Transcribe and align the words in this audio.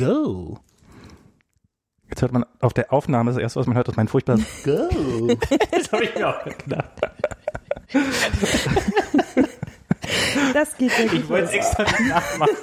Go. 0.00 0.58
Jetzt 2.08 2.22
hört 2.22 2.32
man 2.32 2.46
auf 2.60 2.72
der 2.72 2.90
Aufnahme, 2.92 3.30
das 3.30 3.40
erste, 3.40 3.60
was 3.60 3.66
man 3.66 3.76
hört, 3.76 3.86
ist 3.88 3.96
mein 3.96 4.08
furchtbares 4.08 4.42
Go. 4.64 4.88
Das 5.70 5.92
habe 5.92 6.04
ich 6.04 6.14
mir 6.14 6.28
auch 6.28 6.42
gedacht. 6.44 6.90
Das 10.54 10.76
geht 10.78 10.90
ja 10.98 11.04
Ich 11.12 11.28
wollte 11.28 11.48
es 11.48 11.52
extra 11.52 11.84
nachmachen. 12.08 12.56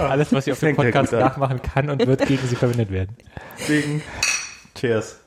Alles, 0.00 0.32
was 0.32 0.46
ich 0.46 0.52
auf 0.52 0.60
dem 0.60 0.76
Podcast 0.76 1.12
nachmachen 1.12 1.62
kann 1.62 1.88
und 1.90 2.06
wird 2.06 2.26
gegen 2.26 2.46
sie 2.46 2.56
verwendet 2.56 2.90
werden. 2.90 3.16
Deswegen, 3.58 4.02
cheers. 4.74 5.20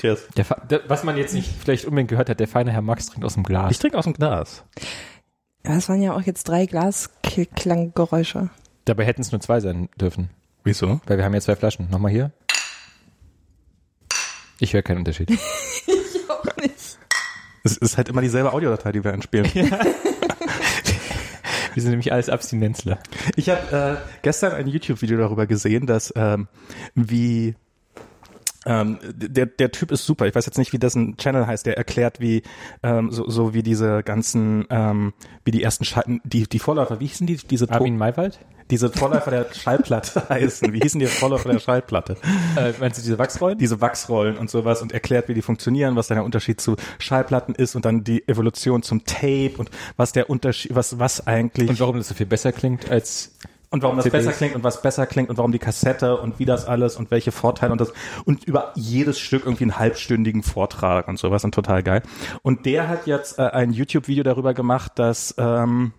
Cheers. 0.00 0.28
Der, 0.36 0.44
der, 0.68 0.80
was 0.88 1.04
man 1.04 1.16
jetzt 1.16 1.32
nicht 1.34 1.50
vielleicht 1.58 1.86
unbedingt 1.86 2.10
gehört 2.10 2.28
hat, 2.28 2.38
der 2.38 2.48
feine 2.48 2.70
Herr 2.70 2.82
Max 2.82 3.06
trinkt 3.06 3.24
aus 3.24 3.34
dem 3.34 3.42
Glas. 3.42 3.70
Ich 3.70 3.78
trinke 3.78 3.96
aus 3.96 4.04
dem 4.04 4.12
Glas. 4.12 4.62
Ja, 5.66 5.76
es 5.76 5.88
waren 5.88 6.02
ja 6.02 6.14
auch 6.14 6.22
jetzt 6.22 6.44
drei 6.48 6.66
Glasklanggeräusche. 6.66 8.50
Dabei 8.84 9.04
hätten 9.06 9.22
es 9.22 9.32
nur 9.32 9.40
zwei 9.40 9.60
sein 9.60 9.88
dürfen, 9.98 10.28
Wieso? 10.62 11.00
weil 11.06 11.16
wir 11.16 11.24
haben 11.24 11.32
ja 11.34 11.40
zwei 11.40 11.56
Flaschen. 11.56 11.88
Nochmal 11.90 12.12
hier. 12.12 12.32
Ich 14.60 14.72
höre 14.74 14.82
keinen 14.82 14.98
Unterschied. 14.98 15.30
Ich 15.86 16.30
auch 16.30 16.56
nicht. 16.56 16.98
Es 17.64 17.76
ist 17.76 17.96
halt 17.96 18.08
immer 18.08 18.20
dieselbe 18.22 18.52
Audiodatei, 18.52 18.92
die 18.92 19.04
wir 19.04 19.12
einspielen. 19.12 19.46
Wir 21.74 21.82
sind 21.82 21.90
nämlich 21.90 22.12
alles 22.12 22.28
Abstinenzler. 22.28 22.98
Ich 23.36 23.48
habe 23.50 23.98
äh, 24.00 24.08
gestern 24.22 24.52
ein 24.52 24.66
YouTube-Video 24.68 25.18
darüber 25.18 25.46
gesehen, 25.46 25.86
dass 25.86 26.12
ähm, 26.16 26.46
wie 26.94 27.56
ähm, 28.66 28.98
der, 29.14 29.46
der 29.46 29.72
Typ 29.72 29.90
ist 29.90 30.06
super. 30.06 30.26
Ich 30.26 30.34
weiß 30.34 30.46
jetzt 30.46 30.58
nicht, 30.58 30.72
wie 30.72 30.78
das 30.78 30.94
ein 30.94 31.16
Channel 31.16 31.46
heißt. 31.46 31.66
Der 31.66 31.76
erklärt, 31.76 32.20
wie 32.20 32.42
ähm, 32.82 33.10
so, 33.10 33.28
so 33.28 33.54
wie 33.54 33.62
diese 33.62 34.02
ganzen, 34.02 34.66
ähm, 34.70 35.12
wie 35.44 35.50
die 35.50 35.62
ersten 35.62 35.84
Schall, 35.84 36.20
die 36.24 36.48
die 36.48 36.58
Vorläufer, 36.58 37.00
wie 37.00 37.06
hießen 37.06 37.26
die 37.26 37.36
diese 37.36 37.70
Armin 37.70 37.96
Maywald? 37.96 38.38
diese 38.70 38.90
Vorläufer 38.90 39.30
der 39.30 39.46
Schallplatte 39.52 40.22
heißen? 40.28 40.72
Wie 40.72 40.80
hießen 40.80 40.98
die 40.98 41.06
Vorläufer 41.06 41.50
der 41.50 41.58
Schallplatte? 41.58 42.16
Äh, 42.56 42.72
meinst 42.80 42.98
du 42.98 43.02
diese 43.02 43.18
Wachsrollen? 43.18 43.58
Diese 43.58 43.80
Wachsrollen 43.80 44.38
und 44.38 44.50
sowas 44.50 44.82
und 44.82 44.92
erklärt, 44.92 45.28
wie 45.28 45.34
die 45.34 45.42
funktionieren, 45.42 45.96
was 45.96 46.08
dann 46.08 46.16
der 46.16 46.24
Unterschied 46.24 46.60
zu 46.60 46.76
Schallplatten 46.98 47.54
ist 47.54 47.74
und 47.74 47.84
dann 47.84 48.04
die 48.04 48.26
Evolution 48.28 48.82
zum 48.82 49.04
Tape 49.04 49.54
und 49.58 49.70
was 49.96 50.12
der 50.12 50.30
Unterschied, 50.30 50.74
was 50.74 50.98
was 50.98 51.26
eigentlich 51.26 51.70
und 51.70 51.80
warum 51.80 51.96
das 51.96 52.08
so 52.08 52.14
viel 52.14 52.26
besser 52.26 52.52
klingt 52.52 52.90
als 52.90 53.32
und 53.74 53.82
warum 53.82 53.96
das 53.96 54.04
CDs. 54.04 54.24
besser 54.24 54.36
klingt 54.36 54.54
und 54.54 54.62
was 54.62 54.80
besser 54.82 55.04
klingt 55.06 55.30
und 55.30 55.36
warum 55.36 55.50
die 55.50 55.58
Kassette 55.58 56.16
und 56.16 56.38
wie 56.38 56.44
das 56.44 56.64
alles 56.64 56.96
und 56.96 57.10
welche 57.10 57.32
Vorteile 57.32 57.72
und 57.72 57.80
das 57.80 57.92
und 58.24 58.44
über 58.44 58.72
jedes 58.76 59.18
Stück 59.18 59.44
irgendwie 59.44 59.64
einen 59.64 59.78
halbstündigen 59.78 60.44
Vortrag 60.44 61.08
und 61.08 61.18
sowas 61.18 61.44
und 61.44 61.52
total 61.54 61.82
geil. 61.82 62.02
Und 62.42 62.66
der 62.66 62.88
hat 62.88 63.08
jetzt 63.08 63.38
äh, 63.38 63.42
ein 63.42 63.72
YouTube-Video 63.72 64.22
darüber 64.22 64.54
gemacht, 64.54 64.92
dass 64.94 65.34
ähm, 65.38 65.92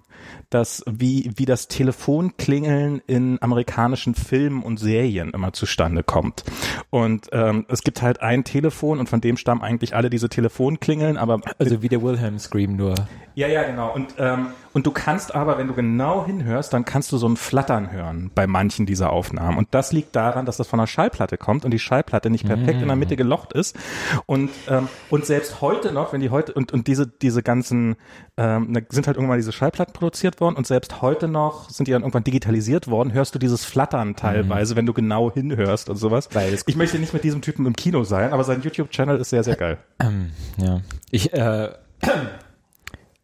dass 0.49 0.83
wie 0.89 1.29
wie 1.35 1.45
das 1.45 1.67
Telefonklingeln 1.67 3.01
in 3.07 3.41
amerikanischen 3.41 4.15
Filmen 4.15 4.63
und 4.63 4.77
Serien 4.77 5.31
immer 5.31 5.51
zustande 5.51 6.01
kommt. 6.01 6.45
Und 6.89 7.27
ähm, 7.33 7.65
es 7.67 7.81
gibt 7.81 8.01
halt 8.01 8.21
ein 8.21 8.45
Telefon 8.45 8.99
und 8.99 9.09
von 9.09 9.19
dem 9.19 9.35
stammen 9.35 9.61
eigentlich 9.61 9.95
alle 9.95 10.09
diese 10.09 10.29
Telefonklingeln, 10.29 11.17
aber 11.17 11.41
also 11.59 11.81
wie 11.81 11.89
der 11.89 12.01
Wilhelm 12.01 12.39
Scream 12.39 12.77
nur. 12.77 12.95
Ja, 13.35 13.47
ja, 13.47 13.63
genau. 13.63 13.93
Und, 13.93 14.15
ähm, 14.17 14.47
und 14.73 14.85
du 14.85 14.91
kannst 14.91 15.35
aber, 15.35 15.57
wenn 15.57 15.67
du 15.67 15.73
genau 15.73 16.25
hinhörst, 16.25 16.73
dann 16.73 16.83
kannst 16.83 17.11
du 17.11 17.17
so 17.17 17.27
ein 17.29 17.37
Flattern 17.37 17.91
hören 17.91 18.31
bei 18.35 18.47
manchen 18.47 18.85
dieser 18.85 19.11
Aufnahmen. 19.11 19.57
Und 19.57 19.67
das 19.71 19.93
liegt 19.93 20.15
daran, 20.15 20.45
dass 20.45 20.57
das 20.57 20.67
von 20.67 20.79
einer 20.79 20.87
Schallplatte 20.87 21.37
kommt 21.37 21.63
und 21.63 21.71
die 21.71 21.79
Schallplatte 21.79 22.29
nicht 22.29 22.45
perfekt 22.45 22.81
in 22.81 22.87
der 22.87 22.95
Mitte 22.97 23.15
gelocht 23.15 23.53
ist. 23.53 23.77
Und, 24.25 24.49
ähm, 24.69 24.87
und 25.09 25.25
selbst 25.25 25.61
heute 25.61 25.91
noch, 25.93 26.11
wenn 26.13 26.19
die 26.21 26.29
heute, 26.29 26.53
und, 26.53 26.73
und 26.73 26.87
diese, 26.87 27.07
diese 27.07 27.41
ganzen, 27.43 27.95
ähm, 28.37 28.73
da 28.73 28.81
sind 28.89 29.07
halt 29.07 29.15
irgendwann 29.17 29.37
diese 29.37 29.51
Schallplatten 29.53 29.93
produziert 29.93 30.41
worden 30.41 30.55
und 30.55 30.67
selbst 30.67 31.01
heute 31.01 31.27
noch 31.27 31.69
sind 31.69 31.87
die 31.87 31.91
dann 31.91 32.01
irgendwann 32.01 32.23
digitalisiert 32.25 32.89
worden, 32.89 33.13
hörst 33.13 33.33
du 33.35 33.39
dieses 33.39 33.63
Flattern 33.65 34.15
teilweise, 34.15 34.75
wenn 34.75 34.85
du 34.85 34.93
genau 34.93 35.31
hinhörst 35.31 35.89
und 35.89 35.95
sowas. 35.97 36.29
Weil 36.33 36.53
es- 36.53 36.63
ich 36.67 36.75
möchte 36.75 36.99
nicht 36.99 37.13
mit 37.13 37.23
diesem 37.23 37.41
Typen 37.41 37.65
im 37.65 37.75
Kino 37.75 38.03
sein, 38.03 38.33
aber 38.33 38.43
sein 38.43 38.61
YouTube-Channel 38.61 39.17
ist 39.19 39.29
sehr, 39.29 39.43
sehr 39.43 39.55
geil. 39.55 39.77
Ähm, 39.99 40.31
ja. 40.57 40.81
Ich, 41.11 41.31
äh, 41.33 41.69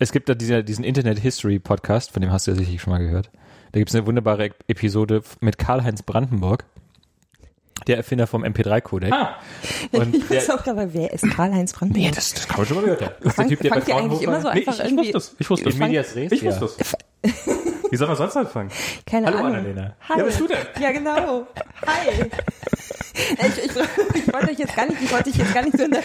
es 0.01 0.11
gibt 0.11 0.29
da 0.29 0.33
dieser, 0.33 0.63
diesen 0.63 0.83
Internet 0.83 1.19
History 1.19 1.59
Podcast, 1.59 2.11
von 2.11 2.23
dem 2.23 2.31
hast 2.31 2.47
du 2.47 2.51
ja 2.51 2.57
sicherlich 2.57 2.81
schon 2.81 2.91
mal 2.91 2.97
gehört. 2.97 3.29
Da 3.71 3.79
gibt 3.79 3.89
es 3.89 3.95
eine 3.95 4.07
wunderbare 4.07 4.49
Episode 4.67 5.21
mit 5.41 5.59
Karl-Heinz 5.59 6.01
Brandenburg, 6.01 6.65
der 7.85 7.97
Erfinder 7.97 8.25
vom 8.25 8.43
MP3-Codec. 8.43 9.13
Ah, 9.13 9.37
Und 9.91 10.15
Ich 10.15 10.27
weiß 10.27 10.47
der, 10.47 10.55
auch 10.55 10.63
gerade, 10.63 10.91
wer 10.95 11.13
ist 11.13 11.29
Karl-Heinz 11.29 11.73
Brandenburg? 11.73 12.03
nee, 12.03 12.11
das, 12.15 12.33
das 12.33 12.47
kann 12.47 12.57
man 12.57 12.65
schon 12.65 12.77
mal 12.77 12.83
gehört. 12.83 13.01
Das 13.01 13.27
ist 13.27 13.37
der 13.37 13.47
Typ, 13.47 13.59
der 13.61 13.69
bei 13.69 13.81
Fraunhofer... 13.81 14.23
immer 14.23 14.41
so 14.41 14.51
nee, 14.51 14.59
ich, 14.61 14.67
wusste 14.67 15.17
es. 15.17 15.35
Ich 15.37 15.49
wusste 15.51 15.69
es. 15.69 16.15
Ich 16.15 16.43
wusste 16.43 16.65
es. 16.65 16.97
Wie 17.23 17.97
soll 17.97 18.07
man 18.07 18.17
sonst 18.17 18.37
anfangen? 18.37 18.71
Keine 19.05 19.27
Hallo, 19.27 19.37
Ahnung. 19.39 19.53
Annalena. 19.55 19.95
Hi. 20.09 20.17
Ja, 20.19 20.23
bist 20.23 20.39
du 20.39 20.47
denn? 20.47 20.57
Ja, 20.79 20.91
genau. 20.91 21.47
Hi. 21.85 22.29
Ich, 23.13 23.65
ich, 23.65 23.71
ich 24.15 24.33
wollte 24.33 24.51
euch 24.51 24.57
jetzt 24.59 24.75
gar 24.75 24.85
nicht, 24.87 25.01
ich 25.01 25.11
wollte 25.11 25.25
dich 25.25 25.35
jetzt 25.37 25.53
gar 25.53 25.63
nicht 25.63 25.77
so 25.77 25.83
in 25.83 25.91
der. 25.91 26.01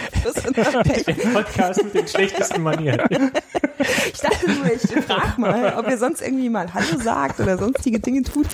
Podcast 1.33 1.85
mit 1.85 1.95
den 1.95 2.09
schlechtesten 2.09 2.63
Manieren. 2.63 3.01
Ich 4.13 4.21
dachte 4.21 4.51
nur, 4.51 4.67
ich 4.73 5.05
frag 5.05 5.39
mal, 5.39 5.75
ob 5.79 5.89
ihr 5.89 5.99
sonst 5.99 6.21
irgendwie 6.23 6.49
mal 6.49 6.73
Hallo 6.75 6.99
sagt 7.01 7.39
oder 7.41 7.57
sonstige 7.59 8.01
Dinge 8.01 8.23
tut, 8.23 8.47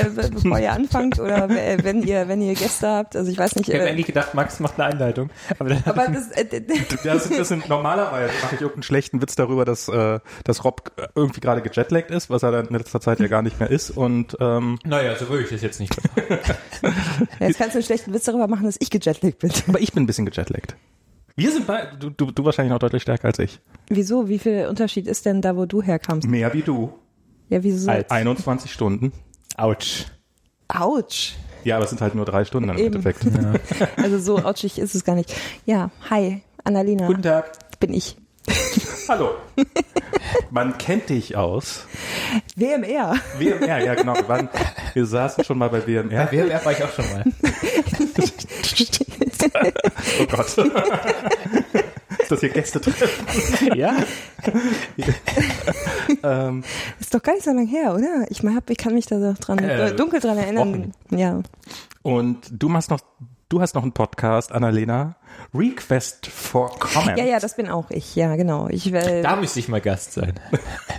äh, 0.00 0.08
be- 0.08 0.30
bevor 0.32 0.58
ihr 0.58 0.72
anfangt 0.72 1.18
oder 1.20 1.50
äh, 1.50 1.78
wenn 1.82 2.02
ihr, 2.02 2.28
wenn 2.28 2.40
ihr 2.40 2.54
Gäste 2.54 2.88
habt. 2.88 3.16
Also 3.16 3.30
ich 3.30 3.36
weiß 3.38 3.56
nicht. 3.56 3.68
Ich 3.68 3.74
habe 3.74 3.84
Äh, 3.86 3.90
eigentlich 3.90 4.06
gedacht, 4.06 4.34
Max 4.34 4.60
macht 4.60 4.80
eine 4.80 4.92
Einleitung. 4.92 5.30
Aber 5.58 5.68
dann 5.68 5.82
aber 5.84 6.06
das, 6.12 6.30
äh, 6.30 6.62
das, 7.04 7.28
das 7.28 7.48
sind 7.48 7.68
normalerweise 7.68 8.32
mache 8.42 8.54
ich 8.54 8.60
irgendeinen 8.60 8.82
schlechten 8.84 9.20
Witz 9.20 9.34
darüber, 9.36 9.64
dass, 9.64 9.88
äh, 9.88 10.20
dass 10.44 10.64
Rob 10.64 10.90
irgendwie 11.14 11.40
gerade 11.40 11.60
gejetlaggt 12.00 12.10
ist, 12.10 12.30
was 12.30 12.42
er 12.42 12.52
dann 12.52 12.66
in 12.68 12.74
letzter 12.76 13.00
Zeit 13.00 13.20
ja 13.20 13.26
gar 13.28 13.42
nicht 13.42 13.58
mehr 13.60 13.70
ist. 13.70 13.90
Und 13.90 14.36
ähm, 14.40 14.78
naja, 14.84 15.16
so 15.16 15.28
würde 15.28 15.44
ich 15.44 15.50
das 15.50 15.62
jetzt 15.62 15.80
nicht 15.80 15.94
jetzt 17.40 17.58
kannst 17.58 17.74
du 17.74 17.78
einen 17.78 17.82
schlechten 17.84 18.12
Witz 18.14 18.24
darüber 18.24 18.46
machen, 18.46 18.64
dass 18.64 18.76
ich 18.80 18.90
gejetlaggt 18.90 19.38
bin. 19.38 19.50
aber 19.68 19.80
ich 19.80 19.92
bin 19.92 20.04
ein 20.04 20.06
bisschen 20.06 20.26
gejetlaggt. 20.26 20.76
Wir 21.36 21.50
sind 21.52 21.66
bei, 21.66 21.86
du, 21.98 22.10
du, 22.10 22.30
du 22.30 22.44
wahrscheinlich 22.44 22.72
noch 22.72 22.78
deutlich 22.80 23.02
stärker 23.02 23.26
als 23.28 23.38
ich. 23.38 23.60
Wieso? 23.88 24.28
Wie 24.28 24.38
viel 24.38 24.66
Unterschied 24.68 25.06
ist 25.06 25.24
denn 25.26 25.40
da, 25.40 25.56
wo 25.56 25.64
du 25.64 25.80
herkamst? 25.82 26.28
Mehr 26.28 26.52
wie 26.52 26.62
du. 26.62 26.92
Ja, 27.48 27.62
wieso? 27.62 27.90
Als- 27.90 28.10
21 28.10 28.72
Stunden. 28.72 29.12
Autsch. 29.56 30.06
Autsch. 30.68 31.34
Ja, 31.64 31.76
aber 31.76 31.84
es 31.84 31.90
sind 31.90 32.00
halt 32.00 32.14
nur 32.14 32.24
drei 32.24 32.44
Stunden 32.44 32.70
im 32.70 32.78
Eben. 32.78 32.96
Endeffekt. 32.96 33.20
Also 33.96 34.18
so 34.18 34.38
autschig 34.38 34.78
ist 34.78 34.94
es 34.94 35.04
gar 35.04 35.14
nicht. 35.14 35.34
Ja, 35.66 35.90
hi, 36.08 36.42
Annalena. 36.64 37.06
Guten 37.06 37.22
Tag. 37.22 37.52
Bin 37.80 37.92
ich. 37.92 38.16
Hallo. 39.08 39.30
Man 40.50 40.78
kennt 40.78 41.08
dich 41.08 41.36
aus. 41.36 41.86
WMR. 42.56 43.16
WMR, 43.38 43.84
ja 43.84 43.94
genau. 43.94 44.14
Wir, 44.14 44.28
waren, 44.28 44.48
wir 44.94 45.06
saßen 45.06 45.44
schon 45.44 45.58
mal 45.58 45.68
bei 45.68 45.86
WMR. 45.86 46.26
Bei 46.26 46.32
WMR 46.32 46.64
war 46.64 46.72
ich 46.72 46.82
auch 46.84 46.92
schon 46.92 47.04
mal. 47.12 47.24
Oh 50.20 50.26
Gott. 50.26 50.46
Ist 52.18 52.30
das 52.30 52.40
hier 52.40 52.48
Gästetreffen? 52.50 53.76
ja? 53.76 53.96
ähm, 56.22 56.62
Ist 57.00 57.12
doch 57.14 57.22
gar 57.22 57.32
nicht 57.34 57.44
so 57.44 57.50
lange 57.50 57.66
her, 57.66 57.94
oder? 57.94 58.26
Ich, 58.30 58.42
mein, 58.42 58.54
hab, 58.56 58.68
ich 58.70 58.76
kann 58.78 58.94
mich 58.94 59.06
da 59.06 59.18
so 59.18 59.34
dran, 59.40 59.58
Äh, 59.58 59.88
äh, 59.88 59.96
dunkel 59.96 60.20
dran 60.20 60.38
erinnern. 60.38 60.92
Ja. 61.10 61.40
Und 62.02 62.48
du 62.50 62.68
machst 62.68 62.90
noch, 62.90 63.00
du 63.48 63.60
hast 63.60 63.74
noch 63.74 63.82
einen 63.82 63.92
Podcast, 63.92 64.52
Annalena. 64.52 65.16
Request 65.54 66.26
for 66.28 66.70
Comments. 66.78 67.18
ja, 67.20 67.24
ja, 67.26 67.40
das 67.40 67.56
bin 67.56 67.68
auch 67.68 67.90
ich. 67.90 68.14
Ja, 68.16 68.36
genau. 68.36 68.68
Ich, 68.70 68.92
äh, 68.92 69.22
Da 69.22 69.36
müsste 69.36 69.58
ich 69.58 69.68
mal 69.68 69.80
Gast 69.80 70.12
sein. 70.12 70.34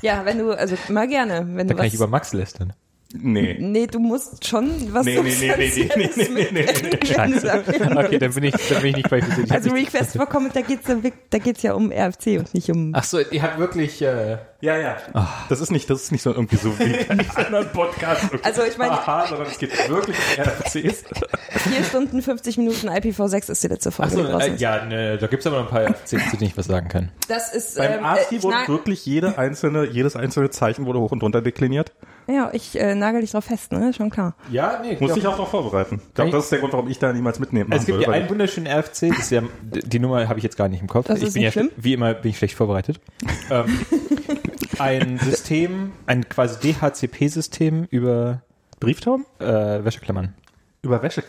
ja, 0.02 0.26
wenn 0.26 0.38
du, 0.40 0.52
also 0.52 0.76
mal 0.90 1.08
gerne, 1.08 1.46
wenn 1.56 1.68
Da 1.68 1.74
du 1.74 1.78
kann 1.78 1.86
ich 1.88 1.94
was. 1.94 1.98
über 2.00 2.08
Max 2.08 2.34
lästern. 2.34 2.74
Nee. 3.14 3.58
nee, 3.60 3.68
nee, 3.68 3.88
du 3.88 4.00
schon 4.44 4.94
was 4.94 5.06
Nee, 5.06 5.20
nee, 5.22 5.36
nee, 5.40 5.54
nee, 5.58 5.72
nee, 5.76 5.90
nee, 5.96 6.10
nee, 6.16 6.28
nee, 6.32 6.48
nee, 6.52 6.66
nee. 7.02 7.06
Scheiße. 7.06 7.64
Okay, 7.96 8.20
dann 8.20 8.34
bin 8.34 8.44
ich, 8.46 8.54
dann 8.70 8.82
bin 8.82 8.90
ich 8.92 8.96
nicht 8.98 9.10
bei 9.10 9.18
ich 9.20 9.52
Also 9.52 9.72
Request 9.72 10.16
for 10.18 10.26
Comment, 10.28 10.56
da 10.56 10.62
geht's 10.62 10.88
da 11.30 11.38
geht's 11.38 11.62
ja 11.64 11.74
um 11.74 11.92
RFC 11.92 12.40
und 12.40 12.54
nicht 12.54 12.70
um. 12.70 12.92
Ach 12.96 13.04
so, 13.04 13.20
ihr 13.20 13.42
habt 13.42 13.60
wirklich, 13.60 14.02
äh, 14.02 14.38
Ja, 14.62 14.78
ja. 14.78 14.98
Das 15.50 15.60
ist 15.60 15.72
nicht, 15.72 15.90
das 15.90 16.04
ist 16.04 16.12
nicht 16.12 16.22
so 16.22 16.32
irgendwie 16.32 16.56
so 16.56 16.78
wie 16.80 16.84
in 16.84 17.26
anderen 17.36 17.68
Podcasts. 17.70 18.26
Okay. 18.26 18.40
Also 18.44 18.64
ich 18.64 18.78
meine- 18.78 18.92
Aha, 18.92 19.28
sondern 19.28 19.48
es 19.48 19.58
geht 19.58 19.72
wirklich 19.90 20.18
um 20.38 20.44
RFCs. 20.44 21.04
Vier 21.64 21.84
Stunden, 21.84 22.22
50 22.22 22.58
Minuten 22.58 22.88
IPv6 22.90 23.52
ist 23.52 23.64
die 23.64 23.68
letzte 23.68 23.92
Folge, 23.92 24.30
ach 24.34 24.42
so, 24.42 24.48
äh, 24.48 24.56
ja, 24.56 24.86
ne, 24.86 25.18
da 25.18 25.28
gibt's 25.28 25.46
aber 25.48 25.58
noch 25.62 25.66
ein 25.66 25.86
paar 25.86 25.94
FCs, 25.94 26.30
zu 26.32 26.38
denen 26.38 26.50
ich 26.52 26.58
was 26.58 26.68
sagen 26.68 26.88
kann. 26.88 27.12
Das 27.28 27.54
ist, 27.54 27.78
Beim 27.78 28.00
ähm, 28.00 28.06
ASCII 28.06 28.38
äh, 28.38 28.44
wurde 28.44 28.68
wirklich 28.68 29.06
jede 29.06 29.38
einzelne, 29.38 29.86
jedes 29.86 30.16
einzelne 30.16 30.50
Zeichen 30.50 30.86
wurde 30.86 31.00
hoch 31.00 31.12
und 31.12 31.24
runter 31.24 31.42
dekliniert. 31.42 31.92
Ja, 32.32 32.50
ich 32.54 32.80
äh, 32.80 32.96
nagel 32.96 33.22
dich 33.22 33.32
drauf 33.32 33.46
fest, 33.46 33.72
ne? 33.72 33.94
Schon 33.94 34.10
klar. 34.10 34.36
Ja, 34.52 34.80
nee, 34.82 34.98
Muss 35.00 35.16
ich 35.16 35.26
auch 35.28 35.32
darauf 35.32 35.50
vorbereiten. 35.50 36.02
Ich 36.08 36.14
glaube, 36.14 36.32
das 36.32 36.46
ist 36.46 36.52
der 36.52 36.60
Grund, 36.60 36.74
warum 36.74 36.88
ich 36.88 37.00
da 37.00 37.12
niemals 37.14 37.40
mitnehmen 37.40 37.72
Es 37.72 37.86
gibt 37.86 38.02
ja 38.02 38.10
einen 38.10 38.30
wunderschönen 38.30 38.68
RFC, 38.68 39.10
das 39.10 39.20
ist 39.20 39.32
ja, 39.32 39.44
die 39.62 40.00
Nummer 40.00 40.28
habe 40.28 40.40
ich 40.40 40.44
jetzt 40.44 40.58
gar 40.58 40.68
nicht 40.68 40.82
im 40.82 40.88
Kopf. 40.88 41.08
Das 41.08 41.20
ich 41.20 41.28
ist 41.28 41.34
bin 41.34 41.44
ja, 41.44 41.52
schlimm. 41.52 41.70
wie 41.78 41.94
immer 41.94 42.14
bin 42.14 42.32
ich 42.32 42.38
schlecht 42.38 42.56
vorbereitet. 42.56 43.00
ähm, 43.50 43.80
ein 44.80 45.20
System, 45.20 45.92
ein 46.06 46.28
quasi 46.28 46.74
DHCP-System 46.74 47.88
über 47.90 48.42
Brieftauben? 48.80 49.26
äh, 49.40 49.46
Wäscheklammern. 49.84 50.34
Über 50.82 51.04
Wäsche. 51.04 51.24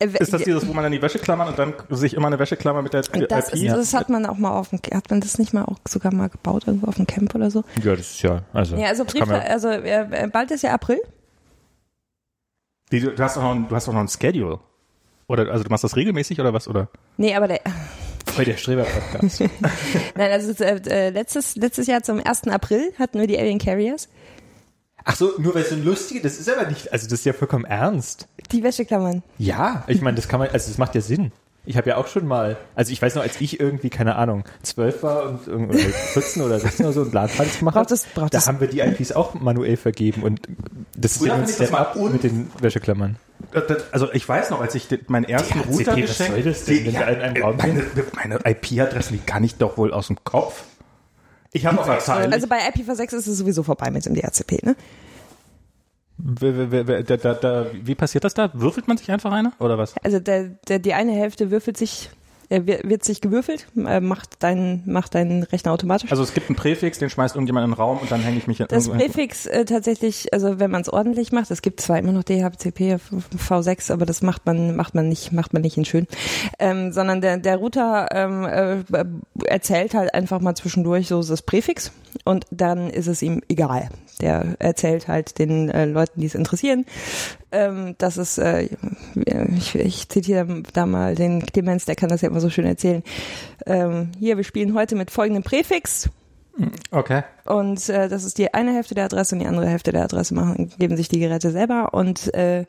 Äh, 0.00 0.08
Ist 0.18 0.32
das 0.32 0.42
dieses, 0.44 0.66
wo 0.68 0.72
man 0.72 0.84
dann 0.84 0.92
die 0.92 1.02
Wäsche 1.02 1.18
klammert 1.18 1.48
und 1.48 1.58
dann 1.58 1.74
sich 1.90 2.14
immer 2.14 2.28
eine 2.28 2.38
Wäscheklammer 2.38 2.82
mit 2.82 2.92
der 2.92 3.02
das, 3.02 3.48
ist, 3.52 3.62
IP? 3.62 3.68
das 3.70 3.94
hat 3.94 4.08
man 4.08 4.26
auch 4.26 4.38
mal 4.38 4.52
auf 4.52 4.68
dem, 4.68 4.78
hat 4.94 5.10
man 5.10 5.20
das 5.20 5.38
nicht 5.38 5.52
mal 5.52 5.64
auch 5.64 5.78
sogar 5.88 6.14
mal 6.14 6.28
gebaut 6.28 6.64
irgendwo 6.66 6.86
auf 6.86 6.94
dem 6.96 7.06
Camp 7.06 7.34
oder 7.34 7.50
so? 7.50 7.64
Ja, 7.82 7.96
das 7.96 8.10
ist 8.12 8.22
ja, 8.22 8.42
also. 8.52 8.76
Ja, 8.76 8.88
also 8.88 9.02
das 9.04 9.12
Brief, 9.12 9.28
also 9.28 9.68
äh, 9.68 10.28
bald 10.32 10.50
ist 10.52 10.62
ja 10.62 10.72
April. 10.72 11.00
Wie, 12.90 13.00
du, 13.00 13.18
hast 13.18 13.36
doch 13.36 13.42
noch, 13.42 13.54
ein- 13.54 13.68
du 13.68 13.74
hast 13.74 13.88
doch 13.88 13.92
noch 13.92 14.00
ein 14.00 14.08
Schedule. 14.08 14.60
Oder, 15.26 15.50
also 15.50 15.64
du 15.64 15.70
machst 15.70 15.84
das 15.84 15.96
regelmäßig 15.96 16.40
oder 16.40 16.54
was, 16.54 16.68
oder? 16.68 16.88
Nee, 17.18 17.34
aber 17.34 17.48
der, 17.48 17.60
Voll 18.26 18.44
der 18.44 18.56
Streber-Podcast. 18.56 19.40
nein, 20.14 20.30
also 20.30 20.64
äh, 20.64 20.80
äh, 20.86 21.10
letztes, 21.10 21.56
letztes 21.56 21.86
Jahr 21.86 22.02
zum 22.02 22.20
1. 22.24 22.44
April 22.48 22.92
hatten 22.98 23.18
wir 23.18 23.26
die 23.26 23.38
Alien 23.38 23.58
Carriers. 23.58 24.08
Ach 25.10 25.16
so, 25.16 25.32
nur 25.38 25.54
weil 25.54 25.62
es 25.62 25.70
so 25.70 25.74
ein 25.74 25.84
lustige, 25.86 26.20
das 26.20 26.38
ist 26.38 26.50
aber 26.50 26.68
nicht, 26.68 26.92
also 26.92 27.06
das 27.06 27.20
ist 27.20 27.24
ja 27.24 27.32
vollkommen 27.32 27.64
ernst. 27.64 28.28
Die 28.52 28.62
Wäscheklammern. 28.62 29.22
Ja, 29.38 29.84
ich 29.86 30.02
meine, 30.02 30.16
das 30.16 30.28
kann 30.28 30.38
man, 30.38 30.50
also 30.50 30.68
das 30.68 30.76
macht 30.76 30.94
ja 30.94 31.00
Sinn. 31.00 31.32
Ich 31.64 31.76
habe 31.78 31.88
ja 31.88 31.96
auch 31.96 32.06
schon 32.08 32.26
mal, 32.26 32.56
also 32.74 32.92
ich 32.92 33.00
weiß 33.00 33.14
noch, 33.14 33.22
als 33.22 33.40
ich 33.40 33.58
irgendwie, 33.58 33.88
keine 33.90 34.16
Ahnung, 34.16 34.44
zwölf 34.62 35.02
war 35.02 35.28
und 35.30 35.46
irgend- 35.46 35.70
oder 35.70 35.78
14 35.80 36.42
oder 36.42 36.60
16 36.60 36.84
oder 36.86 36.92
so 36.92 37.00
und 37.02 37.12
LAN-Partys 37.14 37.58
gemacht 37.58 37.76
habe, 37.76 37.86
da 38.30 38.38
es- 38.38 38.46
haben 38.46 38.60
wir 38.60 38.68
die 38.68 38.80
IPs 38.80 39.12
auch 39.12 39.32
manuell 39.34 39.76
vergeben 39.78 40.22
und 40.22 40.40
das 40.96 41.16
ist 41.16 41.24
ja 41.26 41.32
ein 41.34 41.40
fand 41.40 41.50
ich 41.50 41.56
das 41.56 41.66
Step 41.68 41.72
mal 41.78 41.80
up 41.86 41.96
un- 41.96 42.12
mit 42.12 42.22
den 42.24 42.50
Wäscheklammern. 42.60 43.16
Das- 43.52 43.92
Also 43.92 44.12
ich 44.12 44.28
weiß 44.28 44.50
noch, 44.50 44.60
als 44.60 44.74
ich 44.74 44.88
meinen 45.08 45.24
ersten 45.24 45.60
Router 45.60 45.92
was 45.92 46.18
geschenkt 46.18 46.46
das 46.46 46.66
Raum 47.42 47.56
meine, 47.56 47.82
meine 48.14 48.38
IP-Adressen, 48.44 49.14
die 49.18 49.24
kann 49.24 49.42
ich 49.44 49.56
doch 49.56 49.78
wohl 49.78 49.92
aus 49.94 50.08
dem 50.08 50.22
Kopf. 50.24 50.64
Ich 51.58 51.66
habe 51.66 51.80
auch 51.80 51.88
extra 51.88 52.14
Also 52.14 52.46
bei 52.46 52.58
IPv6 52.68 53.16
ist 53.16 53.26
es 53.26 53.38
sowieso 53.38 53.62
vorbei 53.62 53.90
mit 53.90 54.06
dem 54.06 54.14
DHCP, 54.14 54.64
ne? 54.64 54.76
Wie, 56.18 56.72
wie, 56.72 56.88
wie, 56.88 57.04
da, 57.04 57.16
da, 57.16 57.34
da, 57.34 57.66
wie 57.72 57.94
passiert 57.94 58.24
das 58.24 58.34
da? 58.34 58.50
Würfelt 58.54 58.88
man 58.88 58.96
sich 58.96 59.10
einfach 59.10 59.32
eine 59.32 59.52
oder 59.60 59.78
was? 59.78 59.94
Also 60.02 60.18
der, 60.18 60.48
der, 60.68 60.78
die 60.78 60.94
eine 60.94 61.12
Hälfte 61.12 61.50
würfelt 61.50 61.76
sich, 61.76 62.10
äh, 62.48 62.62
wird 62.64 62.88
wird 62.88 63.04
sich 63.04 63.20
gewürfelt, 63.20 63.66
äh, 63.76 64.00
macht 64.00 64.42
deinen 64.42 64.82
macht 64.86 65.14
deinen 65.14 65.42
Rechner 65.42 65.72
automatisch. 65.72 66.10
Also 66.10 66.22
es 66.22 66.34
gibt 66.34 66.48
einen 66.48 66.56
Präfix, 66.56 66.98
den 66.98 67.10
schmeißt 67.10 67.34
irgendjemand 67.34 67.64
in 67.64 67.70
den 67.72 67.76
Raum 67.76 67.98
und 67.98 68.10
dann 68.10 68.20
hänge 68.20 68.38
ich 68.38 68.46
mich 68.46 68.60
in 68.60 68.66
das 68.68 68.88
Präfix 68.88 69.46
äh, 69.46 69.64
tatsächlich, 69.64 70.32
also 70.32 70.58
wenn 70.58 70.70
man 70.70 70.82
es 70.82 70.88
ordentlich 70.88 71.32
macht, 71.32 71.50
es 71.50 71.62
gibt 71.62 71.80
zwar 71.80 71.98
immer 71.98 72.12
noch 72.12 72.24
DHCP 72.24 72.96
V6, 73.36 73.92
aber 73.92 74.06
das 74.06 74.22
macht 74.22 74.46
man 74.46 74.76
macht 74.76 74.94
man 74.94 75.08
nicht 75.08 75.32
macht 75.32 75.52
man 75.52 75.62
nicht 75.62 75.76
in 75.76 75.84
schön, 75.84 76.06
ähm, 76.58 76.92
sondern 76.92 77.20
der 77.20 77.38
der 77.38 77.56
Router 77.56 78.08
ähm, 78.12 78.44
äh, 78.44 79.04
erzählt 79.44 79.94
halt 79.94 80.14
einfach 80.14 80.40
mal 80.40 80.54
zwischendurch 80.54 81.08
so 81.08 81.22
das 81.22 81.42
Präfix 81.42 81.92
und 82.24 82.46
dann 82.50 82.90
ist 82.90 83.06
es 83.06 83.22
ihm 83.22 83.42
egal. 83.48 83.88
Der 84.18 84.56
erzählt 84.58 85.08
halt 85.08 85.38
den 85.38 85.70
äh, 85.70 85.84
Leuten, 85.84 86.20
die 86.20 86.26
es 86.26 86.34
interessieren, 86.34 86.84
ähm, 87.52 87.94
dass 87.98 88.16
es, 88.16 88.38
äh, 88.38 88.68
ich, 89.56 89.74
ich 89.74 90.08
zitiere 90.08 90.62
da 90.72 90.86
mal 90.86 91.14
den 91.14 91.44
Clemens, 91.44 91.84
der 91.84 91.96
kann 91.96 92.08
das 92.08 92.22
ja 92.22 92.28
immer 92.28 92.40
so 92.40 92.50
schön 92.50 92.66
erzählen. 92.66 93.02
Ähm, 93.66 94.10
hier, 94.18 94.36
wir 94.36 94.44
spielen 94.44 94.74
heute 94.74 94.96
mit 94.96 95.10
folgendem 95.10 95.42
Präfix. 95.42 96.10
Okay. 96.90 97.22
Und 97.44 97.88
äh, 97.88 98.08
das 98.08 98.24
ist 98.24 98.36
die 98.38 98.52
eine 98.52 98.74
Hälfte 98.74 98.94
der 98.94 99.06
Adresse 99.06 99.34
und 99.34 99.38
die 99.40 99.46
andere 99.46 99.66
Hälfte 99.68 99.90
der 99.92 100.04
Adresse 100.04 100.34
machen, 100.34 100.70
geben 100.78 100.96
sich 100.96 101.08
die 101.08 101.18
Geräte 101.18 101.50
selber 101.50 101.94
und 101.94 102.34
äh, 102.34 102.66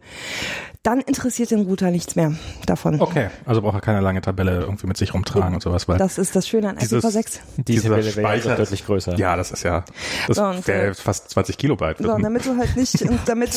dann 0.83 1.01
interessiert 1.01 1.51
den 1.51 1.63
Router 1.63 1.91
nichts 1.91 2.15
mehr 2.15 2.31
davon. 2.65 3.01
Okay, 3.01 3.27
also 3.45 3.61
braucht 3.61 3.75
er 3.75 3.81
keine 3.81 3.99
lange 3.99 4.21
Tabelle 4.21 4.61
irgendwie 4.61 4.87
mit 4.87 4.95
sich 4.95 5.13
rumtragen 5.13 5.53
und 5.53 5.61
sowas, 5.61 5.89
weil 5.89 5.97
Das 5.97 6.17
ist 6.17 6.33
das 6.35 6.47
Schöne 6.47 6.69
an 6.69 6.77
Dieses- 6.77 7.03
IPv6. 7.03 7.39
Diese 7.57 7.63
Dieser 7.81 7.89
Welle 7.89 8.03
wäre 8.15 8.27
Speicher- 8.27 8.55
deutlich 8.55 8.85
größer. 8.85 9.15
ja, 9.17 9.35
das 9.35 9.51
ist 9.51 9.63
ja, 9.63 9.83
das 10.27 10.37
So, 10.37 10.45
und, 10.45 10.65
wäre 10.67 10.91
äh, 10.91 10.93
fast 10.93 11.29
20 11.31 11.57
Kilobyte. 11.57 11.97
So, 12.01 12.13
und 12.13 12.21
damit 12.23 12.45
du 12.45 12.55
halt 12.55 12.77
nicht, 12.77 13.01
damit, 13.27 13.51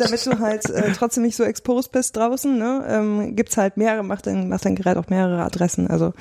damit 0.00 0.26
du 0.26 0.38
halt 0.40 0.68
äh, 0.70 0.90
trotzdem 0.92 1.22
nicht 1.22 1.36
so 1.36 1.44
exposed 1.44 1.92
bist 1.92 2.16
draußen, 2.16 2.58
ne, 2.58 2.84
ähm, 2.88 3.36
gibt's 3.36 3.56
halt 3.56 3.76
mehrere, 3.76 4.02
macht 4.02 4.26
dein, 4.26 4.48
macht 4.48 4.64
dein 4.64 4.74
Gerät 4.74 4.96
auch 4.96 5.08
mehrere 5.08 5.42
Adressen. 5.44 5.86
Also 5.88 6.12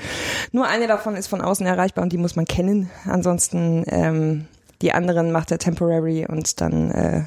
nur 0.51 0.67
eine 0.67 0.85
davon 0.85 1.15
ist 1.15 1.27
von 1.27 1.41
außen 1.41 1.65
erreichbar 1.65 2.03
und 2.03 2.13
die 2.13 2.17
muss 2.19 2.35
man 2.35 2.45
kennen. 2.45 2.91
Ansonsten 3.05 3.52
ähm, 3.53 4.45
die 4.81 4.91
anderen 4.91 5.31
macht 5.31 5.51
er 5.51 5.59
temporary 5.59 6.25
und 6.27 6.59
dann 6.61 6.91
äh, 6.91 7.23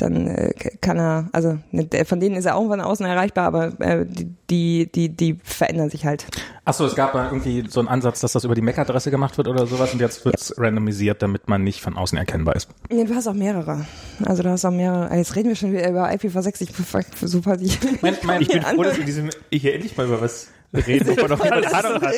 dann 0.00 0.26
äh, 0.26 0.52
kann 0.80 0.98
er, 0.98 1.28
also 1.32 1.58
ne, 1.70 1.88
von 2.04 2.20
denen 2.20 2.36
ist 2.36 2.44
er 2.44 2.56
auch 2.56 2.66
von 2.66 2.80
außen 2.80 3.06
erreichbar, 3.06 3.46
aber 3.46 3.80
äh, 3.80 4.04
die, 4.06 4.34
die, 4.50 4.90
die, 4.90 5.08
die 5.08 5.38
verändern 5.42 5.90
sich 5.90 6.04
halt. 6.04 6.26
Achso, 6.64 6.86
es 6.86 6.94
gab 6.94 7.14
mal 7.14 7.26
irgendwie 7.26 7.64
so 7.68 7.80
einen 7.80 7.88
Ansatz, 7.88 8.20
dass 8.20 8.32
das 8.32 8.44
über 8.44 8.54
die 8.54 8.62
MAC-Adresse 8.62 9.10
gemacht 9.10 9.36
wird 9.36 9.48
oder 9.48 9.66
sowas 9.66 9.92
und 9.92 10.00
jetzt 10.00 10.24
wird's 10.24 10.54
randomisiert, 10.56 11.22
damit 11.22 11.48
man 11.48 11.62
nicht 11.62 11.80
von 11.82 11.96
außen 11.96 12.16
erkennbar 12.16 12.56
ist. 12.56 12.68
Nee, 12.90 13.04
du 13.04 13.14
hast 13.14 13.26
auch 13.26 13.34
mehrere. 13.34 13.86
Also 14.24 14.42
du 14.42 14.50
hast 14.50 14.64
auch 14.64 14.70
mehrere. 14.70 15.10
ah, 15.10 15.16
Jetzt 15.16 15.36
reden 15.36 15.48
wir 15.48 15.56
schon 15.56 15.72
wieder 15.72 15.88
über 15.88 16.08
IPv6. 16.08 16.62
Ich 16.62 17.28
super 17.28 17.56
die. 17.56 17.70
Mein, 18.00 18.16
mein, 18.24 18.42
Ich 18.42 18.48
bin 18.48 18.62
froh, 18.62 18.82
dass 18.82 18.96
wir 18.96 19.04
diesem, 19.04 19.30
hier 19.52 19.74
endlich 19.74 19.96
mal 19.96 20.06
über 20.06 20.20
was 20.20 20.48
reden, 20.80 21.08
wovon 21.08 21.30
noch 21.30 21.42
niemand 21.42 21.74
Ahnung 21.74 22.02
hat. 22.02 22.14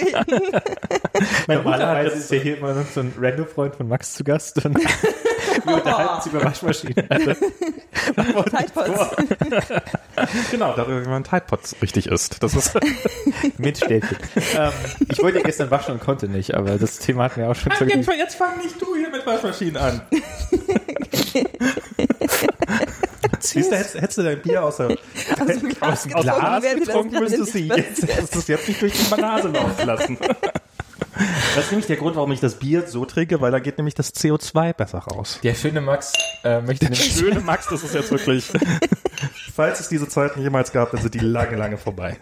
Normalerweise 1.48 2.16
ist 2.16 2.30
ja 2.30 2.38
hier 2.38 2.58
immer 2.58 2.74
noch 2.74 2.86
so 2.86 3.00
ein 3.00 3.12
Random-Freund 3.18 3.76
von 3.76 3.88
Max 3.88 4.14
zu 4.14 4.24
Gast 4.24 4.64
und 4.64 4.76
wir 5.64 5.74
unterhalten 5.74 6.14
uns 6.16 6.26
über 6.26 6.44
Waschmaschinen. 6.44 7.10
Also, 7.10 7.32
Tidepods. 8.44 9.16
genau, 10.50 10.74
darüber, 10.74 11.04
wie 11.04 11.08
man 11.08 11.24
Tide 11.24 11.44
Pods 11.46 11.76
richtig 11.82 12.06
ist. 12.06 12.42
Das 12.42 12.54
ist 12.54 12.78
mit 13.58 13.78
Stäbchen. 13.78 14.16
ähm, 14.56 14.72
ich 15.08 15.22
wollte 15.22 15.38
ja 15.38 15.44
gestern 15.44 15.70
waschen 15.70 15.94
und 15.94 16.00
konnte 16.00 16.28
nicht, 16.28 16.54
aber 16.54 16.78
das 16.78 16.98
Thema 16.98 17.24
hatten 17.24 17.40
wir 17.40 17.50
auch 17.50 17.54
schon 17.54 17.72
zu 17.72 17.84
jetzt, 17.84 18.08
jetzt 18.08 18.34
fang 18.36 18.58
nicht 18.58 18.80
du 18.80 18.94
hier 18.96 19.10
mit 19.10 19.26
Waschmaschinen 19.26 19.76
an. 19.76 20.02
Siehst 23.50 23.70
du, 23.70 23.76
hättest, 23.76 23.94
hättest 23.94 24.18
du 24.18 24.22
dein 24.22 24.40
Bier 24.42 24.64
aus, 24.64 24.76
der, 24.76 24.90
Aus 25.40 25.46
dem 25.46 25.68
Glas 25.68 26.06
aus 26.12 26.22
Glas 26.22 26.62
dir 26.62 26.76
das 26.76 26.86
getrunken, 26.86 27.18
müsstest 27.18 27.54
du 27.54 27.58
nicht 27.58 27.76
jetzt, 27.76 28.02
hättest 28.02 28.34
du 28.34 28.38
es 28.38 28.46
jetzt 28.48 28.68
nicht 28.68 28.82
durch 28.82 28.92
die 28.92 29.20
Nase 29.20 29.48
laufen 29.48 29.86
lassen. 29.86 30.18
Das 31.54 31.64
ist 31.64 31.70
nämlich 31.70 31.86
der 31.86 31.96
Grund, 31.96 32.16
warum 32.16 32.30
ich 32.32 32.40
das 32.40 32.56
Bier 32.56 32.86
so 32.86 33.06
trinke, 33.06 33.40
weil 33.40 33.50
da 33.50 33.58
geht 33.58 33.78
nämlich 33.78 33.94
das 33.94 34.14
CO2 34.14 34.74
besser 34.74 34.98
raus. 34.98 35.40
Der 35.42 35.54
schöne 35.54 35.80
Max 35.80 36.12
äh, 36.44 36.60
möchte 36.60 36.86
Der 36.86 36.94
schöne 36.94 37.40
Max, 37.40 37.68
das 37.70 37.82
ist 37.82 37.94
jetzt 37.94 38.10
wirklich. 38.10 38.52
Falls 39.54 39.80
es 39.80 39.88
diese 39.88 40.08
Zeiten 40.08 40.42
jemals 40.42 40.72
gab, 40.72 40.90
dann 40.90 41.00
sind 41.00 41.14
die 41.14 41.20
lange, 41.20 41.56
lange 41.56 41.78
vorbei. 41.78 42.18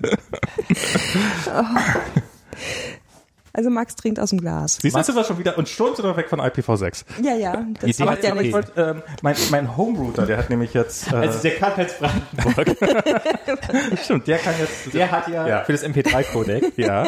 Also 3.57 3.71
Max 3.71 3.95
trinkt 3.95 4.19
aus 4.19 4.31
dem 4.31 4.41
Glas. 4.41 4.79
Siehst 4.83 4.95
du, 4.95 4.99
jetzt 4.99 5.07
sind 5.07 5.15
wir 5.15 5.23
schon 5.23 5.39
wieder 5.39 5.57
und 5.57 5.69
schon 5.69 5.95
sind 5.95 6.05
wir 6.05 6.17
weg 6.17 6.29
von 6.29 6.41
IPv6. 6.41 7.05
Ja, 7.23 7.35
ja. 7.35 7.65
Das 7.81 8.01
hat 8.01 8.25
ja 8.25 8.33
Aber 8.33 8.43
ich 8.43 8.53
wollte, 8.53 8.73
ähm, 8.81 9.03
mein, 9.23 9.37
mein 9.51 9.77
Home-Router, 9.77 10.27
der 10.27 10.39
hat 10.39 10.51
nämlich 10.51 10.75
jetzt, 10.75 11.13
äh, 11.13 11.17
Also 11.17 11.41
der 11.41 11.55
Karl-Heinz 11.55 11.95
Brandenburg, 11.95 12.77
stimmt, 14.03 14.27
der 14.27 14.39
kann 14.39 14.55
jetzt, 14.59 14.93
der 14.93 15.09
hat 15.11 15.29
ja, 15.29 15.47
Ja. 15.47 15.65
für 15.65 15.71
das 15.71 15.85
MP3-Codec 15.85 16.73
ja, 16.77 17.07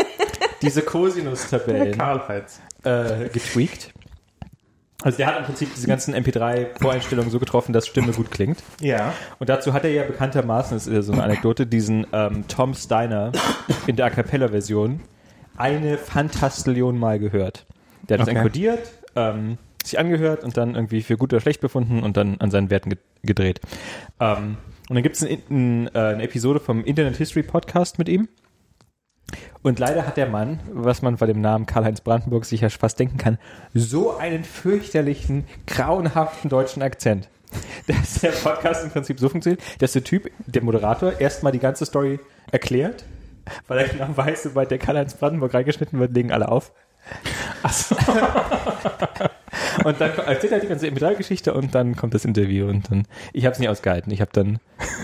diese 0.63 0.83
Cosinus-Tabellen 0.83 2.01
äh, 2.85 3.29
getweakt. 3.33 3.93
Also 5.03 5.19
der 5.19 5.27
hat 5.27 5.39
im 5.39 5.45
Prinzip 5.45 5.75
diese 5.75 5.89
ganzen 5.89 6.15
MP3-Voreinstellungen 6.15 7.31
so 7.31 7.41
getroffen, 7.41 7.73
dass 7.73 7.89
Stimme 7.89 8.13
gut 8.13 8.31
klingt. 8.31 8.63
Ja. 8.81 9.13
Und 9.41 9.49
dazu 9.49 9.73
hat 9.73 9.85
er 9.85 9.91
ja 9.91 10.05
bekanntermaßen, 10.05 10.77
das 10.77 10.87
ist 10.87 10.93
ja 10.95 11.03
so 11.03 11.13
eine 11.13 11.25
Anekdote, 11.25 11.67
diesen 11.67 12.07
ähm, 12.13 12.45
Tom 12.47 12.73
Steiner 12.75 13.33
in 13.89 13.97
der 13.97 14.07
A 14.07 14.11
Cappella-Version 14.11 15.01
eine 15.57 15.99
Fantastillion 15.99 16.99
Mal 16.99 17.19
gehört. 17.19 17.67
Der 18.09 18.15
hat 18.19 18.23
das 18.23 18.29
Okay. 18.29 18.39
enkodiert, 18.39 18.89
ähm, 19.15 19.59
sich 19.85 19.99
angehört 19.99 20.45
und 20.45 20.57
dann 20.57 20.75
irgendwie 20.75 21.03
für 21.03 21.17
gut 21.17 21.33
oder 21.33 21.41
schlecht 21.41 21.61
befunden 21.61 22.03
und 22.03 22.17
dann 22.17 22.41
an 22.41 22.51
seinen 22.51 22.71
Werten 22.71 22.91
ge 22.91 22.99
gedreht. 23.23 23.61
Ähm, 24.21 24.57
und 24.89 24.95
dann 24.95 25.03
gibt 25.03 25.17
es 25.17 25.25
ein, 25.25 25.39
ein, 25.51 25.87
äh, 25.95 25.99
eine 25.99 26.23
Episode 26.23 26.61
vom 26.61 26.85
Internet 26.85 27.17
History 27.17 27.43
Podcast 27.43 27.99
mit 27.99 28.09
ihm. 28.09 28.29
Und 29.63 29.81
leider 29.81 30.07
hat 30.07 30.17
der 30.17 30.29
Mann, 30.29 30.61
was 30.73 31.03
man 31.03 31.17
bei 31.17 31.27
dem 31.27 31.41
Namen 31.41 31.67
Karl-Heinz 31.67 32.01
Brandenburg 32.03 32.45
sich 32.45 32.61
ja 32.61 32.69
fast 32.69 33.01
denken 33.01 33.19
kann, 33.19 33.39
so 33.75 34.17
einen 34.17 34.45
fürchterlichen, 34.45 35.45
grauenhaften 35.67 36.49
deutschen 36.51 36.83
Akzent. 36.83 37.29
Dass 37.89 38.21
der 38.21 38.31
Podcast 38.31 38.85
im 38.85 38.91
Prinzip 38.91 39.19
so 39.19 39.29
funktioniert, 39.29 39.63
dass 39.79 39.93
der 39.93 40.03
Typ, 40.05 40.31
der 40.47 40.63
Moderator, 40.63 41.21
erstmal 41.21 41.53
die 41.53 41.61
ganze 41.61 41.87
Story 41.87 42.19
erklärt, 42.51 43.05
weil 43.69 43.79
er 43.79 43.89
genau 43.89 44.09
weiß, 44.17 44.45
sobald 44.45 44.71
der 44.71 44.79
Karl-Heinz 44.79 45.15
Brandenburg 45.15 45.55
reingeschnitten 45.55 45.99
wird, 45.99 46.13
legen 46.15 46.33
alle 46.33 46.49
auf. 46.49 46.73
Und 49.85 50.01
dann 50.01 50.11
erzählt 50.19 50.53
er 50.53 50.61
die 50.61 50.67
ganze 50.67 50.87
MP3-Geschichte 50.89 51.55
und 51.55 51.75
dann 51.75 51.95
kommt 51.97 52.15
das 52.15 52.25
Interview 52.25 52.67
und 52.69 52.91
dann, 52.91 53.07
ich 53.33 53.45
habe 53.45 53.53
es 53.53 53.59
nie 53.59 53.69
ausgehalten. 53.69 54.13
Ich 54.13 54.21
habe 54.21 54.31
dann 54.33 54.59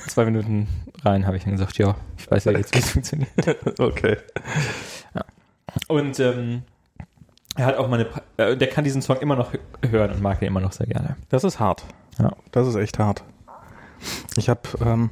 zwei 0.09 0.25
Minuten 0.25 0.67
rein, 1.05 1.27
habe 1.27 1.37
ich 1.37 1.45
dann 1.45 1.53
gesagt, 1.53 1.79
ja, 1.79 1.95
ich 2.19 2.29
weiß 2.31 2.45
ja 2.47 2.53
jetzt, 2.53 2.75
wie 2.75 2.79
es 2.81 2.91
funktioniert. 2.91 3.31
Okay. 3.79 4.17
Und 5.89 6.19
ähm, 6.21 6.63
er 7.57 7.67
hat 7.67 7.77
auch 7.77 7.89
mal 7.89 7.97
eine, 8.01 8.05
Pa- 8.07 8.23
äh, 8.37 8.57
der 8.57 8.69
kann 8.69 8.85
diesen 8.85 9.01
Song 9.03 9.17
immer 9.19 9.37
noch 9.37 9.53
hö- 9.55 9.59
hören 9.91 10.11
und 10.11 10.21
mag 10.21 10.41
den 10.41 10.49
immer 10.49 10.61
noch 10.61 10.73
sehr 10.73 10.87
gerne. 10.87 11.17
Das 11.31 11.45
ist 11.45 11.61
hart. 11.61 11.85
Ja. 12.19 12.33
Das 12.51 12.67
ist 12.67 12.75
echt 12.75 12.99
hart. 12.99 13.23
Ich 14.37 14.49
habe 14.51 14.61
ähm 14.85 15.11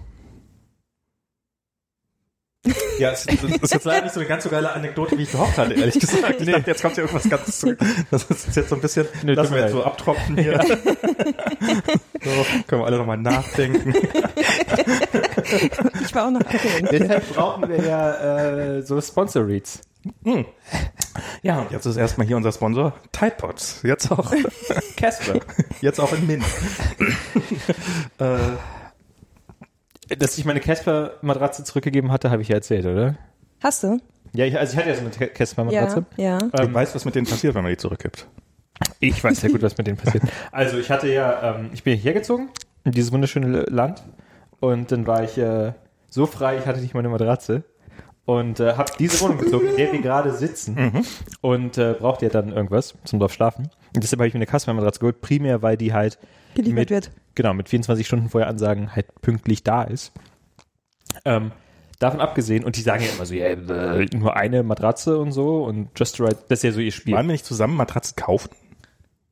ja, 2.99 3.11
es, 3.13 3.25
das 3.25 3.43
ist 3.43 3.73
jetzt 3.73 3.85
leider 3.85 4.03
nicht 4.03 4.13
so 4.13 4.21
eine 4.21 4.29
ganz 4.29 4.45
so 4.45 4.51
geile 4.51 4.73
Anekdote, 4.73 5.17
wie 5.17 5.23
ich 5.23 5.33
gehofft 5.33 5.57
hatte, 5.57 5.73
ehrlich 5.75 5.99
gesagt. 6.01 6.41
Ich 6.41 6.47
dachte, 6.47 6.71
jetzt 6.71 6.83
kommt 6.83 6.97
ja 6.97 7.05
irgendwas 7.05 7.29
ganz, 7.29 7.67
das 8.11 8.25
ist 8.25 8.57
jetzt 8.57 8.69
so 8.69 8.75
ein 8.75 8.81
bisschen, 8.83 9.09
Nee, 9.23 9.33
lassen 9.33 9.55
wir 9.55 9.63
jetzt 9.63 9.73
so 9.73 9.83
abtropfen 9.83 10.37
hier. 10.37 10.61
So, 12.23 12.31
können 12.67 12.83
wir 12.83 12.87
alle 12.87 12.99
nochmal 12.99 13.17
nachdenken. 13.17 13.95
Ich 16.03 16.15
war 16.15 16.27
auch 16.27 16.31
noch 16.31 16.41
gucken. 16.41 16.89
Deshalb 16.93 17.35
brauchen 17.35 17.67
wir 17.67 17.83
ja 17.83 18.77
äh, 18.77 18.83
so 18.83 19.01
Sponsor-Reads. 19.01 19.81
Ja, 21.41 21.61
und 21.61 21.71
jetzt 21.71 21.87
ist 21.87 21.97
erstmal 21.97 22.27
hier 22.27 22.37
unser 22.37 22.53
Sponsor 22.53 22.93
Tide 23.13 23.37
Pods. 23.39 23.81
Jetzt 23.85 24.13
auch, 24.13 24.35
Casper. 24.99 25.41
jetzt 25.81 25.99
auch 25.99 26.13
in 26.13 26.27
Mint. 26.27 26.45
äh, 28.19 28.39
Dass 30.19 30.37
ich 30.39 30.45
meine 30.45 30.61
Casper-Matratze 30.61 31.65
zurückgegeben 31.65 32.11
hatte, 32.13 32.31
habe 32.31 32.43
ich 32.43 32.49
ja 32.49 32.57
erzählt, 32.57 32.85
oder? 32.87 33.17
Hast 33.63 33.83
du? 33.83 33.99
Ja, 34.33 34.45
ich, 34.45 34.59
also 34.59 34.73
ich 34.73 34.79
hatte 34.79 34.89
ja 34.91 34.95
so 34.97 35.03
eine 35.03 35.11
Ja, 35.19 35.27
Casper-Matratze. 35.27 36.05
ja. 36.17 36.39
du 36.39 36.63
Ähm, 36.63 36.75
weißt, 36.75 36.95
was 36.95 37.05
mit 37.05 37.15
denen 37.15 37.27
passiert, 37.27 37.55
wenn 37.55 37.63
man 37.63 37.71
die 37.73 37.77
zurückgibt. 37.79 38.27
Ich 39.01 39.23
weiß 39.23 39.41
sehr 39.41 39.51
gut, 39.51 39.63
was 39.63 39.77
mit 39.77 39.87
denen 39.87 39.97
passiert. 39.99 40.25
Also 40.53 40.79
ich 40.79 40.91
hatte 40.91 41.13
ja, 41.13 41.57
ähm, 41.57 41.71
ich 41.73 41.83
bin 41.85 41.95
hierher 41.97 42.15
gezogen, 42.15 42.49
in 42.85 42.93
dieses 42.93 43.13
wunderschöne 43.13 43.63
Land. 43.69 44.03
Und 44.61 44.91
dann 44.93 45.07
war 45.07 45.23
ich 45.25 45.37
äh, 45.39 45.73
so 46.09 46.27
frei, 46.27 46.59
ich 46.59 46.67
hatte 46.67 46.81
nicht 46.81 46.95
mal 46.95 47.01
eine 47.01 47.09
Matratze. 47.09 47.65
Und 48.27 48.61
äh, 48.61 48.75
habe 48.75 48.93
diese 48.99 49.21
Wohnung 49.23 49.39
gezogen, 49.39 49.67
in 49.69 49.77
der 49.77 49.93
wir 49.93 50.01
gerade 50.03 50.33
sitzen. 50.33 51.05
Und 51.41 51.79
äh, 51.79 51.95
brauchte 51.99 52.27
ja 52.27 52.31
dann 52.31 52.53
irgendwas 52.53 52.95
zum 53.05 53.19
drauf 53.19 53.33
schlafen. 53.33 53.71
Und 53.95 54.03
deshalb 54.03 54.21
habe 54.21 54.29
ich 54.29 54.35
mir 54.35 54.39
eine 54.39 54.47
Casper-Matratze 54.47 55.01
geholt, 55.01 55.21
primär, 55.21 55.63
weil 55.63 55.77
die 55.77 55.93
halt 55.93 56.19
Geliefert 56.55 56.75
mit, 56.79 56.91
wird. 56.91 57.11
Genau, 57.41 57.55
mit 57.55 57.71
24 57.71 58.07
Stunden 58.07 58.29
vorher 58.29 58.51
Ansagen 58.51 58.95
halt 58.95 59.07
pünktlich 59.23 59.65
da 59.65 59.83
ist. 59.83 60.13
Ähm, 61.25 61.53
davon 61.99 62.21
abgesehen, 62.21 62.65
und 62.65 62.77
die 62.77 62.83
sagen 62.83 63.03
ja 63.03 63.09
immer 63.17 63.25
so, 63.25 63.33
ja, 63.33 63.47
äh, 63.47 64.07
nur 64.15 64.37
eine 64.37 64.63
Matratze 64.63 65.17
und 65.17 65.33
so 65.33 65.65
und 65.65 65.89
Just 65.99 66.21
Right, 66.21 66.37
das 66.51 66.59
ist 66.59 66.65
ja 66.65 66.73
so 66.73 66.81
ihr 66.81 66.93
Spiel. 66.93 67.15
Wollen 67.15 67.27
wir 67.29 67.33
nicht 67.33 67.47
zusammen 67.47 67.77
Matratzen 67.77 68.15
kaufen? 68.15 68.51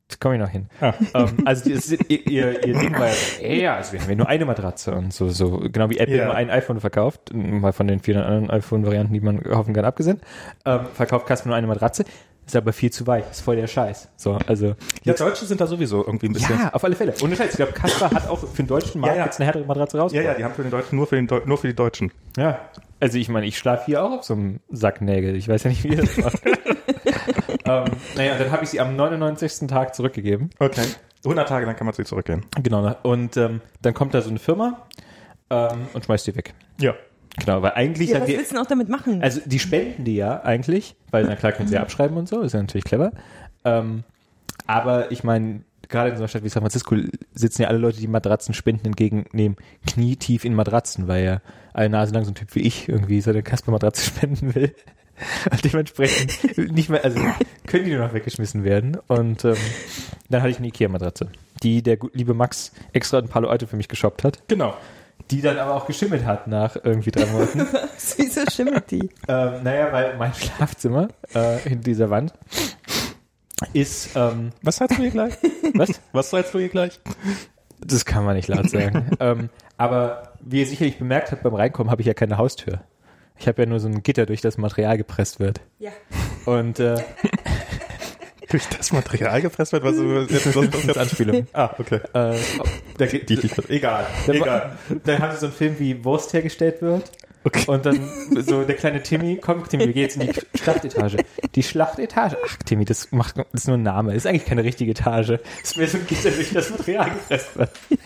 Da 0.07 0.15
komme 0.19 0.37
ich 0.37 0.41
noch 0.41 0.49
hin. 0.49 0.69
Ah. 0.81 0.95
Ähm, 1.13 1.43
also 1.45 1.69
ist, 1.69 1.91
ihr, 2.09 2.27
ihr 2.27 2.65
ihr 2.65 2.79
Ding 2.79 2.93
war 2.97 3.09
ja, 3.09 3.13
so, 3.13 3.43
ey, 3.43 3.61
ja, 3.61 3.75
also 3.75 3.93
wir 3.93 4.01
haben 4.01 4.09
ja 4.09 4.15
nur 4.15 4.27
eine 4.27 4.45
Matratze 4.45 4.91
und 4.95 5.13
so, 5.13 5.29
so 5.29 5.59
genau 5.71 5.91
wie 5.91 5.99
Apple 5.99 6.17
Ja. 6.17 6.25
nur 6.25 6.33
ein 6.33 6.49
iPhone 6.49 6.79
verkauft, 6.79 7.31
mal 7.31 7.73
von 7.73 7.85
den 7.87 7.99
vielen 7.99 8.23
anderen 8.23 8.49
iPhone-Varianten, 8.49 9.13
die 9.13 9.19
man 9.19 9.39
hoffen 9.45 9.75
kann, 9.75 9.85
abgesehen, 9.85 10.19
ähm, 10.65 10.87
verkauft 10.95 11.27
Casper 11.27 11.49
nur 11.49 11.57
eine 11.57 11.67
Matratze, 11.67 12.05
ist 12.49 12.55
aber 12.55 12.73
viel 12.73 12.91
zu 12.91 13.05
weich, 13.05 13.23
ist 13.29 13.41
voll 13.41 13.55
der 13.57 13.67
Scheiß. 13.67 14.09
So, 14.17 14.37
also 14.47 14.75
Ja, 15.03 15.13
Deutsche 15.13 15.45
sind 15.45 15.61
da 15.61 15.67
sowieso 15.67 16.03
irgendwie 16.05 16.27
ein 16.27 16.33
bisschen. 16.33 16.57
ja, 16.59 16.73
auf 16.73 16.83
alle 16.83 16.95
Fälle. 16.95 17.13
Ohne 17.23 17.35
Scheiß, 17.35 17.51
ich 17.51 17.57
glaube, 17.57 17.73
Casper 17.73 18.09
hat 18.09 18.27
auch 18.27 18.39
für 18.39 18.47
den 18.63 18.67
deutschen 18.67 19.01
Markt 19.01 19.15
Ja, 19.15 19.19
ja. 19.21 19.25
jetzt 19.25 19.39
eine 19.39 19.45
härtere 19.45 19.65
Matratze 19.65 19.99
raus. 19.99 20.11
Ja, 20.13 20.21
ja, 20.23 20.33
die 20.33 20.43
haben 20.43 20.55
für 20.55 20.63
den 20.63 20.71
Deutschen 20.71 20.95
nur 20.95 21.05
für, 21.05 21.15
den 21.15 21.27
Deu 21.27 21.41
nur 21.45 21.57
für 21.59 21.67
die 21.67 21.75
Deutschen. 21.75 22.11
Ja. 22.37 22.59
Also 22.99 23.17
ich 23.19 23.29
meine, 23.29 23.45
ich 23.45 23.57
schlafe 23.57 23.85
hier 23.85 24.03
auch 24.03 24.11
auf 24.19 24.23
so 24.23 24.33
einem 24.33 24.59
Sack 24.69 25.01
Nägel. 25.01 25.35
Ich 25.35 25.47
weiß 25.47 25.63
ja 25.63 25.69
nicht, 25.69 25.83
wie 25.83 25.89
ihr 25.89 25.97
das 25.97 26.17
macht. 26.17 26.41
ähm, 27.65 27.85
naja, 28.15 28.37
dann 28.37 28.51
habe 28.51 28.63
ich 28.63 28.69
sie 28.71 28.79
am 28.79 28.95
99. 28.95 29.67
Tag 29.67 29.93
zurückgegeben. 29.95 30.49
Okay. 30.59 30.85
100 31.23 31.47
Tage, 31.47 31.65
dann 31.65 31.75
kann 31.75 31.85
man 31.85 31.93
sie 31.93 32.03
zurückgehen. 32.03 32.45
Genau. 32.63 32.95
Und 33.03 33.37
ähm, 33.37 33.61
dann 33.81 33.93
kommt 33.93 34.13
da 34.13 34.21
so 34.21 34.29
eine 34.29 34.39
Firma 34.39 34.85
ähm, 35.49 35.87
und 35.93 36.05
schmeißt 36.05 36.27
die 36.27 36.35
weg. 36.35 36.53
Ja. 36.79 36.93
Genau, 37.37 37.61
weil 37.61 37.71
eigentlich 37.73 38.09
Ja, 38.09 38.19
was 38.21 38.27
die, 38.27 38.37
willst 38.37 38.51
du 38.51 38.55
denn 38.55 38.63
auch 38.63 38.67
damit 38.67 38.89
machen? 38.89 39.21
also 39.21 39.39
die 39.45 39.59
spenden 39.59 40.03
die 40.03 40.15
ja 40.15 40.41
eigentlich, 40.41 40.95
weil 41.11 41.23
na 41.25 41.35
klar 41.35 41.51
können 41.51 41.67
sie 41.69 41.75
ja 41.75 41.81
abschreiben 41.81 42.17
und 42.17 42.27
so, 42.27 42.41
ist 42.41 42.53
ja 42.53 42.59
natürlich 42.61 42.83
clever. 42.85 43.11
Ähm, 43.63 44.03
aber 44.67 45.11
ich 45.11 45.23
meine, 45.23 45.61
gerade 45.87 46.09
in 46.09 46.15
so 46.17 46.21
einer 46.23 46.27
Stadt 46.27 46.43
wie 46.43 46.49
San 46.49 46.61
Francisco 46.61 46.95
sitzen 47.33 47.61
ja 47.63 47.67
alle 47.69 47.77
Leute, 47.77 47.99
die 47.99 48.07
Matratzen 48.07 48.53
spenden, 48.53 48.87
entgegennehmen, 48.87 49.57
knietief 49.87 50.45
in 50.45 50.53
Matratzen, 50.53 51.07
weil 51.07 51.23
ja 51.25 51.41
eine 51.73 51.89
Nase 51.89 52.13
lang 52.13 52.25
so 52.25 52.31
ein 52.31 52.35
Typ 52.35 52.53
wie 52.55 52.61
ich 52.61 52.89
irgendwie 52.89 53.21
seine 53.21 53.41
Casper-Matratze 53.43 54.05
spenden 54.05 54.53
will. 54.55 54.73
Und 55.51 55.65
dementsprechend 55.65 56.57
nicht 56.71 56.89
mehr, 56.89 57.03
also 57.03 57.19
können 57.67 57.83
die 57.85 57.91
nur 57.91 57.99
noch 58.05 58.13
weggeschmissen 58.13 58.63
werden. 58.63 58.97
Und 59.07 59.43
ähm, 59.43 59.55
dann 60.29 60.41
hatte 60.41 60.51
ich 60.51 60.59
eine 60.59 60.67
Ikea-Matratze, 60.67 61.27
die 61.61 61.81
der 61.83 61.97
liebe 62.13 62.33
Max 62.33 62.71
extra 62.93 63.19
in 63.19 63.27
Palo 63.27 63.49
Alto 63.49 63.65
für 63.67 63.75
mich 63.75 63.87
geshoppt 63.89 64.23
hat, 64.23 64.39
Genau. 64.47 64.73
Die 65.31 65.41
dann 65.41 65.57
aber 65.57 65.75
auch 65.75 65.85
geschimmelt 65.85 66.25
hat 66.25 66.47
nach 66.47 66.75
irgendwie 66.83 67.11
drei 67.11 67.25
Monaten. 67.27 67.67
Wieso 68.17 68.41
schimmelt 68.49 68.89
die? 68.91 69.09
Ähm, 69.27 69.63
naja, 69.63 69.91
weil 69.91 70.17
mein 70.17 70.33
Schlafzimmer 70.33 71.09
äh, 71.33 71.57
hinter 71.57 71.83
dieser 71.83 72.09
Wand 72.09 72.33
ist, 73.73 74.15
ähm, 74.15 74.51
Was 74.61 74.77
sagst 74.77 74.97
du 74.97 75.01
hier 75.01 75.11
gleich? 75.11 75.33
was? 75.75 76.01
Was 76.11 76.29
sagst 76.29 76.53
du 76.53 76.59
hier 76.59 76.69
gleich? 76.69 76.99
Das 77.81 78.05
kann 78.05 78.25
man 78.25 78.35
nicht 78.35 78.47
laut 78.47 78.69
sagen. 78.69 79.11
ähm, 79.19 79.49
aber 79.77 80.33
wie 80.41 80.59
ihr 80.59 80.67
sicherlich 80.67 80.97
bemerkt 80.97 81.31
habt 81.31 81.43
beim 81.43 81.53
Reinkommen, 81.53 81.91
habe 81.91 82.01
ich 82.01 82.07
ja 82.07 82.13
keine 82.13 82.37
Haustür. 82.37 82.81
Ich 83.37 83.47
habe 83.47 83.61
ja 83.61 83.69
nur 83.69 83.79
so 83.79 83.87
ein 83.87 84.03
Gitter, 84.03 84.25
durch 84.25 84.41
das 84.41 84.57
Material 84.57 84.97
gepresst 84.97 85.39
wird. 85.39 85.61
Ja. 85.79 85.91
Und 86.45 86.79
äh, 86.79 86.95
Durch 88.49 88.67
das 88.67 88.91
Material 88.91 89.41
gepresst 89.41 89.71
wird, 89.73 89.83
was 89.83 89.95
du 89.95 90.21
jetzt 90.21 90.45
ist 90.87 90.97
Anspielung. 90.97 91.47
Ah, 91.53 91.69
okay. 91.77 91.99
Äh, 92.13 92.35
da, 92.97 93.05
Die, 93.05 93.25
die, 93.25 93.51
egal. 93.69 94.07
dann, 94.25 94.35
Egal. 94.35 94.77
dann 95.03 95.19
haben 95.19 95.31
sie 95.33 95.39
so 95.39 95.45
einen 95.47 95.55
Film, 95.55 95.75
wie 95.79 96.03
Wurst 96.03 96.33
hergestellt 96.33 96.81
wird. 96.81 97.11
Okay. 97.43 97.63
Und 97.67 97.85
dann 97.85 98.09
so 98.45 98.63
der 98.63 98.75
kleine 98.75 99.01
Timmy, 99.01 99.37
komm 99.41 99.65
Timmy, 99.67 99.85
wir 99.85 99.93
gehen 99.93 100.01
jetzt 100.03 100.17
in 100.17 100.27
die 100.27 100.33
Schlachtetage. 100.61 101.17
Die 101.55 101.63
Schlachtetage. 101.63 102.37
Ach 102.45 102.57
Timmy, 102.65 102.83
das 102.85 103.11
macht 103.11 103.37
das 103.37 103.45
ist 103.53 103.67
nur 103.67 103.77
ein 103.77 103.83
Name. 103.83 104.09
Das 104.13 104.23
ist 104.23 104.27
eigentlich 104.27 104.45
keine 104.45 104.63
richtige 104.63 104.91
Etage. 104.91 105.27
Das 105.61 105.71
ist 105.71 105.77
mehr 105.77 105.87
so 105.87 105.97
ein 105.99 106.07
Gitter, 106.07 106.31
durch 106.31 106.51
das 106.51 106.69
Material 106.69 107.09
gepresst 107.11 107.57
wird. 107.57 107.69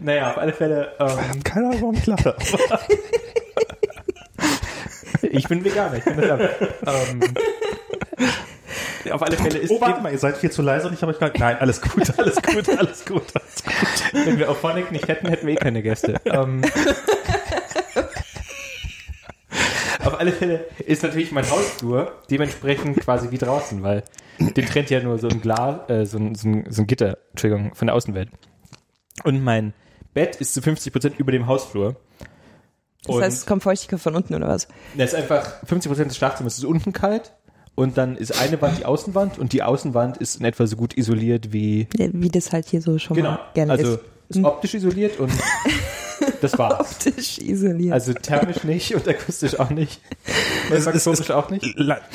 Naja, 0.00 0.30
auf 0.30 0.38
alle 0.38 0.52
Fälle, 0.52 0.92
ähm, 1.00 1.42
Keine 1.42 1.66
Ahnung, 1.66 1.80
warum 1.80 1.94
ich 1.96 2.06
lache. 2.06 2.36
ich 5.22 5.48
bin 5.48 5.64
Veganer, 5.64 5.96
ich 5.96 6.04
bin 6.04 6.16
das. 6.20 6.40
Ähm, 6.86 7.20
auf 9.10 9.22
alle 9.22 9.36
Fälle 9.36 9.58
ist, 9.58 9.70
Oh, 9.70 9.80
warte 9.80 10.00
mal, 10.00 10.12
ihr 10.12 10.18
seid 10.18 10.36
viel 10.36 10.50
zu 10.50 10.62
leise 10.62 10.88
und 10.88 10.94
ich 10.94 11.02
habe 11.02 11.12
euch 11.12 11.18
gar 11.18 11.30
Nein, 11.38 11.56
alles 11.60 11.80
gut, 11.80 12.12
alles 12.18 12.36
gut, 12.36 12.68
alles 12.68 13.04
gut. 13.04 13.22
Alles 13.34 13.64
gut. 13.64 14.26
wenn 14.26 14.38
wir 14.38 14.50
auf 14.50 14.58
Phonic 14.60 14.90
nicht 14.92 15.08
hätten, 15.08 15.28
hätten 15.28 15.46
wir 15.46 15.54
eh 15.54 15.56
keine 15.56 15.82
Gäste. 15.82 16.20
Ähm, 16.24 16.62
auf 20.04 20.18
alle 20.18 20.32
Fälle 20.32 20.64
ist 20.86 21.02
natürlich 21.02 21.32
mein 21.32 21.48
Hausflur 21.48 22.12
dementsprechend 22.30 22.98
quasi 23.00 23.30
wie 23.30 23.38
draußen, 23.38 23.82
weil 23.82 24.02
den 24.38 24.66
trennt 24.66 24.90
ja 24.90 25.00
nur 25.00 25.18
so 25.18 25.28
ein 25.28 25.40
Glas, 25.40 25.88
äh, 25.90 26.06
so, 26.06 26.18
ein, 26.18 26.34
so, 26.34 26.48
ein, 26.48 26.66
so 26.70 26.82
ein 26.82 26.86
Gitter, 26.86 27.18
Entschuldigung, 27.30 27.74
von 27.74 27.86
der 27.86 27.94
Außenwelt. 27.94 28.30
Und 29.24 29.42
mein 29.42 29.74
Bett 30.14 30.36
ist 30.36 30.54
zu 30.54 30.62
50 30.62 30.92
Prozent 30.92 31.18
über 31.18 31.32
dem 31.32 31.46
Hausflur. 31.46 31.96
Das 33.04 33.14
Und 33.16 33.22
heißt, 33.22 33.38
es 33.38 33.46
kommt 33.46 33.62
Feuchtigkeit 33.62 34.00
von 34.00 34.16
unten 34.16 34.34
oder 34.34 34.48
was? 34.48 34.68
das 34.96 35.12
ist 35.12 35.14
einfach 35.18 35.64
50 35.66 35.88
Prozent 35.90 36.10
des 36.10 36.16
Schlafzimmers 36.16 36.58
ist 36.58 36.64
unten 36.64 36.92
kalt 36.92 37.32
und 37.78 37.96
dann 37.96 38.16
ist 38.16 38.38
eine 38.40 38.60
Wand 38.60 38.78
die 38.78 38.84
Außenwand 38.84 39.38
und 39.38 39.52
die 39.52 39.62
Außenwand 39.62 40.16
ist 40.16 40.40
in 40.40 40.44
etwa 40.44 40.66
so 40.66 40.74
gut 40.76 40.96
isoliert 40.98 41.52
wie 41.52 41.86
Ja, 41.96 42.08
Wie 42.12 42.28
das 42.28 42.52
halt 42.52 42.66
hier 42.66 42.80
so 42.82 42.98
schon 42.98 43.16
genau. 43.16 43.30
mal 43.32 43.40
gerne 43.54 43.72
Also 43.72 43.94
ist. 43.94 44.00
ist 44.36 44.44
optisch 44.44 44.74
isoliert 44.74 45.20
und 45.20 45.30
das 46.40 46.58
war's. 46.58 46.80
Optisch 47.06 47.38
isoliert. 47.38 47.92
Also 47.92 48.12
thermisch 48.14 48.64
nicht 48.64 48.94
und 48.96 49.06
akustisch 49.06 49.58
auch 49.60 49.70
nicht. 49.70 50.00
Olfaktorisch 50.72 51.30
auch 51.30 51.50
nicht. 51.50 51.64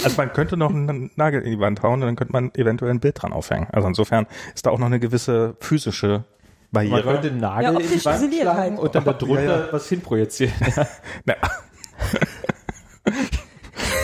Also 0.04 0.18
man 0.18 0.34
könnte 0.34 0.58
noch 0.58 0.70
einen 0.70 1.12
Nagel 1.16 1.42
in 1.42 1.52
die 1.52 1.60
Wand 1.60 1.82
hauen 1.82 2.02
und 2.02 2.08
dann 2.08 2.16
könnte 2.18 2.34
man 2.34 2.52
eventuell 2.56 2.92
ein 2.92 3.00
Bild 3.00 3.22
dran 3.22 3.32
aufhängen. 3.32 3.68
Also 3.72 3.88
insofern 3.88 4.28
ist 4.54 4.66
da 4.66 4.70
auch 4.70 4.80
noch 4.80 4.88
eine 4.88 5.00
gewisse 5.00 5.56
physische 5.62 6.26
Man 6.72 6.90
Barriere. 6.90 7.04
könnte 7.14 7.30
einen 7.30 7.40
Nagel 7.40 7.64
Ja, 7.64 7.80
in 7.80 7.88
die 7.90 8.06
Wand 8.06 8.34
schlagen 8.34 8.58
halt. 8.58 8.80
und 8.80 8.96
dann 8.96 9.06
darunter 9.06 9.44
Ja, 9.44 9.60
ja. 9.62 9.68
was 9.72 9.88
hinprojizieren. 9.88 10.54
Na, 11.26 11.36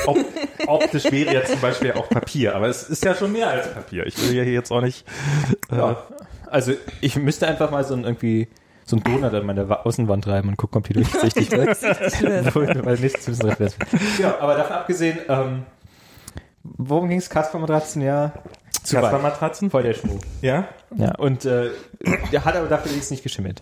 Op 0.05 0.17
optisch 0.67 1.11
wäre 1.11 1.33
jetzt 1.33 1.51
zum 1.51 1.61
Beispiel 1.61 1.91
auch 1.93 2.09
Papier, 2.09 2.55
aber 2.55 2.67
es 2.67 2.83
ist 2.89 3.03
ja 3.03 3.15
schon 3.15 3.31
mehr 3.31 3.49
als 3.49 3.71
Papier. 3.73 4.05
Ich 4.05 4.17
will 4.21 4.35
ja 4.35 4.43
hier 4.43 4.53
jetzt 4.53 4.71
auch 4.71 4.81
nicht. 4.81 5.05
Äh, 5.71 5.75
Ja. 5.77 6.03
Also 6.47 6.73
ich 7.01 7.15
müsste 7.15 7.47
einfach 7.47 7.69
mal 7.71 7.83
so 7.83 7.93
ein 7.93 8.03
irgendwie 8.03 8.47
so 8.85 8.95
ein 8.95 9.03
Donut 9.03 9.31
an 9.33 9.45
meine 9.45 9.69
Wa- 9.69 9.81
Außenwand 9.83 10.25
reiben 10.25 10.49
und 10.49 10.57
gucken, 10.57 10.79
ob 10.79 10.87
die 10.87 10.93
durchsichtig 10.93 11.51
wird. 11.51 11.77
Weil 12.85 12.97
nächstes 12.97 13.27
müssen 13.27 13.55
das 13.59 13.75
Ja, 14.17 14.39
aber 14.39 14.55
davon 14.55 14.75
abgesehen, 14.77 15.19
ähm, 15.29 15.63
worum 16.63 17.07
ging 17.07 17.19
es? 17.19 17.29
Kasper-Matratzen, 17.29 18.01
ja. 18.01 18.31
Kaspermatratzen? 18.89 19.69
Voll 19.69 19.83
der 19.83 19.93
Schmuh. 19.93 20.17
Ja. 20.41 20.67
Ja, 20.97 21.13
und 21.17 21.45
äh, 21.45 21.69
der 22.31 22.45
hat 22.45 22.55
aber 22.55 22.67
dafür 22.67 22.89
wenigstens 22.91 23.11
nicht 23.11 23.23
geschimmelt. 23.23 23.61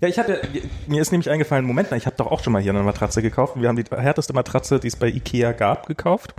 Ja, 0.00 0.08
ich 0.08 0.18
hatte, 0.18 0.40
mir 0.86 1.02
ist 1.02 1.10
nämlich 1.10 1.30
eingefallen, 1.30 1.64
Moment 1.64 1.90
ich 1.92 2.06
habe 2.06 2.16
doch 2.16 2.26
auch 2.26 2.42
schon 2.42 2.52
mal 2.52 2.62
hier 2.62 2.72
eine 2.72 2.82
Matratze 2.82 3.22
gekauft. 3.22 3.54
Wir 3.56 3.68
haben 3.68 3.76
die 3.76 3.84
härteste 3.90 4.32
Matratze, 4.32 4.78
die 4.78 4.88
es 4.88 4.96
bei 4.96 5.08
Ikea 5.08 5.52
gab, 5.52 5.86
gekauft. 5.86 6.34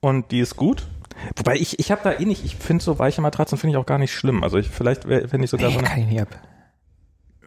Und 0.00 0.30
die 0.30 0.40
ist 0.40 0.56
gut. 0.56 0.86
Wobei 1.36 1.56
ich, 1.56 1.78
ich 1.78 1.90
habe 1.90 2.02
da 2.04 2.12
eh 2.12 2.24
nicht, 2.24 2.44
ich 2.44 2.56
finde 2.56 2.82
so 2.82 2.98
weiche 2.98 3.20
Matratzen 3.20 3.58
finde 3.58 3.72
ich 3.72 3.76
auch 3.76 3.86
gar 3.86 3.98
nicht 3.98 4.12
schlimm. 4.12 4.42
Also 4.42 4.58
ich, 4.58 4.68
vielleicht 4.68 5.04
finde 5.04 5.44
ich 5.44 5.50
sogar 5.50 5.70
so 5.70 5.78
eine, 5.78 6.00
ich 6.00 6.06
nicht 6.06 6.20
ab. 6.20 6.28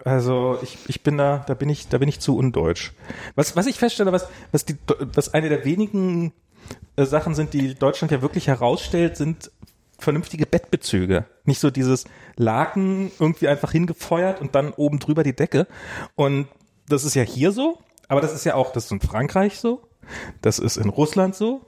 also 0.04 0.58
ich, 0.62 0.78
ich 0.86 1.02
bin 1.02 1.18
da, 1.18 1.44
da 1.46 1.54
bin 1.54 1.68
ich, 1.68 1.88
da 1.88 1.98
bin 1.98 2.08
ich 2.08 2.20
zu 2.20 2.36
undeutsch. 2.36 2.92
Was, 3.34 3.56
was 3.56 3.66
ich 3.66 3.78
feststelle, 3.78 4.12
was, 4.12 4.28
was 4.52 4.64
die, 4.64 4.76
was 5.14 5.34
eine 5.34 5.48
der 5.48 5.64
wenigen 5.64 6.32
äh, 6.96 7.04
Sachen 7.04 7.34
sind, 7.34 7.52
die 7.52 7.74
Deutschland 7.74 8.10
ja 8.10 8.22
wirklich 8.22 8.48
herausstellt, 8.48 9.16
sind 9.16 9.50
vernünftige 9.98 10.46
Bettbezüge. 10.46 11.24
Nicht 11.44 11.60
so 11.60 11.70
dieses 11.70 12.04
Laken 12.36 13.10
irgendwie 13.18 13.48
einfach 13.48 13.72
hingefeuert 13.72 14.40
und 14.40 14.54
dann 14.54 14.72
oben 14.72 14.98
drüber 14.98 15.24
die 15.24 15.34
Decke. 15.34 15.66
Und 16.14 16.48
das 16.88 17.04
ist 17.04 17.14
ja 17.14 17.22
hier 17.22 17.52
so, 17.52 17.78
aber 18.08 18.20
das 18.20 18.32
ist 18.32 18.44
ja 18.44 18.54
auch, 18.54 18.72
das 18.72 18.86
ist 18.86 18.92
in 18.92 19.00
Frankreich 19.00 19.58
so, 19.58 19.82
das 20.40 20.58
ist 20.58 20.76
in 20.76 20.88
Russland 20.88 21.34
so, 21.34 21.60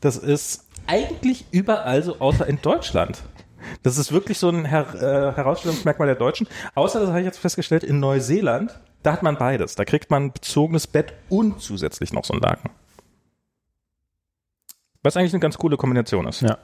das 0.00 0.16
ist 0.16 0.64
eigentlich 0.86 1.46
überall 1.50 2.02
so, 2.02 2.18
außer 2.20 2.46
in 2.46 2.60
Deutschland. 2.60 3.22
Das 3.82 3.96
ist 3.96 4.12
wirklich 4.12 4.38
so 4.38 4.50
ein 4.50 4.64
Her 4.66 4.86
äh, 4.94 5.36
Herausstellungsmerkmal 5.36 6.06
der 6.06 6.16
Deutschen. 6.16 6.46
Außer, 6.74 7.00
das 7.00 7.08
habe 7.08 7.20
ich 7.20 7.24
jetzt 7.24 7.38
festgestellt, 7.38 7.82
in 7.82 7.98
Neuseeland, 7.98 8.78
da 9.02 9.12
hat 9.12 9.22
man 9.22 9.36
beides. 9.36 9.74
Da 9.74 9.84
kriegt 9.84 10.10
man 10.10 10.24
ein 10.24 10.32
bezogenes 10.32 10.86
Bett 10.86 11.14
und 11.28 11.60
zusätzlich 11.60 12.12
noch 12.12 12.24
so 12.24 12.34
ein 12.34 12.40
Laken. 12.40 12.70
Was 15.02 15.16
eigentlich 15.16 15.32
eine 15.32 15.40
ganz 15.40 15.58
coole 15.58 15.76
Kombination 15.76 16.26
ist. 16.26 16.42
Ja. 16.42 16.58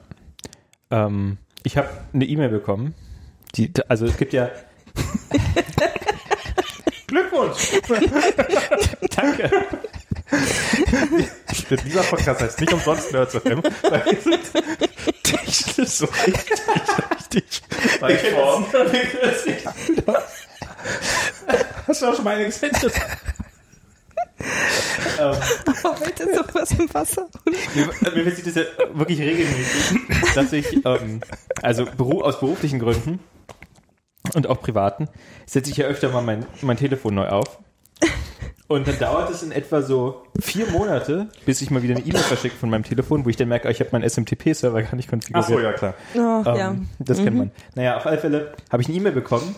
Ähm, 0.91 1.37
ich 1.63 1.77
habe 1.77 1.89
eine 2.13 2.25
E-Mail 2.25 2.49
bekommen. 2.49 2.93
Die, 3.55 3.71
also 3.87 4.05
es 4.05 4.17
gibt 4.17 4.33
ja. 4.33 4.49
Glückwunsch! 7.07 7.81
Danke. 9.15 9.49
Dieser 11.83 12.03
Podcast 12.03 12.41
heißt 12.41 12.61
nicht 12.61 12.73
umsonst 12.73 13.11
Nerds 13.11 13.35
FM, 13.35 13.61
weil 13.63 14.05
wir 14.05 14.21
sind 14.21 14.39
technisch 15.23 15.89
so 15.89 16.05
richtig, 16.05 16.61
richtig 17.33 18.01
weit 18.01 18.19
vorn. 18.19 18.65
Hast 21.87 22.01
du 22.01 22.05
auch 22.05 22.15
schon 22.15 22.23
mal 22.23 22.35
eine 22.35 22.45
gesendet? 22.45 22.93
ähm, 25.19 25.35
Oh, 25.83 25.95
heute 25.99 26.23
ist 26.23 26.37
doch 26.37 26.53
was 26.53 26.71
im 26.71 26.93
Wasser. 26.93 27.27
mir, 27.75 28.13
mir 28.15 28.23
passiert 28.25 28.47
das 28.47 28.55
ja 28.55 28.63
wirklich 28.93 29.19
regelmäßig, 29.19 29.99
dass 30.35 30.53
ich, 30.53 30.85
ähm, 30.85 31.21
also 31.61 31.85
beru 31.97 32.21
aus 32.21 32.39
beruflichen 32.39 32.79
Gründen 32.79 33.19
und 34.35 34.47
auch 34.47 34.61
privaten, 34.61 35.07
setze 35.45 35.71
ich 35.71 35.77
ja 35.77 35.85
öfter 35.87 36.09
mal 36.09 36.21
mein, 36.21 36.45
mein 36.61 36.77
Telefon 36.77 37.15
neu 37.15 37.27
auf. 37.27 37.59
Und 38.67 38.87
dann 38.87 38.97
dauert 38.99 39.29
es 39.29 39.43
in 39.43 39.51
etwa 39.51 39.81
so 39.81 40.23
vier 40.39 40.65
Monate, 40.67 41.27
bis 41.45 41.61
ich 41.61 41.71
mal 41.71 41.83
wieder 41.83 41.95
eine 41.95 42.05
E-Mail 42.05 42.21
verschicke 42.21 42.55
von 42.55 42.69
meinem 42.69 42.83
Telefon, 42.83 43.25
wo 43.25 43.29
ich 43.29 43.35
dann 43.35 43.49
merke, 43.49 43.69
ich 43.69 43.81
habe 43.81 43.89
meinen 43.91 44.09
SMTP-Server 44.09 44.81
gar 44.81 44.95
nicht 44.95 45.09
konfiguriert. 45.09 45.45
Ach 45.45 45.49
so, 45.49 45.59
ja 45.59 45.73
klar. 45.73 45.93
Oh, 46.15 46.49
Ähm, 46.49 46.55
ja. 46.55 46.75
Das 46.99 47.17
kennt 47.17 47.35
man. 47.37 47.51
Naja, 47.75 47.97
auf 47.97 48.05
alle 48.05 48.17
Fälle 48.17 48.53
habe 48.71 48.81
ich 48.81 48.87
eine 48.87 48.97
E-Mail 48.97 49.11
bekommen. 49.11 49.55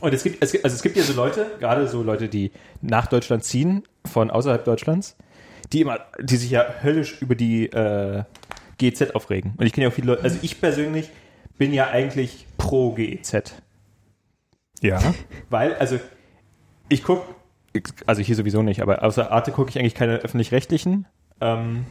Und 0.00 0.14
es 0.14 0.22
gibt, 0.22 0.42
es 0.42 0.52
gibt, 0.52 0.64
also 0.64 0.74
es 0.74 0.82
gibt 0.82 0.96
ja 0.96 1.02
so 1.02 1.12
Leute, 1.12 1.46
gerade 1.58 1.88
so 1.88 2.02
Leute, 2.02 2.28
die 2.28 2.52
nach 2.80 3.06
Deutschland 3.06 3.44
ziehen, 3.44 3.82
von 4.06 4.30
außerhalb 4.30 4.64
Deutschlands, 4.64 5.16
die 5.72 5.80
immer, 5.80 6.00
die 6.20 6.36
sich 6.36 6.50
ja 6.50 6.64
höllisch 6.82 7.20
über 7.20 7.34
die 7.34 7.66
äh, 7.66 8.24
GEZ 8.78 9.10
aufregen. 9.14 9.54
Und 9.56 9.66
ich 9.66 9.72
kenne 9.72 9.86
ja 9.86 9.90
auch 9.90 9.94
viele 9.94 10.08
Leute, 10.08 10.22
also 10.22 10.38
ich 10.42 10.60
persönlich 10.60 11.10
bin 11.58 11.72
ja 11.72 11.88
eigentlich 11.88 12.46
pro 12.56 12.92
GEZ. 12.92 13.54
Ja. 14.80 15.00
Weil, 15.50 15.74
also, 15.74 15.98
ich 16.88 17.02
gucke, 17.02 17.22
also 18.06 18.22
hier 18.22 18.36
sowieso 18.36 18.62
nicht, 18.62 18.80
aber 18.80 19.02
außer 19.02 19.32
Arte 19.32 19.50
gucke 19.50 19.70
ich 19.70 19.78
eigentlich 19.78 19.94
keine 19.94 20.18
öffentlich-rechtlichen. 20.18 21.06
Ähm, 21.40 21.84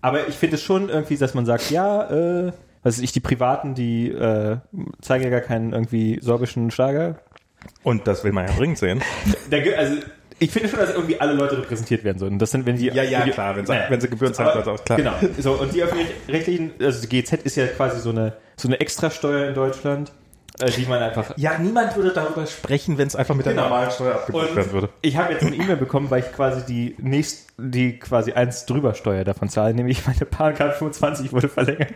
aber 0.00 0.28
ich 0.28 0.34
finde 0.34 0.56
es 0.56 0.62
schon 0.62 0.88
irgendwie, 0.88 1.16
dass 1.16 1.34
man 1.34 1.46
sagt, 1.46 1.70
ja, 1.70 2.10
äh, 2.10 2.52
was 2.84 2.98
weiß 2.98 3.02
ich, 3.02 3.12
die 3.12 3.20
Privaten, 3.20 3.74
die 3.74 4.10
äh, 4.10 4.58
zeigen 5.00 5.24
ja 5.24 5.30
gar 5.30 5.40
keinen 5.40 5.72
irgendwie 5.72 6.18
sorbischen 6.20 6.70
Schlager. 6.70 7.18
Und 7.82 8.06
das 8.06 8.22
will 8.22 8.32
man 8.32 8.46
ja 8.46 8.54
dringend 8.54 8.78
sehen. 8.78 9.02
Da, 9.50 9.58
also, 9.76 9.96
ich 10.38 10.50
finde 10.50 10.68
schon, 10.68 10.78
dass 10.78 10.90
irgendwie 10.94 11.20
alle 11.20 11.32
Leute 11.34 11.58
repräsentiert 11.58 12.02
werden 12.02 12.18
sollen. 12.18 12.38
Das 12.38 12.50
sind, 12.50 12.66
wenn 12.66 12.76
die, 12.76 12.86
Ja, 12.86 13.02
ja, 13.02 13.24
die, 13.24 13.30
klar, 13.30 13.56
wenn 13.56 13.64
Naja. 13.64 13.86
wenn 13.88 14.00
sie 14.00 14.08
Gebühren 14.08 14.32
zahlen, 14.34 14.52
sollte 14.54 14.72
auch 14.72 14.84
klar. 14.84 14.98
Genau. 14.98 15.14
So, 15.38 15.52
und 15.52 15.74
die 15.74 15.82
öffentlich-rechtlichen, 15.82 16.72
also 16.80 17.06
die 17.06 17.22
GZ 17.22 17.42
ist 17.44 17.56
ja 17.56 17.66
quasi 17.66 18.00
so 18.00 18.10
eine, 18.10 18.34
so 18.56 18.68
eine 18.68 18.80
Extrasteuer 18.80 19.48
in 19.48 19.54
Deutschland, 19.54 20.12
die 20.76 20.86
man 20.86 21.02
einfach 21.02 21.32
Ja, 21.36 21.58
niemand 21.58 21.96
würde 21.96 22.12
darüber 22.12 22.46
sprechen, 22.46 22.96
wenn 22.96 23.08
es 23.08 23.16
einfach 23.16 23.34
mit 23.34 23.44
der 23.46 23.54
Genau. 23.54 23.64
normalen 23.64 23.90
Steuer 23.90 24.14
abgebucht 24.14 24.54
werden 24.54 24.72
würde. 24.72 24.88
ich 25.02 25.16
habe 25.16 25.32
jetzt 25.32 25.44
eine 25.44 25.56
E-Mail 25.56 25.76
bekommen, 25.76 26.10
weil 26.10 26.20
ich 26.20 26.32
quasi 26.32 26.64
die 26.64 26.94
nächst, 26.98 27.48
die 27.58 27.98
quasi 27.98 28.32
eins 28.32 28.64
drüber 28.66 28.94
Steuer 28.94 29.24
davon 29.24 29.48
zahle, 29.48 29.74
nämlich 29.74 30.06
meine 30.06 30.24
Bahncard 30.26 30.76
25 30.76 31.32
wurde 31.32 31.48
verlängert. 31.48 31.94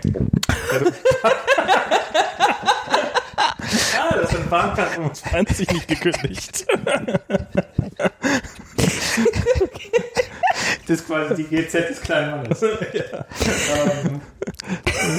Ah, 4.00 4.14
das 4.20 4.30
sind 4.30 4.48
Bahncard 4.50 4.88
25 4.90 5.72
nicht 5.72 5.88
gekündigt. 5.88 6.66
Das 10.88 11.00
ist 11.00 11.06
quasi 11.06 11.34
die 11.34 11.44
GZ 11.44 11.90
des 11.90 12.00
kleinen 12.00 12.30
Mannes. 12.30 12.62
ähm, 12.62 14.22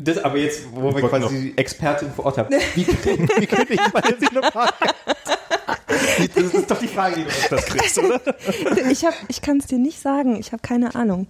das 0.00 0.18
aber 0.18 0.38
jetzt, 0.38 0.62
wo 0.70 0.76
wir 0.76 0.92
Wollte 0.94 1.08
quasi 1.08 1.24
noch- 1.24 1.30
die 1.32 1.58
Expertin 1.58 2.12
vor 2.12 2.26
Ort 2.26 2.38
haben. 2.38 2.54
Wie, 2.76 2.86
wie 2.86 3.46
könnte 3.46 3.72
ich 3.74 3.80
mal 3.92 4.00
jetzt 4.08 4.30
eine 4.30 4.40
Bahncard? 4.42 4.94
Das 6.34 6.44
ist 6.54 6.70
doch 6.70 6.78
die 6.78 6.88
Frage, 6.88 7.16
die 7.16 7.24
du 7.24 7.30
Das 7.56 7.66
kriegst 7.66 7.96
du, 7.96 8.02
oder? 8.06 8.20
Ich, 8.90 9.04
hab, 9.04 9.14
ich 9.28 9.40
kann 9.42 9.58
es 9.58 9.66
dir 9.66 9.78
nicht 9.78 10.00
sagen. 10.00 10.36
Ich 10.40 10.52
habe 10.52 10.62
keine 10.62 10.94
Ahnung. 10.94 11.26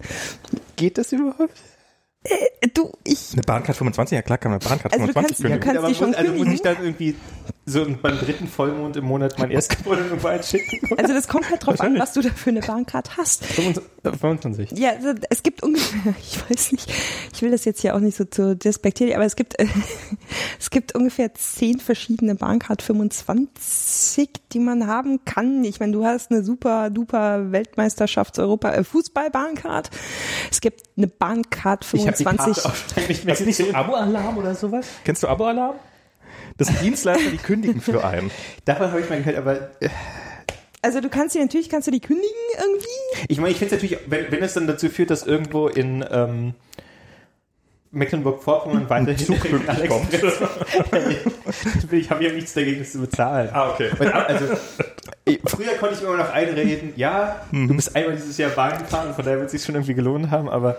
Geht 0.75 0.97
das 0.97 1.11
überhaupt? 1.11 1.53
Äh, 2.23 2.67
Du, 2.73 2.91
ich. 3.05 3.31
Eine 3.33 3.41
Bahncard 3.43 3.77
25, 3.77 4.15
ja 4.15 4.21
klar 4.21 4.37
kann 4.37 4.51
man 4.51 4.59
Bahncard 4.59 4.93
Also 4.93 5.07
du 5.07 5.13
25 5.13 5.13
kannst- 5.13 5.39
du 5.39 5.43
kündigen. 5.43 5.73
kannst- 5.83 5.89
die 5.89 5.95
schon 5.95 6.07
muss, 6.09 6.17
also 6.17 6.31
muss 6.31 6.39
ich 6.39 6.45
kündigen? 6.61 6.63
dann 6.75 6.83
irgendwie 6.83 7.15
so 7.65 7.85
beim 8.01 8.17
dritten 8.17 8.47
Vollmond 8.47 8.97
im 8.97 9.05
Monat 9.05 9.37
mein 9.37 9.51
Erstgeborenen 9.51 10.05
irgendwo 10.09 10.27
einschicken? 10.27 10.79
Also 10.97 11.13
das 11.13 11.27
kommt 11.27 11.49
halt 11.49 11.65
drauf 11.65 11.79
an, 11.79 11.97
was 11.99 12.13
du 12.13 12.21
da 12.21 12.29
für 12.29 12.49
eine 12.49 12.61
Bahncard 12.61 13.17
hast. 13.17 13.45
25. 13.45 14.71
Ja, 14.71 14.91
also 14.91 15.13
es 15.29 15.43
gibt 15.43 15.63
ungefähr, 15.63 16.13
ich 16.19 16.49
weiß 16.49 16.71
nicht, 16.71 16.91
ich 17.33 17.41
will 17.41 17.51
das 17.51 17.65
jetzt 17.65 17.81
hier 17.81 17.95
auch 17.95 17.99
nicht 17.99 18.17
so 18.17 18.25
zu 18.25 18.55
despektieren, 18.55 19.13
aber 19.13 19.25
es 19.25 19.35
gibt, 19.35 19.59
äh, 19.59 19.67
es 20.59 20.69
gibt 20.69 20.95
ungefähr 20.95 21.33
zehn 21.33 21.79
verschiedene 21.79 22.35
Bahncard 22.35 22.81
25, 22.81 24.29
die 24.51 24.59
man 24.59 24.87
haben 24.87 25.23
kann. 25.25 25.63
Ich 25.63 25.79
meine, 25.79 25.91
du 25.91 26.05
hast 26.05 26.31
eine 26.31 26.43
super 26.43 26.89
duper 26.89 27.51
Weltmeisterschafts-Europa 27.51 28.71
äh, 28.71 28.83
Fußball-Bahncard. 28.83 29.89
Es 30.51 30.61
gibt 30.61 30.83
eine 30.97 31.07
Bahncard 31.07 31.85
Ich 31.93 32.07
habe 32.07 32.17
die 32.17 32.23
25. 32.23 32.63
Karte 32.63 32.79
auch 33.01 33.07
nicht 33.07 33.25
mehr 33.25 33.33
Ist 33.33 33.45
nicht 33.45 33.57
so 33.57 33.73
Abo-Alarm 33.73 34.37
oder 34.37 34.55
sowas? 34.55 34.87
Kennst 35.03 35.23
du 35.23 35.27
Abo-Alarm? 35.27 35.75
Das 36.59 36.67
sind 36.67 36.81
Dienstleister, 36.81 37.31
die 37.31 37.37
kündigen 37.37 37.81
für 37.81 38.03
einen. 38.05 38.29
Davon 38.65 38.91
habe 38.91 39.01
ich 39.01 39.09
mal 39.09 39.17
gehört, 39.19 39.37
aber 39.37 39.55
äh, 39.81 39.89
Also 40.83 41.01
du 41.01 41.09
kannst 41.09 41.33
die 41.33 41.39
natürlich, 41.39 41.69
kannst 41.69 41.87
du 41.87 41.91
die 41.91 41.99
kündigen 42.01 42.29
irgendwie? 42.59 43.25
ich 43.27 43.37
meine, 43.39 43.51
ich 43.51 43.57
finde 43.57 43.75
es 43.75 43.81
natürlich, 43.81 44.03
wenn, 44.07 44.31
wenn 44.31 44.43
es 44.43 44.53
dann 44.53 44.67
dazu 44.67 44.89
führt, 44.89 45.09
dass 45.09 45.25
irgendwo 45.25 45.67
in 45.67 46.05
ähm, 46.11 46.53
Mecklenburg-Vorpommern 47.91 48.87
weiterhin 48.89 49.17
Zug 49.25 49.39
pünktlich 49.39 49.89
kommt. 49.89 50.13
ich 51.91 52.09
habe 52.11 52.23
ja 52.23 52.31
nichts 52.33 52.53
dagegen, 52.53 52.79
das 52.79 52.91
zu 52.91 52.99
bezahlen. 52.99 53.49
Ah, 53.51 53.71
okay. 53.71 53.89
Also, 54.27 54.45
früher 55.45 55.73
konnte 55.79 55.95
ich 55.95 56.01
mir 56.01 56.07
immer 56.09 56.17
noch 56.17 56.29
einreden, 56.31 56.93
ja, 56.95 57.47
Mhm. 57.51 57.67
du 57.69 57.75
bist 57.75 57.95
einmal 57.95 58.15
dieses 58.15 58.37
Jahr 58.37 58.51
Bahn 58.51 58.77
gefahren, 58.77 59.13
von 59.15 59.23
daher 59.25 59.39
wird 59.39 59.47
es 59.47 59.53
sich 59.53 59.63
schon 59.63 59.73
irgendwie 59.75 59.95
gelohnt 59.95 60.29
haben, 60.29 60.49
aber 60.49 60.77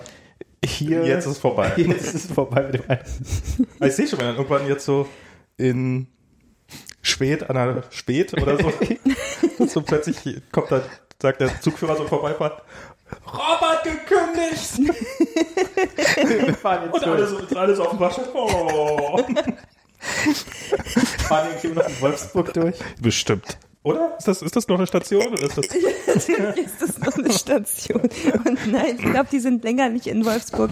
hier, 0.64 1.04
Jetzt 1.04 1.24
ist 1.24 1.32
es 1.32 1.38
vorbei. 1.38 1.72
jetzt 1.76 2.14
ist 2.14 2.26
es 2.26 2.32
vorbei 2.32 2.62
mit 2.62 2.74
dem 2.74 2.82
einen. 2.90 3.00
Aber 3.78 3.86
Ich 3.88 3.94
sehe 3.96 4.06
schon, 4.06 4.18
wenn 4.20 4.26
dann 4.26 4.36
irgendwann 4.36 4.68
jetzt 4.68 4.84
so 4.84 5.08
in 5.60 6.06
Spät, 7.02 7.48
an 7.48 7.54
der 7.56 7.84
Spät 7.90 8.32
oder 8.34 8.56
so, 8.58 8.72
so 9.66 9.82
plötzlich 9.82 10.16
kommt 10.52 10.70
da, 10.72 10.82
sagt 11.20 11.40
der 11.40 11.60
Zugführer 11.60 11.96
so 11.96 12.04
vorbeifahrt, 12.06 12.62
Robert 13.26 13.82
gekündigt! 13.84 14.94
Wir 16.46 16.54
fahren 16.54 16.84
jetzt 16.84 16.94
Und 16.94 17.06
durch. 17.06 17.16
alle 17.16 17.26
so, 17.26 17.36
und 17.38 17.56
alle 17.56 17.74
so 17.76 17.82
auf 17.84 17.90
dem 17.90 17.98
Bahnhof. 17.98 18.28
Oh. 18.34 19.18
fahren 21.28 21.48
irgendwie 21.50 21.78
noch 21.78 21.86
in 21.86 22.00
Wolfsburg 22.00 22.54
durch. 22.54 22.76
Bestimmt. 23.02 23.58
Oder? 23.82 24.16
Ist 24.18 24.28
das, 24.28 24.40
ist 24.42 24.56
das 24.56 24.68
noch 24.68 24.78
eine 24.78 24.86
Station? 24.86 25.26
Oder 25.26 25.42
ist 25.42 25.58
das, 25.58 25.66
ist 25.66 26.80
das 26.80 26.98
noch 26.98 27.18
eine 27.18 27.32
Station. 27.32 28.00
Und 28.44 28.66
nein, 28.72 28.96
ich 28.98 29.10
glaube, 29.10 29.28
die 29.30 29.40
sind 29.40 29.62
länger 29.64 29.88
nicht 29.90 30.06
in 30.06 30.24
Wolfsburg 30.24 30.70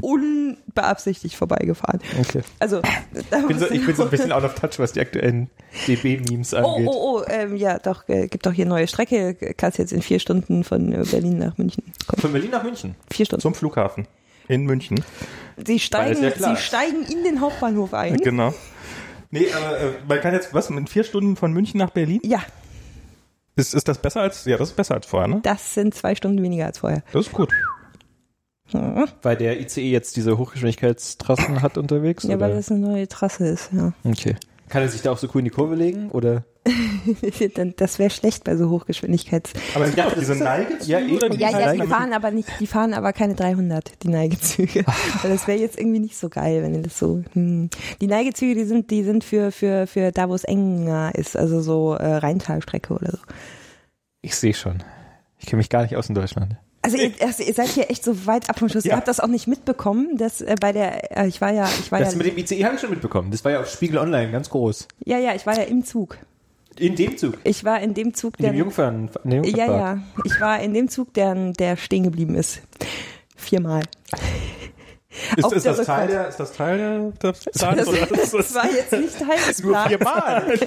unbeabsichtigt 0.00 1.34
vorbeigefahren. 1.36 2.00
Okay. 2.20 2.42
Also, 2.58 2.80
Ich 3.14 3.46
bin, 3.46 3.58
so, 3.58 3.70
ich 3.70 3.84
bin 3.86 3.94
so 3.96 4.02
ein 4.04 4.10
bisschen 4.10 4.32
out 4.32 4.44
of 4.44 4.54
touch, 4.54 4.78
was 4.78 4.92
die 4.92 5.00
aktuellen 5.00 5.50
DB-Memes 5.86 6.54
Oh, 6.54 6.56
angeht. 6.56 6.88
oh, 6.88 7.18
oh, 7.18 7.22
ähm, 7.28 7.56
ja, 7.56 7.78
doch, 7.78 8.08
äh, 8.08 8.28
gibt 8.28 8.46
doch 8.46 8.52
hier 8.52 8.66
neue 8.66 8.86
Strecke. 8.88 9.34
Kannst 9.56 9.78
jetzt 9.78 9.92
in 9.92 10.02
vier 10.02 10.18
Stunden 10.20 10.64
von 10.64 10.92
äh, 10.92 11.04
Berlin 11.10 11.38
nach 11.38 11.56
München 11.58 11.84
kommen. 12.06 12.20
Von 12.20 12.32
Berlin 12.32 12.50
nach 12.50 12.62
München. 12.62 12.94
Vier 13.12 13.26
Stunden. 13.26 13.42
zum 13.42 13.54
Flughafen 13.54 14.06
in 14.48 14.64
München. 14.64 15.02
Sie 15.64 15.78
steigen, 15.80 16.22
ja 16.22 16.30
sie 16.30 16.56
steigen 16.56 17.04
in 17.10 17.24
den 17.24 17.40
Hauptbahnhof 17.40 17.94
ein. 17.94 18.16
Genau. 18.18 18.54
Nee, 19.30 19.46
aber 19.52 19.80
äh, 19.80 19.90
man 20.06 20.20
kann 20.20 20.34
jetzt, 20.34 20.54
was, 20.54 20.70
in 20.70 20.86
vier 20.86 21.02
Stunden 21.04 21.34
von 21.36 21.52
München 21.52 21.78
nach 21.78 21.90
Berlin? 21.90 22.20
Ja, 22.24 22.40
Ist, 23.56 23.74
ist 23.74 23.88
das 23.88 23.98
besser 23.98 24.20
als, 24.20 24.44
ja, 24.44 24.56
das 24.56 24.68
ist 24.70 24.76
besser 24.76 24.94
als 24.94 25.06
vorher, 25.06 25.26
ne? 25.28 25.40
das 25.42 25.74
sind 25.74 25.94
zwei 25.94 26.14
Stunden 26.14 26.40
weniger 26.42 26.66
als 26.66 26.78
vorher. 26.78 27.02
Das 27.12 27.26
ist 27.26 27.32
gut. 27.32 27.50
Weil 28.72 29.36
der 29.36 29.60
ICE 29.60 29.90
jetzt 29.90 30.16
diese 30.16 30.38
Hochgeschwindigkeitstrassen 30.38 31.62
hat 31.62 31.78
unterwegs? 31.78 32.24
Ja, 32.24 32.36
oder? 32.36 32.40
weil 32.40 32.56
das 32.56 32.70
eine 32.70 32.80
neue 32.80 33.08
Trasse 33.08 33.46
ist, 33.46 33.70
ja. 33.72 33.92
Okay. 34.04 34.36
Kann 34.68 34.82
er 34.82 34.88
sich 34.88 35.02
da 35.02 35.12
auch 35.12 35.18
so 35.18 35.28
cool 35.28 35.40
in 35.40 35.44
die 35.44 35.50
Kurve 35.50 35.74
legen? 35.74 36.10
Oder? 36.10 36.44
Das 37.76 38.00
wäre 38.00 38.10
schlecht 38.10 38.42
bei 38.42 38.56
so 38.56 38.68
Hochgeschwindigkeits. 38.68 39.52
Aber 39.74 39.86
Ja, 39.88 40.06
doch 40.06 40.18
diese 40.18 40.34
Neigezüge. 40.34 40.90
Ja, 40.90 40.98
eh. 40.98 41.28
die 41.30 41.36
Ja, 41.38 41.50
ja, 41.50 41.72
die 41.72 41.86
fahren 41.86 42.12
aber 42.12 42.32
nicht, 42.32 42.48
die 42.58 42.66
fahren 42.66 42.92
aber 42.92 43.12
keine 43.12 43.36
300, 43.36 44.02
die 44.02 44.08
Neigezüge. 44.08 44.84
Weil 45.22 45.30
das 45.30 45.46
wäre 45.46 45.58
jetzt 45.58 45.78
irgendwie 45.78 46.00
nicht 46.00 46.16
so 46.16 46.28
geil, 46.28 46.62
wenn 46.62 46.82
das 46.82 46.98
so, 46.98 47.22
hm. 47.34 47.70
Die 48.00 48.06
Neigezüge, 48.08 48.54
die 48.54 48.64
sind, 48.64 48.90
die 48.90 49.04
sind 49.04 49.22
für, 49.22 49.52
für, 49.52 49.86
für 49.86 50.10
da, 50.10 50.28
wo 50.28 50.34
es 50.34 50.42
enger 50.42 51.12
ist, 51.14 51.36
also 51.36 51.60
so 51.60 51.94
äh, 51.94 52.16
Rheintalstrecke 52.16 52.94
oder 52.94 53.12
so. 53.12 53.18
Ich 54.22 54.34
sehe 54.34 54.54
schon. 54.54 54.82
Ich 55.38 55.46
kenne 55.46 55.58
mich 55.58 55.70
gar 55.70 55.82
nicht 55.82 55.96
aus 55.96 56.08
in 56.08 56.16
Deutschland. 56.16 56.56
Also 56.86 56.98
ihr, 56.98 57.10
also 57.20 57.42
ihr 57.42 57.52
seid 57.52 57.68
hier 57.68 57.90
echt 57.90 58.04
so 58.04 58.26
weit 58.26 58.48
ab 58.48 58.60
vom 58.60 58.68
Schuss. 58.68 58.84
Ja. 58.84 58.92
Ihr 58.92 58.96
habt 58.96 59.08
das 59.08 59.18
auch 59.18 59.26
nicht 59.26 59.48
mitbekommen, 59.48 60.16
dass 60.16 60.40
äh, 60.40 60.54
bei 60.60 60.72
der, 60.72 61.18
äh, 61.18 61.26
ich 61.26 61.40
war 61.40 61.52
ja, 61.52 61.68
ich 61.80 61.90
war 61.90 61.98
Das 61.98 62.12
ja, 62.12 62.18
mit 62.18 62.28
dem 62.28 62.38
ICE 62.38 62.64
habe 62.64 62.76
ich 62.76 62.80
schon 62.80 62.90
mitbekommen. 62.90 63.32
Das 63.32 63.44
war 63.44 63.50
ja 63.50 63.60
auf 63.60 63.68
Spiegel 63.68 63.98
Online 63.98 64.30
ganz 64.30 64.48
groß. 64.50 64.86
ja, 65.04 65.18
ja, 65.18 65.34
ich 65.34 65.44
war 65.46 65.56
ja 65.56 65.64
im 65.64 65.84
Zug. 65.84 66.16
In 66.78 66.94
dem 66.94 67.16
Zug. 67.16 67.38
Ich 67.42 67.64
war 67.64 67.80
in 67.80 67.94
dem 67.94 68.14
Zug, 68.14 68.34
In 68.38 68.44
der, 68.44 68.52
dem 68.52 68.58
Jungfern. 68.58 69.10
In 69.24 69.30
dem 69.30 69.44
ja, 69.44 69.66
ja, 69.66 70.02
ich 70.24 70.40
war 70.40 70.60
in 70.60 70.74
dem 70.74 70.88
Zug, 70.88 71.12
der, 71.14 71.34
der 71.52 71.76
stehen 71.76 72.04
geblieben 72.04 72.36
ist. 72.36 72.60
Viermal. 73.34 73.82
Ist, 75.36 75.52
ist, 75.52 75.64
der 75.64 75.74
das 75.74 75.86
Teil 75.86 76.08
der, 76.08 76.28
ist 76.28 76.36
das 76.40 76.52
Teil 76.52 76.78
der, 76.78 76.98
der 77.22 77.32
Plans? 77.32 77.76
Das, 77.76 77.88
oder? 77.88 78.06
das 78.06 78.54
war 78.54 78.70
jetzt 78.70 78.92
nicht 78.92 79.18
Teil 79.18 79.38
des 79.48 79.58
Nur 79.62 79.72
Plans. 79.72 79.88
viermal. 79.88 80.58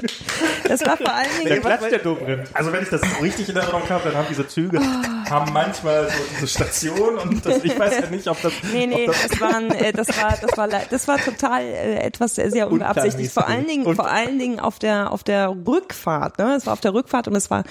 Das 0.67 0.85
war 0.85 0.97
vor 0.97 1.13
allen 1.13 1.27
Der 1.43 1.49
Dingen, 1.53 1.61
klatscht 1.61 1.91
der 1.91 1.99
Dobrindt. 1.99 2.47
Also 2.53 2.71
wenn 2.73 2.83
ich 2.83 2.89
das 2.89 3.01
richtig 3.21 3.49
in 3.49 3.55
Erinnerung 3.55 3.89
habe, 3.89 4.03
dann 4.09 4.17
haben 4.17 4.27
diese 4.29 4.47
Züge 4.47 4.79
Ah. 4.79 5.29
haben 5.29 5.53
manchmal 5.53 6.05
so 6.09 6.15
diese 6.35 6.47
Station 6.47 7.17
und 7.17 7.45
das, 7.45 7.63
ich 7.63 7.77
weiß 7.77 7.99
ja 7.99 8.09
nicht, 8.09 8.27
ob 8.27 8.41
das, 8.41 8.53
nee, 8.73 8.87
nee, 8.87 9.05
das 9.05 9.27
das 9.29 9.41
waren, 9.41 9.71
äh, 9.71 9.91
das 9.91 10.07
war, 10.09 10.35
das 10.41 10.57
war, 10.57 10.67
das 10.67 11.07
war 11.07 11.17
total 11.17 11.61
äh, 11.63 11.95
etwas 11.99 12.35
sehr, 12.35 12.49
sehr 12.51 12.71
unbeabsichtigt. 12.71 13.31
Vor 13.31 13.47
allen 13.47 13.67
Dingen, 13.67 13.95
vor 13.95 14.09
allen 14.09 14.39
Dingen 14.39 14.59
auf 14.59 14.79
der, 14.79 15.11
auf 15.11 15.23
der 15.23 15.49
Rückfahrt. 15.67 16.39
Ne, 16.39 16.55
es 16.55 16.65
war 16.65 16.73
auf 16.73 16.81
der 16.81 16.93
Rückfahrt 16.93 17.27
und 17.27 17.35
es 17.35 17.49
war 17.51 17.63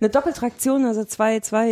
eine 0.00 0.10
Doppeltraktion, 0.10 0.84
also 0.86 1.04
zwei, 1.04 1.40
zwei 1.40 1.70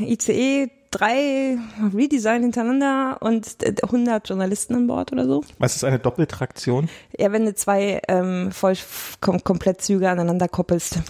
äh, 0.00 0.04
ICE. 0.04 0.70
Drei 0.90 1.58
Redesign 1.94 2.42
hintereinander 2.42 3.18
und 3.20 3.62
äh, 3.62 3.74
100 3.82 4.28
Journalisten 4.28 4.74
an 4.74 4.86
Bord 4.86 5.12
oder 5.12 5.26
so. 5.26 5.44
was 5.58 5.76
ist 5.76 5.84
eine 5.84 5.98
Doppeltraktion? 5.98 6.88
Ja, 7.18 7.30
wenn 7.32 7.44
du 7.44 7.54
zwei 7.54 8.00
ähm, 8.08 8.50
voll 8.52 8.74
kom 9.20 9.42
komplett 9.44 9.82
Züge 9.82 10.08
aneinander 10.08 10.48
koppelst. 10.48 11.00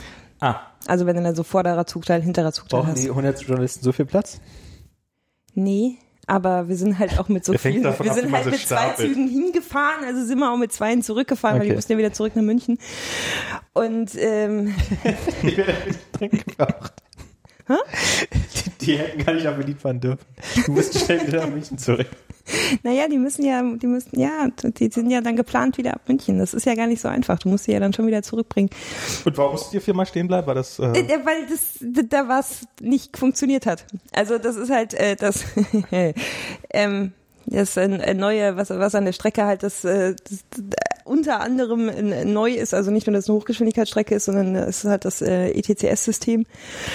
Ah, 0.41 0.57
Also 0.87 1.07
wenn 1.07 1.17
du 1.17 1.23
dann 1.23 1.35
so 1.37 1.43
vorderer 1.45 1.87
Zugteil, 1.87 2.23
hinterer 2.23 2.53
Zugteil 2.53 2.81
Brauchen 2.81 2.93
hast. 2.93 3.03
die 3.05 3.11
100 3.11 3.41
Journalisten 3.43 3.85
so 3.85 3.93
viel 3.93 4.05
Platz? 4.07 4.41
Nee, 5.55 5.99
aber 6.27 6.69
wir 6.69 6.77
sind 6.77 6.99
halt 6.99 7.19
auch 7.19 7.29
mit 7.29 7.45
so 7.45 7.53
vielen, 7.59 7.83
wir 7.85 7.91
ab, 7.91 7.97
sind 8.15 8.33
halt 8.33 8.45
sie 8.45 8.51
mit 8.51 8.61
zwei 8.61 8.77
stapelt. 8.77 9.09
Zügen 9.09 9.29
hingefahren, 9.29 10.05
also 10.05 10.25
sind 10.25 10.39
wir 10.39 10.51
auch 10.53 10.57
mit 10.57 10.73
zweien 10.73 11.03
zurückgefahren, 11.03 11.57
weil 11.57 11.63
Okay. 11.63 11.71
wir 11.71 11.77
mussten 11.77 11.93
ja 11.93 11.99
wieder 11.99 12.13
zurück 12.13 12.35
nach 12.37 12.43
München. 12.43 12.79
Und 13.75 14.11
ähm, 14.17 14.75
Ich 15.43 15.57
werde 15.57 15.75
dringend 16.13 16.47
gebraucht. 16.47 16.93
Die, 17.69 18.87
die 18.87 18.99
hätten 18.99 19.25
gar 19.25 19.35
nicht 19.35 19.45
nach 19.45 19.57
Berlin 19.57 19.77
fahren 19.77 20.01
dürfen. 20.01 20.25
Du 20.67 20.73
musst 20.73 20.99
schnell 20.99 21.27
wieder 21.27 21.41
nach 21.47 21.51
München 21.51 21.79
zurück. 21.79 22.07
naja, 22.83 23.09
die 23.09 23.19
müssen 23.19 23.45
ja, 23.45 23.63
die 23.63 23.87
müssen, 23.87 24.19
ja, 24.19 24.49
die 24.63 24.89
sind 24.91 25.11
ja 25.11 25.21
dann 25.21 25.37
geplant 25.37 25.77
wieder 25.77 25.95
ab 25.95 26.03
München. 26.07 26.39
Das 26.39 26.55
ist 26.55 26.65
ja 26.65 26.75
gar 26.75 26.87
nicht 26.87 27.01
so 27.01 27.09
einfach. 27.09 27.39
Du 27.39 27.49
musst 27.51 27.65
sie 27.65 27.73
ja 27.73 27.81
dann 27.81 27.93
schon 27.93 28.07
wieder 28.07 28.23
zurückbringen. 28.23 28.71
und 29.25 29.37
warum 29.37 29.53
musstet 29.53 29.75
ihr 29.75 29.81
viermal 29.83 30.07
stehen 30.07 30.29
bleiben? 30.29 30.47
War 30.47 30.55
das, 30.55 30.79
äh, 30.79 30.87
Äh, 30.87 31.21
weil 31.25 31.47
das 31.47 31.79
da 32.09 32.29
was 32.29 32.63
nicht 32.81 33.17
funktioniert 33.19 33.67
hat. 33.67 33.85
Also 34.13 34.39
das 34.39 34.57
ist 34.57 34.71
halt 34.71 34.95
äh, 34.95 35.17
das 35.17 35.45
ähm, 36.71 37.13
das 37.47 37.77
äh, 37.77 38.15
neue, 38.15 38.57
was 38.57 38.71
was 38.71 38.95
an 38.95 39.05
der 39.05 39.13
Strecke 39.13 39.45
halt 39.45 39.63
das, 39.63 39.85
äh, 39.85 40.15
das 40.29 40.45
unter 41.09 41.41
anderem 41.41 41.89
äh, 41.89 42.25
neu 42.25 42.53
ist, 42.53 42.75
also 42.75 42.91
nicht 42.91 43.07
nur, 43.07 43.15
dass 43.15 43.25
es 43.25 43.31
eine 43.31 43.39
Hochgeschwindigkeitsstrecke 43.39 44.15
ist, 44.15 44.27
sondern 44.27 44.55
es 44.55 44.85
ist 44.85 44.91
halt 44.91 45.05
das 45.05 45.23
äh, 45.23 45.51
ETCS-System. 45.51 46.45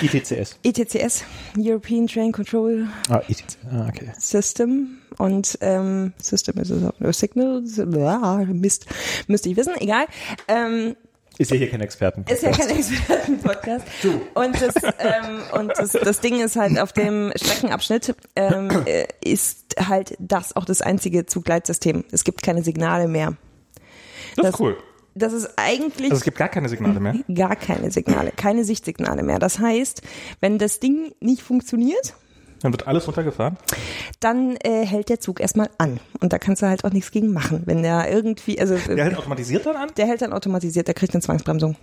ITCS. 0.01 0.57
ETCS, 0.63 1.23
European 1.57 2.07
Train 2.07 2.31
Control 2.31 2.87
Ah, 3.09 3.21
ITCS. 3.27 3.57
Ah, 3.71 3.87
okay. 3.89 4.11
System 4.17 4.97
und 5.17 5.57
ähm, 5.61 6.13
System 6.21 6.57
ist 6.59 6.69
es 6.69 6.83
auch, 6.83 6.99
äh, 7.01 7.13
Signal, 7.13 7.63
ah, 7.99 8.43
Mist, 8.47 8.85
müsste 9.27 9.49
ich 9.49 9.57
wissen, 9.57 9.73
egal. 9.79 10.05
Ähm, 10.47 10.95
Ist 11.37 11.51
ja 11.51 11.57
hier 11.57 11.69
kein 11.69 11.81
Experten. 11.81 12.25
ist 12.31 12.43
ja 12.43 12.51
kein 12.51 12.69
Experten-Podcast. 12.69 13.85
Und, 14.33 14.61
das, 14.61 14.75
ähm, 14.99 15.41
und 15.59 15.71
das, 15.77 15.91
das 15.93 16.19
Ding 16.19 16.39
ist 16.41 16.55
halt, 16.55 16.79
auf 16.79 16.93
dem 16.93 17.31
Streckenabschnitt 17.35 18.15
ähm, 18.35 18.69
äh, 18.85 19.05
ist 19.23 19.75
halt 19.79 20.15
das 20.19 20.55
auch 20.55 20.65
das 20.65 20.81
einzige 20.81 21.25
Zugleitsystem. 21.25 22.03
Es 22.11 22.23
gibt 22.23 22.43
keine 22.43 22.63
Signale 22.63 23.07
mehr. 23.07 23.35
Das 24.35 24.43
das- 24.45 24.53
ist 24.55 24.59
cool. 24.59 24.77
Das 25.15 25.31
ist 25.31 25.47
eigentlich 25.57 26.09
Also 26.09 26.21
es 26.21 26.23
gibt 26.23 26.37
gar 26.39 26.49
keine 26.49 26.69
Signale 26.69 26.99
mehr. 26.99 27.13
gar 27.35 27.55
keine 27.55 27.91
Signale, 27.91 28.31
keine 28.35 28.63
Sichtsignale 28.65 29.21
mehr. 29.21 29.37
Das 29.37 29.59
heißt, 29.59 30.01
wenn 30.39 30.57
das 30.57 30.79
Ding 30.79 31.13
nicht 31.19 31.43
funktioniert, 31.43 32.15
Dann 32.61 32.71
wird 32.73 32.87
alles 32.87 33.05
runtergefahren. 33.05 33.57
dann 34.19 34.55
äh, 34.63 34.83
hält 34.87 35.09
der 35.09 35.19
Zug 35.19 35.39
erstmal 35.39 35.69
an. 35.77 35.99
Und 36.19 36.33
da 36.33 36.39
kannst 36.39 36.63
du 36.63 36.67
halt 36.67 36.83
auch 36.83 36.89
nichts 36.91 37.11
gegen 37.11 37.31
machen. 37.31 37.61
Wenn 37.65 37.83
der 37.83 38.11
irgendwie, 38.11 38.59
also 38.59 38.75
Der 38.75 39.03
hält 39.05 39.15
automatisiert 39.17 39.67
dann 39.67 39.75
an? 39.75 39.91
der 39.97 40.07
hält 40.07 40.23
dann 40.23 40.33
automatisiert, 40.33 40.87
der 40.87 40.95
kriegt 40.95 41.13
eine 41.13 41.21
Zwangsbremsung. 41.21 41.75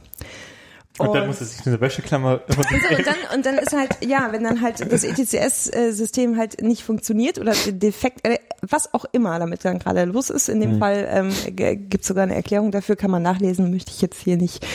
Und 0.98 1.14
dann 1.14 1.28
muss 1.28 1.40
er 1.40 1.46
sich 1.46 1.66
eine 1.66 1.80
Wäscheklammer 1.80 2.40
So, 2.48 2.58
und 2.58 3.06
dann, 3.06 3.16
und 3.34 3.46
dann 3.46 3.58
ist 3.58 3.72
halt, 3.72 4.04
ja, 4.04 4.28
wenn 4.32 4.44
dann 4.44 4.60
halt 4.60 4.80
das 4.92 5.04
ETCS-System 5.04 6.36
halt 6.36 6.60
nicht 6.62 6.82
funktioniert 6.82 7.38
oder 7.38 7.54
defekt, 7.68 8.26
äh, 8.26 8.38
was 8.60 8.92
auch 8.92 9.06
immer 9.12 9.38
damit 9.38 9.64
dann 9.64 9.78
gerade 9.78 10.04
los 10.04 10.30
ist, 10.30 10.48
in 10.48 10.60
dem 10.60 10.78
Fall 10.78 11.08
ähm, 11.10 11.32
gibt 11.54 12.02
es 12.02 12.08
sogar 12.08 12.24
eine 12.24 12.34
Erklärung 12.34 12.70
dafür, 12.70 12.96
kann 12.96 13.10
man 13.10 13.22
nachlesen, 13.22 13.70
möchte 13.70 13.92
ich 13.92 14.02
jetzt 14.02 14.20
hier 14.20 14.36
nicht 14.36 14.66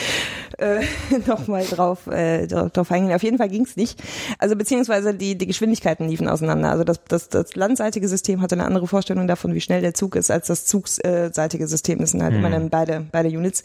äh, 0.58 0.80
nochmal 1.26 1.64
drauf, 1.64 2.06
äh, 2.06 2.46
drauf 2.46 2.90
eingehen. 2.90 3.14
Auf 3.14 3.22
jeden 3.22 3.38
Fall 3.38 3.48
ging 3.48 3.64
es 3.64 3.76
nicht. 3.76 4.02
Also 4.38 4.56
beziehungsweise 4.56 5.14
die, 5.14 5.36
die 5.36 5.46
Geschwindigkeiten 5.46 6.08
liefen 6.08 6.28
auseinander. 6.28 6.70
Also 6.70 6.84
das, 6.84 7.00
das, 7.08 7.28
das 7.28 7.54
landseitige 7.54 8.08
System 8.08 8.40
hatte 8.40 8.54
eine 8.54 8.64
andere 8.64 8.86
Vorstellung 8.86 9.26
davon, 9.26 9.54
wie 9.54 9.60
schnell 9.60 9.80
der 9.80 9.94
Zug 9.94 10.16
ist, 10.16 10.30
als 10.30 10.46
das 10.46 10.66
zugseitige 10.66 11.66
System. 11.66 11.98
Das 11.98 12.10
sind 12.10 12.22
halt 12.22 12.34
immer 12.34 12.50
dann 12.50 12.70
beide, 12.70 13.06
beide 13.12 13.28
Units. 13.28 13.64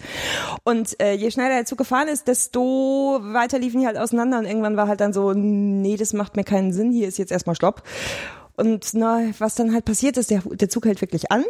Und 0.63 0.99
äh, 1.01 1.13
je 1.13 1.31
schneller 1.31 1.55
der 1.55 1.65
Zug 1.65 1.77
gefahren 1.77 2.07
ist, 2.07 2.27
desto 2.27 3.19
weiter 3.21 3.59
liefen 3.59 3.81
die 3.81 3.87
halt 3.87 3.97
auseinander 3.97 4.39
und 4.39 4.45
irgendwann 4.45 4.77
war 4.77 4.87
halt 4.87 5.01
dann 5.01 5.13
so, 5.13 5.33
nee, 5.33 5.97
das 5.97 6.13
macht 6.13 6.35
mir 6.35 6.43
keinen 6.43 6.73
Sinn, 6.73 6.91
hier 6.91 7.07
ist 7.07 7.17
jetzt 7.17 7.31
erstmal 7.31 7.55
Stopp. 7.55 7.83
Und 8.61 8.93
na, 8.93 9.21
was 9.39 9.55
dann 9.55 9.73
halt 9.73 9.85
passiert 9.85 10.17
ist, 10.17 10.29
der, 10.29 10.41
der 10.45 10.69
Zug 10.69 10.85
hält 10.85 11.01
wirklich 11.01 11.31
an 11.31 11.43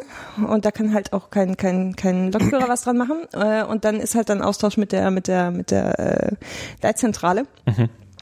und 0.48 0.64
da 0.64 0.72
kann 0.72 0.94
halt 0.94 1.12
auch 1.12 1.30
kein, 1.30 1.58
kein, 1.58 1.96
kein 1.98 2.32
Lokführer 2.32 2.70
was 2.70 2.84
dran 2.84 2.98
machen. 2.98 3.24
Äh, 3.34 3.66
und 3.66 3.84
dann 3.84 4.00
ist 4.00 4.16
halt 4.16 4.30
dann 4.30 4.42
Austausch 4.42 4.78
mit 4.78 4.94
der, 4.94 5.12
mit 5.12 5.28
der, 5.28 5.52
mit 5.52 5.72
der 5.72 6.00
äh, 6.00 6.36
Leitzentrale. 6.82 7.48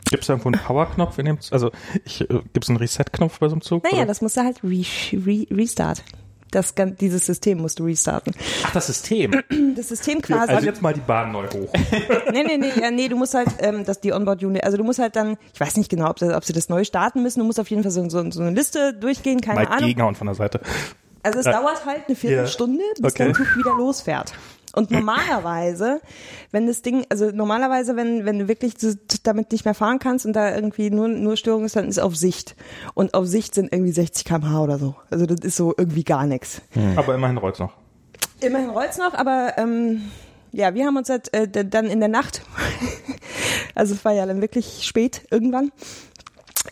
Gibt 0.10 0.23
es 0.23 0.28
da 0.28 0.34
irgendwo 0.34 0.49
einen 0.49 0.60
Powerknopf 0.60 1.19
in 1.19 1.25
dem 1.25 1.38
Also 1.52 1.69
ich, 2.04 2.21
äh, 2.21 2.25
gibt 2.28 2.63
es 2.63 2.69
einen 2.69 2.80
Reset-Knopf 2.80 3.39
bei 3.39 3.47
so 3.47 3.54
einem 3.54 3.62
Zug? 3.62 3.84
Naja, 3.84 3.97
oder? 3.97 4.08
das 4.08 4.21
musst 4.21 4.38
du 4.38 4.41
halt 4.41 4.63
re, 4.63 4.84
re, 5.13 5.45
restart. 5.52 6.04
Das, 6.51 6.73
dieses 6.99 7.25
System 7.25 7.59
musst 7.59 7.79
du 7.79 7.85
restarten. 7.85 8.33
Ach, 8.65 8.71
das 8.73 8.88
System. 8.88 9.43
Das 9.75 9.88
System 9.89 10.15
Wir 10.17 10.21
quasi. 10.35 10.51
fahren 10.53 10.63
jetzt 10.65 10.81
mal 10.81 10.93
die 10.93 10.99
Bahn 10.99 11.31
neu 11.31 11.45
hoch. 11.47 11.71
nee, 12.33 12.43
nee, 12.43 12.57
nee, 12.57 12.71
ja, 12.81 12.91
nee, 12.91 13.07
du 13.07 13.15
musst 13.15 13.33
halt, 13.33 13.47
ähm, 13.59 13.85
das 13.85 14.01
die 14.01 14.12
Onboard-Unit, 14.12 14.63
also 14.63 14.77
du 14.77 14.83
musst 14.83 14.99
halt 14.99 15.15
dann, 15.15 15.38
ich 15.53 15.59
weiß 15.59 15.77
nicht 15.77 15.89
genau, 15.89 16.09
ob, 16.09 16.19
sie- 16.19 16.35
ob 16.35 16.43
sie 16.43 16.51
das 16.53 16.67
neu 16.69 16.83
starten 16.83 17.21
müssen, 17.23 17.39
du 17.39 17.45
musst 17.45 17.59
auf 17.59 17.69
jeden 17.69 17.83
Fall 17.83 17.91
so, 17.91 18.09
so, 18.09 18.29
so 18.31 18.41
eine 18.41 18.51
Liste 18.51 18.93
durchgehen, 18.93 19.39
keine 19.41 19.62
mal 19.62 19.67
Ahnung. 19.67 19.88
gegenhauen 19.88 20.15
von 20.15 20.27
der 20.27 20.35
Seite. 20.35 20.59
Also 21.23 21.39
es 21.39 21.45
Äh, 21.45 21.51
dauert 21.51 21.85
halt 21.85 22.01
eine 22.07 22.15
Viertelstunde, 22.15 22.83
bis 22.99 23.13
Okay. 23.13 23.25
dein 23.25 23.35
Zug 23.35 23.55
wieder 23.57 23.75
losfährt. 23.77 24.33
Und 24.73 24.91
normalerweise, 24.91 26.01
wenn 26.51 26.67
das 26.67 26.82
Ding, 26.82 27.05
also 27.10 27.32
normalerweise, 27.32 27.95
wenn, 27.95 28.25
wenn 28.25 28.39
du 28.39 28.47
wirklich 28.47 28.73
damit 29.23 29.51
nicht 29.51 29.65
mehr 29.65 29.73
fahren 29.73 29.99
kannst 29.99 30.25
und 30.25 30.34
da 30.34 30.53
irgendwie 30.53 30.89
nur, 30.89 31.08
nur 31.08 31.38
Störung 31.38 31.65
ist, 31.65 31.75
dann 31.75 31.88
ist 31.88 31.99
auf 31.99 32.15
Sicht. 32.15 32.55
Und 32.93 33.13
auf 33.13 33.25
Sicht 33.25 33.55
sind 33.55 33.71
irgendwie 33.71 33.91
60 33.91 34.25
km/h 34.25 34.62
oder 34.62 34.77
so. 34.77 34.95
Also 35.10 35.25
das 35.25 35.39
ist 35.41 35.55
so 35.55 35.73
irgendwie 35.77 36.03
gar 36.03 36.25
nichts. 36.25 36.62
Aber 36.95 37.15
immerhin 37.15 37.38
rollt's 37.38 37.60
noch. 37.60 37.73
Immerhin 38.41 38.69
rollt's 38.69 38.97
noch, 38.97 39.13
aber 39.13 39.53
ähm, 39.58 40.03
ja, 40.51 40.73
wir 40.73 40.86
haben 40.86 40.97
uns 40.97 41.10
halt, 41.10 41.34
äh, 41.34 41.47
dann 41.47 41.88
in 41.88 41.99
der 41.99 42.10
Nacht, 42.10 42.41
also 43.75 43.93
es 43.93 44.05
war 44.05 44.13
ja 44.13 44.25
dann 44.25 44.41
wirklich 44.41 44.84
spät 44.86 45.23
irgendwann, 45.29 45.71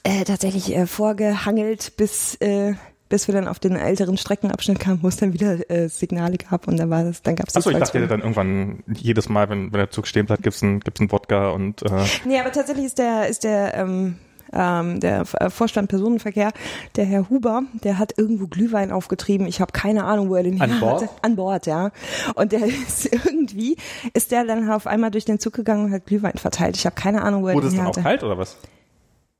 äh, 0.04 0.24
tatsächlich 0.24 0.76
äh, 0.76 0.88
vorgehangelt, 0.88 1.98
bis 1.98 2.36
äh, 2.36 2.76
bis 3.10 3.28
wir 3.28 3.36
dann 3.36 3.48
auf 3.48 3.60
den 3.60 3.76
älteren 3.76 4.18
Streckenabschnitt 4.18 4.80
kamen, 4.80 5.00
wo 5.02 5.08
es 5.08 5.18
dann 5.18 5.34
wieder 5.34 5.70
äh, 5.70 5.88
Signale 5.90 6.38
gab 6.38 6.68
und 6.68 6.78
dann 6.78 6.90
war 6.90 7.04
das, 7.04 7.22
dann 7.22 7.36
gab 7.36 7.48
es 7.48 7.56
Achso, 7.56 7.70
ich 7.70 7.78
dachte, 7.78 8.08
dann 8.08 8.22
irgendwann 8.22 8.84
jedes 8.88 9.30
Mal, 9.30 9.50
wenn, 9.50 9.72
wenn 9.72 9.80
der 9.80 9.90
Zug 9.90 10.08
stehen 10.08 10.26
bleibt, 10.26 10.44
gibt's 10.44 10.64
einen, 10.64 10.80
gibt's 10.80 11.00
einen 11.00 11.12
Wodka 11.12 11.50
und 11.50 11.82
äh, 11.84 12.06
Nee, 12.26 12.40
aber 12.40 12.52
tatsächlich 12.52 12.86
ist 12.86 12.98
der, 12.98 13.28
ist 13.28 13.44
der, 13.44 13.74
ähm, 13.76 14.16
ähm, 14.54 15.00
der 15.00 15.24
äh, 15.40 15.50
Vorstand 15.50 15.90
Personenverkehr, 15.90 16.52
der 16.96 17.06
Herr 17.06 17.30
Huber, 17.30 17.64
der 17.84 18.00
hat 18.00 18.18
irgendwo 18.18 18.48
Glühwein 18.48 18.92
aufgetrieben. 18.92 19.48
Ich 19.48 19.62
habe 19.62 19.72
keine 19.72 20.06
Ahnung, 20.06 20.30
wo 20.30 20.36
er 20.36 20.44
den 20.44 20.62
An 20.62 20.72
her 20.72 20.80
Bord? 20.80 21.02
hatte. 21.02 21.14
An 21.22 21.36
Bord, 21.36 21.66
ja. 21.68 21.92
Und 22.36 22.52
der 22.52 22.66
ist 22.66 23.14
irgendwie, 23.14 23.78
ist 24.14 24.32
der 24.32 24.46
dann 24.46 24.70
auf 24.70 24.88
einmal 24.88 25.12
durch 25.12 25.26
den 25.26 25.40
Zug 25.40 25.54
gegangen 25.54 25.86
und 25.86 25.92
hat 25.92 26.06
Glühwein 26.06 26.38
verteilt. 26.38 26.78
Ich 26.78 26.86
habe 26.86 26.96
keine 26.96 27.24
Ahnung, 27.24 27.44
wo 27.44 27.50
er 27.50 27.56
wurde 27.56 27.68
den 27.68 27.74
es 27.74 27.76
her 27.76 27.84
dann 27.84 27.92
auch 27.92 27.98
hatte. 27.98 28.04
kalt 28.04 28.24
oder 28.24 28.38
was? 28.38 28.58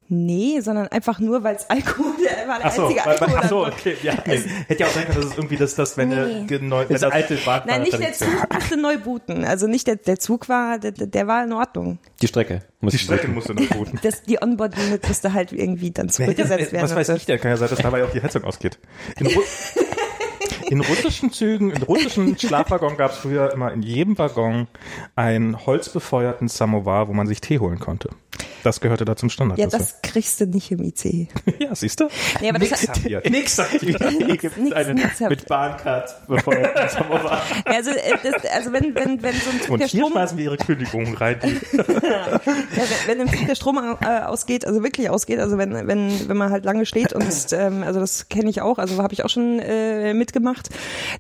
Nee, 0.10 0.62
sondern 0.62 0.88
einfach 0.88 1.20
nur, 1.20 1.44
weil 1.44 1.56
es 1.58 1.70
Alkohol, 1.70 2.14
der 2.24 2.48
war 2.48 2.58
der 2.60 2.68
Ach 2.68 2.72
so, 2.74 2.84
einzige 2.86 3.06
weil, 3.06 3.14
Alkohol. 3.18 3.40
ach 3.42 3.50
so, 3.50 3.66
okay. 3.66 3.98
Ja, 4.04 4.14
nee. 4.26 4.42
Hätte 4.68 4.82
ja 4.84 4.88
auch 4.88 4.92
sein 4.94 5.06
können, 5.06 5.18
dass 5.18 5.26
es 5.26 5.38
irgendwie 5.38 5.58
das, 5.58 5.76
das 5.76 5.98
wenn, 5.98 6.10
Nee. 6.10 6.46
der 6.48 6.60
neu, 6.62 6.82
wenn 6.82 6.90
Das 6.90 7.02
das, 7.02 7.12
alte 7.14 7.38
Nein, 7.66 7.82
nicht 7.82 8.00
der 8.00 8.14
Zug 8.14 8.54
musste 8.54 8.78
neu 8.78 8.98
booten. 8.98 9.44
Also 9.44 9.68
nicht 9.68 9.88
der, 9.88 9.98
der 9.98 10.20
Zug 10.20 10.48
war, 10.50 10.80
der, 10.80 10.92
der 10.92 11.28
war 11.28 11.44
in 11.44 11.52
Ordnung. 11.54 12.00
Die 12.22 12.28
Strecke. 12.28 12.62
Muss 12.80 12.94
die 12.94 13.00
Strecke 13.00 13.28
musste 13.28 13.54
neu 13.54 13.66
booten. 13.68 14.00
Das, 14.08 14.24
die 14.24 14.42
Onboard-Unit 14.42 15.08
musste 15.08 15.34
halt 15.34 15.52
irgendwie 15.52 15.92
dann 15.92 16.10
zurückgesetzt 16.10 16.72
werden. 16.72 16.84
Was 16.84 16.96
weiß 16.96 17.10
ich, 17.10 17.26
der 17.26 17.38
kann 17.40 17.52
ja 17.52 17.58
sein, 17.58 17.70
dass 17.70 17.80
dabei 17.80 18.04
auch 18.06 18.12
die 18.12 18.22
Heizung 18.22 18.44
ausgeht. 18.44 18.80
In, 19.20 19.28
in 20.70 20.82
russischen 20.82 21.32
Zügen, 21.32 21.72
in 21.72 21.84
russischen 21.84 22.38
Schlafwaggon 22.40 22.98
gab 22.98 23.12
es 23.12 23.18
früher 23.18 23.52
immer 23.54 23.72
in 23.72 23.82
jedem 23.82 24.18
Waggon 24.18 24.68
einen 25.16 25.66
holzbefeuerten 25.66 26.48
Samovar, 26.48 27.08
wo 27.08 27.14
man 27.14 27.28
sich 27.28 27.42
Tee 27.42 27.60
holen 27.60 27.80
konnte. 27.80 28.10
Das 28.64 28.82
gehörte 28.82 29.06
da 29.06 29.16
zum 29.16 29.30
Standard. 29.30 29.58
Ja, 29.58 29.68
das 29.68 30.02
kriegst 30.02 30.42
du 30.42 30.46
nicht 30.46 30.72
im 30.72 30.84
IC. 30.84 31.30
ja 31.60 31.74
siehst 31.74 32.00
du? 32.00 32.08
Nee, 32.42 32.50
aber 32.50 32.60
das 32.60 32.70
Nix 32.72 32.88
hat, 32.88 32.96
haben 32.98 33.06
wir. 33.06 33.22
Nix 33.30 33.56
sagt 33.56 33.82
die 33.82 33.94
Hier 33.96 34.38
gibt 34.38 34.58
es 34.58 34.72
einen 34.74 35.04
habt- 35.04 35.30
mit 35.30 35.48
Bahncard 35.48 36.28
befeuerten 36.28 36.90
Samovar. 36.90 37.42
also, 37.66 37.92
äh, 37.92 38.16
das, 38.24 38.46
also 38.52 38.74
wenn, 38.74 38.94
wenn, 38.96 39.24
wenn 39.24 39.34
so 39.34 39.50
ein 39.50 39.62
Zug 39.62 39.70
Und 39.72 39.80
der 39.80 39.88
hier 39.88 40.00
Strom, 40.02 40.12
schmeißen 40.12 40.38
wir 40.38 40.46
ihre 40.46 40.58
Kündigungen 40.58 41.16
rein. 41.16 41.40
Ja, 42.08 42.40
wenn, 42.46 43.20
wenn 43.20 43.28
im 43.28 43.34
Zug 43.34 43.48
der 43.48 43.56
Strom 43.56 43.78
äh, 44.02 44.20
ausgeht, 44.22 44.66
also 44.66 44.84
wirklich 44.84 45.10
ausgeht, 45.10 45.40
also 45.40 45.58
wenn, 45.58 45.74
wenn, 45.88 46.30
wenn 46.30 46.38
man 46.38 46.52
halt 46.52 46.64
lange 46.66 46.86
steht 46.86 47.14
und 47.14 47.26
ähm, 47.52 47.84
also 47.84 48.00
das 48.00 48.30
kenne 48.30 48.50
ich 48.50 48.62
auch, 48.62 48.78
also 48.78 49.02
habe 49.02 49.14
ich 49.14 49.24
auch 49.26 49.30
schon 49.30 49.60
äh, 49.60 50.14
mitgemacht, 50.14 50.47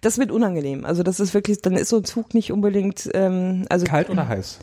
das 0.01 0.17
wird 0.17 0.31
unangenehm. 0.31 0.85
Also 0.85 1.03
das 1.03 1.19
ist 1.19 1.33
wirklich, 1.33 1.61
dann 1.61 1.75
ist 1.75 1.89
so 1.89 1.97
ein 1.97 2.05
Zug 2.05 2.33
nicht 2.33 2.51
unbedingt, 2.51 3.09
ähm, 3.13 3.65
also 3.69 3.85
Kalt 3.85 4.09
oder 4.09 4.27
heiß? 4.27 4.59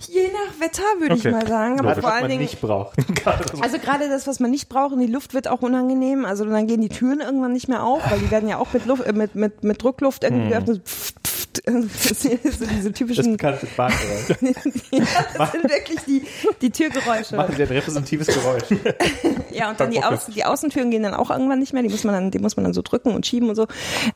Je 0.00 0.28
nach 0.28 0.60
Wetter 0.60 0.82
würde 1.00 1.14
Okay. 1.14 1.28
ich 1.28 1.32
mal 1.34 1.46
sagen, 1.46 1.80
aber 1.80 1.90
Was 1.90 1.98
vor 1.98 2.10
allen 2.12 2.22
man 2.22 2.30
Dingen 2.30 2.42
nicht 2.42 2.60
braucht. 2.60 2.96
Also 3.60 3.78
gerade 3.78 4.08
das, 4.08 4.26
was 4.26 4.40
man 4.40 4.50
nicht 4.50 4.68
braucht, 4.68 4.92
und 4.92 5.00
die 5.00 5.06
Luft 5.06 5.34
wird 5.34 5.48
auch 5.48 5.62
unangenehm. 5.62 6.24
Also 6.24 6.44
dann 6.44 6.66
gehen 6.66 6.80
die 6.80 6.88
Türen 6.88 7.20
irgendwann 7.20 7.52
nicht 7.52 7.68
mehr 7.68 7.82
auf, 7.82 8.02
weil 8.10 8.18
die 8.20 8.30
werden 8.30 8.48
ja 8.48 8.58
auch 8.58 8.72
mit 8.72 8.86
Luft, 8.86 9.04
äh, 9.06 9.12
mit, 9.12 9.34
mit, 9.34 9.64
mit 9.64 9.82
Druckluft 9.82 10.24
irgendwie 10.24 10.48
geöffnet. 10.50 10.82
Pft, 10.86 11.14
pft. 11.26 11.48
Das 11.64 12.20
sind 12.22 12.40
diese 12.44 12.90
Das 12.90 12.98
typischen, 12.98 13.32
bekannte 13.32 13.66
Bahngeräusch. 13.76 14.28
ja, 14.92 15.04
das 15.36 15.52
sind 15.52 15.64
wirklich 15.64 15.98
die, 16.06 16.22
die 16.62 16.70
Türgeräusche. 16.70 17.36
Machen 17.36 17.56
Sie 17.56 17.62
ein 17.62 17.68
repräsentatives 17.68 18.28
Geräusch. 18.28 18.62
Ja, 19.50 19.70
und 19.70 19.80
dann 19.80 19.90
die, 19.90 20.02
Außen, 20.02 20.34
die 20.34 20.44
Außentüren 20.44 20.90
gehen 20.90 21.02
dann 21.02 21.14
auch 21.14 21.30
irgendwann 21.30 21.58
nicht 21.58 21.72
mehr. 21.72 21.82
Die 21.82 21.88
muss 21.88 22.04
man 22.04 22.14
dann, 22.14 22.30
die 22.30 22.38
muss 22.38 22.56
man 22.56 22.62
dann 22.64 22.74
so 22.74 22.82
drücken 22.82 23.12
und 23.12 23.26
schieben 23.26 23.48
und 23.48 23.56
so. 23.56 23.66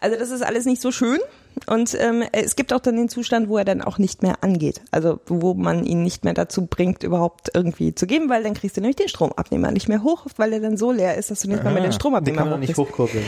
Also 0.00 0.16
das 0.16 0.30
ist 0.30 0.42
alles 0.42 0.66
nicht 0.66 0.80
so 0.80 0.92
schön. 0.92 1.18
Und 1.66 1.96
ähm, 2.00 2.24
es 2.32 2.56
gibt 2.56 2.72
auch 2.72 2.80
dann 2.80 2.96
den 2.96 3.08
Zustand, 3.08 3.48
wo 3.48 3.58
er 3.58 3.64
dann 3.64 3.82
auch 3.82 3.98
nicht 3.98 4.22
mehr 4.22 4.42
angeht. 4.42 4.80
Also 4.90 5.20
wo 5.26 5.54
man 5.54 5.84
ihn 5.84 6.02
nicht 6.02 6.24
mehr 6.24 6.34
dazu 6.34 6.66
bringt, 6.66 7.02
überhaupt 7.02 7.50
irgendwie 7.54 7.94
zu 7.94 8.06
geben, 8.06 8.28
weil 8.28 8.42
dann 8.42 8.54
kriegst 8.54 8.76
du 8.76 8.80
nämlich 8.80 8.96
den 8.96 9.08
Stromabnehmer 9.08 9.70
nicht 9.70 9.88
mehr 9.88 10.02
hoch, 10.02 10.26
weil 10.36 10.52
er 10.52 10.60
dann 10.60 10.76
so 10.76 10.92
leer 10.92 11.16
ist, 11.16 11.30
dass 11.30 11.40
du 11.40 11.48
nicht 11.48 11.62
mal 11.62 11.70
mit 11.70 11.82
dem 11.82 11.90
Den 11.90 11.92
Stromabnehmer 11.92 12.38
kann 12.38 12.50
man 12.50 12.60
nicht 12.60 12.76
hochkurbeln. 12.76 13.24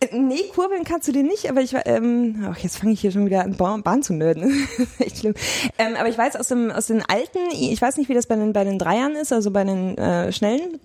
Äh, 0.00 0.16
Nee, 0.16 0.42
kurbeln 0.54 0.84
kannst 0.84 1.08
du 1.08 1.12
den 1.12 1.26
nicht, 1.26 1.48
aber 1.48 1.60
ich 1.60 1.72
war, 1.72 1.86
ähm, 1.86 2.46
ach, 2.50 2.58
jetzt 2.58 2.78
fange 2.78 2.92
ich 2.92 3.00
hier 3.00 3.10
schon 3.10 3.26
wieder 3.26 3.42
an 3.42 3.56
Bahn, 3.56 3.82
Bahn 3.82 4.02
zu 4.02 4.12
nörden. 4.12 4.68
Echt 4.98 5.18
schlimm. 5.18 5.34
Ähm, 5.78 5.94
aber 5.98 6.08
ich 6.08 6.18
weiß 6.18 6.36
aus 6.36 6.48
dem 6.48 6.70
aus 6.70 6.86
den 6.86 7.02
alten, 7.02 7.38
ich 7.52 7.80
weiß 7.80 7.96
nicht, 7.96 8.08
wie 8.08 8.14
das 8.14 8.26
bei 8.26 8.36
den 8.36 8.52
bei 8.52 8.64
den 8.64 8.78
Dreiern 8.78 9.16
ist, 9.16 9.32
also 9.32 9.50
bei 9.50 9.64
den 9.64 9.96
äh, 9.96 10.32
schnellen 10.32 10.80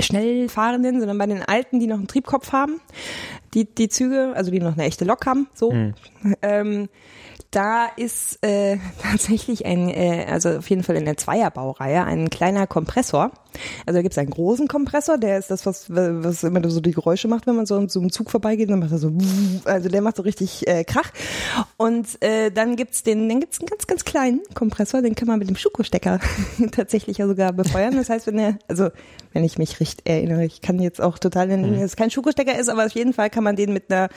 schnell 0.00 0.48
fahrenden, 0.48 0.98
sondern 0.98 1.18
bei 1.18 1.26
den 1.26 1.42
alten, 1.42 1.80
die 1.80 1.86
noch 1.86 1.96
einen 1.96 2.08
Triebkopf 2.08 2.52
haben, 2.52 2.80
die 3.54 3.64
die 3.64 3.88
Züge, 3.88 4.32
also 4.34 4.50
die 4.50 4.60
noch 4.60 4.74
eine 4.74 4.84
echte 4.84 5.04
Lok 5.04 5.26
haben, 5.26 5.48
so. 5.54 5.72
Ähm, 6.42 6.88
da 7.50 7.86
ist 7.96 8.44
äh, 8.44 8.76
tatsächlich 9.02 9.64
ein, 9.64 9.88
äh, 9.88 10.26
also 10.30 10.50
auf 10.58 10.68
jeden 10.68 10.82
Fall 10.82 10.96
in 10.96 11.04
der 11.04 11.16
Zweierbaureihe, 11.16 12.04
ein 12.04 12.30
kleiner 12.30 12.66
Kompressor. 12.66 13.30
Also 13.86 13.98
da 13.98 14.02
gibt 14.02 14.12
es 14.12 14.18
einen 14.18 14.30
großen 14.30 14.68
Kompressor, 14.68 15.18
der 15.18 15.38
ist 15.38 15.50
das, 15.50 15.64
was, 15.64 15.86
was 15.88 16.44
immer 16.44 16.68
so 16.68 16.80
die 16.80 16.92
Geräusche 16.92 17.28
macht, 17.28 17.46
wenn 17.46 17.56
man 17.56 17.66
so, 17.66 17.88
so 17.88 18.00
einem 18.00 18.12
Zug 18.12 18.30
vorbeigeht, 18.30 18.70
dann 18.70 18.78
macht 18.78 18.92
er 18.92 18.98
so, 18.98 19.12
also 19.64 19.88
der 19.88 20.02
macht 20.02 20.16
so 20.16 20.22
richtig 20.22 20.66
äh, 20.68 20.84
Krach. 20.84 21.10
Und 21.76 22.22
äh, 22.22 22.50
dann 22.50 22.76
gibt's 22.76 23.02
den, 23.02 23.28
dann 23.28 23.40
gibt's 23.40 23.60
einen 23.60 23.68
ganz, 23.68 23.86
ganz 23.86 24.04
kleinen 24.04 24.40
Kompressor, 24.54 25.02
den 25.02 25.14
kann 25.14 25.28
man 25.28 25.38
mit 25.38 25.48
dem 25.48 25.56
Schuko-Stecker 25.56 26.20
tatsächlich 26.72 27.18
ja 27.18 27.26
sogar 27.26 27.52
befeuern. 27.52 27.96
Das 27.96 28.10
heißt, 28.10 28.26
wenn 28.26 28.36
der, 28.36 28.58
also 28.68 28.90
wenn 29.32 29.44
ich 29.44 29.58
mich 29.58 29.80
richtig 29.80 30.08
erinnere, 30.08 30.44
ich 30.44 30.60
kann 30.60 30.80
jetzt 30.80 31.00
auch 31.00 31.18
total 31.18 31.48
nennen, 31.48 31.74
dass 31.74 31.82
es 31.82 31.96
kein 31.96 32.10
Schuko-Stecker 32.10 32.58
ist, 32.58 32.68
aber 32.68 32.86
auf 32.86 32.92
jeden 32.92 33.12
Fall 33.12 33.30
kann 33.30 33.44
man 33.44 33.56
den 33.56 33.72
mit 33.72 33.90
einer 33.90 34.08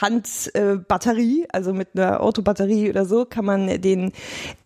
Handbatterie, 0.00 1.42
äh, 1.42 1.48
also 1.52 1.72
mit 1.72 1.88
einer 1.94 2.20
Autobatterie 2.20 2.90
oder 2.90 3.04
so, 3.04 3.24
kann 3.24 3.44
man 3.44 3.80
den 3.80 4.12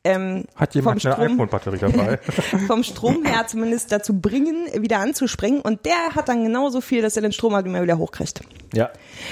ähm, 0.04 0.44
Hat 0.54 0.74
jemand 0.74 1.02
vom 1.02 1.11
eine 1.11 1.16
Strom, 1.16 1.35
iPhone-Batterie 1.35 1.78
dabei? 1.78 2.18
vom 2.66 2.82
Strom 2.82 3.24
her 3.24 3.46
zumindest 3.46 3.92
dazu 3.92 4.20
bringen, 4.20 4.66
wieder 4.74 4.98
anzuspringen. 4.98 5.61
Und 5.61 5.85
der 5.87 6.14
hat 6.14 6.28
dann 6.28 6.44
genauso 6.44 6.80
viel, 6.80 7.02
dass 7.02 7.16
er 7.16 7.22
den 7.22 7.32
Strom 7.32 7.54
halt 7.54 7.66
immer 7.66 7.82
wieder 7.82 7.98
hochkriegt. 7.98 8.40
Ja. 8.72 8.90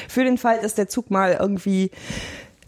Für 0.09 0.24
den 0.24 0.38
Fall, 0.38 0.61
dass 0.61 0.74
der 0.74 0.88
Zug 0.88 1.11
mal 1.11 1.37
irgendwie 1.38 1.90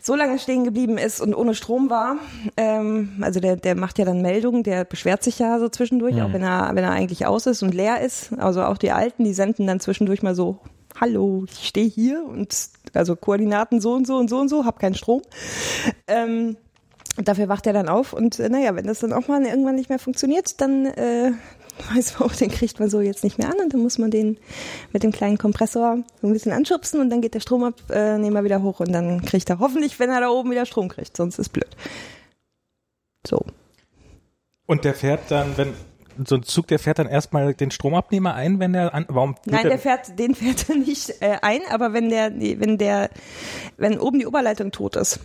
so 0.07 0.15
lange 0.15 0.39
stehen 0.39 0.63
geblieben 0.63 0.99
ist 0.99 1.21
und 1.21 1.35
ohne 1.35 1.57
Strom 1.57 1.91
war, 1.91 2.19
ähm, 2.57 3.15
also 3.23 3.41
der, 3.41 3.57
der 3.57 3.75
macht 3.75 3.99
ja 3.99 4.05
dann 4.05 4.23
Meldungen, 4.23 4.63
der 4.63 4.85
beschwert 4.85 5.25
sich 5.25 5.41
ja 5.41 5.59
so 5.59 5.69
zwischendurch, 5.69 6.23
auch 6.23 6.33
wenn 6.33 6.45
er, 6.45 6.71
wenn 6.75 6.85
er 6.85 6.93
eigentlich 6.93 7.27
aus 7.27 7.47
ist 7.47 7.65
und 7.65 7.75
leer 7.75 8.01
ist. 8.01 8.33
Also 8.39 8.63
auch 8.63 8.79
die 8.79 8.93
Alten, 8.93 9.25
die 9.25 9.35
senden 9.35 9.67
dann 9.67 9.81
zwischendurch 9.81 10.23
mal 10.23 10.37
so, 10.37 10.61
hallo, 11.01 11.45
ich 11.51 11.67
stehe 11.67 11.89
hier 11.89 12.25
und 12.25 12.57
also 12.95 13.17
Koordinaten 13.17 13.81
so 13.81 13.95
und 13.95 14.07
so 14.07 14.17
und 14.17 14.31
so 14.31 14.39
und 14.39 14.49
so, 14.49 14.65
hab 14.65 14.79
keinen 14.79 14.95
Strom. 14.95 15.23
Ähm, 16.07 16.57
dafür 17.17 17.49
wacht 17.49 17.67
er 17.67 17.73
dann 17.73 17.89
auf 17.89 18.13
und 18.13 18.39
äh, 18.39 18.49
naja, 18.49 18.77
wenn 18.77 18.87
das 18.87 19.01
dann 19.01 19.13
auch 19.13 19.27
mal 19.27 19.45
irgendwann 19.45 19.75
nicht 19.75 19.89
mehr 19.89 19.99
funktioniert, 19.99 20.61
dann 20.61 20.87
äh, 20.87 21.33
weiß 21.95 22.19
man 22.19 22.29
auch, 22.29 22.35
den 22.35 22.51
kriegt 22.51 22.81
man 22.81 22.89
so 22.89 23.01
jetzt 23.01 23.25
nicht 23.25 23.39
mehr 23.39 23.49
an 23.49 23.61
und 23.63 23.73
dann 23.73 23.83
muss 23.83 23.99
man 23.99 24.11
den 24.11 24.39
mit 24.93 25.03
dem 25.03 25.13
kleinen 25.13 25.39
Kompressor 25.39 25.99
so 26.21 26.27
ein 26.27 26.33
bisschen 26.33 26.53
anschubsen 26.53 27.01
und 27.01 27.11
dann 27.11 27.21
geht 27.21 27.35
der 27.35 27.41
Stromabnehmer 27.41 28.45
wieder 28.45 28.63
hoch 28.63 28.81
und 28.81 28.93
dann 28.93 29.23
kriegt 29.23 29.49
er 29.51 29.59
hoffentlich, 29.59 29.99
wenn 29.99 30.11
er 30.11 30.21
da 30.21 30.29
oben 30.29 30.51
wieder 30.51 30.67
Strom 30.67 30.89
kriegt, 30.89 31.17
sonst 31.17 31.39
ist 31.39 31.51
blöd. 31.51 31.69
So. 33.27 33.45
Und 34.67 34.85
der 34.85 34.95
fährt 34.95 35.31
dann, 35.31 35.57
wenn 35.57 35.75
so 36.25 36.37
ein 36.37 36.43
Zug, 36.43 36.67
der 36.69 36.79
fährt 36.79 36.99
dann 36.99 37.09
erstmal 37.09 37.55
den 37.55 37.71
Stromabnehmer 37.71 38.35
ein, 38.35 38.59
wenn 38.59 38.73
der 38.73 38.95
an, 38.95 39.05
warum? 39.09 39.37
Nein, 39.45 39.69
der 39.69 39.79
fährt, 39.79 40.19
den 40.19 40.35
fährt 40.35 40.69
er 40.69 40.77
nicht 40.77 41.21
äh, 41.21 41.37
ein, 41.43 41.61
aber 41.71 41.93
wenn 41.93 42.09
der, 42.09 42.33
wenn 42.35 42.79
der, 42.79 43.11
wenn 43.77 43.99
oben 43.99 44.19
die 44.19 44.27
Oberleitung 44.27 44.73
tot 44.73 44.97
ist, 44.97 45.21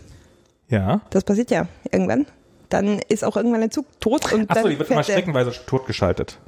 ja. 0.68 1.00
das 1.10 1.24
passiert 1.24 1.50
ja 1.50 1.66
irgendwann, 1.90 2.26
dann 2.72 3.00
ist 3.08 3.24
auch 3.24 3.36
irgendwann 3.36 3.60
der 3.60 3.70
Zug 3.70 3.86
tot 4.00 4.32
und 4.32 4.50
Achso, 4.50 4.62
dann 4.62 4.70
die 4.70 4.78
wird 4.78 4.90
immer 4.90 5.02
streckenweise 5.02 5.52
totgeschaltet. 5.66 6.38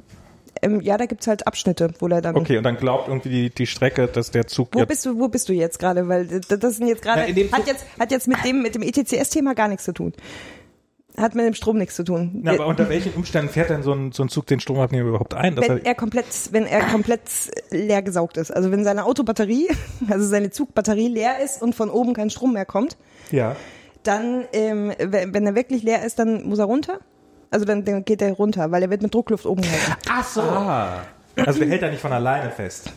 ähm, 0.61 0.81
ja, 0.81 0.97
da 0.97 1.05
gibt's 1.05 1.27
halt 1.27 1.47
Abschnitte, 1.47 1.93
wo 1.99 2.07
der 2.07 2.21
dann 2.21 2.35
Okay, 2.35 2.57
und 2.57 2.63
dann 2.63 2.77
glaubt 2.77 3.07
irgendwie 3.07 3.29
die, 3.29 3.49
die 3.49 3.67
Strecke, 3.67 4.07
dass 4.07 4.31
der 4.31 4.47
Zug 4.47 4.69
Wo 4.73 4.79
jetzt 4.79 4.87
bist 4.87 5.05
du, 5.05 5.19
wo 5.19 5.27
bist 5.27 5.49
du 5.49 5.53
jetzt 5.53 5.79
gerade? 5.79 6.07
Weil 6.07 6.27
das 6.27 6.59
das 6.59 6.77
sind 6.77 6.87
jetzt 6.87 7.01
gerade, 7.01 7.21
hat 7.21 7.67
jetzt, 7.67 7.85
hat 7.99 8.11
jetzt 8.11 8.27
mit 8.27 8.43
dem, 8.43 8.61
mit 8.61 8.75
dem 8.75 8.81
ETCS-Thema 8.81 9.53
gar 9.53 9.67
nichts 9.67 9.85
zu 9.85 9.93
tun. 9.93 10.13
Hat 11.17 11.33
mit 11.33 11.45
dem 11.45 11.53
Strom 11.53 11.77
nichts 11.77 11.95
zu 11.95 12.03
tun. 12.03 12.41
Na, 12.43 12.51
aber 12.51 12.67
unter 12.67 12.89
welchen 12.89 13.13
Umständen 13.13 13.49
fährt 13.49 13.69
denn 13.69 13.83
so 13.83 13.93
ein, 13.93 14.11
so 14.11 14.23
ein 14.23 14.27
Zug 14.27 14.47
den 14.47 14.59
Stromabnehmer 14.59 15.07
überhaupt 15.07 15.33
ein? 15.33 15.55
Dass 15.55 15.69
wenn 15.69 15.77
er, 15.77 15.85
er 15.85 15.95
komplett, 15.95 16.25
wenn 16.51 16.65
er 16.65 16.81
komplett 16.87 17.21
leer 17.69 18.01
gesaugt 18.01 18.35
ist. 18.35 18.51
Also 18.51 18.69
wenn 18.71 18.83
seine 18.83 19.05
Autobatterie, 19.05 19.69
also 20.09 20.25
seine 20.25 20.49
Zugbatterie 20.49 21.07
leer 21.07 21.39
ist 21.41 21.61
und 21.61 21.73
von 21.73 21.89
oben 21.89 22.13
kein 22.13 22.29
Strom 22.29 22.53
mehr 22.53 22.65
kommt, 22.65 22.97
ja. 23.31 23.55
Dann, 24.07 24.45
ähm, 24.53 24.93
wenn 24.99 25.33
wenn 25.33 25.45
er 25.47 25.55
wirklich 25.55 25.83
leer 25.83 26.03
ist, 26.05 26.19
dann 26.19 26.43
muss 26.47 26.59
er 26.59 26.65
runter. 26.65 26.99
Also 27.51 27.65
dann, 27.65 27.85
dann 27.85 28.03
geht 28.05 28.21
er 28.21 28.31
runter, 28.33 28.71
weil 28.71 28.81
er 28.83 28.89
wird 28.89 29.01
mit 29.01 29.13
Druckluft 29.13 29.45
oben 29.45 29.61
gehalten. 29.61 29.93
Ach 30.09 30.23
so. 30.25 30.41
Also 30.41 31.59
der 31.59 31.67
hält 31.69 31.81
da 31.81 31.89
nicht 31.89 32.01
von 32.01 32.11
alleine 32.11 32.49
fest. 32.51 32.91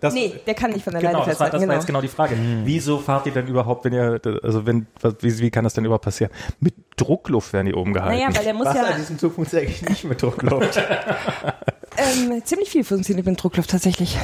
Das, 0.00 0.12
Nee, 0.12 0.34
der 0.46 0.54
kann 0.54 0.72
nicht 0.72 0.84
von 0.84 0.92
alleine 0.94 1.08
Genau, 1.14 1.18
das, 1.24 1.40
war, 1.40 1.46
festhalten. 1.48 1.52
das 1.52 1.60
Genau. 1.62 1.70
war 1.70 1.76
jetzt 1.76 1.86
genau 1.86 2.00
die 2.02 2.08
Frage. 2.08 2.36
Wieso 2.64 2.98
fahrt 2.98 3.24
ihr 3.26 3.32
denn 3.32 3.46
überhaupt, 3.46 3.84
wenn 3.86 3.92
ihr, 3.94 4.20
also 4.42 4.66
wenn, 4.66 4.86
was- 5.00 5.14
wie, 5.20 5.38
wie 5.38 5.50
kann 5.50 5.64
das 5.64 5.72
denn 5.72 5.84
überhaupt 5.86 6.04
passieren? 6.04 6.30
Mit 6.60 6.74
Druckluft 6.96 7.52
werden 7.54 7.66
die 7.66 7.74
oben 7.74 7.94
gehalten. 7.94 8.16
Naja, 8.18 8.36
weil 8.36 8.44
der 8.44 8.52
muss 8.54 8.66
Was 8.66 8.74
ja 8.76 8.82
an 8.84 8.96
diesem 8.98 9.18
Zug 9.18 9.34
funktioniert 9.34 9.68
eigentlich 9.70 9.88
nicht 9.88 10.04
mit 10.04 10.20
Druckluft. 10.20 10.76
ähm, 11.96 12.44
ziemlich 12.44 12.68
viel 12.70 12.84
funktioniert 12.84 13.26
mit 13.26 13.42
Druckluft 13.42 13.70
tatsächlich. 13.70 14.18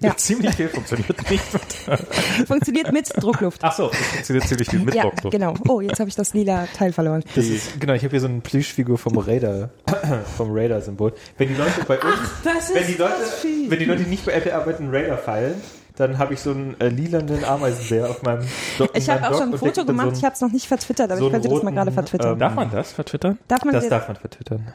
Ja. 0.00 0.16
Ziemlich 0.16 0.54
viel 0.54 0.68
funktioniert 0.68 1.30
nicht. 1.30 1.42
Funktioniert 2.46 2.92
mit 2.92 3.10
Druckluft. 3.20 3.60
Ach 3.64 3.72
so, 3.72 3.88
das 3.88 3.98
funktioniert 3.98 4.46
ziemlich 4.46 4.70
viel 4.70 4.80
mit 4.80 4.94
ja, 4.94 5.02
Druckluft. 5.02 5.32
genau. 5.32 5.54
Oh, 5.66 5.80
jetzt 5.80 5.98
habe 5.98 6.08
ich 6.08 6.14
das 6.14 6.34
lila 6.34 6.66
Teil 6.76 6.92
verloren. 6.92 7.24
Das 7.34 7.44
ist, 7.44 7.80
genau, 7.80 7.94
ich 7.94 8.02
habe 8.04 8.10
hier 8.12 8.20
so 8.20 8.28
eine 8.28 8.40
Plüschfigur 8.40 8.96
vom 8.96 9.18
Raider, 9.18 9.70
vom 10.36 10.50
Raider-Symbol. 10.52 11.12
Wenn 11.36 11.48
die 11.48 11.54
Leute 11.54 11.84
bei 11.86 11.96
uns, 11.98 12.30
das 12.44 12.72
wenn 12.74 12.86
die 12.86 12.94
Leute, 12.94 13.14
wenn 13.68 13.78
die 13.78 13.84
Leute 13.86 14.02
nicht 14.02 14.24
bei 14.24 14.32
Apple 14.32 14.54
arbeiten, 14.54 14.88
Raider 14.90 15.18
feilen, 15.18 15.60
dann 15.96 16.18
habe 16.18 16.34
ich 16.34 16.40
so 16.40 16.52
einen 16.52 16.80
äh, 16.80 16.88
lilanen 16.88 17.44
Ameisenbär 17.44 18.08
auf 18.08 18.22
meinem 18.22 18.46
Dock. 18.78 18.90
Ich 18.94 19.10
habe 19.10 19.28
auch 19.28 19.36
schon 19.36 19.52
ein 19.52 19.58
Foto 19.58 19.84
gemacht, 19.84 20.12
ich 20.16 20.24
habe 20.24 20.34
es 20.34 20.40
noch 20.40 20.52
nicht 20.52 20.66
vertwittert, 20.68 21.10
aber 21.10 21.18
so 21.18 21.26
ich 21.26 21.32
könnte 21.32 21.48
einen 21.48 21.54
das 21.56 21.64
mal 21.64 21.70
gerade 21.72 21.90
roten, 21.90 21.94
vertwittern. 21.94 22.32
ähm, 22.34 22.38
Darf 22.38 22.54
man 22.54 22.70
das 22.70 22.92
vertwittern? 22.92 23.38
darf 23.48 23.64
man 23.64 23.74
Das 23.74 23.88
darf 23.88 24.06
man 24.06 24.16
vertwittern. 24.16 24.72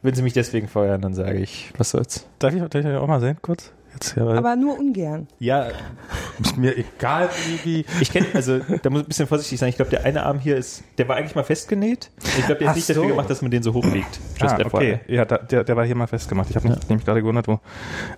Wenn 0.00 0.14
sie 0.14 0.22
mich 0.22 0.32
deswegen 0.34 0.68
feuern, 0.68 1.00
dann 1.00 1.14
sage 1.14 1.38
ich, 1.40 1.72
was 1.76 1.90
soll's. 1.90 2.24
Darf 2.38 2.54
ich, 2.54 2.62
darf 2.62 2.74
ich 2.76 2.86
auch 2.86 3.08
mal 3.08 3.20
sehen, 3.20 3.38
kurz? 3.42 3.72
Jetzt 3.98 4.14
hier. 4.14 4.22
Aber 4.26 4.56
nur 4.56 4.78
ungern. 4.78 5.28
ja, 5.38 5.68
ist 6.40 6.56
mir 6.56 6.76
egal, 6.76 7.28
wie, 7.46 7.64
wie. 7.64 7.84
Ich 8.00 8.10
kenne, 8.10 8.26
also 8.34 8.58
da 8.58 8.90
muss 8.90 9.00
ich 9.00 9.06
ein 9.06 9.08
bisschen 9.08 9.26
vorsichtig 9.26 9.58
sein. 9.58 9.68
Ich 9.68 9.76
glaube, 9.76 9.90
der 9.90 10.04
eine 10.04 10.24
Arm 10.24 10.38
hier 10.38 10.56
ist, 10.56 10.84
der 10.96 11.08
war 11.08 11.16
eigentlich 11.16 11.34
mal 11.34 11.44
festgenäht. 11.44 12.10
Ich 12.38 12.46
glaube, 12.46 12.60
der 12.60 12.70
ist 12.70 12.76
nicht 12.76 12.88
dafür 12.88 13.02
so. 13.02 13.08
gemacht, 13.08 13.28
dass 13.28 13.42
man 13.42 13.50
den 13.50 13.62
so 13.62 13.74
hochlegt. 13.74 14.20
Just 14.40 14.54
Ah, 14.54 14.58
okay. 14.64 15.00
Ja, 15.08 15.24
da, 15.24 15.38
der, 15.38 15.64
der 15.64 15.76
war 15.76 15.84
hier 15.84 15.94
mal 15.94 16.06
festgemacht. 16.06 16.48
Ich 16.50 16.56
habe 16.56 16.68
mich 16.68 16.88
nämlich 16.88 17.04
gerade 17.04 17.20
gewundert, 17.20 17.48
wo. 17.48 17.60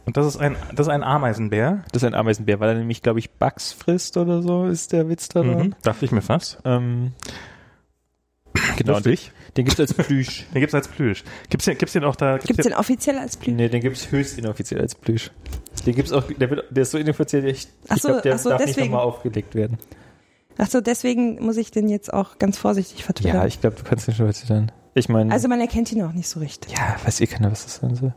Und 0.04 0.16
das 0.16 0.26
ist 0.26 0.36
ein, 0.36 0.56
das 0.74 0.86
ist 0.86 0.92
ein 0.92 1.02
Ameisenbär. 1.02 1.84
Das 1.92 2.02
ist 2.02 2.06
ein 2.06 2.14
Ameisenbär, 2.14 2.60
weil 2.60 2.70
er 2.70 2.74
nämlich, 2.76 3.02
glaube 3.02 3.18
ich, 3.18 3.30
Bugs 3.30 3.72
frisst 3.72 4.16
oder 4.16 4.42
so, 4.42 4.66
ist 4.66 4.92
der 4.92 5.08
Witz 5.08 5.28
daran. 5.28 5.66
Mhm. 5.66 5.74
Dachte 5.82 6.04
ich 6.04 6.12
mir 6.12 6.22
fast. 6.22 6.58
Ähm, 6.64 7.12
genau, 8.76 8.94
Lustig. 8.94 9.32
Den 9.56 9.64
gibt's 9.64 9.80
als 9.80 9.94
Plüsch. 9.94 10.46
Den 10.54 10.60
gibt's 10.60 10.74
als 10.74 10.88
Plüsch. 10.88 11.24
Gibt's 11.48 11.64
den, 11.64 11.76
gibt's 11.78 11.92
den 11.92 12.04
auch 12.04 12.16
da? 12.16 12.38
Gibt's 12.38 12.64
den 12.64 12.74
offiziell 12.74 13.18
als 13.18 13.36
Blüten? 13.36 13.56
nee, 13.56 13.68
den 13.68 13.80
gibt's 13.80 14.10
höchst 14.10 14.38
inoffiziell 14.38 14.80
als 14.80 14.94
Plüsch. 14.94 15.30
Den 15.86 15.94
gibt's 15.94 16.12
auch, 16.12 16.24
der, 16.24 16.50
wird, 16.50 16.64
der 16.70 16.82
ist 16.82 16.90
so 16.90 16.98
inoffiziell, 16.98 17.46
ich, 17.46 17.68
Ach 17.88 17.96
ich 17.96 18.02
so, 18.02 18.08
glaube, 18.08 18.22
der 18.22 18.38
so, 18.38 18.50
darf 18.50 18.60
nicht 18.60 18.70
deswegen. 18.70 18.90
nochmal 18.92 19.06
aufgelegt 19.06 19.54
werden. 19.54 19.78
Achso, 20.58 20.80
deswegen 20.80 21.42
muss 21.44 21.56
ich 21.56 21.70
den 21.70 21.88
jetzt 21.88 22.12
auch 22.12 22.38
ganz 22.38 22.58
vorsichtig 22.58 23.04
vertwittern. 23.04 23.36
Ja, 23.36 23.46
ich 23.46 23.60
glaube, 23.60 23.76
du 23.76 23.82
kannst 23.82 24.06
den 24.06 24.14
schon 24.14 24.26
verzittern. 24.26 24.70
Ich 24.94 25.08
meine, 25.08 25.32
also 25.32 25.48
man 25.48 25.60
erkennt 25.60 25.90
ihn 25.92 26.02
auch 26.02 26.12
nicht 26.12 26.28
so 26.28 26.40
richtig. 26.40 26.72
ja, 26.72 26.96
weiß 27.04 27.20
eh 27.20 27.26
keiner, 27.26 27.50
was 27.50 27.64
das 27.64 27.76
sein 27.76 27.94
soll. 27.94 28.14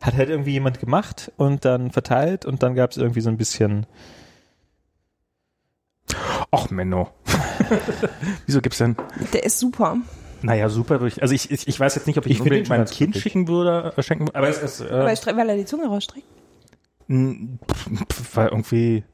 Hat 0.00 0.14
halt 0.14 0.28
irgendwie 0.28 0.50
jemand 0.52 0.80
gemacht 0.80 1.30
und 1.36 1.64
dann 1.64 1.90
verteilt 1.90 2.44
und 2.44 2.62
dann 2.62 2.74
gab's 2.74 2.96
irgendwie 2.96 3.20
so 3.20 3.30
ein 3.30 3.36
bisschen 3.36 3.86
Och, 6.52 6.70
Menno. 6.70 7.08
Wieso 8.46 8.60
gibt's 8.60 8.78
denn? 8.78 8.96
Der 9.32 9.44
ist 9.44 9.58
super. 9.58 9.96
Naja, 10.44 10.68
super. 10.68 10.98
durch- 10.98 11.20
Also 11.22 11.34
ich, 11.34 11.50
ich, 11.50 11.66
ich 11.68 11.80
weiß 11.80 11.94
jetzt 11.94 12.06
nicht, 12.06 12.18
ob 12.18 12.26
ich, 12.26 12.32
Ich 12.32 12.40
unbedingt 12.40 12.68
ganz 12.68 12.90
Kind 12.90 13.12
glücklich. 13.12 13.22
schicken 13.22 13.48
würde, 13.48 13.92
äh, 13.96 14.02
schenken, 14.02 14.28
aber 14.34 14.48
es 14.48 14.58
ist, 14.62 14.80
Weil, 14.80 15.08
äh, 15.08 15.12
stre- 15.12 15.36
weil 15.36 15.48
er 15.48 15.56
die 15.56 15.64
Zunge 15.64 15.86
rausstreckt. 15.86 16.26
weil 17.08 18.48
irgendwie, 18.48 19.04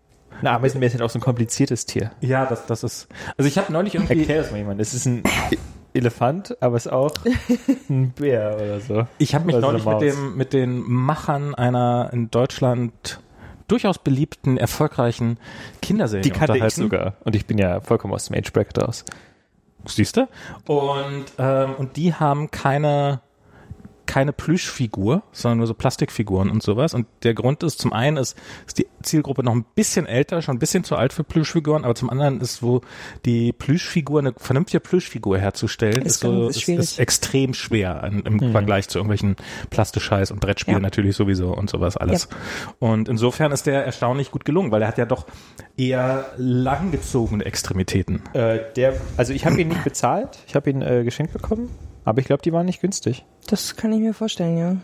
Ein 0.40 0.46
Ameisenbär 0.46 0.86
ist 0.86 0.94
halt 0.94 1.02
auch 1.02 1.10
so 1.10 1.18
ein 1.18 1.22
kompliziertes 1.22 1.86
Tier. 1.86 2.12
ja, 2.20 2.46
das, 2.46 2.66
das 2.66 2.84
ist, 2.84 3.08
also 3.36 3.48
ich 3.48 3.58
habe 3.58 3.72
neulich 3.72 3.94
irgendwie, 3.94 4.18
Erklär 4.20 4.42
das 4.42 4.50
mal 4.50 4.58
jemand. 4.58 4.80
Es 4.80 4.94
ist 4.94 5.06
ein 5.06 5.22
E- 5.50 5.56
Elefant, 5.92 6.56
aber 6.60 6.76
es 6.76 6.86
ist 6.86 6.92
auch 6.92 7.10
ein 7.88 8.12
Bär 8.12 8.56
oder 8.56 8.80
so. 8.80 9.06
ich 9.18 9.34
habe 9.34 9.46
mich 9.46 9.56
Oder 9.56 9.62
so 9.62 9.68
eine 9.74 9.78
neulich 9.82 10.02
mit 10.04 10.12
dem, 10.14 10.36
mit 10.36 10.52
den 10.52 10.82
Machern 10.88 11.54
einer 11.54 12.10
in 12.12 12.30
Deutschland 12.30 13.20
durchaus 13.66 13.98
beliebten, 13.98 14.56
erfolgreichen 14.56 15.38
Kinderserie 15.82 16.22
Die 16.22 16.30
kannte 16.30 16.52
ich 16.56 16.62
unterhalten. 16.62 16.80
sogar. 16.82 17.14
Und 17.24 17.36
ich 17.36 17.46
bin 17.46 17.58
ja 17.58 17.80
vollkommen 17.80 18.14
aus 18.14 18.26
dem 18.26 18.36
Age 18.38 18.52
Bracket 18.52 18.78
raus. 18.82 19.04
Siehst 19.86 20.16
du? 20.16 20.28
Und, 20.66 21.26
ähm, 21.38 21.74
und 21.76 21.96
die 21.96 22.14
haben 22.14 22.50
keine, 22.50 23.20
keine 24.10 24.32
Plüschfigur, 24.32 25.22
sondern 25.30 25.58
nur 25.58 25.68
so 25.68 25.74
Plastikfiguren 25.74 26.50
und 26.50 26.64
sowas. 26.64 26.94
Und 26.94 27.06
der 27.22 27.32
Grund 27.32 27.62
ist, 27.62 27.78
zum 27.78 27.92
einen 27.92 28.16
ist, 28.16 28.36
ist 28.66 28.78
die 28.78 28.88
Zielgruppe 29.04 29.44
noch 29.44 29.54
ein 29.54 29.64
bisschen 29.76 30.04
älter, 30.04 30.42
schon 30.42 30.56
ein 30.56 30.58
bisschen 30.58 30.82
zu 30.82 30.96
alt 30.96 31.12
für 31.12 31.22
Plüschfiguren, 31.22 31.84
aber 31.84 31.94
zum 31.94 32.10
anderen 32.10 32.40
ist, 32.40 32.60
wo 32.60 32.80
die 33.24 33.52
Plüschfigur, 33.52 34.18
eine 34.18 34.32
vernünftige 34.36 34.80
Plüschfigur 34.80 35.38
herzustellen, 35.38 36.02
Ist 36.02 36.14
ist, 36.14 36.20
so, 36.22 36.48
ist, 36.48 36.68
ist 36.68 36.98
extrem 36.98 37.54
schwer 37.54 38.02
im, 38.02 38.26
im 38.26 38.50
Vergleich 38.50 38.88
zu 38.88 38.98
irgendwelchen 38.98 39.36
Plastischeiß 39.70 40.32
und 40.32 40.40
Brettspielen 40.40 40.80
Ja. 40.80 40.82
natürlich 40.82 41.14
sowieso 41.14 41.54
und 41.54 41.70
sowas 41.70 41.96
alles. 41.96 42.28
Und 42.80 43.08
insofern 43.08 43.52
ist 43.52 43.66
der 43.66 43.86
erstaunlich 43.86 44.32
gut 44.32 44.44
gelungen, 44.44 44.72
weil 44.72 44.82
er 44.82 44.88
hat 44.88 44.98
ja 44.98 45.06
doch 45.06 45.26
eher 45.76 46.32
langgezogene 46.36 47.44
Extremitäten. 47.44 48.22
Äh, 48.32 48.58
der, 48.74 48.94
also 49.16 49.32
ich 49.32 49.46
habe 49.46 49.60
ihn 49.60 49.68
nicht 49.68 49.84
bezahlt. 49.84 50.40
Ich 50.48 50.56
habe 50.56 50.68
ihn 50.68 50.82
äh, 50.82 51.04
geschenkt 51.04 51.32
bekommen. 51.32 51.70
Aber 52.04 52.20
ich 52.20 52.26
glaube, 52.26 52.42
die 52.42 52.52
waren 52.52 52.66
nicht 52.66 52.80
günstig. 52.80 53.24
Das 53.46 53.76
kann 53.76 53.92
ich 53.92 54.00
mir 54.00 54.14
vorstellen, 54.14 54.58
ja. 54.58 54.76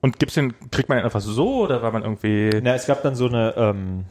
Und 0.00 0.18
gibt's 0.18 0.34
den, 0.34 0.54
kriegt 0.70 0.88
man 0.88 0.98
den 0.98 1.04
einfach 1.04 1.20
so 1.20 1.62
oder 1.64 1.82
war 1.82 1.90
man 1.90 2.02
irgendwie. 2.02 2.50
Na, 2.62 2.74
es 2.74 2.86
gab 2.86 3.02
dann 3.02 3.16
so 3.16 3.26
eine, 3.26 3.54
ähm, 3.56 4.04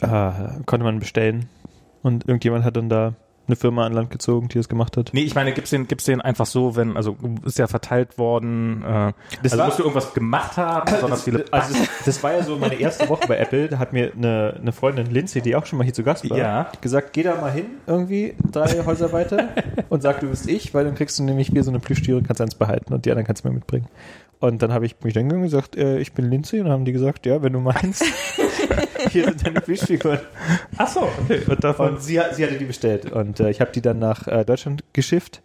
äh, 0.00 0.62
konnte 0.64 0.84
man 0.84 1.00
bestellen. 1.00 1.48
Und 2.02 2.28
irgendjemand 2.28 2.64
hat 2.64 2.76
dann 2.76 2.88
da 2.88 3.14
eine 3.48 3.56
Firma 3.56 3.86
an 3.86 3.92
Land 3.92 4.10
gezogen, 4.10 4.48
die 4.48 4.58
das 4.58 4.68
gemacht 4.68 4.96
hat. 4.96 5.10
Nee, 5.12 5.22
ich 5.22 5.34
meine, 5.34 5.52
gibt's 5.52 5.70
den, 5.70 5.86
gibt's 5.88 6.04
den 6.04 6.20
einfach 6.20 6.46
so, 6.46 6.76
wenn, 6.76 6.96
also 6.96 7.16
ist 7.44 7.58
ja 7.58 7.66
verteilt 7.66 8.18
worden, 8.18 8.82
äh, 8.82 9.12
Das 9.42 9.52
also 9.52 9.58
war- 9.58 9.66
musst 9.66 9.78
du 9.78 9.82
irgendwas 9.84 10.14
gemacht 10.14 10.56
haben, 10.56 10.90
besonders 10.92 11.22
viele. 11.22 11.44
Also 11.50 11.74
das, 11.74 11.88
das 12.04 12.22
war 12.22 12.32
ja 12.32 12.42
so 12.42 12.56
meine 12.56 12.74
erste 12.74 13.08
Woche 13.08 13.26
bei 13.28 13.36
Apple. 13.38 13.68
Da 13.68 13.78
hat 13.78 13.92
mir 13.92 14.12
eine, 14.14 14.56
eine 14.60 14.72
Freundin 14.72 15.06
Lindsay, 15.06 15.40
die 15.42 15.54
auch 15.56 15.66
schon 15.66 15.78
mal 15.78 15.84
hier 15.84 15.94
zu 15.94 16.02
Gast 16.02 16.28
war, 16.28 16.36
Ja. 16.38 16.70
gesagt, 16.80 17.12
geh 17.12 17.22
da 17.22 17.40
mal 17.40 17.52
hin, 17.52 17.66
irgendwie 17.86 18.34
drei 18.50 18.84
Häuser 18.84 19.12
weiter 19.12 19.48
und 19.88 20.02
sag, 20.02 20.20
du 20.20 20.28
bist 20.28 20.48
ich, 20.48 20.74
weil 20.74 20.84
dann 20.84 20.94
kriegst 20.94 21.18
du 21.18 21.22
nämlich 21.22 21.50
wieder 21.52 21.62
so 21.62 21.70
eine 21.70 21.78
Plüschtiere, 21.80 22.22
kannst 22.22 22.40
eins 22.40 22.54
behalten 22.54 22.92
und 22.94 23.04
die 23.04 23.10
anderen 23.10 23.26
kannst 23.26 23.44
du 23.44 23.48
mir 23.48 23.54
mitbringen. 23.54 23.86
Und 24.38 24.60
dann 24.62 24.70
habe 24.72 24.84
ich 24.84 24.96
mich 25.02 25.14
dann 25.14 25.28
gesagt, 25.42 25.76
äh, 25.76 25.98
ich 25.98 26.12
bin 26.12 26.28
Lindsay 26.28 26.60
und 26.60 26.68
haben 26.68 26.84
die 26.84 26.92
gesagt, 26.92 27.24
ja, 27.24 27.42
wenn 27.42 27.54
du 27.54 27.60
meinst, 27.60 28.04
hier 29.10 29.24
sind 29.24 29.46
deine 29.46 29.60
Plüschfiguren. 29.60 30.20
Ach 30.76 30.88
so, 30.88 31.08
okay. 31.22 31.42
Und 31.46 31.62
davon. 31.62 31.94
Und 31.94 32.02
sie, 32.02 32.20
sie 32.32 32.44
hatte 32.44 32.58
die 32.58 32.64
bestellt 32.64 33.10
und 33.12 33.40
äh, 33.40 33.50
ich 33.50 33.60
habe 33.60 33.72
die 33.72 33.82
dann 33.82 33.98
nach 33.98 34.26
äh, 34.26 34.44
Deutschland 34.44 34.84
geschifft 34.92 35.42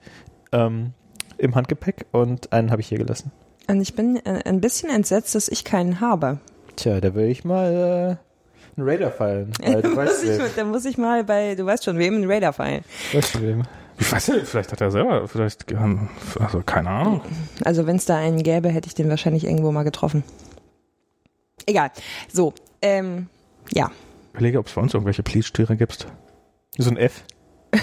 ähm, 0.52 0.94
im 1.38 1.56
Handgepäck 1.56 2.06
und 2.12 2.52
einen 2.54 2.72
habe 2.72 2.82
ich 2.82 2.88
hier 2.88 2.98
gelassen. 2.98 3.32
Und 3.68 3.82
ich 3.82 3.96
bin 3.96 4.18
äh, 4.18 4.42
ein 4.46 4.62
bisschen 4.62 4.90
entsetzt, 4.90 5.36
dass 5.36 5.48
ich 5.48 5.64
keinen 5.64 6.02
habe. 6.02 6.40
Tja, 6.76 7.00
da 7.00 7.14
will 7.16 7.30
ich 7.30 7.44
mal 7.44 8.18
äh, 8.18 8.78
einen 8.80 8.90
Radar 8.90 9.12
fallen. 9.12 9.52
Weil 9.64 9.82
du 9.82 9.90
muss 9.90 10.24
ich, 10.24 10.56
da 10.56 10.64
muss 10.64 10.86
ich 10.86 10.98
mal 10.98 11.24
bei, 11.24 11.56
du 11.56 11.66
weißt 11.66 11.86
schon, 11.86 11.98
wem 11.98 12.16
einen 12.16 12.30
Radar 12.30 12.54
fallen. 12.54 12.84
Weißt 13.14 13.36
du 13.36 13.42
wem. 13.42 13.64
Ich 14.00 14.12
weiß 14.12 14.30
nicht, 14.30 14.48
vielleicht 14.48 14.72
hat 14.72 14.82
er 14.82 14.90
selber, 14.90 15.28
vielleicht, 15.28 15.72
ähm, 15.72 16.10
also 16.40 16.64
keine 16.66 16.90
Ahnung. 16.90 17.22
Also 17.64 17.86
wenn 17.86 17.98
es 17.98 18.06
da 18.06 18.18
einen 18.18 18.42
gäbe, 18.42 18.70
hätte 18.70 18.88
ich 18.88 18.96
den 18.96 19.10
wahrscheinlich 19.10 19.44
irgendwo 19.44 19.72
mal 19.72 19.84
getroffen. 19.84 20.24
Egal. 21.68 21.92
So, 22.32 22.54
ähm, 22.82 23.28
ja. 23.74 23.92
Ich 24.28 24.36
überlege, 24.36 24.60
ob 24.60 24.68
es 24.68 24.74
bei 24.74 24.82
uns 24.82 24.94
irgendwelche 24.94 25.24
Plüschtiere 25.24 25.76
gibt. 25.76 26.08
So 26.78 26.90
ein 26.90 26.98
F. 26.98 27.24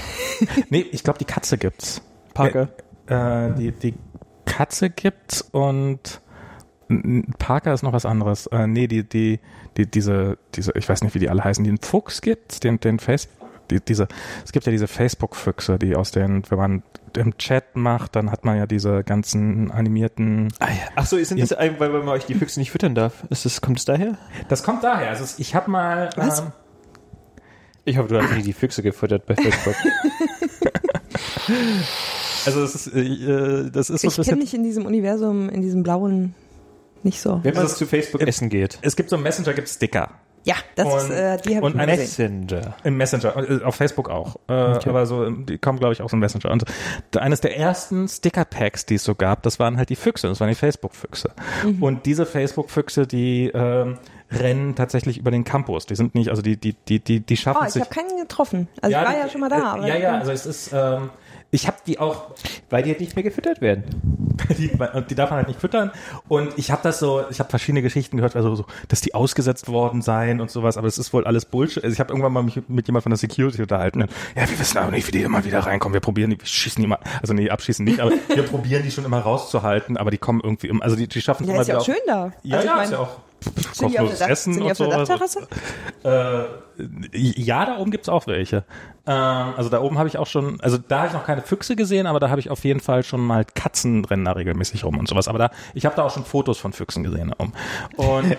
Nee, 0.70 0.87
ich 0.92 1.03
glaube, 1.03 1.18
die 1.18 1.24
Katze 1.24 1.59
gibt's. 1.59 2.01
Parker. 2.33 2.68
Äh, 3.09 3.55
die, 3.55 3.72
die 3.72 3.94
Katze 4.44 4.88
gibt's 4.88 5.42
und 5.42 6.20
Parker 7.38 7.74
ist 7.74 7.83
noch 7.83 7.92
was 7.92 8.07
anderes. 8.07 8.46
Äh, 8.46 8.66
nee, 8.66 8.87
die, 8.87 9.03
die, 9.03 9.40
die, 9.77 9.87
diese, 9.87 10.38
diese, 10.55 10.72
ich 10.74 10.88
weiß 10.88 11.03
nicht, 11.03 11.14
wie 11.14 11.18
die 11.18 11.29
alle 11.29 11.44
heißen, 11.44 11.64
den 11.64 11.79
Fuchs 11.79 12.20
gibt's, 12.22 12.61
den, 12.61 12.81
den 12.81 12.98
Face, 12.98 13.29
die, 13.70 13.81
diese, 13.81 14.09
es 14.44 14.53
gibt 14.53 14.64
ja 14.66 14.72
diese 14.72 14.87
Facebook-Füchse, 14.87 15.79
die 15.79 15.96
aus 15.96 16.12
den, 16.12 16.42
wenn 16.51 16.59
man 16.59 16.83
im 17.18 17.37
Chat 17.38 17.76
macht, 17.76 18.16
dann 18.16 18.31
hat 18.31 18.44
man 18.44 18.57
ja 18.57 18.66
diese 18.66 19.04
ganzen 19.04 19.70
animierten. 19.70 20.48
Ah, 20.61 20.68
ja. 20.68 20.74
Ach 20.96 21.07
so, 21.07 21.22
sind 21.22 21.40
das, 21.40 21.50
weil, 21.50 21.78
man 21.90 22.09
euch 22.09 22.24
die 22.26 22.35
Füchse 22.35 22.59
nicht 22.61 22.70
füttern 22.70 22.94
darf? 22.94 23.24
Ist 23.31 23.44
das, 23.44 23.61
kommt 23.61 23.78
es 23.78 23.85
daher? 23.85 24.16
Das 24.48 24.62
kommt 24.62 24.83
daher. 24.85 25.11
Also 25.11 25.24
es- 25.24 25.38
ich 25.38 25.54
habe 25.54 25.70
mal. 25.70 26.11
Was? 26.16 26.40
Ähm, 26.40 26.52
Ich 27.85 27.96
hoffe, 27.98 28.09
du 28.09 28.22
hast 28.22 28.33
nie 28.35 28.42
die 28.42 28.52
Füchse 28.52 28.83
gefüttert 28.83 29.26
bei 29.26 29.35
Facebook. 29.35 29.74
also 32.46 32.62
es 32.62 32.74
ist, 32.74 32.87
äh, 32.94 33.70
das 33.70 33.90
ist 33.90 34.02
so 34.02 34.09
Ich 34.22 34.28
kenne 34.28 34.40
mich 34.40 34.54
in 34.54 34.62
diesem 34.62 34.87
Universum, 34.87 35.48
in 35.48 35.62
diesem 35.62 35.83
blauen 35.83 36.35
nicht 37.02 37.20
so. 37.20 37.40
Wenn 37.42 37.54
man 37.54 37.62
Das 37.62 37.72
ist- 37.72 37.78
zu 37.78 37.87
Facebook 37.87 38.20
essen 38.22 38.48
geht. 38.48 38.78
Es 38.83 38.96
gibt 38.96 39.11
so 39.11 39.16
im 39.16 39.22
Messenger 39.22 39.54
gibt 39.54 39.68
Sticker. 39.68 40.11
Ja, 40.44 40.55
das 40.77 40.87
ist, 41.05 41.11
Und- 41.11 41.16
äh, 41.16 41.37
die 41.38 41.57
habe 41.57 41.68
ich 41.68 41.74
gesehen. 41.74 42.46
Messenger. 42.46 42.74
Im 42.85 42.96
Messenger, 42.96 43.37
äh, 43.37 43.62
auf 43.64 43.74
Facebook 43.74 44.09
auch. 44.09 44.37
Äh, 44.48 44.53
Aber 44.53 45.07
so, 45.07 45.29
die 45.31 45.59
kommen, 45.59 45.79
glaube 45.79 45.92
ich, 45.92 46.03
auch 46.03 46.09
so 46.09 46.16
im 46.16 46.20
Messenger. 46.20 46.51
Und 46.51 46.64
eines 47.16 47.40
der 47.40 47.57
ersten 47.57 48.09
Sticker-Packs, 48.09 48.87
die 48.87 48.94
es 48.96 49.05
so 49.05 49.14
gab, 49.14 49.42
das 49.42 49.59
waren 49.59 49.77
halt 49.77 49.88
die 49.90 49.96
Füchse, 49.96 50.29
das 50.29 50.40
waren 50.40 50.48
die 50.48 50.55
Facebook-Füchse. 50.55 51.31
Mhm. 51.64 51.83
Und 51.83 52.07
diese 52.07 52.24
Facebook-Füchse, 52.27 53.07
die 53.07 53.51
ähm, 53.53 53.98
rennen 54.31 54.74
tatsächlich 54.74 55.18
über 55.18 55.31
den 55.31 55.44
Campus. 55.44 55.87
Die 55.87 55.96
sind 55.96 56.14
nicht, 56.14 56.29
also 56.31 56.42
die, 56.42 56.57
die, 56.57 56.74
die, 56.88 57.01
die, 57.01 57.20
die 57.20 57.37
schaffen 57.37 57.61
Oh, 57.62 57.66
ich 57.68 57.81
habe 57.81 57.90
keinen 57.90 58.18
getroffen. 58.20 58.68
Also 58.83 58.96
ich 58.96 59.03
war 59.05 59.12
die- 59.12 59.18
ja 59.20 59.29
schon 59.29 59.40
mal 59.40 59.48
da. 59.48 59.57
Äh, 59.59 59.61
aber 59.79 59.87
ja, 59.88 59.96
ja, 59.96 60.18
also 60.18 60.31
es 60.33 60.46
ist, 60.46 60.70
ähm, 60.72 61.11
ich 61.50 61.66
habe 61.66 61.78
die 61.87 61.98
auch, 61.98 62.32
Weil 62.68 62.82
die 62.82 62.90
halt 62.90 63.00
nicht 63.00 63.16
mehr 63.16 63.22
gefüttert 63.22 63.61
werden. 63.61 63.84
die, 64.58 64.70
die 65.08 65.14
darf 65.14 65.30
man 65.30 65.38
halt 65.38 65.48
nicht 65.48 65.61
füttern. 65.61 65.90
Und 66.28 66.56
ich 66.58 66.70
habe 66.70 66.82
das 66.82 66.98
so, 66.98 67.24
ich 67.30 67.40
habe 67.40 67.48
verschiedene 67.48 67.82
Geschichten 67.82 68.18
gehört, 68.18 68.37
also 68.37 68.54
so, 68.54 68.66
dass 68.88 69.00
die 69.00 69.14
ausgesetzt 69.14 69.68
worden 69.68 70.02
seien 70.02 70.40
und 70.40 70.50
sowas, 70.50 70.76
aber 70.76 70.87
es 70.87 70.98
ist 70.98 71.12
wohl 71.12 71.24
alles 71.26 71.46
Bullshit. 71.46 71.82
Also 71.82 71.94
ich 71.94 72.00
habe 72.00 72.11
irgendwann 72.11 72.32
mal 72.32 72.42
mich 72.42 72.61
mit 72.68 72.87
jemand 72.87 73.02
von 73.02 73.11
der 73.11 73.16
Security 73.16 73.62
unterhalten. 73.62 74.00
Ja, 74.37 74.48
wir 74.48 74.58
wissen 74.58 74.78
aber 74.78 74.90
nicht, 74.90 75.06
wie 75.06 75.12
die 75.12 75.22
immer 75.22 75.44
wieder 75.44 75.61
reinkommen. 75.61 75.94
Wir 75.94 76.00
probieren 76.00 76.30
die, 76.30 76.38
wir 76.38 76.46
schießen 76.46 76.82
die 76.82 76.87
mal, 76.87 76.98
also 77.20 77.32
nee, 77.32 77.48
abschießen 77.48 77.84
nicht, 77.84 78.00
aber 78.00 78.12
wir 78.12 78.42
probieren 78.42 78.82
die 78.82 78.90
schon 78.90 79.04
immer 79.04 79.20
rauszuhalten, 79.20 79.96
aber 79.96 80.11
die 80.11 80.18
kommen 80.18 80.40
irgendwie, 80.42 80.70
also 80.80 80.96
die, 80.96 81.08
die 81.08 81.22
schaffen 81.22 81.44
es 81.44 81.48
ja, 81.48 81.54
immer 81.54 81.62
ist 81.62 81.68
ja 81.68 81.74
wieder. 81.74 81.80
auch 81.80 81.87
schön 81.87 81.96
da. 82.06 82.32
Ja, 82.42 82.56
also 82.58 82.68
ja, 82.68 82.76
ich 82.76 82.84
ist 82.84 82.90
ja 82.92 82.98
mein, 82.98 83.06
auch 83.06 83.16
sind 83.72 83.92
die 83.92 83.98
auf 83.98 84.08
kostenloses 84.08 84.20
Essen 84.20 84.54
sind 84.54 84.64
die 84.64 84.68
und 84.68 84.76
sowas. 84.76 85.08
Dachterrasse? 85.08 85.48
Äh, 86.04 86.67
ja, 87.12 87.66
da 87.66 87.78
oben 87.78 87.90
gibt's 87.90 88.08
auch 88.08 88.26
welche. 88.26 88.64
Ähm, 89.06 89.54
also 89.56 89.70
da 89.70 89.80
oben 89.80 89.98
habe 89.98 90.08
ich 90.08 90.18
auch 90.18 90.26
schon, 90.26 90.60
also 90.60 90.76
da 90.76 90.98
habe 90.98 91.08
ich 91.08 91.12
noch 91.14 91.24
keine 91.24 91.42
Füchse 91.42 91.76
gesehen, 91.76 92.06
aber 92.06 92.20
da 92.20 92.28
habe 92.28 92.40
ich 92.40 92.50
auf 92.50 92.64
jeden 92.64 92.80
Fall 92.80 93.02
schon 93.02 93.20
mal 93.20 93.44
Katzen 93.44 94.04
rennen 94.04 94.26
da 94.26 94.32
regelmäßig 94.32 94.84
rum 94.84 94.98
und 94.98 95.08
sowas. 95.08 95.28
Aber 95.28 95.38
da, 95.38 95.50
ich 95.74 95.86
habe 95.86 95.96
da 95.96 96.04
auch 96.04 96.12
schon 96.12 96.24
Fotos 96.24 96.58
von 96.58 96.72
Füchsen 96.72 97.04
gesehen 97.04 97.33
da 97.37 97.42
oben. 97.42 97.52
Und, 97.96 98.37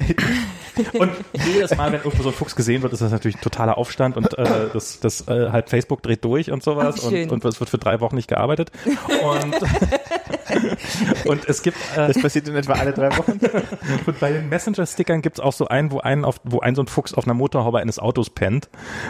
und 0.99 1.11
jedes 1.45 1.75
Mal, 1.75 1.91
wenn 1.91 2.01
irgendwo 2.01 2.23
so 2.23 2.29
ein 2.29 2.35
Fuchs 2.35 2.55
gesehen 2.55 2.83
wird, 2.83 2.93
ist 2.93 3.01
das 3.01 3.11
natürlich 3.11 3.37
ein 3.37 3.41
totaler 3.41 3.77
Aufstand 3.77 4.15
und 4.15 4.37
äh, 4.37 4.69
das, 4.71 4.99
das 4.99 5.27
äh, 5.27 5.49
halt 5.51 5.69
Facebook 5.69 6.03
dreht 6.03 6.23
durch 6.23 6.51
und 6.51 6.61
sowas 6.61 6.97
Ach, 6.99 7.09
schön. 7.09 7.29
und, 7.29 7.43
und 7.43 7.51
es 7.51 7.59
wird 7.59 7.69
für 7.69 7.79
drei 7.79 7.99
Wochen 7.99 8.15
nicht 8.15 8.27
gearbeitet. 8.27 8.71
Und, 8.85 9.55
und 11.25 11.49
es 11.49 11.63
gibt 11.63 11.77
äh, 11.95 12.07
Das 12.07 12.21
passiert 12.21 12.47
in 12.47 12.55
etwa 12.55 12.73
alle 12.73 12.93
drei 12.93 13.15
Wochen. 13.17 13.39
und 14.05 14.19
bei 14.19 14.31
den 14.31 14.49
Messenger-Stickern 14.49 15.21
gibt's 15.21 15.39
auch 15.39 15.53
so 15.53 15.67
einen, 15.67 15.91
wo 15.91 15.99
einen 15.99 16.25
auf, 16.25 16.39
wo 16.43 16.59
ein 16.59 16.75
so 16.75 16.83
ein 16.83 16.87
Fuchs 16.87 17.13
auf 17.13 17.25
einer 17.25 17.33
Motorhaube 17.33 17.79
eines 17.79 17.99
Autos 17.99 18.28
pennt. 18.29 18.69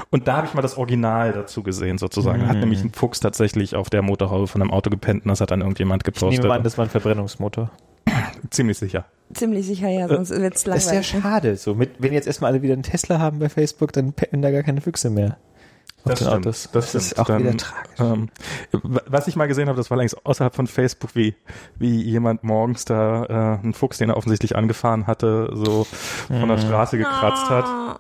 Und 0.09 0.28
da 0.28 0.38
habe 0.38 0.47
ich 0.47 0.53
mal 0.53 0.61
das 0.61 0.78
Original 0.78 1.32
dazu 1.34 1.63
gesehen, 1.63 1.97
sozusagen. 1.97 2.47
Hat 2.47 2.57
nämlich 2.57 2.84
ein 2.84 2.91
Fuchs 2.91 3.20
tatsächlich 3.20 3.76
auf 3.76 3.89
der 3.89 4.01
Motorhaube 4.01 4.47
von 4.47 4.61
einem 4.61 4.72
Auto 4.72 4.89
gepennt 4.89 5.24
und 5.26 5.30
das 5.30 5.41
hat 5.41 5.51
dann 5.51 5.61
irgendjemand 5.61 6.01
Ich 6.03 6.13
gepostet. 6.13 6.39
nehme 6.39 6.47
mal 6.49 6.55
an, 6.57 6.63
das 6.63 6.78
war 6.78 6.86
ein 6.86 6.89
Verbrennungsmotor. 6.89 7.72
Ziemlich 8.49 8.78
sicher. 8.78 9.05
Ziemlich 9.34 9.65
sicher, 9.67 9.89
ja, 9.89 10.07
sonst 10.07 10.32
wird's 10.32 10.63
Das 10.63 10.78
ist 10.78 10.86
ja 10.88 10.93
langweilig. 10.93 11.07
schade. 11.07 11.55
So, 11.57 11.76
mit, 11.76 11.91
wenn 11.99 12.13
jetzt 12.13 12.26
erstmal 12.26 12.51
alle 12.51 12.61
wieder 12.63 12.74
einen 12.74 12.84
Tesla 12.84 13.20
haben 13.20 13.38
bei 13.39 13.49
Facebook, 13.49 13.93
dann 13.93 14.13
pennen 14.13 14.41
da 14.41 14.49
gar 14.51 14.63
keine 14.63 14.82
Füchse 14.82 15.09
mehr. 15.09 15.38
Auf 16.06 16.14
den 16.14 16.28
Autos. 16.28 16.70
Das, 16.72 16.95
ist 16.95 17.08
stimmt. 17.08 17.20
auch 17.20 17.26
Dann, 17.26 17.43
wieder 17.43 17.58
tragisch. 17.58 18.00
Ähm, 18.00 18.30
was 18.72 19.28
ich 19.28 19.36
mal 19.36 19.47
gesehen 19.47 19.68
habe, 19.68 19.78
das 19.78 19.89
war 19.89 19.97
längst 19.97 20.26
außerhalb 20.26 20.56
von 20.56 20.68
Facebook, 20.68 21.16
wie, 21.16 21.36
wie 21.78 22.02
jemand 22.02 22.43
morgens 22.43 22.86
da 22.86 23.26
äh, 23.26 23.64
einen 23.64 23.74
Fuchs, 23.74 23.97
den 23.97 24.10
er 24.10 24.18
offensichtlich 24.18 24.56
angefahren 24.56 25.08
hatte, 25.08 25.50
so 25.54 25.86
von 26.28 26.47
der 26.47 26.58
Straße 26.58 26.97
gekratzt 26.97 27.50
hat. 27.50 27.66
Ah. 27.66 28.00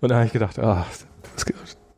Und 0.00 0.10
da 0.10 0.16
habe 0.16 0.26
ich 0.26 0.32
gedacht, 0.32 0.58
ah, 0.58 0.86
das, 1.34 1.46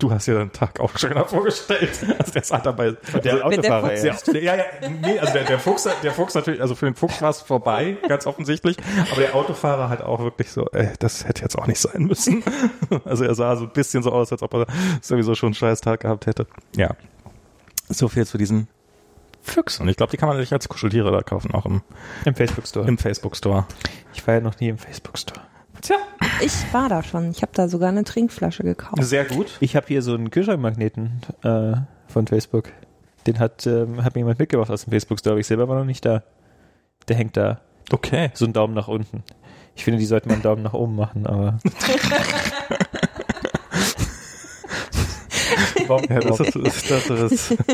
du 0.00 0.10
hast 0.10 0.26
dir 0.26 0.34
deinen 0.34 0.52
Tag 0.52 0.80
auch 0.80 0.96
schöner 0.98 1.24
vorgestellt. 1.24 1.90
Also 2.18 2.32
der 2.32 2.42
ist 2.42 2.50
dabei. 2.52 2.96
Der 3.22 3.44
Autofahrer 3.46 3.90
Fuchs- 3.90 4.04
erst. 4.04 4.26
Ja, 4.28 4.40
ja, 4.40 4.56
ja, 4.56 4.64
nee, 5.00 5.18
also 5.18 5.32
der, 5.32 5.44
der 5.44 5.58
Fuchs, 5.58 5.88
der 6.02 6.12
Fuchs 6.12 6.34
natürlich, 6.34 6.60
also 6.60 6.74
für 6.74 6.86
den 6.86 6.94
Fuchs 6.94 7.22
war 7.22 7.30
es 7.30 7.40
vorbei, 7.40 7.96
ganz 8.08 8.26
offensichtlich. 8.26 8.76
Aber 9.12 9.20
der 9.20 9.34
Autofahrer 9.34 9.88
halt 9.88 10.02
auch 10.02 10.20
wirklich 10.20 10.50
so, 10.50 10.66
ey, 10.72 10.90
das 10.98 11.26
hätte 11.26 11.42
jetzt 11.42 11.56
auch 11.58 11.66
nicht 11.66 11.80
sein 11.80 12.04
müssen. 12.04 12.42
Also 13.04 13.24
er 13.24 13.34
sah 13.34 13.54
so 13.56 13.64
ein 13.64 13.70
bisschen 13.72 14.02
so 14.02 14.10
aus, 14.12 14.32
als 14.32 14.42
ob 14.42 14.52
er 14.54 14.66
sowieso 15.00 15.34
schon 15.34 15.48
einen 15.48 15.54
scheiß 15.54 15.80
Tag 15.80 16.00
gehabt 16.00 16.26
hätte. 16.26 16.46
Ja. 16.76 16.96
So 17.88 18.08
viel 18.08 18.26
zu 18.26 18.36
diesen 18.38 18.68
Füchsen. 19.42 19.82
Und 19.84 19.88
ich 19.88 19.96
glaube, 19.96 20.10
die 20.10 20.16
kann 20.16 20.28
man 20.28 20.36
sich 20.38 20.52
als 20.52 20.68
Kuscheltiere 20.68 21.10
da 21.12 21.22
kaufen, 21.22 21.52
auch 21.52 21.66
im, 21.66 21.82
Im 22.24 22.34
Facebook 22.34 22.66
Store. 22.66 22.86
im 22.86 22.98
Facebook 22.98 23.36
Store. 23.36 23.66
Ich 24.12 24.26
war 24.26 24.34
ja 24.34 24.40
noch 24.40 24.58
nie 24.60 24.68
im 24.68 24.78
Facebook 24.78 25.18
Store. 25.18 25.40
Tja, 25.82 25.96
Ich 26.40 26.72
war 26.72 26.88
da 26.88 27.02
schon. 27.02 27.30
Ich 27.30 27.42
habe 27.42 27.52
da 27.54 27.68
sogar 27.68 27.88
eine 27.88 28.04
Trinkflasche 28.04 28.62
gekauft. 28.62 29.02
sehr 29.02 29.24
gut. 29.24 29.56
Ich 29.60 29.76
habe 29.76 29.86
hier 29.86 30.02
so 30.02 30.14
einen 30.14 30.30
Kühlschrankmagneten 30.30 31.20
äh, 31.42 31.74
von 32.08 32.26
Facebook. 32.26 32.70
Den 33.26 33.38
hat, 33.38 33.66
ähm, 33.66 34.02
hat 34.02 34.14
mir 34.14 34.20
jemand 34.20 34.38
mitgebracht 34.38 34.70
aus 34.70 34.84
dem 34.84 34.90
Facebook 34.90 35.18
Store, 35.18 35.34
aber 35.34 35.40
ich 35.40 35.46
selber 35.46 35.68
war 35.68 35.78
noch 35.78 35.84
nicht 35.84 36.04
da. 36.04 36.22
Der 37.08 37.16
hängt 37.16 37.36
da. 37.36 37.60
Okay. 37.92 38.30
So 38.34 38.44
einen 38.44 38.54
Daumen 38.54 38.74
nach 38.74 38.88
unten. 38.88 39.22
Ich 39.74 39.84
finde, 39.84 39.98
die 39.98 40.06
sollten 40.06 40.28
mal 40.28 40.34
einen 40.34 40.42
Daumen 40.42 40.62
nach 40.62 40.74
oben 40.74 40.96
machen, 40.96 41.26
aber. 41.26 41.58
warum, 45.86 46.04
Ja, 46.08 46.20
das 46.20 46.40
ist, 46.40 46.90
das 46.90 47.10
ist. 47.32 47.56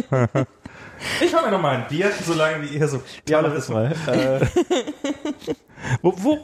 Ich 1.21 1.35
hol 1.35 1.43
mir 1.45 1.51
noch 1.51 1.61
mal 1.61 1.77
ein 1.77 1.89
Bier, 1.89 2.11
solange 2.25 2.63
wie 2.63 2.77
ihr 2.77 2.89
so 2.89 3.03
Ja, 3.29 3.43
mach 3.43 3.55
das 3.55 3.69
mal. 3.69 3.93
Äh, 4.07 4.47
Wo, 6.03 6.13
wo, 6.17 6.39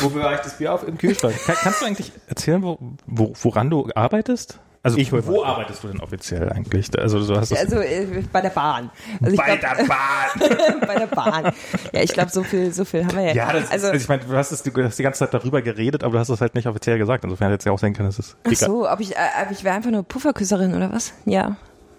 wo 0.00 0.08
bewahre 0.10 0.34
ich 0.34 0.40
das 0.40 0.58
Bier 0.58 0.72
auf? 0.74 0.86
Im 0.86 0.96
Kühlschrank. 0.98 1.34
kann, 1.44 1.56
kannst 1.56 1.80
du 1.82 1.86
eigentlich 1.86 2.12
erzählen, 2.28 2.62
wo, 2.62 2.78
wo, 3.06 3.32
woran 3.42 3.70
du 3.70 3.88
arbeitest? 3.94 4.60
Also 4.82 4.98
Ich 4.98 5.10
wo 5.12 5.40
mal. 5.42 5.46
arbeitest 5.46 5.82
du 5.82 5.88
denn 5.88 5.98
offiziell 6.00 6.50
eigentlich? 6.52 6.90
Also 6.98 7.26
du 7.26 7.40
hast 7.40 7.56
Also 7.56 7.78
äh, 7.78 8.22
bei 8.30 8.42
der 8.42 8.50
Bahn. 8.50 8.90
Also 9.22 9.32
ich 9.34 9.40
bei 9.40 9.56
glaub, 9.56 9.76
der 9.78 9.84
Bahn. 9.88 10.80
bei 10.86 10.94
der 10.94 11.06
Bahn. 11.06 11.44
Ja, 11.92 12.02
ich 12.02 12.12
glaube, 12.12 12.30
so 12.30 12.42
viel, 12.42 12.70
so 12.70 12.84
viel 12.84 13.04
haben 13.06 13.16
wir 13.16 13.22
ja. 13.24 13.32
Ja, 13.34 13.52
das 13.54 13.70
also, 13.70 13.86
also 13.88 13.96
ich 13.98 14.08
meine, 14.08 14.24
du 14.24 14.36
hast, 14.36 14.52
es, 14.52 14.62
du 14.62 14.70
hast 14.84 14.98
die 14.98 15.02
ganze 15.02 15.20
Zeit 15.20 15.32
darüber 15.32 15.62
geredet, 15.62 16.04
aber 16.04 16.12
du 16.12 16.18
hast 16.18 16.28
es 16.28 16.40
halt 16.42 16.54
nicht 16.54 16.66
offiziell 16.66 16.98
gesagt. 16.98 17.24
Insofern 17.24 17.48
hätte 17.50 17.60
es 17.60 17.64
ja 17.64 17.72
auch 17.72 17.78
sein 17.78 17.94
können, 17.94 18.10
dass 18.10 18.18
es 18.18 18.36
ach 18.44 18.52
egal. 18.52 18.68
so, 18.68 18.88
ob 18.90 19.00
ich, 19.00 19.16
äh, 19.16 19.20
ob 19.42 19.50
ich 19.50 19.64
wäre 19.64 19.74
einfach 19.74 19.90
nur 19.90 20.02
Pufferküsserin 20.02 20.74
oder 20.74 20.92
was? 20.92 21.14
Ja. 21.24 21.56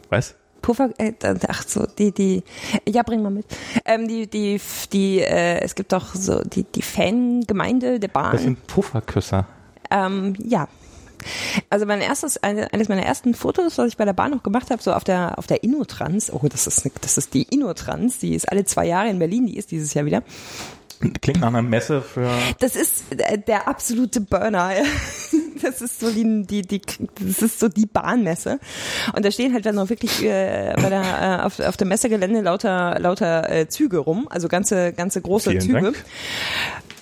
Was? 0.10 0.36
Puffer, 0.66 0.90
äh, 0.98 1.14
ach 1.48 1.64
so, 1.68 1.86
die, 1.86 2.12
die, 2.12 2.42
ja, 2.90 3.04
bring 3.04 3.22
mal 3.22 3.30
mit. 3.30 3.46
Ähm, 3.86 4.08
die, 4.08 4.26
die, 4.26 4.60
die, 4.92 5.20
äh, 5.20 5.60
es 5.60 5.76
gibt 5.76 5.94
doch 5.94 6.16
so 6.16 6.42
die, 6.42 6.64
die 6.64 6.82
Fangemeinde 6.82 8.00
der 8.00 8.10
Das 8.10 8.14
Bahn. 8.14 8.38
sind 8.40 8.66
Pufferküsser. 8.66 9.46
Ähm, 9.92 10.34
ja. 10.44 10.68
Also 11.70 11.86
mein 11.86 12.02
erstes, 12.02 12.42
eine, 12.42 12.74
eines 12.74 12.90
meiner 12.90 13.04
ersten 13.04 13.36
Fotos, 13.36 13.78
was 13.78 13.90
ich 13.90 13.98
bei 13.98 14.06
der 14.06 14.14
Bahn 14.14 14.32
noch 14.32 14.42
gemacht 14.42 14.72
habe, 14.72 14.82
so 14.82 14.92
auf 14.92 15.04
der 15.04 15.38
auf 15.38 15.46
der 15.46 15.64
Innotrans. 15.64 16.34
Oh, 16.34 16.48
das 16.50 16.66
ist 16.66 16.90
das 17.02 17.20
ist 17.20 17.36
die 17.36 17.44
Innotrans. 17.44 18.18
Die 18.18 18.34
ist 18.34 18.52
alle 18.52 18.66
zwei 18.66 18.88
Jahre 18.88 19.10
in 19.10 19.20
Berlin. 19.20 19.46
Die 19.46 19.58
ist 19.58 19.70
dieses 19.70 19.94
Jahr 19.94 20.06
wieder. 20.06 20.24
Klingt 21.22 21.42
nach 21.42 21.50
einer 21.50 21.62
Messe 21.62 22.02
für. 22.02 22.30
Das 22.60 22.76
ist 22.76 23.04
äh, 23.18 23.38
der 23.38 23.68
absolute 23.68 24.22
Burner. 24.22 24.72
Das 25.62 25.82
ist 25.82 26.02
so 26.02 26.12
die, 26.12 26.46
die, 26.46 26.62
die, 26.62 26.82
das 27.20 27.42
ist 27.42 27.60
so 27.60 27.68
die 27.70 27.86
Bahnmesse. 27.86 28.60
Und 29.16 29.26
da 29.26 29.32
stehen 29.32 29.54
halt 29.54 29.66
dann 29.66 29.80
auch 29.80 29.90
wirklich 29.90 30.24
äh, 30.24 30.74
bei 30.76 30.90
der, 30.90 31.02
äh, 31.02 31.44
auf, 31.44 31.60
auf 31.60 31.78
dem 31.78 31.88
Messegelände 31.88 32.42
lauter, 32.42 33.00
lauter 33.00 33.50
äh, 33.50 33.68
Züge 33.68 33.98
rum, 34.00 34.28
also 34.30 34.48
ganze, 34.48 34.94
ganze 34.94 35.22
große 35.22 35.52
Vielen 35.52 35.62
Züge. 35.62 35.82
Dank. 35.82 36.04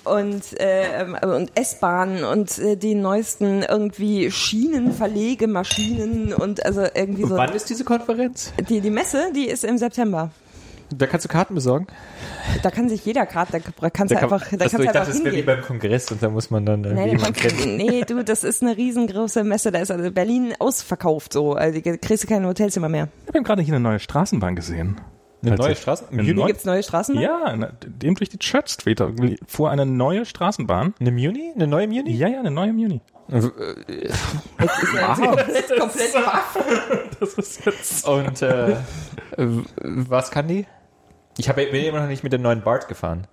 Und, 0.04 0.60
äh, 0.60 1.04
und 1.26 1.50
S-Bahnen 1.56 2.24
und 2.24 2.58
äh, 2.58 2.76
die 2.76 2.94
neuesten 2.94 3.62
irgendwie 3.62 4.30
Schienenverlegemaschinen 4.30 6.32
und 6.32 6.64
also 6.64 6.86
irgendwie 6.94 7.24
so. 7.24 7.36
Wann 7.36 7.52
ist 7.54 7.68
diese 7.68 7.84
Konferenz? 7.84 8.52
Die, 8.68 8.80
die 8.80 8.90
Messe, 8.90 9.32
die 9.34 9.46
ist 9.46 9.64
im 9.64 9.78
September. 9.78 10.30
Da 10.90 11.06
kannst 11.06 11.24
du 11.24 11.28
Karten 11.28 11.54
besorgen. 11.54 11.86
Da 12.62 12.70
kann 12.70 12.88
sich 12.88 13.04
jeder 13.04 13.26
gerade, 13.26 13.52
da 13.52 13.90
kannst 13.90 14.10
du 14.10 14.14
Da 14.14 14.20
kann, 14.20 14.32
einfach, 14.32 14.48
da 14.50 14.56
kannst 14.56 14.74
du 14.74 14.78
ich 14.80 14.86
dachte, 14.86 15.00
einfach 15.00 15.12
das 15.12 15.24
wäre 15.24 15.36
wie 15.36 15.42
beim 15.42 15.62
Kongress 15.62 16.10
und 16.12 16.22
da 16.22 16.28
muss 16.28 16.50
man 16.50 16.66
dann 16.66 16.84
irgendwie 16.84 17.04
Nee, 17.04 17.10
jemanden 17.12 17.32
kennen. 17.34 17.76
nee, 17.76 18.02
du, 18.06 18.22
das 18.24 18.44
ist 18.44 18.62
eine 18.62 18.76
riesengroße 18.76 19.44
Messe. 19.44 19.72
Da 19.72 19.80
ist 19.80 19.90
also 19.90 20.10
Berlin 20.10 20.54
ausverkauft 20.58 21.32
so. 21.32 21.54
Also 21.54 21.80
kriegst 21.80 22.24
du 22.24 22.28
keine 22.28 22.46
Hotelzimmer 22.46 22.88
mehr. 22.88 23.08
Ich 23.26 23.34
habe 23.34 23.42
gerade 23.42 23.62
hier 23.62 23.74
eine 23.74 23.82
neue 23.82 23.98
Straßenbahn 23.98 24.56
gesehen. 24.56 25.00
Eine 25.42 25.50
neue 25.50 25.56
Tatsächlich. 25.58 25.78
Straße? 25.82 26.04
Im 26.10 26.18
Juni 26.20 26.32
neue- 26.34 26.46
Gibt's 26.46 26.64
neue 26.64 26.82
Straßen? 26.82 27.20
Ja, 27.20 27.54
na, 27.56 27.70
dem 27.86 28.14
durch 28.14 28.30
die 28.30 28.38
Church 28.38 28.68
Street 28.70 29.00
da 29.00 29.10
fuhr 29.46 29.70
eine 29.70 29.84
neue 29.84 30.24
Straßenbahn. 30.24 30.94
Eine 31.00 31.10
Muni? 31.12 31.52
Eine 31.54 31.66
neue 31.66 31.86
Muni? 31.86 32.12
Ja, 32.12 32.28
ja, 32.28 32.38
eine 32.40 32.50
neue 32.50 32.70
im 32.70 33.00
Juni. 33.28 33.44
Jetzt 34.60 34.82
ist 34.82 34.94
er 34.94 35.14
komplett, 35.14 35.78
komplett 35.78 36.12
baff. 36.12 36.58
Das 37.20 37.34
ist 37.34 37.64
jetzt. 37.64 38.06
Und 38.08 38.42
äh, 38.42 38.72
äh, 38.72 38.76
was 39.36 40.30
kann 40.30 40.48
die? 40.48 40.66
Ich 41.38 41.48
hab, 41.48 41.56
bin 41.56 41.68
immer 41.68 42.00
noch 42.00 42.08
nicht 42.08 42.22
mit 42.22 42.32
dem 42.32 42.42
neuen 42.42 42.62
BART 42.62 42.88
gefahren. 42.88 43.26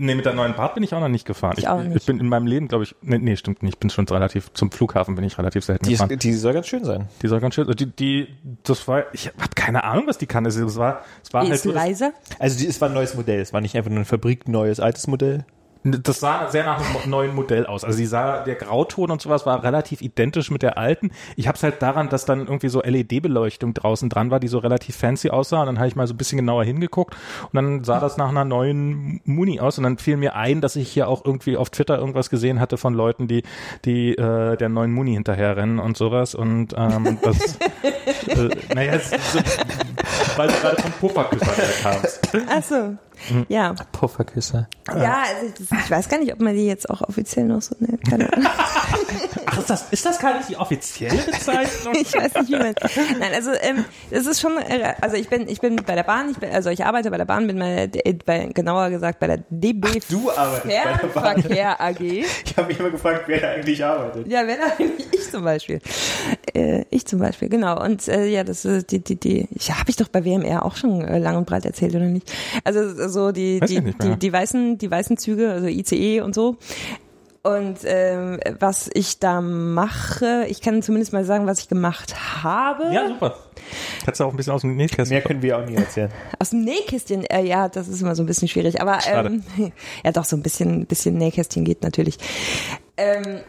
Nee, 0.00 0.14
mit 0.14 0.24
der 0.24 0.32
neuen 0.32 0.54
Bart 0.54 0.74
bin 0.74 0.84
ich 0.84 0.94
auch 0.94 1.00
noch 1.00 1.08
nicht 1.08 1.26
gefahren. 1.26 1.56
Ich 1.58 1.66
auch 1.66 1.82
nicht. 1.82 1.96
Ich 1.96 2.06
bin 2.06 2.20
in 2.20 2.28
meinem 2.28 2.46
Leben, 2.46 2.68
glaube 2.68 2.84
ich, 2.84 2.94
nee, 3.02 3.18
nee, 3.18 3.34
stimmt 3.34 3.64
nicht. 3.64 3.74
Ich 3.74 3.78
bin 3.80 3.90
schon 3.90 4.06
relativ, 4.06 4.52
zum 4.52 4.70
Flughafen 4.70 5.16
bin 5.16 5.24
ich 5.24 5.36
relativ 5.38 5.64
selten 5.64 5.86
Die, 5.86 5.92
gefahren. 5.92 6.10
ist, 6.10 6.22
die 6.22 6.34
soll 6.34 6.52
ganz 6.52 6.68
schön 6.68 6.84
sein. 6.84 7.08
Die 7.20 7.26
soll 7.26 7.40
ganz 7.40 7.56
schön, 7.56 7.68
die, 7.76 7.86
die, 7.86 8.28
das 8.62 8.86
war, 8.86 9.06
ich 9.12 9.26
habe 9.26 9.54
keine 9.56 9.82
Ahnung, 9.82 10.06
was 10.06 10.16
die 10.16 10.26
kann. 10.26 10.44
Also, 10.44 10.64
Das 10.64 10.76
war, 10.76 11.02
es 11.24 11.32
war 11.32 11.42
Wie 11.42 11.46
halt 11.46 11.56
ist 11.56 11.62
so, 11.64 11.72
das, 11.72 11.82
leise? 11.82 12.12
Also 12.38 12.58
die, 12.60 12.68
es 12.68 12.80
war 12.80 12.88
ein 12.88 12.94
neues 12.94 13.14
Modell. 13.16 13.40
Es 13.40 13.52
war 13.52 13.60
nicht 13.60 13.76
einfach 13.76 13.90
nur 13.90 13.98
ein 13.98 14.04
fabrikneues 14.04 14.78
altes 14.78 15.08
Modell. 15.08 15.44
Das 15.84 16.20
sah 16.20 16.48
sehr 16.50 16.64
nach 16.64 16.78
einem 16.78 17.10
neuen 17.10 17.34
Modell 17.34 17.66
aus. 17.66 17.84
Also 17.84 17.98
die 17.98 18.06
sah, 18.06 18.42
der 18.42 18.56
Grauton 18.56 19.10
und 19.10 19.22
sowas 19.22 19.46
war 19.46 19.62
relativ 19.62 20.02
identisch 20.02 20.50
mit 20.50 20.62
der 20.62 20.76
alten. 20.78 21.10
Ich 21.36 21.46
habe 21.46 21.56
es 21.56 21.62
halt 21.62 21.80
daran, 21.82 22.08
dass 22.08 22.24
dann 22.24 22.40
irgendwie 22.40 22.68
so 22.68 22.82
LED-Beleuchtung 22.82 23.74
draußen 23.74 24.08
dran 24.08 24.30
war, 24.30 24.40
die 24.40 24.48
so 24.48 24.58
relativ 24.58 24.96
fancy 24.96 25.30
aussah. 25.30 25.60
Und 25.60 25.66
dann 25.66 25.78
habe 25.78 25.88
ich 25.88 25.96
mal 25.96 26.06
so 26.06 26.14
ein 26.14 26.16
bisschen 26.16 26.38
genauer 26.38 26.64
hingeguckt 26.64 27.14
und 27.44 27.54
dann 27.54 27.84
sah 27.84 28.00
das 28.00 28.16
nach 28.16 28.28
einer 28.28 28.44
neuen 28.44 29.20
Muni 29.24 29.60
aus. 29.60 29.78
Und 29.78 29.84
dann 29.84 29.98
fiel 29.98 30.16
mir 30.16 30.34
ein, 30.34 30.60
dass 30.60 30.76
ich 30.76 30.90
hier 30.90 31.08
auch 31.08 31.24
irgendwie 31.24 31.56
auf 31.56 31.70
Twitter 31.70 31.98
irgendwas 31.98 32.30
gesehen 32.30 32.60
hatte 32.60 32.76
von 32.76 32.94
Leuten, 32.94 33.28
die, 33.28 33.42
die 33.84 34.12
äh, 34.12 34.56
der 34.56 34.68
neuen 34.68 34.92
Muni 34.92 35.14
hinterherrennen 35.14 35.78
und 35.78 35.96
sowas. 35.96 36.34
Und 36.34 36.74
ähm, 36.76 37.18
das, 37.22 37.58
äh, 38.26 38.48
naja, 38.74 38.98
so, 38.98 39.38
weil 40.36 40.48
du 40.48 40.54
gerade 40.54 40.82
vom 40.82 40.92
Pufferküsser 40.92 41.52
kamst. 41.82 42.28
Ach 42.48 42.62
so. 42.62 42.96
Mhm. 43.30 43.46
Ja. 43.48 43.74
Pufferküsse. 43.92 44.68
Ja, 44.88 45.22
also 45.40 45.52
das, 45.58 45.84
ich 45.84 45.90
weiß 45.90 46.08
gar 46.08 46.18
nicht, 46.18 46.32
ob 46.32 46.40
man 46.40 46.54
die 46.54 46.66
jetzt 46.66 46.88
auch 46.88 47.02
offiziell 47.02 47.44
noch 47.46 47.60
so 47.62 47.74
nennt. 47.78 48.02
Keine 48.08 48.32
Ahnung. 48.32 48.46
Ach, 49.46 49.58
ist 49.58 49.70
das, 49.70 49.84
ist 49.90 50.06
das 50.06 50.18
gar 50.18 50.36
nicht 50.36 50.48
die 50.48 50.56
offizielle 50.56 51.16
Bezeichnung? 51.22 51.94
Ich 52.00 52.14
weiß 52.14 52.34
nicht, 52.34 52.48
wie 52.48 52.56
man. 52.56 52.74
Nein, 53.18 53.32
also 53.34 53.50
ähm, 53.60 53.84
das 54.10 54.26
ist 54.26 54.40
schon. 54.40 54.56
äh, 54.58 54.94
Also 55.00 55.16
ich 55.16 55.28
bin, 55.28 55.48
ich 55.48 55.60
bin 55.60 55.76
bei 55.76 55.94
der 55.94 56.04
Bahn. 56.04 56.30
Ich 56.30 56.38
bin, 56.38 56.50
also 56.50 56.70
ich 56.70 56.84
arbeite 56.84 57.10
bei 57.10 57.16
der 57.18 57.24
Bahn. 57.24 57.46
Bin 57.46 57.58
bei, 57.58 57.90
äh, 57.92 58.12
bei 58.24 58.46
genauer 58.54 58.90
gesagt 58.90 59.18
bei 59.20 59.26
der 59.26 59.38
DB 59.50 60.00
du 60.08 60.30
arbeitest 60.30 60.64
bei 60.64 60.70
der 60.70 61.08
Bahn. 61.08 61.42
Fernverkehr 61.42 61.80
AG. 61.80 62.00
Ich 62.00 62.56
habe 62.56 62.68
mich 62.68 62.78
immer 62.80 62.90
gefragt, 62.90 63.24
wer 63.26 63.40
da 63.40 63.48
eigentlich 63.50 63.84
arbeitet. 63.84 64.26
Ja, 64.28 64.46
wenn 64.46 64.58
eigentlich 64.60 65.06
ich 65.12 65.30
zum 65.30 65.44
Beispiel. 65.44 65.80
Äh, 66.54 66.84
ich 66.90 67.06
zum 67.06 67.18
Beispiel, 67.18 67.48
genau. 67.48 67.82
Und 67.82 68.06
äh, 68.08 68.26
ja, 68.26 68.44
das 68.44 68.64
ist 68.64 68.90
die, 68.92 69.00
die, 69.00 69.16
die. 69.16 69.48
Ich 69.50 69.70
habe 69.72 69.90
ich 69.90 69.96
doch 69.96 70.08
bei 70.08 70.24
WMR 70.24 70.64
auch 70.64 70.76
schon 70.76 71.02
äh, 71.02 71.18
lang 71.18 71.36
und 71.36 71.46
breit 71.46 71.64
erzählt 71.66 71.94
oder 71.94 72.04
nicht? 72.06 72.32
Also 72.64 73.07
so 73.08 73.32
die, 73.32 73.60
Weiß 73.60 73.68
die, 73.68 73.80
die, 73.80 74.16
die 74.16 74.32
weißen, 74.32 74.78
die 74.78 74.90
weißen 74.90 75.16
Züge, 75.16 75.50
also 75.50 75.66
ICE 75.66 76.20
und 76.20 76.34
so. 76.34 76.56
Und 77.42 77.78
ähm, 77.84 78.40
was 78.58 78.90
ich 78.92 79.20
da 79.20 79.40
mache, 79.40 80.44
ich 80.48 80.60
kann 80.60 80.82
zumindest 80.82 81.12
mal 81.12 81.24
sagen, 81.24 81.46
was 81.46 81.60
ich 81.60 81.68
gemacht 81.68 82.42
habe. 82.42 82.92
Ja, 82.92 83.08
super. 83.08 83.36
Kannst 84.04 84.20
du 84.20 84.24
auch 84.24 84.30
ein 84.30 84.36
bisschen 84.36 84.52
aus 84.52 84.62
dem 84.62 84.76
Nähkästchen. 84.76 85.08
Mehr 85.08 85.22
können 85.22 85.40
wir 85.40 85.56
auch 85.56 85.64
nicht 85.64 85.78
erzählen. 85.78 86.10
Aus 86.38 86.50
dem 86.50 86.64
Nähkästchen, 86.64 87.24
äh, 87.24 87.44
ja, 87.44 87.68
das 87.68 87.88
ist 87.88 88.00
immer 88.00 88.14
so 88.14 88.22
ein 88.22 88.26
bisschen 88.26 88.48
schwierig, 88.48 88.80
aber 88.80 88.98
ähm, 89.06 89.42
ja 90.04 90.12
doch, 90.12 90.24
so 90.24 90.36
ein 90.36 90.42
bisschen, 90.42 90.86
bisschen 90.86 91.16
Nähkästchen 91.16 91.64
geht 91.64 91.82
natürlich. 91.82 92.18
Ähm, 92.96 93.40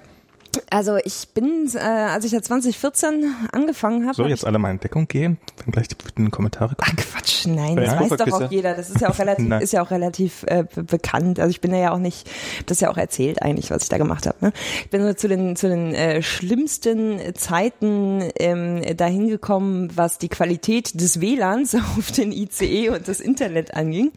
also 0.69 0.97
ich 1.03 1.29
bin, 1.33 1.69
äh, 1.75 1.79
als 1.79 2.25
ich 2.25 2.31
ja 2.31 2.41
2014 2.41 3.33
angefangen 3.51 4.05
habe. 4.05 4.15
So, 4.15 4.23
hab 4.23 4.29
jetzt 4.29 4.45
alle 4.45 4.57
mal 4.59 4.71
in 4.71 4.79
Deckung 4.79 5.07
gehen, 5.07 5.37
dann 5.57 5.71
gleich 5.71 5.87
die, 5.87 5.95
die 6.17 6.29
Kommentare 6.29 6.75
Ach 6.79 6.85
kommen. 6.85 6.97
Quatsch, 6.97 7.45
nein, 7.47 7.77
Ja, 7.77 7.95
das 7.95 8.11
weiß 8.11 8.17
doch 8.17 8.41
auch 8.41 8.51
jeder. 8.51 8.73
Das 8.75 8.89
ist 8.89 9.01
ja 9.01 9.09
auch 9.09 9.19
relativ, 9.19 9.51
ist 9.61 9.73
ja 9.73 9.81
auch 9.81 9.91
relativ 9.91 10.43
äh, 10.47 10.63
be- 10.73 10.83
bekannt. 10.83 11.39
Also 11.39 11.51
ich 11.51 11.61
bin 11.61 11.73
ja 11.73 11.91
auch 11.91 11.97
nicht, 11.99 12.29
das 12.65 12.79
ja 12.79 12.89
auch 12.89 12.97
erzählt 12.97 13.41
eigentlich, 13.41 13.71
was 13.71 13.83
ich 13.83 13.89
da 13.89 13.97
gemacht 13.97 14.25
habe. 14.27 14.37
Ne? 14.41 14.53
Ich 14.83 14.89
bin 14.89 15.03
so 15.03 15.13
zu 15.13 15.27
den 15.27 15.55
zu 15.55 15.69
den 15.69 15.93
äh, 15.93 16.21
schlimmsten 16.21 17.19
Zeiten 17.35 18.23
ähm, 18.37 18.81
dahin 18.97 19.27
gekommen, 19.27 19.89
was 19.95 20.17
die 20.17 20.29
Qualität 20.29 20.99
des 20.99 21.21
WLANs 21.21 21.75
auf 21.97 22.11
den 22.11 22.31
ICE 22.31 22.89
und 22.89 23.07
das 23.07 23.19
Internet 23.19 23.73
anging. 23.75 24.11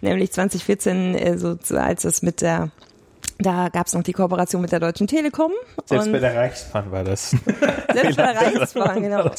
Nämlich 0.00 0.32
2014, 0.32 1.14
äh, 1.14 1.38
so 1.38 1.58
als 1.76 2.04
es 2.04 2.22
mit 2.22 2.40
der 2.40 2.70
da 3.38 3.68
gab 3.68 3.86
es 3.86 3.94
noch 3.94 4.02
die 4.02 4.12
Kooperation 4.12 4.62
mit 4.62 4.72
der 4.72 4.80
Deutschen 4.80 5.06
Telekom. 5.06 5.52
Selbst 5.86 6.06
und 6.06 6.12
bei 6.12 6.18
der 6.18 6.34
Reichsbahn 6.36 6.90
war 6.92 7.02
das. 7.04 7.30
selbst 7.92 8.16
bei 8.16 8.32
der 8.32 8.36
Reichsbahn, 8.36 9.02
genau. 9.02 9.30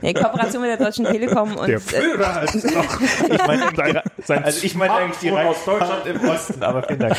Nee, 0.00 0.12
Kooperation 0.14 0.62
mit 0.62 0.70
der 0.70 0.76
Deutschen 0.86 1.04
Telekom 1.04 1.56
und 1.56 1.68
äh, 1.68 1.78
Führer 1.78 2.34
heißt 2.36 2.54
es 2.54 2.64
noch. 2.74 3.00
Ich 3.00 3.46
meine, 3.46 3.70
Sein- 3.76 4.00
sein 4.24 4.44
also 4.44 4.64
ich 4.66 4.74
meine 4.74 4.92
eigentlich 4.94 5.18
die 5.18 5.28
Reichsbahn 5.30 6.06
im 6.06 6.28
Osten, 6.28 6.62
aber 6.62 6.82
vielen 6.84 7.00
Dank. 7.00 7.16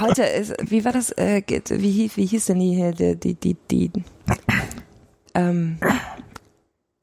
Heute 0.00 0.22
ist, 0.24 0.54
wie 0.62 0.84
war 0.84 0.92
das, 0.92 1.10
äh, 1.12 1.42
wie, 1.48 2.06
hieß- 2.08 2.16
wie 2.16 2.26
hieß 2.26 2.46
denn 2.46 2.60
die, 2.60 2.74
hier, 2.74 2.92
die, 2.92 3.16
die, 3.16 3.34
die, 3.34 3.56
die 3.70 3.90
ähm, 5.34 5.78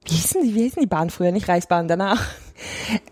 wie 0.05 0.13
hießen 0.13 0.41
die, 0.43 0.55
wie 0.55 0.63
hießen 0.63 0.81
die 0.81 0.87
Bahn 0.87 1.09
früher, 1.09 1.31
nicht 1.31 1.47
Reichsbahn, 1.49 1.87
danach? 1.87 2.23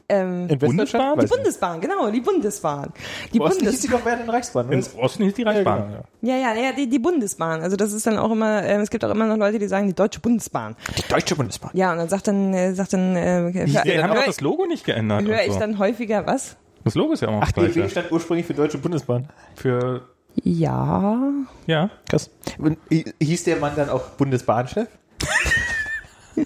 Ähm, 0.09 0.47
In 0.49 0.59
Bundesbahn? 0.59 1.19
Die 1.19 1.25
Bundesbahn, 1.27 1.81
genau, 1.81 2.09
die 2.09 2.21
Bundesbahn. 2.21 2.91
Die. 3.33 3.39
Osten 3.39 3.67
hieß 3.69 3.79
die 3.81 3.87
doch 3.87 4.03
während 4.05 4.23
den 4.23 4.29
Reichsbahn? 4.29 4.71
Im 4.71 4.83
Osten 4.99 5.23
ist 5.23 5.37
die 5.37 5.43
Reichsbahn. 5.43 5.79
Ja, 5.79 5.85
genau, 5.85 6.03
ja, 6.21 6.35
ja, 6.53 6.61
ja, 6.69 6.71
die, 6.73 6.87
die 6.89 6.99
Bundesbahn. 6.99 7.61
Also 7.61 7.75
das 7.75 7.93
ist 7.93 8.05
dann 8.07 8.17
auch 8.17 8.31
immer, 8.31 8.63
ähm, 8.63 8.81
es 8.81 8.89
gibt 8.89 9.03
auch 9.05 9.09
immer 9.11 9.25
noch 9.27 9.37
Leute, 9.37 9.59
die 9.59 9.67
sagen, 9.67 9.87
die 9.87 9.93
Deutsche 9.93 10.19
Bundesbahn. 10.19 10.75
ja. 10.87 10.93
Die 11.03 11.07
Deutsche 11.13 11.35
Bundesbahn. 11.35 11.71
Ja, 11.73 11.91
und 11.91 11.97
dann 11.97 12.09
sagt 12.09 12.27
dann, 12.27 12.53
äh, 12.53 12.73
sagt 12.73 12.93
dann, 12.93 13.15
äh, 13.15 13.51
hör, 13.53 13.65
Die 13.65 13.77
haben 14.01 14.13
doch 14.13 14.25
das 14.25 14.41
Logo 14.41 14.65
nicht 14.65 14.85
geändert. 14.85 15.23
höre 15.25 15.43
ich 15.43 15.53
so. 15.53 15.59
dann 15.59 15.77
häufiger 15.79 16.25
was? 16.25 16.55
Das 16.83 16.95
Logo 16.95 17.13
ist 17.13 17.21
ja 17.21 17.29
auch 17.29 17.33
noch 17.33 17.41
Ach, 17.43 17.51
DB 17.51 17.69
gleiche. 17.71 17.89
stand 17.89 18.11
ursprünglich 18.11 18.45
für 18.45 18.53
Deutsche 18.53 18.77
Bundesbahn. 18.77 19.27
Für, 19.55 20.01
Ja. 20.43 21.19
ja. 21.65 21.89
Krass. 22.09 22.29
Und 22.59 22.77
hi- 22.91 23.05
hieß 23.21 23.43
der 23.45 23.55
Mann 23.57 23.73
dann 23.75 23.89
auch 23.89 24.01
Bundesbahnchef? 24.17 24.87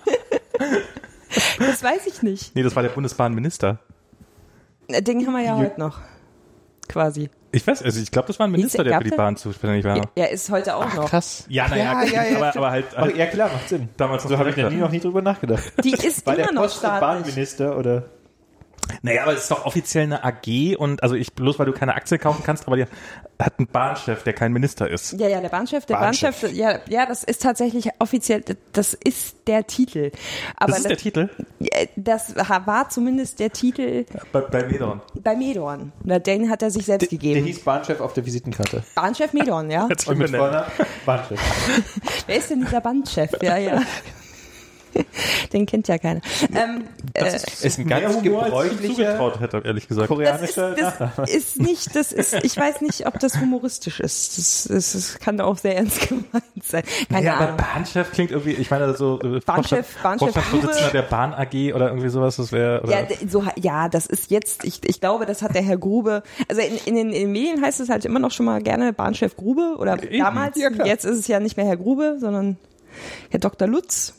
Das 1.60 1.84
weiß 1.84 2.08
ich 2.08 2.22
nicht. 2.22 2.56
Nee, 2.56 2.64
das 2.64 2.76
war 2.76 2.84
der 2.84 2.90
Bundesbahnminister. 2.90 3.80
Äh, 4.88 5.02
Den 5.02 5.26
haben 5.26 5.34
wir 5.34 5.44
ja 5.44 5.56
heute 5.58 5.80
noch. 5.80 6.00
Quasi. 6.88 7.30
Ich 7.52 7.66
weiß, 7.66 7.82
also 7.84 8.00
ich 8.00 8.12
glaube, 8.12 8.28
das 8.28 8.38
war 8.40 8.48
ein 8.48 8.52
Minister, 8.52 8.84
der 8.84 8.98
für 9.00 9.04
die? 9.10 9.10
Bahn 9.16 9.36
zuständig 9.36 9.84
war. 9.84 10.08
Er 10.16 10.30
ist 10.32 10.50
heute 10.52 10.76
auch 10.76 10.94
noch. 10.94 11.10
Krass. 11.10 11.46
Ja, 11.50 11.68
naja, 11.68 12.04
Ja, 12.04 12.04
ja, 12.04 12.24
ja, 12.24 12.38
aber, 12.38 12.56
aber 12.58 12.72
halt, 12.72 12.86
Ach, 12.96 13.02
halt 13.02 13.18
ja, 13.18 13.26
klar, 13.26 13.50
macht 13.52 13.70
Sinn. 13.70 13.90
damals 13.98 14.24
noch 14.24 14.32
So 14.32 14.38
habe 14.38 14.50
ich 14.52 14.58
noch 14.58 14.70
nie, 14.70 14.78
noch 14.78 14.92
nie 14.92 15.00
drüber 15.00 15.22
nachgedacht. 15.24 15.64
Die 15.84 15.94
ist 15.94 16.26
War 16.28 16.36
immer 16.36 16.44
der 16.46 16.54
noch 16.54 16.62
Post- 16.64 16.76
und 16.76 16.80
staatlich. 16.80 17.02
Bahnminister 17.26 17.78
oder? 17.78 18.04
Naja, 19.02 19.24
aber 19.24 19.34
es 19.34 19.42
ist 19.44 19.52
doch 19.52 19.66
offiziell 19.66 20.04
eine 20.06 20.24
AG 20.24 20.76
und 20.78 21.04
also 21.04 21.16
ich 21.16 21.34
bloß 21.34 21.60
weil 21.60 21.66
du 21.68 21.74
keine 21.74 21.96
Aktie 21.96 22.18
kaufen 22.18 22.44
kannst, 22.44 22.66
aber 22.68 22.76
die 22.76 22.86
hat 23.40 23.54
einen 23.58 23.68
Bahnchef, 23.68 24.24
der 24.24 24.34
kein 24.34 24.52
Minister 24.52 24.90
ist. 24.90 25.14
Ja, 25.14 25.28
ja, 25.28 25.40
der 25.40 25.50
Bahnchef, 25.50 25.86
der 25.86 25.96
Bahnchef. 25.96 26.42
Bahnchef, 26.42 26.58
ja, 26.58 26.80
ja, 26.90 27.06
das 27.06 27.24
ist 27.24 27.42
tatsächlich 27.42 27.90
offiziell, 28.00 28.44
das 28.74 28.94
ist 28.96 29.48
der 29.48 29.66
Titel. 29.68 30.12
Aber 30.58 30.72
Das 30.72 30.80
ist 30.80 30.90
der 30.90 30.98
Titel 30.98 31.30
Ja, 31.60 31.70
das 31.96 32.36
war 32.36 32.90
zumindest 32.90 33.40
der 33.40 33.52
Titel 33.52 34.06
bei, 34.34 34.42
bei 34.42 34.66
Medon. 34.68 35.02
bei 35.16 35.36
Medorn. 35.36 35.94
Na, 36.04 36.20
Den 36.20 36.50
hat 36.50 36.62
er 36.64 36.72
sich 36.72 36.86
selbst 36.86 37.10
Der 37.12 37.18
gegeben. 37.18 37.46
hieß 37.46 37.62
Bahnchef 37.64 38.02
auf 38.02 38.14
der 38.14 38.26
Visitenkarte. 38.26 38.84
Bahnchef 38.96 39.34
Medorn, 39.34 39.70
ja. 39.72 39.88
Herzlich 39.88 40.10
Und 40.10 40.18
mit. 40.18 40.30
Vornamen 40.36 40.70
Bahnchef. 41.06 41.40
Wer 42.28 42.36
ist 42.38 42.50
denn 42.50 42.62
dieser 42.62 42.82
Bahnchef? 42.82 43.32
Ja, 43.42 43.56
ja. 43.58 43.82
Den 45.54 45.66
kennt 45.66 45.88
ja 45.88 45.98
keiner. 45.98 46.22
Ähm, 46.56 46.84
äh, 47.14 47.36
Ist 47.36 47.80
ein 47.80 47.86
Mehr 47.88 48.02
ganz 48.02 48.22
gebräuchlicher 48.22 48.94
zugetraut 48.96 49.40
hätte, 49.40 49.62
ehrlich 49.66 49.88
gesagt. 49.88 50.10
das 50.12 50.42
ist, 50.42 50.56
koreanischer 50.56 50.72
das 51.18 51.30
ist 51.36 51.60
nicht, 51.60 51.96
das 51.96 52.12
ist, 52.12 52.34
ich 52.44 52.56
weiß 52.58 52.82
nicht, 52.82 53.08
ob 53.08 53.20
das 53.20 53.40
humoristisch 53.40 54.00
ist. 54.00 54.38
Das, 54.38 54.68
das, 54.70 54.92
das 54.94 55.20
kann 55.20 55.40
auch 55.42 55.58
sehr 55.58 55.78
ernst 55.78 56.00
gemeint 56.10 56.26
sein. 56.64 56.84
Keine 57.10 57.26
Ja, 57.26 57.36
aber 57.36 57.46
Ahnung. 57.50 57.58
Bahnchef 57.58 58.12
klingt 58.12 58.32
irgendwie, 58.32 58.54
ich 58.54 58.70
meine 58.72 58.96
so 58.96 59.20
äh, 59.22 59.40
Bahnchef- 59.40 59.44
Vorstand- 59.44 59.86
Bahnchef 60.04 60.32
Vorstandsvorsitzender 60.34 60.92
der 60.92 61.02
Bahn 61.04 61.34
AG 61.34 61.74
oder 61.76 61.88
irgendwie 61.90 62.10
sowas, 62.10 62.36
das 62.38 62.52
wäre 62.52 62.82
Ja, 62.90 63.08
so, 63.28 63.44
ja, 63.56 63.90
das 63.90 64.06
ist 64.06 64.32
jetzt, 64.32 64.64
ich, 64.66 64.82
ich 64.88 65.00
glaube, 65.00 65.26
das 65.26 65.42
hat 65.42 65.56
der 65.56 65.62
Herr 65.64 65.78
Grube, 65.78 66.24
also 66.48 66.62
in, 66.62 66.78
in, 66.86 66.96
den, 66.96 67.08
in 67.08 67.22
den 67.22 67.32
Medien 67.32 67.62
heißt 67.62 67.80
es 67.80 67.90
halt 67.90 68.06
immer 68.06 68.20
noch 68.20 68.32
schon 68.32 68.46
mal 68.46 68.62
gerne 68.62 68.94
Bahnchef 68.94 69.36
Grube 69.36 69.76
oder 69.78 70.02
Eben. 70.04 70.20
damals, 70.20 70.58
Ja, 70.58 70.70
jetzt 70.86 71.06
ist 71.06 71.18
es 71.20 71.28
ja 71.28 71.40
nicht 71.40 71.58
mehr 71.58 71.66
Herr 71.66 71.78
Grube, 71.78 72.18
sondern 72.20 72.58
Herr 73.30 73.40
Dr. 73.40 73.68
Lutz. 73.68 74.16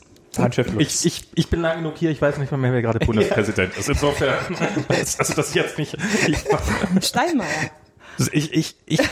Ich, 0.79 1.05
ich, 1.05 1.27
ich 1.35 1.49
bin 1.49 1.61
lang 1.61 1.77
genug 1.77 1.97
hier, 1.97 2.09
ich 2.09 2.21
weiß 2.21 2.37
nicht 2.37 2.51
mal 2.51 2.57
mehr, 2.57 2.71
wer 2.71 2.81
gerade 2.81 2.99
Bundespräsident 3.05 3.77
ist. 3.77 3.89
Insofern, 3.89 4.35
also 4.87 5.33
das 5.33 5.53
jetzt 5.53 5.77
nicht. 5.77 5.97
Ich, 6.27 6.37
Steinmeier. 7.05 7.47
ich, 8.31 8.53
ich, 8.53 8.75
ich, 8.85 8.99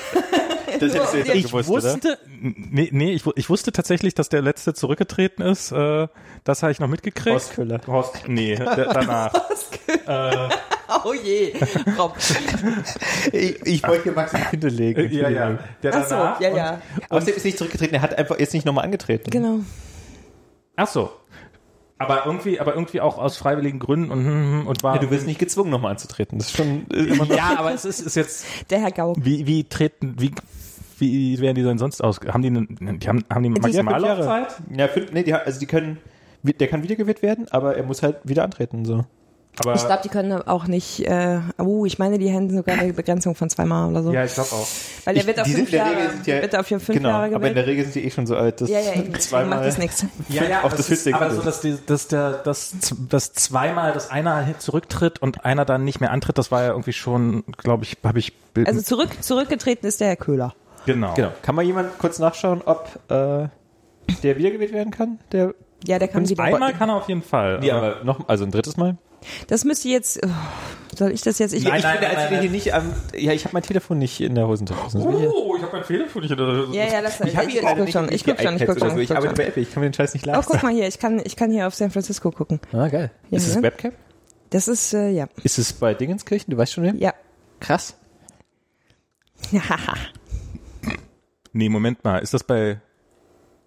Das 0.79 0.93
hättest 0.93 1.13
du 1.13 1.17
jetzt 1.17 1.35
ich 1.35 1.47
gewusst, 1.47 1.69
oder? 1.69 1.93
wusste, 1.93 2.17
nee, 2.39 2.89
nee, 2.91 3.11
ich, 3.11 3.23
ich 3.35 3.49
wusste 3.49 3.71
tatsächlich, 3.71 4.13
dass 4.13 4.29
der 4.29 4.41
letzte 4.41 4.73
zurückgetreten 4.73 5.41
ist. 5.41 5.71
Äh, 5.71 6.07
das 6.43 6.63
habe 6.63 6.71
ich 6.71 6.79
noch 6.79 6.87
mitgekriegt. 6.87 7.33
Horst 7.33 7.53
Köhler. 7.53 7.81
Horst, 7.85 8.27
nee, 8.27 8.55
der, 8.55 8.93
danach. 8.93 9.33
Oh 11.03 11.13
je, 11.13 11.53
Rob. 11.97 12.15
Ich, 13.31 13.65
ich 13.65 13.83
wollte 13.87 14.03
hier 14.03 14.11
Max 14.13 14.33
in 14.51 14.61
legen. 14.61 15.11
ja, 15.11 15.29
ja. 15.29 15.59
Der 15.83 15.95
Ach 15.95 16.07
so, 16.07 16.43
ja, 16.43 16.55
ja. 16.55 16.81
Außerdem 17.09 17.35
ist 17.35 17.45
nicht 17.45 17.57
zurückgetreten, 17.57 17.95
er 17.95 18.01
hat 18.01 18.17
einfach 18.17 18.39
jetzt 18.39 18.53
nicht 18.53 18.65
nochmal 18.65 18.85
angetreten. 18.85 19.29
Genau. 19.29 19.59
Ach 20.79 20.87
so. 20.87 21.11
Aber 21.97 22.25
irgendwie, 22.25 22.61
aber 22.61 22.73
irgendwie 22.73 23.01
auch 23.01 23.17
aus 23.17 23.35
freiwilligen 23.35 23.79
Gründen 23.79 24.11
und, 24.11 24.25
hm, 24.25 24.61
hm, 24.61 24.67
und 24.67 24.83
war. 24.83 24.95
Ja, 24.95 25.01
du 25.01 25.11
wirst 25.11 25.27
nicht 25.27 25.39
gezwungen, 25.39 25.69
nochmal 25.69 25.91
anzutreten. 25.91 26.37
Das 26.37 26.47
ist 26.47 26.55
schon 26.55 26.89
äh, 26.93 26.99
immer 26.99 27.25
noch. 27.25 27.35
ja, 27.35 27.55
aber 27.57 27.73
es 27.73 27.83
ist, 27.83 27.99
ist 27.99 28.15
jetzt, 28.15 28.45
Der 28.69 28.79
Herr 28.79 28.91
Gauck. 28.91 29.17
wie, 29.19 29.45
wie 29.45 29.65
treten, 29.65 30.15
wie, 30.17 30.31
wie 30.99 31.37
werden 31.41 31.55
die 31.55 31.63
denn 31.63 31.77
sonst 31.77 32.01
aus? 32.01 32.21
Haben 32.25 32.41
die, 32.41 32.47
einen, 32.47 32.99
die 32.99 33.07
haben, 33.09 33.25
haben 33.29 33.43
die 33.43 33.49
Maximallaufzeit? 33.49 34.55
Ja, 34.73 34.87
fünf, 34.87 35.11
nee, 35.11 35.23
die, 35.23 35.33
also 35.33 35.59
die 35.59 35.65
können, 35.65 35.97
der 36.43 36.67
kann 36.69 36.83
wiedergewählt 36.83 37.21
werden, 37.21 37.47
aber 37.51 37.75
er 37.75 37.83
muss 37.83 38.01
halt 38.01 38.17
wieder 38.23 38.45
antreten, 38.45 38.85
so. 38.85 39.03
Aber, 39.59 39.75
Ich 39.75 39.85
glaube, 39.85 40.01
die 40.03 40.09
können 40.09 40.31
auch 40.47 40.67
nicht, 40.67 41.05
äh, 41.07 41.39
oh, 41.57 41.85
ich 41.85 41.99
meine, 41.99 42.17
die 42.17 42.29
hätten 42.29 42.49
sogar 42.55 42.77
eine 42.79 42.93
Begrenzung 42.93 43.35
von 43.35 43.49
zweimal 43.49 43.89
oder 43.89 44.03
so. 44.03 44.11
ja, 44.13 44.23
ich 44.23 44.33
glaube 44.33 44.49
auch. 44.51 44.67
Weil 45.05 45.13
der 45.15 45.21
Ich- 45.23 45.27
wird 45.27 45.39
auf 45.39 45.45
fünf 45.47 45.57
sind 45.57 45.65
in 45.65 45.71
der 45.71 45.79
Jahre, 45.79 45.95
Regel 45.97 46.09
sind 46.11 46.27
ja- 46.27 46.41
wird 46.41 46.55
auf 46.55 46.67
fünf 46.67 46.87
genau, 46.87 47.09
Jahre 47.09 47.23
aber 47.25 47.33
in 47.35 47.39
gewählt. 47.41 47.57
der 47.57 47.67
Regel 47.67 47.83
sind 47.85 47.95
die 47.95 48.05
eh 48.05 48.11
schon 48.11 48.27
so 48.27 48.35
alt, 48.37 48.61
dass 48.61 48.69
Ja, 48.69 48.79
ja, 48.79 48.93
eben. 48.95 49.13
zweimal 49.19 49.57
Macht 49.59 49.67
das 49.67 49.77
nichts. 49.77 50.05
Ja, 50.29 50.43
ja, 50.43 50.57
auf 50.59 50.65
aber 50.65 50.77
das 50.77 50.89
ist 50.89 51.13
aber 51.13 51.31
so, 51.31 51.41
dass, 51.41 51.61
die, 51.61 51.77
dass 51.85 52.07
der, 52.07 52.31
dass, 52.31 52.73
dass 53.09 53.33
zweimal, 53.33 53.91
dass 53.93 54.09
einer 54.09 54.45
zurücktritt 54.59 55.21
und 55.21 55.45
einer 55.45 55.65
dann 55.65 55.83
nicht 55.83 55.99
mehr 55.99 56.11
antritt, 56.11 56.37
das 56.37 56.51
war 56.51 56.63
ja 56.63 56.69
irgendwie 56.69 56.93
schon, 56.93 57.43
glaube 57.57 57.83
ich, 57.83 57.97
habe 58.03 58.19
ich, 58.19 58.33
Also 58.65 58.81
zurück, 58.81 59.09
zurückgetreten 59.21 59.87
ist 59.87 59.99
der 60.01 60.07
Herr 60.09 60.15
Köhler. 60.15 60.53
genau. 60.85 61.13
Genau. 61.15 61.31
Kann 61.41 61.55
mal 61.55 61.63
jemand 61.63 61.97
kurz 61.99 62.19
nachschauen, 62.19 62.61
ob 62.65 62.87
äh, 63.09 63.47
der 64.23 64.37
wiedergewählt 64.37 64.73
werden 64.73 64.91
kann? 64.91 65.19
Der, 65.31 65.53
Ja, 65.85 65.99
der 65.99 66.07
kann 66.07 66.27
wieder. 66.27 66.43
Einmal 66.43 66.73
kann 66.73 66.89
er 66.89 66.95
auf 66.95 67.07
jeden 67.07 67.21
Fall. 67.23 67.59
nee, 67.59 67.71
aber 67.71 68.03
noch, 68.03 68.27
also 68.27 68.43
ein 68.43 68.51
drittes 68.51 68.75
Mal? 68.77 68.97
Das 69.47 69.65
müsste 69.65 69.87
jetzt, 69.89 70.19
oh, 70.25 70.29
soll 70.97 71.11
ich 71.11 71.21
das 71.21 71.39
jetzt? 71.39 71.53
Ich, 71.53 71.63
Nein, 71.63 71.77
ich 71.77 71.83
nein, 71.83 71.97
finde, 71.97 72.07
nein, 72.07 72.17
als 72.17 72.29
wir 72.29 72.37
nein. 72.37 72.41
hier 72.41 72.51
nicht 72.51 72.73
am, 72.73 72.93
ja, 73.15 73.31
ich 73.33 73.45
habe 73.45 73.53
mein 73.53 73.63
Telefon 73.63 73.97
nicht 73.99 74.19
in 74.21 74.35
der 74.35 74.47
Hosentasche. 74.47 74.97
Oh, 74.97 75.55
ich 75.55 75.61
habe 75.63 75.77
mein 75.77 75.83
Telefon 75.85 76.21
nicht. 76.23 76.31
ja, 76.31 76.85
ja, 76.85 76.99
lass 77.01 77.19
Ich 77.21 77.35
habe 77.35 77.45
ich, 77.47 77.51
hier 77.53 77.61
ich 77.61 77.65
leider 77.67 77.83
guck 77.85 77.91
schon, 77.91 78.05
nicht 78.05 78.15
ich 78.15 78.23
guck 78.25 78.37
die 78.37 78.43
schon, 78.43 78.55
ich 78.57 78.65
guck 78.65 78.79
schon. 78.79 78.89
so. 78.91 78.97
Ich 78.97 79.09
Ich 79.09 79.15
arbeite 79.15 79.33
bei 79.35 79.45
Apple, 79.45 79.61
ich 79.63 79.73
kann 79.73 79.81
mir 79.83 79.89
den 79.89 79.93
Scheiß 79.93 80.13
nicht 80.13 80.27
Oh, 80.27 80.31
leisten. 80.31 80.51
guck 80.53 80.63
mal 80.63 80.73
hier, 80.73 80.87
ich 80.87 80.99
kann, 80.99 81.21
ich 81.23 81.35
kann 81.35 81.51
hier 81.51 81.67
auf 81.67 81.75
San 81.75 81.91
Francisco 81.91 82.31
gucken. 82.31 82.59
Ah, 82.73 82.87
geil. 82.87 83.11
Ja, 83.29 83.37
ist 83.37 83.47
es 83.47 83.55
ne? 83.55 83.63
Webcam? 83.63 83.91
Das 84.51 84.67
ist, 84.67 84.93
äh, 84.93 85.09
ja. 85.09 85.27
Ist 85.43 85.59
es 85.59 85.73
bei 85.73 85.93
Dingenskirchen? 85.93 86.49
Du 86.51 86.57
weißt 86.57 86.73
schon, 86.73 86.83
wer? 86.83 86.95
Ja. 86.95 87.13
Krass. 87.59 87.95
Nee, 91.51 91.69
Moment 91.69 92.03
mal, 92.03 92.19
ist 92.19 92.33
das 92.33 92.43
bei 92.43 92.79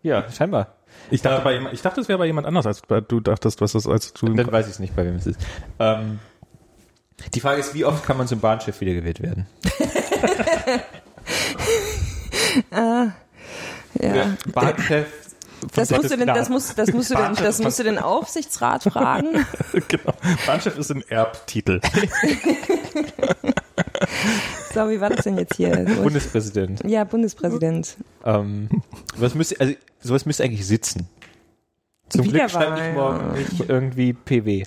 Ja, 0.03 0.31
scheinbar. 0.31 0.77
Ich 1.13 1.23
dachte 1.23 1.43
bei 1.43 1.53
jemand, 1.55 1.75
ich 1.75 1.83
dachte 1.83 2.01
es 2.01 2.09
wäre 2.09 2.19
bei 2.19 2.27
jemand 2.27 2.47
anders 2.47 2.67
als 2.67 2.81
bei, 2.83 3.01
du 3.01 3.21
dachtest, 3.21 3.61
was 3.61 3.73
das 3.73 3.87
als 3.87 4.13
du 4.13 4.29
Dann 4.35 4.51
weiß 4.51 4.67
ich 4.67 4.73
es 4.73 4.79
nicht, 4.79 4.97
bei 4.97 5.05
wem 5.05 5.17
es 5.17 5.27
ist. 5.27 5.41
Ähm, 5.79 6.19
die 7.35 7.41
Frage 7.41 7.61
ist, 7.61 7.75
wie 7.75 7.85
oft 7.85 8.05
kann 8.05 8.17
man 8.17 8.27
zum 8.27 8.41
Bahnschiff 8.41 8.81
wiedergewählt 8.81 9.23
werden? 9.23 9.47
ja. 14.01 14.37
Bahnchef 14.53 15.07
Das 15.75 15.91
musst 15.91 16.11
du 16.11 16.17
denn, 16.17 16.27
das 16.27 16.49
musst, 16.49 16.79
das 16.79 16.93
musst 16.93 17.11
du 17.11 17.15
denn, 17.15 17.35
das 17.35 17.59
musst 17.61 17.79
du 17.79 17.85
den 17.85 17.99
Aufsichtsrat 17.99 18.85
fragen. 18.85 19.47
genau. 19.89 20.15
Bahnchef 20.47 20.79
ist 20.79 20.91
ein 20.91 21.03
Erbtitel. 21.09 21.81
So, 24.75 24.89
wie 24.89 25.01
war 25.01 25.11
das 25.11 25.25
denn 25.25 25.37
jetzt 25.37 25.57
hier? 25.57 25.85
Bundespräsident. 26.03 26.81
ja, 26.87 27.05
Bundespräsident. 27.05 27.97
Ähm, 28.25 28.71
was 29.17 29.35
müsste, 29.35 29.61
also, 29.61 29.75
sowas 30.01 30.25
müsste 30.25 30.45
eigentlich 30.45 30.67
sitzen. 30.67 31.09
Zum 32.09 32.29
Glück 32.29 32.51
schreibe 32.51 32.81
ich 32.81 32.95
morgen 32.95 33.33
nicht 33.33 33.69
irgendwie 33.69 34.13
PW. 34.15 34.65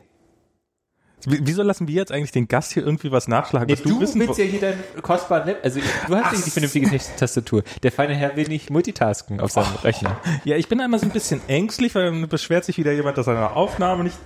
Wie- 1.25 1.39
Wieso 1.43 1.63
lassen 1.63 1.87
wir 1.87 1.95
jetzt 1.95 2.11
eigentlich 2.11 2.31
den 2.31 2.47
Gast 2.47 2.71
hier 2.73 2.83
irgendwie 2.85 3.11
was 3.11 3.27
nachschlagen, 3.27 3.69
was 3.69 3.81
du, 3.83 3.99
wissen 3.99 4.19
willst 4.21 4.37
ja 4.39 4.45
hier 4.45 4.59
deinen 4.61 4.83
kostbaren 5.01 5.47
Lab, 5.47 5.57
also 5.63 5.79
ich, 5.79 5.85
du 6.07 6.15
hast 6.15 6.31
nicht 6.33 6.45
die 6.45 6.51
vernünftige 6.51 6.89
Tast- 6.89 7.17
Tastatur. 7.17 7.63
Der 7.83 7.91
feine 7.91 8.13
Herr 8.15 8.35
will 8.35 8.47
nicht 8.47 8.69
multitasken 8.69 9.39
auf 9.39 9.51
seinem 9.51 9.73
Rechner. 9.83 10.17
Ja, 10.43 10.55
ich 10.55 10.67
bin 10.67 10.79
einmal 10.81 10.99
so 10.99 11.05
ein 11.05 11.11
bisschen 11.11 11.41
ängstlich, 11.47 11.93
weil 11.95 12.05
dann 12.05 12.27
beschwert 12.29 12.65
sich 12.65 12.77
wieder 12.77 12.91
jemand, 12.91 13.17
dass 13.17 13.25
seine 13.25 13.51
Aufnahme 13.51 14.03
nicht 14.03 14.17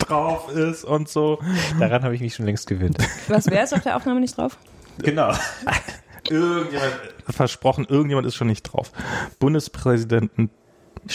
drauf 0.00 0.50
ist 0.54 0.84
und 0.84 1.08
so. 1.08 1.38
Daran 1.80 2.02
habe 2.04 2.14
ich 2.14 2.20
mich 2.20 2.34
schon 2.34 2.46
längst 2.46 2.66
gewöhnt. 2.66 2.98
Was 3.28 3.46
wäre 3.46 3.64
es 3.64 3.72
auf 3.72 3.82
der 3.82 3.96
Aufnahme 3.96 4.20
nicht 4.20 4.36
drauf? 4.36 4.56
Genau. 4.98 5.32
Irgendjemand 6.28 6.92
versprochen, 7.28 7.86
irgendjemand 7.88 8.26
ist 8.26 8.34
schon 8.34 8.48
nicht 8.48 8.62
drauf. 8.62 8.90
Bundespräsidenten, 9.38 10.50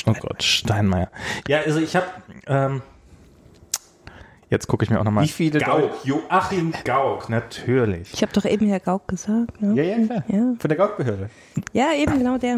oh 0.07 0.13
Gott, 0.13 0.41
Steinmeier. 0.43 1.09
Ja, 1.47 1.59
also 1.65 1.79
ich 1.79 1.95
habe, 1.95 2.05
ähm, 2.47 2.81
jetzt 4.51 4.67
gucke 4.67 4.83
ich 4.83 4.91
mir 4.91 4.99
auch 4.99 5.03
nochmal. 5.03 5.23
Wie 5.23 5.29
viele 5.29 5.59
Gauck, 5.59 5.91
Joachim 6.03 6.73
Gauck, 6.85 7.27
natürlich. 7.29 8.13
Ich 8.13 8.21
habe 8.21 8.31
doch 8.33 8.45
eben 8.45 8.67
Herr 8.67 8.79
Gauck 8.79 9.07
gesagt. 9.07 9.59
Ne? 9.61 9.73
Ja, 9.75 9.83
ja, 9.97 10.05
klar. 10.05 10.23
Ja. 10.27 10.53
Von 10.59 10.67
der 10.69 10.77
Gaukbehörde. 10.77 11.29
ja, 11.73 11.93
eben 11.95 12.19
genau 12.19 12.37
der. 12.37 12.57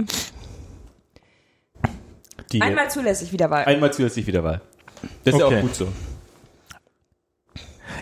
Die 2.52 2.62
Einmal 2.62 2.89
zulässig 2.91 3.32
Wiederwahl. 3.32 3.66
einmal 3.66 3.91
zusätzlich 3.94 4.28
Wiederwahl. 4.28 4.62
Das 5.24 5.34
ist 5.34 5.39
ja 5.39 5.46
Okay. 5.48 5.58
auch 5.58 5.62
gut 5.62 5.76
so. 5.76 5.88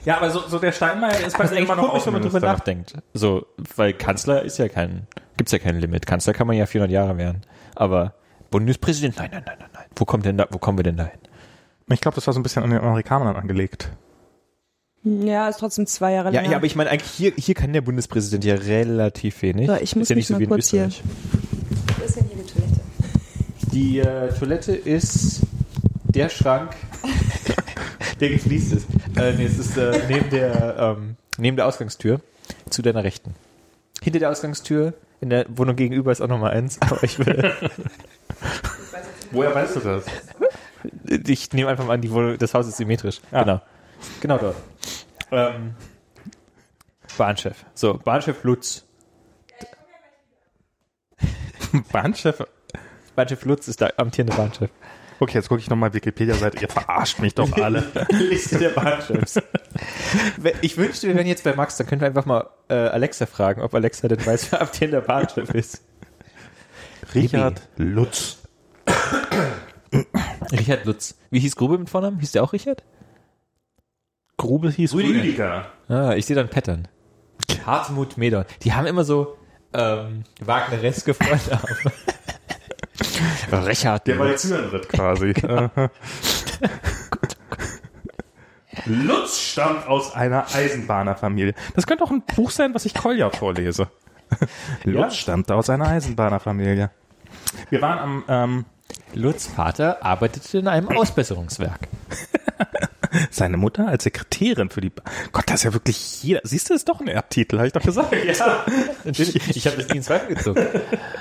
Ja, 0.04 0.18
aber 0.18 0.30
so, 0.32 0.40
so 0.48 0.58
der 0.58 0.72
Steinmeier 0.72 1.20
ist 1.28 1.38
bei 1.38 1.44
ist 1.44 1.52
eigentlich 1.52 1.66
immer 1.66 1.76
noch 1.76 1.90
komisch, 1.90 2.06
wenn 2.08 2.14
man 2.14 2.22
drüber 2.24 2.40
nachdenkt. 2.40 2.96
So, 3.14 3.46
weil 3.76 3.94
Kanzler 3.94 4.42
ist 4.42 4.58
ja 4.58 4.68
kein, 4.68 5.06
gibt's 5.38 5.52
ja 5.52 5.60
kein 5.60 5.78
Limit. 5.80 6.06
Kanzler 6.08 6.34
kann 6.34 6.48
man 6.48 6.56
ja 6.58 6.66
400 6.66 6.92
Jahre 6.92 7.18
werden. 7.18 7.42
Aber 7.76 8.16
Bundespräsident, 8.50 9.18
nein, 9.18 9.30
nein, 9.32 9.44
nein, 9.46 9.58
nein, 9.60 9.70
nein. 9.74 9.86
Wo 9.96 10.06
kommt 10.06 10.26
denn 10.26 10.38
da, 10.38 10.48
wo 10.50 10.58
kommen 10.58 10.78
wir 10.80 10.84
denn 10.84 10.98
da 10.98 11.06
hin? 11.06 11.20
Ich 11.92 12.02
glaube, 12.02 12.16
das 12.16 12.26
war 12.28 12.34
so 12.34 12.40
ein 12.40 12.44
bisschen 12.44 12.64
an 12.64 12.70
den 12.70 12.80
Amerikanern 12.80 13.36
angelegt. 13.36 13.90
Ja, 15.04 15.50
ist 15.50 15.58
trotzdem 15.60 15.88
zwei 15.88 16.14
Jahre 16.14 16.28
Ja, 16.32 16.42
länger. 16.42 16.52
ja, 16.52 16.58
aber 16.58 16.66
ich 16.68 16.76
meine, 16.76 16.90
eigentlich 16.92 17.10
hier, 17.12 17.34
hier 17.36 17.56
kann 17.56 17.74
der 17.74 17.82
Bundespräsident 17.82 18.46
ja 18.46 18.56
relativ 18.56 19.42
wenig. 19.42 19.68
So, 19.68 19.76
ich 19.76 19.96
muss 19.96 20.04
ist 20.04 20.10
ja 20.10 20.16
nicht 20.16 20.28
so 20.28 20.38
wie 20.40 20.44
in 20.44 20.50
kurz 20.50 20.70
hier- 20.70 20.86
Österreich. 20.88 21.04
Wo 21.98 22.06
ist 22.06 22.16
denn 22.18 22.26
hier 22.28 22.44
die 22.44 22.52
Toilette? 22.54 22.82
Die 23.74 24.00
äh, 24.00 24.34
Toilette 24.38 24.74
ist 24.76 25.42
der 26.04 26.30
Schrank, 26.30 26.76
der 28.20 28.30
gefliest 28.30 28.74
ist. 28.74 28.86
Äh, 29.18 29.34
nee, 29.34 29.46
es 29.46 29.58
ist 29.58 29.76
äh, 29.78 30.00
neben, 30.08 30.30
der, 30.30 30.76
ähm, 31.00 31.16
neben 31.38 31.58
der 31.58 31.66
Ausgangstür 31.68 32.22
zu 32.70 32.82
deiner 32.84 33.04
Rechten. 33.04 33.34
Hinter 34.04 34.20
der 34.20 34.30
Ausgangstür, 34.30 34.94
in 35.20 35.30
der 35.32 35.46
Wohnung 35.50 35.76
gegenüber 35.76 36.12
ist 36.12 36.22
auch 36.22 36.28
nochmal 36.28 36.52
eins, 36.52 36.80
aber 36.82 37.04
ich 37.04 37.18
will, 37.20 37.52
Woher 39.32 39.56
weißt 39.56 39.78
du 39.78 39.80
das? 39.80 40.04
Ich 41.12 41.52
nehme 41.54 41.70
einfach 41.70 41.86
mal 41.86 41.94
an, 41.94 42.02
die 42.02 42.12
Wohnung, 42.12 42.38
das 42.38 42.54
Haus 42.54 42.68
ist 42.68 42.78
symmetrisch. 42.78 43.22
Genau. 43.32 43.62
Genau 44.20 44.38
dort. 44.38 44.56
Ähm, 45.32 45.76
Bahnchef. 47.18 47.66
So, 47.74 47.96
Bahnchef 47.96 48.44
Lutz. 48.44 48.86
Bahnchef. 51.92 52.44
Bahnchef 53.16 53.46
Lutz 53.46 53.68
ist 53.68 53.82
der 53.82 54.00
amtierende 54.00 54.36
Bahnchef. 54.36 54.70
Okay, 55.20 55.38
jetzt 55.38 55.50
gucke 55.50 55.62
ich 55.62 55.70
nochmal 55.70 55.94
Wikipedia-Seite. 55.94 56.60
Ihr 56.60 56.68
verarscht 56.68 57.20
mich 57.20 57.36
doch 57.36 57.52
alle. 57.54 57.84
Liste 58.10 58.58
der 58.58 58.70
Bahnchefs. 58.70 59.40
Ich 60.62 60.78
wünschte, 60.78 61.08
wir 61.08 61.16
wären 61.16 61.28
jetzt 61.28 61.44
bei 61.44 61.54
Max, 61.54 61.78
dann 61.78 61.86
können 61.86 62.02
wir 62.02 62.08
einfach 62.08 62.26
mal 62.26 62.50
äh, 62.70 62.74
Alexa 62.74 63.28
fragen, 63.28 63.62
ob 63.62 63.76
Alexa 63.76 64.08
denn 64.08 64.26
weiß, 64.26 64.52
wer 64.52 64.62
amtierender 64.62 65.02
Bahnchef 65.02 65.54
ist. 65.54 65.84
Richard 67.14 67.62
Lutz. 67.78 68.40
Richard 70.52 70.86
Lutz. 70.86 71.18
Wie 71.30 71.40
hieß 71.40 71.56
Grube 71.56 71.78
mit 71.78 71.90
Vornamen? 71.90 72.20
Hieß 72.20 72.32
der 72.34 72.44
auch 72.44 72.54
Richard? 72.54 72.84
Grube 74.38 74.70
hieß 74.72 74.94
Rüdiger. 74.94 75.68
Ah, 75.88 76.14
ich 76.16 76.26
sehe 76.26 76.36
dann 76.36 76.50
Pattern. 76.50 76.88
Hartmut 77.66 78.18
Medon. 78.18 78.46
Die 78.64 78.74
haben 78.74 78.88
immer 78.88 79.04
so 79.04 79.38
ähm, 79.74 80.24
Wagnereske 80.40 81.14
Vornamen. 81.14 81.76
Richard 83.66 84.08
Der 84.08 84.18
war 84.20 84.28
Lutz. 84.28 84.44
jetzt 84.44 84.54
Zürenritt 84.54 84.90
quasi. 84.90 85.34
Lutz 88.86 89.40
stammt 89.40 89.88
aus 89.88 90.16
einer 90.16 90.46
Eisenbahnerfamilie. 90.54 91.54
Das 91.76 91.86
könnte 91.88 92.04
auch 92.04 92.12
ein 92.12 92.24
Buch 92.36 92.52
sein, 92.52 92.74
was 92.74 92.86
ich 92.86 92.94
Kolja 92.94 93.30
vorlese. 93.30 93.88
Lutz 94.84 95.16
stammt 95.18 95.52
aus 95.52 95.70
einer 95.70 95.88
Eisenbahnerfamilie. 95.88 96.90
Wir 97.70 97.82
waren 97.82 98.00
am, 98.00 98.24
ähm, 98.28 98.66
Lutz 99.14 99.48
Vater 99.48 100.04
arbeitete 100.04 100.60
in 100.60 100.68
einem 100.68 100.90
Ausbesserungswerk. 100.90 101.88
seine 103.30 103.58
Mutter 103.58 103.88
als 103.88 104.04
Sekretärin 104.04 104.70
für 104.70 104.82
die, 104.82 104.90
ba 104.90 105.04
Gott, 105.32 105.46
das 105.48 105.62
ist 105.62 105.64
ja 105.64 105.74
wirklich 105.74 106.24
jeder, 106.24 106.42
siehst 106.44 106.70
du, 106.70 106.74
das 106.74 106.82
ist 106.82 106.90
doch 106.90 107.02
ein 107.02 107.08
Erbtitel, 107.08 107.58
habe 107.58 107.68
ich 107.68 107.74
doch 107.74 107.82
gesagt. 107.82 108.14
Ja, 108.26 108.66
natürlich. 109.04 109.56
Ich 109.56 109.68
habe 109.68 109.78
das 109.78 109.90
nie 109.90 109.98
in 109.98 110.04
Zweifel 110.04 110.36
gezogen. 110.36 110.66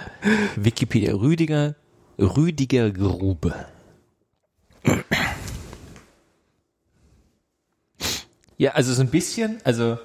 Wikipedia 0.57 1.15
Rüdiger, 1.15 1.75
Rüdiger 2.19 2.91
Grube. 2.91 3.55
Ja, 8.57 8.73
also 8.73 8.93
so 8.93 9.03
ein 9.03 9.09
bisschen, 9.09 9.61
also 9.65 9.99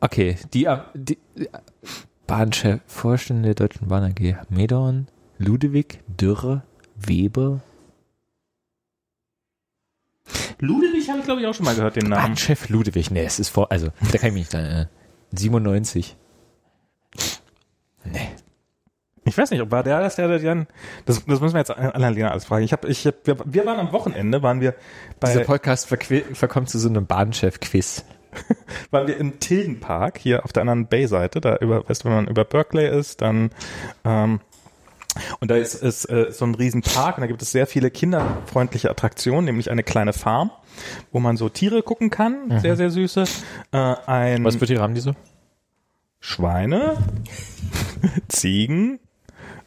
okay, 0.00 0.36
die, 0.52 0.64
äh, 0.64 0.78
die 0.94 1.18
äh, 1.36 1.48
Bahnchef, 2.26 2.80
Vorstände 2.86 3.54
der 3.54 3.66
Deutschen 3.66 3.88
Bahn 3.88 4.04
AG, 4.04 4.36
Medorn, 4.48 5.08
Ludewig, 5.38 6.00
Dürre, 6.08 6.62
Weber, 6.96 7.60
Ludwig 10.60 11.08
habe 11.08 11.20
ich, 11.20 11.24
glaube 11.24 11.40
ich, 11.40 11.46
auch 11.46 11.54
schon 11.54 11.64
mal 11.64 11.74
gehört, 11.74 11.96
den 11.96 12.08
Namen. 12.08 12.22
Bahnchef 12.22 12.68
Ludewig, 12.68 13.10
nee, 13.10 13.24
es 13.24 13.38
ist 13.38 13.48
vor, 13.48 13.70
also, 13.70 13.88
da 14.12 14.18
kann 14.18 14.28
ich 14.28 14.34
mich 14.34 14.42
nicht 14.42 14.52
dran 14.52 14.64
erinnern. 14.64 14.88
97. 15.32 16.16
Nee. 18.04 18.28
Ich 19.24 19.36
weiß 19.36 19.50
nicht, 19.50 19.60
ob 19.60 19.70
war 19.70 19.82
der 19.82 20.00
das, 20.00 20.16
der, 20.16 20.26
der, 20.26 20.38
der 20.38 20.66
das, 21.04 21.24
das 21.24 21.40
müssen 21.40 21.52
wir 21.54 21.58
jetzt 21.58 21.70
Annalena 21.70 22.30
alles 22.30 22.46
fragen. 22.46 22.64
Ich 22.64 22.72
habe, 22.72 22.88
ich 22.88 23.06
hab, 23.06 23.26
wir, 23.26 23.36
wir 23.44 23.66
waren 23.66 23.78
am 23.78 23.92
Wochenende, 23.92 24.42
waren 24.42 24.60
wir 24.60 24.74
Dieser 25.22 25.40
bei, 25.40 25.44
Podcast 25.44 25.92
verqui- 25.92 26.34
verkommt 26.34 26.70
zu 26.70 26.78
so 26.78 26.88
einem 26.88 27.06
Bahnchef-Quiz. 27.06 28.04
waren 28.90 29.06
wir 29.06 29.16
im 29.18 29.38
Tildenpark, 29.38 30.18
hier 30.18 30.44
auf 30.44 30.52
der 30.52 30.62
anderen 30.62 30.86
Bay-Seite, 30.88 31.40
da 31.40 31.56
über, 31.56 31.88
weißt 31.88 32.02
du, 32.04 32.08
wenn 32.08 32.14
man 32.16 32.26
über 32.28 32.44
Berkeley 32.44 32.88
ist, 32.88 33.20
dann, 33.22 33.50
ähm, 34.04 34.40
und 35.40 35.50
da 35.50 35.56
ist, 35.56 35.74
ist 35.74 36.04
äh, 36.06 36.30
so 36.30 36.44
ein 36.44 36.54
riesen 36.54 36.82
Park 36.82 37.16
und 37.16 37.22
da 37.22 37.26
gibt 37.26 37.42
es 37.42 37.52
sehr 37.52 37.66
viele 37.66 37.90
kinderfreundliche 37.90 38.90
Attraktionen, 38.90 39.44
nämlich 39.44 39.70
eine 39.70 39.82
kleine 39.82 40.12
Farm, 40.12 40.50
wo 41.12 41.20
man 41.20 41.36
so 41.36 41.48
Tiere 41.48 41.82
gucken 41.82 42.10
kann, 42.10 42.60
sehr, 42.60 42.76
sehr 42.76 42.90
süße, 42.90 43.24
äh, 43.72 43.94
ein 44.06 44.44
Was 44.44 44.56
für 44.56 44.66
Tiere 44.66 44.82
haben 44.82 44.94
die 44.94 45.00
so? 45.00 45.12
Schweine, 46.20 46.96
Ziegen, 48.28 48.98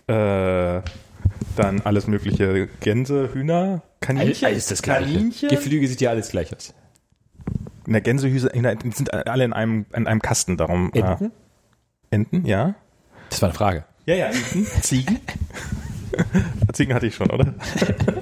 äh, 0.07 0.81
dann 1.55 1.81
alles 1.83 2.07
mögliche 2.07 2.67
Gänse, 2.79 3.29
Hühner, 3.33 3.83
Kaninchen. 3.99 4.59
Kaninchen. 4.81 5.49
Geflügel 5.49 5.87
sieht 5.87 6.01
ja 6.01 6.09
alles 6.09 6.29
gleich 6.29 6.55
aus. 6.55 6.73
In 7.85 7.93
der 7.93 8.01
Gänsehüse, 8.01 8.51
sind 8.93 9.13
alle 9.13 9.43
in 9.43 9.53
einem, 9.53 9.85
in 9.93 10.07
einem 10.07 10.21
Kasten, 10.21 10.57
darum. 10.57 10.91
Enten? 10.93 11.25
Äh, 11.25 11.29
Enten, 12.11 12.45
ja. 12.45 12.75
Das 13.29 13.41
war 13.41 13.49
eine 13.49 13.57
Frage. 13.57 13.85
Ja, 14.05 14.15
ja, 14.15 14.25
Enten. 14.27 14.65
Ziegen. 14.81 15.19
Ziegen 16.73 16.93
hatte 16.93 17.07
ich 17.07 17.15
schon, 17.15 17.29
oder? 17.29 17.53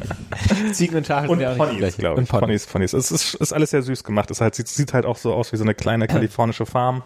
Ziegen 0.71 0.97
und 0.97 1.07
Schafe 1.07 1.29
Und 1.29 1.39
Ponys, 1.57 1.97
glaube 1.97 2.17
Und 2.17 2.23
ich. 2.23 2.29
Ponys. 2.29 2.65
Ponys, 2.67 2.67
Ponys. 2.67 2.93
Es 2.93 3.11
ist, 3.11 3.35
ist 3.35 3.53
alles 3.53 3.71
sehr 3.71 3.81
süß 3.81 4.03
gemacht. 4.03 4.31
Es 4.31 4.41
halt, 4.41 4.55
sieht, 4.55 4.67
sieht 4.67 4.93
halt 4.93 5.05
auch 5.05 5.17
so 5.17 5.33
aus 5.33 5.51
wie 5.51 5.57
so 5.57 5.63
eine 5.63 5.75
kleine 5.75 6.07
kalifornische 6.07 6.65
Farm 6.65 7.03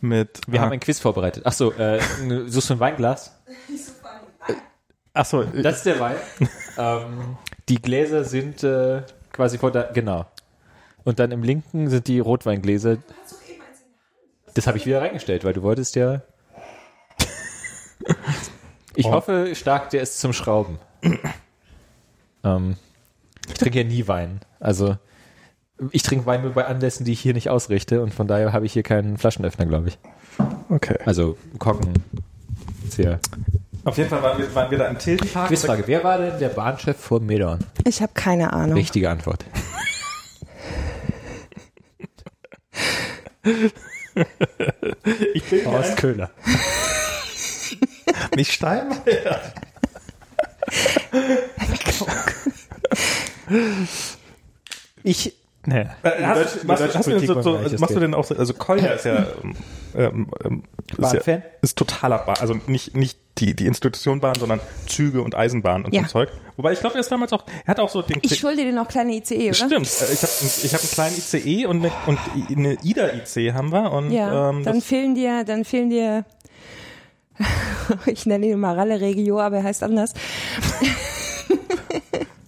mit. 0.00 0.40
Wir 0.46 0.60
äh, 0.60 0.62
haben 0.62 0.72
ein 0.72 0.80
Quiz 0.80 1.00
vorbereitet. 1.00 1.44
Ach 1.46 1.52
so, 1.52 1.72
äh, 1.72 2.00
suchst 2.46 2.70
du 2.70 2.74
ein 2.74 2.80
Weinglas? 2.80 3.36
ach 5.12 5.24
so, 5.24 5.42
Das 5.44 5.78
ist 5.78 5.86
der 5.86 6.00
Wein. 6.00 6.16
ähm, 6.78 7.36
die 7.68 7.80
Gläser 7.80 8.24
sind 8.24 8.62
äh, 8.62 9.02
quasi 9.32 9.58
vor 9.58 9.72
der, 9.72 9.90
genau. 9.92 10.26
Und 11.04 11.18
dann 11.18 11.30
im 11.30 11.42
linken 11.42 11.88
sind 11.88 12.08
die 12.08 12.18
Rotweingläser. 12.18 12.98
Das 14.54 14.66
habe 14.66 14.78
ich 14.78 14.86
wieder 14.86 15.02
reingestellt, 15.02 15.44
weil 15.44 15.52
du 15.52 15.62
wolltest 15.62 15.96
ja. 15.96 16.22
Ich 18.94 19.06
Oh. 19.06 19.12
hoffe 19.12 19.54
stark, 19.54 19.90
der 19.90 20.02
ist 20.02 20.18
zum 20.20 20.32
Schrauben. 20.32 20.78
ähm, 22.44 22.76
ich 23.48 23.54
trinke 23.54 23.78
ja 23.78 23.84
nie 23.84 24.08
Wein. 24.08 24.40
Also 24.60 24.96
ich 25.90 26.02
trinke 26.02 26.24
Wein 26.26 26.42
nur 26.42 26.52
bei 26.52 26.64
Anlässen, 26.66 27.04
die 27.04 27.12
ich 27.12 27.20
hier 27.20 27.34
nicht 27.34 27.50
ausrichte 27.50 28.02
und 28.02 28.14
von 28.14 28.26
daher 28.26 28.52
habe 28.52 28.64
ich 28.66 28.72
hier 28.72 28.82
keinen 28.82 29.18
Flaschenöffner, 29.18 29.66
glaube 29.66 29.88
ich. 29.88 29.98
okay. 30.70 30.98
Also 31.04 31.36
Korken. 31.58 31.92
Sehr. 32.88 33.20
Auf 33.84 33.98
jeden 33.98 34.08
Fall 34.08 34.22
waren 34.22 34.38
wir, 34.38 34.52
waren 34.54 34.70
wir 34.70 34.78
da 34.78 34.86
im 34.86 34.98
Tildenpark. 34.98 35.48
Quizfrage, 35.48 35.86
wer 35.86 36.02
war 36.02 36.18
denn 36.18 36.38
der 36.40 36.48
Bahnchef 36.48 36.96
vor 36.96 37.20
Medorn? 37.20 37.60
Ich 37.84 38.00
habe 38.02 38.12
keine 38.14 38.52
Ahnung. 38.52 38.76
Richtige 38.76 39.10
Antwort. 39.10 39.44
Ich 45.34 45.44
bin 45.44 45.66
Horst 45.66 45.96
Köhler. 45.98 46.30
nicht 48.36 48.52
Steinmeier. 48.52 49.40
Ich, 55.02 55.32
ne. 55.66 55.90
Hast, 56.02 56.64
machst, 56.64 56.96
hast 56.96 57.06
du 57.06 57.10
denn 57.12 57.26
so, 57.26 57.40
so, 57.40 57.58
machst 57.78 57.94
du 57.94 58.00
denn 58.00 58.12
auch 58.12 58.24
so, 58.24 58.34
also 58.34 58.54
Kolja 58.54 58.88
ist 58.88 59.04
ja, 59.04 59.26
ähm, 59.94 60.28
ähm, 60.44 60.64
ist, 60.98 61.26
ja 61.26 61.42
ist 61.62 61.78
totaler 61.78 62.18
Bahn, 62.18 62.36
also 62.40 62.54
nicht, 62.66 62.96
nicht 62.96 63.18
die, 63.38 63.54
die 63.54 63.66
Institution 63.66 64.20
Bahn, 64.20 64.34
sondern 64.34 64.60
Züge 64.86 65.22
und 65.22 65.36
Eisenbahn 65.36 65.84
und 65.84 65.94
Ja. 65.94 66.02
so 66.02 66.08
Zeug. 66.08 66.30
Wobei 66.56 66.72
ich 66.72 66.80
glaube, 66.80 66.96
er 66.96 67.00
ist 67.00 67.12
damals 67.12 67.32
auch, 67.32 67.44
er 67.64 67.68
hat 67.68 67.78
auch 67.80 67.88
so 67.90 68.02
den, 68.02 68.18
Ich 68.22 68.36
schulde 68.36 68.64
dir 68.64 68.72
noch 68.72 68.88
kleine 68.88 69.12
ICE, 69.14 69.48
oder? 69.48 69.54
Stimmt, 69.54 69.86
äh, 69.86 70.12
ich 70.12 70.22
habe 70.22 70.32
ich 70.64 70.74
hab 70.74 70.80
einen 70.80 70.90
kleinen 70.90 71.16
ICE 71.16 71.66
und 71.66 71.76
eine, 71.84 71.92
und 72.06 72.18
eine 72.50 72.78
IDA-IC 72.82 73.52
haben 73.54 73.70
wir 73.70 73.92
und 73.92 74.10
Ja, 74.10 74.50
ähm, 74.50 74.64
dann 74.64 74.80
fehlen 74.80 75.14
dir, 75.14 75.44
dann 75.44 75.64
fehlen 75.64 75.90
dir, 75.90 76.24
ich 78.06 78.26
nenne 78.26 78.46
ihn 78.46 78.58
mal 78.58 78.74
Ralle 78.74 79.00
Regio, 79.00 79.40
aber 79.40 79.56
er 79.58 79.64
heißt 79.64 79.82
anders. 79.82 80.14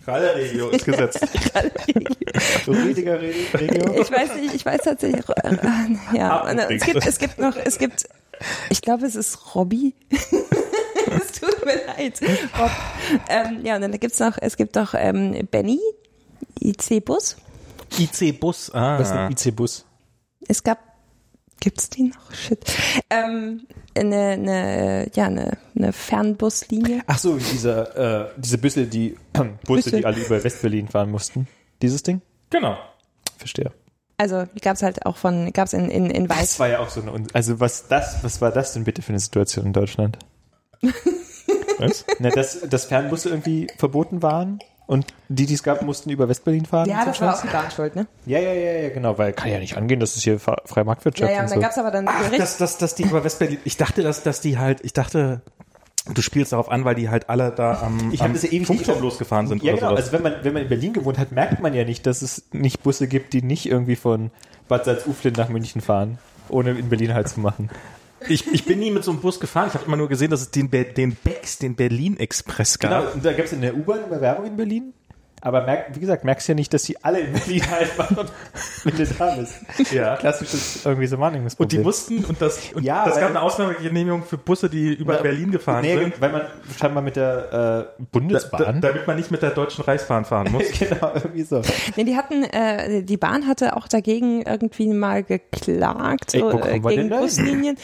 Regio 0.06 0.70
ist 0.70 0.84
gesetzt. 0.84 1.20
Rüdiger 2.66 3.20
Regio. 3.20 4.00
Ich 4.00 4.10
weiß 4.10 4.36
nicht, 4.36 4.54
ich 4.54 4.64
weiß 4.64 4.82
tatsächlich, 4.82 5.28
äh, 5.28 6.16
ja, 6.16 6.48
und 6.48 6.58
es 6.58 6.84
gibt, 6.84 7.06
es 7.06 7.18
gibt 7.18 7.38
noch, 7.38 7.56
es 7.56 7.78
gibt, 7.78 8.08
ich 8.70 8.80
glaube, 8.80 9.06
es 9.06 9.16
ist 9.16 9.54
Robby. 9.54 9.94
es 10.10 11.32
tut 11.32 11.64
mir 11.64 11.86
leid, 11.86 12.20
Rob. 12.58 12.70
Ähm, 13.28 13.64
ja, 13.64 13.76
und 13.76 13.82
dann 13.82 13.92
gibt's 13.92 14.18
noch, 14.18 14.38
es 14.40 14.56
gibt 14.56 14.76
noch 14.76 14.94
ähm, 14.94 15.46
Benny, 15.50 15.80
IC-Bus. 16.60 17.36
IC-Bus, 17.98 18.74
ah. 18.74 18.98
Was 18.98 19.10
ist 19.10 19.46
IC-Bus? 19.46 19.84
Es 20.46 20.62
gab, 20.62 20.78
gibt's 21.60 21.90
die 21.90 22.04
noch? 22.04 22.34
Shit. 22.34 22.64
Ähm, 23.10 23.66
eine, 23.96 24.16
eine, 24.16 25.10
ja, 25.14 25.26
eine, 25.26 25.58
eine 25.76 25.92
Fernbuslinie. 25.92 27.02
Ach 27.06 27.18
so, 27.18 27.36
diese, 27.36 28.30
äh, 28.36 28.40
diese 28.40 28.58
Büsse, 28.58 28.86
die 28.86 29.16
Busse, 29.32 29.82
Büsse. 29.90 29.96
die 29.96 30.04
alle 30.04 30.18
über 30.18 30.42
Westberlin 30.42 30.88
fahren 30.88 31.10
mussten. 31.10 31.48
Dieses 31.82 32.02
Ding? 32.02 32.22
Genau. 32.50 32.76
Verstehe. 33.36 33.72
Also 34.16 34.46
die 34.46 34.60
gab's 34.60 34.82
halt 34.82 35.06
auch 35.06 35.16
von, 35.16 35.52
gab's 35.52 35.72
in, 35.72 35.88
in, 35.90 36.10
in 36.10 36.26
Das 36.26 36.38
Weiß. 36.38 36.60
war 36.60 36.68
ja 36.68 36.78
auch 36.80 36.90
so 36.90 37.00
eine, 37.00 37.24
also 37.32 37.60
was 37.60 37.86
das, 37.86 38.24
was 38.24 38.40
war 38.40 38.50
das 38.50 38.72
denn 38.72 38.82
bitte 38.84 39.00
für 39.00 39.10
eine 39.10 39.20
Situation 39.20 39.66
in 39.66 39.72
Deutschland? 39.72 40.18
Was? 41.78 42.04
Na, 42.18 42.30
dass, 42.30 42.60
dass 42.68 42.86
Fernbusse 42.86 43.28
irgendwie 43.28 43.68
verboten 43.78 44.20
waren 44.22 44.58
und 44.88 45.06
die, 45.28 45.46
die 45.46 45.54
es 45.54 45.62
gab, 45.62 45.82
mussten 45.82 46.10
über 46.10 46.28
Westberlin 46.28 46.66
fahren? 46.66 46.88
Ja, 46.88 47.04
das 47.04 47.20
war 47.20 47.36
auch 47.36 47.40
die 47.40 47.46
Bahn 47.46 47.70
schuld, 47.70 47.94
ne? 47.94 48.08
Ja, 48.26 48.40
ja, 48.40 48.52
ja, 48.52 48.72
ja, 48.72 48.88
genau, 48.88 49.16
weil 49.18 49.32
kann 49.32 49.52
ja 49.52 49.60
nicht 49.60 49.76
angehen, 49.76 50.00
dass 50.00 50.16
es 50.16 50.24
hier 50.24 50.40
freie 50.40 50.84
Marktwirtschaft 50.84 51.30
Ja, 51.30 51.36
ja, 51.36 51.42
und 51.42 51.44
und 51.44 51.50
dann 51.52 51.58
so. 51.58 51.62
gab's 51.62 51.78
aber 51.78 51.90
dann 51.92 52.08
Ach, 52.08 52.18
Gericht. 52.24 52.40
dass, 52.42 52.56
dass, 52.58 52.78
dass 52.78 52.96
die 52.96 53.04
über 53.04 53.22
Westberlin, 53.22 53.58
ich 53.64 53.76
dachte, 53.76 54.02
dass, 54.02 54.24
dass 54.24 54.40
die 54.40 54.58
halt, 54.58 54.80
ich 54.82 54.92
dachte, 54.94 55.42
du 56.12 56.22
spielst 56.22 56.52
darauf 56.52 56.70
an, 56.70 56.84
weil 56.86 56.94
die 56.94 57.10
halt 57.10 57.28
alle 57.28 57.50
da 57.52 57.82
am, 57.82 58.10
Ich 58.12 58.22
am 58.22 58.32
das 58.32 58.42
ja 58.42 58.48
ewig 58.50 58.66
Funkturm 58.66 58.94
nicht- 58.96 59.02
losgefahren 59.02 59.46
sind 59.46 59.62
Ja, 59.62 59.74
oder 59.74 59.80
genau. 59.80 59.90
sowas. 59.92 60.04
Also 60.06 60.12
wenn 60.14 60.22
man, 60.22 60.34
wenn 60.42 60.52
man 60.54 60.62
in 60.62 60.68
Berlin 60.68 60.92
gewohnt 60.94 61.18
hat, 61.18 61.32
merkt 61.32 61.60
man 61.60 61.74
ja 61.74 61.84
nicht, 61.84 62.06
dass 62.06 62.22
es 62.22 62.44
nicht 62.52 62.82
Busse 62.82 63.06
gibt, 63.08 63.34
die 63.34 63.42
nicht 63.42 63.66
irgendwie 63.66 63.96
von 63.96 64.30
Bad 64.68 64.86
Salzuflen 64.86 65.34
nach 65.36 65.50
München 65.50 65.82
fahren, 65.82 66.16
ohne 66.48 66.70
in 66.70 66.88
Berlin 66.88 67.12
halt 67.12 67.28
zu 67.28 67.40
machen. 67.40 67.68
Ich, 68.28 68.46
ich 68.52 68.64
bin 68.64 68.78
nie 68.78 68.90
mit 68.90 69.04
so 69.04 69.10
einem 69.10 69.20
Bus 69.20 69.38
gefahren. 69.38 69.68
Ich 69.68 69.74
habe 69.74 69.84
immer 69.84 69.96
nur 69.96 70.08
gesehen, 70.08 70.30
dass 70.30 70.40
es 70.40 70.50
den, 70.50 70.70
Be 70.70 70.84
den 70.84 71.14
Bex, 71.14 71.58
den 71.58 71.76
Berlin 71.76 72.18
Express 72.18 72.78
gab. 72.78 72.90
Genau, 72.90 73.12
und 73.14 73.24
da 73.24 73.32
gab 73.32 73.46
es 73.46 73.52
in 73.52 73.60
der 73.60 73.76
U-Bahn 73.76 74.04
immer 74.04 74.20
Werbung 74.20 74.46
in 74.46 74.56
Berlin. 74.56 74.92
Aber 75.40 75.62
merk, 75.64 75.94
wie 75.94 76.00
gesagt, 76.00 76.24
merkst 76.24 76.48
ja 76.48 76.54
nicht, 76.54 76.72
dass 76.74 76.82
sie 76.84 76.96
alle 77.02 77.20
in 77.20 77.32
Berlin 77.32 77.62
halt 77.70 77.96
machen, 77.98 78.16
wenn 78.84 78.96
du 78.96 79.06
da 79.06 79.34
bist. 79.36 79.92
Ja. 79.92 80.16
Klassisches 80.16 80.84
irgendwie 80.84 81.06
so 81.06 81.14
Und 81.14 81.18
die 81.18 81.22
Wahrnehmungsproblem. 81.22 81.84
wussten, 81.84 82.24
und 82.24 82.40
das, 82.42 82.72
und 82.74 82.82
Ja, 82.84 83.04
das 83.06 83.18
gab 83.20 83.30
eine 83.30 83.40
Ausnahmegenehmigung 83.42 84.24
für 84.24 84.38
Busse, 84.38 84.68
die 84.68 84.94
über 84.94 85.16
Ja, 85.16 85.22
Berlin 85.22 85.50
gefahren 85.50 85.82
nee, 85.82 85.96
sind. 85.98 86.20
weil 86.20 86.30
man 86.32 86.42
scheinbar 86.78 87.02
mit 87.02 87.16
der 87.16 87.36
äh, 87.46 87.52
Da, 87.52 88.04
Bundesbahn. 88.12 88.80
damit 88.80 89.06
man 89.06 89.16
nicht 89.16 89.30
mit 89.30 89.42
der 89.42 89.50
Deutschen 89.50 89.84
Reichsbahn 89.84 90.24
fahren 90.24 90.50
muss. 90.52 90.64
genau, 90.78 91.12
irgendwie 91.14 91.42
so. 91.42 91.62
Nee, 91.96 92.04
die 92.04 92.16
hatten, 92.16 92.44
äh, 92.44 93.02
die 93.02 93.16
Bahn 93.16 93.46
hatte 93.46 93.76
auch 93.76 93.88
dagegen 93.88 94.42
irgendwie 94.42 94.88
mal 94.88 95.22
geklagt, 95.22 96.34
Ey, 96.34 96.40
so, 96.40 96.52
wo 96.52 96.58
äh, 96.60 96.78
gegen 96.80 97.10
da? 97.10 97.20
Buslinien, 97.20 97.76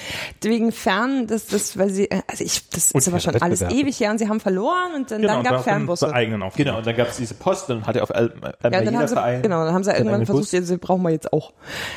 wegen 0.43 0.73
Fern, 0.73 1.27
das, 1.27 1.47
das, 1.47 1.79
weil 1.79 1.91
sie, 1.91 2.11
äh, 2.11 2.23
also 2.29 2.45
ich, 2.45 2.69
das 2.71 2.93
Und 2.93 2.99
ist 2.99 3.09
aber 3.09 3.21
schon 3.21 3.37
alles 3.41 3.63
ewig 3.63 3.99
her 4.01 4.11
und 4.11 4.19
sie 4.19 4.29
haben 4.29 4.41
verloren 4.41 4.95
und 4.97 5.11
dann, 5.11 5.21
Genau, 5.21 5.35
dann 5.35 5.43
gab 5.43 5.51
daraufhin 5.53 5.73
Fernbusse. 5.73 6.13
Eigenen. 6.13 6.51
Genau, 6.57 6.79
und 6.79 6.87
dann 6.87 6.97
gab 6.97 7.09
es 7.09 7.17
diese 7.17 7.35
Post, 7.45 7.69
dann 7.69 7.87
hatte 7.87 8.03
auf 8.03 8.11
einmal 8.11 8.31
Ja, 8.63 8.67
und 8.69 8.73
dann 8.73 8.85
jeder 8.85 8.99
haben 8.99 9.09
sie, 9.09 9.15
Verein. 9.15 9.43
genau, 9.43 9.65
dann 9.65 9.75
haben 9.75 9.85
sie 9.85 9.91
seinen 9.91 10.07
irgendwann 10.07 10.25
versucht, 10.27 10.53
jetzt 10.53 10.81
brauchen 10.81 11.03
wir 11.03 11.11
jetzt 11.11 11.33
auch. 11.33 11.53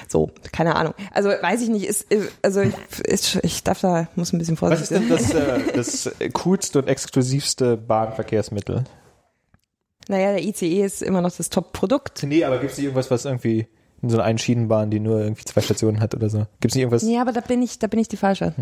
So, 0.10 0.30
keine 0.52 0.76
Ahnung. 0.76 0.94
Also 1.14 1.30
weiß 1.30 1.62
ich 1.62 1.70
nicht, 1.70 1.86
ist, 1.88 2.12
äh, 2.12 2.28
also 2.42 2.60
ich, 2.62 2.74
ist, 3.06 3.40
ich 3.44 3.64
darf 3.64 3.80
da, 3.80 4.08
muss 4.16 4.34
ein 4.34 4.40
bisschen 4.40 4.60
Was 4.62 4.82
ist 4.82 4.90
vorsichtig 4.90 5.08
denn 5.10 5.18
sein. 5.40 5.64
das, 5.74 6.06
äh, 6.06 6.14
das 6.20 6.34
coolste 6.34 6.80
und 6.80 6.88
exklusivste 6.90 7.78
Bahnverkehrsmittel? 7.78 8.84
Naja, 10.10 10.32
der 10.34 10.44
ICE 10.44 10.84
ist 10.84 11.02
immer 11.02 11.22
noch 11.22 11.36
das 11.36 11.50
Top-Produkt. 11.50 12.24
Nee, 12.24 12.44
aber 12.44 12.60
gibt 12.60 12.72
es 12.74 12.78
nicht 12.78 12.86
irgendwas, 12.86 13.10
was 13.10 13.26
irgendwie 13.26 13.68
in 14.02 14.10
so 14.10 14.18
einer 14.18 14.26
Einschienenbahn, 14.26 14.92
die 14.92 15.00
nur 15.00 15.20
irgendwie 15.22 15.44
zwei 15.46 15.62
Stationen 15.62 16.00
hat 16.00 16.14
oder 16.14 16.30
so? 16.30 16.46
Gibt 16.60 16.72
es 16.72 16.76
nicht 16.76 16.84
irgendwas? 16.84 17.04
Ja, 17.04 17.22
aber 17.22 17.32
da 17.32 17.42
bin 17.42 17.62
ich, 17.62 17.80
da 17.80 17.88
bin 17.88 18.00
ich 18.00 18.08
die 18.08 18.18
falsche. 18.18 18.54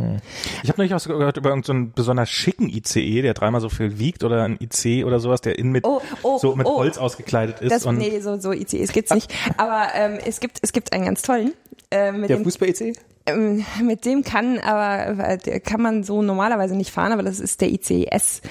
Ich 0.64 0.70
habe 0.70 0.78
neulich 0.78 0.94
auch 0.94 1.00
so 1.00 1.10
gehört 1.10 1.38
über 1.38 1.50
irgendeinen 1.50 1.64
so 1.66 1.74
einen 1.74 1.92
besonders 1.94 2.30
schicken 2.30 2.70
ICE, 2.70 3.22
der 3.22 3.34
dreimal 3.34 3.62
so 3.62 3.70
viel 3.70 4.00
wiegt 4.00 4.24
oder 4.24 4.44
ein 4.44 4.58
IC 4.60 5.06
oder 5.06 5.20
sowas, 5.20 5.42
der 5.42 5.60
innen 5.60 5.72
mit 5.72 5.86
Oh, 5.86 6.02
oh, 6.24 6.38
so 6.38 6.56
mit 6.56 6.66
oh. 6.66 6.78
Holz 6.78 6.98
ausgekleidet 6.98 7.60
ist. 7.62 7.72
Das, 7.72 7.86
und 7.86 7.98
nee, 7.98 8.20
so, 8.20 8.40
so 8.40 8.52
ICEs 8.54 8.92
gibt's 8.94 9.14
nicht. 9.14 9.34
Aber 9.58 9.88
ähm, 9.94 10.18
es 10.26 10.40
gibt, 10.40 10.60
es 10.62 10.72
gibt 10.72 10.94
einen 10.94 11.06
ganz 11.06 11.22
tollen. 11.22 11.54
Äh, 11.92 12.12
mit, 12.12 12.30
Der 12.30 12.38
dem, 12.38 12.44
Fußball-EC? 12.46 12.96
ähm, 13.26 13.66
mit 13.84 14.06
dem 14.06 14.24
kann 14.24 14.60
aber 14.60 15.38
der 15.38 15.60
kann 15.60 15.82
man 15.82 16.04
so 16.04 16.22
normalerweise 16.22 16.76
nicht 16.76 16.92
fahren, 16.92 17.12
aber 17.12 17.24
das 17.24 17.40
ist 17.40 17.62
der 17.62 17.70
ICES. 17.72 18.42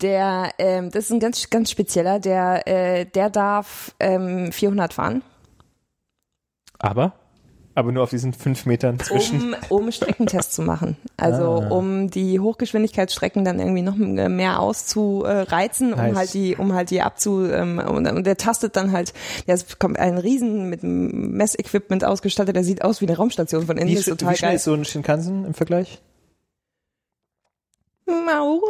Der, 0.00 0.50
ähm, 0.58 0.90
das 0.90 1.06
ist 1.06 1.10
ein 1.10 1.20
ganz, 1.20 1.50
ganz 1.50 1.70
spezieller. 1.70 2.20
Der, 2.20 2.66
äh, 2.68 3.04
der 3.04 3.30
darf 3.30 3.94
ähm, 3.98 4.52
400 4.52 4.92
fahren, 4.92 5.22
Aber? 6.78 7.12
Aber 7.74 7.92
nur 7.92 8.02
auf 8.02 8.10
diesen 8.10 8.32
fünf 8.32 8.66
Metern 8.66 8.98
zwischen. 8.98 9.54
um, 9.68 9.78
um 9.84 9.92
Streckentests 9.92 10.52
zu 10.56 10.62
machen. 10.62 10.96
Also 11.16 11.62
Ah. 11.62 11.68
um 11.68 12.10
die 12.10 12.40
Hochgeschwindigkeitsstrecken 12.40 13.44
dann 13.44 13.60
irgendwie 13.60 13.82
noch 13.82 13.94
mehr 13.94 14.58
auszureizen, 14.58 15.92
um 15.92 15.98
Nice. 16.00 16.16
halt 16.16 16.34
die, 16.34 16.56
um 16.56 16.72
halt 16.72 16.90
die 16.90 17.02
abzu 17.02 17.44
ähm, 17.46 17.78
und, 17.78 18.06
und 18.08 18.26
der 18.26 18.36
tastet 18.36 18.74
dann 18.74 18.90
halt, 18.90 19.12
der 19.46 19.54
ist, 19.54 19.78
kommt 19.78 19.96
ein 19.98 20.18
Riesen 20.18 20.68
mit 20.68 20.80
Messequipment 20.82 22.04
ausgestattet, 22.04 22.56
der 22.56 22.64
sieht 22.64 22.82
aus 22.82 23.00
wie 23.00 23.06
eine 23.06 23.16
Raumstation 23.16 23.66
von 23.66 23.76
innen, 23.78 23.90
Wie, 23.90 23.94
ist 23.94 24.08
total 24.08 24.32
wie 24.34 24.38
schnell 24.38 24.50
geil. 24.50 24.56
ist 24.56 24.64
so 24.64 24.74
ein 24.74 24.84
Shinkansen 24.84 25.44
im 25.44 25.54
Vergleich? 25.54 26.00
Mau. 28.08 28.60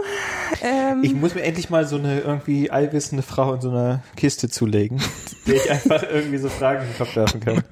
Ähm, 0.63 1.03
Ich 1.05 1.15
muss 1.15 1.35
mir 1.35 1.43
endlich 1.43 1.71
mal 1.71 1.87
so 1.87 1.97
eine 1.97 2.21
irgendwie 2.21 2.71
allwissende 2.71 3.23
Frau 3.23 3.55
in 3.55 3.61
so 3.61 3.71
einer 3.71 4.03
Kiste 4.17 4.49
zulegen, 4.49 5.01
der 5.47 5.55
ich 5.57 5.71
einfach 5.71 6.03
irgendwie 6.03 6.39
so 6.39 6.49
Fragen 6.49 6.83
in 6.83 6.89
den 6.89 6.99
Kopf 6.99 7.15
werfen 7.17 7.41
kann. 7.41 7.63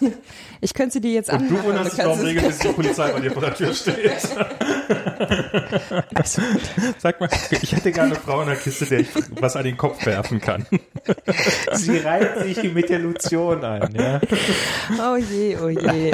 ich 0.60 0.72
könnte 0.74 0.94
sie 0.94 1.00
dir 1.00 1.12
jetzt 1.12 1.30
und 1.32 1.40
du 1.50 1.56
anmachen, 1.56 1.64
wunderst 1.66 1.92
dich, 1.98 2.04
warum 2.04 2.18
es- 2.18 2.24
regelmäßig 2.26 2.62
die 2.62 2.72
Polizei 2.72 3.12
bei 3.12 3.20
dir 3.20 3.32
vor 3.32 3.42
der 3.42 3.54
Tür 3.54 3.74
steht. 3.74 4.12
Sag 6.98 7.20
mal, 7.20 7.28
ich 7.50 7.72
hätte 7.72 7.92
gerne 7.92 8.12
eine 8.12 8.20
Frau 8.20 8.40
in 8.42 8.48
der 8.48 8.56
Kiste, 8.56 8.86
der 8.86 9.00
ich 9.00 9.08
was 9.40 9.56
an 9.56 9.64
den 9.64 9.76
Kopf 9.76 10.04
werfen 10.06 10.40
kann. 10.40 10.66
Sie 11.72 11.98
reiht 11.98 12.40
sich 12.44 12.72
mit 12.72 12.88
der 12.88 12.98
Lotion 13.00 13.64
ein, 13.64 13.94
ja. 13.94 14.20
Oh 14.98 15.16
je, 15.16 15.56
oh 15.62 15.68
je. 15.68 16.12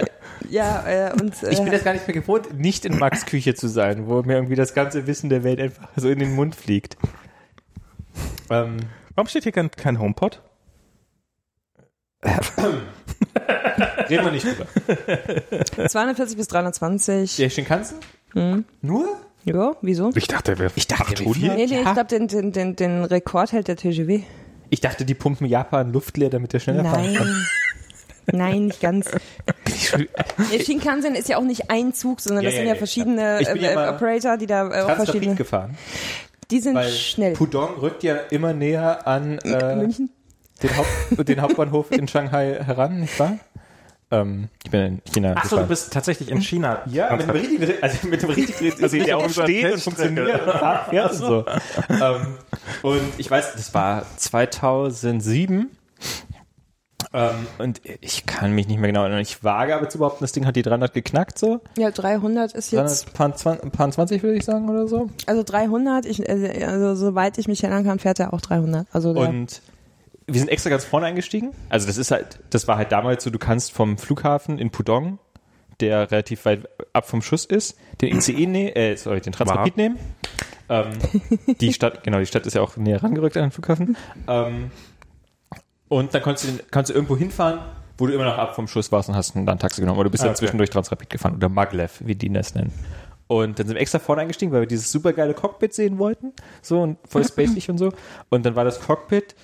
Ja, 0.50 0.84
äh, 0.86 1.12
und 1.12 1.42
äh, 1.42 1.50
Ich 1.50 1.60
bin 1.62 1.70
das 1.72 1.84
gar 1.84 1.92
nicht 1.92 2.06
mehr 2.06 2.14
gewohnt, 2.14 2.58
nicht 2.58 2.84
in 2.84 2.98
Max 2.98 3.26
Küche 3.26 3.54
zu 3.54 3.68
sein, 3.68 4.06
wo 4.06 4.22
mir 4.22 4.34
irgendwie 4.34 4.54
das 4.54 4.74
ganze 4.74 5.06
Wissen 5.06 5.28
der 5.30 5.44
Welt 5.44 5.60
einfach 5.60 5.88
so 5.96 6.08
in 6.08 6.18
den 6.18 6.34
Mund 6.34 6.54
fliegt. 6.54 6.96
Ähm, 8.50 8.76
Warum 9.14 9.28
steht 9.28 9.44
hier 9.44 9.52
kein, 9.52 9.70
kein 9.70 9.98
HomePod? 9.98 10.42
reden 14.10 14.24
wir 14.24 14.32
nicht 14.32 14.46
drüber. 14.46 14.66
240 15.88 16.36
bis 16.36 16.48
320. 16.48 17.36
Der 17.36 17.50
Shinkansen? 17.50 17.98
Hm. 18.32 18.64
Nur? 18.82 19.16
Ja, 19.44 19.76
wieso? 19.80 20.10
Ich 20.14 20.26
dachte, 20.26 20.52
der 20.52 20.58
wäre 20.58 20.72
Ich 20.74 20.88
dachte, 20.88 21.22
800. 21.22 21.34
viel? 21.36 21.54
Nee, 21.54 21.66
nee, 21.66 21.78
ich 21.78 21.92
glaube, 21.92 22.04
den, 22.06 22.26
den, 22.28 22.52
den, 22.52 22.76
den 22.76 23.04
Rekord 23.04 23.52
hält 23.52 23.68
der 23.68 23.76
TGW. 23.76 24.22
Ich 24.70 24.80
dachte, 24.80 25.04
die 25.04 25.14
pumpen 25.14 25.46
Japan 25.46 25.92
Luft 25.92 26.16
leer, 26.16 26.30
damit 26.30 26.52
der 26.52 26.58
schneller 26.58 26.84
fahren 26.84 27.14
kann. 27.14 27.46
Nein. 28.32 28.66
Nicht 28.66 28.80
ganz. 28.80 29.10
Der 30.52 30.64
Shinkansen 30.64 31.14
ist 31.14 31.28
ja 31.28 31.38
auch 31.38 31.44
nicht 31.44 31.70
ein 31.70 31.92
Zug, 31.92 32.20
sondern 32.20 32.44
Ja, 32.44 32.50
das 32.50 32.54
ja, 32.54 32.58
sind 32.58 32.68
ja 32.68 32.74
ja, 32.74 32.78
verschiedene 32.78 33.38
äh, 33.40 33.74
mal 33.74 33.94
Operator, 33.94 34.36
die 34.36 34.46
da 34.46 34.68
äh, 34.70 34.82
auch 34.82 34.96
verschiedene. 34.96 35.34
gefahren. 35.34 35.76
Die 36.50 36.60
sind 36.60 36.74
Weil 36.74 36.90
schnell. 36.90 37.32
Pudong 37.34 37.76
rückt 37.80 38.02
ja 38.02 38.16
immer 38.30 38.52
näher 38.52 39.06
an 39.06 39.38
äh, 39.38 39.76
München? 39.76 40.10
den, 40.62 40.76
Haupt, 40.76 41.28
den 41.28 41.40
Hauptbahnhof 41.40 41.90
in 41.90 42.06
Shanghai 42.08 42.58
heran, 42.64 43.00
nicht 43.00 43.18
wahr? 43.18 43.38
Ähm, 44.10 44.48
ich 44.64 44.70
bin 44.70 44.80
in 44.80 45.02
China 45.12 45.34
Achso, 45.34 45.56
du 45.56 45.66
bist 45.66 45.92
tatsächlich 45.92 46.30
in 46.30 46.40
China. 46.40 46.82
Ja, 46.86 47.10
mit 47.16 47.22
dem 47.22 47.30
richtigen, 47.30 47.82
also 47.82 48.06
mit 48.06 48.22
dem 48.22 48.30
richtigen, 48.30 48.72
also 48.82 48.96
der 48.96 49.18
auch 49.18 49.28
steht 49.28 49.72
und 49.72 49.80
funktioniert 49.82 50.46
und 50.46 50.90
fährt 50.90 51.10
und 51.10 51.18
so. 51.18 51.44
ähm, 51.90 52.26
und 52.82 53.00
ich 53.18 53.28
weiß, 53.28 53.54
das 53.54 53.74
war 53.74 54.06
2007. 54.16 55.70
Ähm, 57.12 57.46
und 57.58 57.80
ich 58.00 58.26
kann 58.26 58.52
mich 58.52 58.66
nicht 58.68 58.78
mehr 58.78 58.88
genau 58.88 59.02
erinnern. 59.02 59.20
Ich 59.20 59.42
wage 59.44 59.74
aber 59.74 59.88
zu 59.88 59.98
behaupten, 59.98 60.24
das 60.24 60.32
Ding 60.32 60.46
hat 60.46 60.56
die 60.56 60.62
300 60.62 60.92
geknackt 60.92 61.38
so. 61.38 61.60
Ja, 61.76 61.90
300 61.90 62.52
ist 62.52 62.72
300, 62.72 62.90
jetzt, 62.90 63.14
paar, 63.14 63.34
20, 63.34 63.72
paar 63.72 63.90
20 63.90 64.22
würde 64.22 64.36
ich 64.36 64.44
sagen 64.44 64.68
oder 64.68 64.88
so. 64.88 65.10
also 65.26 65.42
300, 65.42 66.06
ich, 66.06 66.28
äh, 66.28 66.64
also 66.64 66.94
soweit 66.94 67.38
ich 67.38 67.48
mich 67.48 67.62
erinnern 67.62 67.84
kann, 67.84 67.98
fährt 67.98 68.20
er 68.20 68.32
auch 68.32 68.40
300. 68.40 68.86
Also 68.92 69.10
Und 69.10 69.62
wir 70.26 70.40
sind 70.40 70.48
extra 70.48 70.70
ganz 70.70 70.84
vorne 70.84 71.06
eingestiegen. 71.06 71.52
Also 71.68 71.86
das 71.86 71.96
ist 71.96 72.10
halt, 72.10 72.40
das 72.50 72.66
war 72.66 72.76
halt 72.76 72.92
damals 72.92 73.22
so, 73.24 73.30
du 73.30 73.38
kannst 73.38 73.72
vom 73.72 73.96
Flughafen 73.98 74.58
in 74.58 74.70
Pudong, 74.70 75.18
der 75.80 76.10
relativ 76.10 76.44
weit 76.44 76.68
ab 76.92 77.08
vom 77.08 77.22
Schuss 77.22 77.44
ist, 77.44 77.78
den 78.00 78.16
ICE 78.16 78.32
nehmen, 78.46 78.68
äh, 78.74 78.96
sorry, 78.96 79.20
den 79.20 79.32
Transrapid 79.32 79.76
nehmen. 79.76 79.98
Ähm, 80.68 80.90
die 81.60 81.72
Stadt, 81.72 82.02
genau, 82.02 82.18
die 82.18 82.26
Stadt 82.26 82.46
ist 82.46 82.54
ja 82.54 82.62
auch 82.62 82.76
näher 82.76 83.02
rangerückt 83.02 83.36
an 83.36 83.44
den 83.44 83.50
Flughafen. 83.52 83.96
Ähm, 84.26 84.70
und 85.88 86.14
dann 86.14 86.22
kannst 86.22 86.44
du, 86.44 86.48
kannst 86.70 86.90
du 86.90 86.94
irgendwo 86.94 87.16
hinfahren, 87.16 87.60
wo 87.98 88.06
du 88.06 88.12
immer 88.12 88.24
noch 88.24 88.38
ab 88.38 88.54
vom 88.54 88.68
Schuss 88.68 88.90
warst 88.92 89.08
und 89.08 89.14
hast 89.16 89.34
dann 89.34 89.48
ein 89.48 89.58
Taxi 89.58 89.80
genommen. 89.80 89.98
Oder 89.98 90.08
du 90.08 90.10
bist 90.12 90.22
Ah, 90.22 90.26
dann 90.26 90.34
okay. 90.34 90.40
zwischendurch 90.40 90.70
Transrapid 90.70 91.10
gefahren 91.10 91.36
oder 91.36 91.48
Maglev, 91.48 92.00
wie 92.04 92.14
die 92.14 92.32
das 92.32 92.54
nennen. 92.54 92.72
Und 93.28 93.58
dann 93.58 93.66
sind 93.66 93.74
wir 93.76 93.80
extra 93.80 93.98
vorne 93.98 94.22
eingestiegen, 94.22 94.52
weil 94.52 94.60
wir 94.60 94.66
dieses 94.68 94.92
super 94.92 95.12
geile 95.12 95.34
Cockpit 95.34 95.74
sehen 95.74 95.98
wollten. 95.98 96.32
So 96.62 96.80
und 96.82 96.98
voll 97.08 97.24
spacig 97.28 97.70
und 97.70 97.78
so. 97.78 97.92
Und 98.28 98.46
dann 98.46 98.54
war 98.54 98.64
das 98.64 98.80
Cockpit, 98.80 99.34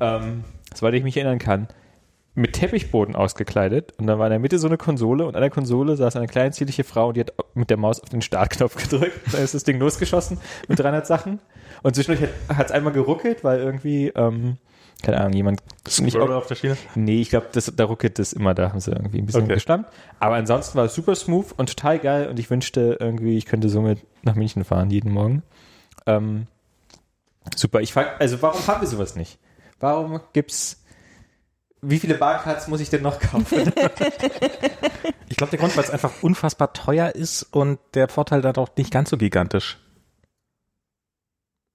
ähm, 0.00 0.44
soweit 0.74 0.94
ich 0.94 1.02
mich 1.02 1.16
erinnern 1.16 1.38
kann, 1.38 1.68
mit 2.34 2.52
Teppichboden 2.54 3.16
ausgekleidet. 3.16 3.92
Und 3.98 4.06
dann 4.06 4.18
war 4.18 4.26
in 4.26 4.30
der 4.30 4.38
Mitte 4.38 4.58
so 4.58 4.66
eine 4.68 4.76
Konsole 4.76 5.26
und 5.26 5.34
an 5.34 5.40
der 5.40 5.50
Konsole 5.50 5.96
saß 5.96 6.16
eine 6.16 6.26
kleine 6.28 6.52
zierliche 6.52 6.84
Frau 6.84 7.08
und 7.08 7.16
die 7.16 7.20
hat 7.20 7.32
mit 7.54 7.70
der 7.70 7.76
Maus 7.78 8.00
auf 8.00 8.08
den 8.10 8.22
Startknopf 8.22 8.76
gedrückt. 8.90 9.20
Dann 9.32 9.42
ist 9.42 9.54
das 9.54 9.64
Ding 9.64 9.78
losgeschossen 9.78 10.38
mit 10.68 10.78
300 10.78 11.06
Sachen. 11.06 11.40
Und 11.82 11.94
zwischendurch 11.94 12.30
hat 12.48 12.66
es 12.66 12.72
einmal 12.72 12.92
geruckelt, 12.92 13.42
weil 13.42 13.58
irgendwie, 13.58 14.08
ähm, 14.08 14.58
keine 15.02 15.18
Ahnung, 15.20 15.34
jemand 15.34 15.62
nicht 16.00 16.16
Oder 16.16 16.36
auf 16.36 16.46
der 16.46 16.54
Schiene? 16.54 16.76
Nee, 16.94 17.20
ich 17.20 17.30
glaube, 17.30 17.46
das, 17.52 17.72
da 17.76 17.84
ruckelt 17.84 18.18
es 18.18 18.32
immer, 18.32 18.54
da 18.54 18.70
haben 18.70 18.80
sie 18.80 18.90
irgendwie 18.92 19.18
ein 19.18 19.26
bisschen 19.26 19.44
Okay. 19.44 19.54
gestammt. 19.54 19.86
Aber 20.18 20.34
ansonsten 20.36 20.76
war 20.78 20.86
es 20.86 20.94
super 20.94 21.14
smooth 21.14 21.52
und 21.56 21.68
total 21.68 21.98
geil 21.98 22.28
und 22.28 22.38
ich 22.38 22.50
wünschte 22.50 22.96
irgendwie, 22.98 23.36
ich 23.36 23.46
könnte 23.46 23.68
somit 23.68 24.00
nach 24.22 24.34
München 24.34 24.64
fahren 24.64 24.90
jeden 24.90 25.12
Morgen. 25.12 25.42
Ähm, 26.06 26.46
super, 27.54 27.80
ich 27.80 27.92
frag, 27.92 28.20
also 28.20 28.40
warum 28.42 28.66
haben 28.66 28.80
wir 28.80 28.88
sowas 28.88 29.16
nicht? 29.16 29.38
Warum 29.78 30.20
gibt's, 30.32 30.82
wie 31.82 31.98
viele 31.98 32.14
Barcards 32.14 32.66
muss 32.68 32.80
ich 32.80 32.90
denn 32.90 33.02
noch 33.02 33.20
kaufen? 33.20 33.72
Ich 35.28 35.36
glaube, 35.36 35.50
der 35.50 35.58
Grund, 35.58 35.76
weil 35.76 35.82
es 35.84 35.90
einfach 35.90 36.22
unfassbar 36.22 36.72
teuer 36.72 37.10
ist 37.14 37.42
und 37.42 37.80
der 37.94 38.08
Vorteil 38.08 38.42
da 38.42 38.52
doch 38.52 38.68
nicht 38.76 38.92
ganz 38.92 39.10
so 39.10 39.16
gigantisch. 39.18 39.76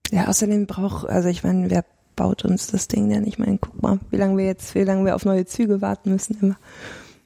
ja, 0.10 0.28
außerdem 0.28 0.68
braucht, 0.68 1.08
also 1.08 1.28
ich 1.30 1.44
meine, 1.44 1.70
wer 1.70 1.84
baut 2.22 2.46
uns 2.46 2.68
das 2.68 2.88
Ding 2.88 3.10
denn? 3.10 3.26
Ich 3.26 3.40
meine, 3.40 3.58
guck 3.58 3.82
mal, 3.82 4.00
wie 4.12 4.18
lange 4.18 4.38
wir 4.38 4.46
jetzt, 4.46 4.76
wie 4.76 4.84
lange 4.84 5.04
wir 5.06 5.16
auf 5.16 5.26
neue 5.26 5.46
Züge 5.46 5.82
warten 5.82 6.12
müssen 6.12 6.38
immer. 6.40 6.56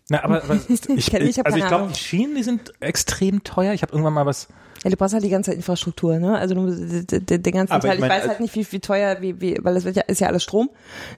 Na, 0.08 0.24
aber, 0.24 0.42
aber 0.42 0.56
ich, 0.70 0.90
ich, 0.90 1.14
ich 1.14 1.46
also 1.46 1.58
ich 1.58 1.68
glaube, 1.68 1.92
die 1.92 2.00
Schienen, 2.00 2.36
die 2.36 2.44
sind 2.44 2.72
extrem 2.80 3.44
teuer. 3.44 3.74
Ich 3.74 3.82
habe 3.82 3.92
irgendwann 3.92 4.14
mal 4.14 4.26
was. 4.26 4.48
Ja, 4.86 4.90
du 4.90 4.96
brauchst 4.96 5.14
halt 5.14 5.26
die 5.26 5.30
ganze 5.30 5.52
Infrastruktur, 5.52 6.18
ne? 6.18 6.38
Also 6.38 6.56
du, 6.56 7.04
den, 7.04 7.44
den 7.44 7.54
ganzen 7.54 7.74
Aber 7.74 7.82
Teil. 7.82 7.98
ich 7.98 8.04
Ich, 8.04 8.08
mein, 8.08 8.10
weiß 8.10 8.28
halt 8.30 8.40
nicht, 8.40 8.56
wie, 8.56 8.72
wie 8.72 8.80
teuer, 8.80 9.18
wie, 9.20 9.42
wie, 9.42 9.58
weil 9.62 9.74
das 9.74 9.84
wird 9.84 9.98
ja, 9.98 10.04
ist 10.04 10.22
ja 10.22 10.28
alles 10.28 10.44
Strom. 10.44 10.70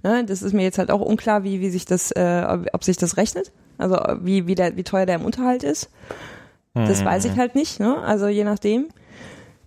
Ne? 0.01 0.25
Das 0.25 0.41
ist 0.41 0.53
mir 0.53 0.63
jetzt 0.63 0.79
halt 0.79 0.89
auch 0.89 1.01
unklar, 1.01 1.43
wie, 1.43 1.61
wie 1.61 1.69
sich 1.69 1.85
das, 1.85 2.09
äh, 2.11 2.45
ob, 2.49 2.65
ob 2.73 2.83
sich 2.83 2.97
das 2.97 3.17
rechnet. 3.17 3.51
Also 3.77 3.95
wie, 4.21 4.47
wie, 4.47 4.55
der, 4.55 4.75
wie 4.75 4.83
teuer 4.83 5.05
der 5.05 5.15
im 5.15 5.25
Unterhalt 5.25 5.63
ist. 5.63 5.91
Das 6.73 7.03
weiß 7.03 7.25
ich 7.25 7.35
halt 7.37 7.55
nicht, 7.55 7.79
ne? 7.79 7.97
Also 8.03 8.27
je 8.27 8.43
nachdem. 8.43 8.87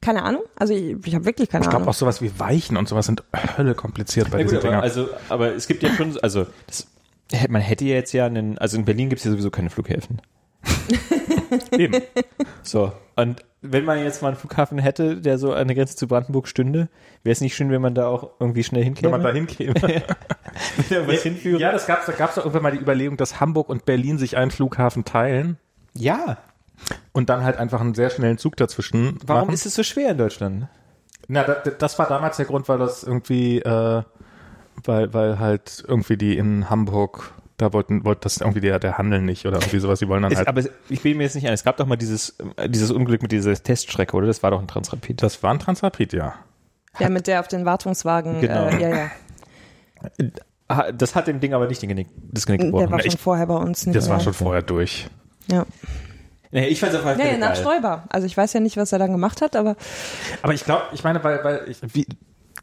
Keine 0.00 0.22
Ahnung. 0.22 0.42
Also 0.56 0.72
ich, 0.74 0.96
ich 1.04 1.14
habe 1.14 1.24
wirklich 1.26 1.48
keine 1.50 1.62
Ich 1.64 1.68
glaube 1.70 1.82
Ahnung. 1.82 1.88
auch 1.90 1.94
sowas 1.94 2.22
wie 2.22 2.38
Weichen 2.38 2.76
und 2.76 2.88
sowas 2.88 3.06
sind 3.06 3.22
Hölle 3.58 3.74
kompliziert 3.74 4.30
bei 4.30 4.38
Ja, 4.38 4.44
gut, 4.44 4.52
diesen 4.52 4.58
aber, 4.58 4.68
Dingern. 4.68 4.82
also, 4.82 5.08
aber 5.28 5.54
es 5.54 5.66
gibt 5.66 5.82
ja 5.82 5.90
schon, 5.94 6.18
also 6.20 6.46
das, 6.66 6.86
man 7.48 7.60
hätte 7.62 7.84
ja 7.84 7.96
jetzt 7.96 8.12
ja 8.12 8.26
einen, 8.26 8.56
also 8.58 8.76
in 8.78 8.84
Berlin 8.84 9.08
gibt 9.10 9.18
es 9.20 9.24
ja 9.24 9.30
sowieso 9.30 9.50
keine 9.50 9.68
Flughäfen. 9.70 10.22
Eben. 11.72 12.00
So, 12.62 12.92
und 13.16 13.44
wenn 13.62 13.84
man 13.84 14.02
jetzt 14.02 14.22
mal 14.22 14.28
einen 14.28 14.36
Flughafen 14.36 14.78
hätte, 14.78 15.16
der 15.20 15.38
so 15.38 15.52
an 15.52 15.68
der 15.68 15.74
Grenze 15.76 15.96
zu 15.96 16.06
Brandenburg 16.06 16.48
stünde, 16.48 16.88
wäre 17.22 17.32
es 17.32 17.40
nicht 17.40 17.54
schön, 17.54 17.70
wenn 17.70 17.82
man 17.82 17.94
da 17.94 18.08
auch 18.08 18.30
irgendwie 18.40 18.64
schnell 18.64 18.80
Wenn 18.80 18.94
hinkäme? 18.94 19.10
man 19.12 19.22
da 19.22 19.32
hinkäme. 19.32 19.74
Wenn? 20.88 21.58
Ja, 21.58 21.72
das 21.72 21.86
gab's, 21.86 22.06
da 22.06 22.12
gab's 22.12 22.34
doch 22.36 22.42
irgendwann 22.44 22.62
mal 22.62 22.72
die 22.72 22.78
Überlegung, 22.78 23.16
dass 23.16 23.40
Hamburg 23.40 23.68
und 23.68 23.84
Berlin 23.84 24.18
sich 24.18 24.36
einen 24.36 24.50
Flughafen 24.50 25.04
teilen 25.04 25.58
ja. 25.94 26.38
Und 27.12 27.28
dann 27.28 27.42
halt 27.44 27.56
einfach 27.58 27.80
einen 27.80 27.94
sehr 27.94 28.10
schnellen 28.10 28.38
Zug 28.38 28.56
dazwischen 28.56 29.18
Warum 29.26 29.42
machen. 29.48 29.54
ist 29.54 29.66
es 29.66 29.74
so 29.74 29.82
schwer 29.82 30.10
in 30.12 30.18
Deutschland? 30.18 30.68
Na, 31.28 31.44
da, 31.44 31.54
das 31.54 31.98
war 31.98 32.06
damals 32.08 32.36
der 32.38 32.46
Grund, 32.46 32.68
weil 32.68 32.78
das 32.78 33.02
irgendwie, 33.04 33.58
äh, 33.60 34.02
weil, 34.84 35.14
weil 35.14 35.38
halt 35.38 35.84
irgendwie 35.86 36.16
die 36.16 36.36
in 36.36 36.68
Hamburg, 36.70 37.32
da 37.56 37.72
wollten, 37.72 38.04
wollte 38.04 38.22
das 38.22 38.38
irgendwie 38.38 38.60
der, 38.60 38.78
der 38.78 38.96
Handel 38.98 39.20
nicht 39.20 39.46
oder 39.46 39.58
irgendwie 39.58 39.78
sowas, 39.80 39.98
die 39.98 40.08
wollen 40.08 40.22
dann 40.22 40.32
Es, 40.32 40.38
halt. 40.38 40.48
aber 40.48 40.62
ich 40.88 41.02
bin 41.02 41.18
mir 41.18 41.24
jetzt 41.24 41.34
nicht 41.34 41.46
ein. 41.46 41.52
Es 41.52 41.62
gab 41.62 41.76
doch 41.76 41.86
mal 41.86 41.96
dieses, 41.96 42.36
äh, 42.56 42.68
dieses 42.68 42.90
Unglück 42.90 43.22
mit 43.22 43.32
dieser 43.32 43.54
Teststrecke, 43.54 44.16
oder? 44.16 44.26
Das 44.26 44.42
war 44.42 44.50
doch 44.50 44.60
ein 44.60 44.66
Transrapid. 44.66 45.22
das 45.22 45.42
war 45.42 45.52
ein 45.52 45.58
Transrapid, 45.58 46.12
ja. 46.14 46.34
ja, 46.98 47.08
mit 47.10 47.26
der 47.26 47.40
auf 47.40 47.48
den 47.48 47.64
Wartungswagen. 47.66 48.40
Genau. 48.40 48.66
Äh, 48.68 48.80
ja, 48.80 48.88
ja. 48.88 49.10
Ah, 50.68 50.92
Das 50.92 51.14
hat 51.14 51.26
dem 51.26 51.40
Ding 51.40 51.52
aber 51.52 51.66
nicht 51.66 51.82
den 51.82 51.88
Genick, 51.88 52.08
das 52.32 52.46
Genick 52.46 52.62
gebrochen. 52.62 52.84
Der 52.86 52.92
war 52.92 53.00
schon 53.00 53.08
ich- 53.12 53.20
vorher 53.20 53.46
bei 53.46 53.56
uns. 53.56 53.86
Nicht 53.86 53.96
Das 53.96 54.08
war 54.08 54.20
schon 54.20 54.32
vorher 54.34 54.62
durch. 54.62 55.08
Ja. 55.48 55.66
Nee, 56.52 56.66
ich 56.66 56.80
fand's 56.80 56.96
auf 56.96 57.04
jeden 57.04 57.18
Ja, 57.20 57.24
Fall 57.26 57.32
ja, 57.34 57.38
nach 57.38 57.54
geil. 57.54 57.60
Stoiber. 57.62 58.04
Also 58.08 58.26
ich 58.26 58.36
weiß 58.36 58.52
ja 58.54 58.60
nicht, 58.60 58.76
was 58.76 58.92
er 58.92 58.98
dann 58.98 59.12
gemacht 59.12 59.40
hat, 59.40 59.54
aber 59.56 59.76
Aber 60.42 60.52
ich 60.54 60.64
glaube, 60.64 60.82
ich 60.92 61.04
meine, 61.04 61.22
weil, 61.22 61.44
weil 61.44 61.64
ich, 61.68 61.78
wie, 61.94 62.06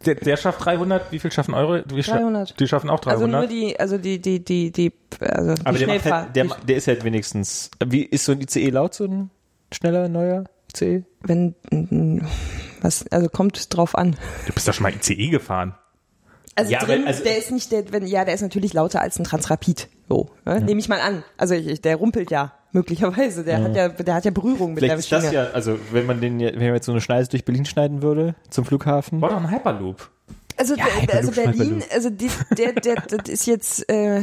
der, 0.05 0.15
der 0.15 0.35
schafft 0.38 0.63
300, 0.65 1.11
wie 1.11 1.19
viel 1.19 1.31
schaffen? 1.31 1.53
Wie 1.55 2.01
scha- 2.01 2.17
300. 2.17 2.59
Die 2.59 2.67
schaffen 2.67 2.89
auch 2.89 2.99
also 3.05 3.25
300. 3.25 3.41
nur 3.41 3.47
die, 3.47 3.79
also 3.79 3.97
die, 3.97 4.19
die, 4.21 4.43
die, 4.43 4.71
die, 4.71 4.91
also 5.21 5.53
die 5.55 5.65
Aber 5.65 5.77
der, 5.77 5.88
macht 5.88 6.05
halt, 6.11 6.35
der, 6.35 6.43
die- 6.43 6.65
der 6.67 6.75
ist 6.75 6.88
halt 6.88 7.03
wenigstens. 7.03 7.71
Wie 7.85 8.03
ist 8.03 8.25
so 8.25 8.33
ein 8.33 8.41
ICE 8.41 8.69
laut, 8.69 8.93
so 8.93 9.05
ein 9.05 9.29
schneller, 9.73 10.09
neuer 10.09 10.43
ICE? 10.73 11.03
wenn 11.23 11.55
was, 12.81 13.05
also 13.11 13.29
kommt 13.29 13.75
drauf 13.75 13.95
an. 13.95 14.15
du 14.47 14.53
bist 14.53 14.67
doch 14.67 14.73
schon 14.73 14.83
mal 14.83 14.93
ICE 14.93 15.29
gefahren. 15.29 15.75
Also 16.55 16.71
Ja, 16.71 16.79
drin, 16.79 17.01
aber- 17.01 17.07
also- 17.09 17.23
der 17.23 17.38
ist 17.38 17.51
nicht, 17.51 17.71
der, 17.71 17.91
wenn, 17.91 18.05
ja, 18.05 18.25
der 18.25 18.33
ist 18.33 18.41
natürlich 18.41 18.73
lauter 18.73 19.01
als 19.01 19.17
ein 19.19 19.23
Transrapid. 19.23 19.88
So, 20.09 20.29
ne? 20.45 20.61
nehme 20.61 20.79
ich 20.79 20.89
mal 20.89 20.99
an. 21.01 21.23
Also 21.38 21.53
ich, 21.53 21.67
ich, 21.67 21.81
der 21.81 21.97
rumpelt 21.97 22.31
ja 22.31 22.53
möglicherweise. 22.78 23.43
Der 23.43 23.63
hat 23.63 23.75
ja, 23.75 23.89
der 23.89 24.13
hat 24.15 24.25
ja 24.25 24.32
Berührung 24.32 24.73
mit 24.73 24.84
Vielleicht 24.84 25.11
der 25.11 25.19
ist 25.19 25.25
das 25.25 25.34
ja, 25.34 25.45
also 25.51 25.78
wenn 25.91 26.05
man 26.05 26.21
den, 26.21 26.39
ja- 26.39 26.51
wenn 26.53 26.59
man 26.67 26.75
jetzt 26.75 26.86
so 26.86 26.91
eine 26.91 27.01
Schneise 27.01 27.30
durch 27.30 27.43
Berlin 27.43 27.65
schneiden 27.65 28.01
würde 28.01 28.36
zum 28.49 28.65
Flughafen. 28.65 29.21
War 29.21 29.30
doch 29.30 29.38
ein 29.38 29.51
Hyperloop. 29.51 30.09
Also, 30.59 30.75
der, 30.75 30.86
also 31.13 31.32
Berlin, 31.32 31.84
also 31.93 32.09
die, 32.09 32.32
der, 32.57 32.73
der, 32.73 32.95
das 33.07 33.30
ist 33.30 33.45
jetzt, 33.45 33.88
äh, 33.91 34.21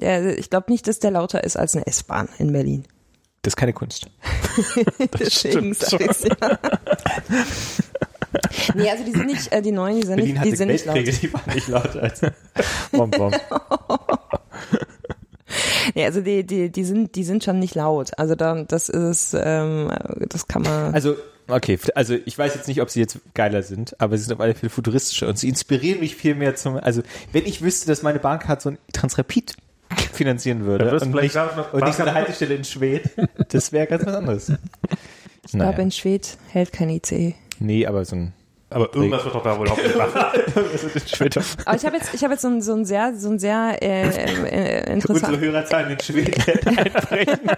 ja, 0.00 0.24
ich 0.30 0.48
glaube 0.48 0.70
nicht, 0.72 0.88
dass 0.88 0.98
der 0.98 1.10
lauter 1.10 1.44
ist 1.44 1.56
als 1.56 1.74
eine 1.76 1.86
S-Bahn 1.86 2.28
in 2.38 2.52
Berlin. 2.52 2.84
Das 3.42 3.52
ist 3.52 3.56
keine 3.56 3.74
Kunst. 3.74 4.06
Deswegen 5.18 5.74
stimmt 5.74 5.76
sag 5.76 6.00
ich's 6.00 6.24
ja. 6.24 6.58
nee, 8.74 8.88
also 8.90 9.04
die 9.04 9.12
sind 9.12 9.26
nicht, 9.26 9.52
äh, 9.52 9.60
die 9.60 9.72
neuen, 9.72 10.00
die 10.00 10.06
sind 10.06 10.16
Berlin 10.16 10.34
nicht, 10.34 10.44
die 10.46 10.56
sind 10.56 10.68
nicht 10.68 10.86
laut. 10.86 10.96
Weltkriege, 10.96 11.18
die 11.28 11.34
waren 11.34 11.54
nicht 11.54 11.68
lauter 11.68 12.02
als 12.02 12.20
Bom, 12.90 13.10
bom. 13.10 13.34
Nee, 15.94 16.04
also 16.04 16.20
die, 16.20 16.44
die, 16.44 16.70
die 16.70 16.84
sind, 16.84 17.14
die 17.14 17.24
sind 17.24 17.44
schon 17.44 17.58
nicht 17.58 17.74
laut. 17.74 18.10
Also 18.18 18.34
da, 18.34 18.62
das 18.62 18.88
ist, 18.88 19.36
ähm, 19.38 19.90
das 20.28 20.48
kann 20.48 20.62
man. 20.62 20.94
Also, 20.94 21.16
okay, 21.48 21.78
also 21.94 22.16
ich 22.24 22.36
weiß 22.36 22.54
jetzt 22.54 22.68
nicht, 22.68 22.80
ob 22.80 22.90
sie 22.90 23.00
jetzt 23.00 23.18
geiler 23.34 23.62
sind, 23.62 24.00
aber 24.00 24.16
sie 24.16 24.24
sind 24.24 24.34
auf 24.34 24.40
alle 24.40 24.54
Fälle 24.54 24.70
futuristischer 24.70 25.28
und 25.28 25.38
sie 25.38 25.48
inspirieren 25.48 26.00
mich 26.00 26.16
viel 26.16 26.34
mehr 26.34 26.54
zum, 26.56 26.76
also 26.76 27.02
wenn 27.32 27.46
ich 27.46 27.62
wüsste, 27.62 27.86
dass 27.86 28.02
meine 28.02 28.18
Bahncard 28.18 28.62
so 28.62 28.70
ein 28.70 28.78
Transrapid 28.92 29.54
finanzieren 30.12 30.64
würde 30.64 30.90
und 30.92 31.10
vielleicht 31.10 31.34
nicht, 31.34 31.72
und 31.72 31.84
nicht 31.84 31.96
so 31.96 32.02
eine 32.02 32.14
Haltestelle 32.14 32.54
in 32.54 32.64
Schwedt, 32.64 33.10
das 33.48 33.72
wäre 33.72 33.86
ganz 33.86 34.06
was 34.06 34.14
anderes. 34.14 34.52
ich 35.44 35.52
glaube, 35.52 35.82
in 35.82 35.90
Schwedt 35.90 36.38
hält 36.50 36.72
kein 36.72 36.88
ICE. 36.88 37.34
Nee, 37.58 37.86
aber 37.86 38.04
so 38.04 38.16
ein 38.16 38.32
Aber 38.74 38.92
irgendwas 38.92 39.24
wird 39.24 39.34
doch 39.36 39.42
da 39.44 39.56
wohl 39.56 39.70
hoffentlich 39.70 39.96
machen. 39.96 40.14
Aber 41.64 41.76
ich 41.76 41.86
habe 41.86 41.96
jetzt, 41.96 42.12
ich 42.12 42.24
habe 42.24 42.32
jetzt 42.34 42.42
so 42.42 42.48
ein, 42.48 42.60
so 42.60 42.74
ein 42.74 42.84
sehr, 42.84 43.14
so 43.14 43.30
ein 43.30 43.38
sehr 43.38 43.80
äh, 43.80 44.02
äh, 44.02 44.92
Unsere 44.92 45.12
interessant. 45.12 45.40
Hörerzahlen 45.40 45.90
in 45.92 46.00
Schweden 46.00 46.34
einbrechen. 46.66 47.38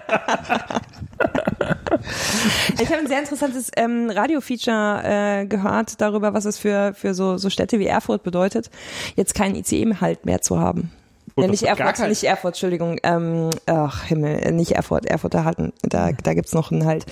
Ich 2.79 2.87
habe 2.89 2.99
ein 2.99 3.07
sehr 3.07 3.19
interessantes 3.19 3.71
ähm, 3.75 4.09
Radio-Feature 4.09 5.01
äh, 5.03 5.45
gehört 5.47 5.99
darüber, 5.99 6.33
was 6.33 6.45
es 6.45 6.57
für 6.57 6.93
für 6.93 7.13
so 7.13 7.37
so 7.37 7.49
Städte 7.49 7.79
wie 7.79 7.87
Erfurt 7.87 8.23
bedeutet, 8.23 8.69
jetzt 9.15 9.33
keinen 9.33 9.55
ICE-Halt 9.55 10.25
mehr 10.25 10.41
zu 10.41 10.59
haben. 10.59 10.91
Ja, 11.37 11.43
das 11.43 11.61
nicht 11.61 11.63
Erfurt, 11.63 12.09
nicht 12.09 12.23
Erfurt, 12.23 12.53
Entschuldigung. 12.53 12.99
Ähm, 13.03 13.51
ach 13.67 14.05
Himmel, 14.05 14.39
äh, 14.39 14.51
nicht 14.51 14.71
Erfurt. 14.71 15.05
Erfurt, 15.05 15.35
da 15.35 15.43
hatten, 15.43 15.71
da, 15.83 16.11
da 16.11 16.33
gibt's 16.33 16.53
noch 16.53 16.71
einen 16.71 16.85
Halt. 16.85 17.05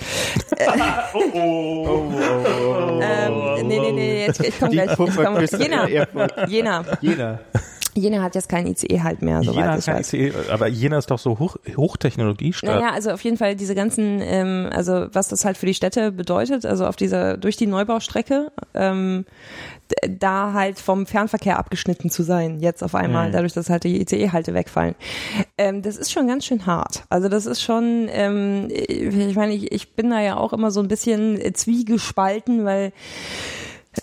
oh, 1.14 1.20
oh. 1.34 2.12
Ähm, 3.00 3.68
nee, 3.68 3.78
nee, 3.78 3.92
nee, 3.92 4.26
jetzt, 4.26 4.40
ich 4.40 4.58
komme 4.58 4.72
gleich. 4.72 4.90
Ich 4.90 4.96
komm, 4.96 5.38
Jena. 5.60 5.86
Jena. 6.48 6.84
Jena. 7.00 7.38
Jena 7.96 8.22
hat 8.22 8.34
jetzt 8.34 8.48
keinen 8.48 8.68
ICE 8.68 9.02
halt 9.02 9.22
mehr, 9.22 9.42
soweit 9.42 9.54
Jena 9.56 9.72
hat 9.72 9.78
ich 9.80 9.86
kein 9.86 9.96
weiß. 9.96 10.12
ICE, 10.12 10.32
aber 10.50 10.68
Jena 10.68 10.98
ist 10.98 11.10
doch 11.10 11.18
so 11.18 11.38
Hoch, 11.38 11.56
Hochtechnologiestadt. 11.76 12.74
Naja, 12.76 12.90
also 12.92 13.10
auf 13.10 13.22
jeden 13.22 13.36
Fall 13.36 13.56
diese 13.56 13.74
ganzen, 13.74 14.20
ähm, 14.22 14.68
also 14.72 15.06
was 15.12 15.28
das 15.28 15.44
halt 15.44 15.56
für 15.56 15.66
die 15.66 15.74
Städte 15.74 16.12
bedeutet, 16.12 16.66
also 16.66 16.86
auf 16.86 16.96
dieser, 16.96 17.36
durch 17.36 17.56
die 17.56 17.66
Neubaustrecke, 17.66 18.52
ähm, 18.74 19.24
da 20.08 20.52
halt 20.52 20.78
vom 20.78 21.06
Fernverkehr 21.06 21.58
abgeschnitten 21.58 22.10
zu 22.10 22.22
sein, 22.22 22.60
jetzt 22.60 22.82
auf 22.82 22.94
einmal, 22.94 23.30
dadurch, 23.30 23.52
dass 23.52 23.70
halt 23.70 23.84
die 23.84 24.00
ICE-Halte 24.00 24.52
wegfallen. 24.52 24.94
Ähm, 25.58 25.82
das 25.82 25.96
ist 25.96 26.12
schon 26.12 26.26
ganz 26.26 26.44
schön 26.44 26.66
hart. 26.66 27.04
Also 27.08 27.28
das 27.28 27.46
ist 27.46 27.62
schon, 27.62 28.08
ähm, 28.10 28.68
ich 28.70 29.36
meine, 29.36 29.54
ich, 29.54 29.72
ich 29.72 29.94
bin 29.94 30.10
da 30.10 30.20
ja 30.20 30.36
auch 30.36 30.52
immer 30.52 30.70
so 30.70 30.80
ein 30.80 30.88
bisschen 30.88 31.40
äh, 31.40 31.52
zwiegespalten, 31.52 32.64
weil 32.64 32.92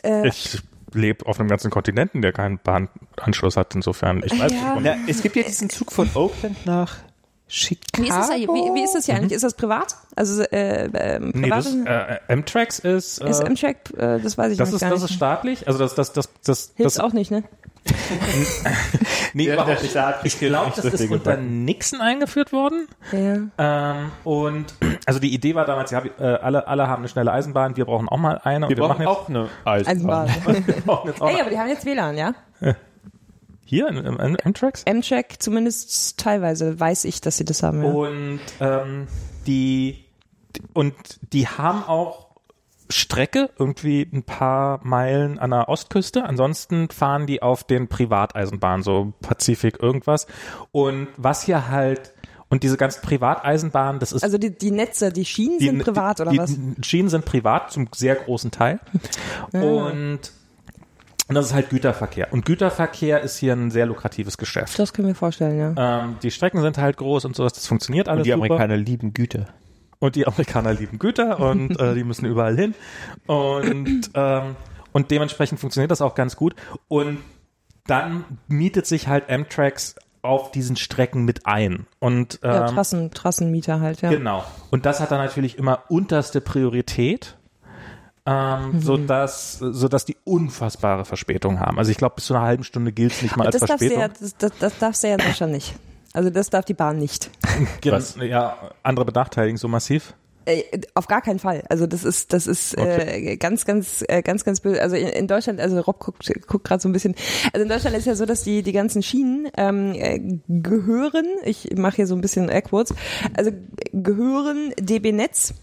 äh, 0.03 0.27
Ich 0.27 0.59
lebe 0.93 1.25
auf 1.25 1.39
einem 1.39 1.49
ganzen 1.49 1.71
Kontinenten, 1.71 2.21
der 2.21 2.31
keinen 2.33 2.59
Bahnanschluss 2.59 3.57
hat, 3.57 3.75
insofern. 3.75 4.21
Ich 4.25 4.31
weiß 4.39 4.51
Ja. 4.51 4.75
nicht. 4.75 4.83
Na, 4.85 4.95
es 5.07 5.21
gibt 5.21 5.35
ja 5.35 5.43
diesen 5.43 5.69
Zug 5.69 5.91
von 5.91 6.09
Oakland 6.13 6.65
nach 6.65 6.95
Chicago. 7.47 8.03
wie 8.03 8.07
ist 8.07 8.15
das, 8.15 8.29
ja, 8.29 8.35
wie, 8.37 8.75
wie 8.75 8.83
ist 8.83 8.95
das 8.95 9.05
hier 9.05 9.15
eigentlich? 9.15 9.33
Ist 9.33 9.43
das 9.43 9.53
privat? 9.53 9.95
Also 10.15 10.41
äh, 10.43 10.85
ähm, 10.93 11.31
Nee, 11.35 11.49
privat 11.49 11.65
das, 11.65 11.75
äh, 11.75 12.19
M-Trax 12.29 12.79
ist, 12.79 13.19
äh, 13.21 13.29
ist 13.29 13.41
M-Track, 13.41 13.77
äh, 13.97 14.19
das 14.19 14.37
weiß 14.37 14.51
ich 14.53 14.57
das 14.57 14.73
ist, 14.73 14.79
gar 14.79 14.89
das 14.89 15.01
nicht. 15.01 15.11
ist 15.11 15.15
staatlich. 15.15 15.67
Also 15.67 15.77
das, 15.79 15.93
das, 15.93 16.13
das, 16.13 16.29
das, 16.43 16.71
Hilft 16.75 16.85
das, 16.97 16.99
auch 16.99 17.13
nicht, 17.13 17.29
ne? 17.31 17.43
nee, 19.33 19.45
Ja, 19.45 19.53
überhaupt 19.53 19.69
der 19.69 19.81
nicht. 19.81 19.91
Staat 19.91 20.19
Ich 20.23 20.39
glaube, 20.39 20.71
das 20.75 20.83
so 20.85 20.89
ist 20.89 21.11
unter. 21.11 21.37
Nixon 21.37 22.01
eingeführt 22.01 22.53
worden. 22.53 22.87
Ja. 23.11 23.41
Ähm, 23.57 24.11
und 24.23 24.73
also 25.05 25.19
die 25.19 25.33
Idee 25.33 25.55
war 25.55 25.65
damals, 25.65 25.91
ja, 25.91 26.03
wir, 26.03 26.11
äh, 26.19 26.35
alle, 26.41 26.67
alle 26.67 26.87
haben 26.87 27.01
eine 27.01 27.09
schnelle 27.09 27.31
Eisenbahn, 27.31 27.75
wir 27.75 27.85
brauchen 27.85 28.07
auch 28.07 28.17
mal 28.17 28.39
eine. 28.43 28.69
Wir 28.69 28.81
und 28.81 28.87
brauchen 28.87 29.01
jetzt, 29.01 29.07
auch 29.09 29.29
eine 29.29 29.49
Eisenbahn. 29.65 30.29
Eisenbahn. 30.29 30.65
wir 31.05 31.27
Ey, 31.27 31.41
aber 31.41 31.49
die 31.49 31.59
haben 31.59 31.69
jetzt 31.69 31.85
WLAN, 31.85 32.17
ja? 32.17 32.33
hier 33.65 33.87
in, 33.87 33.97
in, 33.97 34.15
in 34.19 34.35
M-Trax. 34.35 34.83
M-Track 34.83 35.35
zumindest 35.39 36.19
teilweise 36.19 36.79
weiß 36.79 37.05
ich, 37.05 37.21
dass 37.21 37.37
sie 37.37 37.45
das 37.45 37.63
haben, 37.63 37.83
ja. 37.83 37.89
Und 37.89 38.39
ähm, 38.59 39.07
die 39.47 40.05
und 40.73 40.93
die 41.33 41.47
haben 41.47 41.83
auch 41.83 42.22
Strecke, 42.93 43.49
irgendwie 43.57 44.07
ein 44.11 44.23
paar 44.23 44.79
Meilen 44.83 45.39
an 45.39 45.51
der 45.51 45.69
Ostküste. 45.69 46.23
Ansonsten 46.23 46.89
fahren 46.89 47.27
die 47.27 47.41
auf 47.41 47.63
den 47.63 47.87
Privateisenbahnen, 47.87 48.83
so 48.83 49.13
Pazifik 49.21 49.81
irgendwas. 49.81 50.27
Und 50.71 51.07
was 51.17 51.43
hier 51.43 51.69
halt, 51.69 52.13
und 52.49 52.63
diese 52.63 52.77
ganzen 52.77 53.01
Privateisenbahnen, 53.01 53.99
das 53.99 54.11
ist 54.11 54.23
Also 54.23 54.37
die, 54.37 54.55
die 54.55 54.71
Netze, 54.71 55.11
die 55.11 55.25
Schienen 55.25 55.57
die, 55.59 55.65
sind 55.65 55.83
privat 55.83 56.21
oder 56.21 56.31
die, 56.31 56.37
was? 56.37 56.55
Die 56.55 56.83
Schienen 56.83 57.09
sind 57.09 57.25
privat 57.25 57.71
zum 57.71 57.87
sehr 57.93 58.15
großen 58.15 58.51
Teil. 58.51 58.79
Und, 59.53 60.31
und 61.29 61.35
das 61.35 61.47
ist 61.47 61.53
halt 61.53 61.69
Güterverkehr. 61.69 62.27
Und 62.31 62.45
Güterverkehr 62.45 63.21
ist 63.21 63.37
hier 63.37 63.53
ein 63.53 63.71
sehr 63.71 63.85
lukratives 63.85 64.37
Geschäft. 64.37 64.77
Das 64.77 64.93
können 64.93 65.07
wir 65.07 65.15
vorstellen, 65.15 65.57
ja. 65.57 66.03
Ähm, 66.03 66.17
die 66.21 66.31
Strecken 66.31 66.61
sind 66.61 66.77
halt 66.77 66.97
groß 66.97 67.25
und 67.25 67.35
sowas, 67.35 67.53
das 67.53 67.65
funktioniert 67.65 68.09
alles 68.09 68.19
Und 68.19 68.25
die 68.25 68.31
super. 68.31 68.45
Amerikaner 68.45 68.77
lieben 68.77 69.13
Güter. 69.13 69.47
Und 70.03 70.17
die 70.17 70.27
Amerikaner 70.27 70.73
lieben 70.73 70.99
Güter 70.99 71.39
und 71.39 71.79
äh, 71.79 71.95
die 71.95 72.03
müssen 72.03 72.25
überall 72.25 72.57
hin. 72.57 72.75
Und, 73.25 74.11
ähm, 74.13 74.57
und 74.91 75.11
dementsprechend 75.11 75.61
funktioniert 75.61 75.91
das 75.91 76.01
auch 76.01 76.13
ganz 76.13 76.35
gut. 76.35 76.57
Und 76.89 77.19
dann 77.87 78.25
mietet 78.49 78.85
sich 78.85 79.07
halt 79.07 79.29
Amtrax 79.29 79.95
auf 80.21 80.51
diesen 80.51 80.75
Strecken 80.75 81.23
mit 81.23 81.45
ein. 81.45 81.87
Und 81.99 82.41
ähm, 82.43 82.51
ja, 82.51 82.67
Trassen, 82.67 83.11
Trassenmieter 83.11 83.79
halt, 83.79 84.01
ja. 84.01 84.09
Genau. 84.09 84.43
Und 84.71 84.85
das 84.85 84.99
hat 84.99 85.09
dann 85.11 85.19
natürlich 85.19 85.57
immer 85.57 85.83
unterste 85.87 86.41
Priorität, 86.41 87.37
ähm, 88.25 88.81
so 88.81 88.97
dass 88.97 89.57
so 89.57 89.87
dass 89.87 90.03
die 90.03 90.17
unfassbare 90.25 91.05
Verspätung 91.05 91.61
haben. 91.61 91.79
Also 91.79 91.91
ich 91.91 91.97
glaube, 91.97 92.15
bis 92.15 92.25
zu 92.25 92.35
einer 92.35 92.43
halben 92.43 92.65
Stunde 92.65 92.91
gilt 92.91 93.13
es 93.13 93.21
nicht 93.21 93.37
mal 93.37 93.45
als 93.45 93.57
das, 93.57 93.69
darfst 93.69 93.87
Verspätung. 93.87 94.01
ja, 94.01 94.09
das, 94.09 94.35
das, 94.35 94.51
das 94.59 94.77
darfst 94.79 95.01
du 95.01 95.07
ja 95.07 95.13
in 95.13 95.19
Deutschland 95.19 95.53
nicht. 95.53 95.73
Also 96.13 96.29
das 96.29 96.49
darf 96.49 96.65
die 96.65 96.73
Bahn 96.73 96.97
nicht. 96.97 97.29
Was? 97.85 98.15
Ja, 98.15 98.71
andere 98.83 99.05
benachteiligen 99.05 99.57
so 99.57 99.67
massiv. 99.67 100.13
Äh, 100.45 100.63
auf 100.93 101.07
gar 101.07 101.21
keinen 101.21 101.39
Fall. 101.39 101.63
Also 101.69 101.87
das 101.87 102.03
ist, 102.03 102.33
das 102.33 102.47
ist 102.47 102.77
äh, 102.77 103.37
ganz, 103.37 103.65
ganz, 103.65 104.03
äh, 104.07 104.21
ganz, 104.21 104.43
ganz 104.43 104.59
böse. 104.59 104.81
Also 104.81 104.95
in, 104.95 105.07
in 105.07 105.27
Deutschland, 105.27 105.59
also 105.61 105.79
Rob 105.79 105.99
guckt, 105.99 106.31
guckt 106.47 106.65
gerade 106.65 106.81
so 106.81 106.89
ein 106.89 106.91
bisschen. 106.91 107.15
Also 107.53 107.63
in 107.63 107.69
Deutschland 107.69 107.95
ist 107.95 108.05
ja 108.05 108.15
so, 108.15 108.25
dass 108.25 108.43
die 108.43 108.61
die 108.61 108.73
ganzen 108.73 109.01
Schienen 109.03 109.47
ähm, 109.57 109.93
äh, 109.95 110.19
gehören. 110.49 111.25
Ich 111.45 111.69
mache 111.75 111.97
hier 111.97 112.07
so 112.07 112.15
ein 112.15 112.21
bisschen 112.21 112.49
Airquotes. 112.49 112.93
Also 113.35 113.51
gehören 113.93 114.73
DB 114.79 115.11
Netz. 115.11 115.53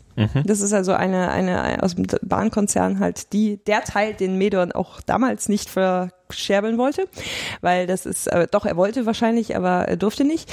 Das 0.44 0.60
ist 0.60 0.74
also 0.74 0.92
eine 0.92 1.30
eine 1.30 1.82
aus 1.82 1.94
dem 1.94 2.06
Bahnkonzern 2.20 2.98
halt 2.98 3.32
die 3.32 3.64
der 3.64 3.84
Teil, 3.84 4.12
den 4.12 4.36
Medon 4.36 4.70
auch 4.72 5.00
damals 5.00 5.48
nicht 5.48 5.70
verscherbeln 6.32 6.78
wollte, 6.78 7.08
weil 7.60 7.86
das 7.86 8.06
ist 8.06 8.26
äh, 8.26 8.46
doch 8.50 8.66
er 8.66 8.76
wollte 8.76 9.06
wahrscheinlich, 9.06 9.56
aber 9.56 9.88
er 9.88 9.96
durfte 9.96 10.24
nicht. 10.24 10.52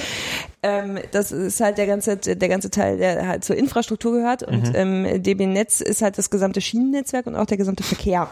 Ähm, 0.62 0.98
das 1.12 1.32
ist 1.32 1.60
halt 1.60 1.78
der 1.78 1.86
ganze 1.86 2.16
der 2.16 2.48
ganze 2.48 2.70
Teil, 2.70 2.98
der 2.98 3.26
halt 3.26 3.44
zur 3.44 3.56
Infrastruktur 3.56 4.12
gehört 4.12 4.42
und 4.42 4.72
ähm, 4.74 5.22
DB 5.22 5.46
Netz 5.46 5.80
ist 5.80 6.02
halt 6.02 6.18
das 6.18 6.30
gesamte 6.30 6.60
Schienennetzwerk 6.60 7.26
und 7.26 7.36
auch 7.36 7.46
der 7.46 7.56
gesamte 7.58 7.82
Verkehr. 7.82 8.28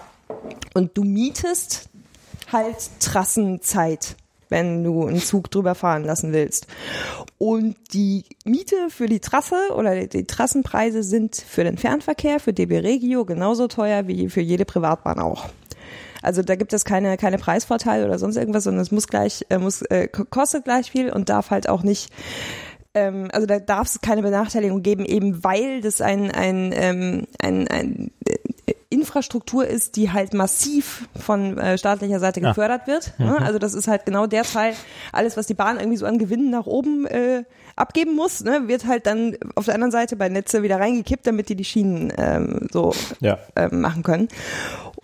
Und 0.74 0.96
du 0.96 1.04
mietest 1.04 1.88
halt 2.52 2.76
Trassenzeit 3.00 4.16
wenn 4.48 4.84
du 4.84 5.06
einen 5.06 5.20
Zug 5.20 5.50
drüber 5.50 5.74
fahren 5.74 6.04
lassen 6.04 6.32
willst. 6.32 6.66
Und 7.38 7.76
die 7.92 8.24
Miete 8.44 8.76
für 8.88 9.06
die 9.06 9.20
Trasse 9.20 9.56
oder 9.74 10.06
die 10.06 10.24
Trassenpreise 10.24 11.02
sind 11.02 11.36
für 11.36 11.64
den 11.64 11.78
Fernverkehr, 11.78 12.40
für 12.40 12.52
DB 12.52 12.78
Regio 12.78 13.24
genauso 13.24 13.68
teuer 13.68 14.06
wie 14.06 14.28
für 14.28 14.40
jede 14.40 14.64
Privatbahn 14.64 15.18
auch. 15.18 15.48
Also 16.26 16.42
da 16.42 16.56
gibt 16.56 16.72
es 16.72 16.84
keine, 16.84 17.16
keine 17.16 17.38
Preisvorteile 17.38 18.04
oder 18.04 18.18
sonst 18.18 18.36
irgendwas, 18.36 18.64
sondern 18.64 18.82
es 18.82 18.90
muss 18.92 19.06
gleich, 19.08 19.46
äh, 19.48 19.58
muss, 19.58 19.82
äh, 19.82 20.08
ko- 20.08 20.24
kostet 20.28 20.64
gleich 20.64 20.90
viel 20.90 21.10
und 21.12 21.28
darf 21.28 21.50
halt 21.50 21.68
auch 21.68 21.82
nicht 21.82 22.10
ähm, 22.94 23.28
also 23.32 23.46
da 23.46 23.58
darf 23.58 23.88
es 23.88 24.00
keine 24.00 24.22
Benachteiligung 24.22 24.82
geben, 24.82 25.04
eben 25.04 25.44
weil 25.44 25.82
das 25.82 26.00
ein, 26.00 26.30
ein, 26.30 26.72
ähm, 26.74 27.26
ein, 27.42 27.68
ein 27.68 28.10
äh, 28.26 28.72
Infrastruktur 28.88 29.66
ist, 29.66 29.96
die 29.96 30.12
halt 30.12 30.32
massiv 30.32 31.06
von 31.14 31.58
äh, 31.58 31.76
staatlicher 31.76 32.20
Seite 32.20 32.40
Ja. 32.40 32.48
gefördert 32.50 32.86
wird. 32.86 33.12
Ne? 33.18 33.36
Also 33.42 33.58
das 33.58 33.74
ist 33.74 33.86
halt 33.86 34.06
genau 34.06 34.26
der 34.26 34.44
Teil, 34.44 34.72
alles, 35.12 35.36
was 35.36 35.46
die 35.46 35.52
Bahn 35.54 35.76
irgendwie 35.78 35.98
so 35.98 36.06
an 36.06 36.18
Gewinnen 36.18 36.48
nach 36.50 36.64
oben 36.66 37.06
äh, 37.06 37.44
abgeben 37.74 38.14
muss, 38.16 38.42
ne, 38.42 38.62
wird 38.68 38.86
halt 38.86 39.06
dann 39.06 39.36
auf 39.56 39.66
der 39.66 39.74
anderen 39.74 39.92
Seite 39.92 40.16
bei 40.16 40.30
Netze 40.30 40.62
wieder 40.62 40.80
reingekippt, 40.80 41.26
damit 41.26 41.50
die 41.50 41.56
die 41.56 41.64
Schienen 41.64 42.10
ähm, 42.16 42.68
so 42.72 42.94
Ja. 43.20 43.38
ähm, 43.56 43.82
machen 43.82 44.02
können. 44.02 44.28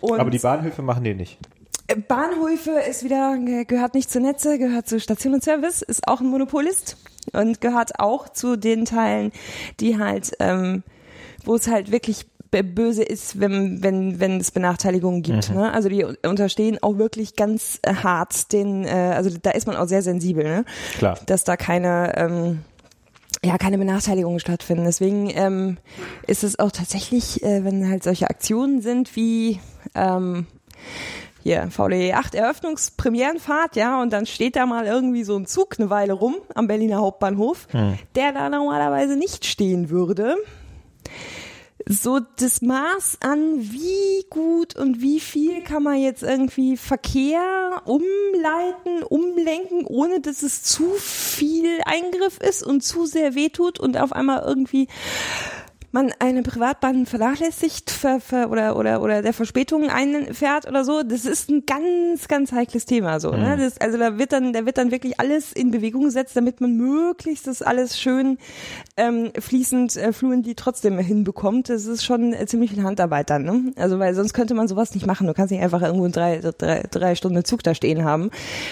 Und 0.03 0.20
Aber 0.20 0.30
die 0.30 0.38
Bahnhöfe 0.38 0.82
machen 0.82 1.05
die 1.05 1.14
nicht. 1.14 1.38
äh, 1.86 1.96
Bahnhöfe 1.96 2.72
ist 2.72 3.05
wieder, 3.05 3.38
gehört 3.66 3.94
nicht 3.94 4.11
zu 4.11 4.20
Netze, 4.20 4.59
gehört 4.59 4.86
zu 4.88 5.00
Station 5.00 5.32
und 5.34 5.42
Service, 5.42 5.80
ist 5.80 6.07
auch 6.09 6.20
ein 6.20 6.26
Monopolist 6.26 6.96
und 7.32 7.61
gehört 7.61 7.98
auch 7.98 8.28
zu 8.28 8.57
den 8.57 8.84
Teilen, 8.84 9.32
die 9.80 9.98
halt, 9.98 10.32
ähm, 10.40 10.82
wo 11.44 11.55
es 11.55 11.68
halt 11.68 11.90
wirklich 11.92 12.26
böse 12.50 13.03
ist, 13.03 13.40
wenn, 13.40 13.82
wenn, 13.82 14.20
wenn 14.20 14.38
es 14.38 14.50
Benachteiligungen 14.50 15.22
gibt. 15.22 15.55
Ne? 15.55 15.72
Also 15.72 15.88
die 15.88 16.05
unterstehen 16.05 16.76
auch 16.82 16.98
wirklich 16.98 17.34
ganz 17.34 17.78
äh, 17.80 17.94
hart 17.94 18.53
den, 18.53 18.84
äh, 18.84 18.90
also 19.16 19.30
da 19.40 19.53
ist 19.53 19.66
man 19.66 19.76
auch 19.76 19.86
sehr 19.88 20.03
sensibel, 20.03 20.44
ne? 20.44 20.64
Klar. 20.98 21.18
dass 21.24 21.44
da 21.44 21.57
keine, 21.57 22.12
ähm, 22.18 22.59
ja, 23.45 23.59
keine 23.59 23.78
Benachteiligungen 23.78 24.41
stattfinden. 24.41 24.85
Deswegen 24.85 25.30
ähm, 25.30 25.78
ist 26.26 26.45
es 26.45 26.59
auch 26.59 26.70
tatsächlich, 26.70 27.43
äh, 27.43 27.64
wenn 27.64 27.89
halt 27.89 28.03
solche 28.03 28.28
Aktionen 28.28 28.80
sind 28.80 29.16
wie 29.16 29.61
ähm, 29.95 30.47
hier 31.43 31.68
VDE 31.70 32.14
8 32.14 32.35
Eröffnungspremierenfahrt, 32.35 33.76
ja, 33.76 34.01
und 34.01 34.12
dann 34.12 34.26
steht 34.26 34.55
da 34.55 34.64
mal 34.66 34.87
irgendwie 34.87 35.24
so 35.24 35.37
ein 35.37 35.47
Zug 35.47 35.76
eine 35.78 35.91
Weile 35.91 36.12
rum 36.12 36.37
am 36.55 36.68
Berliner 36.68 36.99
Hauptbahnhof, 36.99 37.66
der 38.14 38.33
da 38.33 38.49
normalerweise 38.49 39.16
nicht 39.16 39.45
stehen 39.45 39.91
würde. 39.91 40.37
So 41.87 42.20
das 42.37 42.62
Maß 42.62 43.18
an, 43.20 43.61
wie 43.61 44.24
gut 44.30 44.76
und 44.76 45.01
wie 45.01 45.20
viel 45.20 45.62
kann 45.62 45.83
man 45.83 46.01
jetzt 46.01 46.22
irgendwie 46.22 46.76
Verkehr 46.76 47.83
umleiten, 47.85 49.03
umlenken, 49.09 49.85
ohne 49.87 50.20
dass 50.20 50.43
es 50.43 50.62
zu 50.62 50.91
viel 50.95 51.80
Eingriff 51.85 52.39
ist 52.39 52.62
und 52.62 52.83
zu 52.83 53.07
sehr 53.07 53.35
wehtut 53.35 53.80
und 53.80 53.99
auf 53.99 54.12
einmal 54.12 54.43
irgendwie 54.47 54.89
man 55.93 56.12
eine 56.18 56.43
Privatbahn 56.43 57.07
vernachlässigt 57.07 57.90
ver, 57.90 58.20
ver, 58.20 58.51
oder, 58.51 58.76
oder, 58.76 59.03
oder 59.03 59.22
der 59.22 59.32
Verspätung 59.32 59.90
einfährt 59.90 60.66
oder 60.66 60.84
so, 60.84 61.03
das 61.03 61.24
ist 61.24 61.51
ein 61.51 61.64
ganz, 61.66 62.28
ganz 62.28 62.53
heikles 62.53 62.86
Thema, 62.86 63.20
so, 63.20 63.30
ne? 63.30 63.57
Das, 63.59 63.80
also 63.80 63.99
da 63.99 64.18
wird 64.18 64.32
dann, 64.32 64.53
da 64.53 64.64
wird 64.66 64.78
dann 64.78 64.90
wirklich 64.90 65.20
alles 65.20 65.53
in 65.53 65.70
Bewegung 65.70 66.05
gesetzt, 66.05 66.34
damit 66.36 66.61
man 66.61 66.76
möglichst 66.76 67.47
das 67.47 67.62
alles 67.62 68.01
schön, 68.01 68.38
ähm, 68.97 69.32
fließend, 69.38 69.97
äh, 69.97 70.12
fluently 70.12 70.55
trotzdem 70.55 70.99
hinbekommt. 70.99 71.68
Das 71.68 71.86
ist 71.86 72.05
schon 72.05 72.32
äh, 72.32 72.47
ziemlich 72.47 72.70
viel 72.70 72.82
Handarbeit 72.82 73.30
dann, 73.30 73.45
ne? 73.45 73.72
Also, 73.76 73.99
weil 73.99 74.14
sonst 74.14 74.32
könnte 74.32 74.55
man 74.55 74.68
sowas 74.68 74.95
nicht 74.95 75.07
machen. 75.07 75.26
Du 75.26 75.34
kannst 75.34 75.53
nicht 75.53 75.62
einfach 75.62 75.82
irgendwo 75.82 76.05
einen 76.05 76.12
drei, 76.12 76.38
drei, 76.38 76.82
drei 76.90 77.14
Stunden 77.14 77.45
Zug 77.45 77.62
da 77.62 77.74
stehen 77.74 78.05
haben. 78.05 78.30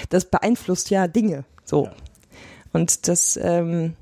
Das 0.08 0.24
beeinflusst 0.24 0.90
ja 0.90 1.06
Dinge, 1.06 1.44
so. 1.64 1.88
Und 2.72 3.08
das, 3.08 3.38
ähm, 3.42 3.94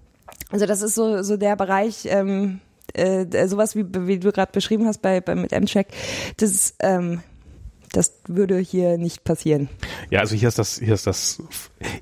also 0.50 0.66
das 0.66 0.82
ist 0.82 0.94
so, 0.94 1.22
so 1.22 1.36
der 1.36 1.56
Bereich, 1.56 2.06
ähm, 2.06 2.60
äh, 2.94 3.48
sowas 3.48 3.76
wie, 3.76 3.84
wie 4.06 4.18
du 4.18 4.32
gerade 4.32 4.52
beschrieben 4.52 4.86
hast 4.86 5.02
bei, 5.02 5.20
bei 5.20 5.34
mit 5.34 5.52
M-Check, 5.52 5.88
das, 6.36 6.74
ähm, 6.80 7.22
Das 7.92 8.20
würde 8.28 8.58
hier 8.58 8.98
nicht 8.98 9.24
passieren. 9.24 9.68
Ja, 10.10 10.20
also 10.20 10.36
hier 10.36 10.48
ist 10.48 10.58
das, 10.58 10.78
hier 10.78 10.92
ist 10.92 11.06
das, 11.06 11.42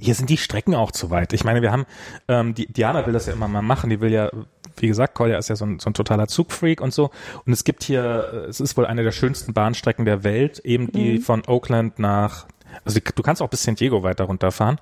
hier 0.01 0.15
sind 0.15 0.29
die 0.31 0.37
Strecken 0.37 0.75
auch 0.75 0.91
zu 0.91 1.11
weit. 1.11 1.33
Ich 1.33 1.45
meine, 1.45 1.63
wir 1.63 1.71
haben, 1.71 1.87
ähm, 2.27 2.55
die 2.55 2.67
Diana 2.67 3.07
will 3.07 3.13
das 3.13 3.27
ja 3.27 3.33
immer 3.33 3.47
mal 3.47 3.63
machen, 3.63 3.89
die 3.91 4.01
will 4.01 4.11
ja, 4.11 4.31
wie 4.79 4.89
gesagt, 4.89 5.15
Kolja 5.15 5.39
ist 5.39 5.49
ja 5.49 5.55
so 5.55 5.65
ein, 5.65 5.79
so 5.79 5.89
ein 5.89 5.95
totaler 5.95 6.27
Zugfreak 6.27 6.81
und 6.81 6.93
so. 6.93 7.11
Und 7.45 7.53
es 7.53 7.63
gibt 7.63 7.85
hier, 7.85 8.31
äh, 8.33 8.37
es 8.49 8.61
ist 8.61 8.77
wohl 8.77 8.85
eine 8.85 9.05
der 9.05 9.13
schönsten 9.13 9.55
Bahnstrecken 9.55 10.05
der 10.05 10.25
Welt, 10.25 10.59
eben 10.65 10.91
die 10.91 11.19
von 11.19 11.43
Oakland 11.47 12.01
nach, 12.01 12.47
also 12.85 12.99
du 13.01 13.23
kannst 13.23 13.41
auch 13.41 13.49
bis 13.49 13.63
San 13.63 13.77
Diego 13.77 14.03
weiter 14.03 14.25
runterfahren. 14.25 14.79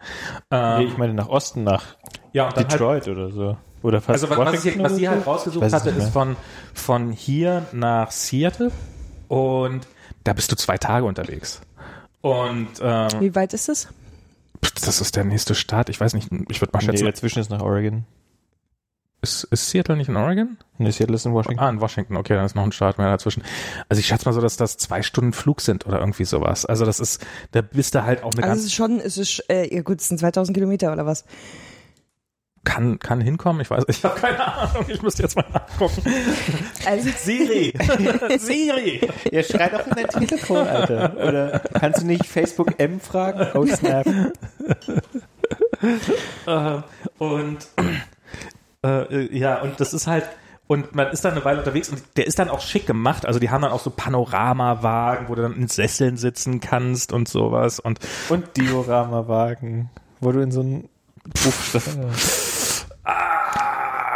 Ähm, 0.51 0.79
Nee, 0.79 0.85
ich 0.87 0.97
meine 0.97 1.13
nach 1.13 1.29
Osten, 1.29 1.65
nach 1.65 1.97
ja, 2.33 2.47
halt, 2.47 2.73
Detroit 2.73 3.09
oder 3.09 3.31
so. 3.31 3.57
Oder 3.85 4.01
fast 4.01 4.25
also 4.25 4.31
was, 4.35 4.55
was, 4.55 4.65
ich, 4.65 4.79
was 4.79 4.97
sie 4.97 5.11
halt 5.11 5.27
rausgesucht 5.27 5.63
es 5.63 5.73
hatte, 5.75 5.91
ist 5.91 6.09
von, 6.09 6.37
von 6.73 7.13
hier 7.13 7.67
nach 7.73 8.11
Seattle 8.13 8.73
und 9.29 9.87
da 10.25 10.33
bist 10.33 10.51
du 10.51 10.57
zwei 10.57 10.79
Tage 10.79 11.05
unterwegs. 11.05 11.61
Und 12.23 12.69
ähm, 12.81 13.09
Wie 13.21 13.35
weit 13.35 13.53
ist 13.53 13.69
es? 13.69 13.89
das 14.87 15.03
ist 15.03 15.17
der 15.17 15.25
nächste 15.25 15.55
Staat. 15.55 15.91
Ich 15.91 16.01
weiß 16.01 16.15
nicht, 16.15 16.31
ich 16.49 16.63
würde 16.63 16.71
mal 16.73 16.79
Nee, 16.81 16.87
schätzen, 16.87 17.05
dazwischen 17.05 17.41
ist 17.41 17.51
nach 17.51 17.61
Oregon. 17.61 18.07
ist, 19.21 19.45
ist 19.45 19.69
Seattle 19.69 19.99
nicht 19.99 20.09
in 20.09 20.17
Oregon? 20.17 20.57
Nee, 20.79 20.91
Seattle 20.91 21.17
ist 21.17 21.27
in 21.27 21.35
Washington. 21.35 21.63
Ah, 21.63 21.69
in 21.69 21.83
Washington, 21.83 22.17
okay, 22.17 22.37
dann 22.37 22.47
ist 22.47 22.55
noch 22.57 22.63
ein 22.63 22.73
Staat 22.73 22.97
mehr 22.97 23.11
dazwischen. 23.11 23.43
Also 23.91 24.01
ich 24.01 24.07
schätze 24.07 24.25
mal 24.25 24.33
so, 24.33 24.41
dass 24.41 24.57
das 24.57 24.79
zwei 24.79 25.03
Stunden 25.03 25.35
Flug 25.35 25.61
sind 25.61 25.85
oder 25.87 26.01
irgendwie 26.01 26.25
sowas. 26.25 26.65
Also 26.65 26.87
das 26.87 27.01
ist, 27.01 27.23
da 27.53 27.61
bist 27.61 27.95
du 27.95 28.03
halt 28.03 28.23
auch 28.23 28.33
eine 28.33 28.45
Also 28.45 28.53
es 28.53 28.61
ganz, 28.61 28.65
ist 28.65 28.73
schon, 28.73 28.99
es 29.01 29.19
ist, 29.19 29.45
äh, 29.51 29.75
ja 29.75 29.83
gut, 29.83 30.01
es 30.01 30.09
sind 30.09 30.17
2000 30.19 30.57
Kilometer 30.57 30.91
oder 30.91 31.05
was? 31.05 31.27
Kann, 32.65 32.99
kann 32.99 33.21
hinkommen, 33.21 33.61
ich 33.61 33.71
weiß, 33.71 33.85
ich 33.89 34.05
habe 34.05 34.19
keine 34.19 34.45
Ahnung, 34.53 34.85
ich 34.89 35.03
müsste 35.03 35.23
jetzt 35.23 35.37
mal 35.37 35.45
nachgucken. 35.53 36.03
Also, 36.87 37.09
Siri, 37.17 37.73
Siri. 38.39 39.09
Ja, 39.31 39.43
schrei 39.43 39.69
doch 39.69 39.87
in 39.87 39.93
dein 39.95 40.09
Telefon, 40.09 40.67
Alter. 40.67 41.15
Oder 41.17 41.61
kannst 41.61 42.03
du 42.03 42.07
nicht 42.07 42.27
Facebook 42.27 42.79
M 42.79 43.01
fragen? 43.01 43.47
Oh, 43.55 43.65
Snap. 43.67 44.07
Äh, 46.47 46.81
und 47.19 47.59
äh, 48.83 49.37
ja, 49.37 49.63
und 49.63 49.81
das 49.81 49.95
ist 49.95 50.07
halt, 50.07 50.25
und 50.67 50.95
man 50.95 51.09
ist 51.09 51.25
dann 51.25 51.33
eine 51.33 51.45
Weile 51.45 51.59
unterwegs 51.59 51.89
und 51.89 52.03
der 52.17 52.27
ist 52.27 52.39
dann 52.39 52.49
auch 52.49 52.61
schick 52.61 52.87
gemacht. 52.87 53.27
Also 53.27 53.39
die 53.39 53.51
haben 53.51 53.63
dann 53.63 53.73
auch 53.73 53.81
so 53.81 53.91
Panoramawagen, 53.91 55.29
wo 55.29 55.35
du 55.35 55.43
dann 55.43 55.55
in 55.57 55.69
Sesseln 55.69 56.17
sitzen 56.17 56.61
kannst 56.61 57.13
und 57.13 57.29
sowas. 57.29 57.81
Und 57.81 57.99
Und 58.29 58.57
Diorama-Wagen, 58.57 59.91
wo 60.21 60.33
du 60.33 60.41
in 60.41 60.53
so 60.53 60.61
einen 60.61 60.89
Puff 61.35 61.73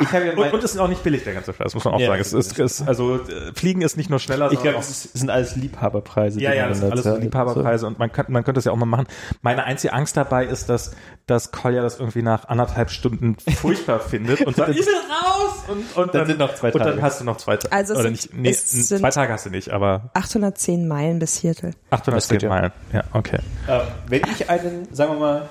Ich 0.01 0.13
habe 0.13 0.27
ja 0.27 0.33
Und, 0.53 0.63
es 0.63 0.75
ist 0.75 0.79
auch 0.79 0.87
nicht 0.87 1.03
billig, 1.03 1.25
der 1.25 1.35
ganze 1.35 1.53
Scheiß, 1.53 1.75
muss 1.75 1.85
man 1.85 1.95
auch 1.95 1.99
Ja, 1.99 2.07
sagen. 2.07 2.21
Es 2.21 2.33
ist, 2.33 2.57
es, 2.61 2.87
also 2.87 3.17
äh, 3.17 3.53
Fliegen 3.53 3.83
ist 3.83 3.97
nicht 3.97 4.11
nur 4.11 4.21
schneller, 4.21 4.47
ich 4.47 4.59
sondern 4.59 4.75
glaube, 4.75 4.85
es 4.85 5.05
ist- 5.07 5.19
sind 5.19 5.29
alles 5.29 5.57
Liebhaberpreise. 5.57 6.41
Ja, 6.41 6.53
ja, 6.55 6.69
das 6.69 6.79
dann 6.79 6.91
sind 6.91 6.93
alles 6.93 7.05
so. 7.05 7.17
Liebhaberpreise 7.17 7.85
und 7.89 7.99
man 7.99 8.13
könnte, 8.13 8.31
man 8.31 8.45
könnte 8.45 8.61
es 8.61 8.65
ja 8.65 8.71
auch 8.71 8.77
mal 8.77 8.87
machen. 8.87 9.09
Meine 9.43 9.65
einzige 9.65 9.93
Angst 9.93 10.17
dabei 10.17 10.45
ist, 10.47 10.69
dass, 10.69 10.93
dass 11.27 11.51
Kolja 11.51 11.83
das 11.83 11.99
irgendwie 11.99 12.23
nach 12.23 12.47
anderthalb 12.49 12.91
Stunden 12.91 13.37
furchtbar 13.57 13.99
findet 14.09 14.41
und 14.43 14.55
sagt, 14.55 14.71
ich 14.71 14.77
will 14.79 14.85
raus! 15.11 15.65
Und, 15.67 15.97
und 16.01 16.15
Dann 16.15 16.27
sind 16.27 16.39
noch 16.39 16.55
zwei 16.55 16.71
Und 16.73 16.79
dann 16.79 16.91
Tage. 16.91 17.03
hast 17.03 17.21
du 17.21 17.25
noch 17.25 17.39
zwei 17.39 17.57
Tage. 17.57 17.73
Also 17.75 17.95
Oder 17.95 18.03
sind- 18.05 18.13
nicht, 18.13 18.35
nee, 18.35 18.53
zwei 18.53 19.11
Tage 19.11 19.33
hast 19.33 19.47
du 19.47 19.51
nicht, 19.51 19.71
aber 19.71 20.11
810 20.15 20.87
Meilen 20.87 21.19
bis 21.19 21.39
Seattle. 21.41 21.73
810 21.91 22.37
geht 22.37 22.43
ja. 22.45 22.49
Meilen. 22.49 22.73
Ja, 22.93 23.03
okay. 23.15 23.41
Ähm, 23.69 23.81
wenn 24.07 24.23
ich 24.33 24.49
einen, 24.49 24.87
sagen 24.95 25.15
wir 25.15 25.19
mal, 25.19 25.49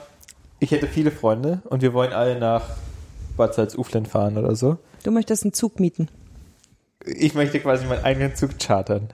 ich 0.59 0.71
hätte 0.71 0.87
viele 0.87 1.11
Freunde 1.11 1.61
und 1.65 1.81
wir 1.81 1.93
wollen 1.93 2.13
alle 2.13 2.39
nach 2.39 2.61
Bad 3.37 3.53
Salzuflen 3.53 4.05
fahren 4.05 4.37
oder 4.37 4.55
so. 4.55 4.77
Du 5.03 5.11
möchtest 5.11 5.43
einen 5.43 5.53
Zug 5.53 5.79
mieten. 5.79 6.09
Ich 7.05 7.33
möchte 7.33 7.59
quasi 7.59 7.85
meinen 7.85 8.03
eigenen 8.03 8.35
Zug 8.35 8.59
chartern. 8.59 9.09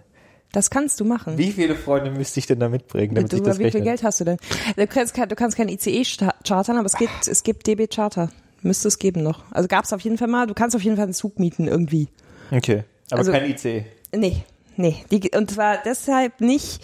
Das 0.52 0.70
kannst 0.70 1.00
du 1.00 1.06
machen. 1.06 1.38
Wie 1.38 1.52
viele 1.52 1.76
Freunde 1.76 2.12
müsste 2.12 2.40
ich 2.40 2.46
denn 2.48 2.60
da 2.60 2.70
mitbringen, 2.70 3.16
damit 3.16 3.32
du, 3.32 3.38
sich 3.38 3.46
das 3.46 3.58
wie 3.58 3.64
viel 3.64 3.82
rechnet? 3.82 3.84
Geld 3.86 4.04
hast 4.04 4.20
du 4.20 4.24
denn? 4.24 4.38
Du 4.76 4.88
kannst, 4.88 5.14
kein- 5.14 5.30
du 5.30 5.36
kannst 5.36 5.58
kein 5.58 5.68
ICE 5.68 6.04
chartern, 6.44 6.78
aber 6.78 6.86
es 6.86 6.96
gibt, 6.96 7.28
es 7.28 7.44
gibt 7.44 7.66
DB 7.68 7.88
Charter. 7.88 8.30
Müsste 8.62 8.88
es 8.88 8.98
geben 9.00 9.24
noch. 9.24 9.44
Also 9.52 9.68
gab 9.68 9.84
es 9.84 9.92
auf 9.94 10.02
jeden 10.02 10.18
Fall 10.18 10.28
mal. 10.30 10.48
Du 10.48 10.54
kannst 10.54 10.76
auf 10.76 10.82
jeden 10.84 10.96
Fall 10.96 11.06
einen 11.06 11.14
Zug 11.14 11.38
mieten 11.40 11.68
irgendwie. 11.68 12.08
Okay, 12.52 12.84
aber 13.12 13.20
Also- 13.20 13.32
kein 13.32 13.50
ICE. 13.52 13.86
Nee, 14.16 14.44
nee. 14.78 14.98
Die, 15.12 15.32
und 15.36 15.50
zwar 15.52 15.80
deshalb 15.84 16.40
nicht. 16.40 16.82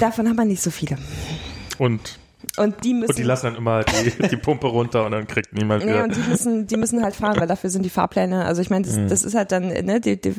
Davon 0.00 0.28
haben 0.28 0.36
wir 0.36 0.44
nicht 0.44 0.62
so 0.62 0.70
viele. 0.70 0.98
Und, 1.78 2.18
Und 2.56 2.82
die 2.84 2.94
müssen. 2.94 3.10
und 3.10 3.18
die 3.18 3.22
lassen 3.22 3.46
dann 3.46 3.56
immer 3.56 3.84
die, 3.84 4.28
die 4.30 4.36
Pumpe 4.36 4.66
runter 4.66 5.04
und 5.04 5.12
dann 5.12 5.26
kriegt 5.26 5.52
niemand 5.52 5.84
Nee, 5.84 5.92
wieder. 5.92 6.04
und 6.04 6.16
die 6.16 6.20
müssen, 6.28 6.66
die 6.66 6.76
müssen 6.76 7.02
halt 7.02 7.14
fahren, 7.16 7.38
weil 7.38 7.46
dafür 7.46 7.70
sind 7.70 7.82
die 7.82 7.90
Fahrpläne. 7.90 8.44
Also 8.44 8.62
ich 8.62 8.70
meine, 8.70 8.86
das, 8.86 8.96
das 9.08 9.22
ist 9.24 9.34
halt 9.34 9.52
dann, 9.52 9.68
ne, 9.68 10.00
die, 10.00 10.20
die, 10.20 10.32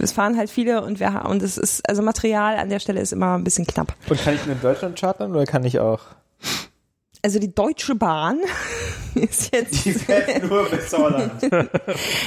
es 0.00 0.12
fahren 0.12 0.36
halt 0.36 0.50
viele 0.50 0.82
und 0.84 1.00
wir 1.00 1.24
und 1.28 1.42
es 1.42 1.56
ist, 1.58 1.88
also 1.88 2.02
Material 2.02 2.56
an 2.56 2.68
der 2.68 2.80
Stelle 2.80 3.00
ist 3.00 3.12
immer 3.12 3.34
ein 3.36 3.44
bisschen 3.44 3.66
knapp. 3.66 3.94
Und 4.08 4.20
kann 4.22 4.34
ich 4.34 4.44
nur 4.46 4.54
in 4.56 4.60
Deutschland 4.60 4.98
chartern 4.98 5.30
oder 5.32 5.44
kann 5.46 5.64
ich 5.64 5.78
auch? 5.78 6.00
Also 7.24 7.38
die 7.38 7.54
Deutsche 7.54 7.94
Bahn 7.94 8.38
ist 9.14 9.50
jetzt, 9.54 9.76
fährt 9.78 10.42
nur 10.46 10.68
bis 10.68 10.92
Holland. 10.92 11.32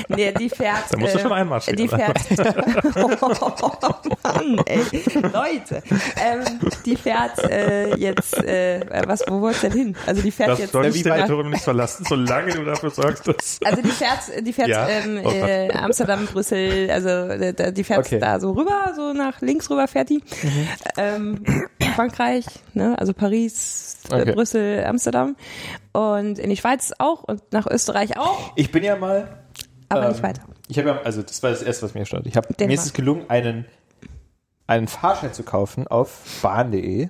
nee, 0.08 0.32
die 0.32 0.50
fährt, 0.50 0.86
Da 0.90 0.98
musst 0.98 1.14
du 1.14 1.20
äh, 1.20 1.22
schon 1.22 1.34
einmarschieren. 1.34 1.78
die 1.78 1.88
fährt, 1.88 2.18
oh 2.96 4.10
Mann, 4.24 4.60
ey, 4.66 4.80
Leute, 5.22 5.84
ähm, 6.20 6.60
die 6.84 6.96
fährt 6.96 7.38
äh, 7.44 7.96
jetzt, 7.96 8.38
äh, 8.44 8.80
was, 9.06 9.24
wo 9.28 9.40
wollt's 9.42 9.62
denn 9.62 9.72
hin? 9.74 9.96
Also 10.08 10.24
die 10.24 10.32
fährt 10.32 10.50
Das 10.50 10.60
jetzt 10.60 10.74
nicht 10.74 11.06
du 11.06 11.10
nach- 11.10 11.16
Territorium 11.18 11.52
nicht 11.52 11.64
verlassen, 11.64 12.04
solange 12.10 12.54
du 12.56 12.64
dafür 12.66 12.90
sorgst, 12.90 13.28
dass... 13.28 13.60
Also 13.64 13.82
die 13.84 13.90
fährt, 13.90 14.20
die 14.48 14.54
fährt 14.54 14.70
Ja? 14.70 14.88
ähm, 14.88 15.22
Oh 15.24 15.30
äh, 15.30 15.72
Amsterdam, 15.74 16.26
Brüssel, 16.26 16.90
also 16.90 17.10
äh, 17.10 17.72
die 17.72 17.84
fährt 17.84 18.00
Okay. 18.08 18.18
da 18.18 18.40
so 18.40 18.52
rüber, 18.54 18.94
so 18.96 19.14
nach 19.14 19.42
links 19.42 19.70
rüber 19.70 19.88
fährt 19.88 20.10
die. 20.10 20.24
Ähm, 20.98 21.44
Frankreich, 21.98 22.46
ne, 22.76 22.96
also 23.00 23.12
Paris, 23.14 23.98
äh, 24.12 24.22
Okay. 24.22 24.32
Brüssel, 24.34 24.86
Amsterdam 24.86 25.36
und 25.94 26.38
in 26.38 26.50
die 26.52 26.56
Schweiz 26.58 26.94
auch 27.00 27.24
und 27.24 27.42
nach 27.52 27.66
Österreich 27.66 28.18
auch, 28.20 28.52
Ich 28.56 28.72
bin 28.72 28.84
ja 28.84 28.96
mal. 28.96 29.40
aber 29.90 30.04
ähm, 30.06 30.12
nicht 30.12 30.22
weiter. 30.22 30.44
Ich 30.68 30.78
habe 30.78 30.90
ja, 30.90 31.02
also 31.02 31.24
das 31.24 31.42
war 31.42 31.50
das 31.50 31.64
erste, 31.64 31.86
was 31.86 31.96
mir 31.96 32.06
stand. 32.06 32.28
Ich 32.28 32.38
habe 32.38 32.48
mir 32.60 32.70
ist 32.72 32.86
es 32.86 32.94
gelungen, 32.94 33.26
einen 33.30 33.66
einen 34.68 34.88
Fahrschein 34.88 35.34
zu 35.34 35.42
kaufen 35.44 35.88
auf 35.88 36.40
bahn.de 36.44 37.10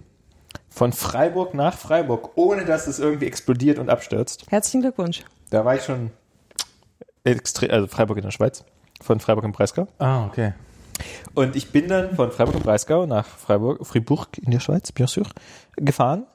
von 0.69 0.93
Freiburg 0.93 1.53
nach 1.53 1.75
Freiburg, 1.77 2.31
ohne 2.35 2.63
dass 2.63 2.87
es 2.87 2.99
irgendwie 2.99 3.25
explodiert 3.25 3.79
und 3.79 3.89
abstürzt. 3.89 4.45
Herzlichen 4.49 4.81
Glückwunsch. 4.81 5.25
Da 5.49 5.65
war 5.65 5.75
ich 5.75 5.83
schon 5.83 6.11
extrem, 7.25 7.71
also 7.71 7.87
Freiburg 7.87 8.17
in 8.17 8.23
der 8.23 8.31
Schweiz, 8.31 8.63
von 9.01 9.19
Freiburg 9.19 9.43
im 9.43 9.51
Breisgau. 9.51 9.87
Ah, 9.99 10.25
okay. 10.27 10.53
Und 11.33 11.55
ich 11.55 11.71
bin 11.71 11.87
dann 11.87 12.15
von 12.15 12.31
Freiburg 12.31 12.55
im 12.55 12.61
Breisgau 12.61 13.05
nach 13.05 13.25
Freiburg, 13.25 13.85
Fribourg 13.85 14.29
in 14.41 14.51
der 14.51 14.59
Schweiz, 14.59 14.91
bien 14.91 15.07
sûr, 15.07 15.25
gefahren. 15.75 16.25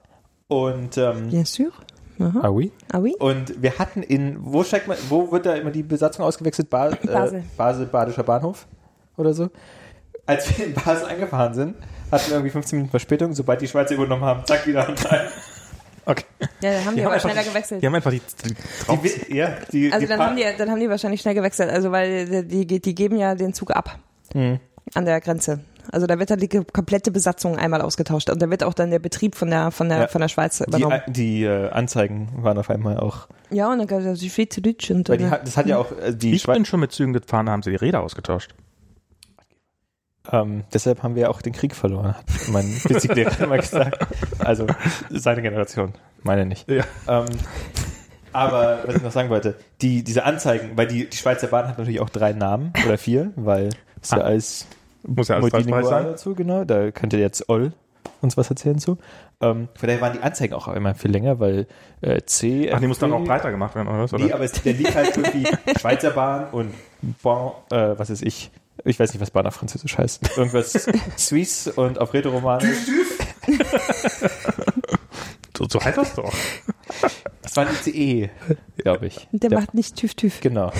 Und 0.48 0.98
ähm, 0.98 1.28
Bien 1.28 1.46
sûr. 1.46 1.72
Aha. 2.20 2.40
ah 2.42 2.48
oui. 2.50 2.72
Ah 2.92 2.98
oui? 2.98 3.14
Und 3.18 3.62
wir 3.62 3.78
hatten 3.78 4.02
in, 4.02 4.36
wo 4.40 4.62
steigt 4.64 4.86
man, 4.86 4.96
wo 5.08 5.32
wird 5.32 5.46
da 5.46 5.54
immer 5.54 5.70
die 5.70 5.82
Besatzung 5.82 6.24
ausgewechselt? 6.24 6.70
Ba 6.70 6.90
äh, 6.90 7.06
Basel. 7.06 7.44
Basel, 7.56 7.86
Badischer 7.86 8.22
Bahnhof 8.22 8.66
oder 9.16 9.34
so. 9.34 9.50
Als 10.26 10.56
wir 10.56 10.66
in 10.66 10.74
Basel 10.74 11.06
angefahren 11.06 11.54
sind, 11.54 11.76
hatten 12.10 12.26
wir 12.28 12.34
irgendwie 12.34 12.50
15 12.50 12.76
Minuten 12.76 12.90
Verspätung. 12.90 13.32
Sobald 13.32 13.60
die 13.60 13.66
Schweizer 13.66 13.94
übernommen 13.94 14.24
haben, 14.24 14.44
zack, 14.44 14.66
wieder 14.66 14.88
an 14.88 14.94
rein. 14.94 15.28
Okay. 16.04 16.24
Ja, 16.60 16.72
dann 16.72 16.84
haben 16.84 16.94
die, 16.94 17.00
Die 17.00 17.06
aber 17.06 17.14
einfach 17.14 17.30
schneller 17.30 17.42
die, 17.42 17.48
gewechselt. 17.48 17.82
Die 17.82 17.86
haben 17.86 17.94
einfach 17.94 18.10
die, 18.10 18.20
die. 18.20 19.28
Die, 19.28 19.36
ja, 19.36 19.56
die, 19.72 19.92
also 19.92 20.00
die 20.00 20.06
dann 20.06 20.20
haben 20.20 20.36
die, 20.36 20.44
dann 20.58 20.70
haben 20.70 20.80
die 20.80 20.90
wahrscheinlich 20.90 21.20
schnell 21.20 21.34
gewechselt, 21.34 21.70
also 21.70 21.92
weil 21.92 22.44
die, 22.44 22.66
die 22.66 22.94
geben 22.94 23.16
ja 23.16 23.34
den 23.34 23.54
Zug 23.54 23.70
ab 23.70 23.98
Mhm. 24.34 24.60
an 24.94 25.04
der 25.04 25.20
Grenze. 25.20 25.60
Also 25.90 26.06
da 26.06 26.16
wird 26.18 26.30
dann 26.30 26.38
die 26.38 26.48
komplette 26.48 27.10
Besatzung 27.10 27.56
einmal 27.58 27.80
ausgetauscht 27.82 28.30
und 28.30 28.40
da 28.40 28.48
wird 28.48 28.62
auch 28.62 28.72
dann 28.74 28.90
der 28.92 29.00
Betrieb 29.00 29.34
von 29.34 29.50
der 29.50 29.72
von 29.72 29.88
der 29.88 29.98
Ja. 30.02 30.06
von 30.06 30.20
der 30.20 30.28
Schweiz 30.28 30.58
die, 30.58 30.64
übernommen. 30.64 31.00
die 31.08 31.42
äh, 31.44 31.70
Anzeigen 31.70 32.28
waren 32.36 32.56
auf 32.56 32.70
einmal 32.70 32.98
auch, 33.00 33.26
ja, 33.50 33.70
und 33.70 33.78
dann 33.78 33.88
gab 33.88 34.00
es 34.00 34.20
die 34.20 34.30
Schweizerdeutsch 34.30 34.90
und 34.92 35.08
weil 35.08 35.18
die, 35.18 35.28
das 35.28 35.56
hat 35.56 35.66
ja 35.66 35.78
auch 35.78 35.90
äh, 35.98 36.14
die 36.14 36.34
Ich 36.34 36.42
Schweiz, 36.42 36.54
bin 36.56 36.64
schon 36.66 36.78
mit 36.80 36.92
Zügen 36.92 37.12
gefahren, 37.12 37.46
da 37.46 37.52
haben 37.52 37.62
sie 37.64 37.70
die 37.70 37.76
Räder 37.76 38.00
ausgetauscht. 38.00 38.54
ähm, 40.30 40.62
deshalb 40.72 41.02
haben 41.02 41.16
wir 41.16 41.30
auch 41.30 41.42
den 41.42 41.52
Krieg 41.52 41.74
verloren, 41.74 42.14
hat 42.16 42.24
mein 42.48 42.64
Physiklehrer 42.68 43.40
immer 43.40 43.56
gesagt. 43.58 43.98
Also 44.38 44.66
seine 45.10 45.42
Generation, 45.42 45.94
meine 46.22 46.46
nicht. 46.46 46.70
Ja. 46.70 46.84
Ähm, 47.08 47.26
aber 48.32 48.84
was 48.86 48.94
ich 48.96 49.02
noch 49.02 49.10
sagen 49.12 49.30
wollte, 49.30 49.56
die, 49.80 50.04
diese 50.04 50.24
Anzeigen, 50.24 50.76
weil 50.76 50.86
die, 50.86 51.08
die 51.10 51.16
Schweizer 51.16 51.48
Bahn 51.48 51.66
hat 51.68 51.76
natürlich 51.78 52.00
auch 52.00 52.08
drei 52.08 52.32
Namen 52.32 52.72
oder 52.86 52.96
vier, 52.98 53.32
weil 53.36 53.70
ja 54.10 54.18
Ah. 54.18 54.22
alles 54.22 54.66
Muss 55.04 55.28
ja 55.28 55.36
alles 55.36 55.52
multilingual 55.52 55.84
sein. 55.84 56.04
dazu, 56.06 56.34
genau. 56.34 56.64
Da 56.64 56.90
könnte 56.90 57.16
jetzt 57.18 57.48
Oll 57.48 57.72
uns 58.20 58.36
was 58.36 58.50
erzählen 58.50 58.78
zu. 58.78 58.98
Ähm, 59.40 59.68
von 59.74 59.86
daher 59.88 60.00
waren 60.00 60.12
die 60.12 60.20
Anzeigen 60.20 60.54
auch 60.54 60.68
immer 60.68 60.94
viel 60.94 61.10
länger, 61.10 61.40
weil 61.40 61.66
äh, 62.02 62.20
C. 62.22 62.70
Ach, 62.72 62.78
die 62.80 62.86
muss 62.86 62.98
dann 63.00 63.12
auch 63.12 63.24
breiter 63.24 63.50
gemacht 63.50 63.74
werden, 63.74 63.88
oder 63.88 64.00
was? 64.00 64.12
Oder? 64.12 64.24
Nee, 64.24 64.32
aber 64.32 64.44
es, 64.44 64.52
der 64.52 64.72
liegt 64.74 64.94
halt 64.94 65.16
irgendwie 65.16 65.46
Schweizer 65.80 66.10
Bahn 66.10 66.46
und 66.50 66.72
Bon, 67.22 67.52
äh, 67.70 67.94
was 67.98 68.10
ist 68.10 68.22
ich? 68.22 68.50
Ich 68.84 68.98
weiß 68.98 69.12
nicht, 69.12 69.20
was 69.20 69.30
Bahn 69.30 69.46
auf 69.46 69.54
Französisch 69.54 69.98
heißt. 69.98 70.36
Irgendwas 70.36 70.72
Suisse 71.16 71.72
und 71.72 71.98
auf 72.00 72.12
Rätoromanisch. 72.14 72.76
so, 75.56 75.66
so 75.68 75.80
heißt 75.80 75.98
das 75.98 76.14
doch. 76.14 76.32
Das 77.42 77.56
war 77.56 77.66
ein 77.66 77.74
ICE, 77.84 78.30
glaube 78.78 79.06
ich. 79.06 79.28
der 79.32 79.50
Ja, 79.50 79.58
macht 79.60 79.74
nicht 79.74 79.96
TÜV 79.96 80.14
TÜV. 80.14 80.40
Genau. 80.40 80.72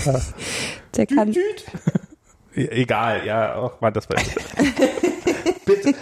Der 0.95 1.05
kann, 1.05 1.31
E- 1.33 1.37
Egal, 2.55 3.25
ja, 3.25 3.55
auch 3.55 3.81
mal 3.81 3.91
das 3.91 4.09
war 4.09 4.17
Bitte. 5.65 5.93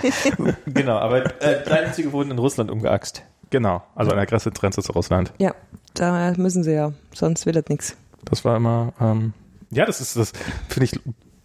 genau, 0.65 0.97
aber 0.97 1.41
äh, 1.41 1.63
deine 1.63 1.91
Züge 1.93 2.11
wurden 2.11 2.31
in 2.31 2.39
Russland 2.39 2.71
umgeaxt. 2.71 3.23
Genau, 3.51 3.83
also 3.95 4.11
eine 4.11 4.25
Grenzgrenze 4.25 4.81
zu 4.81 4.91
Russland. 4.93 5.33
Ja, 5.37 5.53
da 5.93 6.33
müssen 6.37 6.63
sie 6.63 6.73
ja, 6.73 6.93
sonst 7.13 7.45
wird 7.45 7.57
das 7.57 7.65
nichts. 7.67 7.95
Das 8.25 8.43
war 8.45 8.57
immer, 8.57 8.93
ähm, 8.99 9.33
ja, 9.69 9.85
das 9.85 10.01
ist, 10.01 10.15
das 10.17 10.31
finde 10.69 10.85
ich, 10.85 10.99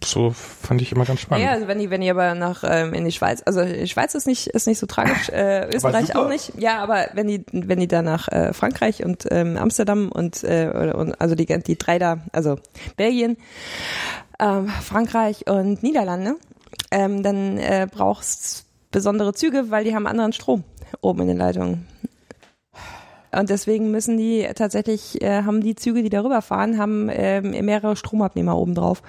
so 0.04 0.30
fand 0.30 0.82
ich 0.82 0.92
immer 0.92 1.04
ganz 1.04 1.20
spannend. 1.20 1.46
Ja, 1.46 1.52
also 1.52 1.68
wenn 1.68 1.78
die, 1.78 1.90
wenn 1.90 2.00
die 2.00 2.10
aber 2.10 2.34
nach 2.34 2.64
ähm, 2.66 2.92
in 2.92 3.04
die 3.04 3.12
Schweiz, 3.12 3.42
also 3.44 3.64
die 3.64 3.88
Schweiz 3.88 4.14
ist 4.14 4.26
nicht 4.26 4.48
ist 4.48 4.66
nicht 4.66 4.78
so 4.78 4.86
tragisch, 4.86 5.28
äh, 5.30 5.68
Österreich 5.74 6.14
auch 6.14 6.28
nicht. 6.28 6.52
Ja, 6.58 6.82
aber 6.82 7.08
wenn 7.14 7.26
die 7.26 7.44
wenn 7.52 7.80
die 7.80 7.88
da 7.88 8.02
nach 8.02 8.28
äh, 8.28 8.52
Frankreich 8.52 9.04
und 9.04 9.26
ähm, 9.30 9.56
Amsterdam 9.56 10.10
und 10.12 10.44
äh, 10.44 10.68
oder- 10.68 10.96
und 10.96 11.20
also 11.20 11.34
die 11.34 11.46
die 11.46 11.78
drei 11.78 11.98
da, 11.98 12.18
also 12.32 12.58
Belgien, 12.96 13.36
ähm, 14.38 14.68
Frankreich 14.68 15.46
und 15.48 15.82
Niederlande, 15.82 16.36
ähm, 16.90 17.22
dann 17.22 17.58
äh, 17.58 17.86
brauchst 17.90 18.66
besondere 18.90 19.32
Züge, 19.32 19.70
weil 19.70 19.84
die 19.84 19.94
haben 19.94 20.06
anderen 20.06 20.32
Strom 20.32 20.64
oben 21.00 21.22
in 21.22 21.28
den 21.28 21.38
Leitungen. 21.38 21.86
Und 23.38 23.50
deswegen 23.50 23.90
müssen 23.90 24.16
die 24.16 24.46
tatsächlich, 24.54 25.20
äh, 25.22 25.42
haben 25.42 25.60
die 25.60 25.74
Züge, 25.74 26.02
die 26.02 26.08
darüber 26.10 26.42
fahren, 26.42 26.78
haben 26.78 27.08
ähm, 27.12 27.50
mehrere 27.64 27.96
Stromabnehmer 27.96 28.56
oben 28.56 28.74
drauf. 28.74 29.02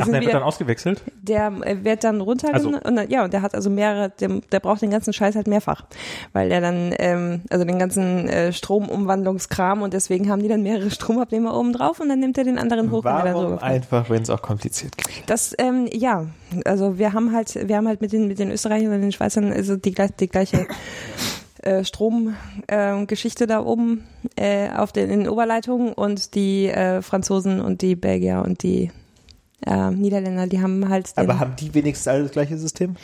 Ach, 0.00 0.04
der 0.04 0.06
wird 0.12 0.22
wieder- 0.22 0.32
dann 0.32 0.42
ausgewechselt? 0.42 1.02
der 1.22 1.48
äh, 1.64 1.82
wird 1.84 2.04
dann 2.04 2.20
runtergenommen 2.20 2.74
Also- 2.76 2.88
und 2.88 2.96
dann, 2.96 3.10
ja 3.10 3.24
und 3.24 3.32
der 3.32 3.42
hat 3.42 3.54
also 3.54 3.68
mehrere 3.68 4.10
der, 4.20 4.28
der 4.52 4.60
braucht 4.60 4.80
den 4.82 4.90
ganzen 4.90 5.12
Scheiß 5.12 5.34
halt 5.34 5.46
mehrfach 5.48 5.84
weil 6.32 6.48
der 6.50 6.60
dann 6.60 6.94
ähm, 6.98 7.40
also 7.50 7.64
den 7.64 7.78
ganzen 7.78 8.28
äh, 8.28 8.52
Stromumwandlungskram 8.52 9.82
und 9.82 9.92
deswegen 9.94 10.30
haben 10.30 10.42
die 10.42 10.48
dann 10.48 10.62
mehrere 10.62 10.90
Stromabnehmer 10.98 11.54
oben 11.58 11.72
drauf 11.72 12.00
und 12.00 12.08
dann 12.10 12.20
nimmt 12.20 12.38
er 12.38 12.44
den 12.44 12.58
anderen 12.58 12.90
hoch 12.90 13.04
Warum 13.04 13.58
einfach, 13.58 14.08
wenn 14.10 14.22
es 14.22 14.30
auch 14.30 14.42
kompliziert 14.42 14.96
geht? 14.96 15.08
das 15.26 15.54
ähm, 15.58 15.88
ja 15.92 16.26
also 16.64 16.98
wir 16.98 17.12
haben 17.12 17.32
halt 17.34 17.68
wir 17.68 17.76
haben 17.76 17.88
halt 17.88 18.00
mit 18.00 18.12
den 18.12 18.28
mit 18.28 18.38
den 18.38 18.50
Österreichern 18.50 18.92
und 18.92 19.00
den 19.00 19.12
Schweizern 19.12 19.52
also 19.52 19.76
die, 19.76 19.94
die 20.20 20.28
gleiche 20.28 20.66
äh, 21.62 21.84
Stromgeschichte 21.84 23.44
äh, 23.44 23.46
da 23.46 23.64
oben 23.64 24.04
äh, 24.36 24.70
auf 24.70 24.92
den, 24.92 25.10
in 25.10 25.20
den 25.20 25.28
Oberleitungen 25.28 25.92
und 25.92 26.34
die 26.34 26.66
äh, 26.66 27.02
Franzosen 27.02 27.60
und 27.60 27.82
die 27.82 27.96
Belgier 27.96 28.42
und 28.44 28.62
die 28.62 28.90
äh, 29.66 29.90
Niederländer, 29.90 30.46
die 30.46 30.60
haben 30.60 30.88
halt 30.88 31.12
Aber 31.16 31.38
haben 31.38 31.56
die 31.56 31.72
wenigstens 31.74 32.08
alle 32.08 32.22
das 32.24 32.32
gleiche 32.32 32.58
System? 32.58 32.96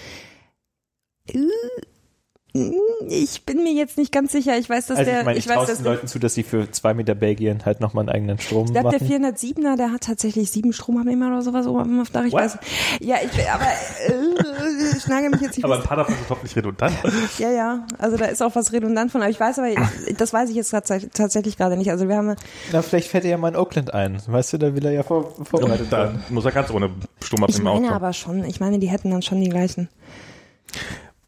Ich 3.09 3.45
bin 3.45 3.65
mir 3.65 3.73
jetzt 3.73 3.99
nicht 3.99 4.13
ganz 4.13 4.31
sicher. 4.31 4.57
Ich 4.57 4.71
weiß, 4.71 4.87
dass 4.87 4.99
also 4.99 5.11
der, 5.11 5.21
ich 5.21 5.25
meine, 5.27 5.39
ich, 5.39 5.47
ich 5.47 5.51
weiß, 5.51 5.67
dass 5.67 5.79
den 5.79 5.85
Leuten 5.87 6.07
zu, 6.07 6.21
dass 6.21 6.35
sie 6.35 6.45
für 6.45 6.71
zwei 6.71 6.95
Meter 6.95 7.17
Belgien 7.17 7.65
halt 7.65 7.81
nochmal 7.81 8.03
einen 8.03 8.11
eigenen 8.11 8.39
Strom 8.39 8.67
ich 8.67 8.73
glaube, 8.73 8.97
der 8.97 9.03
machen. 9.03 9.35
407er, 9.35 9.77
der 9.77 9.91
hat 9.91 10.03
tatsächlich 10.03 10.53
sieben 10.53 10.73
Stromabnehmer 10.73 11.27
oder 11.27 11.43
sowas 11.43 11.67
oben 11.67 12.01
auf 12.01 12.11
dem 12.11 12.13
Dach. 12.13 12.25
Ich 12.25 12.33
What? 12.33 12.43
weiß. 12.43 12.59
Ja, 13.01 13.17
ich, 13.25 13.51
aber 13.51 13.65
äh, 13.65 14.97
ich 14.97 15.07
nagel 15.09 15.31
mich 15.31 15.41
jetzt 15.41 15.57
nicht. 15.57 15.65
Aber 15.65 15.77
ein 15.79 15.83
paar 15.83 15.97
davon 15.97 16.15
sind 16.15 16.31
hoffentlich 16.31 16.55
redundant. 16.55 16.95
ja, 17.39 17.51
ja. 17.51 17.87
Also 17.99 18.17
da 18.17 18.27
ist 18.27 18.41
auch 18.41 18.55
was 18.55 18.73
redundant 18.73 19.11
von. 19.11 19.21
Aber 19.21 19.31
ich 19.31 19.41
weiß, 19.41 19.59
aber 19.59 19.71
ich, 19.71 20.17
das 20.17 20.33
weiß 20.33 20.49
ich 20.51 20.55
jetzt 20.55 20.73
tats- 20.73 21.09
tatsächlich 21.13 21.57
gerade 21.57 21.77
nicht. 21.77 21.91
Also 21.91 22.07
wir 22.09 22.17
haben 22.17 22.37
Na, 22.71 22.83
vielleicht 22.83 23.09
fährt 23.09 23.25
er 23.25 23.31
ja 23.31 23.37
mal 23.37 23.49
in 23.49 23.57
Oakland 23.57 23.93
ein. 23.93 24.23
Weißt 24.25 24.53
du, 24.53 24.59
da 24.59 24.75
will 24.77 24.85
er 24.87 24.93
ja 24.93 25.03
vor, 25.03 25.33
vorbereitet 25.45 25.89
da 25.91 26.15
muss 26.31 26.45
er 26.45 26.53
ganz 26.53 26.71
ohne 26.71 26.91
Ich 27.21 27.27
Stromabnehmer 27.27 27.65
meine 27.65 27.71
auskommen. 27.87 27.93
aber 27.97 28.13
schon, 28.13 28.45
ich 28.45 28.61
meine, 28.61 28.79
die 28.79 28.89
hätten 28.89 29.11
dann 29.11 29.23
schon 29.23 29.41
die 29.41 29.49
gleichen. 29.49 29.89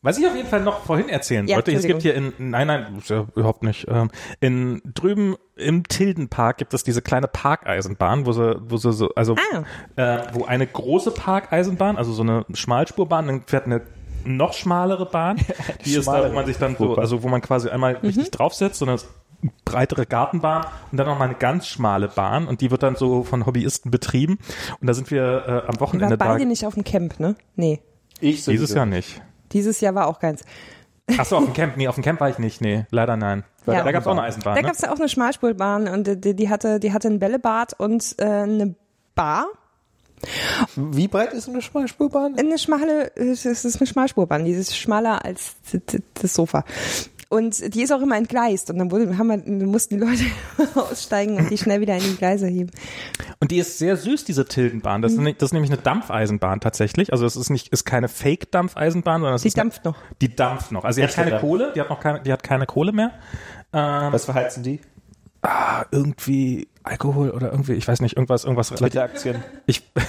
Was 0.07 0.19
ich 0.19 0.27
auf 0.27 0.37
jeden 0.37 0.49
Fall 0.49 0.61
noch 0.63 0.85
vorhin 0.85 1.09
erzählen 1.09 1.47
Ja, 1.49 1.57
wollte, 1.57 1.73
es 1.73 1.85
gibt 1.85 2.03
hier 2.03 2.15
in, 2.15 2.33
nein, 2.39 2.67
nein, 2.69 2.87
überhaupt 3.35 3.63
nicht, 3.63 3.87
ähm, 3.89 4.11
in 4.41 4.81
drüben 4.95 5.37
im 5.57 5.83
Tildenpark 5.89 6.59
gibt 6.59 6.73
es 6.75 6.85
diese 6.85 7.03
kleine 7.03 7.27
Parkeisenbahn, 7.29 8.25
wo 8.25 8.33
sie, 8.33 8.57
wo 8.69 8.77
sie 8.77 8.93
so, 8.93 9.11
also, 9.17 9.35
Ah. 9.37 9.65
äh, 9.97 10.23
wo 10.33 10.45
eine 10.45 10.67
große 10.67 11.11
Parkeisenbahn, 11.11 11.97
also 11.97 12.13
so 12.13 12.23
eine 12.23 12.45
Schmalspurbahn, 12.55 13.27
dann 13.27 13.43
fährt 13.47 13.67
eine 13.67 13.83
noch 14.25 14.53
schmalere 14.55 15.07
Bahn, 15.07 15.37
die 15.85 15.95
ist 15.95 16.07
da, 16.07 16.29
wo 16.31 16.35
man 16.35 16.47
sich 16.47 16.57
dann 16.59 16.77
so, 16.77 16.97
also 16.97 17.23
wo 17.23 17.29
man 17.29 17.41
quasi 17.41 17.69
einmal 17.69 17.95
Mhm. 17.95 17.99
richtig 18.03 18.31
draufsetzt, 18.31 18.79
so 18.79 18.87
eine 18.87 18.97
breitere 19.65 20.07
Gartenbahn 20.07 20.65
und 20.91 20.99
dann 20.99 21.07
noch 21.07 21.19
mal 21.19 21.27
eine 21.27 21.35
ganz 21.35 21.67
schmale 21.69 22.09
Bahn 22.09 22.49
und 22.49 22.61
die 22.61 22.71
wird 22.71 22.83
dann 22.83 22.97
so 22.97 23.23
von 23.23 23.45
Hobbyisten 23.47 23.91
betrieben 23.91 24.39
und 24.81 24.87
da 24.87 24.95
sind 24.95 25.11
wir 25.11 25.23
äh, 25.23 25.51
am 25.51 25.51
Wir 25.51 25.67
waren 25.67 25.81
Wochenende 25.81 26.17
da. 26.19 26.25
beide 26.27 26.47
nicht 26.47 26.65
auf 26.67 26.75
dem 26.75 26.85
Camp, 26.85 27.21
ne? 27.21 27.35
Nee. 27.55 27.81
Ich 28.21 28.45
Dieses 28.47 28.73
Jahr 28.73 28.87
nicht. 28.87 29.21
Dieses 29.57 29.81
Jahr 29.81 29.95
war 29.95 30.07
auch 30.07 30.19
keins. 30.19 30.45
Achso, 31.17 31.39
auf 31.39 31.45
dem 31.45 31.55
Camp. 31.55 31.79
Nee, 31.79 31.89
auf 31.89 31.95
dem 31.95 32.05
Camp 32.05 32.21
war 32.21 32.29
ich 32.29 32.39
nicht. 32.39 32.61
Nee, 32.61 32.85
leider 32.91 33.17
nein. 33.17 33.43
Ja. 33.67 33.83
Da 33.83 33.91
gab 33.91 34.03
es 34.03 34.07
auch 34.07 34.13
eine 34.13 34.23
Eisenbahn. 34.23 34.55
Da 34.55 34.61
ne? 34.61 34.67
gab 34.67 34.77
es 34.77 34.83
ja 34.83 34.93
auch 34.93 34.99
eine 34.99 35.09
Schmalspurbahn 35.09 35.89
und 35.89 36.25
die, 36.25 36.35
die 36.35 36.51
hatte, 36.51 36.79
die 36.79 36.93
hatte 36.93 37.09
ein 37.09 37.19
Bällebad 37.19 37.73
und 37.81 38.17
äh, 38.19 38.25
eine 38.25 38.75
Bar. 39.15 39.47
Wie 40.77 41.09
breit 41.09 41.33
ist 41.33 41.49
eine 41.49 41.63
Schmalspurbahn? 41.63 42.39
Eine 42.39 42.59
schmale, 42.59 43.17
es 43.17 43.47
ist 43.47 43.77
eine 43.77 43.87
Schmalspurbahn, 43.87 44.45
die 44.45 44.53
ist 44.53 44.77
schmaler 44.77 45.25
als 45.25 45.57
das 46.21 46.35
Sofa. 46.35 46.65
Und 47.29 47.75
die 47.75 47.83
ist 47.83 47.93
auch 47.93 48.01
immer 48.01 48.17
entgleist 48.17 48.71
und 48.71 48.79
dann 48.79 48.91
wurde, 48.93 49.19
haben 49.19 49.27
wir, 49.29 49.67
mussten 49.67 49.99
die 49.99 50.05
Leute 50.05 50.23
aussteigen 50.79 51.37
und 51.39 51.51
die 51.51 51.59
schnell 51.59 51.81
wieder 51.81 51.97
in 51.97 52.03
die 52.05 52.17
Gleise 52.17 52.47
heben. 52.47 52.71
Und 53.41 53.51
die 53.51 53.59
ist 53.59 53.79
sehr 53.79 53.97
süß, 53.97 54.25
diese 54.25 54.45
Tildenbahn. 54.45 55.01
Mhm. 55.01 55.03
Das, 55.03 55.13
ist, 55.13 55.19
nicht- 55.19 55.43
das 55.43 55.49
ist 55.49 55.53
nämlich 55.53 55.73
eine 55.73 55.81
Dampfeisenbahn 55.83 56.61
tatsächlich. 56.61 57.13
Also 57.13 57.27
es 57.27 57.35
ist 57.35 57.51
nicht, 57.51 57.69
ist 57.69 57.85
keine 57.85 58.07
Fake-Dampfeisenbahn, 58.09 59.23
sondern 59.23 59.35
es 59.35 59.43
Die 59.43 59.49
ist 59.49 59.59
eine- 59.59 59.71
dampft 59.71 59.85
noch. 59.85 59.97
Die 60.21 60.37
dampft 60.37 60.71
noch. 60.71 60.85
Also 60.85 61.01
die 61.01 61.07
hat 61.07 61.15
keine 61.15 61.31
Dampf. 61.31 61.43
Kohle, 61.43 61.73
die 61.75 61.81
hat 61.81 61.91
noch 61.91 61.99
keine, 62.01 62.23
die 62.23 62.33
hat 62.33 62.43
keine 62.45 62.67
Kohle 62.67 62.93
mehr. 62.93 63.11
Ähm, 63.73 64.13
Was 64.13 64.25
verheizen 64.27 64.63
die? 64.63 64.81
ah, 65.43 65.85
irgendwie 65.93 66.67
Alkohol 66.83 67.31
oder 67.31 67.51
irgendwie, 67.53 67.75
ich 67.75 67.87
weiß 67.87 68.01
nicht, 68.01 68.17
irgendwas, 68.17 68.45
irgendwas. 68.45 68.71
Twitter-Aktien. 68.71 69.43
Ich. 69.67 69.83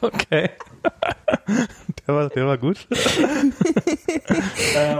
okay. 0.00 0.50
Der 2.08 2.14
war, 2.14 2.28
der 2.30 2.46
war 2.46 2.56
gut. 2.58 2.86
ähm, 4.74 4.98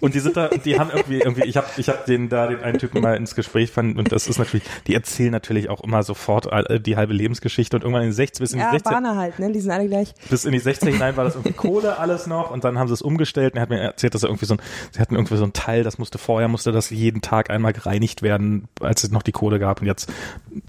und 0.00 0.14
die 0.14 0.20
sind 0.20 0.36
da, 0.36 0.48
die 0.48 0.78
haben 0.78 0.90
irgendwie, 0.92 1.18
irgendwie, 1.20 1.44
ich 1.44 1.56
habe 1.56 1.66
ich 1.78 1.88
hab 1.88 2.04
den 2.06 2.28
da, 2.28 2.46
den 2.46 2.60
einen 2.62 2.78
Typen 2.78 3.00
mal 3.00 3.16
ins 3.16 3.34
Gespräch 3.34 3.70
fand 3.70 3.98
und 3.98 4.12
das 4.12 4.26
ist 4.26 4.38
natürlich, 4.38 4.64
die 4.86 4.94
erzählen 4.94 5.30
natürlich 5.32 5.68
auch 5.70 5.82
immer 5.82 6.02
sofort 6.02 6.52
all- 6.52 6.78
die 6.80 6.96
halbe 6.96 7.12
Lebensgeschichte 7.14 7.76
und 7.76 7.82
irgendwann 7.82 8.02
in 8.02 8.08
den 8.10 8.14
60 8.14 8.40
bis 8.40 8.52
in 8.52 8.58
die 8.58 8.64
Ja, 8.64 8.70
60 8.70 8.84
Bahner 8.92 9.16
halt, 9.16 9.38
ne? 9.38 9.50
Die 9.50 9.60
sind 9.60 9.70
alle 9.70 9.88
gleich. 9.88 10.12
bis 10.30 10.44
in 10.44 10.52
die 10.52 10.60
60er 10.60 10.90
hinein 10.90 11.16
war 11.16 11.24
das 11.24 11.34
irgendwie 11.36 11.52
Kohle 11.56 11.98
alles 11.98 12.26
noch 12.26 12.50
und 12.50 12.64
dann 12.64 12.78
haben 12.78 12.88
sie 12.88 12.94
es 12.94 13.02
umgestellt 13.02 13.54
und 13.54 13.58
er 13.58 13.62
hat 13.62 13.70
mir 13.70 13.80
erzählt, 13.80 14.14
dass 14.14 14.22
er 14.22 14.28
irgendwie 14.28 14.46
so 14.46 14.54
ein, 14.54 14.60
sie 14.92 15.00
hatten 15.00 15.14
irgendwie 15.14 15.36
so 15.36 15.44
ein 15.44 15.52
Teil, 15.54 15.84
das 15.84 15.98
musste 15.98 16.18
vorher, 16.18 16.48
musste 16.48 16.70
das 16.72 16.90
jeden 16.90 17.22
Tag 17.22 17.48
einmal 17.50 17.72
gereinigt 17.72 18.20
werden, 18.22 18.68
als 18.80 19.04
es 19.04 19.10
noch 19.10 19.22
die 19.22 19.32
Kohle 19.32 19.58
gab 19.58 19.80
und 19.80 19.86
jetzt 19.86 20.12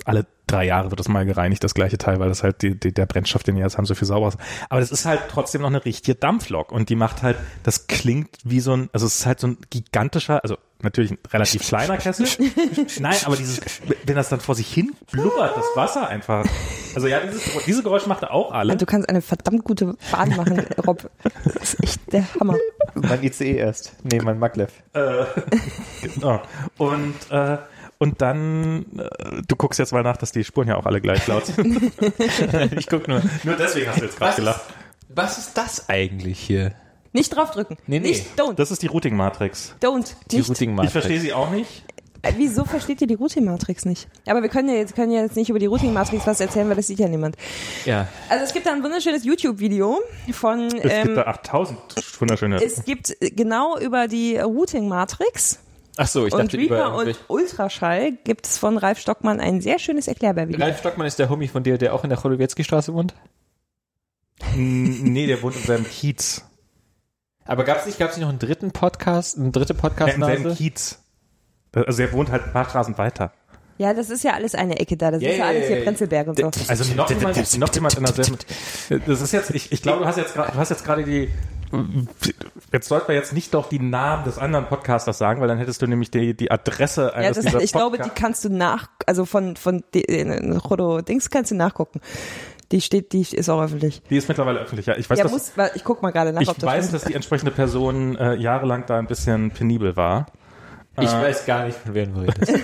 alle 0.06 0.26
drei 0.48 0.66
Jahre 0.66 0.90
wird 0.92 1.00
das 1.00 1.08
mal 1.08 1.26
gereinigt, 1.26 1.64
das 1.64 1.74
gleiche 1.74 1.98
Teil, 1.98 2.20
weil 2.20 2.30
das 2.30 2.44
halt 2.44 2.62
die, 2.62 2.80
die, 2.80 2.94
der 2.94 3.06
Brennstoff, 3.06 3.44
den 3.44 3.56
die 3.56 3.62
jetzt 3.62 3.78
haben, 3.78 3.86
so 3.86 3.96
viel 3.96 4.08
sauber 4.08 4.30
ist. 4.30 4.38
Aber 4.70 4.80
das 4.80 4.92
ist 4.92 5.06
halt 5.06 5.22
trotzdem 5.30 5.62
noch 5.62 5.70
eine 5.70 5.84
richtige 5.86 6.16
Dampflok 6.16 6.72
und 6.72 6.90
die 6.90 6.96
macht 6.96 7.22
halt, 7.22 7.38
das 7.64 7.88
klingt 7.88 8.30
wie 8.44 8.60
so 8.60 8.74
ein, 8.74 8.90
also 8.94 9.06
es 9.06 9.20
ist 9.20 9.26
halt 9.26 9.40
so 9.40 9.48
ein 9.48 9.58
gigantischer, 9.70 10.42
also 10.44 10.58
natürlich 10.82 11.12
ein 11.12 11.18
relativ 11.32 11.64
kleiner 11.64 11.98
Kessel. 11.98 12.28
Nein, 13.00 13.18
aber 13.26 13.36
dieses, 13.36 13.62
wenn 14.06 14.16
das 14.16 14.30
dann 14.30 14.40
vor 14.40 14.56
sich 14.56 14.72
hin 14.72 14.94
blubbert, 15.12 15.58
das 15.58 15.66
Wasser 15.76 16.08
einfach. 16.08 16.46
Also 16.96 17.08
ja, 17.08 17.20
dieses, 17.20 17.44
diese 17.66 17.84
Geräusche 17.84 18.08
macht 18.08 18.24
er 18.24 18.32
auch 18.32 18.52
alle. 18.52 18.76
Du 18.78 18.86
kannst 18.86 19.10
eine 19.10 19.22
verdammt 19.22 19.64
gute 19.64 19.96
Bahn 20.12 20.30
machen, 20.36 20.60
Rob. 20.86 21.10
Das 21.44 21.74
ist 21.74 21.84
echt 21.84 22.14
der 22.14 22.26
Hammer. 22.40 22.56
Mein 22.96 23.24
ICE 23.24 23.56
erst. 23.58 23.94
Nee, 24.04 24.20
mein 24.20 24.40
Maglev. 24.40 24.72
Genau. 26.02 26.42
Und, 26.78 27.16
äh, 27.32 27.58
und 27.98 28.22
dann, 28.22 28.86
äh, 28.98 29.42
du 29.48 29.56
guckst 29.56 29.80
jetzt 29.80 29.92
mal 29.92 30.04
nach, 30.04 30.18
dass 30.18 30.32
die 30.32 30.44
Spuren 30.44 30.68
ja 30.68 30.78
auch 30.78 30.86
alle 30.86 31.02
gleich 31.02 31.26
laut 31.28 31.46
sind. 31.48 31.92
ich 32.78 32.88
guck 32.88 33.08
nur. 33.08 33.22
Nur 33.44 33.56
deswegen 33.56 33.90
hast 33.90 34.00
du 34.00 34.06
jetzt 34.06 34.18
gerade 34.18 34.36
gelacht. 34.36 34.62
Was 35.10 35.38
ist 35.38 35.58
das 35.58 35.90
eigentlich 35.90 36.40
hier? 36.40 36.74
Nicht 37.14 37.36
draufdrücken. 37.36 37.78
Nee, 37.88 38.00
nee. 38.00 38.10
Nicht, 38.10 38.40
don't, 38.40 38.56
Das 38.56 38.70
ist 38.70 38.82
die 38.84 38.88
Routing-Matrix. 38.88 39.76
don't. 39.82 40.14
Die 40.30 40.38
nicht. 40.38 40.50
Routing 40.50 40.78
Ich 40.84 40.92
verstehe 40.92 41.20
sie 41.20 41.34
auch 41.34 41.50
nicht. 41.50 41.84
Äh, 42.22 42.34
Wieso 42.38 42.66
versteht 42.66 43.02
ihr 43.02 43.08
die 43.08 43.14
Routing-Matrix 43.14 43.86
nicht? 43.86 44.08
Aber 44.28 44.42
wir 44.42 44.50
können 44.50 44.70
ja 44.70 44.76
jetzt, 44.76 44.96
können 44.96 45.12
ja 45.12 45.22
jetzt 45.22 45.36
nicht 45.36 45.50
über 45.50 45.60
die 45.60 45.66
Routing-Matrix 45.68 46.28
was 46.28 46.40
erzählen, 46.40 46.68
weil 46.68 46.76
das 46.76 46.88
sieht 46.88 47.00
ja 47.00 47.08
niemand. 47.08 47.38
Ja. 47.86 48.08
Also 48.30 48.44
es 48.44 48.54
gibt 48.54 48.66
da 48.66 48.74
ein 48.74 48.84
wunderschönes 48.84 49.24
YouTube-Video 49.24 50.00
von, 50.32 50.68
Es 50.68 50.92
ähm, 50.92 51.04
gibt 51.04 51.18
da 51.18 51.24
8000 51.24 51.80
wunderschöne. 52.20 52.64
es 52.64 52.84
gibt 52.86 53.16
äh, 53.22 53.30
genau 53.32 53.78
über 53.78 54.08
die 54.08 54.38
Routing-Matrix 54.38 55.60
Ach 55.98 56.08
so, 56.08 56.26
ich 56.28 56.34
und 56.34 56.40
dachte 56.44 56.58
über 56.58 56.76
Reaper 56.76 56.90
und 56.94 57.08
irgendwelche- 57.08 57.20
Ultraschall 57.28 58.12
gibt 58.24 58.46
es 58.46 58.58
von 58.58 58.78
Ralf 58.78 59.00
Stockmann 59.00 59.40
ein 59.40 59.62
sehr 59.62 59.80
schönes 59.80 60.08
Erklärbär-Video. 60.08 60.64
Ralf 60.64 60.80
Stockmann 60.80 61.08
ist 61.08 61.20
der 61.20 61.30
Homie 61.30 61.48
von 61.48 61.64
dir, 61.64 61.78
der 61.78 61.94
auch 61.94 62.04
in 62.04 62.10
der 62.10 62.20
Cholowiecki-Straße 62.20 62.94
wohnt? 62.94 63.16
Nee, 64.56 65.28
der 65.28 65.42
wohnt 65.42 65.56
im 65.56 65.62
selben 65.64 65.86
Kiez. 65.86 66.44
Aber 67.46 67.64
gab's 67.64 67.86
nicht, 67.86 67.98
gab's 67.98 68.16
nicht 68.16 68.22
noch 68.24 68.30
einen 68.30 68.40
dritten 68.40 68.72
Podcast, 68.72 69.38
eine 69.38 69.52
dritte 69.52 69.74
Ja, 69.74 69.80
Im 69.80 69.96
selben 69.96 69.96
Podcast-Nase? 70.44 70.56
Kiez. 70.56 71.00
Also 71.74 71.98
der 71.98 72.12
wohnt 72.14 72.30
halt 72.32 72.44
ein 72.44 72.54
paar 72.54 72.66
Straßen 72.70 72.98
weiter. 72.98 73.34
Ja, 73.78 73.94
das 73.94 74.10
ist 74.10 74.24
ja 74.24 74.34
alles 74.34 74.56
eine 74.56 74.80
Ecke 74.80 74.98
da. 74.98 75.12
Das 75.12 75.22
Ja, 75.22 75.30
ist 75.30 75.38
ja, 75.38 75.44
ja, 75.44 75.50
alles 75.50 75.62
ja, 75.64 75.68
hier 75.68 75.78
ja. 75.78 75.84
Prenzlberg 75.84 76.28
und 76.28 76.38
so. 76.40 76.52
Also 76.68 76.94
noch 76.96 77.10
jemand, 77.10 77.60
noch 77.60 77.74
jemand 77.74 77.98
in 77.98 78.04
derselben. 78.06 78.38
Das 79.06 79.22
ist 79.22 79.32
jetzt, 79.34 79.52
ich, 79.52 79.72
ich 79.72 79.82
glaube, 79.82 80.00
du 80.00 80.06
hast 80.06 80.18
jetzt 80.18 80.34
gerade, 80.34 80.52
du 80.52 80.58
hast 80.58 80.70
jetzt 80.70 80.84
gerade 80.86 81.04
die, 81.04 81.30
Jetzt 82.72 82.88
sollten 82.88 83.10
wir 83.10 83.16
jetzt 83.16 83.34
nicht 83.34 83.54
doch 83.54 83.68
die 83.68 83.80
Namen 83.80 84.24
des 84.24 84.38
anderen 84.38 84.68
Podcasters 84.68 85.18
sagen, 85.18 85.42
weil 85.42 85.50
dann 85.50 85.58
hättest 85.58 85.82
du 85.82 85.88
nämlich 85.88 86.10
die, 86.12 86.34
die 86.34 86.50
Adresse 86.50 87.08
Ja, 87.08 87.14
eines 87.14 87.36
das, 87.38 87.46
dieser 87.46 87.62
ich 87.62 87.72
glaube, 87.74 87.98
die 87.98 88.04
Podca- 88.04 88.14
kannst 88.16 88.46
du 88.46 88.50
nach, 88.50 88.88
also 89.06 89.26
von, 89.26 89.58
von 89.58 89.84
äh, 89.94 90.54
Rodo 90.60 91.02
Dings 91.02 91.30
kannst 91.30 91.52
du 91.52 91.56
nachgucken. 91.56 92.00
Die 92.72 92.82
steht, 92.82 93.12
die 93.14 93.22
ist 93.22 93.50
auch 93.50 93.62
öffentlich. 93.62 94.02
Die 94.10 94.18
ist 94.18 94.28
mittlerweile 94.28 94.60
öffentlich, 94.60 94.86
ja. 94.86 94.96
Ich 94.98 95.10
weiß, 95.10 95.18
Ja, 95.18 95.24
dass, 95.26 95.32
muss, 95.34 95.52
ich 95.76 95.84
guck 95.84 96.02
mal 96.02 96.12
gerade 96.12 96.32
nach, 96.34 96.42
ich 96.42 96.50
ob 96.50 96.56
das 96.58 96.66
weiß 96.66 96.86
stimmt. 96.86 97.02
dass 97.02 97.08
die 97.10 97.14
entsprechende 97.16 97.52
Person 97.52 98.18
äh, 98.18 98.36
jahrelang 98.36 98.86
da 98.88 98.98
ein 99.00 99.08
bisschen 99.08 99.52
penibel 99.52 99.96
war. 99.98 100.28
Ich 101.00 101.12
weiß 101.12 101.46
gar 101.46 101.66
nicht, 101.66 101.78
von 101.78 101.94
wem 101.94 102.14
du 102.14 102.22
redest. 102.22 102.52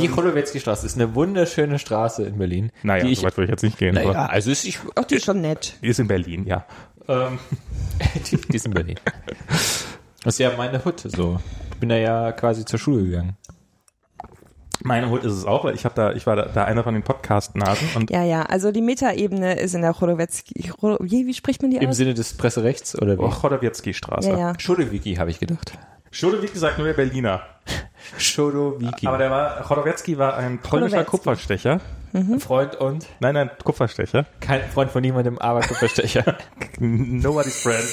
die 0.00 0.08
Cholowetzki-Straße 0.08 0.86
ist 0.86 0.96
eine 0.96 1.14
wunderschöne 1.14 1.78
Straße 1.78 2.24
in 2.24 2.38
Berlin. 2.38 2.70
Naja, 2.82 3.04
die 3.04 3.12
ich, 3.12 3.20
so 3.20 3.26
weit 3.26 3.36
würde 3.36 3.44
ich 3.46 3.50
jetzt 3.50 3.62
nicht 3.62 3.78
gehen. 3.78 3.94
naja, 3.94 4.10
aber 4.10 4.30
also 4.30 4.50
ist, 4.50 4.64
ich, 4.64 4.78
Ach, 4.94 5.04
die 5.04 5.16
ist 5.16 5.24
schon 5.24 5.40
nett. 5.40 5.76
die 5.82 5.88
ist 5.88 5.98
in 5.98 6.08
Berlin, 6.08 6.46
ja. 6.46 6.64
Ähm, 7.08 7.38
die, 8.30 8.36
die 8.50 8.56
ist 8.56 8.66
in 8.66 8.74
Berlin. 8.74 8.96
Das 10.22 10.34
ist 10.34 10.38
ja 10.38 10.50
meine 10.56 10.84
Hut, 10.84 11.00
so. 11.00 11.40
Ich 11.72 11.78
bin 11.78 11.88
da 11.88 11.96
ja 11.96 12.32
quasi 12.32 12.64
zur 12.64 12.78
Schule 12.78 13.04
gegangen. 13.04 13.36
meine 14.82 15.10
Hut 15.10 15.24
ist 15.24 15.32
es 15.34 15.44
auch, 15.44 15.64
weil 15.64 15.74
ich 15.74 15.84
habe 15.84 15.94
da, 15.94 16.12
ich 16.12 16.26
war 16.26 16.36
da, 16.36 16.46
da 16.46 16.64
einer 16.64 16.82
von 16.84 16.94
den 16.94 17.02
Podcast-Nasen 17.02 17.88
und 17.96 18.10
Ja, 18.10 18.24
ja, 18.24 18.42
also 18.42 18.72
die 18.72 18.82
Metaebene 18.82 19.58
ist 19.58 19.74
in 19.74 19.82
der 19.82 19.92
Cholowetzki, 19.94 20.70
Cholo- 20.80 20.98
wie, 21.00 21.26
wie 21.26 21.34
spricht 21.34 21.62
man 21.62 21.70
die 21.70 21.78
Im 21.78 21.90
aus? 21.90 21.96
Sinne 21.96 22.14
des 22.14 22.34
Presserechts 22.36 23.00
oder 23.00 23.18
wie? 23.18 23.30
Chodowiecki-Straße. 23.30 24.28
Ja, 24.30 24.38
ja. 24.38 24.52
Chodowiki 24.64 25.14
habe 25.16 25.30
ich 25.30 25.38
gedacht. 25.40 25.72
Schode, 26.10 26.42
wie 26.42 26.46
gesagt, 26.46 26.78
nur 26.78 26.86
der 26.86 26.94
Berliner. 26.94 27.42
Chodowiki. 28.18 29.06
Aber 29.06 29.18
der 29.18 29.30
war, 29.30 29.62
Chodowiecki 29.62 30.16
war 30.18 30.36
ein 30.36 30.58
polnischer. 30.60 31.04
Kupferstecher. 31.04 31.80
Freund 32.38 32.76
und 32.76 33.04
Nein, 33.20 33.34
nein, 33.34 33.50
Kupferstecher. 33.62 34.24
kein 34.40 34.62
Freund 34.70 34.90
von 34.90 35.02
niemandem, 35.02 35.38
aber 35.38 35.60
Kupferstecher. 35.60 36.36
Nobody's 36.78 37.60
friend. 37.60 37.84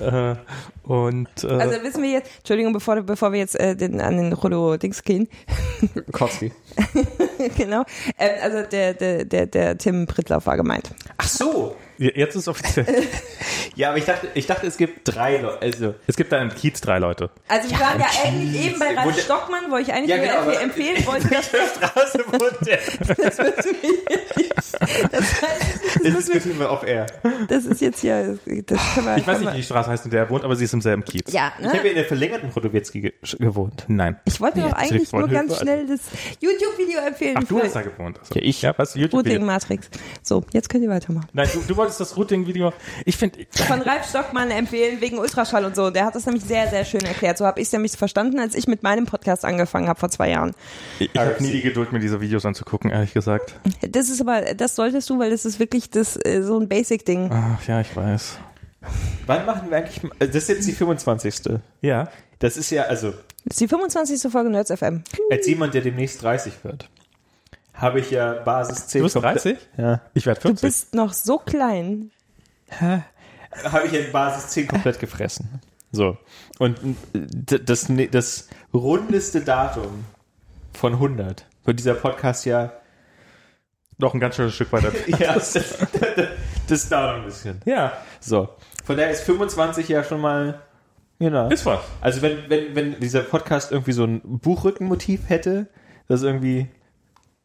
äh, 0.00 0.36
und 0.90 1.28
äh, 1.44 1.46
Also 1.46 1.82
wissen 1.84 2.02
wir 2.02 2.10
jetzt, 2.10 2.30
Entschuldigung, 2.38 2.72
bevor, 2.72 3.00
bevor 3.02 3.32
wir 3.32 3.38
jetzt 3.38 3.54
äh, 3.60 3.76
den, 3.76 4.00
an 4.00 4.16
den 4.16 4.36
Cholo 4.36 4.76
Dings 4.76 5.04
gehen, 5.04 5.28
Kowski. 6.12 6.50
genau, 7.56 7.84
äh, 8.18 8.40
also 8.42 8.62
der, 8.68 8.94
der, 8.94 9.24
der, 9.24 9.46
der 9.46 9.78
Tim 9.78 10.06
Prittlauf 10.06 10.46
war 10.46 10.56
gemeint. 10.56 10.90
Ach 11.16 11.28
so. 11.28 11.76
jetzt 11.98 12.34
ist 12.34 12.48
offiziell. 12.48 12.86
Ja, 13.76 13.90
aber 13.90 13.98
ich 13.98 14.04
dachte, 14.04 14.28
ich 14.34 14.46
dachte, 14.46 14.66
es 14.66 14.76
gibt 14.76 15.02
drei 15.04 15.38
Leute. 15.38 15.62
Also, 15.62 15.94
es 16.06 16.16
gibt 16.16 16.32
da 16.32 16.42
im 16.42 16.50
Kiez 16.50 16.80
drei 16.80 16.98
Leute. 16.98 17.30
Also 17.48 17.70
wir 17.70 17.78
waren 17.78 17.98
ja 18.00 18.06
eigentlich 18.24 18.66
eben 18.66 18.78
bei 18.78 18.94
Ralf 18.94 19.14
der- 19.14 19.22
Stockmann, 19.22 19.70
wo 19.70 19.76
ich 19.76 19.90
eigentlich 19.92 20.10
Ja, 20.10 20.16
nur 20.16 20.26
genau, 20.26 20.38
aber- 20.40 20.60
empfehlen 20.60 21.06
wollte, 21.06 21.28
dass 21.28 21.46
Straße 21.46 22.18
wohnt 22.26 22.66
der. 22.66 22.78
das 23.16 23.38
müssen 23.38 23.76
wir, 23.80 24.48
das, 25.10 25.42
heißt, 25.42 26.04
Das 26.04 26.14
diskutieren 26.26 26.58
wir 26.58 26.68
off 26.70 26.82
air. 26.84 27.06
das 27.48 27.64
ist 27.64 27.80
jetzt 27.80 28.00
hier, 28.00 28.38
das 28.66 28.78
wir, 28.96 29.16
Ich 29.16 29.26
weiß 29.26 29.38
nicht, 29.40 29.52
wie 29.52 29.56
die 29.58 29.62
Straße 29.62 29.88
heißt, 29.88 30.04
in 30.04 30.10
der 30.10 30.24
er 30.24 30.30
wohnt, 30.30 30.44
aber 30.44 30.56
sie 30.56 30.64
ist 30.64 30.74
im 30.74 30.79
selben 30.80 31.04
Kiez. 31.04 31.26
wir, 31.26 31.34
ja, 31.34 31.52
Ich 31.58 31.66
habe 31.66 31.76
ne? 31.76 31.84
ja 31.84 31.90
in 31.90 31.94
der 31.96 32.04
verlängerten 32.04 32.52
Chodowiecki 32.52 33.00
ge 33.00 33.12
gewohnt. 33.38 33.84
Nein. 33.88 34.16
Ich 34.24 34.40
wollte 34.40 34.60
doch 34.60 34.72
eigentlich 34.72 35.12
nur 35.12 35.28
ganz 35.28 35.58
schnell 35.58 35.86
das 35.86 36.00
YouTube-Video 36.40 37.00
empfehlen. 37.00 37.36
Ach, 37.38 37.44
du 37.44 37.60
hast 37.62 37.74
da 37.76 37.82
gewohnt. 37.82 38.18
Also. 38.18 38.34
Ja, 38.34 38.42
ich. 38.42 38.62
Ja, 38.62 38.74
was? 38.76 38.94
Routing 38.94 39.02
YouTube-Video. 39.02 39.40
Matrix. 39.46 39.90
So, 40.22 40.44
jetzt 40.52 40.68
könnt 40.68 40.84
ihr 40.84 40.90
weitermachen. 40.90 41.28
Nein, 41.32 41.48
du, 41.52 41.60
du 41.66 41.76
wolltest 41.76 42.00
das 42.00 42.16
Routing-Video. 42.16 42.72
Ich 43.04 43.16
finde, 43.16 43.46
Von 43.50 43.82
Ralf 43.82 44.08
Stockmann 44.08 44.50
empfehlen 44.50 45.00
wegen 45.00 45.18
Ultraschall 45.18 45.64
und 45.64 45.76
so. 45.76 45.90
Der 45.90 46.04
hat 46.06 46.14
das 46.14 46.26
nämlich 46.26 46.44
sehr, 46.44 46.68
sehr 46.68 46.84
schön 46.84 47.02
erklärt. 47.02 47.38
So 47.38 47.46
habe 47.46 47.60
ich 47.60 47.66
es 47.66 47.72
nämlich 47.72 47.92
verstanden, 47.92 48.38
als 48.38 48.54
ich 48.54 48.66
mit 48.66 48.82
meinem 48.82 49.06
Podcast 49.06 49.44
angefangen 49.44 49.88
habe 49.88 49.98
vor 49.98 50.10
zwei 50.10 50.30
Jahren. 50.30 50.52
ich, 50.98 51.10
ich 51.12 51.20
habe 51.20 51.42
nie 51.42 51.52
die 51.52 51.62
Geduld, 51.62 51.92
mir 51.92 52.00
diese 52.00 52.20
Videos 52.20 52.44
anzugucken, 52.44 52.90
ehrlich 52.90 53.12
gesagt. 53.12 53.54
Das 53.88 54.08
ist 54.10 54.20
aber, 54.20 54.54
das 54.54 54.76
solltest 54.76 55.08
du, 55.10 55.18
weil 55.18 55.30
das 55.30 55.44
ist 55.44 55.58
wirklich 55.58 55.90
das 55.90 56.16
äh, 56.24 56.42
so 56.42 56.58
ein 56.58 56.68
Basic-Ding. 56.68 57.30
Ach, 57.32 57.66
ja, 57.66 57.80
ich 57.80 57.94
weiß. 57.94 58.38
Wann 59.26 59.46
machen 59.46 59.70
wir 59.70 59.78
eigentlich. 59.78 60.02
mal- 60.02 60.12
Das 60.18 60.34
ist 60.34 60.48
jetzt 60.48 60.66
die 60.68 60.72
25. 60.72 61.58
Ja. 61.82 62.08
Das 62.38 62.56
ist 62.56 62.70
ja, 62.70 62.84
also, 62.84 63.10
Das 63.44 63.52
ist 63.52 63.60
die 63.60 63.68
25. 63.68 64.30
Folge 64.32 64.50
Nerds 64.50 64.70
FM. 64.70 65.02
als 65.30 65.46
jemand, 65.46 65.74
der 65.74 65.82
demnächst 65.82 66.22
30 66.22 66.64
wird, 66.64 66.88
habe 67.74 68.00
ich 68.00 68.10
ja 68.10 68.32
Basis 68.34 68.86
10. 68.88 69.00
Du 69.00 69.04
bist 69.04 69.14
komplett- 69.14 69.44
30? 69.44 69.58
Ja. 69.76 70.00
Ich 70.14 70.26
werde 70.26 70.40
Du 70.40 70.48
40. 70.48 70.62
bist 70.62 70.94
noch 70.94 71.12
so 71.12 71.38
klein. 71.38 72.10
habe 72.80 73.86
ich 73.86 73.92
in 73.92 74.12
Basis 74.12 74.48
10 74.50 74.68
komplett 74.68 74.98
gefressen. 74.98 75.60
So. 75.92 76.16
Und 76.58 76.78
d- 77.12 77.58
das, 77.58 77.88
ne- 77.88 78.08
das 78.08 78.48
rundeste 78.72 79.40
Datum 79.42 80.04
von 80.72 80.94
100 80.94 81.46
wird 81.64 81.78
dieser 81.78 81.94
Podcast 81.94 82.44
ja. 82.46 82.72
Noch 83.98 84.14
ein 84.14 84.20
ganz 84.20 84.36
schönes 84.36 84.54
Stück 84.54 84.72
weiter. 84.72 84.92
Ja, 85.18 85.34
das, 85.34 85.52
das 86.68 86.88
dauert 86.88 87.16
ein 87.16 87.24
bisschen. 87.26 87.60
ja, 87.66 87.92
So. 88.20 88.48
Von 88.90 88.96
daher 88.96 89.12
ist 89.12 89.22
25 89.22 89.88
ja 89.88 90.02
schon 90.02 90.20
mal. 90.20 90.62
Genau. 91.20 91.48
ist 91.48 91.64
was. 91.64 91.78
Also 92.00 92.22
wenn, 92.22 92.38
wenn, 92.48 92.74
wenn 92.74 92.98
dieser 92.98 93.20
Podcast 93.20 93.70
irgendwie 93.70 93.92
so 93.92 94.02
ein 94.02 94.20
Buchrückenmotiv 94.24 95.28
hätte, 95.28 95.68
das 96.08 96.24
irgendwie 96.24 96.66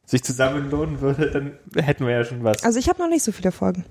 sich 0.07 0.23
zusammen 0.23 0.71
lohnen 0.71 1.01
würde, 1.01 1.29
dann 1.29 1.59
hätten 1.75 2.07
wir 2.07 2.13
ja 2.13 2.23
schon 2.23 2.43
was. 2.43 2.63
Also 2.63 2.79
ich 2.79 2.89
habe 2.89 2.97
noch 2.97 3.09
nicht 3.09 3.21
so 3.21 3.31
viele 3.31 3.51
Folgen. 3.51 3.85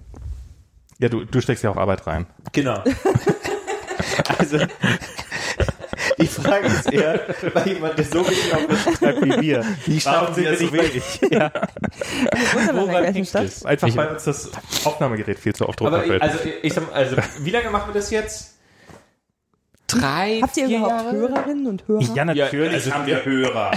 Ja, 0.98 1.08
du, 1.08 1.24
du 1.24 1.40
steckst 1.40 1.62
ja 1.62 1.70
auch 1.70 1.76
Arbeit 1.76 2.04
rein. 2.08 2.26
Genau. 2.50 2.82
also, 4.38 4.58
die 6.26 6.42
Frage 6.42 6.66
ist 6.66 6.92
eher, 6.92 7.20
bei 7.52 7.64
jemand, 7.64 7.98
der 7.98 8.04
so 8.04 8.24
wenig 8.26 8.54
auf 8.54 8.66
das 8.68 8.98
schreibt 8.98 9.22
wie 9.24 9.40
wir. 9.40 9.64
Warum 10.04 10.34
sind 10.34 10.44
wir 10.44 10.56
so 10.56 10.72
wenig? 10.72 11.20
ja. 11.30 11.50
Woran 12.72 13.24
Stadt. 13.24 13.44
es? 13.44 13.64
Einfach 13.64 13.88
Ich- 13.88 13.96
weil 13.96 14.08
uns 14.08 14.24
das 14.24 14.50
Aufnahmegerät 14.84 15.38
viel 15.38 15.54
zu 15.54 15.68
oft 15.68 15.80
Aber 15.80 15.90
runterfällt. 15.90 16.22
also, 16.22 16.38
ich 16.62 16.74
also, 16.92 17.16
wie 17.40 17.50
lange 17.50 17.70
machen 17.70 17.90
wir 17.92 18.00
das 18.00 18.10
jetzt? 18.10 18.52
Drei, 19.86 20.40
Habt 20.42 20.56
ihr 20.56 20.66
vier 20.66 20.78
überhaupt 20.78 21.04
Jahre? 21.04 21.16
Hörerinnen 21.16 21.66
und 21.66 21.86
Hörer? 21.86 22.00
ja, 22.14 22.24
natürlich 22.24 22.52
Ja, 22.52 22.72
also 22.72 22.92
haben 22.92 23.06
wir 23.06 23.24
Hörer. 23.24 23.70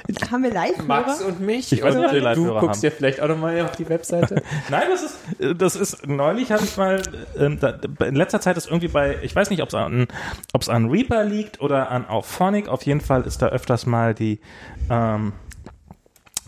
Haben 0.30 0.42
wir 0.44 0.52
Live-Hörer? 0.52 0.86
Max 0.86 1.22
und 1.22 1.40
mich. 1.40 1.72
Ich 1.72 1.82
weiß 1.82 1.94
nicht, 1.94 2.36
du 2.36 2.44
guckst 2.44 2.62
haben. 2.62 2.80
ja 2.82 2.90
vielleicht 2.90 3.20
auch 3.20 3.28
nochmal 3.28 3.60
auf 3.62 3.76
die 3.76 3.88
Webseite. 3.88 4.42
Nein, 4.68 4.84
das 4.90 5.02
ist, 5.02 5.40
äh, 5.40 5.54
das 5.54 5.76
ist, 5.76 6.06
neulich 6.06 6.52
habe 6.52 6.64
ich 6.64 6.76
mal, 6.76 7.02
ähm, 7.38 7.58
da, 7.60 7.78
in 8.04 8.14
letzter 8.14 8.40
Zeit 8.40 8.56
ist 8.56 8.66
irgendwie 8.66 8.88
bei, 8.88 9.18
ich 9.22 9.34
weiß 9.34 9.50
nicht, 9.50 9.62
ob 9.62 9.68
es 9.68 9.74
an, 9.74 10.08
ob 10.52 10.62
es 10.62 10.68
an 10.68 10.90
Reaper 10.90 11.24
liegt 11.24 11.60
oder 11.60 11.90
an 11.90 12.06
Auphonic, 12.06 12.68
auf 12.68 12.82
jeden 12.82 13.00
Fall 13.00 13.22
ist 13.22 13.42
da 13.42 13.48
öfters 13.48 13.86
mal 13.86 14.14
die, 14.14 14.40
ähm, 14.90 15.32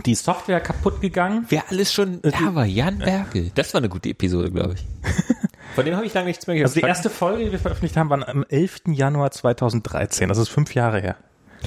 die 0.05 0.15
Software 0.15 0.61
kaputt 0.61 1.01
gegangen. 1.01 1.47
Wer 1.49 1.65
alles 1.71 1.93
schon 1.93 2.21
da 2.23 2.55
war, 2.55 2.67
Jan 2.67 2.99
Berkel. 2.99 3.51
Das 3.55 3.73
war 3.75 3.79
eine 3.81 3.89
gute 3.89 4.09
Episode, 4.09 4.51
glaube 4.51 4.75
ich. 4.75 4.87
Von 5.75 5.85
dem 5.85 5.97
habe 5.97 6.07
ich 6.07 6.15
lange 6.15 6.29
nichts 6.29 6.47
mehr 6.47 6.55
gehört. 6.55 6.71
Also 6.71 6.81
die 6.81 6.87
erste 6.87 7.11
Folge, 7.11 7.45
die 7.45 7.53
wir 7.53 7.59
veröffentlicht 7.59 7.97
haben, 7.97 8.11
war 8.11 8.29
am 8.29 8.45
11. 8.49 8.83
Januar 8.87 9.31
2013. 9.33 10.29
Das 10.29 10.39
ist 10.39 10.49
fünf 10.49 10.75
Jahre 10.75 11.01
her. 11.01 11.17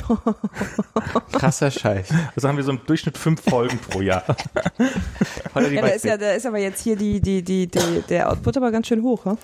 krasser 1.32 1.72
Scheiß. 1.72 2.10
Also 2.36 2.48
haben 2.48 2.58
wir 2.58 2.64
so 2.64 2.72
im 2.72 2.86
Durchschnitt 2.86 3.18
fünf 3.18 3.42
Folgen 3.42 3.78
pro 3.80 4.02
Jahr. 4.02 4.24
Ja, 5.56 5.82
da 5.82 5.88
ist 5.88 6.06
ja, 6.06 6.18
da 6.18 6.32
ist 6.34 6.46
aber 6.46 6.60
jetzt 6.60 6.84
hier 6.84 6.96
die, 6.96 7.20
die, 7.20 7.42
die, 7.42 7.66
die, 7.66 8.04
der 8.10 8.32
Output 8.32 8.58
aber 8.58 8.72
ganz 8.72 8.88
schön 8.88 9.02
hoch, 9.02 9.26
ne? 9.26 9.38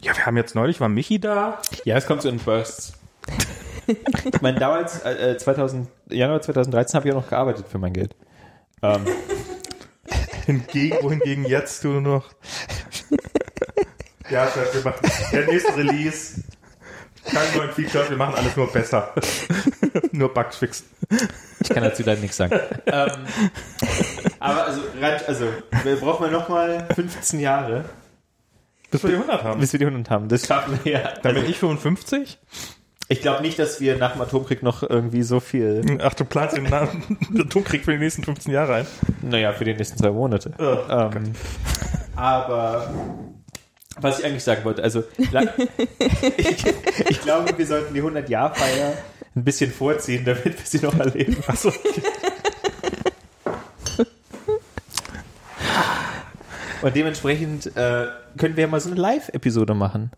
Ja, 0.00 0.14
wir 0.14 0.26
haben 0.26 0.36
jetzt 0.36 0.54
neulich, 0.54 0.78
war 0.78 0.90
Michi 0.90 1.18
da. 1.18 1.62
Ja, 1.84 1.96
es 1.96 2.06
kommt 2.06 2.20
so 2.20 2.28
in 2.28 2.36
Bursts. 2.36 2.92
ich 3.86 4.42
meine, 4.42 4.58
damals, 4.58 5.02
äh, 5.04 5.38
2000, 5.38 5.88
Januar 6.10 6.42
2013 6.42 6.98
habe 6.98 7.08
ich 7.08 7.14
ja 7.14 7.18
noch 7.18 7.30
gearbeitet 7.30 7.66
für 7.66 7.78
mein 7.78 7.94
Geld. 7.94 8.14
Ähm, 8.82 9.06
Hingegen, 10.46 10.98
wohingegen 11.02 11.46
jetzt 11.46 11.82
du 11.84 12.00
noch. 12.00 12.30
ja, 14.30 14.46
Chef, 14.48 14.74
wir 14.74 14.82
machen 14.82 15.10
der 15.32 15.46
nächste 15.46 15.76
Release. 15.76 16.42
Kein 17.24 17.56
neuen 17.56 17.70
Feature, 17.70 18.08
wir 18.10 18.16
machen 18.16 18.34
alles 18.36 18.56
nur 18.56 18.70
besser. 18.72 19.12
nur 20.12 20.32
Bugs 20.32 20.56
fixen. 20.58 20.86
ich 21.60 21.68
kann 21.68 21.82
dazu 21.82 22.02
leider 22.04 22.20
nichts 22.20 22.36
sagen. 22.36 22.58
ähm, 22.86 23.10
aber 24.40 24.66
also, 24.66 24.80
also, 25.26 25.46
wir 25.84 25.96
brauchen 25.96 26.26
wir 26.26 26.32
nochmal 26.32 26.86
15 26.94 27.40
Jahre, 27.40 27.84
Bis 28.90 29.02
wir 29.02 29.10
die 29.10 29.16
100 29.16 29.42
haben. 29.42 29.60
bis 29.60 29.72
wir 29.72 29.78
die 29.78 29.86
100 29.86 30.10
haben. 30.10 30.28
Das 30.28 30.46
schaffen 30.46 30.78
wir 30.84 30.92
ja. 30.92 31.00
Dann 31.22 31.30
Also, 31.32 31.40
bin 31.40 31.50
ich 31.50 31.58
55. 31.58 32.38
ich 33.08 33.20
glaube 33.22 33.42
nicht, 33.42 33.58
dass 33.58 33.80
wir 33.80 33.96
nach 33.96 34.12
dem 34.12 34.20
Atomkrieg 34.20 34.62
noch 34.62 34.82
irgendwie 34.82 35.22
so 35.22 35.40
viel, 35.40 35.98
Ach, 36.02 36.14
du 36.14 36.24
planst 36.24 36.56
den 36.56 36.72
Atomkrieg 36.72 37.84
für 37.84 37.92
die 37.92 37.98
nächsten 37.98 38.22
15 38.22 38.52
Jahre 38.52 38.74
ein. 38.74 38.86
naja, 39.22 39.52
für 39.52 39.64
die 39.64 39.74
nächsten 39.74 39.96
zwei 39.98 40.10
Monate. 40.10 40.52
Oh, 40.58 40.92
Ähm, 40.92 41.32
aber 42.16 42.92
was 44.00 44.18
ich 44.18 44.24
eigentlich 44.24 44.44
sagen 44.44 44.64
wollte, 44.64 44.82
also 44.82 45.04
ich, 45.16 45.28
ich 47.08 47.20
glaube, 47.20 47.56
wir 47.56 47.66
sollten 47.66 47.94
die 47.94 48.02
100-Jahr-Feier 48.02 48.94
ein 49.36 49.44
bisschen 49.44 49.70
vorziehen, 49.70 50.24
damit 50.24 50.44
wir 50.44 50.64
sie 50.64 50.78
noch 50.78 50.98
erleben. 50.98 51.36
Achso. 51.46 51.72
Und 56.82 56.94
dementsprechend 56.94 57.66
äh, 57.76 58.08
können 58.36 58.56
wir 58.56 58.64
ja 58.64 58.66
mal 58.66 58.78
so 58.78 58.90
eine 58.90 59.00
Live-Episode 59.00 59.74
machen. 59.74 60.10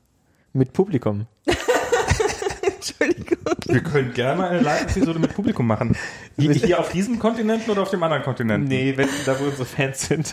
Mit 0.52 0.72
Publikum. 0.72 1.26
Entschuldigung. 2.62 3.38
Wir 3.66 3.82
können 3.82 4.12
gerne 4.14 4.42
mal 4.42 4.50
eine 4.50 4.60
Live-Episode 4.62 5.20
mit 5.20 5.32
Publikum 5.32 5.66
machen. 5.66 5.96
Hier, 6.36 6.80
auf 6.80 6.90
diesem 6.90 7.20
Kontinenten 7.20 7.70
oder 7.70 7.82
auf 7.82 7.90
dem 7.90 8.02
anderen 8.02 8.24
Kontinenten? 8.24 8.66
Nee, 8.68 8.96
wenn 8.96 9.08
da 9.24 9.38
wo 9.38 9.44
unsere 9.44 9.64
Fans 9.64 10.08
sind. 10.08 10.32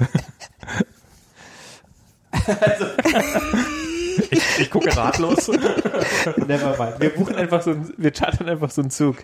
Ich, 4.30 4.60
ich 4.60 4.70
gucke 4.70 4.96
ratlos. 4.96 5.48
Never 5.48 6.78
mind. 6.78 7.00
Wir 7.00 7.10
buchen 7.10 7.36
einfach 7.36 7.62
so 7.62 7.72
einen, 7.72 7.94
wir 7.98 8.12
chartern 8.12 8.50
einfach 8.50 8.70
so 8.70 8.82
einen 8.82 8.92
Zug. 8.92 9.18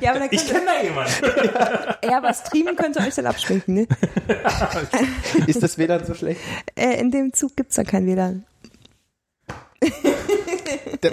Ja, 0.00 0.10
aber, 0.10 0.18
da 0.20 0.26
Ich 0.30 0.46
kenne 0.46 0.66
da 0.66 0.82
jemanden. 0.82 1.12
ja, 2.04 2.18
aber 2.18 2.32
streamen 2.34 2.76
könnt 2.76 2.96
ihr 2.96 3.06
euch 3.06 3.14
dann 3.14 3.26
abschminken, 3.26 3.74
ne? 3.74 3.86
Ist 5.46 5.62
das 5.62 5.78
WLAN 5.78 6.04
so 6.04 6.14
schlecht? 6.14 6.40
Äh, 6.74 7.00
in 7.00 7.10
dem 7.10 7.32
Zug 7.32 7.56
gibt's 7.56 7.76
da 7.76 7.84
kein 7.84 8.06
WLAN. 8.06 8.44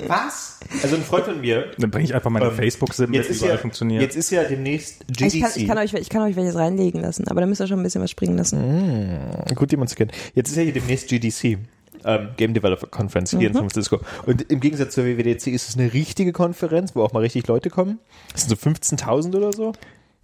Was? 0.07 0.59
Also 0.83 0.95
ein 0.95 1.03
Freund 1.03 1.25
von 1.25 1.41
mir. 1.41 1.71
Dann 1.77 1.91
bringe 1.91 2.05
ich 2.05 2.13
einfach 2.13 2.29
meine 2.29 2.47
Ähm, 2.47 2.55
Facebook-Sim 2.55 3.09
mit, 3.09 3.25
ist, 3.25 3.37
überall 3.37 3.55
ja, 3.55 3.57
funktioniert. 3.57 4.01
jetzt 4.01 4.15
ist 4.15 4.29
ja 4.29 4.43
demnächst 4.43 5.07
GDC. 5.07 5.33
Ich 5.33 5.41
kann, 5.41 5.51
ich, 5.55 5.67
kann 5.67 5.77
euch, 5.77 5.93
ich 5.93 6.09
kann 6.09 6.21
euch 6.23 6.35
welches 6.35 6.55
reinlegen 6.55 7.01
lassen, 7.01 7.27
aber 7.27 7.41
da 7.41 7.47
müsst 7.47 7.61
ihr 7.61 7.67
schon 7.67 7.79
ein 7.79 7.83
bisschen 7.83 8.01
was 8.01 8.11
springen 8.11 8.37
lassen. 8.37 9.29
Gut, 9.55 9.71
jemand 9.71 9.89
zu 9.89 9.95
kennen. 9.95 10.11
Jetzt 10.35 10.49
ist 10.49 10.57
ja 10.57 10.63
hier 10.63 10.73
demnächst 10.73 11.07
GDC. 11.07 11.57
Ähm, 12.05 12.29
Game 12.37 12.53
Developer 12.53 12.87
Conference 12.87 13.31
hier 13.31 13.47
in 13.47 13.53
San 13.53 13.63
Francisco. 13.63 13.99
Und 14.25 14.49
im 14.49 14.59
Gegensatz 14.61 14.93
zur 14.93 15.05
WWDC 15.05 15.47
ist 15.47 15.69
es 15.69 15.77
eine 15.77 15.91
richtige 15.91 16.31
Konferenz, 16.31 16.95
wo 16.95 17.03
auch 17.03 17.11
mal 17.11 17.19
richtig 17.19 17.47
Leute 17.47 17.69
kommen. 17.69 17.99
Das 18.31 18.45
sind 18.45 18.49
so 18.49 18.69
15.000 18.69 19.35
oder 19.35 19.51
so. 19.51 19.73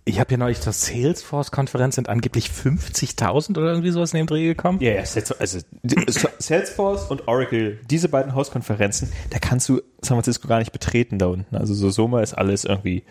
Ich 0.07 0.19
habe 0.19 0.30
ja 0.32 0.38
neulich 0.38 0.61
zur 0.61 0.72
Salesforce-Konferenz 0.72 1.95
sind 1.95 2.10
angeblich 2.10 2.49
50.000 2.49 3.57
oder 3.57 3.69
irgendwie 3.72 3.90
sowas 3.90 4.14
in 4.14 4.18
dem 4.18 4.27
Dreh 4.27 4.45
gekommen. 4.45 4.80
Ja, 4.80 4.91
ja, 4.94 5.03
Salesforce, 5.06 5.41
also 5.41 5.60
die- 5.82 5.95
Salesforce 6.38 7.06
und 7.10 7.27
Oracle, 7.27 7.80
diese 7.90 8.07
beiden 8.07 8.36
Hauskonferenzen, 8.36 9.11
da 9.32 9.40
kannst 9.40 9.68
du 9.68 9.77
San 10.02 10.15
Francisco 10.18 10.48
gar 10.48 10.60
nicht 10.60 10.72
betreten 10.72 11.18
da 11.18 11.26
unten. 11.26 11.56
Also 11.56 11.73
so 11.73 11.90
Soma 11.90 12.22
ist 12.22 12.36
alles 12.36 12.65
irgendwie. 12.65 13.03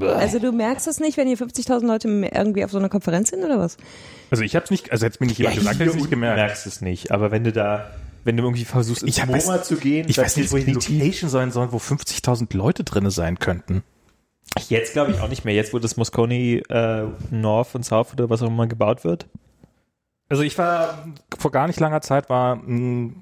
Also 0.00 0.38
du 0.38 0.52
merkst 0.52 0.86
das 0.86 1.00
nicht, 1.00 1.16
wenn 1.16 1.28
hier 1.28 1.38
50.000 1.38 1.86
Leute 1.86 2.08
irgendwie 2.08 2.64
auf 2.64 2.70
so 2.70 2.78
einer 2.78 2.88
Konferenz 2.90 3.30
sind 3.30 3.42
oder 3.42 3.58
was? 3.58 3.78
Also 4.30 4.42
ich 4.42 4.54
habe 4.56 4.64
es 4.64 4.70
nicht, 4.70 4.92
also 4.92 5.06
jetzt 5.06 5.20
mir 5.20 5.26
nicht 5.28 5.38
jemand 5.38 5.56
gesagt, 5.56 5.76
hätte 5.76 5.84
ich 5.84 5.88
es 5.90 5.94
nicht 5.96 6.06
Du 6.06 6.10
gemerkt. 6.10 6.36
merkst 6.36 6.66
es 6.66 6.80
nicht, 6.82 7.10
aber 7.10 7.30
wenn 7.30 7.44
du 7.44 7.52
da, 7.52 7.90
wenn 8.24 8.36
du 8.36 8.42
irgendwie 8.42 8.64
versuchst, 8.66 9.02
ins 9.02 9.16
Ich 9.16 9.24
MoMA 9.26 9.38
weiß- 9.38 9.62
zu 9.62 9.76
gehen, 9.76 10.06
Ich 10.10 10.18
weiß 10.18 10.36
nicht, 10.36 10.52
wo 10.52 10.58
die 10.58 10.72
Location 10.72 11.30
sein 11.30 11.52
soll, 11.52 11.72
wo 11.72 11.78
50.000 11.78 12.54
Leute 12.54 12.84
drinne 12.84 13.10
sein 13.10 13.38
könnten. 13.38 13.82
Jetzt 14.68 14.92
glaube 14.92 15.12
ich 15.12 15.20
auch 15.20 15.28
nicht 15.28 15.44
mehr. 15.44 15.54
Jetzt, 15.54 15.74
wo 15.74 15.78
das 15.78 15.96
Moscone 15.96 16.62
äh, 16.68 17.06
North 17.30 17.74
und 17.74 17.84
South 17.84 18.12
oder 18.12 18.30
was 18.30 18.42
auch 18.42 18.48
immer 18.48 18.66
gebaut 18.66 19.04
wird. 19.04 19.26
Also 20.28 20.42
ich 20.42 20.56
war 20.56 21.06
vor 21.38 21.50
gar 21.50 21.66
nicht 21.66 21.78
langer 21.80 22.00
Zeit 22.00 22.30
war 22.30 22.54
ein 22.54 23.20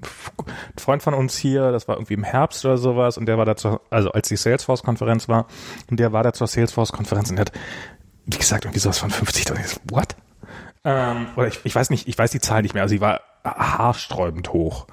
Freund 0.77 1.03
von 1.03 1.13
uns 1.13 1.37
hier, 1.37 1.71
das 1.71 1.87
war 1.87 1.97
irgendwie 1.97 2.13
im 2.13 2.23
Herbst 2.23 2.63
oder 2.63 2.77
sowas 2.77 3.17
und 3.17 3.25
der 3.25 3.37
war 3.37 3.45
da 3.45 3.57
zur, 3.57 3.81
also 3.89 4.11
als 4.11 4.29
die 4.29 4.37
Salesforce-Konferenz 4.37 5.27
war 5.27 5.47
und 5.91 5.99
der 5.99 6.13
war 6.13 6.23
da 6.23 6.31
zur 6.31 6.47
Salesforce-Konferenz 6.47 7.29
und 7.29 7.35
der 7.35 7.45
hat, 7.45 7.51
wie 8.25 8.37
gesagt, 8.37 8.63
irgendwie 8.63 8.79
sowas 8.79 8.99
von 8.99 9.11
50. 9.11 9.51
Und 9.51 9.59
what? 9.91 10.15
Ähm, 10.85 11.27
oder 11.35 11.47
ich, 11.47 11.59
ich 11.65 11.75
weiß 11.75 11.89
nicht, 11.89 12.07
ich 12.07 12.17
weiß 12.17 12.31
die 12.31 12.39
Zahl 12.39 12.61
nicht 12.61 12.73
mehr, 12.73 12.83
also 12.83 12.95
die 12.95 13.01
war 13.01 13.19
haarsträubend 13.43 14.53
hoch. 14.53 14.87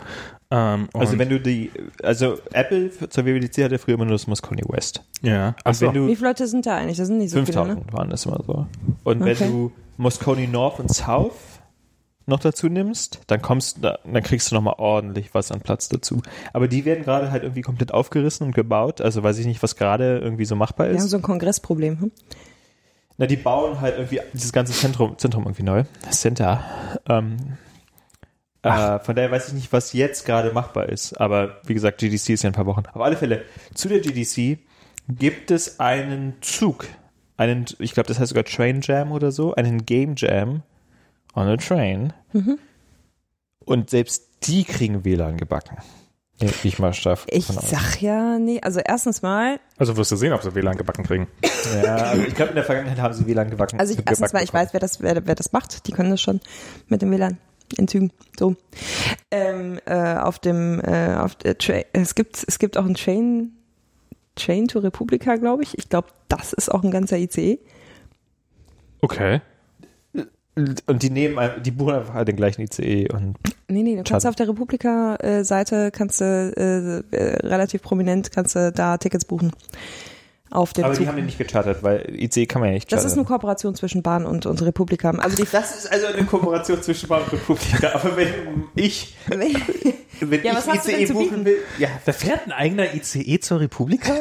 Ähm, 0.51 0.89
Also 0.95 1.17
wenn 1.19 1.29
du 1.29 1.39
die, 1.41 1.71
also 2.03 2.39
Apple 2.53 2.91
zur 3.09 3.25
WWDC 3.25 3.65
hatte 3.65 3.79
früher 3.79 3.95
immer 3.95 4.05
nur 4.05 4.15
das 4.15 4.27
Moscone 4.27 4.63
West. 4.69 5.03
ja, 5.23 5.55
also 5.65 5.87
wenn 5.87 5.95
du 5.95 6.07
Wie 6.09 6.17
viele 6.17 6.29
Leute 6.29 6.47
sind 6.49 6.67
da 6.67 6.77
eigentlich? 6.77 6.97
Das 6.99 7.07
sind 7.07 7.19
nicht 7.19 7.31
so 7.31 7.45
viele, 7.45 7.57
ne? 7.59 7.65
5000 7.75 7.93
waren 7.93 8.11
das 8.11 8.27
immer 8.27 8.43
so. 8.45 8.67
Und 9.05 9.23
Okay. 9.23 9.37
wenn 9.39 9.51
du 9.51 9.73
Moscone 9.97 10.49
North 10.49 10.81
und 10.81 10.93
South 10.93 11.35
noch 12.27 12.41
dazu 12.41 12.69
nimmst, 12.69 13.21
dann 13.29 13.43
kommst 13.43 13.79
da, 13.83 13.99
dann 14.05 14.23
kriegst 14.23 14.51
du 14.51 14.55
nochmal 14.55 14.75
ordentlich 14.79 15.35
was 15.35 15.51
an 15.53 15.61
Platz 15.61 15.89
dazu. 15.89 16.21
Aber 16.53 16.69
die 16.69 16.85
werden 16.85 17.05
gerade 17.05 17.31
halt 17.31 17.43
irgendwie 17.43 17.63
komplett 17.63 17.93
aufgerissen 17.93 18.47
und 18.47 18.55
gebaut. 18.55 19.01
Also 19.01 19.23
weiß 19.23 19.39
ich 19.39 19.47
nicht, 19.47 19.63
was 19.63 19.77
gerade 19.77 20.19
irgendwie 20.19 20.45
so 20.45 20.55
machbar 20.57 20.87
Wir 20.89 20.95
haben 20.97 21.05
ist. 21.05 21.11
so 21.11 21.17
ein 21.17 21.23
Kongressproblem. 21.23 22.01
Hm? 22.01 22.13
Na, 23.19 23.27
die 23.27 23.37
bauen 23.37 23.81
halt 23.81 23.97
irgendwie 23.97 24.21
dieses 24.33 24.53
ganze 24.53 24.73
Zentrum, 24.73 25.19
Zentrum 25.19 25.45
irgendwie 25.45 25.63
neu. 25.65 25.85
Center. 26.11 26.63
Ähm, 27.09 27.37
äh, 28.63 28.99
von 28.99 29.17
daher 29.17 29.31
weiß 29.31 29.49
ich 29.49 29.55
nicht, 29.55 29.73
was 29.73 29.93
jetzt 29.93 30.27
gerade 30.27 30.53
machbar 30.53 30.89
ist. 30.89 31.21
Aber 31.21 31.61
wie 31.65 31.75
gesagt, 31.75 31.99
GDC 31.99 32.31
ist 32.31 32.43
ja 32.43 32.49
in 32.49 32.53
ein 32.53 32.57
paar 32.57 32.67
Wochen. 32.67 32.83
Auf 32.93 33.01
alle 33.01 33.17
Fälle, 33.17 33.45
zu 33.75 33.89
der 33.89 34.01
GDC 34.01 34.59
gibt 35.09 35.51
es 35.51 35.81
einen 35.81 36.35
Zug. 36.43 36.87
Einen, 37.37 37.65
ich 37.79 37.95
glaube, 37.95 38.09
das 38.09 38.19
heißt 38.19 38.29
sogar 38.29 38.45
Train 38.45 38.81
Jam 38.83 39.13
oder 39.13 39.33
so. 39.33 39.55
Einen 39.55 39.87
Game 39.87 40.15
Jam 40.17 40.63
on 41.35 41.47
a 41.49 41.57
train. 41.57 42.13
Und 43.65 43.91
selbst 43.91 44.29
die 44.43 44.65
kriegen 44.65 45.05
WLAN 45.05 45.37
gebacken. 45.37 45.79
Ich 46.63 46.79
mal 46.79 46.95
stark 46.95 47.21
Ich 47.29 47.47
sag 47.47 48.01
ja, 48.01 48.39
nee, 48.39 48.61
also 48.63 48.81
erstens 48.81 49.21
mal, 49.21 49.61
also 49.77 49.97
wirst 49.99 50.11
du 50.11 50.17
sehen, 50.17 50.33
ob 50.33 50.43
sie 50.43 50.55
WLAN 50.55 50.79
gebacken 50.79 51.05
kriegen. 51.05 51.29
Ja, 51.85 51.97
also 51.97 52.23
ich 52.23 52.35
glaube, 52.35 52.51
in 52.51 52.55
der 52.55 52.65
Vergangenheit 52.65 52.99
haben 52.99 53.13
sie 53.13 53.27
WLAN 53.27 53.51
gebacken. 53.51 53.79
also 53.79 53.91
ich, 53.91 53.99
gebacken 53.99 54.13
erstens 54.13 54.33
mal, 54.33 54.43
ich 54.43 54.51
bekommen. 54.51 54.65
weiß, 54.65 54.73
wer 54.73 54.81
das, 54.81 55.03
wer, 55.03 55.27
wer 55.27 55.35
das 55.35 55.53
macht. 55.53 55.87
Die 55.87 55.93
können 55.93 56.11
das 56.11 56.21
schon 56.23 56.41
mit 56.89 57.03
dem 57.03 57.11
WLAN 57.11 57.39
in 57.77 57.89
Zügen. 57.89 58.13
So. 58.39 58.57
Ähm, 59.31 59.79
äh, 59.87 60.15
auf 60.17 60.39
dem, 60.39 60.81
äh, 60.81 61.15
auf 61.17 61.35
der 61.37 61.57
Tra 61.59 61.81
es 61.93 62.15
gibt, 62.15 62.45
es 62.47 62.59
gibt 62.59 62.77
auch 62.77 62.85
einen 62.85 62.95
Train, 62.95 63.53
Train 64.37 64.69
to 64.69 64.79
Republica, 64.81 65.37
glaube 65.37 65.63
ich. 65.63 65.77
Ich 65.79 65.89
glaube, 65.89 66.09
das 66.29 66.53
ist 66.53 66.71
auch 66.71 66.83
ein 66.83 66.91
ganzer 66.91 67.19
ICE. 67.19 67.59
Okay. 69.03 69.41
Und 70.87 71.03
die 71.03 71.11
nehmen, 71.11 71.39
ein- 71.39 71.63
die 71.63 71.71
buchen 71.71 71.95
einfach 71.95 72.13
halt 72.15 72.29
den 72.29 72.37
gleichen 72.37 72.63
ICE 72.63 73.09
und 73.13 73.37
Nee, 73.69 73.83
nee, 73.85 73.95
du 73.97 74.03
kannst 74.03 74.27
auf 74.27 74.35
der 74.35 74.49
Republika-Seite, 74.49 75.91
kannst 75.93 76.21
du 76.21 76.25
äh, 77.15 77.17
äh, 77.17 77.47
relativ 77.47 77.83
prominent, 77.83 78.33
kannst 78.33 78.57
du 78.57 78.73
da 78.73 78.99
Tickets 78.99 79.25
buchen. 79.25 79.53
Auf 80.51 80.73
dem 80.73 80.85
aber 80.85 80.95
Zug. 80.95 81.05
die 81.05 81.09
haben 81.09 81.17
den 81.17 81.27
nicht 81.27 81.39
gechartert, 81.39 81.83
weil 81.85 82.13
ICE 82.13 82.47
kann 82.47 82.61
man 82.61 82.71
ja 82.71 82.75
nicht 82.75 82.91
das 82.91 82.99
chartern. 82.99 83.13
ist 83.13 83.19
eine 83.19 83.27
Kooperation 83.27 83.75
zwischen 83.77 84.03
Bahn 84.03 84.27
und, 84.27 84.47
und 84.47 84.61
Republika. 84.63 85.11
Also 85.11 85.37
die 85.37 85.49
das 85.51 85.77
ist 85.77 85.93
also 85.93 86.07
eine 86.07 86.25
Kooperation 86.25 86.83
zwischen 86.83 87.09
Bahn 87.09 87.23
und 87.23 87.33
Republika. 87.33 87.93
Aber 87.95 88.17
wenn 88.17 88.29
ich, 88.75 89.17
wenn 89.29 90.43
Ja, 90.43 90.59
ich 90.59 90.89
ICE 90.89 91.13
buchen 91.13 91.45
will, 91.45 91.57
ja, 91.79 91.89
Da 92.05 92.13
fährt 92.13 92.47
ein 92.47 92.53
eigener 92.53 92.93
ICE 92.95 93.39
zur 93.39 93.61
Republika? 93.61 94.13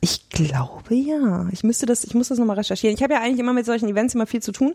Ich 0.00 0.28
glaube 0.30 0.94
ja. 0.94 1.46
Ich 1.52 1.62
müsste 1.62 1.86
das, 1.86 2.04
ich 2.04 2.14
muss 2.14 2.28
das 2.28 2.38
nochmal 2.38 2.56
recherchieren. 2.56 2.96
Ich 2.96 3.02
habe 3.02 3.12
ja 3.14 3.20
eigentlich 3.20 3.38
immer 3.38 3.52
mit 3.52 3.66
solchen 3.66 3.88
Events 3.88 4.14
immer 4.14 4.26
viel 4.26 4.42
zu 4.42 4.50
tun. 4.50 4.74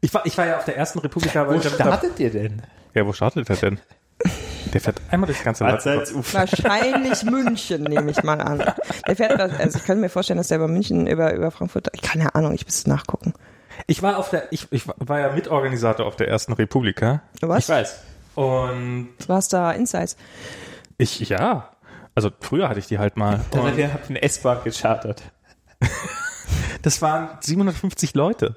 Ich 0.00 0.14
war, 0.14 0.24
ich 0.26 0.38
war 0.38 0.46
ja 0.46 0.56
auf 0.58 0.64
der 0.64 0.76
ersten 0.76 0.98
Republika. 1.00 1.46
wo 1.48 1.60
startet 1.60 2.20
ihr 2.20 2.30
denn? 2.30 2.62
Ja, 2.94 3.06
wo 3.06 3.12
startet 3.12 3.48
der 3.48 3.56
denn? 3.56 3.80
Der 4.72 4.80
fährt 4.80 5.00
einmal 5.10 5.26
durchs 5.26 5.44
ganze 5.44 5.64
Land. 5.64 5.84
Wahrscheinlich 5.84 7.22
München, 7.24 7.82
nehme 7.84 8.10
ich 8.10 8.22
mal 8.22 8.40
an. 8.40 8.62
Der 9.06 9.16
fährt, 9.16 9.38
also 9.40 9.78
ich 9.78 9.84
könnte 9.84 10.00
mir 10.00 10.08
vorstellen, 10.08 10.38
dass 10.38 10.48
der 10.48 10.58
über 10.58 10.68
München, 10.68 11.06
über, 11.06 11.32
über 11.34 11.50
Frankfurt, 11.50 11.90
keine 12.02 12.34
Ahnung, 12.34 12.54
ich 12.54 12.64
müsste 12.64 12.88
nachgucken. 12.90 13.34
Ich 13.86 14.02
war 14.02 14.18
auf 14.18 14.30
der, 14.30 14.52
ich, 14.52 14.68
ich 14.70 14.86
war 14.86 15.20
ja 15.20 15.32
Mitorganisator 15.32 16.06
auf 16.06 16.16
der 16.16 16.28
ersten 16.28 16.52
Republika. 16.52 17.22
Was? 17.40 17.64
Ich 17.64 17.68
weiß. 17.68 18.00
Und 18.34 19.08
Du 19.18 19.28
warst 19.28 19.52
da 19.52 19.72
Insights. 19.72 20.16
ich, 20.98 21.20
ja. 21.20 21.70
Also 22.14 22.30
früher 22.40 22.68
hatte 22.68 22.78
ich 22.78 22.86
die 22.86 22.98
halt 22.98 23.16
mal. 23.16 23.40
Dann 23.50 23.64
hat 23.64 23.72
Und 23.72 23.78
ihr 23.78 23.92
habt 23.92 24.08
eine 24.08 24.22
S-Bahn 24.22 24.58
gechartert. 24.62 25.22
das 26.82 27.02
waren 27.02 27.30
750 27.40 28.14
Leute. 28.14 28.56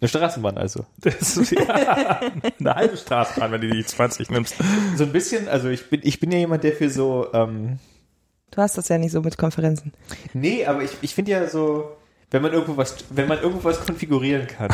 Eine 0.00 0.08
Straßenbahn 0.08 0.58
also. 0.58 0.84
Das 1.00 1.36
ist 1.36 1.50
ja 1.52 2.20
eine 2.60 2.74
halbe 2.74 2.96
Straßenbahn, 2.96 3.52
wenn 3.52 3.60
du 3.60 3.70
die 3.70 3.84
20 3.84 4.30
nimmst. 4.30 4.54
So 4.96 5.04
ein 5.04 5.12
bisschen, 5.12 5.48
also 5.48 5.68
ich 5.68 5.88
bin, 5.90 6.00
ich 6.04 6.20
bin 6.20 6.30
ja 6.32 6.38
jemand, 6.38 6.64
der 6.64 6.72
für 6.72 6.90
so, 6.90 7.26
ähm, 7.32 7.78
Du 8.50 8.62
hast 8.62 8.78
das 8.78 8.88
ja 8.88 8.96
nicht 8.96 9.12
so 9.12 9.20
mit 9.20 9.36
Konferenzen. 9.36 9.92
nee, 10.32 10.64
aber 10.64 10.82
ich, 10.82 10.92
ich 11.02 11.14
finde 11.14 11.32
ja 11.32 11.46
so, 11.48 11.96
wenn 12.30 12.42
man 12.42 12.52
irgendwo 12.52 12.76
was, 12.76 12.96
wenn 13.10 13.28
man 13.28 13.38
irgendwo 13.40 13.64
was 13.64 13.84
konfigurieren 13.84 14.46
kann, 14.46 14.68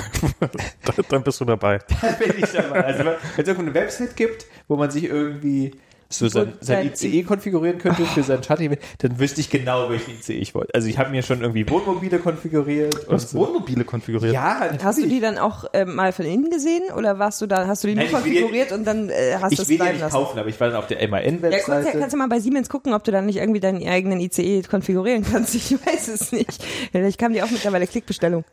Dann 1.09 1.23
bist 1.25 1.41
du 1.41 1.45
dabei. 1.45 1.79
dann 2.01 2.19
bin 2.19 2.35
ich 2.39 2.51
dabei. 2.53 2.85
Also 2.85 3.05
wenn 3.05 3.15
es 3.37 3.39
irgendwo 3.49 3.63
eine 3.63 3.75
Website 3.75 4.17
gibt, 4.17 4.47
wo 4.69 4.77
man 4.77 4.91
sich 4.91 5.05
irgendwie 5.05 5.73
so 6.19 6.29
sein, 6.29 6.53
sein 6.61 6.91
ICE 6.93 7.23
konfigurieren 7.23 7.79
könnte 7.79 8.05
für 8.07 8.23
sein 8.23 8.43
Charting, 8.43 8.77
dann 8.99 9.19
wüsste 9.19 9.41
ich 9.41 9.51
genau, 9.51 9.91
welchen 9.91 10.13
ICE 10.19 10.35
ich 10.35 10.55
wollte. 10.55 10.75
Also 10.75 10.89
ich 10.89 10.99
habe 10.99 11.11
mir 11.11 11.23
schon 11.23 11.41
irgendwie 11.41 11.69
Wohnmobile 11.69 12.19
konfiguriert. 12.19 12.95
Du 13.07 13.13
hast 13.13 13.35
Wohnmobile 13.35 13.85
konfiguriert. 13.85 14.35
Ja, 14.35 14.71
Hast 14.83 14.99
du 15.03 15.07
die 15.09 15.21
dann 15.21 15.39
auch 15.39 15.65
äh, 15.73 15.85
mal 15.85 16.13
von 16.13 16.25
innen 16.27 16.51
gesehen 16.51 16.83
oder 16.97 17.19
warst 17.19 17.41
du 17.43 17.47
da, 17.47 17.67
hast 17.67 17.85
du 17.85 17.89
die 17.89 17.95
nur 17.95 18.05
Nein, 18.05 18.13
ich 18.15 18.23
konfiguriert 18.23 18.73
und 18.73 18.85
dann 18.85 19.09
äh, 19.11 19.37
hast 19.41 19.51
du 19.51 19.55
ich 19.55 19.59
es 19.61 19.69
will 19.69 19.77
ja 19.77 19.83
bleiben 19.85 19.95
nicht 19.97 20.01
lassen? 20.03 20.13
kaufen, 20.15 20.39
aber 20.39 20.49
ich 20.49 20.61
war 20.61 20.69
dann 20.69 20.77
auf 20.77 20.87
der 20.87 21.03
Ja, 21.03 21.09
kannst, 21.09 21.43
MAN-Webseite. 21.43 21.87
ja, 21.89 21.93
kannst 22.01 22.15
du 22.15 22.19
mal 22.19 22.29
bei 22.29 22.41
Siemens 22.41 22.69
gucken, 22.69 22.95
ob 22.95 23.05
du 23.05 23.11
dann 23.13 23.27
nicht 23.27 23.37
irgendwie 23.37 23.61
deinen 23.61 23.87
eigenen 23.87 24.21
ICE 24.21 24.63
konfigurieren 24.63 25.25
kannst. 25.31 25.55
Ich 25.55 25.73
weiß 25.73 26.09
es 26.09 26.33
nicht. 26.33 26.65
Vielleicht 26.93 27.19
kam 27.19 27.33
die 27.33 27.43
auch 27.43 27.51
mittlerweile 27.51 27.87
Klickbestellung. 27.87 28.45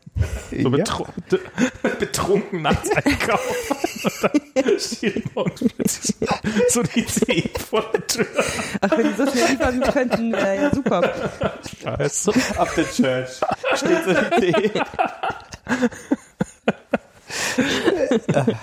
So 0.62 0.70
betru 0.70 1.06
betrunken 2.00 2.62
nachts 2.64 2.90
einkaufen. 2.92 3.56
So 6.70 6.82
die 6.84 7.00
ICE 7.02 7.50
vor 7.70 7.84
der 7.94 8.08
Tür. 8.08 8.26
Ach, 8.82 8.92
wenn 8.98 9.08
die 9.08 9.14
so 9.14 9.26
schnell 9.32 9.50
liefern 9.50 9.82
könnten, 9.82 10.34
wäre 10.34 10.56
ja 10.56 10.74
super. 10.76 11.14
Scheiße. 11.84 12.32
Auf 12.58 12.76
der 12.76 12.86
Church 12.92 13.30
steht 13.76 14.04
so 14.06 14.14
die 14.40 14.48
Idee. 14.50 14.72
Äh, 17.58 18.54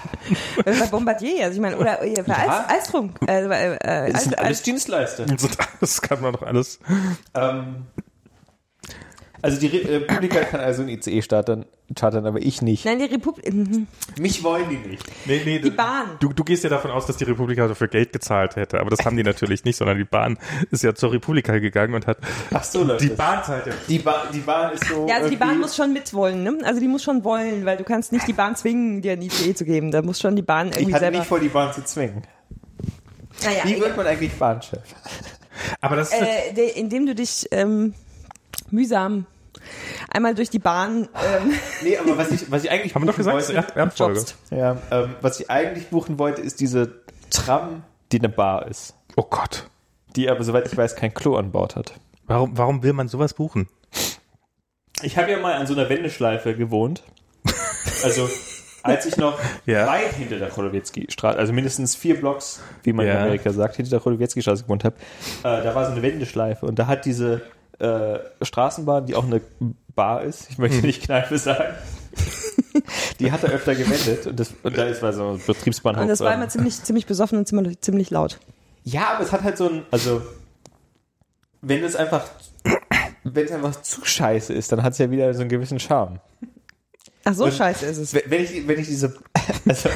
Bei 0.65 0.87
Bombardier, 0.91 1.45
also 1.45 1.55
ich 1.57 1.61
meine, 1.61 1.77
oder 1.79 2.03
äh, 2.03 2.23
bei 2.23 2.33
Ja. 2.33 2.49
Alst, 2.67 2.71
Alstrom. 2.71 3.15
Äh, 3.27 3.45
äh, 3.47 3.77
äh, 4.09 4.13
Das 4.13 4.25
sind 4.25 4.39
alles 4.39 4.63
Dienstleister. 4.63 5.25
Das 5.81 6.03
kann 6.03 6.21
man 6.21 6.33
doch 6.35 6.43
alles. 6.43 6.79
Ähm, 7.35 7.87
Also 9.41 9.61
die 9.61 9.69
Re 9.69 10.01
Republika 10.01 10.41
kann 10.41 10.61
also 10.61 10.83
ein 10.83 10.89
ICE 10.89 11.23
startern, 11.23 11.65
chartern, 11.95 12.27
aber 12.27 12.41
ich 12.41 12.61
nicht. 12.61 12.85
Nein, 12.85 12.99
die 12.99 13.05
Republik. 13.05 13.53
Mich 14.19 14.43
wollen 14.43 14.69
die 14.69 14.77
nicht. 14.89 15.05
Nee, 15.27 15.43
nee, 15.45 15.59
Die 15.61 15.71
Bahn. 15.71 16.07
Du, 16.19 16.33
du 16.33 16.43
gehst 16.43 16.65
ja 16.65 16.71
davon 16.71 16.91
aus, 16.91 17.07
dass 17.07 17.17
die 17.19 17.25
Republika 17.25 17.69
dafür 17.69 17.87
Geld 17.87 18.13
gezahlt 18.13 18.57
hätte, 18.57 18.81
aber 18.81 18.91
das 18.91 19.05
haben 19.07 19.17
die 19.17 19.23
natürlich 19.23 19.65
nicht, 19.65 19.77
sondern 19.77 19.97
die 19.97 20.05
Bahn 20.05 20.39
ist 20.73 20.83
ja 20.83 20.93
zur 20.95 21.13
Republika 21.13 21.57
gegangen 21.59 21.95
und 21.95 22.07
hat 22.09 22.19
Ach 22.53 22.65
so, 22.65 22.83
läuft 22.83 23.05
die. 23.05 23.11
Bahn 23.11 23.45
zahlt 23.45 23.67
ja. 23.67 23.73
Die, 23.89 23.99
ba 24.01 24.25
die 24.33 24.41
Bahn 24.41 24.73
ist 24.73 24.85
so. 24.87 25.07
Ja, 25.09 25.17
also 25.19 25.31
die 25.31 25.37
Bahn 25.37 25.61
muss 25.61 25.77
schon 25.77 25.93
mitwollen, 25.93 26.43
ne? 26.43 26.59
Also 26.65 26.81
die 26.81 26.89
muss 26.89 27.05
schon 27.05 27.23
wollen, 27.23 27.65
weil 27.65 27.77
du 27.77 27.85
kannst 27.85 28.11
nicht 28.13 28.27
die 28.27 28.33
Bahn 28.33 28.57
zwingen, 28.57 29.03
dir 29.03 29.13
ein 29.13 29.23
ICE 29.23 29.55
zu 29.55 29.65
geben. 29.65 29.93
Da 29.93 30.03
muss 30.03 30.19
schon 30.21 30.35
die 30.35 30.43
Bahn 30.43 30.69
Ich 30.71 30.77
irgendwie 30.79 30.95
hatte 30.95 31.05
selber. 31.05 31.19
nicht 31.19 31.29
vor, 31.29 31.39
die 31.39 31.49
Bahn 31.49 31.73
zu 31.73 31.85
zwingen. 31.85 32.23
naja, 33.45 33.61
Wie 33.65 33.81
wird 33.81 33.97
man 33.97 34.07
eigentlich 34.07 34.33
Bahnchef? 34.33 34.81
Aber 35.81 35.97
das 35.97 36.13
ist 36.13 36.21
äh, 36.21 36.53
de, 36.55 36.71
indem 36.79 37.07
du 37.07 37.15
dich 37.15 37.47
ähm, 37.53 37.95
mühsam 38.71 39.27
einmal 40.11 40.35
durch 40.35 40.51
die 40.51 40.59
Bahn 40.59 41.09
ähm, 41.43 41.53
Nee, 41.83 41.97
aber 41.99 42.17
was 42.17 42.31
ich, 42.31 42.51
was 42.51 42.65
ich 42.65 42.71
eigentlich 42.71 42.95
haben 42.95 43.03
wir 43.03 43.07
doch 43.07 43.17
buchen 43.19 43.35
gesagt, 43.35 43.37
wollte, 43.49 43.53
Erd- 43.55 43.77
Erdfolge. 43.77 44.25
ja, 44.51 44.77
ähm, 44.91 45.15
was 45.21 45.41
ich 45.41 45.51
eigentlich 45.51 45.89
buchen 45.89 46.19
wollte, 46.19 46.41
ist 46.43 46.61
diese 46.61 47.01
Tram, 47.31 47.83
die 48.13 48.19
eine 48.19 48.29
Bar 48.29 48.69
ist. 48.69 48.95
Oh 49.17 49.23
Gott. 49.29 49.69
Die 50.17 50.31
aber, 50.31 50.43
soweit 50.45 50.67
ich 50.67 50.77
weiß, 50.77 50.97
kein 50.97 51.13
Klo 51.13 51.37
an 51.37 51.51
Bord 51.51 51.77
hat. 51.77 51.93
Warum, 52.27 52.57
warum 52.57 52.83
will 52.83 52.93
man 52.93 53.09
sowas 53.09 53.35
buchen? 53.35 53.69
Ich 55.03 55.17
habe 55.19 55.31
ja 55.31 55.39
mal 55.39 55.55
an 55.55 55.67
so 55.67 55.75
einer 55.75 55.89
Wendeschleife 55.89 56.55
gewohnt. 56.55 57.03
Also, 58.03 58.29
als 58.83 59.07
ich 59.07 59.17
noch 59.17 59.39
Ja. 59.67 59.87
weit 59.87 60.13
hinter 60.15 60.39
der 60.39 60.49
Cholowiecki-Straße, 60.51 61.39
also 61.39 61.53
mindestens 61.53 61.95
vier 61.97 62.19
Blocks, 62.19 62.61
wie 62.85 62.93
man 62.93 63.07
in 63.07 63.13
Ja. 63.13 63.21
Amerika 63.21 63.51
sagt, 63.53 63.77
hinter 63.77 63.91
der 63.91 64.01
Cholowiecki-Straße 64.01 64.63
gewohnt 64.65 64.85
habe, 64.85 64.97
äh, 65.43 65.63
da 65.63 65.75
war 65.75 65.85
so 65.87 65.93
eine 65.93 66.03
Wendeschleife 66.03 66.65
und 66.67 66.79
da 66.79 66.87
hat 66.87 67.05
diese 67.05 67.43
äh, 67.79 68.19
Straßenbahn, 68.43 69.07
die 69.07 69.15
auch 69.15 69.25
eine 69.25 69.41
Bar 69.95 70.23
ist, 70.23 70.51
ich 70.51 70.59
möchte 70.59 70.85
nicht 70.87 71.03
Kneipe 71.03 71.39
sagen, 71.39 71.75
die 73.21 73.33
hat 73.33 73.43
er 73.45 73.51
öfter 73.51 73.75
gewendet 73.75 74.27
und, 74.27 74.39
das, 74.39 74.53
und 74.63 74.77
da 74.77 74.85
ist 74.85 75.03
war 75.03 75.13
so 75.13 75.31
ein 75.31 75.41
Betriebsbahnhof. 75.45 76.03
und 76.03 76.09
das 76.09 76.21
war 76.21 76.33
immer 76.35 76.49
ziemlich, 76.49 76.83
ziemlich 76.83 77.07
besoffen 77.07 77.39
und 77.39 77.47
ziemlich, 77.49 77.81
ziemlich 77.81 78.11
laut. 78.11 78.39
Ja, 78.85 79.15
aber 79.15 79.25
es 79.25 79.33
hat 79.33 79.43
halt 79.43 79.57
so 79.59 79.69
ein, 79.69 79.83
also 79.91 80.23
wenn 81.61 81.83
es 81.83 81.97
einfach, 81.97 82.25
wenn 83.25 83.45
es 83.45 83.53
einfach 83.53 83.83
zu 83.83 84.05
scheiße 84.05 84.53
ist, 84.53 84.71
dann 84.73 84.83
hat 84.83 84.93
es 84.93 84.99
ja 84.99 85.11
wieder 85.11 85.33
so 85.35 85.41
einen 85.41 85.51
gewissen 85.51 85.81
Charme. 85.81 86.21
Ach 87.25 87.35
so 87.35 87.45
Und- 87.45 87.53
scheiße 87.55 87.85
ist 87.87 87.99
es. 87.99 88.15
Wenn 88.15 88.43
ich, 88.43 88.67
wenn 88.67 88.79
ich 88.79 88.87
diese, 88.87 89.15
also 89.69 89.89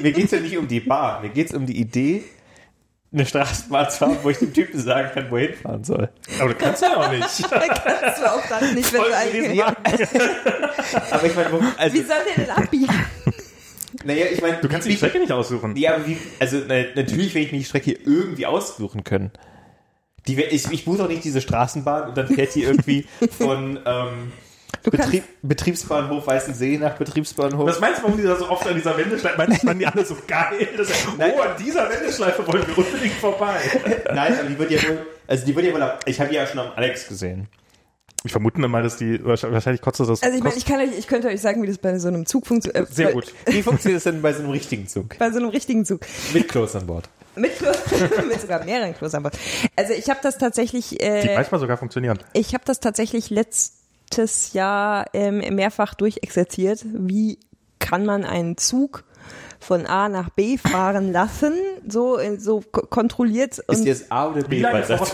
mir 0.00 0.12
geht's 0.12 0.32
ja 0.32 0.40
nicht 0.40 0.56
um 0.56 0.68
die 0.68 0.80
Bahn, 0.80 1.22
mir 1.22 1.30
geht's 1.30 1.54
um 1.54 1.66
die 1.66 1.80
Idee, 1.80 2.24
eine 3.12 3.24
Straßenbahn 3.24 3.90
zu 3.90 4.00
haben, 4.06 4.18
wo 4.22 4.30
ich 4.30 4.38
dem 4.38 4.52
Typen 4.52 4.78
sagen 4.78 5.10
kann, 5.14 5.30
wohin 5.30 5.54
fahren 5.54 5.82
soll. 5.82 6.10
Aber 6.38 6.50
du 6.50 6.54
kannst 6.54 6.82
ja 6.82 6.96
auch 6.96 7.10
nicht. 7.10 7.22
Das 7.50 8.20
war 8.22 8.34
auch 8.34 8.46
dann 8.48 8.74
nicht, 8.74 8.92
wenn 8.92 9.00
du 9.02 9.16
eigentlich, 9.16 9.64
Aber 11.10 11.24
ich 11.24 11.34
meine, 11.34 11.52
wo, 11.52 11.60
also, 11.76 11.96
Wie 11.96 12.02
soll 12.02 12.16
der 12.36 12.44
denn 12.44 12.50
abbiegen? 12.50 12.94
naja, 14.04 14.26
ich 14.32 14.40
meine, 14.42 14.58
Du 14.58 14.68
kannst 14.68 14.86
die 14.88 14.96
Strecke 14.96 15.18
nicht 15.18 15.32
aussuchen. 15.32 15.76
Ja, 15.76 15.94
aber 15.94 16.06
wie, 16.06 16.18
also 16.38 16.60
na, 16.66 16.74
natürlich 16.94 17.34
werde 17.34 17.46
ich 17.46 17.52
mir 17.52 17.58
die 17.58 17.64
Strecke 17.64 17.92
irgendwie 17.92 18.46
aussuchen 18.46 19.04
können. 19.04 19.30
Die, 20.26 20.40
ich, 20.42 20.70
ich 20.70 20.84
buche 20.84 20.98
doch 20.98 21.08
nicht 21.08 21.24
diese 21.24 21.40
Straßenbahn 21.40 22.10
und 22.10 22.16
dann 22.16 22.28
fährt 22.28 22.54
die 22.54 22.62
irgendwie 22.62 23.06
von 23.38 23.78
ähm, 23.86 24.32
Betrieb, 24.82 25.24
Betriebsbahnhof 25.42 26.26
Weißensee 26.26 26.78
nach 26.78 26.96
Betriebsbahnhof. 26.96 27.66
Was 27.68 27.80
meinst 27.80 27.98
du, 28.00 28.04
warum 28.04 28.16
die 28.16 28.22
da 28.24 28.36
so 28.36 28.48
oft 28.48 28.66
an 28.66 28.74
dieser 28.74 28.96
Wendeschleife, 28.96 29.36
meinst 29.38 29.62
du, 29.62 29.66
fanden 29.66 29.80
die 29.80 29.86
alle 29.86 30.04
so 30.04 30.16
geil? 30.26 30.68
Das 30.76 30.88
Nein. 31.18 31.32
oh, 31.36 31.40
an 31.42 31.56
dieser 31.58 31.90
Wendeschleife 31.90 32.46
wollen 32.46 32.66
wir 32.66 32.78
unbedingt 32.78 33.14
vorbei. 33.14 33.56
Nein, 34.14 34.38
aber 34.38 34.48
die 34.48 34.58
wird 34.58 34.70
ja 34.70 34.82
wohl, 34.88 35.06
also 35.26 35.44
die 35.46 35.54
wird 35.56 35.66
ja 35.66 35.72
wohl, 35.74 35.82
am- 35.82 35.98
ich 36.06 36.18
habe 36.20 36.30
die 36.30 36.36
ja 36.36 36.46
schon 36.46 36.58
am 36.60 36.70
Alex 36.76 37.08
gesehen. 37.08 37.48
Ich 38.24 38.32
vermute 38.32 38.58
mal, 38.66 38.82
dass 38.82 38.96
die, 38.96 39.24
wahrscheinlich 39.24 39.80
kostet 39.80 40.08
das. 40.08 40.22
Also 40.22 40.36
ich 40.36 40.42
meine, 40.42 40.56
ich 40.56 40.66
kann 40.66 40.80
euch, 40.80 40.98
ich 40.98 41.06
könnte 41.06 41.28
euch 41.28 41.40
sagen, 41.40 41.62
wie 41.62 41.68
das 41.68 41.78
bei 41.78 41.96
so 41.98 42.08
einem 42.08 42.26
Zug 42.26 42.46
funktioniert. 42.48 42.90
Äh, 42.90 42.92
sehr 42.92 43.12
gut. 43.12 43.32
Wie 43.46 43.62
funktioniert 43.62 43.98
das 44.04 44.12
denn 44.12 44.22
bei 44.22 44.32
so 44.32 44.40
einem 44.42 44.50
richtigen 44.50 44.88
Zug? 44.88 45.16
Bei 45.18 45.30
so 45.30 45.38
einem 45.38 45.50
richtigen 45.50 45.84
Zug. 45.84 46.00
Mit 46.34 46.48
Klos 46.48 46.74
an 46.74 46.86
Bord. 46.86 47.08
Mit, 47.36 47.56
Klo, 47.56 47.70
mit 48.28 48.40
sogar 48.40 48.64
mehreren 48.64 48.92
Klos 48.96 49.14
an 49.14 49.22
Bord. 49.22 49.38
Also 49.76 49.92
ich 49.92 50.10
habe 50.10 50.18
das 50.20 50.36
tatsächlich, 50.36 50.88
Die 50.88 50.98
äh, 51.00 51.36
manchmal 51.36 51.60
sogar 51.60 51.76
funktionieren. 51.76 52.18
ich 52.32 52.54
habe 52.54 52.64
das 52.66 52.80
tatsächlich 52.80 53.30
letztes 54.16 54.52
Jahr 54.52 55.06
ähm, 55.12 55.38
mehrfach 55.54 55.94
durchexerziert. 55.94 56.84
Wie 56.92 57.38
kann 57.78 58.06
man 58.06 58.24
einen 58.24 58.56
Zug 58.56 59.04
von 59.60 59.86
A 59.86 60.08
nach 60.08 60.30
B 60.30 60.56
fahren 60.56 61.12
lassen, 61.12 61.52
so 61.86 62.18
äh, 62.18 62.38
so 62.38 62.60
ko- 62.60 62.86
kontrolliert 62.86 63.58
Ist 63.58 63.84
jetzt 63.84 64.10
A 64.12 64.28
oder 64.28 64.42
B 64.42 64.56
Wie 64.58 64.60
lange, 64.60 64.80
bei 64.80 64.96
voraus, 64.96 65.12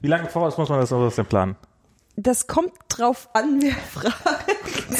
wie 0.00 0.06
lange 0.08 0.28
voraus 0.28 0.58
muss 0.58 0.68
man 0.68 0.80
das 0.80 0.92
aus 0.92 1.16
dem 1.16 1.26
planen? 1.26 1.56
das 2.16 2.46
kommt 2.46 2.70
drauf 2.88 3.28
an, 3.32 3.60
wer 3.60 3.72
fragt. 3.74 4.14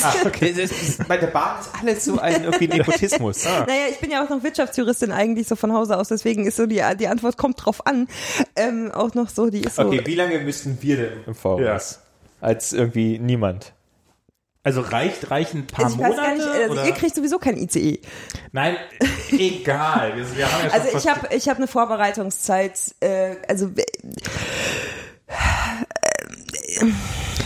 Ah, 0.03 0.12
okay. 0.27 0.49
Ist, 0.49 1.07
bei 1.07 1.16
der 1.16 1.29
Bahn 1.29 1.61
ist 1.61 1.71
alles 1.81 2.05
so 2.07 2.19
ein 2.19 2.43
irgendwie 2.43 2.66
Nepotismus. 2.77 3.47
Ah. 3.47 3.65
Naja, 3.69 3.83
ich 3.89 4.01
bin 4.01 4.11
ja 4.11 4.25
auch 4.25 4.29
noch 4.31 4.43
Wirtschaftsjuristin 4.43 5.12
eigentlich 5.12 5.47
so 5.47 5.55
von 5.55 5.73
Hause 5.73 5.97
aus, 5.97 6.09
deswegen 6.09 6.45
ist 6.45 6.57
so 6.57 6.66
die, 6.66 6.83
die 6.99 7.07
Antwort 7.07 7.37
kommt 7.37 7.65
drauf 7.65 7.87
an. 7.87 8.09
Ähm, 8.57 8.91
auch 8.93 9.15
noch 9.15 9.29
so, 9.29 9.49
die 9.49 9.61
ist 9.61 9.77
so. 9.77 9.83
Okay, 9.83 10.03
wie 10.05 10.16
lange 10.16 10.41
müssten 10.41 10.79
wir 10.81 10.97
denn 10.97 11.12
im 11.29 11.35
Voraus? 11.37 12.01
Als 12.45 12.75
irgendwie 12.75 13.19
niemand. 13.19 13.73
Also 14.62 14.83
reicht, 14.83 15.31
reichen 15.31 15.61
ein 15.61 15.66
paar 15.66 15.91
ich 15.91 15.93
weiß 15.93 15.97
Monate? 15.97 16.16
gar 16.16 16.35
nicht, 16.35 16.47
also 16.47 16.73
oder? 16.73 16.87
ihr 16.87 16.93
kriegt 16.93 17.15
sowieso 17.15 17.39
kein 17.39 17.57
ICE. 17.57 18.01
Nein, 18.53 18.77
egal. 19.31 20.15
Wir, 20.15 20.37
wir 20.37 20.53
haben 20.53 20.66
ja 20.66 20.73
Also 20.73 20.99
ich 20.99 21.09
habe 21.09 21.35
ich 21.35 21.49
hab 21.49 21.57
eine 21.57 21.66
Vorbereitungszeit, 21.66 22.95
äh, 23.01 23.37
also 23.49 23.71
äh, 23.77 23.83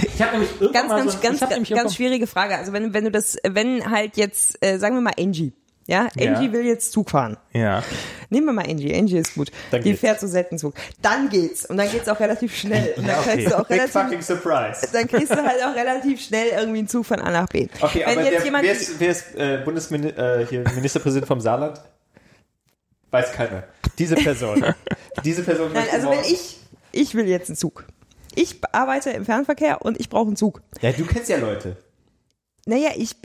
ich 0.03 0.21
habe 0.21 0.33
nämlich 0.33 0.51
irgendwann 0.61 0.73
ganz, 0.73 0.89
mal 0.89 0.99
ganz, 0.99 1.13
so, 1.13 1.21
ganz, 1.21 1.41
ganz, 1.49 1.69
ganz 1.69 1.95
schwierige 1.95 2.27
Frage. 2.27 2.57
Also 2.57 2.73
wenn, 2.73 2.93
wenn 2.93 3.05
du 3.05 3.13
das, 3.13 3.37
wenn 3.49 3.89
halt 3.89 4.17
jetzt, 4.17 4.59
äh, 4.65 4.79
sagen 4.79 4.97
wir 4.97 5.01
mal 5.01 5.15
Angie. 5.17 5.53
Ja, 5.89 6.09
Ja. 6.17 6.35
Angie 6.35 6.53
will 6.53 6.67
jetzt 6.67 6.93
Zug 6.93 7.09
fahren. 7.09 7.39
Ja. 7.55 7.83
Nehmen 8.29 8.47
wir 8.47 8.53
mal 8.53 8.67
Angie. 8.69 8.95
Angie 8.95 9.17
ist 9.17 9.35
gut. 9.35 9.51
Dann 9.71 9.83
Die 9.83 9.89
geht's. 9.91 10.01
fährt 10.01 10.21
so 10.21 10.27
selten 10.27 10.59
Zug. 10.59 10.75
Dann 11.01 11.31
geht's. 11.31 11.65
Und 11.65 11.79
dann 11.79 11.91
geht's 11.91 12.07
auch 12.11 12.21
relativ 12.21 12.55
schnell. 12.55 12.93
Und 12.99 13.09
dann 13.09 13.19
okay. 13.21 13.37
kriegst 13.37 13.51
du 13.51 13.59
auch 13.59 13.67
Big 13.67 13.79
relativ, 13.79 13.93
fucking 13.93 14.21
surprise. 14.23 14.87
dann 14.93 15.09
kriegst 15.09 15.33
du 15.33 15.43
halt 15.43 15.63
auch 15.65 15.75
relativ 15.75 16.21
schnell 16.23 16.49
irgendwie 16.49 16.81
einen 16.81 16.89
Zug 16.89 17.07
von 17.07 17.19
A 17.21 17.31
nach 17.31 17.49
B. 17.49 17.69
Okay, 17.81 18.03
Wenn 18.05 18.19
aber 18.19 18.31
der, 18.31 18.45
jemand, 18.45 18.65
wer 18.65 18.73
ist, 18.73 19.01
wer 19.01 19.09
ist 19.11 19.35
äh, 19.35 19.63
Bundesminister, 19.65 20.41
äh, 20.41 20.47
hier, 20.47 20.65
Ministerpräsident 20.75 21.27
vom 21.27 21.41
Saarland? 21.41 21.81
Weiß 23.11 23.33
keiner. 23.33 23.65
Diese 23.99 24.15
Person. 24.17 24.63
Diese 25.25 25.43
Person 25.43 25.73
Nein, 25.73 25.87
also 25.91 26.11
wenn 26.11 26.21
ich, 26.21 26.59
ich 26.93 27.15
will 27.15 27.27
jetzt 27.27 27.49
einen 27.49 27.57
Zug. 27.57 27.87
Ich 28.35 28.61
arbeite 28.73 29.09
im 29.11 29.25
Fernverkehr 29.25 29.81
und 29.81 29.99
ich 29.99 30.11
brauche 30.11 30.27
einen 30.27 30.37
Zug. 30.37 30.61
Ja, 30.83 30.93
du 30.93 31.07
kennst 31.07 31.31
ja 31.31 31.39
Leute. 31.39 31.77
Naja, 32.67 32.91
ich, 32.95 33.17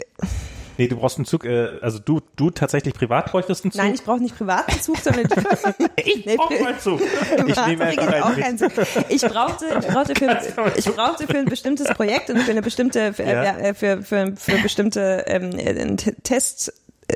Nee, 0.78 0.88
du 0.88 0.95
brauchst 0.98 1.18
einen 1.18 1.26
Zug, 1.26 1.45
äh, 1.45 1.78
also 1.82 2.00
du, 2.00 2.22
du 2.36 2.50
tatsächlich 2.50 2.94
privat 2.94 3.32
bräuchtest 3.32 3.64
einen 3.64 3.72
Zug? 3.72 3.82
nein, 3.82 3.94
ich 3.94 4.04
brauche 4.04 4.20
nicht 4.22 4.36
privaten 4.38 4.80
Zug, 4.82 4.98
sondern 4.98 5.26
ich 5.95 6.26
nee, 6.26 6.36
brauch 6.36 6.50
pri- 6.50 6.66
einen 6.66 6.80
Zug. 6.80 7.02
Ich 7.48 7.66
nehme 7.68 7.86
Privat 7.86 8.00
einfach 8.00 8.22
auch 8.22 8.30
einen 8.32 8.41
keinen 8.41 8.58
Zug. 8.58 8.72
Ich 9.10 9.22
brauchte, 9.22 9.66
ich 9.80 9.88
brauchte 9.88 10.16
für, 10.16 10.74
ich 10.76 10.86
brauchte 10.86 11.28
für 11.28 11.38
ein 11.38 11.45
bestimmtes 11.45 11.88
Projekt 11.90 12.30
und 12.30 12.40
für 12.40 12.52
eine 12.52 12.62
bestimmte, 12.62 13.14
für, 13.14 13.24
Ja. 13.24 13.44
äh, 13.58 13.74
für, 13.74 14.02
für, 14.02 14.34
für 14.36 14.58
bestimmte 14.60 15.24
ähm, 15.28 15.52
äh, 15.58 15.95
T- 15.95 16.16
Test 16.24 16.74
äh, 17.08 17.16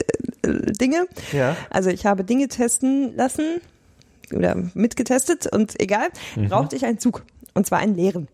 Dinge. 0.74 1.08
Ja. 1.32 1.56
Also 1.70 1.90
ich 1.90 2.06
habe 2.06 2.24
Dinge 2.24 2.48
testen 2.50 3.16
lassen 3.16 3.60
oder 4.34 4.56
mitgetestet 4.74 5.48
und 5.48 5.80
egal, 5.80 6.08
brauchte 6.50 6.76
ich 6.76 6.86
einen 6.86 7.00
Zug 7.00 7.24
und 7.54 7.66
zwar 7.66 7.80
einen 7.80 7.96
leeren. 7.96 8.28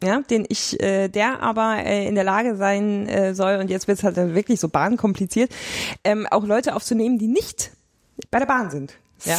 Ja, 0.00 0.20
den 0.20 0.46
ich, 0.48 0.80
äh, 0.80 1.08
der 1.08 1.42
aber 1.42 1.84
äh, 1.84 2.06
in 2.06 2.14
der 2.14 2.22
Lage 2.22 2.54
sein 2.54 3.08
äh, 3.08 3.34
soll, 3.34 3.56
und 3.56 3.68
jetzt 3.68 3.88
wird 3.88 3.98
es 3.98 4.04
halt 4.04 4.16
wirklich 4.16 4.60
so 4.60 4.68
bahnkompliziert, 4.68 5.50
ähm, 6.04 6.26
auch 6.30 6.44
Leute 6.44 6.76
aufzunehmen, 6.76 7.18
die 7.18 7.26
nicht 7.26 7.72
bei 8.30 8.38
der 8.38 8.46
Bahn 8.46 8.70
sind. 8.70 8.94
Ja, 9.24 9.38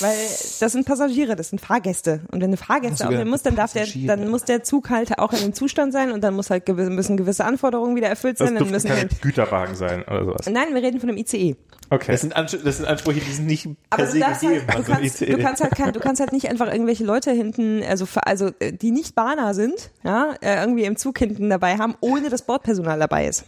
weil 0.00 0.16
das 0.60 0.72
sind 0.72 0.86
Passagiere, 0.86 1.36
das 1.36 1.50
sind 1.50 1.60
Fahrgäste. 1.60 2.20
Und 2.30 2.40
wenn 2.40 2.50
du 2.50 2.56
Fahrgäste 2.56 3.06
aufnehmen 3.06 3.30
musst, 3.30 3.44
dann 3.46 3.56
darf 3.56 3.72
der, 3.72 3.86
dann 4.06 4.28
muss 4.28 4.44
der 4.44 4.62
Zug 4.62 4.90
halt 4.90 5.18
auch 5.18 5.32
in 5.32 5.40
dem 5.40 5.52
Zustand 5.52 5.92
sein 5.92 6.12
und 6.12 6.22
dann 6.22 6.34
muss 6.34 6.50
halt 6.50 6.64
gewisse, 6.66 6.90
müssen 6.90 7.16
gewisse 7.16 7.44
Anforderungen 7.44 7.94
wieder 7.96 8.08
erfüllt 8.08 8.40
Das 8.40 8.48
sein. 8.48 8.54
Dann 8.54 8.68
dürften 8.68 8.88
müssen 8.88 8.88
keine 8.88 9.20
Güterwagen 9.20 9.74
sein 9.74 10.02
oder 10.04 10.24
sowas. 10.24 10.46
Nein, 10.50 10.74
wir 10.74 10.82
reden 10.82 11.00
von 11.00 11.10
einem 11.10 11.18
ICE. 11.18 11.56
Okay. 11.90 12.12
Das 12.12 12.20
sind, 12.20 12.36
Anspr 12.36 12.58
das 12.58 12.76
sind 12.78 12.86
Ansprüche, 12.86 13.20
die 13.20 13.32
sind 13.32 13.46
nicht 13.46 13.64
per 13.64 13.74
Aber 13.90 14.06
se 14.06 14.14
du, 14.14 14.20
darfst 14.20 14.40
gegeben. 14.42 14.60
halt, 14.66 14.68
du, 14.68 14.76
also 14.78 14.92
ein 14.92 14.98
kannst, 15.00 15.22
ICE. 15.22 15.32
du 15.32 15.38
kannst 15.38 15.62
halt 15.62 15.74
kein, 15.74 15.92
du 15.92 16.00
kannst 16.00 16.20
halt 16.20 16.32
nicht 16.32 16.48
einfach 16.48 16.70
irgendwelche 16.70 17.04
Leute 17.04 17.30
hinten, 17.32 17.82
also 17.82 18.06
also 18.22 18.50
äh, 18.58 18.72
die 18.72 18.90
nicht 18.90 19.14
Bahner 19.14 19.54
sind, 19.54 19.90
ja, 20.04 20.34
äh, 20.40 20.60
irgendwie 20.60 20.84
im 20.84 20.96
Zug 20.96 21.18
hinten 21.18 21.48
dabei 21.48 21.78
haben, 21.78 21.94
ohne 22.00 22.28
dass 22.28 22.42
Bordpersonal 22.42 22.98
dabei 22.98 23.26
ist. 23.28 23.44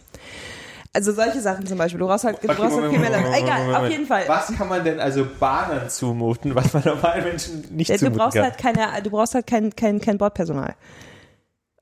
Also 0.93 1.13
solche 1.13 1.39
Sachen 1.39 1.65
zum 1.65 1.77
Beispiel. 1.77 1.99
Du 1.99 2.07
brauchst 2.07 2.25
halt, 2.25 2.43
du 2.43 2.49
Okay, 2.49 2.57
brauchst 2.59 2.75
halt 2.77 2.89
viel 2.89 2.99
Moment, 2.99 3.11
mehr. 3.11 3.21
Moment, 3.21 3.43
Egal, 3.43 3.59
Moment, 3.65 3.77
auf 3.83 3.89
jeden 3.89 4.05
Fall. 4.05 4.23
Was 4.27 4.47
kann 4.57 4.67
man 4.67 4.83
denn 4.83 4.99
also 4.99 5.25
Bahnern 5.39 5.89
zumuten, 5.89 6.53
was 6.53 6.73
man 6.73 6.83
normalen 6.83 7.23
Menschen 7.23 7.65
nicht 7.75 7.87
Ja, 7.89 7.95
du 7.95 7.99
zumuten 7.99 8.17
brauchst 8.19 8.35
kann? 8.35 8.43
halt 8.43 8.57
keine, 8.57 9.01
du 9.01 9.09
brauchst 9.09 9.33
halt 9.35 9.47
kein, 9.47 9.73
kein, 9.75 10.01
kein 10.01 10.17
Bordpersonal. 10.17 10.75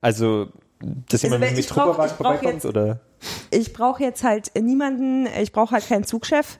also, 0.00 0.46
dass 0.80 1.22
jemand 1.22 1.42
wenn- 1.42 1.54
mit 1.56 1.68
Trupperwagen 1.68 2.16
vorbeikommt, 2.16 2.52
jetzt- 2.54 2.64
oder? 2.66 3.00
Ich 3.50 3.72
brauche 3.72 4.02
jetzt 4.02 4.22
halt 4.24 4.50
niemanden, 4.58 5.26
ich 5.40 5.52
brauche 5.52 5.72
halt 5.72 5.86
keinen 5.86 6.04
Zugchef. 6.04 6.58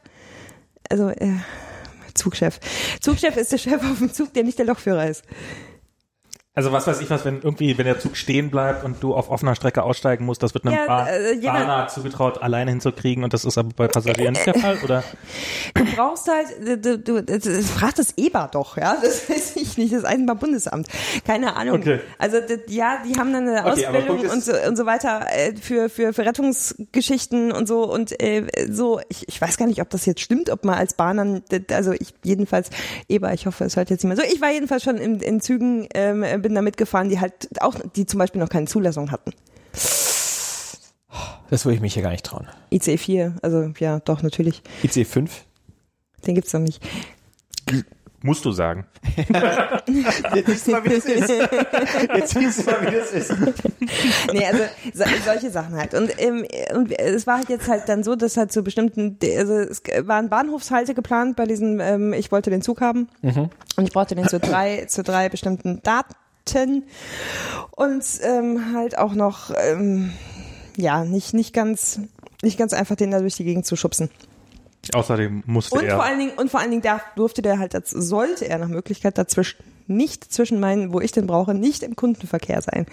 Also, 0.90 1.08
äh, 1.08 1.36
Zugchef. 2.14 2.58
Zugchef 3.00 3.36
ist 3.36 3.52
der 3.52 3.58
Chef 3.58 3.80
auf 3.82 3.98
dem 3.98 4.12
Zug, 4.12 4.34
der 4.34 4.42
nicht 4.42 4.58
der 4.58 4.66
Lokführer 4.66 5.06
ist. 5.08 5.24
Also 6.60 6.72
was 6.72 6.86
weiß 6.86 7.00
ich 7.00 7.08
was, 7.08 7.24
wenn 7.24 7.40
irgendwie, 7.40 7.78
wenn 7.78 7.86
der 7.86 7.98
Zug 7.98 8.18
stehen 8.18 8.50
bleibt 8.50 8.84
und 8.84 9.02
du 9.02 9.14
auf 9.14 9.30
offener 9.30 9.54
Strecke 9.54 9.82
aussteigen 9.82 10.26
musst, 10.26 10.42
das 10.42 10.52
wird 10.52 10.66
einem 10.66 10.74
Ja, 10.74 10.86
Bahn, 10.86 11.06
äh, 11.08 11.40
Bahner 11.42 11.88
zugetraut, 11.88 12.42
alleine 12.42 12.70
hinzukriegen 12.70 13.24
und 13.24 13.32
das 13.32 13.46
ist 13.46 13.56
aber 13.56 13.70
bei 13.74 13.88
Passagieren 13.88 14.34
nicht 14.34 14.44
der 14.44 14.52
Fall, 14.52 14.76
oder? 14.84 15.02
Du 15.74 15.84
brauchst 15.96 16.28
halt, 16.28 16.84
du, 16.84 16.98
du, 16.98 17.22
das, 17.22 17.44
das 17.44 17.70
fragt 17.70 17.98
das 17.98 18.12
EBA 18.18 18.48
doch, 18.48 18.76
ja, 18.76 18.98
das 19.00 19.30
weiß 19.30 19.56
ich 19.56 19.78
nicht, 19.78 19.94
das 19.94 20.04
Eisenbahnbundesamt, 20.04 20.88
keine 21.26 21.56
Ahnung. 21.56 21.76
Okay. 21.76 22.00
Also 22.18 22.36
ja, 22.66 22.98
die 23.06 23.18
haben 23.18 23.32
dann 23.32 23.48
eine 23.48 23.60
Okay, 23.60 23.86
Ausbildung 23.86 24.28
und 24.28 24.44
so, 24.44 24.52
und 24.68 24.76
so 24.76 24.84
weiter 24.84 25.28
äh, 25.32 25.54
für, 25.56 25.88
für, 25.88 26.12
für 26.12 26.26
Rettungsgeschichten 26.26 27.52
und 27.52 27.68
so 27.68 27.90
und 27.90 28.20
äh, 28.22 28.46
so, 28.70 29.00
ich, 29.08 29.26
ich 29.28 29.40
weiß 29.40 29.56
gar 29.56 29.66
nicht, 29.66 29.80
ob 29.80 29.88
das 29.88 30.04
jetzt 30.04 30.20
stimmt, 30.20 30.50
ob 30.50 30.66
man 30.66 30.74
als 30.74 30.92
Bahnern, 30.92 31.42
also 31.72 31.92
ich 31.92 32.12
jedenfalls, 32.22 32.68
EBA, 33.08 33.32
ich 33.32 33.46
hoffe, 33.46 33.64
es 33.64 33.76
hört 33.76 33.88
jetzt 33.88 34.04
nicht 34.04 34.14
mehr 34.14 34.22
so, 34.22 34.30
ich 34.30 34.42
war 34.42 34.50
jedenfalls 34.50 34.82
schon 34.82 34.98
in, 34.98 35.20
in 35.20 35.40
Zügen, 35.40 35.88
ähm, 35.94 36.22
bin 36.50 36.56
da 36.56 36.62
mitgefahren, 36.62 37.08
die 37.08 37.20
halt 37.20 37.62
auch, 37.62 37.76
die 37.94 38.06
zum 38.06 38.18
Beispiel 38.18 38.40
noch 38.40 38.48
keine 38.48 38.66
Zulassung 38.66 39.12
hatten. 39.12 39.32
Das 41.48 41.64
würde 41.64 41.76
ich 41.76 41.80
mich 41.80 41.94
hier 41.94 42.02
gar 42.02 42.10
nicht 42.10 42.26
trauen. 42.26 42.48
IC 42.72 42.98
4, 42.98 43.36
also 43.40 43.72
ja, 43.78 44.00
doch, 44.00 44.24
natürlich, 44.24 44.60
IC 44.82 45.06
5? 45.06 45.44
den 46.26 46.34
gibt's 46.34 46.52
noch 46.52 46.60
nicht. 46.60 46.82
Musst 48.22 48.44
du 48.44 48.50
sagen. 48.50 48.84
Jetzt 50.34 50.48
siehst 50.48 50.66
du 50.66 50.72
mal, 50.72 50.84
wie 50.84 50.88
das 50.90 51.04
ist. 51.06 51.30
Jetzt 52.16 52.34
siehst 52.34 52.66
du 52.66 52.70
mal, 52.70 52.82
wie 52.82 52.96
das 52.96 53.12
ist. 53.12 53.32
nee, 54.32 54.44
also 54.44 54.64
so, 54.92 55.04
solche 55.24 55.50
Sachen 55.50 55.76
halt. 55.76 55.94
Und, 55.94 56.10
ähm, 56.18 56.44
und 56.74 56.92
es 56.98 57.26
war 57.26 57.38
halt 57.38 57.48
jetzt 57.48 57.68
halt 57.68 57.88
dann 57.88 58.02
so, 58.02 58.16
dass 58.16 58.36
halt 58.36 58.50
zu 58.50 58.62
bestimmten, 58.62 59.16
also 59.38 59.54
es 59.54 59.82
waren 60.02 60.28
Bahnhofshalte 60.28 60.94
geplant 60.94 61.36
bei 61.36 61.46
diesem, 61.46 61.78
ähm, 61.80 62.12
ich 62.12 62.32
wollte 62.32 62.50
den 62.50 62.60
Zug 62.60 62.80
haben 62.80 63.08
und 63.76 63.84
ich 63.86 63.92
brauchte 63.92 64.16
den 64.16 64.28
zu 64.28 64.40
drei, 64.40 64.84
zu 64.86 65.02
drei 65.02 65.28
bestimmten 65.28 65.80
Daten 65.82 66.12
und 66.54 68.04
ähm, 68.22 68.74
halt 68.74 68.98
auch 68.98 69.14
noch, 69.14 69.50
ähm, 69.56 70.12
ja, 70.76 71.04
nicht, 71.04 71.34
nicht 71.34 71.52
ganz, 71.52 72.00
nicht 72.42 72.58
ganz 72.58 72.72
einfach 72.72 72.96
den 72.96 73.10
da 73.10 73.20
durch 73.20 73.36
die 73.36 73.44
Gegend 73.44 73.66
zu 73.66 73.76
schubsen. 73.76 74.10
Außerdem 74.94 75.42
musste 75.46 75.78
Und 75.78 75.84
er. 75.84 75.96
vor 75.96 76.04
allen 76.04 76.18
Dingen, 76.18 76.32
und 76.36 76.50
vor 76.50 76.60
allen 76.60 76.70
Dingen 76.70 76.82
darf, 76.82 77.02
durfte 77.14 77.42
der 77.42 77.58
halt, 77.58 77.74
sollte 77.86 78.48
er 78.48 78.58
nach 78.58 78.68
Möglichkeit 78.68 79.18
dazwischen 79.18 79.62
nicht 79.90 80.32
zwischen 80.32 80.60
meinen, 80.60 80.92
wo 80.92 81.00
ich 81.00 81.12
den 81.12 81.26
brauche, 81.26 81.52
nicht 81.52 81.82
im 81.82 81.96
Kundenverkehr 81.96 82.62
sein. 82.62 82.86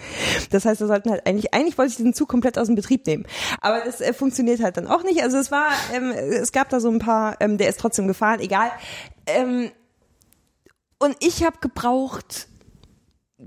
Das 0.50 0.64
heißt, 0.64 0.80
wir 0.80 0.88
sollten 0.88 1.10
halt 1.10 1.26
eigentlich, 1.26 1.54
eigentlich 1.54 1.78
wollte 1.78 1.92
ich 1.92 1.96
diesen 1.96 2.12
Zug 2.12 2.28
komplett 2.28 2.58
aus 2.58 2.66
dem 2.66 2.74
Betrieb 2.74 3.06
nehmen. 3.06 3.24
Aber 3.60 3.80
das 3.84 4.00
äh, 4.00 4.12
funktioniert 4.12 4.60
halt 4.60 4.76
dann 4.76 4.88
auch 4.88 5.04
nicht. 5.04 5.22
Also 5.22 5.38
es 5.38 5.50
war, 5.50 5.68
ähm, 5.94 6.10
es 6.10 6.52
gab 6.52 6.68
da 6.68 6.80
so 6.80 6.90
ein 6.90 6.98
paar, 6.98 7.36
ähm, 7.40 7.56
der 7.56 7.68
ist 7.68 7.80
trotzdem 7.80 8.08
gefahren, 8.08 8.40
egal. 8.40 8.70
Ähm, 9.26 9.70
und 10.98 11.16
ich 11.20 11.44
habe 11.44 11.58
gebraucht 11.60 12.47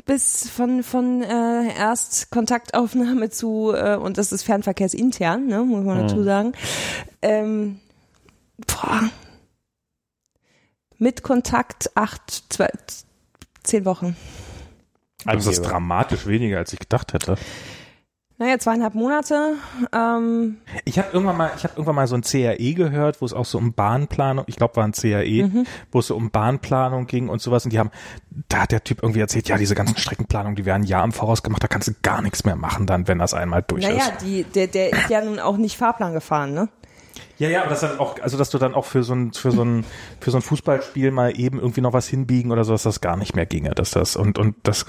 bis 0.06 0.50
von 0.50 0.84
von 0.84 1.22
äh, 1.22 1.76
erst 1.76 2.32
Kontaktaufnahme 2.32 3.30
zu 3.30 3.74
äh, 3.76 3.96
und 3.96 4.18
das 4.18 4.32
ist 4.32 4.44
Fernverkehrsintern, 4.44 5.48
ne, 5.48 5.64
muss 5.64 5.84
man 5.84 6.08
dazu 6.08 6.24
sagen. 6.24 6.54
Ähm, 7.22 7.80
boah, 8.68 9.10
mit 10.98 11.24
Kontakt 11.24 11.92
acht, 11.96 12.46
zwei, 12.50 12.70
zehn 13.64 13.86
Wochen. 13.86 14.16
Also 15.26 15.50
das 15.50 15.60
ist 15.60 15.66
dramatisch 15.66 16.26
weniger, 16.26 16.58
als 16.58 16.74
ich 16.74 16.80
gedacht 16.80 17.14
hätte. 17.14 17.36
Naja, 18.42 18.58
zweieinhalb 18.58 18.96
Monate. 18.96 19.54
Ähm, 19.94 20.58
Ich 20.84 20.98
habe 20.98 21.10
irgendwann 21.14 21.38
mal, 21.38 21.52
ich 21.56 21.64
habe 21.64 21.74
irgendwann 21.76 21.94
mal 21.94 22.08
so 22.08 22.16
ein 22.16 22.24
CRE 22.24 22.74
gehört, 22.74 23.22
wo 23.22 23.26
es 23.26 23.34
auch 23.34 23.46
so 23.46 23.60
um 23.60 23.74
Bahnplanung, 23.74 24.46
ich 24.48 24.56
glaube 24.56 24.78
war 24.78 24.84
ein 24.84 24.94
CRE, 24.94 25.64
wo 25.92 26.00
es 26.00 26.08
so 26.08 26.16
um 26.16 26.32
Bahnplanung 26.32 27.06
ging 27.06 27.30
und 27.30 27.40
sowas. 27.40 27.66
Und 27.66 27.72
die 27.72 27.78
haben, 27.78 27.92
da 28.50 28.62
hat 28.62 28.72
der 28.72 28.84
Typ 28.84 29.04
irgendwie 29.04 29.20
erzählt, 29.20 29.48
ja, 29.48 29.58
diese 29.60 29.76
ganzen 29.76 29.96
Streckenplanungen, 29.96 30.56
die 30.56 30.66
werden 30.66 30.82
ein 30.82 30.88
Jahr 30.88 31.04
im 31.04 31.12
Voraus 31.12 31.44
gemacht, 31.44 31.62
da 31.62 31.68
kannst 31.68 31.90
du 31.90 31.92
gar 32.02 32.24
nichts 32.24 32.44
mehr 32.44 32.56
machen 32.56 32.88
dann, 32.88 33.08
wenn 33.08 33.20
das 33.20 33.36
einmal 33.36 33.62
durch 33.62 33.84
naja, 33.84 34.08
ist. 34.08 34.22
die, 34.24 34.44
der, 34.44 34.66
der 34.66 34.92
ist 34.92 35.12
ja 35.12 35.24
nun 35.24 35.38
auch 35.38 35.58
nicht 35.58 35.78
Fahrplan 35.78 36.14
gefahren, 36.14 36.56
ne? 36.56 36.68
Ja, 37.42 37.50
ja, 37.50 37.62
aber 37.62 37.72
das 37.72 37.80
dann 37.80 37.98
auch, 37.98 38.20
also 38.20 38.38
dass 38.38 38.52
du 38.52 38.60
dann 38.60 38.76
auch 38.76 38.86
für 38.86 39.02
so 39.02 39.16
ein, 39.16 39.34
für 39.34 39.52
so 39.52 39.64
ein, 39.64 39.84
für 40.20 40.30
so 40.30 40.38
ein 40.38 40.44
Fußballspiel 40.44 41.10
mal 41.10 41.40
eben 41.40 41.60
irgendwie 41.60 41.82
noch 41.82 41.92
was 41.92 42.08
hinbiegen 42.08 42.52
oder 42.52 42.64
so, 42.64 42.72
dass 42.72 42.84
das 42.84 43.02
gar 43.02 43.18
nicht 43.18 43.36
mehr 43.36 43.48
ginge, 43.48 43.72
dass 43.72 43.90
das 43.90 44.16
und 44.16 44.38
und 44.38 44.58
das, 44.62 44.86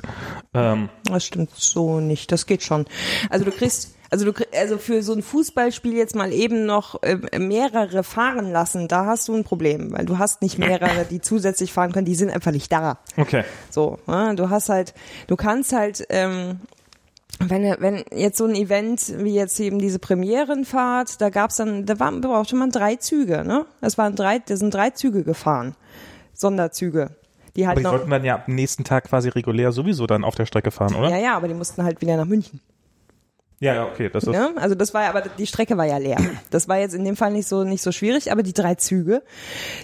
ähm, 0.53 0.91
Das 1.05 1.25
stimmt 1.25 1.49
so 1.55 1.99
nicht. 1.99 2.31
Das 2.31 2.45
geht 2.45 2.63
schon. 2.63 2.85
Also 3.31 3.47
du 3.47 3.53
kriegst, 3.53 3.95
also 4.11 4.27
du 4.27 4.35
kriegst, 4.35 4.55
also 4.55 4.77
für 4.77 5.03
so 5.03 5.15
ein 5.15 5.23
Fußballspiel 5.23 5.95
jetzt 5.95 6.15
mal 6.15 6.31
eben 6.31 6.67
noch 6.67 7.03
äh, 7.03 7.17
mehrere 7.39 8.05
fahren 8.05 8.53
lassen, 8.53 8.87
da 8.87 9.07
hast 9.07 9.29
du 9.29 9.35
ein 9.35 9.45
Problem, 9.45 9.91
weil 9.95 10.05
du 10.05 10.19
hast 10.19 10.43
nicht 10.43 10.59
mehrere, 10.59 11.07
die 11.11 11.23
zusätzlich 11.23 11.73
fahren 11.73 11.93
können, 11.93 12.05
die 12.05 12.15
sind 12.15 12.31
einfach 12.31 12.53
nicht 12.53 12.71
da. 12.71 12.99
okay. 13.17 13.45
So, 13.71 13.99
ne? 14.07 14.35
du 14.37 14.51
hast 14.51 14.69
halt, 14.69 14.93
du 15.27 15.37
kannst 15.37 15.73
halt, 15.73 16.05
ähm, 16.11 16.61
wenn, 17.49 17.77
wenn 17.81 18.05
jetzt 18.15 18.39
so 18.39 18.45
ein 18.45 18.55
Event 18.55 19.13
wie 19.19 19.35
jetzt 19.35 19.59
eben 19.61 19.79
diese 19.79 19.99
Premierenfahrt, 19.99 21.21
da 21.21 21.31
gab's 21.31 21.57
dann, 21.57 21.87
da 21.87 21.99
war, 22.01 22.13
brauchte 22.13 22.57
man 22.57 22.71
drei 22.71 22.97
Züge, 22.97 23.45
ne? 23.45 23.67
Es 23.81 23.99
waren 23.99 24.17
drei, 24.17 24.39
da 24.39 24.57
sind 24.57 24.73
drei 24.73 24.91
Züge 24.91 25.25
gefahren. 25.25 25.75
Sonderzüge. 26.35 27.11
Die 27.57 27.67
halt 27.67 27.77
Aber 27.77 27.81
die 27.81 27.85
noch. 27.85 27.91
sollten 27.93 28.11
dann 28.11 28.25
ja 28.25 28.43
am 28.47 28.55
nächsten 28.55 28.85
Tag 28.85 29.05
quasi 29.05 29.29
regulär 29.29 29.73
sowieso 29.73 30.07
dann 30.07 30.25
auf 30.25 30.35
der 30.35 30.47
Strecke 30.47 30.71
fahren, 30.71 30.95
oder? 30.95 31.11
Ja, 31.11 31.19
ja, 31.19 31.37
aber 31.37 31.49
die 31.49 31.55
mussten 31.55 31.83
halt 31.85 32.01
wieder 32.01 32.17
nach 32.17 32.25
München. 32.25 32.61
Ja, 33.63 33.75
ja, 33.75 33.87
okay, 33.87 34.11
das 34.13 34.25
ist. 34.25 34.31
Ne? 34.31 34.51
Also 34.57 34.75
das 34.75 34.93
war 34.93 35.05
ja, 35.05 35.11
aber 35.11 35.21
die 35.21 35.47
Strecke 35.47 35.77
war 35.77 35.87
ja 35.87 35.99
leer. 35.99 36.17
Das 36.51 36.67
war 36.67 36.79
jetzt 36.79 36.95
in 36.97 37.05
dem 37.05 37.15
Fall 37.15 37.31
nicht 37.31 37.47
so 37.47 37.63
nicht 37.63 37.81
so 37.81 37.93
schwierig, 37.93 38.33
aber 38.33 38.43
die 38.43 38.53
drei 38.53 38.75
Züge, 38.75 39.23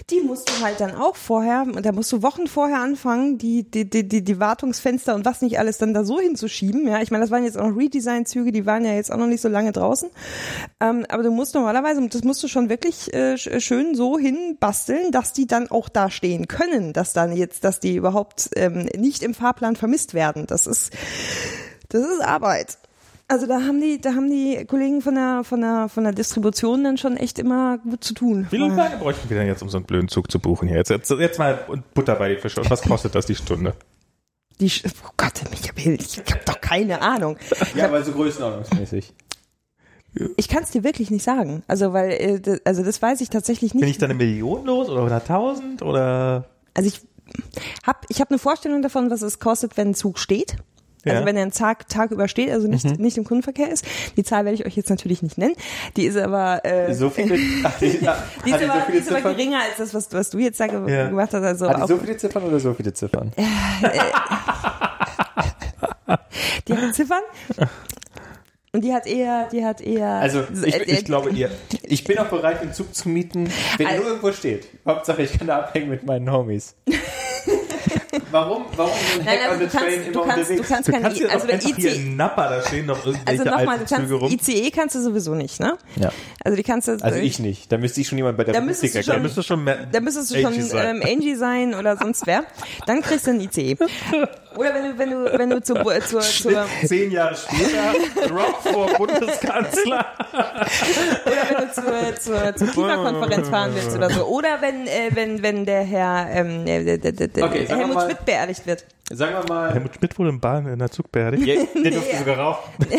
die 0.09 0.19
musst 0.19 0.49
du 0.49 0.61
halt 0.61 0.81
dann 0.81 0.95
auch 0.95 1.15
vorher, 1.15 1.61
und 1.65 1.85
da 1.85 1.93
musst 1.93 2.11
du 2.11 2.21
Wochen 2.21 2.47
vorher 2.47 2.81
anfangen, 2.81 3.37
die 3.37 3.63
die 3.63 3.89
die 3.89 4.05
die, 4.05 4.21
die 4.21 4.37
Wartungsfenster 4.37 5.15
und 5.15 5.23
was 5.23 5.41
nicht 5.41 5.59
alles 5.59 5.77
dann 5.77 5.93
da 5.93 6.03
so 6.03 6.19
hinzuschieben. 6.19 6.89
Ja, 6.89 7.01
ich 7.01 7.09
meine, 7.09 7.23
das 7.23 7.31
waren 7.31 7.45
jetzt 7.45 7.57
auch 7.57 7.69
noch 7.69 7.77
Redesign-Züge, 7.77 8.51
die 8.51 8.65
waren 8.65 8.83
ja 8.83 8.91
jetzt 8.95 9.13
auch 9.13 9.17
noch 9.17 9.27
nicht 9.27 9.39
so 9.39 9.47
lange 9.47 9.71
draußen. 9.71 10.09
Ähm, 10.81 11.05
aber 11.07 11.23
du 11.23 11.31
musst 11.31 11.55
normalerweise, 11.55 12.05
das 12.09 12.25
musst 12.25 12.43
du 12.43 12.49
schon 12.49 12.67
wirklich 12.67 13.13
äh, 13.13 13.35
sch- 13.35 13.61
schön 13.61 13.95
so 13.95 14.19
hinbasteln, 14.19 15.13
dass 15.13 15.31
die 15.31 15.47
dann 15.47 15.71
auch 15.71 15.87
da 15.87 16.09
stehen 16.11 16.49
können, 16.49 16.91
dass 16.91 17.13
dann 17.13 17.31
jetzt, 17.31 17.63
dass 17.63 17.79
die 17.79 17.95
überhaupt 17.95 18.49
ähm, 18.57 18.89
nicht 18.97 19.23
im 19.23 19.33
Fahrplan 19.33 19.77
vermisst 19.77 20.13
werden. 20.13 20.47
Das 20.47 20.67
ist 20.67 20.91
das 21.87 22.01
ist 22.01 22.19
Arbeit. 22.21 22.77
Also 23.29 23.45
da 23.45 23.61
haben 23.61 23.79
die, 23.79 24.01
da 24.01 24.15
haben 24.15 24.27
die 24.27 24.65
Kollegen 24.65 25.03
von 25.03 25.13
der, 25.13 25.43
von 25.43 25.61
der, 25.61 25.87
von 25.87 26.03
der 26.03 26.13
Distribution 26.13 26.83
dann 26.83 26.97
schon 26.97 27.15
echt 27.15 27.37
immer 27.37 27.77
gut 27.77 28.03
zu 28.03 28.15
tun. 28.15 28.47
Wie 28.49 28.57
lange 28.57 28.97
bräuchten 28.97 29.29
wir 29.29 29.37
denn 29.37 29.45
jetzt, 29.45 29.61
um 29.61 29.69
so 29.69 29.77
einen 29.77 29.85
blöden 29.85 30.09
Zug 30.09 30.31
zu 30.31 30.39
buchen 30.39 30.67
hier? 30.67 30.77
Jetzt, 30.77 30.89
jetzt, 30.89 31.11
jetzt 31.11 31.37
mal 31.37 31.59
Butter 31.93 32.15
bei 32.15 32.33
die 32.33 32.41
Fische. 32.41 32.59
Und 32.59 32.71
was 32.71 32.81
kostet 32.81 33.13
das 33.13 33.27
die 33.27 33.35
Stunde? 33.35 33.75
Die, 34.59 34.71
oh 35.05 35.11
Gott, 35.15 35.43
ich 35.85 36.17
habe 36.17 36.41
doch 36.43 36.59
keine 36.59 37.01
Ahnung. 37.03 37.37
Ja, 37.75 37.85
aber 37.85 38.03
so 38.03 38.13
größenordnungsmäßig. 38.13 39.13
Ich 40.35 40.47
kann 40.47 40.63
es 40.63 40.71
dir 40.71 40.83
wirklich 40.83 41.11
nicht 41.11 41.23
sagen. 41.23 41.61
Also 41.67 41.93
weil, 41.93 42.11
äh, 42.11 42.59
also 42.65 42.83
das 42.83 42.99
weiß 42.99 43.21
ich 43.21 43.29
tatsächlich 43.29 43.73
Bin 43.73 43.81
nicht. 43.81 43.91
ich 43.91 43.97
da 43.99 44.05
eine 44.05 44.15
Million 44.15 44.65
los 44.65 44.89
oder 44.89 45.03
100.000 45.03 45.83
oder? 45.83 46.45
Also 46.73 46.89
ich 46.89 47.01
habe, 47.85 47.99
ich 48.09 48.19
habe 48.19 48.31
eine 48.31 48.39
Vorstellung 48.39 48.81
davon, 48.81 49.11
was 49.11 49.21
es 49.21 49.39
kostet, 49.39 49.77
wenn 49.77 49.89
ein 49.89 49.95
Zug 49.95 50.17
steht. 50.17 50.55
Ja. 51.05 51.13
Also 51.13 51.25
wenn 51.25 51.35
er 51.37 51.43
einen 51.43 51.51
Tag, 51.51 51.87
Tag 51.87 52.11
übersteht, 52.11 52.51
also 52.51 52.67
nicht, 52.67 52.83
nicht 52.99 53.17
im 53.17 53.23
Kundenverkehr 53.23 53.71
ist. 53.71 53.85
Die 54.17 54.23
Zahl 54.23 54.43
werde 54.45 54.55
ich 54.55 54.65
euch 54.65 54.75
jetzt 54.75 54.89
natürlich 54.89 55.21
nicht 55.23 55.37
nennen. 55.37 55.55
Die 55.95 56.05
ist 56.05 56.17
aber, 56.17 56.65
äh, 56.65 56.93
So 56.93 57.09
viele, 57.09 57.37
ach, 57.63 57.77
die, 57.79 57.85
ist 57.87 58.01
die 58.01 58.07
aber, 58.07 58.17
so 58.17 58.45
die 58.45 58.51
viele 58.87 58.97
ist 58.99 59.07
aber 59.07 59.17
Ziffern? 59.17 59.35
geringer 59.37 59.59
als 59.59 59.77
das, 59.77 59.93
was, 59.93 60.11
was 60.11 60.29
du 60.29 60.39
jetzt 60.39 60.59
da 60.59 60.67
ge 60.67 60.93
Ja. 60.93 61.07
gemacht 61.07 61.29
hast. 61.33 61.43
Also 61.43 61.69
Hat 61.69 61.77
die 61.83 61.87
so 61.87 61.97
viele 61.97 62.17
Ziffern 62.17 62.43
oder 62.43 62.59
so 62.59 62.73
viele 62.73 62.93
Ziffern? 62.93 63.31
die 66.67 66.73
hat 66.73 66.93
Ziffern. 66.95 67.21
Und 68.71 68.83
die 68.83 68.93
hat 68.93 69.07
eher, 69.07 69.47
die 69.51 69.65
hat 69.65 69.81
eher. 69.81 70.07
Also, 70.09 70.43
ich, 70.63 70.75
äh, 70.75 70.83
ich 70.83 71.03
glaube 71.05 71.31
ihr. 71.31 71.49
Ich 71.83 72.03
bin 72.03 72.19
auch 72.19 72.27
bereit, 72.27 72.61
den 72.61 72.71
Zug 72.73 72.93
zu 72.93 73.09
mieten, 73.09 73.49
wenn 73.77 73.85
er 73.87 73.91
Also- 73.93 74.03
nur 74.03 74.11
irgendwo 74.11 74.31
steht. 74.31 74.67
Hauptsache, 74.85 75.23
ich 75.23 75.37
kann 75.37 75.47
da 75.47 75.59
abhängen 75.59 75.89
mit 75.89 76.05
meinen 76.05 76.31
Homies. 76.31 76.75
Warum, 78.31 78.65
warum 78.75 78.91
so 79.13 79.19
ein 79.19 79.25
Nein, 79.25 79.39
Hack 79.39 79.49
also 79.49 79.53
on 79.53 79.59
du 79.59 79.69
the 79.69 79.77
Train 79.77 79.89
kannst, 79.89 80.07
immer 80.07 80.13
du 80.13 80.27
kannst, 80.27 80.49
du 80.49 80.53
unterwegs? 80.53 80.69
kannst 80.69 80.87
Du 80.87 80.91
kannst 80.91 81.17
hier 81.17 81.31
also 81.31 81.47
einfach 81.47 81.67
hier 81.67 81.77
ICE, 81.91 81.95
in 81.95 82.15
Nappa, 82.15 82.49
da 82.49 82.61
stehen 82.61 82.85
noch 82.85 83.05
irgendwelche 83.05 83.27
also 83.27 83.43
nochmal, 83.43 83.67
alten 83.67 83.85
du 83.85 83.95
kannst, 83.95 84.09
Züge 84.09 84.15
rum. 84.15 84.31
ICE 84.31 84.71
kannst 84.71 84.95
du 84.95 85.01
sowieso 85.01 85.35
nicht, 85.35 85.59
ne? 85.59 85.77
Ja. 85.95 86.11
Also 86.43 86.55
die 86.55 86.63
kannst 86.63 86.87
du, 86.87 86.97
Also 87.01 87.19
ich 87.19 87.39
nicht. 87.39 87.71
Da 87.71 87.77
müsste 87.77 88.01
ich 88.01 88.07
schon 88.07 88.17
jemand 88.17 88.37
bei 88.37 88.43
der 88.43 88.53
Da 88.53 88.61
müsstest 88.61 88.95
du 88.95 88.99
erkennen. 88.99 89.17
Da 89.17 89.23
müsste 89.23 89.43
schon 89.43 89.63
mehr 89.63 89.87
da 89.91 89.99
müsstest 89.99 90.31
du 90.31 90.35
schon 90.35 90.45
Angie 90.45 90.61
sein. 90.61 90.95
ähm, 90.97 91.03
Angie 91.05 91.35
sein 91.35 91.73
oder 91.75 91.97
sonst 91.97 92.25
wer. 92.27 92.43
Dann 92.85 93.01
kriegst 93.01 93.27
du 93.27 93.31
einen 93.31 93.41
ICE. 93.41 93.77
Oder 94.55 94.73
wenn 94.73 94.83
du, 94.83 94.97
wenn 94.97 95.09
du, 95.11 95.37
wenn 95.37 95.49
du 95.51 95.61
zur, 95.61 95.83
zur, 96.01 96.21
zur 96.21 96.65
Zehn 96.83 97.11
Jahre 97.11 97.35
später, 97.35 98.33
Rock 98.33 98.61
vor 98.63 98.87
Bundeskanzler. 98.97 100.05
oder 101.25 101.43
wenn 101.49 101.67
du 101.67 101.73
zur, 101.73 102.15
zur, 102.19 102.55
zur 102.55 102.67
Klimakonferenz 102.67 103.47
fahren 103.47 103.71
willst 103.75 103.95
oder 103.95 104.09
so. 104.09 104.25
Oder 104.25 104.59
wenn, 104.61 104.87
äh, 104.87 105.11
wenn, 105.13 105.43
wenn 105.43 105.65
der 105.65 105.83
Herr 105.83 106.27
ähm, 106.31 106.65
der, 106.65 106.97
der, 106.97 107.11
der, 107.11 107.27
der 107.27 107.43
Okay, 107.45 107.67
wir 107.69 107.77
Helmut 108.01 108.15
Schmidt 108.17 108.25
beerdigt 108.25 108.65
wird. 108.67 108.85
Sagen 109.11 109.33
wir 109.33 109.43
mal, 109.53 109.73
Helmut 109.73 109.95
Schmidt 109.95 110.17
wurde 110.19 110.29
im 110.29 110.39
Bahn 110.39 110.67
in 110.67 110.79
der 110.79 110.91
Zug 110.91 111.11
beerdigt. 111.11 111.45
ja, 111.45 111.55
der 111.83 111.91
durfte 111.91 112.17
sogar 112.17 112.37
rauchen. 112.37 112.73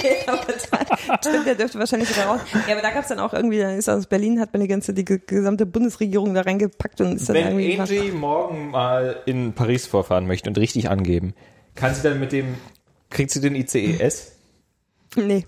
Nee, 0.00 0.14
aber 0.28 0.40
da, 0.46 1.16
stimmt, 1.20 1.46
der 1.46 1.54
dürfte 1.56 1.76
wahrscheinlich 1.80 2.08
sogar 2.08 2.26
raus. 2.36 2.40
Ja, 2.68 2.74
aber 2.74 2.82
da 2.82 2.90
gab's 2.92 3.08
dann 3.08 3.18
auch 3.18 3.32
irgendwie, 3.34 3.58
dann 3.58 3.76
ist 3.76 3.88
aus 3.88 4.06
Berlin, 4.06 4.38
hat 4.38 4.52
man 4.52 4.62
die 4.62 4.68
ganze, 4.68 4.94
die 4.94 5.04
ge- 5.04 5.20
gesamte 5.26 5.66
Bundesregierung 5.66 6.34
da 6.34 6.42
reingepackt 6.42 7.00
und 7.00 7.16
ist 7.16 7.28
dann 7.28 7.34
Wenn 7.34 7.58
irgendwie. 7.58 7.80
Angie 7.80 8.12
morgen 8.12 8.70
mal 8.70 9.16
in 9.26 9.54
Paris 9.54 9.86
vorfahren 9.88 10.28
möchte 10.28 10.48
und 10.50 10.56
richtig 10.56 10.88
angeben, 10.88 11.34
Kann 11.74 11.94
sie 11.96 12.02
dann 12.02 12.20
mit 12.20 12.30
dem, 12.30 12.54
kriegt 13.10 13.32
sie 13.32 13.40
den 13.40 13.56
ICES? 13.56 14.32
Nee. 15.16 15.44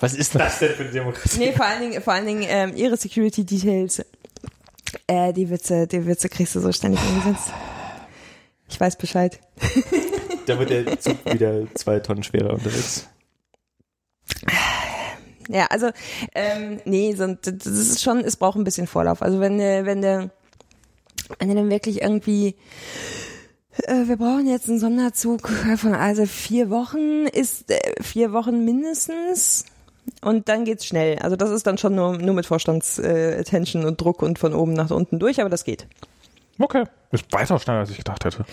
Was 0.00 0.14
ist 0.14 0.34
das 0.34 0.58
denn 0.58 0.70
für 0.70 0.82
eine 0.82 0.92
Demokratie? 0.92 1.38
Nee, 1.38 1.52
vor 1.52 1.66
allen 1.66 1.82
Dingen, 1.82 2.02
vor 2.02 2.12
allen 2.14 2.26
Dingen 2.26 2.44
ähm, 2.48 2.72
ihre 2.74 2.96
Security 2.96 3.44
Details. 3.44 4.04
Äh, 5.06 5.32
die 5.32 5.50
Witze, 5.50 5.86
die 5.86 6.06
Witze 6.06 6.28
kriegst 6.28 6.54
du 6.54 6.60
so 6.60 6.72
ständig 6.72 7.00
umgesetzt. 7.08 7.52
Ich 8.68 8.80
weiß 8.80 8.96
Bescheid. 8.96 9.40
Da 10.46 10.58
wird 10.58 10.70
der 10.70 10.98
Zug 10.98 11.18
wieder 11.26 11.72
zwei 11.74 12.00
Tonnen 12.00 12.24
schwerer 12.24 12.54
unterwegs. 12.54 13.06
Ja, 15.48 15.66
also 15.66 15.90
ähm, 16.34 16.80
nee, 16.86 17.14
so, 17.14 17.34
das 17.34 17.66
ist 17.66 18.02
schon, 18.02 18.20
es 18.20 18.36
braucht 18.36 18.56
ein 18.56 18.64
bisschen 18.64 18.88
Vorlauf. 18.88 19.22
Also 19.22 19.38
wenn 19.38 19.58
du, 19.58 19.84
wenn 19.84 20.02
du, 20.02 20.30
wenn 21.38 21.48
du 21.48 21.54
dann 21.54 21.70
wirklich 21.70 22.02
irgendwie 22.02 22.56
äh, 23.84 24.08
wir 24.08 24.16
brauchen 24.16 24.48
jetzt 24.48 24.68
einen 24.68 24.80
Sonderzug 24.80 25.48
von 25.76 25.94
also 25.94 26.26
vier 26.26 26.70
Wochen 26.70 27.26
ist 27.26 27.70
äh, 27.70 28.02
vier 28.02 28.32
Wochen 28.32 28.64
mindestens 28.64 29.64
und 30.20 30.48
dann 30.48 30.64
geht's 30.64 30.86
schnell. 30.86 31.18
Also 31.18 31.36
das 31.36 31.50
ist 31.50 31.66
dann 31.66 31.78
schon 31.78 31.94
nur, 31.94 32.18
nur 32.18 32.34
mit 32.34 32.46
Vorstandsattention 32.46 33.82
äh, 33.82 33.86
und 33.86 34.00
Druck 34.00 34.22
und 34.22 34.38
von 34.38 34.54
oben 34.54 34.72
nach 34.72 34.90
unten 34.90 35.18
durch, 35.18 35.40
aber 35.40 35.50
das 35.50 35.64
geht. 35.64 35.86
Okay. 36.58 36.84
Ist 37.10 37.32
weiter 37.32 37.58
schneller, 37.58 37.80
als 37.80 37.90
ich 37.90 37.96
gedacht 37.96 38.24
hätte. 38.24 38.44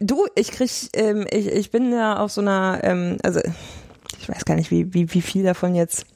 Du, 0.00 0.26
ich 0.36 0.52
krieg, 0.52 0.70
ähm, 0.94 1.26
ich, 1.30 1.48
ich 1.48 1.70
bin 1.70 1.90
da 1.90 2.16
auf 2.18 2.30
so 2.30 2.40
einer, 2.40 2.80
ähm, 2.82 3.18
also 3.22 3.40
ich 4.20 4.28
weiß 4.28 4.44
gar 4.44 4.54
nicht, 4.54 4.70
wie, 4.70 4.94
wie, 4.94 5.12
wie 5.12 5.20
viel 5.20 5.42
davon 5.42 5.74
jetzt 5.74 6.06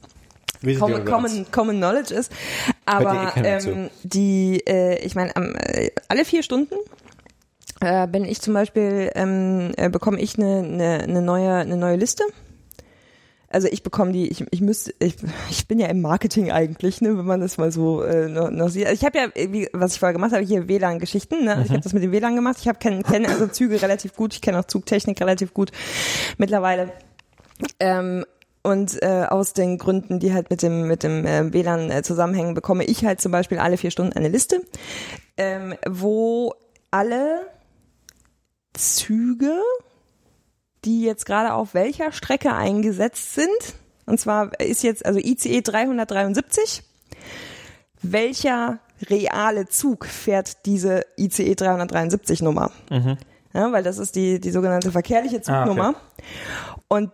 common, 0.79 1.05
common, 1.05 1.45
common 1.51 1.77
Knowledge 1.77 2.13
ist, 2.13 2.31
aber 2.85 3.33
ähm, 3.35 3.89
die, 4.03 4.63
äh, 4.67 4.97
ich 5.05 5.15
meine, 5.15 5.35
äh, 5.35 5.91
alle 6.07 6.25
vier 6.25 6.43
Stunden 6.43 6.75
äh, 7.81 8.07
bin 8.07 8.25
ich 8.25 8.41
zum 8.41 8.53
Beispiel, 8.53 9.11
ähm, 9.15 9.71
äh, 9.75 9.89
bekomme 9.89 10.19
ich 10.19 10.37
eine, 10.37 10.59
eine, 10.59 11.03
eine, 11.03 11.21
neue, 11.21 11.53
eine 11.53 11.77
neue 11.77 11.97
Liste. 11.97 12.23
Also 13.53 13.67
ich 13.67 13.83
bekomme 13.83 14.11
die, 14.11 14.27
ich, 14.27 14.45
ich 14.51 14.61
müsste, 14.61 14.93
ich, 14.99 15.15
ich 15.49 15.67
bin 15.67 15.79
ja 15.79 15.87
im 15.87 16.01
Marketing 16.01 16.51
eigentlich, 16.51 17.01
ne, 17.01 17.17
wenn 17.17 17.25
man 17.25 17.41
das 17.41 17.57
mal 17.57 17.71
so 17.71 18.03
äh, 18.03 18.27
noch, 18.27 18.49
noch 18.49 18.69
sieht. 18.69 18.85
Also 18.85 18.99
ich 18.99 19.05
habe 19.05 19.17
ja, 19.17 19.51
wie, 19.51 19.69
was 19.73 19.93
ich 19.93 19.99
vorher 19.99 20.13
gemacht 20.13 20.31
habe, 20.31 20.43
hier 20.43 20.67
WLAN-Geschichten. 20.67 21.43
Ne? 21.43 21.55
Mhm. 21.55 21.61
Ich 21.63 21.69
habe 21.69 21.81
das 21.81 21.93
mit 21.93 22.03
dem 22.03 22.11
WLAN 22.11 22.35
gemacht. 22.35 22.57
Ich 22.59 22.67
habe 22.67 22.79
kenne 22.79 23.03
kenn 23.03 23.25
also 23.25 23.47
Züge 23.47 23.81
relativ 23.81 24.15
gut. 24.15 24.33
Ich 24.33 24.41
kenne 24.41 24.59
auch 24.59 24.65
Zugtechnik 24.65 25.19
relativ 25.21 25.53
gut 25.53 25.71
mittlerweile. 26.37 26.91
Ähm, 27.79 28.25
und 28.63 29.01
äh, 29.01 29.25
aus 29.27 29.53
den 29.53 29.77
Gründen, 29.77 30.19
die 30.19 30.33
halt 30.33 30.49
mit 30.51 30.61
dem 30.61 30.87
mit 30.87 31.03
dem 31.03 31.25
äh, 31.25 31.51
WLAN 31.51 31.89
äh, 31.89 32.03
zusammenhängen, 32.03 32.53
bekomme 32.53 32.83
ich 32.83 33.03
halt 33.05 33.19
zum 33.19 33.31
Beispiel 33.31 33.57
alle 33.57 33.77
vier 33.77 33.91
Stunden 33.91 34.13
eine 34.13 34.27
Liste, 34.27 34.61
ähm, 35.37 35.73
wo 35.89 36.53
alle 36.91 37.47
Züge, 38.73 39.59
die 40.85 41.01
jetzt 41.01 41.25
gerade 41.25 41.53
auf 41.53 41.73
welcher 41.73 42.11
Strecke 42.11 42.53
eingesetzt 42.53 43.35
sind. 43.35 43.75
Und 44.05 44.19
zwar 44.19 44.59
ist 44.59 44.83
jetzt 44.83 45.05
also 45.05 45.19
ICE 45.19 45.61
373. 45.61 46.83
Welcher 48.01 48.79
reale 49.09 49.67
Zug 49.67 50.05
fährt 50.05 50.65
diese 50.65 51.05
ICE 51.17 51.55
373 51.55 52.41
Nummer? 52.41 52.71
Mhm. 52.89 53.17
Ja, 53.53 53.71
weil 53.71 53.83
das 53.83 53.97
ist 53.97 54.15
die, 54.15 54.39
die 54.39 54.51
sogenannte 54.51 54.91
verkehrliche 54.91 55.41
Zugnummer. 55.41 55.95
Ah, 55.95 56.01
okay. 56.13 56.23
Und 56.87 57.11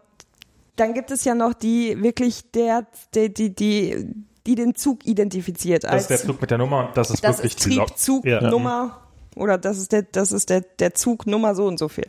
dann 0.76 0.94
gibt 0.94 1.12
es 1.12 1.26
ja 1.26 1.34
noch 1.34 1.54
die 1.54 2.02
wirklich 2.02 2.52
der, 2.52 2.86
die, 3.16 3.34
die, 3.34 3.54
die, 3.54 4.08
die 4.46 4.56
den 4.56 4.76
Zug 4.76 5.06
identifiziert. 5.06 5.84
Das 5.84 6.04
ist 6.04 6.10
der 6.10 6.18
Zug 6.20 6.40
mit 6.40 6.52
der 6.52 6.60
Nummer 6.60 6.88
und 6.88 6.98
das 6.98 7.10
ist 7.10 7.24
das 7.24 7.40
wirklich 7.40 7.56
ist 7.56 7.64
Triebzugnummer. 7.64 8.70
Ja 8.70 9.08
oder 9.38 9.58
das 9.58 9.78
ist 9.78 9.92
der, 9.92 10.04
das 10.04 10.32
ist 10.32 10.50
der, 10.50 10.62
der 10.62 10.94
Zug 10.94 11.28
Nummer 11.28 11.56
so 11.56 11.66
und 11.66 11.80
so 11.80 11.88
viel. 11.88 12.08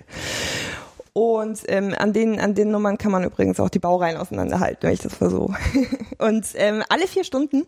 Und 1.19 1.63
ähm, 1.67 1.97
an 1.99 2.13
den 2.13 2.39
an 2.39 2.55
den 2.55 2.71
Nummern 2.71 2.97
kann 2.97 3.11
man 3.11 3.25
übrigens 3.25 3.59
auch 3.59 3.71
die 3.71 3.81
Baureihen 3.81 4.17
auseinanderhalten, 4.17 4.83
wenn 4.83 4.93
ich 4.93 5.01
das 5.01 5.17
versuche. 5.17 5.57
und 6.19 6.47
ähm, 6.55 6.85
alle 6.89 7.09
vier 7.09 7.25
Stunden 7.25 7.67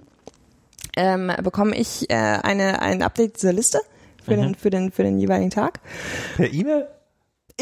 ähm, 0.96 1.32
bekomme 1.42 1.76
ich 1.76 2.08
äh, 2.10 2.14
eine 2.14 2.80
ein 2.80 3.02
Update 3.02 3.34
dieser 3.34 3.52
Liste 3.52 3.80
für 4.24 4.36
mhm. 4.36 4.42
den 4.42 4.54
für 4.54 4.70
den 4.70 4.92
für 4.92 5.02
den 5.02 5.18
jeweiligen 5.18 5.50
Tag. 5.50 5.80
Per 6.36 6.52
E-Mail? 6.52 6.86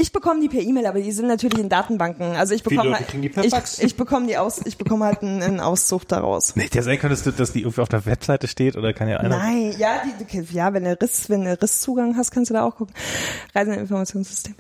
Ich 0.01 0.13
bekomme 0.13 0.41
die 0.41 0.49
per 0.49 0.61
E-Mail, 0.61 0.87
aber 0.87 1.01
die 1.01 1.13
sind 1.13 1.27
natürlich 1.27 1.59
in 1.59 1.69
Datenbanken. 1.69 2.37
Also 2.37 2.55
ich 2.55 2.63
bekomme 2.63 2.95
halt, 2.95 3.07
ich, 3.15 3.83
ich 3.83 3.97
bekomme 3.97 4.27
die 4.27 4.37
aus, 4.37 4.61
ich 4.65 4.79
bekomme 4.79 5.05
halt 5.05 5.23
einen, 5.23 5.43
einen 5.43 5.61
Auszug 5.61 6.07
daraus. 6.09 6.57
Nicht 6.57 6.75
ja 6.75 6.83
sein 6.83 6.99
könntest 6.99 7.27
du, 7.27 7.33
dass 7.33 7.53
die 7.53 7.63
irgendwie 7.63 7.81
auf 7.81 7.89
der 7.89 8.07
Webseite 8.07 8.49
steht 8.49 8.77
oder 8.77 8.93
kann 8.93 9.09
ja 9.09 9.19
einer. 9.19 9.31
Nein, 9.31 9.75
ja, 9.79 10.03
die, 10.31 10.55
ja, 10.55 10.73
wenn 10.73 10.85
du 10.85 11.01
Riss, 11.01 11.29
wenn 11.29 11.45
du 11.45 11.61
Risszugang 11.61 12.17
hast, 12.17 12.31
kannst 12.31 12.51
du 12.51 12.55
da 12.55 12.65
auch 12.65 12.77
gucken. 12.77 12.95
Reiseinformationssystem. 13.55 14.55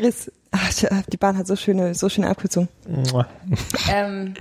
Riss. 0.00 0.30
Ach, 0.52 0.70
die 1.08 1.16
Bahn 1.16 1.36
hat 1.36 1.46
so 1.46 1.56
schöne, 1.56 1.94
so 1.94 2.08
schöne 2.08 2.28
Abkürzungen. 2.28 2.68
ähm, 3.90 4.34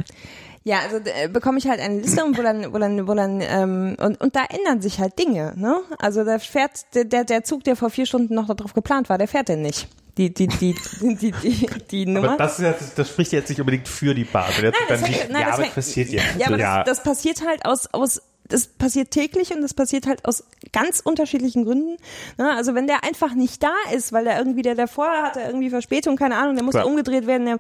ja, 0.68 0.80
also 0.80 0.98
äh, 0.98 1.28
bekomme 1.28 1.60
ich 1.60 1.68
halt 1.68 1.80
eine 1.80 2.00
Liste 2.00 2.26
und 2.26 2.36
wo 2.40 2.42
dann, 2.42 2.74
wo 2.74 2.80
dann, 2.80 3.08
wo 3.08 3.14
dann, 3.14 3.40
ähm, 3.40 3.96
und, 4.00 4.20
und 4.20 4.36
da 4.36 4.46
ändern 4.50 4.82
sich 4.82 5.00
halt 5.00 5.18
Dinge, 5.20 5.54
ne? 5.56 5.78
Also 6.00 6.24
da 6.24 6.40
fährt 6.40 6.72
der, 6.96 7.06
der, 7.06 7.24
der 7.24 7.44
Zug, 7.44 7.64
der 7.64 7.76
vor 7.76 7.92
vier 7.92 8.08
Stunden 8.08 8.34
noch 8.34 8.48
darauf 8.48 8.74
geplant 8.74 9.08
war, 9.08 9.20
der 9.20 9.28
fährt 9.28 9.48
denn 9.48 9.62
nicht. 9.62 9.88
Die, 10.18 10.34
die, 10.34 10.48
die, 10.48 10.76
die, 11.02 11.16
die, 11.16 11.32
die, 11.32 11.68
die 11.92 12.06
Nummer. 12.08 12.30
Aber 12.30 12.38
das, 12.38 12.58
ist 12.58 12.66
jetzt, 12.66 12.98
das 12.98 13.10
spricht 13.10 13.32
jetzt 13.34 13.50
nicht 13.50 13.60
unbedingt 13.60 13.88
für 13.88 14.16
die 14.16 14.24
Bahn. 14.24 14.50
Nein, 14.60 14.74
dann 14.88 15.02
das, 15.02 15.08
hängt, 15.08 15.32
nein, 15.32 15.42
ja, 15.42 15.50
das 15.50 15.60
aber 15.60 15.68
passiert 15.68 16.10
ja. 16.10 16.24
Ja, 16.40 16.48
aber 16.48 16.58
ja. 16.58 16.84
Das, 16.84 16.98
das 16.98 17.04
passiert 17.04 17.46
halt 17.46 17.64
aus, 17.66 17.88
aus 17.94 18.22
das 18.48 18.66
passiert 18.68 19.12
täglich 19.12 19.54
und 19.54 19.62
das 19.62 19.74
passiert 19.74 20.08
halt 20.08 20.26
aus 20.26 20.46
ganz 20.72 21.00
unterschiedlichen 21.00 21.66
Gründen. 21.66 21.98
Ne? 22.38 22.52
Also 22.56 22.74
wenn 22.74 22.88
der 22.88 23.04
einfach 23.04 23.36
nicht 23.36 23.62
da 23.62 23.74
ist, 23.94 24.14
weil 24.14 24.24
der 24.24 24.38
irgendwie, 24.38 24.62
der 24.62 24.76
davor 24.76 25.10
hatte 25.10 25.42
irgendwie 25.42 25.70
Verspätung, 25.70 26.16
keine 26.16 26.38
Ahnung, 26.38 26.56
der 26.56 26.64
musste 26.64 26.80
Klar. 26.80 26.90
umgedreht 26.90 27.28
werden, 27.28 27.46
der, 27.46 27.58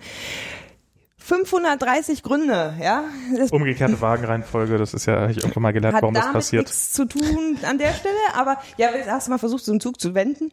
530 1.26 2.22
Gründe, 2.22 2.76
ja. 2.80 3.03
Das 3.35 3.49
Umgekehrte 3.49 3.99
Wagenreihenfolge, 3.99 4.77
das 4.77 4.93
ist 4.93 5.07
ja, 5.07 5.22
habe 5.22 5.31
ich 5.31 5.38
irgendwann 5.38 5.64
mal 5.64 5.73
gelernt, 5.73 5.97
warum 5.99 6.14
das 6.14 6.31
passiert. 6.31 6.68
Hat 6.68 6.68
nichts 6.68 6.93
zu 6.93 7.06
tun 7.06 7.57
an 7.64 7.80
der 7.80 7.93
Stelle, 7.93 8.15
aber 8.35 8.57
ja, 8.77 8.89
hast 9.07 9.26
du 9.26 9.31
mal 9.31 9.39
versucht, 9.39 9.65
so 9.65 9.72
einen 9.72 9.81
Zug 9.81 9.99
zu 9.99 10.14
wenden? 10.14 10.52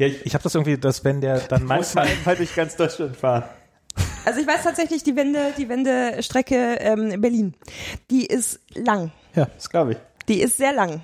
Ja, 0.00 0.08
ich, 0.08 0.26
ich 0.26 0.34
habe 0.34 0.42
das 0.42 0.56
irgendwie, 0.56 0.76
dass 0.78 1.04
wenn 1.04 1.20
der 1.20 1.38
dann 1.38 1.64
manchmal 1.64 2.08
halt 2.26 2.40
durch 2.40 2.56
ganz 2.56 2.74
Deutschland 2.74 3.16
fahren. 3.16 3.44
Also 4.24 4.40
ich 4.40 4.48
weiß 4.48 4.64
tatsächlich 4.64 5.04
die 5.04 5.14
Wende, 5.14 5.52
die 5.56 5.68
Wendestrecke 5.68 6.78
ähm, 6.80 7.20
Berlin, 7.20 7.54
die 8.10 8.26
ist 8.26 8.58
lang. 8.74 9.12
Ja, 9.36 9.46
das 9.54 9.70
glaube 9.70 9.92
ich. 9.92 9.98
Die 10.26 10.40
ist 10.40 10.56
sehr 10.56 10.72
lang, 10.72 11.02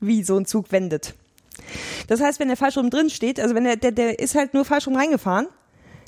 wie 0.00 0.22
so 0.22 0.36
ein 0.38 0.46
Zug 0.46 0.70
wendet. 0.70 1.14
Das 2.06 2.20
heißt, 2.20 2.38
wenn 2.38 2.48
der 2.48 2.56
falsch 2.56 2.76
rum 2.76 2.90
drin 2.90 3.10
steht, 3.10 3.40
also 3.40 3.56
wenn 3.56 3.64
der, 3.64 3.76
der, 3.76 3.90
der 3.90 4.20
ist 4.20 4.36
halt 4.36 4.54
nur 4.54 4.64
falsch 4.64 4.86
rum 4.86 4.94
reingefahren, 4.94 5.48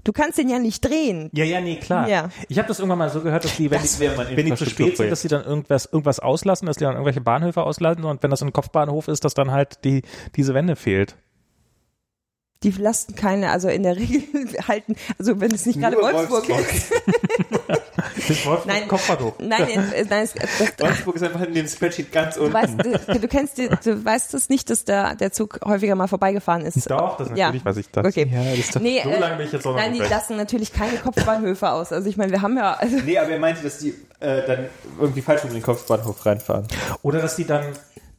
Du 0.06 0.12
kannst 0.12 0.38
den 0.38 0.48
ja 0.48 0.60
nicht 0.60 0.84
drehen. 0.84 1.30
Ja, 1.32 1.44
ja, 1.44 1.60
nee, 1.60 1.80
klar. 1.80 2.08
Ja. 2.08 2.30
Ich 2.48 2.58
habe 2.58 2.68
das 2.68 2.78
irgendwann 2.78 2.98
mal 2.98 3.10
so 3.10 3.22
gehört, 3.22 3.42
dass 3.42 3.56
die, 3.56 3.72
wenn, 3.72 3.82
das 3.82 3.98
die, 3.98 4.06
wenn 4.36 4.46
die 4.46 4.54
zu 4.54 4.64
spät 4.64 4.96
sind, 4.96 5.10
dass 5.10 5.20
sie 5.20 5.26
dann 5.26 5.44
irgendwas, 5.44 5.86
irgendwas 5.86 6.20
auslassen, 6.20 6.66
dass 6.66 6.76
die 6.76 6.84
dann 6.84 6.92
irgendwelche 6.92 7.20
Bahnhöfe 7.20 7.64
auslassen 7.64 8.04
und 8.04 8.22
wenn 8.22 8.30
das 8.30 8.40
ein 8.40 8.52
Kopfbahnhof 8.52 9.08
ist, 9.08 9.24
dass 9.24 9.34
dann 9.34 9.50
halt 9.50 9.82
die, 9.82 10.02
diese 10.36 10.54
Wende 10.54 10.76
fehlt. 10.76 11.16
Die 12.62 12.70
lasten 12.70 13.16
keine, 13.16 13.50
also 13.50 13.68
in 13.68 13.82
der 13.82 13.96
Regel 13.96 14.22
halten, 14.68 14.94
also 15.18 15.40
wenn 15.40 15.50
es 15.50 15.66
nicht 15.66 15.80
gerade 15.80 15.96
Wolfsburg, 15.96 16.48
Wolfsburg 16.48 16.72
ist. 16.72 16.92
ist 18.16 18.46
Wolfsburg 18.46 18.66
nein, 18.66 18.88
Kopfbahnhof. 18.88 19.34
Nein, 19.38 19.68
nein, 19.74 19.92
es, 19.94 20.34
das, 20.34 20.34
Wolfsburg 20.78 21.16
ist 21.16 21.22
einfach 21.22 21.42
in 21.42 21.54
dem 21.54 21.68
Spreadsheet 21.68 22.12
ganz 22.12 22.36
unten. 22.36 22.52
Du 22.52 22.58
weißt, 22.58 23.08
du, 23.08 23.20
du 23.20 23.28
kennst, 23.28 23.58
du, 23.58 23.68
du 23.68 24.04
weißt 24.04 24.34
es 24.34 24.48
nicht, 24.48 24.70
dass 24.70 24.84
der, 24.84 25.14
der 25.14 25.32
Zug 25.32 25.60
häufiger 25.64 25.94
mal 25.94 26.08
vorbeigefahren 26.08 26.62
ist. 26.62 26.90
Doch, 26.90 27.16
das 27.18 27.30
natürlich 27.30 27.62
ja. 27.62 27.64
weiß 27.64 27.76
ich 27.76 27.90
das. 27.90 28.06
Okay. 28.06 28.30
Ja, 28.32 28.42
das 28.42 28.58
ist 28.58 28.76
doch, 28.76 28.80
nee, 28.80 29.00
so 29.02 29.10
lange 29.10 29.36
bin 29.36 29.46
ich 29.46 29.52
jetzt 29.52 29.66
auch 29.66 29.72
noch 29.72 29.78
Nein, 29.78 29.92
die 29.92 30.00
lassen 30.00 30.36
natürlich 30.36 30.72
keine 30.72 30.96
Kopfbahnhöfe 30.96 31.70
aus. 31.70 31.92
Also 31.92 32.08
ich 32.08 32.16
meine, 32.16 32.32
wir 32.32 32.42
haben 32.42 32.56
ja... 32.56 32.74
Also 32.74 32.96
nee, 33.04 33.18
aber 33.18 33.30
er 33.30 33.38
meinte, 33.38 33.62
dass 33.62 33.78
die 33.78 33.94
äh, 34.20 34.46
dann 34.46 34.66
irgendwie 34.98 35.22
falsch 35.22 35.44
um 35.44 35.52
den 35.52 35.62
Kopfbahnhof 35.62 36.24
reinfahren. 36.24 36.66
Oder 37.02 37.20
dass 37.20 37.36
die 37.36 37.44
dann 37.46 37.64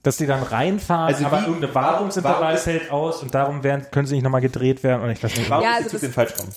dass 0.03 0.15
die 0.15 0.25
dann 0.25 0.41
reinfahren, 0.41 1.13
also 1.13 1.25
aber 1.25 1.41
wie, 1.41 1.45
irgendeine 1.47 1.75
Wartungsintervall 1.75 2.57
fällt 2.57 2.91
aus 2.91 3.21
und 3.21 3.35
darum 3.35 3.63
werden, 3.63 3.87
können 3.91 4.07
sie 4.07 4.15
nicht 4.15 4.23
nochmal 4.23 4.39
gedreht 4.39 4.81
werden 4.81 5.01
und 5.01 5.09
ich 5.09 5.21
weiß 5.21 5.35
nicht. 5.35 5.49
Warum 5.49 5.65
ja, 5.65 5.73
also 5.75 5.89
ist 5.89 6.01
den 6.01 6.13
falsch 6.13 6.33
rum? 6.39 6.47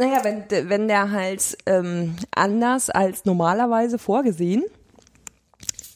Naja, 0.00 0.24
wenn, 0.24 0.70
wenn 0.70 0.88
der 0.88 1.10
halt 1.10 1.58
ähm, 1.66 2.16
anders 2.34 2.88
als 2.88 3.26
normalerweise 3.26 3.98
vorgesehen, 3.98 4.64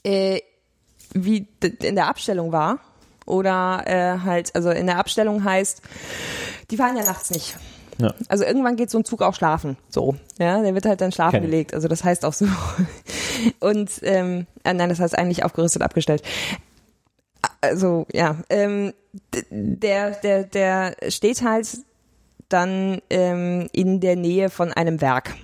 äh, 0.02 0.40
wie 1.14 1.48
in 1.82 1.94
der 1.94 2.08
Abstellung 2.08 2.52
war, 2.52 2.80
oder 3.24 3.82
äh, 3.86 4.18
halt, 4.22 4.54
also 4.54 4.70
in 4.70 4.86
der 4.86 4.98
Abstellung 4.98 5.42
heißt, 5.42 5.80
die 6.70 6.76
fahren 6.76 6.98
ja 6.98 7.04
nachts 7.04 7.30
nicht. 7.30 7.56
Ja. 7.96 8.12
Also 8.28 8.44
irgendwann 8.44 8.76
geht 8.76 8.90
so 8.90 8.98
ein 8.98 9.06
Zug 9.06 9.22
auch 9.22 9.34
schlafen. 9.34 9.78
So. 9.88 10.16
Ja, 10.38 10.60
der 10.60 10.74
wird 10.74 10.84
halt 10.84 11.00
dann 11.00 11.10
schlafen 11.10 11.40
Kenn. 11.40 11.50
gelegt. 11.50 11.72
Also 11.72 11.88
das 11.88 12.04
heißt 12.04 12.26
auch 12.26 12.34
so. 12.34 12.46
Und 13.60 13.90
ähm, 14.02 14.46
äh, 14.64 14.74
nein, 14.74 14.90
das 14.90 15.00
heißt 15.00 15.16
eigentlich 15.16 15.44
aufgerüstet 15.44 15.80
abgestellt. 15.80 16.22
Also 17.62 18.06
ja, 18.12 18.36
ähm, 18.50 18.92
der, 19.50 20.10
der, 20.10 20.44
der 20.44 20.94
steht 21.08 21.40
halt 21.40 21.68
dann 22.48 23.00
ähm, 23.10 23.68
in 23.72 24.00
der 24.00 24.16
Nähe 24.16 24.50
von 24.50 24.72
einem 24.72 25.00
Werk. 25.00 25.34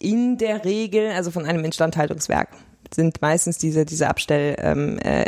In 0.00 0.38
der 0.38 0.64
Regel, 0.64 1.12
also 1.12 1.30
von 1.30 1.46
einem 1.46 1.64
Instandhaltungswerk, 1.64 2.48
sind 2.92 3.22
meistens 3.22 3.58
diese, 3.58 3.84
diese 3.84 4.08
Abstellecken. 4.08 4.58
Ähm, 4.58 4.98
äh, 4.98 5.24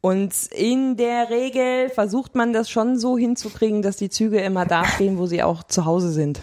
Und 0.00 0.32
in 0.52 0.96
der 0.96 1.30
Regel 1.30 1.88
versucht 1.88 2.34
man 2.34 2.52
das 2.52 2.70
schon 2.70 2.98
so 2.98 3.18
hinzukriegen, 3.18 3.82
dass 3.82 3.96
die 3.96 4.10
Züge 4.10 4.40
immer 4.40 4.64
da 4.64 4.84
stehen, 4.84 5.18
wo 5.18 5.26
sie 5.26 5.42
auch 5.42 5.64
zu 5.64 5.84
Hause 5.84 6.12
sind. 6.12 6.42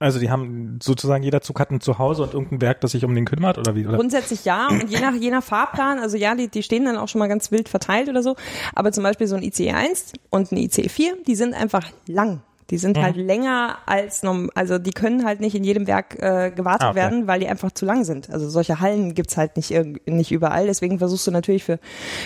Also 0.00 0.20
die 0.20 0.30
haben 0.30 0.78
sozusagen 0.80 1.24
jeder 1.24 1.40
Zug 1.40 1.58
hat 1.58 1.72
ein 1.72 1.80
Zuhause 1.80 2.22
und 2.22 2.32
irgendein 2.32 2.60
Werk, 2.60 2.80
das 2.82 2.92
sich 2.92 3.04
um 3.04 3.14
den 3.14 3.24
kümmert 3.24 3.58
oder 3.58 3.74
wie? 3.74 3.84
Oder? 3.84 3.96
Grundsätzlich 3.96 4.44
ja 4.44 4.68
und 4.68 4.88
je 4.88 5.00
nach, 5.00 5.14
je 5.14 5.30
nach 5.30 5.42
Fahrplan, 5.42 5.98
also 5.98 6.16
ja, 6.16 6.36
die, 6.36 6.48
die 6.48 6.62
stehen 6.62 6.84
dann 6.84 6.96
auch 6.96 7.08
schon 7.08 7.18
mal 7.18 7.26
ganz 7.26 7.50
wild 7.50 7.68
verteilt 7.68 8.08
oder 8.08 8.22
so, 8.22 8.36
aber 8.74 8.92
zum 8.92 9.02
Beispiel 9.02 9.26
so 9.26 9.34
ein 9.34 9.42
ICE 9.42 9.72
1 9.72 10.12
und 10.30 10.52
ein 10.52 10.56
ICE 10.58 10.88
4, 10.88 11.16
die 11.26 11.34
sind 11.34 11.52
einfach 11.52 11.90
lang. 12.06 12.42
Die 12.70 12.78
sind 12.78 12.96
Mhm. 12.98 13.02
halt 13.02 13.16
länger 13.16 13.78
als 13.86 14.22
norm 14.22 14.50
also 14.54 14.78
die 14.78 14.90
können 14.90 15.24
halt 15.24 15.40
nicht 15.40 15.54
in 15.54 15.64
jedem 15.64 15.86
Werk 15.86 16.16
äh, 16.22 16.50
gewartet 16.50 16.82
Ah, 16.82 16.90
okay. 16.90 16.96
werden, 16.96 17.26
weil 17.26 17.40
die 17.40 17.48
einfach 17.48 17.72
zu 17.72 17.86
lang 17.86 18.04
sind. 18.04 18.30
Also 18.30 18.48
solche 18.50 18.80
Hallen 18.80 19.14
gibt's 19.14 19.36
halt 19.36 19.56
nicht 19.56 19.72
nicht 20.06 20.32
überall. 20.32 20.66
Deswegen 20.66 20.98
versuchst 20.98 21.26
du 21.26 21.30
natürlich 21.30 21.64
für, 21.64 21.78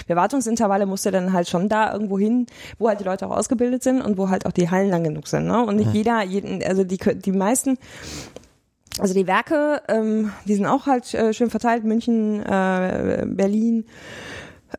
für 0.06 0.16
Wartungsintervalle 0.16 0.86
musst 0.86 1.06
du 1.06 1.10
dann 1.10 1.32
halt 1.32 1.48
schon 1.48 1.68
da 1.68 1.92
irgendwo 1.92 2.18
hin, 2.18 2.46
wo 2.78 2.88
halt 2.88 2.98
die 3.00 3.04
Leute 3.04 3.26
auch 3.26 3.36
ausgebildet 3.36 3.82
sind 3.82 4.02
und 4.02 4.18
wo 4.18 4.28
halt 4.30 4.46
auch 4.46 4.52
die 4.52 4.68
Hallen 4.70 4.90
lang 4.90 5.04
genug 5.04 5.28
sind. 5.28 5.46
Ne? 5.46 5.64
Und 5.64 5.76
nicht 5.76 5.92
jeder, 5.94 6.22
jeden, 6.22 6.62
also 6.62 6.82
die 6.84 6.98
die 6.98 7.32
meisten 7.32 7.78
also 8.98 9.14
die 9.14 9.26
Werke, 9.26 9.80
ähm, 9.88 10.32
die 10.44 10.54
sind 10.54 10.66
auch 10.66 10.86
halt 10.86 11.14
äh, 11.14 11.32
schön 11.32 11.48
verteilt. 11.48 11.82
München, 11.84 12.42
äh, 12.44 13.24
Berlin, 13.26 13.86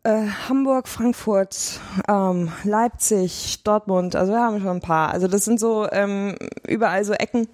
äh, 0.04 0.28
Hamburg, 0.50 0.88
Frankfurt, 0.88 1.80
ähm, 2.08 2.52
Leipzig, 2.64 3.64
Dortmund. 3.64 4.16
Also 4.16 4.34
wir 4.34 4.40
haben 4.40 4.60
schon 4.60 4.70
ein 4.70 4.82
paar. 4.82 5.12
Also 5.12 5.28
das 5.28 5.46
sind 5.46 5.60
so 5.60 5.88
ähm, 5.92 6.36
überall 6.68 7.04
so 7.06 7.14
Ecken 7.14 7.48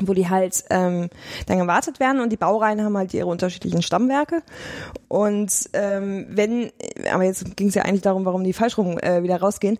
wo 0.00 0.12
die 0.12 0.28
halt 0.28 0.64
ähm, 0.70 1.08
dann 1.46 1.58
gewartet 1.58 2.00
werden 2.00 2.20
und 2.20 2.30
die 2.30 2.36
Baureihen 2.36 2.82
haben 2.82 2.96
halt 2.96 3.14
ihre 3.14 3.28
unterschiedlichen 3.28 3.80
Stammwerke 3.80 4.42
und 5.06 5.52
ähm, 5.72 6.26
wenn, 6.30 6.72
aber 7.12 7.22
jetzt 7.22 7.56
ging 7.56 7.68
es 7.68 7.76
ja 7.76 7.82
eigentlich 7.82 8.02
darum, 8.02 8.24
warum 8.24 8.42
die 8.42 8.52
falsch 8.52 8.76
rum 8.76 8.98
äh, 8.98 9.22
wieder 9.22 9.38
rausgehen, 9.38 9.78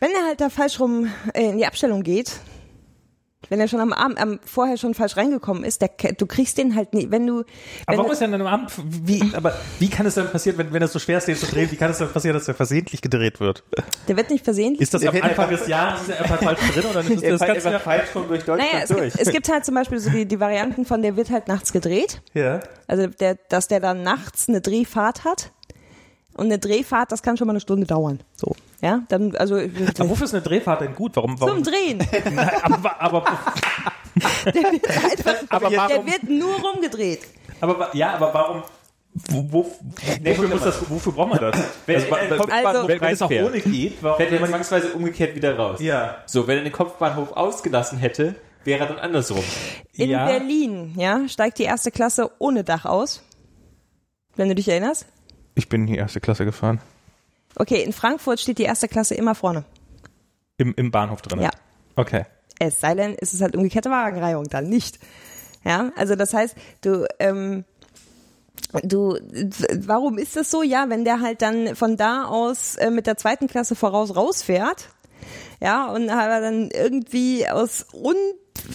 wenn 0.00 0.10
er 0.10 0.26
halt 0.26 0.40
da 0.40 0.50
falsch 0.50 0.80
rum 0.80 1.08
äh, 1.32 1.50
in 1.50 1.58
die 1.58 1.66
Abstellung 1.66 2.02
geht, 2.02 2.40
wenn 3.48 3.60
er 3.60 3.68
schon 3.68 3.80
am 3.80 3.92
Abend, 3.92 4.18
am, 4.18 4.40
vorher 4.44 4.76
schon 4.76 4.94
falsch 4.94 5.16
reingekommen 5.16 5.64
ist, 5.64 5.80
der, 5.82 5.90
du 6.16 6.26
kriegst 6.26 6.58
den 6.58 6.74
halt 6.74 6.94
nie, 6.94 7.10
wenn 7.10 7.26
du, 7.26 7.40
Aber 7.40 7.44
wenn 7.88 7.96
warum 7.98 8.06
du, 8.06 8.12
ist 8.12 8.20
denn 8.20 8.32
dann 8.32 8.40
am 8.42 8.46
Abend, 8.46 8.70
wie, 9.02 9.22
aber 9.34 9.54
wie 9.78 9.88
kann 9.88 10.06
es 10.06 10.14
dann 10.14 10.30
passieren, 10.30 10.58
wenn, 10.58 10.72
wenn 10.72 10.82
es 10.82 10.92
so 10.92 10.98
schwer 10.98 11.18
ist, 11.18 11.28
den 11.28 11.36
zu 11.36 11.46
drehen, 11.46 11.70
wie 11.70 11.76
kann 11.76 11.90
es 11.90 11.98
dann 11.98 12.08
passieren, 12.10 12.34
dass 12.34 12.46
der 12.46 12.54
versehentlich 12.54 13.02
gedreht 13.02 13.40
wird? 13.40 13.62
der 14.08 14.16
wird 14.16 14.30
nicht 14.30 14.44
versehentlich. 14.44 14.80
Ist 14.82 14.94
das 14.94 15.00
Der 15.02 15.10
am 15.10 15.16
Anfang 15.16 15.30
einfach- 15.46 15.48
des 15.58 15.68
Jahres, 15.68 16.02
ist 16.02 16.08
er 16.10 16.20
einfach 16.20 16.42
falsch 16.42 16.60
drin 16.72 16.84
oder 16.90 17.00
ist 17.00 17.22
Er 17.22 17.30
das 17.32 17.42
fährt 17.42 17.54
ganz 17.54 17.66
einfach 17.66 17.80
falsch 17.82 18.14
rum 18.14 18.24
durch 18.28 18.44
Deutschland 18.44 18.72
Naja, 18.72 18.84
es 18.84 18.88
durch. 18.88 19.12
gibt, 19.14 19.26
es 19.26 19.32
gibt 19.32 19.48
halt 19.48 19.64
zum 19.64 19.74
Beispiel 19.74 19.98
so 19.98 20.10
die, 20.10 20.26
die 20.26 20.40
Varianten 20.40 20.84
von, 20.84 21.02
der 21.02 21.16
wird 21.16 21.30
halt 21.30 21.48
nachts 21.48 21.72
gedreht. 21.72 22.20
Ja. 22.34 22.60
Also 22.86 23.06
der, 23.08 23.36
dass 23.48 23.68
der 23.68 23.80
dann 23.80 24.02
nachts 24.02 24.48
eine 24.48 24.60
Drehfahrt 24.60 25.24
hat. 25.24 25.50
Und 26.36 26.46
eine 26.46 26.58
Drehfahrt, 26.58 27.12
das 27.12 27.22
kann 27.22 27.36
schon 27.36 27.46
mal 27.46 27.52
eine 27.52 27.60
Stunde 27.60 27.86
dauern. 27.86 28.20
So. 28.36 28.54
Ja, 28.82 29.02
dann, 29.08 29.34
also 29.36 29.56
Aber 29.56 30.10
wofür 30.10 30.24
ist 30.26 30.34
eine 30.34 30.42
Drehfahrt 30.42 30.82
denn 30.82 30.94
gut? 30.94 31.16
Warum, 31.16 31.38
zum 31.38 31.48
warum? 31.48 31.62
Drehen. 31.62 31.98
Nein, 32.34 32.50
aber, 32.62 33.00
aber, 33.00 33.24
Der 34.46 34.54
wird 34.54 34.86
einfach, 34.88 35.34
Aber 35.48 35.68
der 35.70 35.78
warum- 35.78 36.06
wird 36.06 36.22
nur 36.24 36.54
rumgedreht. 36.60 37.20
aber, 37.60 37.94
ja, 37.94 38.14
aber 38.14 38.32
warum, 38.34 38.62
wo, 39.30 39.44
wo, 39.50 39.70
wofür, 40.22 40.48
muss 40.48 40.62
das, 40.62 40.90
wofür 40.90 41.12
braucht 41.12 41.30
man 41.30 41.38
das? 41.40 41.56
Wenn 41.86 41.96
Also, 41.96 42.10
wa- 42.10 42.36
Kopfbahnhof 42.36 42.66
Also- 42.66 42.88
wenn, 42.88 43.00
wenn 43.00 43.12
es 43.14 43.22
auch 43.22 43.30
ohne 43.30 43.60
geht, 43.60 44.02
warum, 44.02 44.16
fährt 44.18 44.32
er 44.32 44.40
man, 44.40 44.50
zwangsweise 44.50 44.92
umgekehrt 44.92 45.34
wieder 45.34 45.56
raus. 45.56 45.80
ja. 45.80 46.16
So, 46.26 46.46
wenn 46.46 46.58
er 46.58 46.64
den 46.64 46.72
Kopfbahnhof 46.72 47.32
ausgelassen 47.32 47.98
hätte, 47.98 48.34
wäre 48.64 48.80
er 48.80 48.86
dann 48.88 48.98
andersrum. 48.98 49.42
In 49.92 50.10
Ja. 50.10 50.26
Berlin, 50.26 50.92
ja, 50.98 51.26
steigt 51.28 51.58
die 51.58 51.64
erste 51.64 51.90
Klasse 51.90 52.30
ohne 52.38 52.62
Dach 52.64 52.84
aus. 52.84 53.22
Wenn 54.34 54.48
du 54.50 54.54
dich 54.54 54.68
erinnerst. 54.68 55.06
Ich 55.56 55.68
bin 55.68 55.80
in 55.82 55.86
die 55.88 55.96
erste 55.96 56.20
Klasse 56.20 56.44
gefahren. 56.44 56.80
Okay, 57.56 57.82
in 57.82 57.92
Frankfurt 57.92 58.38
steht 58.38 58.58
die 58.58 58.64
erste 58.64 58.86
Klasse 58.86 59.14
immer 59.14 59.34
vorne. 59.34 59.64
Im, 60.58 60.74
im 60.76 60.90
Bahnhof 60.90 61.22
drin. 61.22 61.40
Ja. 61.40 61.50
Okay. 61.96 62.26
Es 62.58 62.80
sei 62.80 62.94
denn, 62.94 63.16
es 63.18 63.34
ist 63.34 63.40
halt 63.40 63.56
umgekehrte 63.56 63.90
Wagenreihung, 63.90 64.44
dann 64.44 64.68
nicht. 64.68 64.98
Ja, 65.64 65.90
also 65.96 66.14
das 66.14 66.32
heißt, 66.32 66.54
du, 66.82 67.06
ähm, 67.18 67.64
du, 68.82 69.18
warum 69.86 70.18
ist 70.18 70.36
das 70.36 70.50
so? 70.50 70.62
Ja, 70.62 70.88
wenn 70.88 71.04
der 71.04 71.20
halt 71.20 71.42
dann 71.42 71.74
von 71.74 71.96
da 71.96 72.26
aus 72.26 72.76
äh, 72.76 72.90
mit 72.90 73.06
der 73.06 73.16
zweiten 73.16 73.48
Klasse 73.48 73.74
voraus 73.74 74.14
rausfährt, 74.14 74.90
ja, 75.60 75.86
und 75.86 76.10
aber 76.10 76.40
dann 76.40 76.70
irgendwie 76.70 77.48
aus 77.48 77.86
un 77.92 78.16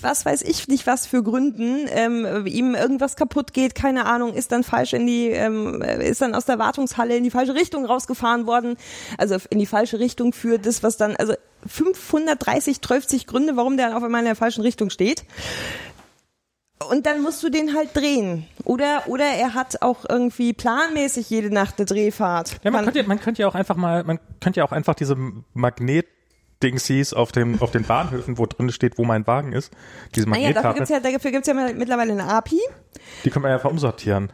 was 0.01 0.25
weiß 0.25 0.41
ich 0.43 0.67
nicht 0.67 0.87
was 0.87 1.05
für 1.07 1.23
Gründen 1.23 1.87
ähm, 1.89 2.45
ihm 2.45 2.75
irgendwas 2.75 3.15
kaputt 3.15 3.53
geht, 3.53 3.75
keine 3.75 4.05
Ahnung, 4.05 4.33
ist 4.33 4.51
dann 4.51 4.63
falsch 4.63 4.93
in 4.93 5.05
die, 5.07 5.27
ähm, 5.27 5.81
ist 5.81 6.21
dann 6.21 6.35
aus 6.35 6.45
der 6.45 6.59
Wartungshalle 6.59 7.15
in 7.15 7.23
die 7.23 7.31
falsche 7.31 7.53
Richtung 7.55 7.85
rausgefahren 7.85 8.45
worden, 8.47 8.77
also 9.17 9.37
in 9.49 9.59
die 9.59 9.65
falsche 9.65 9.99
Richtung 9.99 10.33
für 10.33 10.59
das, 10.59 10.83
was 10.83 10.97
dann, 10.97 11.15
also 11.15 11.33
530, 11.67 12.81
30 12.81 13.27
Gründe, 13.27 13.55
warum 13.55 13.77
der 13.77 13.95
auf 13.95 14.03
einmal 14.03 14.21
in 14.21 14.25
der 14.25 14.35
falschen 14.35 14.61
Richtung 14.61 14.89
steht. 14.89 15.23
Und 16.89 17.05
dann 17.05 17.21
musst 17.21 17.43
du 17.43 17.49
den 17.49 17.75
halt 17.75 17.95
drehen. 17.95 18.47
Oder, 18.63 19.03
oder 19.05 19.25
er 19.25 19.53
hat 19.53 19.83
auch 19.83 20.03
irgendwie 20.09 20.51
planmäßig 20.53 21.29
jede 21.29 21.53
Nacht 21.53 21.75
eine 21.77 21.85
Drehfahrt. 21.85 22.57
Ja, 22.63 22.71
man 22.71 22.79
Kann- 22.79 22.85
könnte, 22.85 22.99
ja- 23.01 23.07
man 23.07 23.19
könnte 23.19 23.41
ja 23.43 23.47
auch 23.47 23.53
einfach 23.55 23.75
mal, 23.75 24.03
man 24.03 24.19
könnte 24.39 24.59
ja 24.61 24.63
auch 24.65 24.71
einfach 24.71 24.95
diese 24.95 25.15
Magnet-Dingsies 26.61 27.13
auf 27.13 27.31
dem, 27.31 27.61
auf 27.61 27.71
den 27.71 27.83
Bahnhöfen, 27.83 28.37
wo 28.37 28.45
drin 28.45 28.71
steht, 28.71 28.97
wo 28.97 29.03
mein 29.03 29.25
Wagen 29.27 29.53
ist, 29.53 29.71
diese 30.15 30.29
naja, 30.29 30.53
dafür 30.53 30.73
gibt's 30.73 30.89
ja, 30.89 30.99
dafür 30.99 31.31
gibt's 31.31 31.47
ja 31.47 31.53
mittlerweile 31.53 32.13
eine 32.13 32.25
API. 32.25 32.59
die 33.25 33.29
kann 33.29 33.41
man 33.41 33.51
ja 33.51 33.59
verumsortieren. 33.59 34.31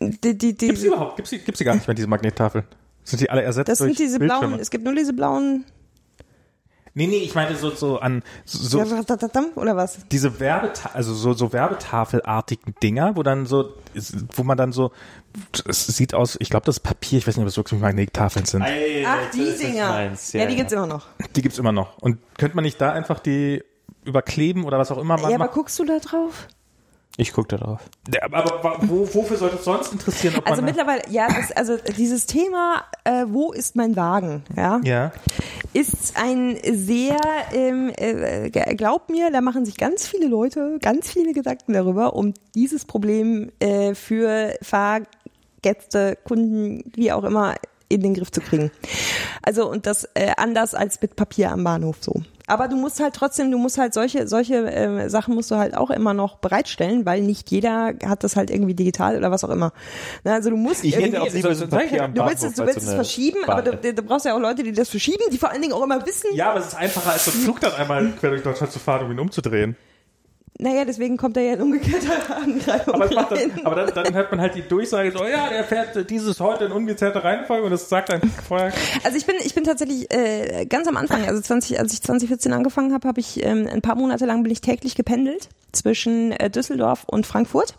Die, 0.00 0.38
die, 0.38 0.56
die, 0.56 0.66
Gibt's 0.66 0.82
die 0.82 0.86
überhaupt? 0.88 1.16
Gibt's 1.16 1.30
die, 1.30 1.38
gibt's 1.38 1.58
die 1.58 1.64
gar 1.64 1.74
nicht 1.74 1.86
mehr, 1.86 1.94
diese 1.94 2.06
Magnettafeln? 2.06 2.64
Sind 3.04 3.20
die 3.20 3.30
alle 3.30 3.42
ersetzt 3.42 3.68
das 3.68 3.78
durch 3.78 3.96
sind 3.96 3.98
diese 3.98 4.18
Bildschirme? 4.18 4.48
blauen, 4.48 4.60
es 4.60 4.70
gibt 4.70 4.84
nur 4.84 4.94
diese 4.94 5.12
blauen, 5.12 5.64
Nee, 6.98 7.06
nee, 7.06 7.18
ich 7.18 7.36
meine 7.36 7.54
so, 7.54 7.70
so 7.70 8.00
an, 8.00 8.24
so, 8.44 8.80
oder 8.80 9.76
was? 9.76 10.00
diese 10.10 10.40
Werbeta 10.40 10.90
also 10.94 11.14
so, 11.14 11.32
so 11.32 11.52
Werbetafelartigen 11.52 12.74
Dinger, 12.82 13.14
wo 13.14 13.22
dann 13.22 13.46
so, 13.46 13.72
wo 14.34 14.42
man 14.42 14.58
dann 14.58 14.72
so, 14.72 14.90
es 15.68 15.86
sieht 15.86 16.12
aus, 16.12 16.36
ich 16.40 16.50
glaube, 16.50 16.66
das 16.66 16.78
ist 16.78 16.80
Papier, 16.80 17.18
ich 17.18 17.28
weiß 17.28 17.36
nicht, 17.36 17.44
ob 17.44 17.48
es 17.48 17.56
wirklich 17.56 17.80
Magnettafeln 17.80 18.46
sind. 18.46 18.62
Ach, 18.62 19.30
die 19.32 19.56
Dinger. 19.56 20.10
Ja, 20.32 20.46
die 20.46 20.56
gibt's 20.56 20.72
immer 20.72 20.88
noch. 20.88 21.06
Die 21.36 21.42
gibt's 21.42 21.58
immer 21.58 21.70
noch. 21.70 21.98
Und 21.98 22.18
könnte 22.36 22.56
man 22.56 22.64
nicht 22.64 22.80
da 22.80 22.90
einfach 22.90 23.20
die 23.20 23.62
überkleben 24.04 24.64
oder 24.64 24.78
was 24.80 24.90
auch 24.90 24.98
immer 24.98 25.14
man 25.18 25.30
Ja, 25.30 25.36
aber 25.36 25.44
macht? 25.44 25.54
guckst 25.54 25.78
du 25.78 25.84
da 25.84 26.00
drauf? 26.00 26.48
Ich 27.20 27.32
gucke 27.32 27.48
da 27.48 27.56
drauf. 27.56 27.80
Ja, 28.14 28.22
aber, 28.30 28.78
wo, 28.82 29.00
wofür 29.12 29.36
sollte 29.36 29.56
es 29.56 29.64
sonst 29.64 29.92
interessieren, 29.92 30.36
ob 30.38 30.46
Also 30.46 30.62
man 30.62 30.70
mittlerweile, 30.70 31.02
ja, 31.10 31.26
das, 31.26 31.50
also 31.50 31.76
dieses 31.96 32.26
Thema, 32.26 32.84
äh, 33.02 33.24
wo 33.26 33.50
ist 33.50 33.74
mein 33.74 33.96
Wagen, 33.96 34.44
ja, 34.56 34.80
ja, 34.84 35.10
ist 35.72 36.12
ein 36.16 36.56
sehr, 36.62 37.18
ähm, 37.52 37.90
äh, 37.96 38.50
g- 38.50 38.74
glaub 38.76 39.10
mir, 39.10 39.32
da 39.32 39.40
machen 39.40 39.64
sich 39.66 39.76
ganz 39.76 40.06
viele 40.06 40.28
Leute 40.28 40.78
ganz 40.80 41.10
viele 41.10 41.32
Gedanken 41.32 41.72
darüber, 41.72 42.14
um 42.14 42.34
dieses 42.54 42.84
Problem 42.84 43.50
äh, 43.58 43.96
für 43.96 44.54
Fahrgäste, 44.62 46.16
Kunden, 46.24 46.84
wie 46.94 47.10
auch 47.10 47.24
immer, 47.24 47.56
in 47.88 48.00
den 48.02 48.14
Griff 48.14 48.30
zu 48.30 48.40
kriegen. 48.40 48.70
Also 49.42 49.68
und 49.68 49.86
das 49.86 50.04
äh, 50.14 50.30
anders 50.36 50.74
als 50.74 51.02
mit 51.02 51.16
Papier 51.16 51.50
am 51.50 51.64
Bahnhof 51.64 51.96
so. 52.00 52.22
Aber 52.48 52.66
du 52.66 52.76
musst 52.76 52.98
halt 53.00 53.14
trotzdem, 53.14 53.50
du 53.52 53.58
musst 53.58 53.78
halt 53.78 53.94
solche 53.94 54.26
solche 54.26 54.56
äh, 54.72 55.08
Sachen 55.08 55.34
musst 55.34 55.50
du 55.50 55.56
halt 55.56 55.76
auch 55.76 55.90
immer 55.90 56.14
noch 56.14 56.36
bereitstellen, 56.38 57.04
weil 57.06 57.20
nicht 57.20 57.50
jeder 57.50 57.92
hat 58.04 58.24
das 58.24 58.36
halt 58.36 58.50
irgendwie 58.50 58.74
digital 58.74 59.16
oder 59.16 59.30
was 59.30 59.44
auch 59.44 59.50
immer. 59.50 59.72
Na, 60.24 60.32
also 60.34 60.50
du 60.50 60.56
musst 60.56 60.82
Ich 60.82 60.94
irgendwie- 60.94 61.12
hätte 61.12 61.22
auch 61.22 61.32
lieber 61.32 61.54
so 61.54 61.64
ein 61.64 61.70
Papier 61.70 62.04
am 62.04 62.14
Du 62.14 62.24
willst 62.24 62.42
es, 62.42 62.54
du 62.54 62.66
willst 62.66 62.78
es 62.78 62.94
verschieben, 62.94 63.38
aber 63.46 63.62
Bahn-App. 63.62 63.82
du, 63.82 63.94
du 63.94 64.02
brauchst 64.02 64.24
ja 64.26 64.34
auch 64.34 64.40
Leute, 64.40 64.62
die 64.62 64.72
das 64.72 64.88
verschieben, 64.88 65.22
die 65.30 65.38
vor 65.38 65.50
allen 65.50 65.60
Dingen 65.62 65.74
auch 65.74 65.82
immer 65.84 66.04
wissen. 66.06 66.34
ja, 66.34 66.50
aber 66.50 66.60
es 66.60 66.68
ist 66.68 66.74
einfacher 66.74 67.12
als 67.12 67.26
so 67.26 67.30
ein 67.32 67.34
Flug 67.42 67.60
dann 67.60 67.72
einmal 67.74 68.10
quer 68.18 68.30
durch 68.30 68.42
Deutschland 68.42 68.72
zu 68.72 68.78
fahren, 68.78 69.04
um 69.06 69.12
ihn 69.12 69.20
umzudrehen. 69.20 69.76
Naja, 70.60 70.84
deswegen 70.84 71.16
kommt 71.16 71.36
er 71.36 71.44
ja 71.44 71.54
in 71.54 71.62
umgekehrter 71.62 72.36
Angreifung 72.36 72.94
Aber, 72.94 73.06
dann, 73.06 73.52
aber 73.64 73.74
dann, 73.76 73.94
dann 73.94 74.14
hört 74.14 74.32
man 74.32 74.40
halt 74.40 74.56
die 74.56 74.62
Durchsage 74.62 75.12
so, 75.12 75.24
ja, 75.24 75.48
der 75.48 75.62
fährt 75.62 76.10
dieses 76.10 76.40
heute 76.40 76.64
in 76.64 76.72
ungezählter 76.72 77.22
Reihenfolge 77.22 77.64
und 77.64 77.70
das 77.70 77.88
sagt 77.88 78.08
dann 78.08 78.20
vorher. 78.48 78.72
Also 79.04 79.16
ich 79.16 79.24
bin, 79.24 79.36
ich 79.44 79.54
bin 79.54 79.62
tatsächlich 79.62 80.12
äh, 80.12 80.66
ganz 80.66 80.88
am 80.88 80.96
Anfang, 80.96 81.24
also 81.26 81.40
20, 81.40 81.78
als 81.78 81.92
ich 81.92 82.02
2014 82.02 82.52
angefangen 82.52 82.92
habe, 82.92 83.06
habe 83.06 83.20
ich 83.20 83.44
ähm, 83.44 83.68
ein 83.72 83.82
paar 83.82 83.94
Monate 83.94 84.26
lang 84.26 84.42
bin 84.42 84.50
ich 84.50 84.60
täglich 84.60 84.96
gependelt 84.96 85.48
zwischen 85.70 86.32
äh, 86.32 86.50
Düsseldorf 86.50 87.04
und 87.04 87.24
Frankfurt. 87.24 87.74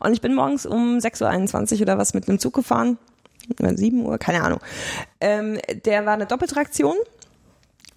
Und 0.00 0.12
ich 0.12 0.20
bin 0.20 0.34
morgens 0.34 0.66
um 0.66 0.98
6.21 0.98 1.76
Uhr 1.76 1.82
oder 1.82 1.96
was 1.96 2.12
mit 2.12 2.28
einem 2.28 2.40
Zug 2.40 2.54
gefahren. 2.54 2.98
Oder 3.58 3.76
7 3.76 4.04
Uhr, 4.04 4.18
keine 4.18 4.42
Ahnung. 4.42 4.60
Ähm, 5.20 5.58
der 5.84 6.06
war 6.06 6.14
eine 6.14 6.26
Doppeltraktion. 6.26 6.96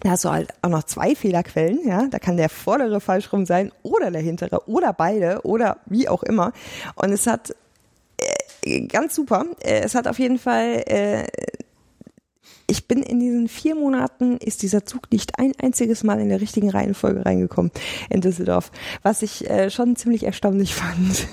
Da 0.00 0.10
hast 0.10 0.24
du 0.24 0.30
halt 0.30 0.52
auch 0.62 0.68
noch 0.68 0.84
zwei 0.84 1.14
Fehlerquellen, 1.14 1.86
ja. 1.86 2.08
Da 2.08 2.18
kann 2.18 2.36
der 2.36 2.48
vordere 2.48 3.00
falsch 3.00 3.32
rum 3.32 3.46
sein 3.46 3.72
oder 3.82 4.10
der 4.10 4.20
hintere 4.20 4.68
oder 4.68 4.92
beide 4.92 5.40
oder 5.42 5.78
wie 5.86 6.08
auch 6.08 6.22
immer. 6.22 6.52
Und 6.96 7.10
es 7.10 7.26
hat 7.26 7.54
äh, 8.64 8.86
ganz 8.86 9.14
super. 9.14 9.46
Äh, 9.60 9.80
es 9.80 9.94
hat 9.94 10.06
auf 10.08 10.18
jeden 10.18 10.38
Fall 10.38 10.82
äh, 10.86 11.24
ich 12.66 12.88
bin 12.88 13.02
in 13.02 13.20
diesen 13.20 13.48
vier 13.48 13.74
Monaten, 13.74 14.36
ist 14.38 14.62
dieser 14.62 14.86
Zug 14.86 15.10
nicht 15.12 15.38
ein 15.38 15.52
einziges 15.60 16.02
Mal 16.02 16.20
in 16.20 16.28
der 16.28 16.40
richtigen 16.40 16.70
Reihenfolge 16.70 17.24
reingekommen 17.24 17.70
in 18.10 18.20
Düsseldorf, 18.20 18.70
was 19.02 19.22
ich 19.22 19.48
äh, 19.48 19.70
schon 19.70 19.96
ziemlich 19.96 20.24
erstaunlich 20.24 20.74
fand. 20.74 21.26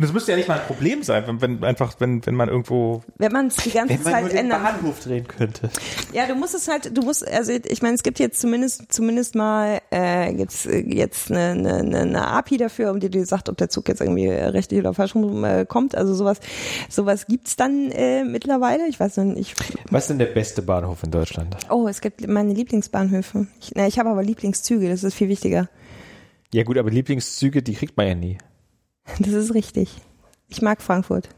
Und 0.00 0.04
es 0.04 0.14
müsste 0.14 0.30
ja 0.30 0.38
nicht 0.38 0.48
mal 0.48 0.58
ein 0.58 0.66
Problem 0.66 1.02
sein, 1.02 1.24
wenn, 1.26 1.42
wenn 1.42 1.62
einfach, 1.62 1.92
wenn, 1.98 2.24
wenn 2.24 2.34
man 2.34 2.48
irgendwo. 2.48 3.02
Wenn 3.18 3.32
man 3.32 3.48
es 3.48 3.56
die 3.56 3.70
ganze 3.70 3.92
Wenn 3.92 4.02
man 4.02 4.12
Zeit 4.12 4.22
nur 4.22 4.30
den 4.30 4.38
ändern 4.38 4.62
Bahnhof 4.62 4.98
drehen 5.00 5.28
könnte. 5.28 5.68
Ja, 6.14 6.26
du 6.26 6.34
musst 6.36 6.54
es 6.54 6.68
halt, 6.68 6.96
du 6.96 7.02
musst, 7.02 7.28
also 7.30 7.52
ich 7.52 7.82
meine, 7.82 7.96
es 7.96 8.02
gibt 8.02 8.18
jetzt 8.18 8.40
zumindest 8.40 8.90
zumindest 8.90 9.34
mal 9.34 9.82
äh, 9.90 10.32
gibt's 10.32 10.64
äh, 10.64 10.78
jetzt 10.78 11.30
eine, 11.30 11.74
eine, 11.74 11.98
eine 11.98 12.28
API 12.28 12.56
dafür, 12.56 12.92
um 12.92 12.98
die 12.98 13.10
dir 13.10 13.26
sagt, 13.26 13.50
ob 13.50 13.58
der 13.58 13.68
Zug 13.68 13.88
jetzt 13.88 14.00
irgendwie 14.00 14.26
richtig 14.30 14.78
oder 14.78 14.94
falsch 14.94 15.14
rum 15.14 15.44
äh, 15.44 15.66
kommt. 15.66 15.94
Also 15.94 16.14
sowas, 16.14 16.40
sowas 16.88 17.26
gibt's 17.26 17.56
dann 17.56 17.90
äh, 17.90 18.24
mittlerweile. 18.24 18.88
Ich 18.88 18.98
weiß 18.98 19.18
noch 19.18 19.24
nicht. 19.24 19.54
Was 19.90 20.04
ist 20.04 20.08
denn 20.08 20.18
der 20.18 20.26
beste 20.26 20.62
Bahnhof 20.62 21.02
in 21.02 21.10
Deutschland? 21.10 21.58
Oh, 21.68 21.86
es 21.88 22.00
gibt 22.00 22.26
meine 22.26 22.54
Lieblingsbahnhöfe. 22.54 23.48
Ich, 23.60 23.72
na, 23.74 23.86
ich 23.86 23.98
habe 23.98 24.08
aber 24.08 24.22
Lieblingszüge. 24.22 24.88
Das 24.88 25.04
ist 25.04 25.12
viel 25.12 25.28
wichtiger. 25.28 25.68
Ja 26.54 26.62
gut, 26.62 26.78
aber 26.78 26.90
Lieblingszüge, 26.90 27.62
die 27.62 27.74
kriegt 27.74 27.98
man 27.98 28.06
ja 28.06 28.14
nie. 28.14 28.38
Das 29.18 29.32
ist 29.32 29.54
richtig. 29.54 29.90
Ich 30.48 30.62
mag 30.62 30.80
Frankfurt, 30.82 31.28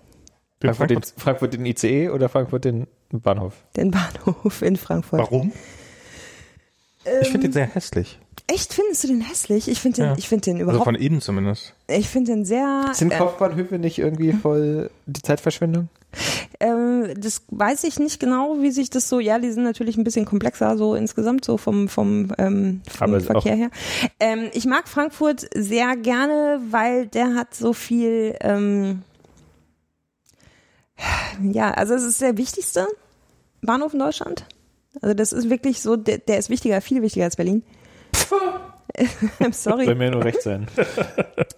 Frankfurt, 0.60 0.90
den, 0.90 1.02
Frankfurt- 1.02 1.52
den 1.54 1.66
ICE 1.66 2.10
oder 2.10 2.28
Frankfurt 2.28 2.64
den 2.64 2.86
Bahnhof? 3.10 3.54
den 3.76 3.90
Bahnhof 3.90 4.62
in 4.62 4.76
Frankfurt. 4.76 5.20
Warum? 5.20 5.52
Ich 7.20 7.28
finde 7.28 7.48
den 7.48 7.52
sehr 7.52 7.66
hässlich. 7.66 8.18
Echt 8.46 8.72
findest 8.74 9.02
du 9.04 9.08
den 9.08 9.20
hässlich? 9.22 9.68
Ich 9.68 9.80
finde 9.80 9.96
den, 9.96 10.04
Ja. 10.06 10.14
ich 10.16 10.28
finde 10.28 10.42
den 10.44 10.56
Also 10.56 10.64
überhaupt, 10.64 10.84
von 10.84 10.94
innen 10.94 11.20
zumindest. 11.20 11.74
ich 11.88 12.08
finde 12.08 12.32
den 12.32 12.44
sehr. 12.44 12.90
Sind 12.94 13.12
äh, 13.12 13.16
Kopfbahnhöfe 13.18 13.78
nicht 13.78 13.98
irgendwie 13.98 14.32
voll 14.32 14.90
die 15.06 15.22
Zeitverschwendung? 15.22 15.88
Ähm, 16.60 17.14
das 17.16 17.42
weiß 17.48 17.84
ich 17.84 17.98
nicht 17.98 18.20
genau, 18.20 18.60
wie 18.60 18.70
sich 18.70 18.90
das 18.90 19.08
so, 19.08 19.20
ja, 19.20 19.38
die 19.38 19.50
sind 19.50 19.64
natürlich 19.64 19.96
ein 19.96 20.04
bisschen 20.04 20.24
komplexer 20.24 20.76
so 20.76 20.94
insgesamt, 20.94 21.44
so 21.44 21.56
vom, 21.56 21.88
vom, 21.88 22.32
ähm, 22.38 22.82
vom 22.88 23.20
Verkehr 23.20 23.56
her. 23.56 23.70
Ähm, 24.20 24.50
ich 24.52 24.66
mag 24.66 24.88
Frankfurt 24.88 25.48
sehr 25.54 25.96
gerne, 25.96 26.60
weil 26.70 27.06
der 27.06 27.34
hat 27.34 27.54
so 27.54 27.72
viel, 27.72 28.36
ähm, 28.40 29.02
ja, 31.42 31.72
also 31.72 31.94
es 31.94 32.04
ist 32.04 32.20
der 32.20 32.36
wichtigste 32.36 32.86
Bahnhof 33.62 33.92
in 33.92 34.00
Deutschland. 34.00 34.44
Also 35.00 35.14
das 35.14 35.32
ist 35.32 35.48
wirklich 35.48 35.80
so, 35.80 35.96
der, 35.96 36.18
der 36.18 36.38
ist 36.38 36.50
wichtiger, 36.50 36.80
viel 36.80 37.02
wichtiger 37.02 37.24
als 37.24 37.36
Berlin. 37.36 37.62
I'm 38.14 38.71
sorry. 39.52 39.84
Soll 39.86 39.94
mir 39.94 40.10
nur 40.10 40.24
recht 40.24 40.42
sein. 40.42 40.66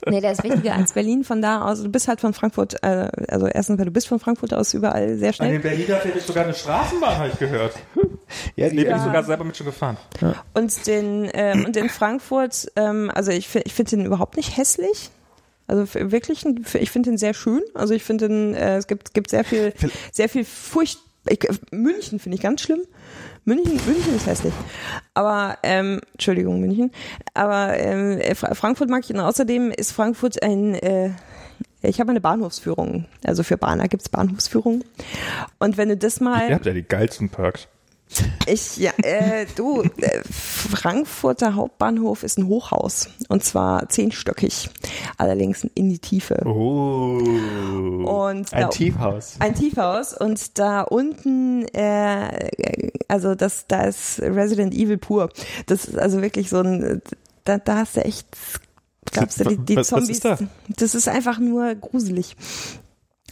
Nee, 0.07 0.21
der 0.21 0.33
ist 0.33 0.45
wichtiger 0.45 0.75
als 0.75 0.93
Berlin. 0.93 1.25
Von 1.25 1.41
da 1.41 1.63
aus, 1.63 1.83
du 1.83 1.89
bist 1.89 2.09
halt 2.09 2.21
von 2.21 2.35
Frankfurt, 2.35 2.75
äh, 2.83 3.09
also 3.29 3.47
erstens, 3.47 3.79
weil 3.79 3.87
du 3.87 3.91
bist 3.91 4.07
von 4.07 4.21
Frankfurt 4.21 4.53
aus 4.53 4.75
überall 4.75 5.17
sehr 5.17 5.29
An 5.29 5.33
schnell. 5.35 5.53
den 5.53 5.63
Berliner 5.63 5.97
fährt 5.97 6.15
jetzt 6.15 6.27
sogar 6.27 6.45
eine 6.45 6.53
Straßenbahn, 6.53 7.17
habe 7.17 7.29
ich 7.33 7.39
gehört. 7.39 7.75
Ja, 8.57 8.67
Nee, 8.69 8.83
bin 8.83 8.87
Ja. 8.89 8.97
ich 8.97 9.03
sogar 9.03 9.23
selber 9.25 9.45
mit 9.45 9.57
schon 9.57 9.67
gefahren. 9.67 9.97
Und 10.55 10.87
den 10.87 11.31
ähm, 11.35 11.65
und 11.67 11.77
in 11.77 11.89
Frankfurt, 11.89 12.71
ähm, 12.77 13.11
also 13.15 13.31
ich, 13.31 13.55
ich 13.55 13.73
finde 13.73 13.91
den 13.97 14.05
überhaupt 14.07 14.37
nicht 14.37 14.57
hässlich. 14.57 15.11
Also 15.67 15.87
wirklich, 15.95 16.45
ich 16.75 16.91
finde 16.91 17.11
den 17.11 17.19
sehr 17.19 17.33
schön. 17.33 17.63
Also 17.75 17.95
ich 17.95 18.03
finde 18.03 18.29
den, 18.29 18.55
äh, 18.55 18.77
es 18.77 18.87
gibt 18.87 19.15
gibt 19.15 19.31
sehr 19.31 19.45
viel 19.45 19.73
sehr 20.13 20.29
viel 20.29 20.45
Furcht. 20.45 20.99
Ich, 21.29 21.47
München 21.71 22.19
finde 22.19 22.37
ich 22.37 22.43
ganz 22.43 22.61
schlimm. 22.61 22.81
München, 23.45 23.79
München 23.87 24.17
ist 24.17 24.27
hässlich. 24.27 24.55
Aber 25.15 25.59
ähm, 25.63 26.01
Entschuldigung 26.13 26.61
München. 26.61 26.91
Aber 27.35 27.79
ähm, 27.79 28.21
Fra- 28.35 28.55
Frankfurt 28.55 28.89
mag 28.89 29.03
ich 29.05 29.11
und 29.15 29.21
außerdem 29.21 29.71
ist 29.71 29.93
Frankfurt 29.93 30.43
ein 30.43 30.75
äh, 30.75 31.11
ich 31.83 32.01
habe 32.01 32.11
eine 32.11 32.21
Bahnhofsführung. 32.23 33.05
Also 33.25 33.43
für 33.43 33.59
Bahner 33.59 33.89
gibt's 33.89 34.09
Bahnhofsführung. 34.09 34.83
Und 35.59 35.77
wenn 35.77 35.91
du 35.91 35.97
das 35.99 36.19
mal 36.19 36.49
Ihr 36.49 36.55
habt 36.55 36.65
ja 36.67 36.73
die 36.73 36.83
geilsten 36.83 37.29
Perks. 37.29 37.69
Ich, 38.47 38.77
ja, 38.77 38.93
äh, 39.03 39.47
du, 39.57 39.83
äh, 39.83 40.21
Frankfurter 40.31 41.55
Hauptbahnhof 41.55 42.23
ist 42.23 42.39
ein 42.39 42.47
Hochhaus. 42.47 43.09
Und 43.29 43.45
zwar 43.45 43.89
zehnstöckig. 43.89 44.69
Allerdings 45.17 45.67
in 45.75 45.89
die 45.89 45.99
Tiefe. 45.99 46.43
Oh. 46.47 47.19
Und 47.19 48.53
Ein 48.53 48.63
da, 48.63 48.69
Tiefhaus. 48.69 49.37
ein 49.39 49.55
Tiefhaus. 49.55 50.13
Und 50.17 50.59
da 50.59 50.83
unten, 50.83 51.67
äh, 51.75 52.91
also 53.09 53.35
das, 53.35 53.67
da 53.67 53.83
ist 53.85 54.21
Resident 54.21 54.75
Evil 54.75 54.99
pur. 54.99 55.29
Das 55.67 55.85
ist 55.87 55.99
also 55.99 56.23
wirklich 56.23 56.49
so 56.51 56.61
ein, 56.61 57.03
da, 57.45 57.59
da 57.59 57.77
hast 57.79 57.97
du 57.97 58.05
echt, 58.05 58.27
glaubst 59.11 59.41
du, 59.41 59.45
die, 59.45 59.57
die 59.59 59.77
Was- 59.77 59.93
was 59.93 60.01
Zombies. 60.01 60.11
ist 60.17 60.25
da? 60.25 60.39
Das 60.69 60.95
ist 60.95 61.09
einfach 61.09 61.39
nur 61.39 61.75
gruselig. 61.75 62.37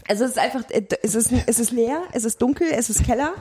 Also 0.09 0.25
es 0.25 0.33
ist 0.33 0.39
einfach, 0.39 0.63
äh, 0.71 0.83
es 1.03 1.15
ist, 1.15 1.33
es 1.47 1.59
ist 1.59 1.71
leer, 1.71 2.03
es 2.13 2.25
ist 2.25 2.41
dunkel, 2.41 2.69
es 2.71 2.91
ist 2.91 3.05
Keller. 3.05 3.35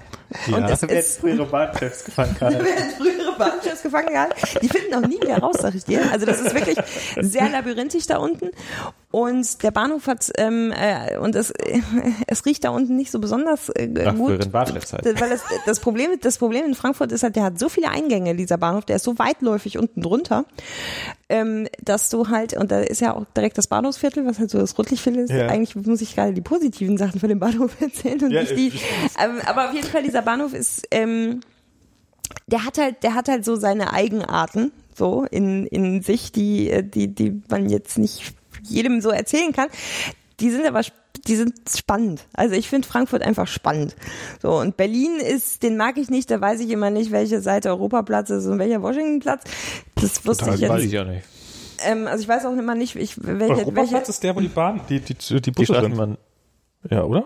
Und 0.48 0.64
es 0.64 0.84
ist, 0.84 1.20
frühere 1.20 1.46
Bahnchefs 1.46 2.04
gefangen 2.06 2.36
gerade. 2.40 2.64
werden 2.64 2.92
frühere 2.98 3.38
Bahnchefs 3.38 3.82
gefangen 3.82 4.10
gehalten. 4.10 4.36
Die 4.62 4.68
finden 4.70 4.94
auch 4.94 5.08
nie 5.08 5.22
wieder 5.22 5.38
raus, 5.40 5.58
sag 5.60 5.74
ich 5.76 5.86
dir. 5.86 6.12
Also 6.12 6.26
das 6.26 6.42
ist 6.42 6.54
wirklich 6.54 6.78
sehr 7.20 7.50
labyrinthisch 7.50 8.06
da 8.06 8.18
unten. 8.18 8.52
Und 9.12 9.62
der 9.62 9.72
Bahnhof 9.72 10.08
hat, 10.08 10.32
ähm, 10.38 10.72
äh, 10.72 11.18
und 11.18 11.36
es, 11.36 11.52
äh, 11.52 11.82
es 12.28 12.46
riecht 12.46 12.64
da 12.64 12.70
unten 12.70 12.96
nicht 12.96 13.12
so 13.12 13.20
besonders 13.20 13.68
äh, 13.70 13.88
Nach 13.88 14.16
gut. 14.16 14.40
halt. 14.40 14.54
Weil 14.54 15.30
das, 15.30 15.42
das, 15.66 15.80
Problem, 15.82 16.12
das 16.22 16.38
Problem 16.38 16.66
in 16.66 16.76
Frankfurt 16.76 17.12
ist 17.12 17.24
halt, 17.24 17.36
der 17.36 17.44
hat 17.44 17.60
so 17.60 17.68
viele 17.68 17.90
Eingänge, 17.90 18.36
dieser 18.36 18.58
Bahnhof, 18.58 18.86
der 18.86 18.96
ist 18.96 19.04
so 19.04 19.20
weitläufig 19.20 19.78
unten 19.78 20.02
drunter, 20.02 20.46
ähm, 21.28 21.68
dass 21.84 22.10
du 22.10 22.30
halt, 22.30 22.54
und 22.56 22.72
da 22.72 22.80
ist 22.80 23.02
ja 23.02 23.14
auch 23.14 23.26
direkt 23.36 23.58
das 23.58 23.68
Bahnhofsviertel, 23.68 24.26
was 24.26 24.40
halt 24.40 24.50
so 24.50 24.58
das 24.60 24.78
Rotlichtviertel 24.78 25.24
ist. 25.24 25.32
Ja. 25.32 25.48
Eigentlich 25.48 25.76
muss 25.76 26.02
ich 26.02 26.16
gerade 26.16 26.34
die 26.34 26.42
positiven 26.42 26.98
Sachen 26.98 27.20
von 27.20 27.28
dem 27.28 27.40
Bahnhof 27.40 27.72
erzählen 27.82 28.22
und 28.24 28.32
Ja, 28.32 28.42
nicht 28.42 28.56
die. 28.56 28.68
ich- 28.70 28.84
Ähm, 29.22 29.40
aber 29.46 29.68
auf 29.70 29.74
jeden 29.74 29.88
Fall, 29.88 30.04
dieser 30.04 30.22
Bahnhof 30.22 30.54
ist, 30.54 30.88
ähm, 30.92 31.42
der 32.48 32.64
hat 32.66 32.78
halt, 32.78 33.04
der 33.04 33.14
hat 33.16 33.28
halt 33.28 33.44
so 33.44 33.58
seine 33.58 33.92
Eigenarten, 33.92 34.72
so 34.96 35.26
in, 35.30 35.66
in 35.68 36.02
sich, 36.02 36.32
die, 36.32 36.70
äh, 36.70 36.82
die, 36.84 37.14
die 37.14 37.42
man 37.50 37.68
jetzt 37.70 37.98
nicht 37.98 38.34
jedem 38.64 39.02
so 39.02 39.10
erzählen 39.10 39.52
kann. 39.54 39.70
Die 40.40 40.50
sind 40.50 40.66
aber, 40.66 40.82
die 41.28 41.36
sind 41.36 41.54
spannend. 41.70 42.26
Also 42.34 42.56
ich 42.56 42.68
finde 42.70 42.88
Frankfurt 42.88 43.22
einfach 43.22 43.48
spannend. 43.48 43.96
So, 44.42 44.60
und 44.60 44.76
Berlin 44.78 45.18
ist, 45.18 45.64
den 45.64 45.78
mag 45.78 45.98
ich 45.98 46.10
nicht, 46.10 46.32
da 46.32 46.42
weiß 46.42 46.60
ich 46.62 46.70
immer 46.72 46.90
nicht, 46.90 47.12
welche 47.12 47.42
Seite 47.42 47.70
Europaplatz 47.70 48.30
ist 48.32 48.46
und 48.48 48.58
welcher 48.60 48.82
Washingtonplatz. 48.82 49.44
Das 49.96 50.26
wusste 50.26 50.46
Total 50.46 50.60
ich 50.60 50.70
Weiß 50.70 50.84
jetzt. 50.84 50.94
ich 50.94 51.00
auch 51.00 51.06
nicht. 51.06 51.26
Ähm, 51.84 52.08
also 52.08 52.22
ich 52.22 52.28
weiß 52.28 52.46
auch 52.46 52.54
immer 52.54 52.76
nicht, 52.76 52.96
ich, 52.96 53.24
welche, 53.24 53.40
welche, 53.40 53.66
Europaplatz 53.66 54.10
ist 54.10 54.24
der, 54.24 54.36
wo 54.36 54.40
die 54.40 54.48
Bahn, 54.48 54.82
die, 54.90 55.00
die, 55.00 55.14
die 55.14 55.42
Die 55.42 55.52
Busse 55.52 55.80
sind. 55.80 56.18
Ja, 56.90 57.04
oder? 57.04 57.26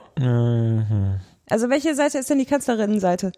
also 1.50 1.70
welche 1.70 1.96
Seite 1.96 2.18
ist 2.18 2.30
denn 2.30 2.40
die 2.40 2.46
Kanzlerinnenseite? 2.46 3.32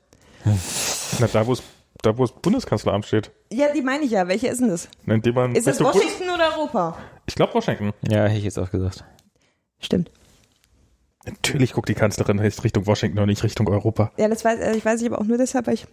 Na, 1.20 1.28
da, 1.32 1.46
wo 1.46 1.54
es, 1.54 1.62
da, 2.02 2.18
wo 2.18 2.26
das 2.26 2.32
Bundeskanzleramt 2.42 3.06
steht. 3.06 3.32
Ja, 3.52 3.68
die 3.74 3.82
meine 3.82 4.04
ich 4.04 4.12
ja. 4.12 4.28
Welche 4.28 4.48
ist 4.48 4.62
denn 4.62 4.70
das? 4.70 4.90
Indem 5.06 5.36
man 5.36 5.56
Ist 5.56 5.68
es 5.68 5.80
Washington 5.80 6.30
oder 6.34 6.58
Europa? 6.58 6.98
Ich 7.28 7.36
glaube 7.36 7.54
Washington. 7.54 7.94
Ja, 8.10 8.26
hätte 8.26 8.38
ich 8.38 8.46
jetzt 8.46 8.58
auch 8.58 8.72
gesagt. 8.72 9.04
Stimmt. 9.80 10.10
Natürlich 11.26 11.74
guckt 11.74 11.90
die 11.90 11.94
Kanzlerin 11.94 12.40
Richtung 12.40 12.88
Washington 12.88 13.20
und 13.20 13.28
nicht 13.28 13.44
Richtung 13.44 13.68
Europa. 13.68 14.12
Ja, 14.18 14.30
das 14.30 14.46
weiß, 14.46 14.60
äh, 14.60 14.78
ich 14.78 14.86
weiß 14.86 15.02
ich 15.02 15.08
aber 15.08 15.20
auch 15.20 15.26
nur 15.26 15.38
deshalb, 15.38 15.68
weil 15.68 15.74
ich 15.74 15.86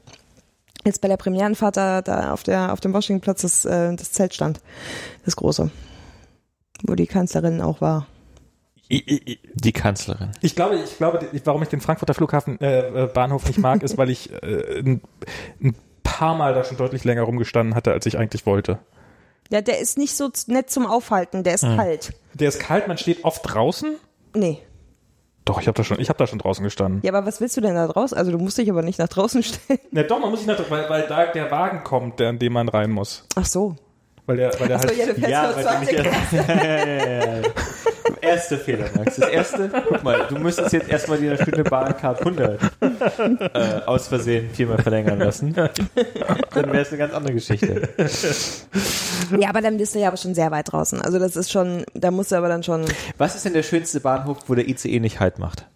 jetzt 0.85 1.01
bei 1.01 1.09
der 1.09 1.16
Premierenfahrt 1.16 1.77
da, 1.77 2.02
da 2.02 2.32
auf, 2.32 2.44
der, 2.44 2.73
auf 2.73 2.81
dem 2.81 2.93
Washingtonplatz 2.93 3.43
das, 3.43 3.65
äh, 3.65 3.94
das 3.97 4.12
Zelt 4.12 4.32
stand. 4.32 4.61
Das 5.24 5.35
große. 5.35 5.70
Wo 6.85 6.94
die 6.94 7.06
Kanzlerin 7.06 7.61
auch 7.61 7.81
war. 7.81 8.06
Die 8.90 9.73
Kanzlerin. 9.73 10.31
Ich 10.40 10.55
glaube, 10.55 10.77
ich 10.77 10.98
glaube, 10.98 11.27
warum 11.44 11.62
ich 11.62 11.69
den 11.69 11.81
Frankfurter 11.81 12.15
Flughafen 12.15 12.61
äh, 12.61 13.05
äh, 13.05 13.06
Bahnhof 13.06 13.47
nicht 13.47 13.59
mag, 13.59 13.82
ist, 13.82 13.97
weil 13.97 14.11
ich 14.11 14.31
äh, 14.31 14.81
ein, 14.81 15.01
ein 15.61 15.74
paar 16.02 16.36
Mal 16.36 16.55
da 16.55 16.62
schon 16.62 16.77
deutlich 16.77 17.02
länger 17.02 17.23
rumgestanden 17.23 17.74
hatte, 17.74 17.93
als 17.93 18.06
ich 18.06 18.19
eigentlich 18.19 18.47
wollte. 18.47 18.78
Ja, 19.51 19.61
der 19.61 19.79
ist 19.79 19.99
nicht 19.99 20.16
so 20.16 20.31
nett 20.47 20.71
zum 20.71 20.87
Aufhalten, 20.87 21.45
der 21.45 21.55
ist 21.55 21.62
kalt. 21.62 22.12
Der 22.35 22.49
ist 22.49 22.61
kalt, 22.61 22.89
man 22.89 22.99
steht 22.99 23.25
oft 23.25 23.43
draußen. 23.45 23.97
Nee. 24.35 24.59
Doch, 25.45 25.61
ich 25.61 25.66
habe 25.69 25.77
da 25.77 25.85
schon, 25.85 26.01
ich 26.01 26.09
habe 26.09 26.19
da 26.19 26.27
schon 26.27 26.39
draußen 26.39 26.65
gestanden. 26.65 27.01
Ja, 27.05 27.12
aber 27.12 27.27
was 27.27 27.41
willst 27.41 27.57
du 27.57 27.61
denn 27.61 27.75
da 27.75 27.87
draußen? 27.87 28.16
Also 28.16 28.31
du 28.33 28.39
musst 28.39 28.57
dich 28.57 28.71
aber 28.71 28.83
nicht 28.83 28.99
nach 28.99 29.09
draußen 29.09 29.43
stellen. 29.43 29.81
Ja, 29.93 30.03
doch, 30.03 30.19
man 30.19 30.31
muss 30.31 30.41
sich 30.41 30.49
nach, 30.49 30.59
weil, 30.71 30.89
weil 30.89 31.07
da 31.07 31.27
der 31.27 31.51
Wagen 31.51 31.85
kommt, 31.85 32.19
der, 32.21 32.31
an 32.31 32.39
dem 32.39 32.55
man 32.55 32.69
rein 32.69 32.91
muss. 32.91 33.27
Ach 33.35 33.45
so. 33.45 33.77
Weil 34.27 34.39
der, 34.39 34.59
weil 34.59 34.69
der 34.69 34.77
Achso, 34.79 34.89
halt, 34.89 34.99
ja, 34.99 35.12
du 35.12 35.21
Ja, 35.31 35.55
weil 35.55 35.65
du 35.65 35.71
20 35.71 35.99
nicht 35.99 37.55
Erste 38.20 38.59
Fehler, 38.59 38.86
Max. 38.97 39.16
Das 39.16 39.28
erste, 39.31 39.70
guck 39.89 40.02
mal, 40.02 40.26
du 40.28 40.36
müsstest 40.39 40.72
jetzt 40.72 40.89
erstmal 40.89 41.18
die 41.18 41.35
Stunde 41.36 41.64
Bahncard 41.64 42.18
100 42.20 42.60
äh, 42.81 43.81
aus 43.86 44.09
Versehen 44.09 44.51
viermal 44.51 44.82
verlängern 44.82 45.18
lassen. 45.18 45.55
Dann 45.55 45.70
wäre 46.66 46.81
es 46.81 46.89
eine 46.89 46.98
ganz 46.98 47.14
andere 47.14 47.35
Geschichte. 47.35 47.89
Ja, 49.39 49.48
aber 49.48 49.60
dann 49.62 49.76
bist 49.78 49.94
du 49.94 50.01
ja 50.01 50.09
aber 50.09 50.16
schon 50.16 50.35
sehr 50.35 50.51
weit 50.51 50.70
draußen. 50.72 51.01
Also 51.01 51.18
das 51.18 51.36
ist 51.36 51.51
schon, 51.51 51.85
da 51.94 52.10
musst 52.10 52.31
du 52.32 52.36
aber 52.36 52.48
dann 52.48 52.62
schon. 52.62 52.85
Was 53.18 53.35
ist 53.36 53.44
denn 53.44 53.55
der 53.55 53.62
schönste 53.62 54.01
Bahnhof, 54.01 54.39
wo 54.48 54.55
der 54.55 54.68
ICE 54.68 55.01
nicht 55.01 55.20
Halt 55.20 55.39
macht? 55.39 55.66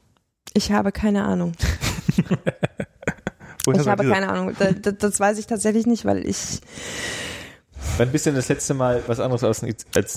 Ich 0.55 0.71
habe 0.73 0.93
keine 0.93 1.25
Ahnung. 1.25 1.53
Ich 3.75 3.87
habe 3.87 4.03
diese- 4.03 4.13
keine 4.15 4.29
Ahnung. 4.31 4.55
Das, 4.59 4.95
das, 4.99 5.21
weiß 5.21 5.39
ich 5.39 5.47
tatsächlich 5.47 5.87
nicht, 5.87 6.05
weil 6.05 6.27
ich. 6.27 6.61
Wann 7.97 8.11
bist 8.11 8.27
du 8.27 8.31
denn 8.31 8.37
das 8.37 8.49
letzte 8.49 8.75
Mal 8.75 9.03
was 9.07 9.21
anderes 9.21 9.45
als 9.45 9.63
ein, 9.63 9.69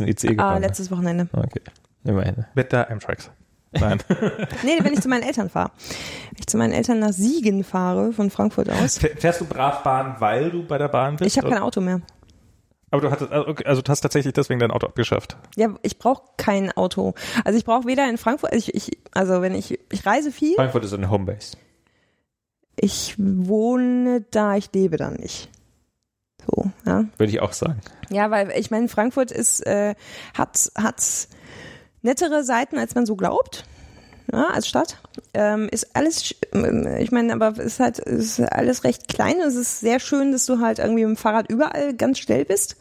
ICE 0.07 0.27
Ah, 0.29 0.31
gefahren? 0.31 0.61
letztes 0.61 0.91
Wochenende. 0.91 1.27
okay, 1.33 1.61
immerhin. 2.03 2.45
Mit 2.55 2.71
der 2.71 2.89
Amtrak. 2.89 3.31
Nein. 3.71 3.99
Nee, 4.63 4.79
wenn 4.81 4.93
ich 4.93 5.01
zu 5.01 5.07
meinen 5.07 5.23
Eltern 5.23 5.49
fahre. 5.49 5.71
Wenn 6.31 6.39
ich 6.39 6.47
zu 6.47 6.57
meinen 6.57 6.73
Eltern 6.73 6.99
nach 6.99 7.13
Siegen 7.13 7.63
fahre, 7.63 8.11
von 8.11 8.29
Frankfurt 8.29 8.69
aus. 8.69 8.97
Fährst 8.97 9.41
du 9.41 9.45
brav 9.45 9.83
Bahn, 9.83 10.15
weil 10.19 10.51
du 10.51 10.65
bei 10.65 10.77
der 10.77 10.89
Bahn 10.89 11.15
bist? 11.15 11.31
Ich 11.31 11.37
habe 11.37 11.49
kein 11.49 11.61
Auto 11.61 11.79
mehr. 11.81 12.01
Aber 12.91 13.01
du 13.01 13.09
hattest, 13.09 13.31
also 13.31 13.55
also 13.63 13.81
du 13.81 13.89
hast 13.89 14.01
tatsächlich 14.01 14.33
deswegen 14.33 14.59
dein 14.59 14.71
Auto 14.71 14.85
abgeschafft. 14.85 15.37
Ja, 15.55 15.73
ich 15.81 15.97
brauche 15.97 16.23
kein 16.35 16.71
Auto. 16.73 17.13
Also 17.45 17.57
ich 17.57 17.63
brauche 17.63 17.87
weder 17.87 18.09
in 18.09 18.17
Frankfurt, 18.17 18.53
ich, 18.53 18.75
ich, 18.75 18.97
also 19.13 19.41
wenn 19.41 19.55
ich, 19.55 19.79
ich 19.89 20.05
reise 20.05 20.31
viel, 20.31 20.55
Frankfurt 20.55 20.83
ist 20.83 20.93
eine 20.93 21.09
Homebase. 21.09 21.55
ich 22.75 23.15
wohne 23.17 24.25
da, 24.31 24.57
ich 24.57 24.69
lebe 24.73 24.97
da 24.97 25.09
nicht. 25.09 25.49
So, 26.45 26.69
ja. 26.85 27.05
Würde 27.17 27.31
ich 27.31 27.39
auch 27.39 27.53
sagen. 27.53 27.79
Ja, 28.09 28.29
weil 28.29 28.51
ich 28.57 28.71
meine, 28.71 28.89
Frankfurt 28.89 29.31
ist, 29.31 29.65
äh, 29.65 29.95
hat, 30.33 30.71
hat 30.75 31.27
nettere 32.01 32.43
Seiten, 32.43 32.77
als 32.77 32.95
man 32.95 33.05
so 33.05 33.15
glaubt. 33.15 33.65
Ja, 34.31 34.47
als 34.47 34.67
Stadt. 34.67 34.97
Ähm, 35.33 35.67
ist 35.69 35.95
alles, 35.95 36.35
ähm, 36.53 36.87
ich 36.99 37.11
meine, 37.11 37.33
aber 37.33 37.59
ist 37.61 37.79
halt, 37.79 37.99
ist 37.99 38.39
alles 38.39 38.83
recht 38.83 39.07
klein. 39.07 39.35
Es 39.45 39.55
ist 39.55 39.81
sehr 39.81 39.99
schön, 39.99 40.31
dass 40.31 40.45
du 40.45 40.59
halt 40.59 40.79
irgendwie 40.79 41.05
mit 41.05 41.17
dem 41.17 41.21
Fahrrad 41.21 41.49
überall 41.49 41.93
ganz 41.93 42.19
schnell 42.19 42.45
bist. 42.45 42.77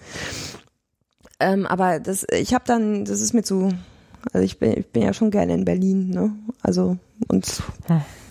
Ähm, 1.41 1.67
aber 1.67 1.99
das, 1.99 2.27
ich 2.31 2.55
habe 2.55 2.65
dann, 2.67 3.05
das 3.05 3.21
ist 3.21 3.33
mir 3.33 3.43
zu, 3.43 3.71
also 4.33 4.45
ich 4.45 4.59
bin, 4.59 4.79
ich 4.79 4.87
bin 4.87 5.03
ja 5.03 5.13
schon 5.13 5.31
gerne 5.31 5.55
in 5.55 5.65
Berlin, 5.65 6.11
ne? 6.11 6.33
Also, 6.63 6.99
und 7.29 7.63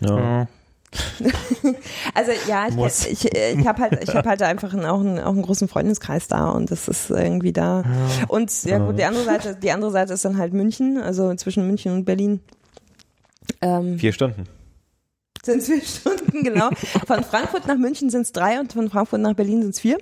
Ja. 0.01 0.47
Also 2.15 2.31
ja, 2.47 2.67
ich, 2.67 3.11
ich, 3.11 3.33
ich 3.35 3.67
habe 3.67 3.81
halt, 3.81 4.03
ich 4.03 4.13
habe 4.15 4.27
halt 4.29 4.41
einfach 4.41 4.73
auch, 4.73 4.99
einen, 5.01 5.19
auch 5.19 5.31
einen 5.33 5.41
großen 5.43 5.67
Freundeskreis 5.67 6.27
da 6.27 6.49
und 6.49 6.71
das 6.71 6.87
ist 6.87 7.09
irgendwie 7.09 7.53
da. 7.53 7.83
Und 8.27 8.63
ja 8.63 8.79
gut, 8.79 8.97
die 8.97 9.03
andere 9.03 9.23
Seite, 9.23 9.55
die 9.55 9.71
andere 9.71 9.91
Seite 9.91 10.13
ist 10.13 10.25
dann 10.25 10.37
halt 10.37 10.53
München, 10.53 10.97
also 10.97 11.33
zwischen 11.35 11.67
München 11.67 11.93
und 11.93 12.05
Berlin. 12.05 12.39
Ähm, 13.61 13.99
Vier 13.99 14.13
Stunden. 14.13 14.43
sind 15.43 15.63
vier 15.63 15.81
Stunden, 15.81 16.43
genau. 16.43 16.69
Von 17.07 17.23
Frankfurt 17.23 17.65
nach 17.67 17.77
München 17.77 18.09
sind 18.09 18.21
es 18.21 18.31
drei 18.31 18.59
und 18.59 18.73
von 18.73 18.89
Frankfurt 18.89 19.21
nach 19.21 19.33
Berlin 19.33 19.61
sind 19.61 19.71
es 19.75 19.79
vier. 19.79 19.97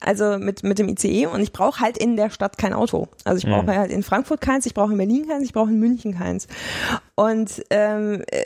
Also 0.00 0.38
mit, 0.38 0.62
mit 0.62 0.78
dem 0.78 0.88
ICE 0.88 1.26
und 1.26 1.40
ich 1.40 1.52
brauche 1.52 1.80
halt 1.80 1.96
in 1.98 2.16
der 2.16 2.30
Stadt 2.30 2.58
kein 2.58 2.72
Auto. 2.72 3.08
Also 3.24 3.38
ich 3.38 3.44
brauche 3.52 3.62
Mhm. 3.64 3.76
halt 3.76 3.90
in 3.90 4.02
Frankfurt 4.02 4.40
keins, 4.40 4.66
ich 4.66 4.74
brauche 4.74 4.92
in 4.92 4.98
Berlin 4.98 5.26
keins, 5.28 5.44
ich 5.44 5.52
brauche 5.52 5.70
in 5.70 5.78
München 5.80 6.14
keins. 6.16 6.46
Und 7.14 7.62
ähm, 7.70 8.22
äh, 8.30 8.44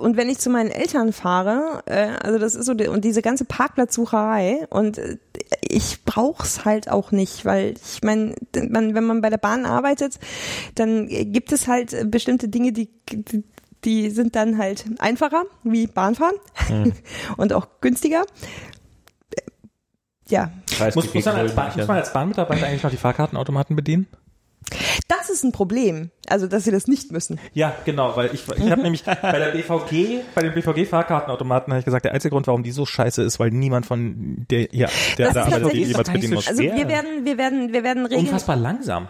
und 0.00 0.16
wenn 0.16 0.28
ich 0.28 0.38
zu 0.38 0.50
meinen 0.50 0.70
Eltern 0.70 1.12
fahre, 1.12 1.82
äh, 1.86 2.16
also 2.22 2.38
das 2.38 2.54
ist 2.54 2.66
so 2.66 2.74
die, 2.74 2.88
und 2.88 3.04
diese 3.04 3.22
ganze 3.22 3.44
Parkplatzsucherei 3.44 4.66
und 4.70 4.98
äh, 4.98 5.18
ich 5.62 6.04
brauch's 6.04 6.64
halt 6.64 6.90
auch 6.90 7.12
nicht, 7.12 7.44
weil 7.44 7.74
ich 7.74 8.02
meine, 8.02 8.34
man, 8.68 8.94
wenn 8.94 9.04
man 9.04 9.20
bei 9.20 9.30
der 9.30 9.38
Bahn 9.38 9.66
arbeitet, 9.66 10.18
dann 10.74 11.06
gibt 11.08 11.52
es 11.52 11.68
halt 11.68 12.10
bestimmte 12.10 12.48
Dinge, 12.48 12.72
die, 12.72 12.90
die 13.10 13.44
die 13.84 14.10
sind 14.10 14.36
dann 14.36 14.58
halt 14.58 14.84
einfacher, 14.98 15.44
wie 15.62 15.86
Bahnfahren 15.86 16.34
und 17.36 17.52
auch 17.52 17.66
günstiger. 17.80 18.24
Ja, 20.28 20.52
Muss, 20.94 21.12
muss, 21.12 21.24
man 21.24 21.36
als 21.36 21.54
Bahn, 21.54 21.72
muss 21.76 21.88
man 21.88 21.96
als 21.96 22.12
Bahnmitarbeiter 22.12 22.66
eigentlich 22.66 22.82
noch 22.82 22.90
die 22.90 22.96
Fahrkartenautomaten 22.96 23.74
bedienen? 23.74 24.06
Das 25.08 25.30
ist 25.30 25.44
ein 25.44 25.52
Problem. 25.52 26.10
Also, 26.28 26.46
dass 26.46 26.64
sie 26.64 26.70
das 26.70 26.86
nicht 26.86 27.10
müssen. 27.12 27.40
Ja, 27.54 27.74
genau, 27.84 28.16
weil 28.16 28.30
ich, 28.32 28.44
ich 28.56 28.70
habe 28.70 28.82
nämlich 28.82 29.04
bei 29.04 29.14
der 29.14 29.50
BVG, 29.52 30.20
bei 30.34 30.42
den 30.42 30.54
BVG-Fahrkartenautomaten 30.54 31.72
habe 31.72 31.80
ich 31.80 31.84
gesagt, 31.84 32.04
der 32.04 32.12
einzige 32.12 32.32
Grund, 32.32 32.46
warum 32.46 32.62
die 32.62 32.70
so 32.70 32.86
scheiße 32.86 33.22
ist, 33.22 33.40
weil 33.40 33.50
niemand 33.50 33.86
von 33.86 34.46
der, 34.50 34.68
ja, 34.72 34.88
der 35.18 35.26
Das 35.26 35.34
da 35.34 35.44
arbeitet, 35.44 35.74
jemals 35.74 36.10
bedienen 36.10 36.34
muss. 36.34 36.48
Also 36.48 36.62
wir 36.62 36.88
werden, 36.88 37.24
wir 37.24 37.38
werden, 37.38 37.72
wir 37.72 37.82
werden 37.84 38.06
regeln. 38.06 38.26
Unfassbar 38.26 38.56
langsam. 38.56 39.08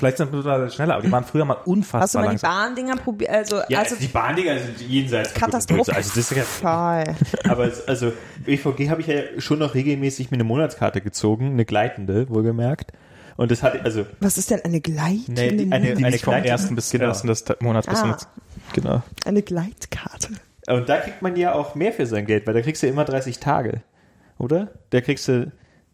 Vielleicht 0.00 0.18
sind 0.18 0.32
wir 0.32 0.70
schneller, 0.70 0.94
aber 0.94 1.02
die 1.02 1.10
waren 1.10 1.24
früher 1.24 1.44
mal 1.44 1.56
unfassbar 1.64 2.02
Hast 2.02 2.14
du 2.14 2.18
mal 2.18 2.24
die 2.24 2.28
langsam. 2.28 2.50
Bahndinger 2.52 2.96
probiert? 2.96 3.30
Also, 3.32 3.60
Ja, 3.68 3.80
also 3.80 3.96
die 3.96 4.06
Bahndinger 4.06 4.56
sind 4.60 4.80
jenseits 4.80 5.34
Katastrophe. 5.34 5.92
Also 5.92 6.10
das 6.14 6.30
ist 6.30 6.62
ja. 6.62 7.04
Aber 7.48 7.64
es, 7.64 7.86
also 7.88 8.12
BVG 8.44 8.90
habe 8.90 9.00
ich 9.00 9.08
ja 9.08 9.22
schon 9.38 9.58
noch 9.58 9.74
regelmäßig 9.74 10.30
mir 10.30 10.36
eine 10.36 10.44
Monatskarte 10.44 11.00
gezogen, 11.00 11.50
eine 11.50 11.64
gleitende, 11.64 12.28
wohlgemerkt. 12.28 12.92
Und 13.38 13.50
das 13.52 13.62
hatte, 13.62 13.80
also, 13.84 14.04
Was 14.20 14.36
ist 14.36 14.50
denn 14.50 14.60
eine 14.64 14.80
Gleitende? 14.80 15.42
Nee, 15.42 15.52
die- 15.64 15.72
eine- 15.72 15.94
Die 15.94 16.04
eine 16.04 16.18
vom 16.18 16.34
ersten 16.34 16.74
bis 16.74 16.90
genau. 16.90 17.04
ersten 17.06 17.28
des 17.28 17.44
Monats 17.60 17.86
bis 17.86 18.00
zum 18.00 18.08
Ah. 18.10 18.12
jetzt. 18.12 18.28
genau. 18.74 19.02
eine 19.24 19.42
Gleitkarte. 19.42 20.28
Und 20.66 20.88
da 20.88 20.98
kriegt 20.98 21.22
man 21.22 21.34
ja 21.36 21.54
auch 21.54 21.74
mehr 21.74 21.92
für 21.92 22.04
sein 22.06 22.26
Geld, 22.26 22.46
weil 22.46 22.52
da 22.54 22.60
kriegst 22.60 22.82
du 22.82 22.88
immer 22.88 23.04
30 23.04 23.38
Tage, 23.38 23.80
oder? 24.38 24.72
Da 24.90 25.00
kriegst 25.00 25.28
du, 25.28 25.50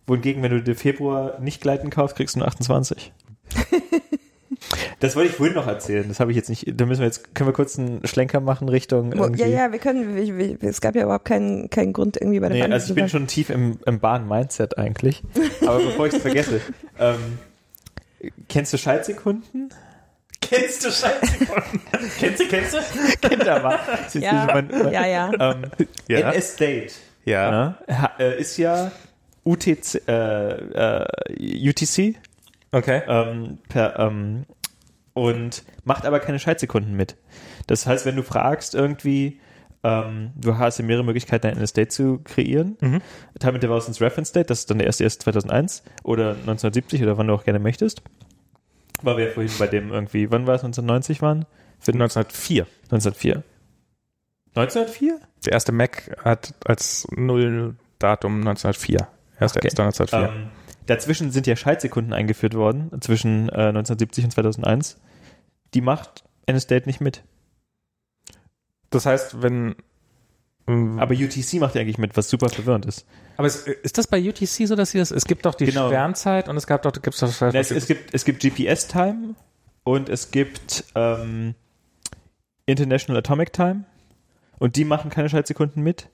wohingegen, 0.07 0.43
wenn 0.43 0.51
du 0.53 0.63
dir 0.63 0.75
Februar 0.75 1.39
nicht 1.39 1.61
gleiten 1.61 1.91
kaufst, 1.91 2.17
kriegst 2.17 2.35
du 2.35 2.41
nur 2.41 2.49
28. 2.49 3.13
das 5.01 5.17
wollte 5.17 5.31
ich 5.31 5.37
vorhin 5.37 5.55
noch 5.55 5.67
erzählen, 5.67 6.07
das 6.09 6.21
habe 6.21 6.31
ich 6.31 6.37
jetzt 6.37 6.49
nicht, 6.49 6.65
da 6.79 6.87
müssen 6.87 7.01
wir 7.01 7.07
jetzt, 7.07 7.35
können 7.35 7.49
wir 7.49 7.55
kurz 7.55 7.79
einen 7.79 8.07
Schlenker 8.07 8.41
machen 8.41 8.69
Richtung 8.69 9.13
irgendwie. 9.13 9.41
Ja, 9.43 9.47
ja, 9.47 9.73
wir 9.73 9.79
können, 9.79 10.15
wir, 10.17 10.37
wir, 10.61 10.69
es 10.69 10.81
gab 10.81 10.95
ja 10.95 11.03
überhaupt 11.05 11.25
keinen, 11.25 11.71
keinen 11.71 11.93
Grund 11.93 12.17
irgendwie 12.17 12.41
bei 12.41 12.49
der 12.49 12.57
Nee, 12.57 12.63
Bahn. 12.63 12.73
also 12.73 12.89
ich 12.91 12.95
bin 12.95 13.09
schon 13.09 13.27
tief 13.27 13.51
im, 13.51 13.79
im 13.87 14.01
Bahn-Mindset 14.01 14.79
eigentlich. 14.79 15.23
Aber 15.63 15.79
bevor 15.79 16.07
ich 16.07 16.15
es 16.15 16.23
vergesse, 16.23 16.61
ähm, 16.99 17.39
kennst 18.49 18.73
du 18.73 18.79
Schaltsekunden? 18.79 19.71
Kennst 20.41 20.85
du 20.85 20.91
Scheißsekunden? 20.91 21.81
kennst 22.21 22.41
du, 22.41 22.49
kennst 22.49 22.75
du? 22.75 22.79
Kennt 23.29 23.45
er 23.47 23.63
mal. 23.63 23.79
Ja, 24.15 24.47
mein- 24.53 24.69
mein- 24.69 24.93
ja, 24.93 25.07
ja. 25.07 25.31
Ähm, 25.41 25.63
Ja. 26.07 26.31
NS 26.33 26.57
Date 26.57 26.93
Ja. 27.25 27.79
ja, 27.89 28.11
äh, 28.19 28.39
ist 28.41 28.59
ja 28.59 28.93
UTC, 29.45 30.03
äh, 30.07 31.03
äh, 31.03 31.71
UTC 31.71 32.17
Okay. 32.73 33.03
ähm, 33.09 33.59
per, 33.69 33.99
ähm, 33.99 34.45
und 35.15 35.65
macht 35.85 36.05
aber 36.05 36.21
keine 36.21 36.39
Schaltsekunden 36.39 36.95
mit. 36.95 37.17
Das 37.67 37.87
heißt, 37.87 38.05
wenn 38.05 38.17
du 38.17 38.23
fragst 38.23 38.75
irgendwie, 38.75 39.41
ähm, 39.83 40.33
du 40.37 40.59
hast 40.59 40.79
ja 40.79 40.85
mehrere 40.85 41.05
Möglichkeiten, 41.05 41.47
ein 41.47 41.57
NS 41.57 41.73
Date 41.73 41.93
zu 41.93 42.21
kreieren. 42.25 42.77
Mhm. 42.81 43.01
Time 43.39 43.55
Intervals 43.55 44.01
Reference 44.01 44.33
Date, 44.33 44.51
das 44.51 44.61
ist 44.61 44.71
dann 44.71 44.79
der 44.79 44.87
erste 44.87 45.05
erst 45.05 45.23
2001 45.23 45.83
oder 46.03 46.31
1970 46.31 47.03
oder 47.03 47.17
wann 47.17 47.29
du 47.29 47.35
auch 47.35 47.45
gerne 47.45 47.59
möchtest. 47.59 48.03
War 49.03 49.17
wir 49.17 49.27
ja 49.27 49.33
vorhin 49.33 49.53
bei 49.59 49.67
dem 49.67 49.93
irgendwie, 49.93 50.31
wann 50.31 50.47
war 50.47 50.55
es 50.55 50.63
1990 50.63 51.23
waren? 51.23 51.47
Für 51.79 51.93
1904. 51.93 52.67
1904. 52.91 53.43
1904? 54.55 55.21
Der 55.45 55.53
erste 55.53 55.73
Mac 55.73 56.17
hat 56.25 56.55
als 56.65 57.07
Null-Datum 57.11 58.39
1904. 58.41 59.09
Erster 59.39 59.59
Okay. 59.59 59.67
erster 59.67 59.83
1904. 59.83 60.35
Ähm, 60.35 60.51
dazwischen 60.87 61.31
sind 61.33 61.47
ja 61.47 61.57
Schaltsekunden 61.57 62.13
eingeführt 62.13 62.55
worden, 62.55 62.91
zwischen 63.01 63.49
äh, 63.51 63.69
1970 63.69 64.25
und 64.25 64.31
2001. 64.31 65.01
Die 65.75 65.81
macht 65.81 66.25
NS-Date 66.47 66.87
nicht 66.87 67.01
mit. 67.01 67.23
Das 68.91 69.07
heißt, 69.07 69.43
wenn. 69.43 69.75
ähm, 70.69 70.99
Aber 70.99 71.15
UTC 71.15 71.55
macht 71.55 71.75
ja 71.75 71.81
eigentlich 71.81 71.99
mit, 71.99 72.17
was 72.17 72.29
super 72.31 72.49
verwirrend 72.49 72.87
ist. 72.87 73.07
aber 73.37 73.47
es, 73.49 73.67
ist 73.67 73.99
das 73.99 74.07
bei 74.07 74.21
UTC 74.23 74.67
so, 74.69 74.77
dass 74.77 74.93
sie 74.93 74.99
das? 74.99 75.11
Es 75.11 75.25
gibt 75.25 75.45
doch 75.47 75.55
die 75.55 75.67
Genau. 75.67 75.89
Sternzeit 75.89 76.49
und 76.49 76.57
es 76.57 76.67
gab 76.67 76.83
doch, 76.83 76.93
gibt's 76.93 77.19
doch 77.21 77.33
Na, 77.41 77.49
es, 77.55 77.71
es 77.71 77.87
gibt, 77.87 78.15
es 78.15 78.25
gibt 78.25 78.43
GPS-Time 78.43 79.35
und 79.83 80.09
es 80.09 80.31
gibt 80.31 80.85
ähm, 80.95 81.55
International 82.67 83.19
Atomic 83.19 83.53
Time 83.53 83.85
und 84.59 84.77
die 84.77 84.85
machen 84.85 85.11
keine 85.11 85.29
Schaltsekunden 85.29 85.83
mit. 85.83 86.09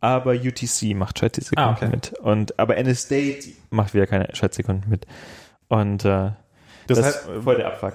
Aber 0.00 0.32
UTC 0.32 0.94
macht 0.96 1.18
Schaltsekunden 1.20 1.64
Ah, 1.64 1.72
okay. 1.72 1.88
mit. 1.88 2.12
Und, 2.18 2.58
aber 2.58 2.76
NS-Date 2.76 3.54
macht 3.70 3.94
wieder 3.94 4.06
keine 4.08 4.28
Schaltsekunden 4.34 4.90
mit. 4.90 5.06
Und 5.68 6.04
äh, 6.04 6.32
das, 6.88 6.98
Das 6.98 7.02
heißt, 7.04 7.28
ist 7.28 7.44
voll 7.44 7.56
der 7.56 7.68
Abfuck. 7.68 7.94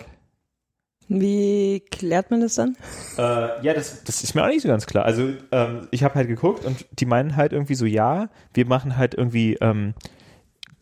Wie 1.09 1.83
klärt 1.91 2.31
man 2.31 2.41
das 2.41 2.55
dann? 2.55 2.75
Äh, 3.17 3.21
ja, 3.65 3.73
das, 3.73 4.03
das 4.03 4.23
ist 4.23 4.35
mir 4.35 4.43
auch 4.43 4.47
nicht 4.47 4.61
so 4.61 4.67
ganz 4.67 4.85
klar. 4.85 5.05
Also 5.05 5.29
ähm, 5.51 5.87
ich 5.91 6.03
habe 6.03 6.15
halt 6.15 6.27
geguckt 6.27 6.65
und 6.65 6.85
die 6.91 7.05
meinen 7.05 7.35
halt 7.35 7.53
irgendwie 7.53 7.75
so, 7.75 7.85
ja, 7.85 8.29
wir 8.53 8.65
machen 8.65 8.97
halt 8.97 9.13
irgendwie 9.13 9.55
ähm, 9.61 9.93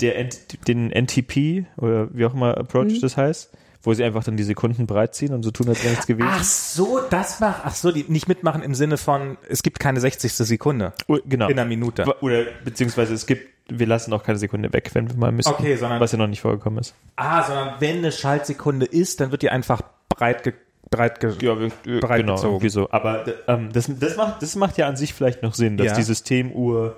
der, 0.02 0.27
den 0.68 0.89
NTP 0.91 1.65
oder 1.77 2.07
wie 2.14 2.26
auch 2.26 2.34
immer 2.34 2.57
Approach 2.57 2.93
Mhm. 2.93 3.02
das 3.02 3.18
heißt, 3.18 3.52
wo 3.84 3.93
sie 3.93 4.03
einfach 4.03 4.23
dann 4.23 4.35
die 4.35 4.43
Sekunden 4.43 4.88
breit 4.88 5.14
ziehen 5.14 5.31
und 5.31 5.43
so 5.43 5.52
tun, 5.52 5.69
als 5.69 5.84
wäre 5.84 5.91
nichts 5.91 6.07
gewesen. 6.07 6.27
Ach 6.31 6.43
so, 6.43 6.99
das 7.10 7.39
macht. 7.39 7.61
Ach 7.64 7.76
so, 7.76 7.91
die 7.91 8.03
nicht 8.07 8.27
mitmachen 8.27 8.64
im 8.64 8.73
Sinne 8.73 8.97
von, 8.97 9.38
es 9.47 9.61
gibt 9.61 9.80
keine 9.80 9.99
60. 9.99 10.34
Sekunde 10.34 10.93
Oh, 11.07 11.19
genau. 11.26 11.47
in 11.49 11.60
einer 11.60 11.68
Minute. 11.69 12.03
Oder 12.22 12.45
beziehungsweise 12.64 13.14
es 13.14 13.27
gibt, 13.27 13.47
wir 13.69 13.85
lassen 13.85 14.11
auch 14.14 14.23
keine 14.23 14.39
Sekunde 14.39 14.73
weg, 14.73 14.89
wenn 14.93 15.07
wir 15.07 15.15
mal 15.18 15.31
müssen. 15.31 15.49
Okay, 15.49 15.76
sondern- 15.76 15.99
was 15.99 16.11
ja 16.11 16.18
noch 16.18 16.26
nicht 16.27 16.41
vorgekommen 16.41 16.80
ist. 16.80 16.95
Ah, 17.15 17.43
sondern 17.43 17.76
wenn 17.80 17.97
eine 17.99 18.11
Schaltsekunde 18.11 18.88
ist, 18.88 19.22
dann 19.22 19.30
wird 19.31 19.43
die 19.43 19.52
einfach 19.52 19.84
breit 20.18 20.44
ge 20.44 20.54
breit 20.90 21.20
ge 21.20 21.34
Ja, 21.42 21.60
wir, 21.60 22.00
Breit 22.00 22.22
genau, 22.22 22.36
gezogen. 22.36 22.70
so. 22.70 22.90
Aber 22.92 23.26
ähm, 23.48 23.70
das, 23.74 23.90
das, 24.00 24.16
macht, 24.18 24.42
das 24.42 24.56
macht 24.56 24.78
ja 24.78 24.88
an 24.88 24.96
sich 24.98 25.14
vielleicht 25.14 25.42
noch 25.44 25.54
Sinn, 25.54 25.78
dass 25.78 25.88
Ja. 25.88 25.96
die 25.96 26.04
Systemuhr 26.04 26.96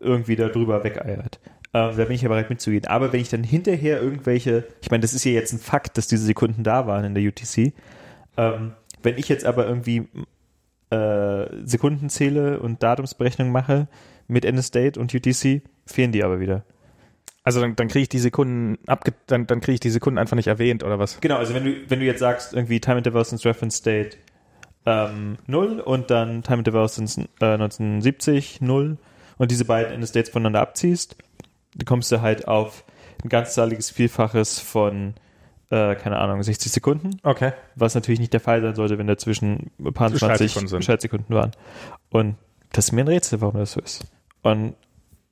irgendwie 0.00 0.36
da 0.36 0.48
drüber 0.48 0.82
wegeiert. 0.84 1.38
Ähm, 1.74 1.96
da 1.96 2.04
bin 2.04 2.12
ich 2.12 2.22
ja 2.22 2.28
bereit 2.28 2.50
mitzugehen. 2.50 2.86
Aber 2.86 3.12
wenn 3.12 3.20
ich 3.20 3.28
dann 3.28 3.44
hinterher 3.44 4.00
irgendwelche, 4.00 4.64
ich 4.82 4.90
meine, 4.90 5.02
das 5.02 5.12
ist 5.14 5.24
ja 5.24 5.32
jetzt 5.32 5.52
ein 5.52 5.58
Fakt, 5.58 5.96
dass 5.98 6.08
diese 6.08 6.24
Sekunden 6.24 6.62
da 6.62 6.86
waren 6.86 7.04
in 7.04 7.14
der 7.14 7.22
UTC. 7.24 7.72
Ähm, 8.36 8.72
wenn 9.02 9.16
ich 9.18 9.28
jetzt 9.28 9.44
aber 9.44 9.66
irgendwie 9.66 10.08
äh, 10.90 11.46
Sekunden 11.64 12.08
zähle 12.08 12.60
und 12.60 12.82
Datumsberechnung 12.82 13.50
mache 13.52 13.88
mit 14.26 14.44
NS-Date 14.44 14.98
und 14.98 15.14
UTC, 15.14 15.62
fehlen 15.86 16.12
die 16.12 16.24
aber 16.24 16.40
wieder. 16.40 16.64
Also 17.48 17.62
dann, 17.62 17.76
dann 17.76 17.88
kriege 17.88 18.02
ich 18.02 18.08
die 18.10 18.18
Sekunden 18.18 18.76
abge 18.86 19.14
dann, 19.26 19.46
dann 19.46 19.62
kriege 19.62 19.72
ich 19.72 19.80
die 19.80 19.88
Sekunden 19.88 20.18
einfach 20.18 20.36
nicht 20.36 20.48
erwähnt 20.48 20.84
oder 20.84 20.98
was? 20.98 21.18
Genau, 21.22 21.36
also 21.36 21.54
wenn 21.54 21.64
du, 21.64 21.76
wenn 21.88 21.98
du 21.98 22.04
jetzt 22.04 22.18
sagst, 22.18 22.52
irgendwie 22.52 22.78
Time 22.78 22.98
Interval 22.98 23.24
since 23.24 23.48
Reference 23.48 23.80
Date 23.80 24.18
ähm, 24.84 25.38
0 25.46 25.80
und 25.80 26.10
dann 26.10 26.42
Time 26.42 26.58
Interval 26.58 26.86
since 26.90 27.18
äh, 27.40 27.54
1970 27.54 28.60
0 28.60 28.98
und 29.38 29.50
diese 29.50 29.64
beiden 29.64 29.94
End 29.94 30.06
States 30.06 30.28
voneinander 30.28 30.60
abziehst, 30.60 31.16
dann 31.74 31.86
kommst 31.86 32.12
du 32.12 32.20
halt 32.20 32.46
auf 32.48 32.84
ein 33.24 33.30
ganzzahliges 33.30 33.88
Vielfaches 33.88 34.58
von, 34.58 35.14
äh, 35.70 35.94
keine 35.94 36.18
Ahnung, 36.18 36.42
60 36.42 36.70
Sekunden. 36.70 37.18
Okay. 37.22 37.52
Was 37.76 37.94
natürlich 37.94 38.20
nicht 38.20 38.34
der 38.34 38.40
Fall 38.40 38.60
sein 38.60 38.74
sollte, 38.74 38.98
wenn 38.98 39.06
dazwischen 39.06 39.70
ein 39.78 39.94
paar 39.94 40.10
So 40.10 40.18
20 40.18 40.20
Schaltsekunden 40.20 40.68
sind. 40.68 40.84
Schaltsekunden 40.84 41.34
waren. 41.34 41.52
Und 42.10 42.36
das 42.74 42.88
ist 42.88 42.92
mir 42.92 43.04
ein 43.04 43.08
Rätsel, 43.08 43.40
warum 43.40 43.58
das 43.58 43.72
so 43.72 43.80
ist. 43.80 44.04
Und 44.42 44.74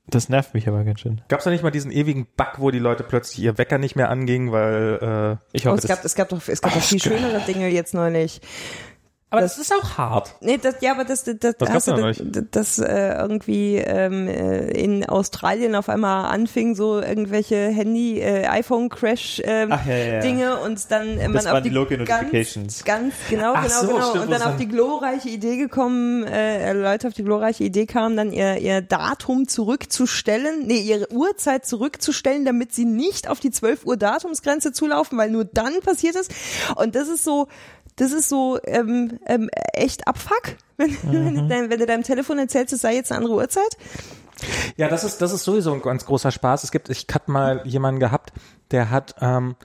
das 0.08 0.28
nervt 0.28 0.54
mich 0.54 0.68
aber 0.68 0.84
ganz 0.84 1.00
schön. 1.00 1.20
Gab 1.28 1.40
es 1.40 1.44
da 1.44 1.50
nicht 1.50 1.62
mal 1.62 1.70
diesen 1.70 1.90
ewigen 1.90 2.26
Bug, 2.36 2.54
wo 2.58 2.70
die 2.70 2.78
Leute 2.78 3.02
plötzlich 3.02 3.40
ihr 3.44 3.58
Wecker 3.58 3.78
nicht 3.78 3.96
mehr 3.96 4.08
anging, 4.10 4.52
weil 4.52 5.38
äh, 5.42 5.56
Ich 5.56 5.66
Oh, 5.66 5.70
hoffe, 5.70 5.78
es 5.78 5.82
das, 5.86 5.96
gab, 5.96 6.04
es 6.04 6.14
gab 6.14 6.28
doch, 6.28 6.48
es 6.48 6.60
gab 6.62 6.74
doch 6.74 6.80
viel 6.82 7.00
schönere 7.02 7.40
Dinge 7.40 7.68
jetzt 7.68 7.92
neulich. 7.94 8.40
Aber 9.28 9.40
Das- 9.40 9.56
das, 9.56 9.64
ist 9.70 9.74
auch 9.74 9.98
hart. 9.98 10.36
Nee, 10.40 10.56
das, 10.56 10.76
ja, 10.82 10.92
aber 10.92 11.04
das, 11.04 11.24
das, 11.24 11.36
das, 11.40 11.68
hast 11.68 11.88
du, 11.88 11.94
das, 11.96 12.44
das 12.52 12.78
äh, 12.78 13.16
irgendwie 13.18 13.74
ähm, 13.76 14.28
äh, 14.28 14.70
in 14.70 15.04
Australien 15.04 15.74
auf 15.74 15.88
einmal 15.88 16.26
anfing, 16.26 16.76
so 16.76 17.00
irgendwelche 17.00 17.56
Handy, 17.56 18.20
äh, 18.20 18.46
iPhone-Crash 18.46 19.42
ähm, 19.44 19.72
Ach, 19.72 19.84
ja, 19.84 19.96
ja. 19.96 20.20
Dinge 20.20 20.58
und 20.60 20.80
dann 20.92 21.18
äh, 21.18 21.24
man 21.24 21.32
Das 21.32 21.46
auf 21.46 21.54
waren 21.54 21.64
die 21.64 21.70
die 21.70 22.04
ganz, 22.04 22.84
ganz 22.84 23.14
genau, 23.28 23.54
Ach 23.56 23.64
genau, 23.64 23.80
so, 23.80 23.86
genau 23.88 24.10
stimmt, 24.10 24.24
und 24.26 24.30
dann 24.30 24.42
auf 24.42 24.56
die 24.58 24.68
glorreiche 24.68 25.28
Idee 25.28 25.56
gekommen, 25.56 26.22
äh, 26.22 26.72
Leute 26.72 27.08
auf 27.08 27.14
die 27.14 27.24
glorreiche 27.24 27.64
Idee 27.64 27.86
kamen, 27.86 28.16
dann 28.16 28.30
ihr 28.32 28.58
ihr 28.58 28.80
Datum 28.80 29.48
zurückzustellen, 29.48 30.66
nee, 30.68 30.78
ihre 30.78 31.10
Uhrzeit 31.12 31.66
zurückzustellen, 31.66 32.44
damit 32.44 32.72
sie 32.72 32.84
nicht 32.84 33.28
auf 33.28 33.40
die 33.40 33.50
12 33.50 33.86
Uhr 33.86 33.96
Datumsgrenze 33.96 34.70
zulaufen, 34.70 35.18
weil 35.18 35.30
nur 35.30 35.44
dann 35.44 35.80
passiert 35.80 36.14
es 36.14 36.28
und 36.76 36.94
das 36.94 37.08
ist 37.08 37.24
so 37.24 37.48
das 37.96 38.12
ist 38.12 38.28
so 38.28 38.58
ähm, 38.64 39.18
ähm, 39.26 39.48
echt 39.72 40.06
Abfuck, 40.06 40.56
wenn, 40.76 40.96
wenn, 41.02 41.34
du 41.34 41.48
dein, 41.48 41.70
wenn 41.70 41.78
du 41.78 41.86
deinem 41.86 42.02
Telefon 42.02 42.38
erzählst, 42.38 42.72
es 42.72 42.82
sei 42.82 42.94
jetzt 42.94 43.10
eine 43.10 43.18
andere 43.18 43.34
Uhrzeit. 43.34 43.76
Ja, 44.76 44.88
das 44.88 45.04
ist, 45.04 45.22
das 45.22 45.32
ist 45.32 45.44
sowieso 45.44 45.72
ein 45.72 45.80
ganz 45.80 46.04
großer 46.04 46.30
Spaß. 46.30 46.64
Es 46.64 46.70
gibt, 46.70 46.90
ich 46.90 47.06
hatte 47.12 47.30
mal 47.30 47.62
jemanden 47.64 48.00
gehabt, 48.00 48.32
der 48.70 48.90
hat, 48.90 49.14
ähm, 49.20 49.56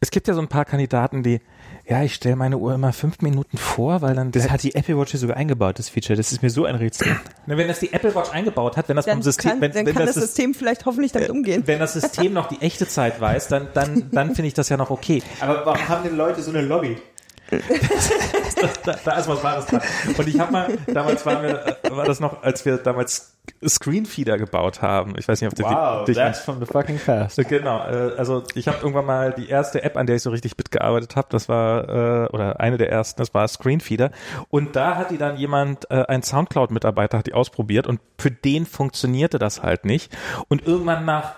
es 0.00 0.10
gibt 0.10 0.28
ja 0.28 0.34
so 0.34 0.40
ein 0.40 0.48
paar 0.48 0.64
Kandidaten, 0.64 1.22
die, 1.24 1.40
ja, 1.86 2.04
ich 2.04 2.14
stelle 2.14 2.36
meine 2.36 2.56
Uhr 2.56 2.72
immer 2.72 2.92
fünf 2.92 3.20
Minuten 3.20 3.58
vor, 3.58 4.00
weil 4.00 4.14
dann, 4.14 4.30
das 4.30 4.48
hat 4.48 4.62
die 4.62 4.76
Apple 4.76 4.96
Watch 4.96 5.10
hier 5.10 5.18
sogar 5.18 5.36
eingebaut, 5.36 5.80
das 5.80 5.88
Feature. 5.88 6.16
Das 6.16 6.30
ist 6.30 6.40
mir 6.40 6.50
so 6.50 6.64
ein 6.64 6.76
Rätsel. 6.76 7.08
Na, 7.46 7.56
wenn 7.56 7.66
das 7.66 7.80
die 7.80 7.92
Apple 7.92 8.14
Watch 8.14 8.30
eingebaut 8.30 8.76
hat, 8.76 8.88
wenn 8.88 8.94
das 8.94 9.06
Dann, 9.06 9.16
vom 9.16 9.22
System, 9.22 9.50
kann, 9.50 9.60
wenn, 9.60 9.72
dann 9.72 9.86
wenn 9.86 9.94
kann 9.94 10.06
das, 10.06 10.14
das 10.14 10.24
System 10.26 10.54
vielleicht 10.54 10.86
hoffentlich 10.86 11.10
damit 11.10 11.30
umgehen. 11.30 11.64
wenn 11.66 11.80
das 11.80 11.94
System 11.94 12.32
noch 12.32 12.46
die 12.46 12.60
echte 12.60 12.86
Zeit 12.86 13.20
weiß, 13.20 13.48
dann, 13.48 13.68
dann, 13.74 14.10
dann 14.12 14.34
finde 14.36 14.46
ich 14.46 14.54
das 14.54 14.68
ja 14.68 14.76
noch 14.76 14.90
okay. 14.90 15.22
Aber 15.40 15.66
warum 15.66 15.88
haben 15.88 16.04
denn 16.04 16.16
Leute 16.16 16.42
so 16.42 16.50
eine 16.50 16.60
Lobby? 16.60 16.96
da, 18.84 18.96
da 19.04 19.18
ist 19.18 19.28
was 19.28 19.42
Wahres 19.42 19.66
dran. 19.66 19.80
Und 20.16 20.28
ich 20.28 20.38
habe 20.38 20.52
mal, 20.52 20.78
damals 20.86 21.26
waren 21.26 21.42
wir, 21.42 21.76
war 21.90 22.04
das 22.04 22.20
noch, 22.20 22.42
als 22.42 22.64
wir 22.64 22.76
damals 22.76 23.36
Screenfeeder 23.66 24.38
gebaut 24.38 24.82
haben. 24.82 25.14
Ich 25.18 25.26
weiß 25.26 25.40
nicht, 25.40 25.50
ob 25.50 25.56
du 25.56 25.64
Wow, 25.64 26.04
dich 26.04 26.16
that's 26.16 26.40
from 26.40 26.60
the 26.60 26.66
fucking 26.66 26.98
past. 26.98 27.36
Genau, 27.48 27.80
äh, 27.80 28.12
also 28.16 28.44
ich 28.54 28.68
habe 28.68 28.78
irgendwann 28.78 29.06
mal 29.06 29.32
die 29.32 29.48
erste 29.48 29.82
App, 29.82 29.96
an 29.96 30.06
der 30.06 30.16
ich 30.16 30.22
so 30.22 30.30
richtig 30.30 30.56
mitgearbeitet 30.56 31.16
habe, 31.16 31.28
das 31.30 31.48
war, 31.48 31.88
äh, 31.88 32.28
oder 32.28 32.60
eine 32.60 32.76
der 32.76 32.90
ersten, 32.90 33.20
das 33.20 33.34
war 33.34 33.46
Screenfeeder. 33.48 34.10
Und 34.48 34.76
da 34.76 34.96
hat 34.96 35.10
die 35.10 35.18
dann 35.18 35.36
jemand, 35.36 35.90
äh, 35.90 36.04
ein 36.06 36.22
Soundcloud-Mitarbeiter 36.22 37.18
hat 37.18 37.26
die 37.26 37.34
ausprobiert 37.34 37.86
und 37.86 38.00
für 38.18 38.30
den 38.30 38.66
funktionierte 38.66 39.38
das 39.38 39.62
halt 39.62 39.84
nicht. 39.84 40.16
Und 40.48 40.66
irgendwann 40.66 41.04
nach 41.04 41.34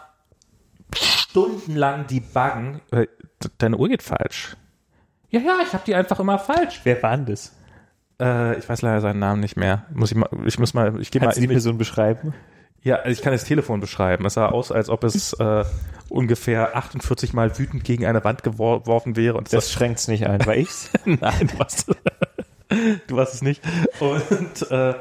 stundenlang 0.94 2.06
Debuggen, 2.06 2.80
äh, 2.90 3.06
deine 3.59 3.76
Uhr 3.76 3.89
geht 3.89 4.02
falsch. 4.02 4.56
Ja, 5.32 5.40
ja, 5.40 5.59
ich 5.66 5.72
habe 5.72 5.82
die 5.86 5.94
einfach 5.94 6.20
immer 6.20 6.38
falsch. 6.38 6.80
Wer 6.84 7.02
war 7.02 7.16
denn 7.16 7.26
das? 7.26 7.52
Äh, 8.20 8.59
ich 8.59 8.68
weiß 8.68 8.82
leider 8.82 9.00
seinen 9.00 9.18
Namen 9.18 9.40
nicht 9.40 9.56
mehr. 9.56 9.86
Muss 9.92 10.12
ich 10.12 10.16
mal, 10.16 10.28
ich 10.46 10.59
muss 10.59 10.74
mal, 10.74 11.00
ich 11.00 11.10
gehe 11.10 11.20
mal 11.20 11.26
Kannst 11.26 11.38
du 11.38 11.40
die 11.42 11.48
Person 11.48 11.78
beschreiben? 11.78 12.34
ja, 12.84 12.96
also 12.96 13.10
ich 13.10 13.22
kann 13.22 13.32
das 13.32 13.44
Telefon 13.44 13.80
beschreiben. 13.80 14.26
Es 14.26 14.34
sah 14.34 14.46
aus, 14.48 14.70
als 14.72 14.88
ob 14.88 15.04
es 15.04 15.32
äh, 15.34 15.64
ungefähr 16.09 16.76
48 16.76 17.32
Mal 17.32 17.59
wütend 17.59 17.82
gegen 17.84 18.04
eine 18.06 18.22
Wand 18.24 18.42
gewor- 18.44 18.80
geworfen 18.82 19.16
wäre. 19.16 19.36
Und 19.38 19.52
Das 19.52 19.72
schränkt's 19.72 20.06
nicht 20.09 20.26
ein. 20.26 20.44
War 20.46 20.54
ich's? 20.56 20.90
Nein, 21.04 21.48
du 21.52 21.59
warst, 21.59 21.86
du 23.06 23.16
warst 23.16 23.34
es 23.34 23.42
nicht. 23.42 23.62
Und, 24.00 24.70
äh, 24.70 24.94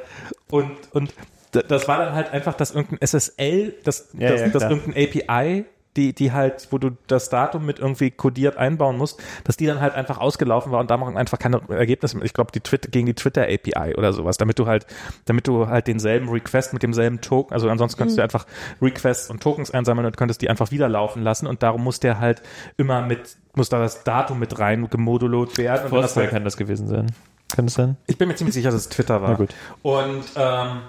und, 0.49 0.71
und 0.91 1.13
das 1.51 1.87
war 1.89 1.97
dann 1.97 2.13
halt 2.13 2.31
einfach, 2.31 2.53
dass 2.53 2.71
irgendein 2.71 2.99
SSL, 3.05 3.73
das, 3.83 4.09
Ja, 4.17 4.29
das, 4.31 4.39
ja, 4.41 4.47
das 4.47 4.59
klar. 4.61 4.71
irgendein 4.71 5.03
API, 5.29 5.65
die, 5.97 6.13
die 6.13 6.31
halt, 6.31 6.67
wo 6.71 6.77
du 6.77 6.91
das 7.07 7.29
Datum 7.29 7.65
mit 7.65 7.79
irgendwie 7.79 8.11
kodiert 8.11 8.57
einbauen 8.57 8.97
musst, 8.97 9.21
dass 9.43 9.57
die 9.57 9.65
dann 9.65 9.81
halt 9.81 9.93
einfach 9.93 10.19
ausgelaufen 10.19 10.71
war 10.71 10.79
und 10.79 10.89
da 10.89 10.97
machen 10.97 11.17
einfach 11.17 11.37
keine 11.37 11.61
Ergebnisse 11.69 12.17
mehr. 12.17 12.25
Ich 12.25 12.33
glaube, 12.33 12.51
die 12.51 12.61
Twitter, 12.61 12.89
gegen 12.89 13.07
die 13.07 13.13
Twitter 13.13 13.43
API 13.43 13.95
oder 13.97 14.13
sowas, 14.13 14.37
damit 14.37 14.59
du 14.59 14.67
halt, 14.67 14.85
damit 15.25 15.47
du 15.47 15.67
halt 15.67 15.87
denselben 15.87 16.29
Request 16.29 16.73
mit 16.73 16.83
demselben 16.83 17.21
Token, 17.21 17.53
also 17.53 17.69
ansonsten 17.69 17.97
könntest 17.97 18.17
du 18.17 18.23
einfach 18.23 18.45
Requests 18.81 19.29
und 19.29 19.43
Tokens 19.43 19.71
einsammeln 19.71 20.05
und 20.05 20.15
könntest 20.15 20.41
die 20.41 20.49
einfach 20.49 20.71
wieder 20.71 20.87
laufen 20.87 21.23
lassen 21.23 21.47
und 21.47 21.61
darum 21.61 21.83
muss 21.83 21.99
der 21.99 22.19
halt 22.19 22.41
immer 22.77 23.01
mit, 23.01 23.37
muss 23.53 23.69
da 23.69 23.79
das 23.79 24.03
Datum 24.03 24.39
mit 24.39 24.59
rein 24.59 24.89
gemodulot 24.89 25.57
werden. 25.57 25.85
Und 25.85 25.91
wenn 25.91 26.01
das 26.01 26.13
Forcefield 26.13 26.25
halt 26.27 26.33
kann 26.33 26.43
das 26.45 26.57
gewesen 26.57 26.87
sein. 26.87 27.07
Kann 27.53 27.65
das 27.65 27.73
sein? 27.73 27.97
ich 28.07 28.17
bin 28.17 28.29
mir 28.29 28.35
ziemlich 28.35 28.53
sicher, 28.53 28.71
dass 28.71 28.79
es 28.79 28.89
Twitter 28.89 29.21
war. 29.21 29.31
Na 29.31 29.35
gut. 29.35 29.53
Und 29.81 30.23
ähm, 30.37 30.81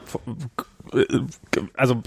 also 1.74 2.02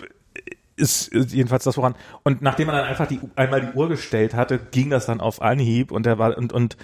ist 0.76 1.14
jedenfalls 1.14 1.64
das 1.64 1.78
woran. 1.78 1.96
Und 2.24 2.42
nachdem 2.42 2.68
man 2.68 2.76
dann 2.76 2.86
einfach 2.86 3.08
die 3.08 3.20
einmal 3.36 3.62
die 3.62 3.78
Uhr 3.78 3.90
gestellt 3.90 4.34
hatte, 4.34 4.60
ging 4.60 4.90
das 4.90 5.06
dann 5.06 5.22
auf 5.22 5.42
Anhieb 5.42 5.92
und 5.92 6.06
der 6.06 6.18
war 6.18 6.38
und 6.38 6.54
und 6.54 6.78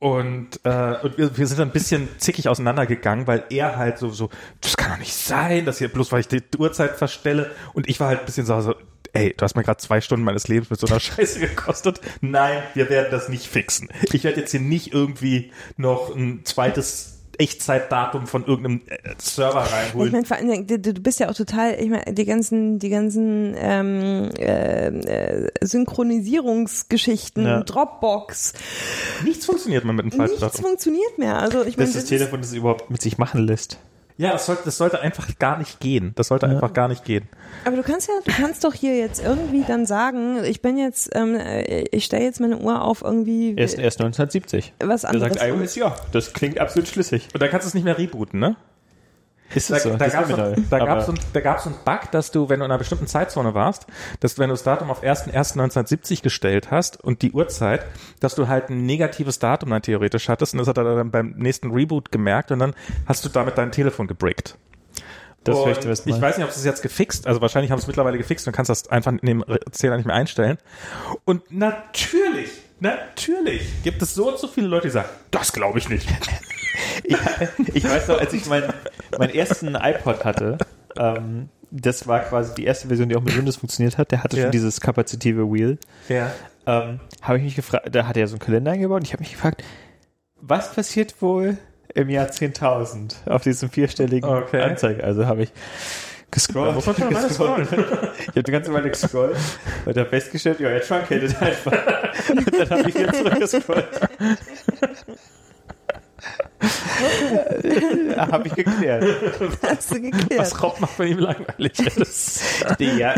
und, 0.00 0.60
äh, 0.62 0.94
und 1.02 1.18
wir, 1.18 1.36
wir 1.36 1.46
sind 1.48 1.58
dann 1.58 1.70
ein 1.70 1.72
bisschen 1.72 2.08
zickig 2.18 2.48
auseinandergegangen, 2.48 3.26
weil 3.26 3.44
er 3.50 3.76
halt 3.76 3.98
so, 3.98 4.10
so, 4.10 4.30
das 4.60 4.76
kann 4.76 4.92
doch 4.92 4.98
nicht 4.98 5.12
sein, 5.12 5.64
dass 5.64 5.78
hier 5.78 5.88
bloß, 5.88 6.12
weil 6.12 6.20
ich 6.20 6.28
die 6.28 6.40
Uhrzeit 6.56 6.92
verstelle. 6.92 7.50
Und 7.72 7.88
ich 7.88 7.98
war 7.98 8.06
halt 8.06 8.20
ein 8.20 8.26
bisschen 8.26 8.46
so, 8.46 8.60
so 8.60 8.76
ey, 9.12 9.34
du 9.36 9.42
hast 9.42 9.56
mir 9.56 9.64
gerade 9.64 9.78
zwei 9.78 10.00
Stunden 10.00 10.24
meines 10.24 10.46
Lebens 10.46 10.70
mit 10.70 10.78
so 10.78 10.86
einer 10.86 11.00
Scheiße 11.00 11.40
gekostet. 11.40 12.00
Nein, 12.20 12.62
wir 12.74 12.88
werden 12.90 13.08
das 13.10 13.28
nicht 13.28 13.46
fixen. 13.46 13.88
Ich 14.12 14.22
werde 14.22 14.40
jetzt 14.40 14.52
hier 14.52 14.60
nicht 14.60 14.92
irgendwie 14.92 15.52
noch 15.76 16.14
ein 16.14 16.44
zweites 16.44 17.17
Echtzeitdatum 17.38 18.26
von 18.26 18.44
irgendeinem 18.44 18.82
äh, 18.88 18.98
Server 19.18 19.64
Ich 19.64 19.72
reinholen. 19.72 20.12
meine, 20.12 20.24
vor 20.24 20.36
allen 20.36 20.48
Dingen, 20.48 20.66
du, 20.66 20.78
du 20.78 20.92
bist 21.00 21.20
ja 21.20 21.28
auch 21.30 21.34
total, 21.34 21.74
ich 21.80 21.88
meine, 21.88 22.12
die 22.12 22.24
ganzen, 22.24 22.78
die 22.78 22.88
ganzen 22.88 23.54
ähm, 23.56 24.30
äh, 24.38 24.88
äh, 24.88 25.48
Synchronisierungsgeschichten, 25.62 27.44
Ja. 27.44 27.62
Dropbox, 27.62 28.54
Nichts 29.24 29.46
funktioniert 29.46 29.84
mehr 29.84 29.94
mit 29.94 30.04
dem 30.04 30.12
falschen 30.12 30.40
nichts 30.40 30.60
funktioniert 30.60 31.18
mehr. 31.18 31.38
Also 31.38 31.64
ich 31.64 31.76
meine, 31.76 31.86
Das 31.88 31.96
ist 31.96 32.02
das 32.02 32.04
Telefon, 32.18 32.40
das 32.40 32.52
überhaupt 32.52 32.90
mit 32.90 33.00
sich 33.02 33.18
machen 33.18 33.46
lässt. 33.46 33.78
Ja, 34.18 34.32
das 34.32 34.46
sollte, 34.46 34.62
das 34.64 34.76
sollte 34.76 35.00
einfach 35.00 35.26
gar 35.38 35.58
nicht 35.58 35.78
gehen. 35.80 36.12
Das 36.16 36.28
sollte 36.28 36.46
einfach 36.48 36.72
gar 36.72 36.88
nicht 36.88 37.04
gehen. 37.04 37.28
aber 37.64 37.76
du 37.76 37.82
kannst 37.84 38.08
ja, 38.08 38.14
du 38.24 38.32
kannst 38.32 38.64
doch 38.64 38.74
hier 38.74 38.98
jetzt 38.98 39.22
irgendwie 39.24 39.62
dann 39.66 39.86
sagen, 39.86 40.42
ich 40.44 40.60
bin 40.60 40.76
jetzt, 40.76 41.10
ähm, 41.14 41.36
äh, 41.36 41.84
ich 41.92 42.04
stelle 42.04 42.24
jetzt 42.24 42.40
meine 42.40 42.58
Uhr 42.58 42.82
auf 42.82 43.02
irgendwie 43.02 43.54
Er 43.56 43.64
ist 43.64 43.78
erst 43.78 44.00
1970. 44.00 44.74
was 44.84 45.02
Da 45.02 45.08
anderes. 45.08 45.34
sagt 45.34 45.48
iOS, 45.48 45.76
ja, 45.76 45.94
das 46.12 46.32
klingt 46.32 46.58
absolut 46.58 46.88
schlüssig. 46.88 47.28
Und 47.32 47.40
dann 47.40 47.48
kannst 47.48 47.64
du 47.66 47.68
es 47.68 47.74
nicht 47.74 47.84
mehr 47.84 47.96
rebooten, 47.96 48.40
ne? 48.40 48.56
Ist 49.54 49.70
Da, 49.70 49.78
so? 49.78 49.96
da 49.96 50.08
gab 50.08 50.24
es 50.24 50.30
ist 50.30 50.36
mir 50.36 50.36
so, 50.36 50.50
neu. 50.50 50.56
da 50.68 50.76
Aber 50.76 50.86
gab's 50.86 51.06
so, 51.06 51.12
ein- 51.12 51.18
da 51.32 51.40
gab's 51.40 51.64
so 51.64 51.70
einen 51.70 51.78
Bug, 51.84 52.10
dass 52.10 52.30
du, 52.30 52.48
wenn 52.48 52.60
du 52.60 52.66
in 52.66 52.70
einer 52.70 52.78
bestimmten 52.78 53.06
Zeitzone 53.06 53.54
warst, 53.54 53.86
dass 54.20 54.34
du, 54.34 54.42
wenn 54.42 54.48
du 54.48 54.52
das 54.54 54.62
Datum 54.62 54.90
auf 54.90 55.02
1.1.1970 55.02 56.22
gestellt 56.22 56.70
hast 56.70 57.02
und 57.02 57.22
die 57.22 57.32
Uhrzeit, 57.32 57.84
dass 58.20 58.34
du 58.34 58.48
halt 58.48 58.68
ein 58.70 58.84
negatives 58.84 59.38
Datum 59.38 59.70
dann 59.70 59.82
theoretisch 59.82 60.28
hattest 60.28 60.52
und 60.52 60.58
das 60.58 60.68
hat 60.68 60.76
er 60.76 60.84
dann 60.84 61.10
beim 61.10 61.30
nächsten 61.36 61.70
Reboot 61.72 62.12
gemerkt 62.12 62.50
und 62.52 62.58
dann 62.58 62.74
hast 63.06 63.24
du 63.24 63.28
damit 63.30 63.56
dein 63.56 63.72
Telefon 63.72 64.06
gebrickt. 64.06 64.56
Das 65.44 65.56
Und 65.56 65.86
was 65.88 66.04
ich 66.04 66.20
weiß 66.20 66.36
nicht, 66.36 66.46
ob 66.46 66.52
sie 66.52 66.58
es 66.58 66.64
jetzt 66.66 66.82
gefixt, 66.82 67.26
also 67.26 67.40
wahrscheinlich 67.40 67.70
haben 67.70 67.78
sie 67.78 67.84
es 67.84 67.86
mittlerweile 67.86 68.18
gefixt 68.18 68.46
und 68.46 68.52
kannst 68.52 68.68
das 68.68 68.88
einfach 68.88 69.12
in 69.12 69.18
dem 69.22 69.44
Zähler 69.70 69.96
nicht 69.96 70.04
mehr 70.04 70.16
einstellen. 70.16 70.58
Und 71.24 71.50
natürlich, 71.50 72.50
natürlich 72.80 73.82
gibt 73.82 74.02
es 74.02 74.14
so 74.14 74.28
und 74.30 74.38
so 74.38 74.48
viele 74.48 74.66
Leute, 74.68 74.88
die 74.88 74.92
sagen, 74.92 75.08
das 75.30 75.52
glaube 75.52 75.78
ich 75.78 75.88
nicht. 75.88 76.08
ich, 77.04 77.16
ich 77.74 77.84
weiß 77.84 78.08
noch, 78.08 78.18
als 78.20 78.32
ich 78.32 78.46
meinen 78.46 78.72
meinen 79.18 79.34
ersten 79.34 79.74
iPod 79.74 80.24
hatte, 80.24 80.58
ähm, 80.96 81.48
das 81.70 82.06
war 82.06 82.20
quasi 82.20 82.54
die 82.54 82.64
erste 82.64 82.88
Version, 82.88 83.08
die 83.08 83.16
auch 83.16 83.22
mit 83.22 83.36
Windows 83.36 83.56
funktioniert 83.56 83.98
hat. 83.98 84.10
Der 84.10 84.22
hatte 84.24 84.36
Ja. 84.36 84.44
schon 84.44 84.52
dieses 84.52 84.80
kapazitive 84.80 85.50
Wheel. 85.52 85.78
Ja. 86.08 86.32
Ähm, 86.66 87.00
habe 87.22 87.38
ich 87.38 87.44
mich 87.44 87.56
gefragt, 87.56 87.88
da 87.94 88.06
hat 88.06 88.16
er 88.16 88.26
so 88.26 88.34
einen 88.34 88.40
Kalender 88.40 88.72
eingebaut 88.72 88.98
und 89.00 89.06
ich 89.06 89.12
habe 89.12 89.22
mich 89.22 89.32
gefragt, 89.32 89.62
was 90.40 90.72
passiert 90.72 91.20
wohl 91.20 91.58
im 91.94 92.08
Jahr 92.10 92.28
10.000 92.28 93.28
auf 93.28 93.42
diesem 93.42 93.70
vierstelligen 93.70 94.28
Okay. 94.28 94.60
Anzeige? 94.62 95.02
Also 95.02 95.26
habe 95.26 95.42
ich 95.42 95.50
gescrollt. 96.30 96.68
Da 96.68 96.72
muss 96.72 96.86
man 96.86 96.96
schon 96.96 97.12
mal 97.12 97.30
scrollen. 97.30 97.68
Ich 98.20 98.28
habe 98.28 98.42
die 98.42 98.52
ganze 98.52 98.72
Weile 98.72 98.90
gescrollt 98.90 99.36
und 99.84 99.96
habe 99.96 100.08
festgestellt, 100.08 100.60
ja, 100.60 100.68
er 100.68 100.82
truncated 100.82 101.40
einfach. 101.42 101.72
Und 102.30 102.58
dann 102.58 102.70
habe 102.70 102.88
ich 102.88 102.94
wieder 102.94 103.12
zurückgescrollt. 103.12 104.00
habe 108.16 108.48
ich 108.48 108.54
geklärt. 108.54 109.04
Hast 109.62 109.90
du 109.92 110.00
geklärt. 110.00 110.40
Was 110.40 110.62
Rob 110.62 110.80
macht 110.80 110.96
bei 110.98 111.06
ihm 111.06 111.18
langweilig 111.18 111.78
ist. 111.96 112.42
Ja. 112.78 113.14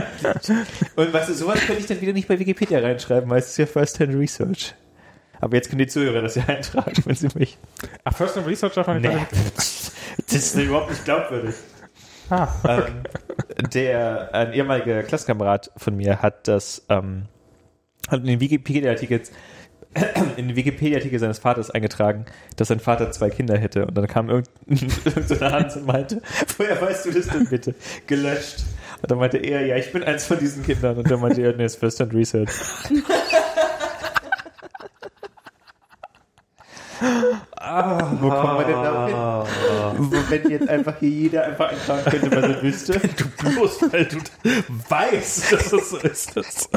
Und 0.96 1.12
weißt 1.12 1.30
du, 1.30 1.34
sowas 1.34 1.60
könnte 1.60 1.80
ich 1.80 1.86
dann 1.86 2.00
wieder 2.00 2.12
nicht 2.12 2.28
bei 2.28 2.38
Wikipedia 2.38 2.80
reinschreiben, 2.80 3.28
weil 3.30 3.38
es 3.40 3.48
ist 3.50 3.58
ja 3.58 3.66
First-Hand 3.66 4.14
Research. 4.14 4.74
Aber 5.40 5.56
jetzt 5.56 5.70
können 5.70 5.78
die 5.78 5.86
Zuhörer 5.86 6.20
das 6.20 6.34
ja 6.34 6.44
eintragen, 6.46 7.02
wenn 7.06 7.14
sie 7.14 7.28
mich. 7.34 7.56
Ach, 8.04 8.14
First 8.14 8.36
and 8.36 8.46
Research 8.46 8.74
darf 8.74 8.86
man 8.86 9.00
nicht 9.00 9.14
Nee. 9.14 9.26
Das 10.26 10.34
ist 10.34 10.54
überhaupt 10.54 10.90
nicht 10.90 11.04
glaubwürdig. 11.04 11.54
Ah, 12.30 12.48
Ähm, 12.66 13.02
der, 13.72 14.34
ein 14.34 14.52
ehemaliger 14.52 15.02
Klassenkamerad 15.02 15.70
von 15.76 15.96
mir 15.96 16.22
hat 16.22 16.48
das, 16.48 16.86
ähm, 16.88 17.26
hat 18.08 18.20
in 18.20 18.26
den 18.26 18.40
Wikipedia-Artikel 18.40 19.22
in 20.36 20.48
den 20.48 20.56
Wikipedia-Artikel 20.56 21.18
seines 21.18 21.40
Vaters 21.40 21.70
eingetragen, 21.70 22.26
dass 22.56 22.68
sein 22.68 22.78
Vater 22.78 23.10
zwei 23.10 23.28
Kinder 23.28 23.58
hätte. 23.58 23.86
Und 23.86 23.96
dann 23.96 24.06
kam 24.06 24.30
irgendeine 24.30 24.92
irgend 25.16 25.40
Hans 25.40 25.76
und 25.76 25.86
meinte, 25.86 26.22
woher 26.58 26.80
weißt 26.80 27.06
du 27.06 27.10
das 27.10 27.26
denn 27.26 27.48
bitte? 27.48 27.74
Gelöscht. 28.06 28.62
Und 29.02 29.10
dann 29.10 29.18
meinte 29.18 29.38
er, 29.38 29.66
ja, 29.66 29.76
ich 29.76 29.92
bin 29.92 30.04
eins 30.04 30.26
von 30.26 30.38
diesen 30.38 30.62
Kindern. 30.62 30.96
Und 30.98 31.10
dann 31.10 31.20
meinte 31.20 31.42
er, 31.42 31.56
nee, 31.56 31.64
ist 31.64 31.76
First 31.76 31.98
Hand 31.98 32.12
Research. 37.00 38.20
Wo 38.20 38.28
kommen 38.30 38.58
wir 38.58 38.64
denn 38.66 38.82
da 38.82 39.06
hin? 39.06 40.10
Wo, 40.10 40.16
wenn 40.30 40.50
jetzt 40.50 40.68
einfach 40.68 40.94
hier 40.98 41.08
jeder 41.10 41.44
einfach 41.44 41.70
eintragen 41.70 42.02
könnte, 42.10 42.30
was 42.36 42.44
er 42.44 42.62
wüsste. 42.62 42.92
Du 43.00 43.50
bloß, 43.50 43.92
weil 43.92 44.04
du 44.06 44.16
weißt, 44.88 45.52
dass 45.52 45.72
es 45.72 45.90
so 45.90 45.96
ist. 45.98 46.36
Das. 46.36 46.68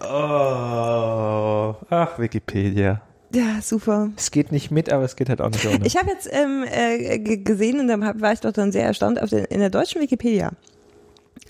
oh. 0.00 1.74
Ach, 1.90 2.18
Wikipedia. 2.18 3.00
Ja, 3.34 3.62
super. 3.62 4.10
Es 4.16 4.30
geht 4.30 4.52
nicht 4.52 4.70
mit, 4.70 4.92
aber 4.92 5.04
es 5.04 5.16
geht 5.16 5.30
halt 5.30 5.40
auch 5.40 5.48
nicht 5.50 5.64
ohne. 5.66 5.86
Ich 5.86 5.96
habe 5.96 6.10
jetzt 6.10 6.28
ähm, 6.30 6.64
äh, 6.70 7.18
g- 7.18 7.38
gesehen 7.38 7.80
und 7.80 7.88
dann 7.88 8.04
hab, 8.04 8.20
war 8.20 8.32
ich 8.34 8.40
doch 8.40 8.52
dann 8.52 8.72
sehr 8.72 8.84
erstaunt 8.84 9.20
auf 9.22 9.30
den, 9.30 9.44
in 9.46 9.60
der 9.60 9.70
deutschen 9.70 10.02
Wikipedia. 10.02 10.50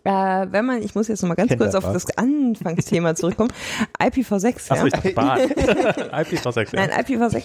Äh, 0.05 0.10
wenn 0.51 0.64
man, 0.64 0.82
ich 0.82 0.94
muss 0.94 1.09
jetzt 1.09 1.23
nochmal 1.23 1.36
ganz 1.36 1.56
kurz 1.56 1.74
auf 1.74 1.85
das 1.85 2.06
Anfangsthema 2.16 3.14
zurückkommen. 3.14 3.52
IPv6, 4.01 4.70
Achso, 4.70 4.74
ja. 4.74 4.86
ich 4.86 4.93
dachte 4.93 5.12
Bahn. 5.12 5.39
IPv6, 5.40 6.77
ja. 6.77 6.86
Nein, 6.86 6.90
IPv6. 6.90 7.43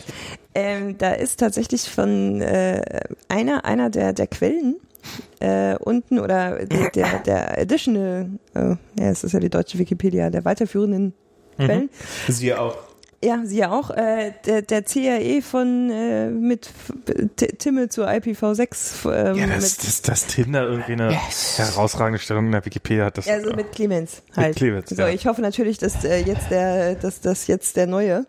Ähm, 0.56 0.98
da 0.98 1.12
ist 1.12 1.40
tatsächlich 1.40 1.90
von 1.90 2.42
äh, 2.42 2.82
einer, 3.30 3.66
einer 3.66 3.90
der, 3.92 4.14
der 4.14 4.28
Quellen 4.28 4.78
äh, 5.40 5.76
unten 5.76 6.20
oder 6.20 6.66
der, 6.66 6.90
der, 6.90 7.20
der 7.20 7.58
additional, 7.60 8.30
äh, 8.56 8.70
ja, 8.70 8.78
es 8.98 9.24
ist 9.24 9.34
ja 9.34 9.40
die 9.40 9.50
deutsche 9.50 9.78
Wikipedia, 9.78 10.30
der 10.30 10.44
weiterführenden 10.44 11.14
Quellen. 11.58 11.90
Sie 12.28 12.54
auch. 12.54 12.76
Ja, 13.24 13.42
sie 13.46 13.58
ja 13.58 13.72
auch. 13.72 13.90
Äh, 13.90 14.34
der, 14.46 14.62
der 14.62 14.84
CRE 14.84 15.42
von 15.42 15.90
äh, 15.90 16.30
mit 16.30 16.70
T- 17.36 17.48
Timme 17.48 17.90
zur 17.90 18.08
IPv6 18.08 19.12
ähm, 19.12 19.36
Ja, 19.36 19.48
das, 19.48 19.78
mit, 19.78 19.88
das, 19.88 20.02
das 20.04 20.28
Tinder 20.28 20.68
irgendwie 20.68 20.94
eine 20.94 21.18
herausragende 21.58 22.20
Stellung 22.20 22.46
in 22.46 22.52
der 22.52 22.64
Wikipedia 22.64 23.06
hat. 23.06 23.18
Das, 23.18 23.28
also 23.28 23.54
mit 23.56 23.72
Clemens 23.72 24.22
halt. 24.36 24.56
Clemens, 24.56 24.90
so, 24.90 25.02
ja. 25.02 25.10
ich 25.10 25.26
hoffe 25.26 25.42
natürlich, 25.42 25.80
dass 25.80 26.04
äh, 26.04 26.20
jetzt 26.20 26.52
der, 26.52 26.94
dass 26.96 27.20
das 27.22 27.48
jetzt 27.48 27.76
der 27.76 27.88
neue 27.88 28.28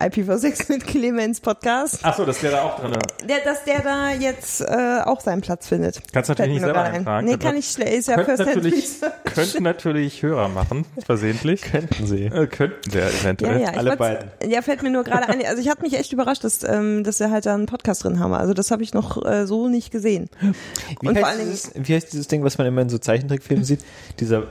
IPv6 0.00 0.70
mit 0.72 0.86
Clemens 0.86 1.40
Podcast, 1.40 2.04
Achso, 2.04 2.24
das 2.24 2.42
wäre 2.42 2.54
da 2.56 2.62
auch 2.62 2.78
drin. 2.80 2.92
der, 3.28 3.38
dass 3.44 3.64
der 3.64 3.80
da 3.82 4.10
jetzt 4.10 4.60
äh, 4.60 5.00
auch 5.04 5.20
seinen 5.20 5.40
Platz 5.40 5.68
findet. 5.68 6.00
Kannst 6.12 6.28
du 6.28 6.32
natürlich 6.32 6.52
nicht 6.54 6.62
Fällt 6.62 6.74
selber 6.74 6.88
eintragen. 6.90 7.26
Nee, 7.26 7.36
kann 7.36 7.56
ich 7.56 7.68
schlecht. 7.70 7.92
Ist 7.92 8.08
ja 8.08 8.16
Könnten 8.16 8.36
First 8.36 8.54
natürlich, 8.54 9.00
könnten 9.34 9.62
natürlich 9.62 10.22
Hörer 10.22 10.48
machen, 10.48 10.84
versehentlich. 11.04 11.62
Könnten 11.74 12.06
Sie. 12.06 12.24
Äh, 12.26 12.46
könnten 12.46 12.90
der 12.90 13.04
Ja, 13.04 13.10
eventuell. 13.20 13.60
ja, 13.60 13.70
ich 13.72 13.78
alle 13.78 13.96
beiden. 13.96 14.30
Ja, 14.48 14.62
fällt 14.62 14.82
mir 14.82 14.90
nur 14.90 15.04
gerade 15.04 15.28
ein. 15.28 15.44
Also 15.46 15.60
ich 15.60 15.68
hatte 15.68 15.82
mich 15.82 15.94
echt 15.98 16.12
überrascht, 16.12 16.44
dass, 16.44 16.62
ähm, 16.64 17.04
dass 17.04 17.20
wir 17.20 17.30
halt 17.30 17.46
da 17.46 17.54
einen 17.54 17.66
Podcast 17.66 18.04
drin 18.04 18.18
haben. 18.20 18.32
Also 18.34 18.54
das 18.54 18.70
habe 18.70 18.82
ich 18.82 18.94
noch 18.94 19.24
äh, 19.24 19.46
so 19.46 19.68
nicht 19.68 19.90
gesehen. 19.90 20.28
Wie, 20.40 20.46
Und 20.48 20.54
vor 21.00 21.14
heißt 21.16 21.24
allen 21.24 21.38
Dingen- 21.38 21.50
dieses, 21.50 21.72
wie 21.74 21.94
heißt 21.94 22.12
dieses 22.12 22.28
Ding, 22.28 22.42
was 22.44 22.58
man 22.58 22.66
immer 22.66 22.82
in 22.82 22.88
so 22.88 22.98
Zeichentrickfilmen 22.98 23.64
sieht? 23.64 23.80
Dieser 24.20 24.44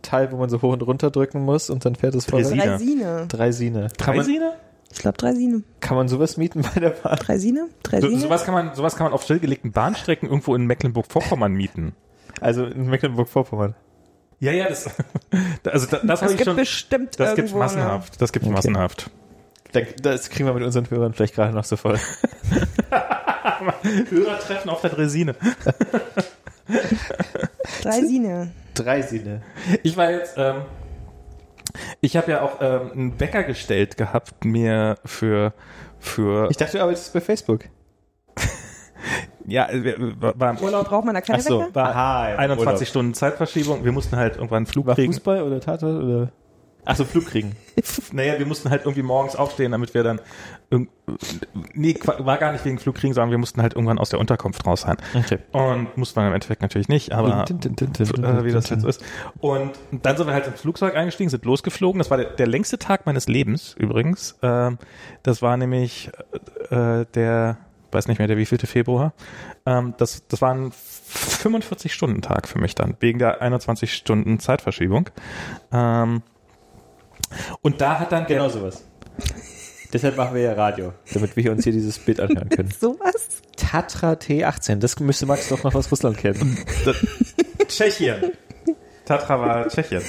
Eisenbahnteil, 0.00 0.32
wo 0.32 0.36
man 0.36 0.48
so 0.50 0.62
hoch 0.62 0.72
und 0.72 0.82
runter 0.82 1.10
drücken 1.10 1.44
muss 1.44 1.70
und 1.70 1.84
dann 1.84 1.94
fährt 1.94 2.14
es. 2.14 2.26
Draisine. 2.26 2.62
Dreisine. 2.62 3.26
Dreisine. 3.28 3.88
Dreisine? 3.98 4.52
Ich 4.92 4.98
glaube 4.98 5.18
Dreisine. 5.18 5.62
kann 5.80 5.96
man 5.96 6.08
sowas 6.08 6.36
mieten 6.36 6.62
bei 6.62 6.80
der 6.80 6.90
Bahn? 6.90 7.16
Dreisine? 7.16 7.68
So, 7.68 7.90
Dreisine? 7.90 8.18
sowas, 8.18 8.44
kann 8.44 8.54
man, 8.54 8.74
sowas 8.74 8.96
kann 8.96 9.04
man 9.04 9.12
auf 9.12 9.22
stillgelegten 9.22 9.70
Bahnstrecken 9.72 10.28
irgendwo 10.28 10.54
in 10.56 10.66
Mecklenburg-Vorpommern 10.66 11.52
mieten. 11.52 11.94
Also 12.40 12.64
in 12.64 12.88
Mecklenburg-Vorpommern. 12.88 13.74
Ja, 14.40 14.50
ja, 14.52 14.68
das, 14.68 14.86
also 15.64 15.86
das, 15.86 16.00
das 16.04 16.22
habe 16.22 16.32
ich 16.32 16.38
gibt 16.38 16.48
schon, 16.48 16.56
bestimmt 16.56 17.20
das 17.20 17.36
gibt's 17.36 17.52
irgendwo 17.52 17.56
eine- 17.56 17.64
massenhaft, 17.84 18.20
das 18.20 18.32
gibt's 18.32 18.46
Okay. 18.48 18.54
massenhaft. 18.56 19.10
Da- 19.72 19.80
Das 20.02 20.28
kriegen 20.30 20.48
wir 20.48 20.54
mit 20.54 20.64
unseren 20.64 20.90
Hörern 20.90 21.12
vielleicht 21.12 21.34
gerade 21.36 21.54
noch 21.54 21.64
so 21.64 21.76
voll. 21.76 21.98
Hörertreffen 24.10 24.70
auf 24.70 24.80
der 24.80 24.90
Dresine. 24.90 25.36
Dreisine. 27.82 28.52
Dreisine. 28.74 29.42
Ich 29.82 29.96
war 29.96 30.10
jetzt, 30.10 30.34
ähm, 30.38 30.62
ich 32.00 32.16
habe 32.16 32.30
ja 32.30 32.42
auch 32.42 32.58
ähm, 32.60 32.90
einen 32.92 33.20
Wecker 33.20 33.42
gestellt 33.44 33.96
gehabt, 33.96 34.44
mir 34.44 34.96
für, 35.04 35.52
für, 35.98 36.48
Ich 36.50 36.56
dachte, 36.56 36.78
du 36.78 36.82
arbeitest 36.82 37.12
bei 37.12 37.20
Facebook. 37.20 37.64
ja, 39.46 39.68
wir- 39.72 39.96
war 40.20 40.38
war 40.38 40.50
im 40.50 40.58
Urlaub, 40.58 40.88
Braucht 40.88 41.04
man 41.04 41.14
da 41.14 41.20
keine 41.20 41.38
Ach 41.38 41.42
so, 41.42 41.60
Wecker? 41.60 41.74
war 41.74 41.88
Aha, 41.90 42.32
im 42.32 42.38
21 42.38 42.66
Urlaub. 42.68 42.86
Stunden 42.88 43.14
Zeitverschiebung, 43.14 43.84
wir 43.84 43.92
mussten 43.92 44.16
halt 44.16 44.36
irgendwann 44.36 44.58
einen 44.58 44.66
Flug 44.66 44.86
War 44.86 44.94
kriegen. 44.94 45.12
Fußball 45.12 45.42
oder 45.42 45.60
Tatort 45.60 46.02
oder? 46.02 46.32
Ach 46.84 46.96
so, 46.96 47.04
Flug 47.04 47.26
kriegen. 47.26 47.56
Naja, 48.12 48.38
wir 48.38 48.46
mussten 48.46 48.68
halt 48.70 48.82
irgendwie 48.82 49.02
morgens 49.02 49.36
aufstehen, 49.36 49.72
damit 49.72 49.94
wir 49.94 50.02
dann, 50.02 50.20
nee, 51.72 51.94
war 52.18 52.36
gar 52.38 52.52
nicht 52.52 52.64
wegen 52.64 52.78
Flug 52.78 52.96
kriegen, 52.96 53.14
sondern 53.14 53.30
wir 53.30 53.38
mussten 53.38 53.62
halt 53.62 53.74
irgendwann 53.74 53.98
aus 53.98 54.10
der 54.10 54.18
Unterkunft 54.18 54.66
raus 54.66 54.82
sein. 54.82 54.96
Okay. 55.14 55.38
Und 55.52 55.96
mussten 55.96 56.20
wir 56.20 56.26
im 56.26 56.34
Endeffekt 56.34 56.62
natürlich 56.62 56.88
nicht, 56.88 57.12
aber 57.12 57.44
äh, 57.48 58.44
wie 58.44 58.52
das 58.52 58.68
jetzt 58.68 58.82
so 58.82 58.88
ist. 58.88 59.02
Und 59.38 59.72
dann 59.90 60.16
sind 60.16 60.26
wir 60.26 60.34
halt 60.34 60.46
ins 60.46 60.60
Flugzeug 60.60 60.94
eingestiegen, 60.94 61.30
sind 61.30 61.44
losgeflogen. 61.44 61.98
Das 61.98 62.10
war 62.10 62.18
der, 62.18 62.30
der 62.30 62.46
längste 62.46 62.78
Tag 62.78 63.06
meines 63.06 63.28
Lebens 63.28 63.74
übrigens. 63.78 64.38
Ähm, 64.42 64.78
das 65.22 65.40
war 65.40 65.56
nämlich 65.56 66.10
äh, 66.70 67.06
der, 67.14 67.58
weiß 67.92 68.08
nicht 68.08 68.18
mehr, 68.18 68.28
der 68.28 68.36
wievielte 68.36 68.66
Februar. 68.66 69.14
Ähm, 69.66 69.94
das, 69.96 70.26
das 70.28 70.42
war 70.42 70.52
ein 70.52 70.72
45-Stunden-Tag 70.72 72.48
für 72.48 72.58
mich 72.58 72.74
dann, 72.74 72.96
wegen 73.00 73.18
der 73.18 73.42
21 73.42 73.94
Stunden 73.94 74.38
Zeitverschiebung. 74.38 75.08
Ähm, 75.72 76.22
und 77.62 77.80
da 77.80 77.98
hat 77.98 78.12
dann 78.12 78.26
der, 78.26 78.36
Genau 78.38 78.48
sowas. 78.48 78.84
Deshalb 79.92 80.16
machen 80.16 80.34
wir 80.36 80.42
ja 80.42 80.52
Radio, 80.52 80.92
damit 81.12 81.34
wir 81.36 81.50
uns 81.50 81.64
hier 81.64 81.72
dieses 81.72 81.98
Bild 81.98 82.20
anhören 82.20 82.48
können. 82.50 82.70
Sowas? 82.78 83.26
Tatra 83.56 84.12
T18, 84.12 84.76
das 84.76 84.98
müsste 85.00 85.26
Max 85.26 85.48
doch 85.48 85.64
noch 85.64 85.74
aus 85.74 85.90
Russland 85.90 86.16
kennen. 86.16 86.56
Tschechien. 87.68 88.32
Tatra 89.04 89.40
war 89.40 89.68
Tschechien. 89.68 90.02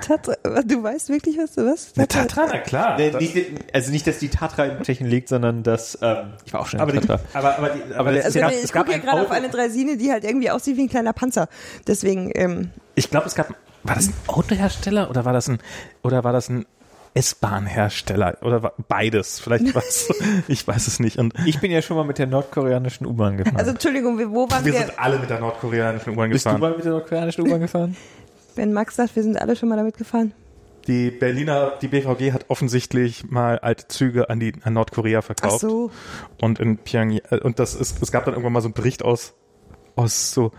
Tatra, 0.00 0.34
du 0.62 0.82
weißt 0.82 1.08
wirklich, 1.10 1.36
was 1.36 1.54
du 1.56 1.66
was? 1.70 1.92
Na, 1.96 2.06
Tatra, 2.06 2.46
na 2.50 2.58
klar. 2.58 2.96
Nee, 2.96 3.10
nicht, 3.18 3.36
also 3.74 3.90
nicht, 3.90 4.06
dass 4.06 4.18
die 4.18 4.28
Tatra 4.28 4.64
in 4.64 4.82
Tschechien 4.82 5.08
liegt, 5.08 5.28
sondern 5.28 5.62
dass, 5.62 5.98
ähm, 6.00 6.32
ich 6.46 6.52
war 6.54 6.60
auch 6.60 6.66
schon 6.66 6.78
in 6.78 6.82
aber, 6.82 6.92
die, 6.92 7.00
Tatra. 7.00 7.20
aber, 7.34 7.58
aber, 7.58 7.68
die, 7.70 7.94
aber 7.94 8.10
der- 8.12 8.20
es 8.20 8.26
Also 8.26 8.40
gab, 8.40 8.52
ich 8.52 8.72
gucke 8.72 8.86
hier 8.86 8.94
ein 8.94 9.02
gerade 9.02 9.20
auf 9.22 9.30
eine 9.30 9.50
Dreisine, 9.50 9.96
die 9.98 10.10
halt 10.10 10.24
irgendwie 10.24 10.50
aussieht 10.50 10.76
wie 10.76 10.82
ein 10.84 10.88
kleiner 10.88 11.12
Panzer. 11.12 11.48
Deswegen, 11.86 12.30
ähm, 12.34 12.70
ich 12.94 13.10
glaube, 13.10 13.26
es 13.26 13.34
gab, 13.34 13.48
war 13.84 13.94
das 13.94 14.08
ein 14.08 14.14
Autohersteller 14.26 15.10
oder 15.10 15.24
war 15.24 15.32
das 15.32 15.48
ein, 15.48 15.58
oder 16.02 16.24
war 16.24 16.32
das 16.32 16.48
ein 16.48 16.66
S-Bahn-Hersteller 17.14 18.38
oder 18.42 18.62
war 18.62 18.72
beides? 18.88 19.40
Vielleicht 19.40 19.74
was, 19.74 20.08
ich 20.48 20.66
weiß 20.66 20.86
es 20.86 21.00
nicht. 21.00 21.18
Und 21.18 21.34
Ich 21.46 21.60
bin 21.60 21.70
ja 21.70 21.82
schon 21.82 21.96
mal 21.96 22.04
mit 22.04 22.18
der 22.18 22.26
nordkoreanischen 22.26 23.06
U-Bahn 23.06 23.36
gefahren. 23.36 23.56
also 23.56 23.70
Entschuldigung, 23.70 24.18
wo 24.32 24.50
waren 24.50 24.64
wir 24.64 24.72
wir? 24.72 24.80
sind 24.80 24.98
alle 24.98 25.18
mit 25.18 25.30
der 25.30 25.40
nordkoreanischen 25.40 26.12
U-Bahn 26.12 26.30
Bist 26.30 26.44
du 26.44 26.50
gefahren. 26.50 26.60
mal 26.60 26.76
mit 26.76 26.84
der 26.84 26.92
nordkoreanischen 26.92 27.46
U-Bahn 27.46 27.60
gefahren? 27.60 27.96
Wenn 28.54 28.72
Max 28.72 28.96
sagt, 28.96 29.14
wir 29.16 29.22
sind 29.22 29.40
alle 29.40 29.54
schon 29.56 29.68
mal 29.68 29.76
damit 29.76 29.96
gefahren. 29.96 30.32
Die 30.86 31.10
Berliner, 31.10 31.72
die 31.82 31.88
BVG 31.88 32.32
hat 32.32 32.46
offensichtlich 32.48 33.30
mal 33.30 33.58
alte 33.58 33.88
Züge 33.88 34.30
an 34.30 34.40
die 34.40 34.54
an 34.62 34.72
Nordkorea 34.72 35.18
Ach 35.20 35.24
verkauft. 35.24 35.60
so. 35.60 35.90
Und 36.40 36.58
in 36.60 36.78
Pyongyang, 36.78 37.20
äh, 37.30 37.40
und 37.40 37.58
das 37.58 37.74
ist, 37.74 38.02
es 38.02 38.10
gab 38.10 38.24
dann 38.24 38.34
irgendwann 38.34 38.54
mal 38.54 38.62
so 38.62 38.68
einen 38.68 38.74
Bericht 38.74 39.04
aus, 39.04 39.34
aus 39.96 40.32
so, 40.32 40.50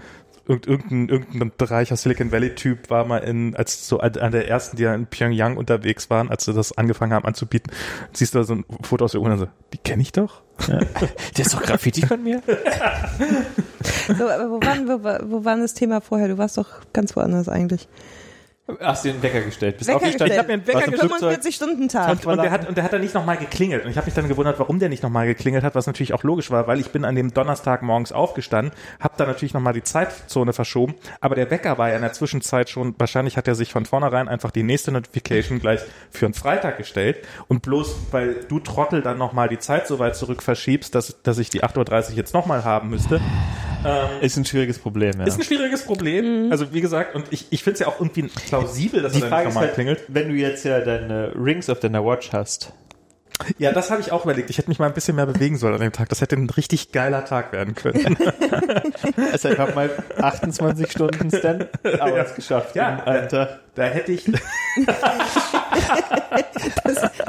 irgend- 0.49 0.67
irgendein, 0.67 1.07
irgendein 1.09 1.51
reicher 1.67 1.95
Silicon 1.95 2.31
Valley 2.33 2.55
Typ 2.55 2.89
war 2.89 3.05
mal 3.05 3.19
in, 3.19 3.55
als 3.55 3.87
so 3.87 3.99
an 3.99 4.31
der 4.31 4.47
ersten, 4.49 4.75
die 4.75 4.83
ja 4.83 4.93
in 4.93 5.05
Pyongyang 5.05 5.55
unterwegs 5.55 6.09
waren, 6.09 6.29
als 6.29 6.43
sie 6.45 6.53
das 6.53 6.77
angefangen 6.77 7.13
haben 7.13 7.25
anzubieten, 7.25 7.71
siehst 8.11 8.33
du 8.33 8.39
da 8.39 8.43
so 8.43 8.55
ein 8.55 8.65
Foto 8.83 9.05
aus 9.05 9.11
der 9.13 9.21
U 9.21 9.23
und 9.25 9.29
dann 9.29 9.39
so, 9.39 9.47
die 9.73 9.77
kenne 9.77 10.01
ich 10.01 10.11
doch. 10.11 10.41
Der 10.67 11.45
ist 11.45 11.53
doch 11.53 11.61
Graffiti 11.61 12.05
von 12.05 12.21
mir? 12.21 12.41
So, 14.17 14.27
aber 14.27 14.49
wo 14.49 14.59
waren, 14.61 14.87
wo, 14.87 15.03
war- 15.03 15.21
wo 15.29 15.45
war 15.45 15.53
denn 15.53 15.61
das 15.61 15.73
Thema 15.73 16.01
vorher? 16.01 16.27
Du 16.27 16.37
warst 16.37 16.57
doch 16.57 16.67
ganz 16.93 17.15
woanders 17.15 17.47
eigentlich. 17.47 17.87
Hast 18.79 19.05
du 19.05 19.11
den 19.11 19.21
Wecker 19.21 19.41
gestellt? 19.41 19.77
Bist 19.77 19.89
Wecker 19.89 19.97
aufgestanden? 19.97 20.27
gestellt. 20.27 20.31
Ich 20.31 20.39
hab 20.39 20.47
mir 20.47 20.53
einen 20.53 20.67
Wecker 20.67 20.91
gestellt. 20.91 20.99
Flugzeug? 20.99 21.19
45 21.19 21.55
Stunden 21.55 21.87
Tag. 21.89 22.11
Und, 22.11 22.25
und, 22.25 22.41
der 22.41 22.51
hat, 22.51 22.67
und 22.67 22.77
der 22.77 22.83
hat 22.83 22.93
dann 22.93 23.01
nicht 23.01 23.13
nochmal 23.13 23.37
geklingelt. 23.37 23.85
Und 23.85 23.91
ich 23.91 23.97
habe 23.97 24.05
mich 24.05 24.13
dann 24.13 24.27
gewundert, 24.27 24.59
warum 24.59 24.79
der 24.79 24.89
nicht 24.89 25.03
nochmal 25.03 25.27
geklingelt 25.27 25.63
hat, 25.63 25.75
was 25.75 25.87
natürlich 25.87 26.13
auch 26.13 26.23
logisch 26.23 26.51
war, 26.51 26.67
weil 26.67 26.79
ich 26.79 26.91
bin 26.91 27.05
an 27.05 27.15
dem 27.15 27.33
Donnerstag 27.33 27.81
morgens 27.81 28.11
aufgestanden, 28.11 28.73
habe 28.99 29.13
dann 29.17 29.27
natürlich 29.27 29.53
nochmal 29.53 29.73
die 29.73 29.83
Zeitzone 29.83 30.53
verschoben, 30.53 30.95
aber 31.21 31.35
der 31.35 31.49
Wecker 31.51 31.77
war 31.77 31.89
ja 31.89 31.95
in 31.95 32.01
der 32.01 32.13
Zwischenzeit 32.13 32.69
schon, 32.69 32.95
wahrscheinlich 32.97 33.37
hat 33.37 33.47
er 33.47 33.55
sich 33.55 33.71
von 33.71 33.85
vornherein 33.85 34.27
einfach 34.27 34.51
die 34.51 34.63
nächste 34.63 34.91
Notification 34.91 35.59
gleich 35.59 35.81
für 36.11 36.25
einen 36.25 36.33
Freitag 36.33 36.77
gestellt 36.77 37.19
und 37.47 37.61
bloß, 37.61 37.95
weil 38.11 38.35
du 38.47 38.59
Trottel 38.59 39.01
dann 39.01 39.17
nochmal 39.17 39.49
die 39.49 39.59
Zeit 39.59 39.87
so 39.87 39.99
weit 39.99 40.15
zurück 40.15 40.43
verschiebst, 40.43 40.95
dass, 40.95 41.21
dass 41.23 41.37
ich 41.37 41.49
die 41.49 41.63
8.30 41.63 42.11
Uhr 42.11 42.15
jetzt 42.17 42.33
nochmal 42.33 42.63
haben 42.63 42.89
müsste, 42.89 43.19
Ist 44.21 44.37
ein 44.37 44.45
schwieriges 44.45 44.77
Problem, 44.77 45.19
ja. 45.19 45.25
ist 45.25 45.37
ein 45.37 45.43
schwieriges 45.43 45.85
Problem. 45.85 46.51
Also 46.51 46.73
wie 46.73 46.81
gesagt, 46.81 47.15
und 47.15 47.25
ich, 47.29 47.47
ich 47.49 47.63
finde 47.63 47.75
es 47.75 47.79
ja 47.79 47.87
auch 47.87 47.99
irgendwie 47.99 48.29
plausibel, 48.59 49.01
dass 49.01 49.13
die 49.13 49.21
er 49.21 49.27
Frage 49.27 49.49
ist 49.49 49.55
halt, 49.55 49.73
klingelt. 49.73 50.01
wenn 50.07 50.29
du 50.29 50.35
jetzt 50.35 50.63
ja 50.65 50.79
deine 50.79 51.31
Rings 51.35 51.69
auf 51.69 51.79
deiner 51.79 52.03
Watch 52.05 52.31
hast, 52.33 52.73
Ja, 53.57 53.71
das 53.71 53.89
habe 53.89 54.01
ich 54.01 54.11
auch 54.11 54.25
überlegt. 54.25 54.49
Ich 54.49 54.57
hätte 54.57 54.67
mich 54.69 54.79
mal 54.79 54.87
ein 54.87 54.93
bisschen 54.93 55.15
mehr 55.15 55.25
bewegen 55.25 55.57
sollen 55.57 55.75
an 55.75 55.79
dem 55.79 55.93
Tag. 55.93 56.09
Das 56.09 56.19
hätte 56.19 56.35
ein 56.35 56.49
richtig 56.49 56.91
geiler 56.91 57.23
Tag 57.23 57.53
werden 57.53 57.73
können. 57.73 58.17
Also 59.31 59.49
ich 59.49 59.57
habe 59.57 59.73
mal 59.73 59.89
28 60.21 60.91
Stunden 60.91 61.29
Stand 61.31 61.67
geschafft 62.35 62.75
Ja. 62.75 62.95
in 62.95 62.99
einem 63.01 63.29
Tag. 63.29 63.59
Da 63.75 63.83
hätte 63.83 64.11
ich, 64.11 64.25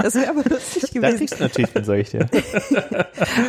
Das 0.03 0.15
wäre 0.15 0.31
aber 0.31 0.43
lustig 0.49 0.83
Da 0.83 0.89
gewesen. 1.01 1.19
kriegst 1.19 1.39
du 1.39 1.43
natürlich, 1.43 1.71
sag 1.83 1.99
ich 1.99 2.11
dir. 2.11 2.27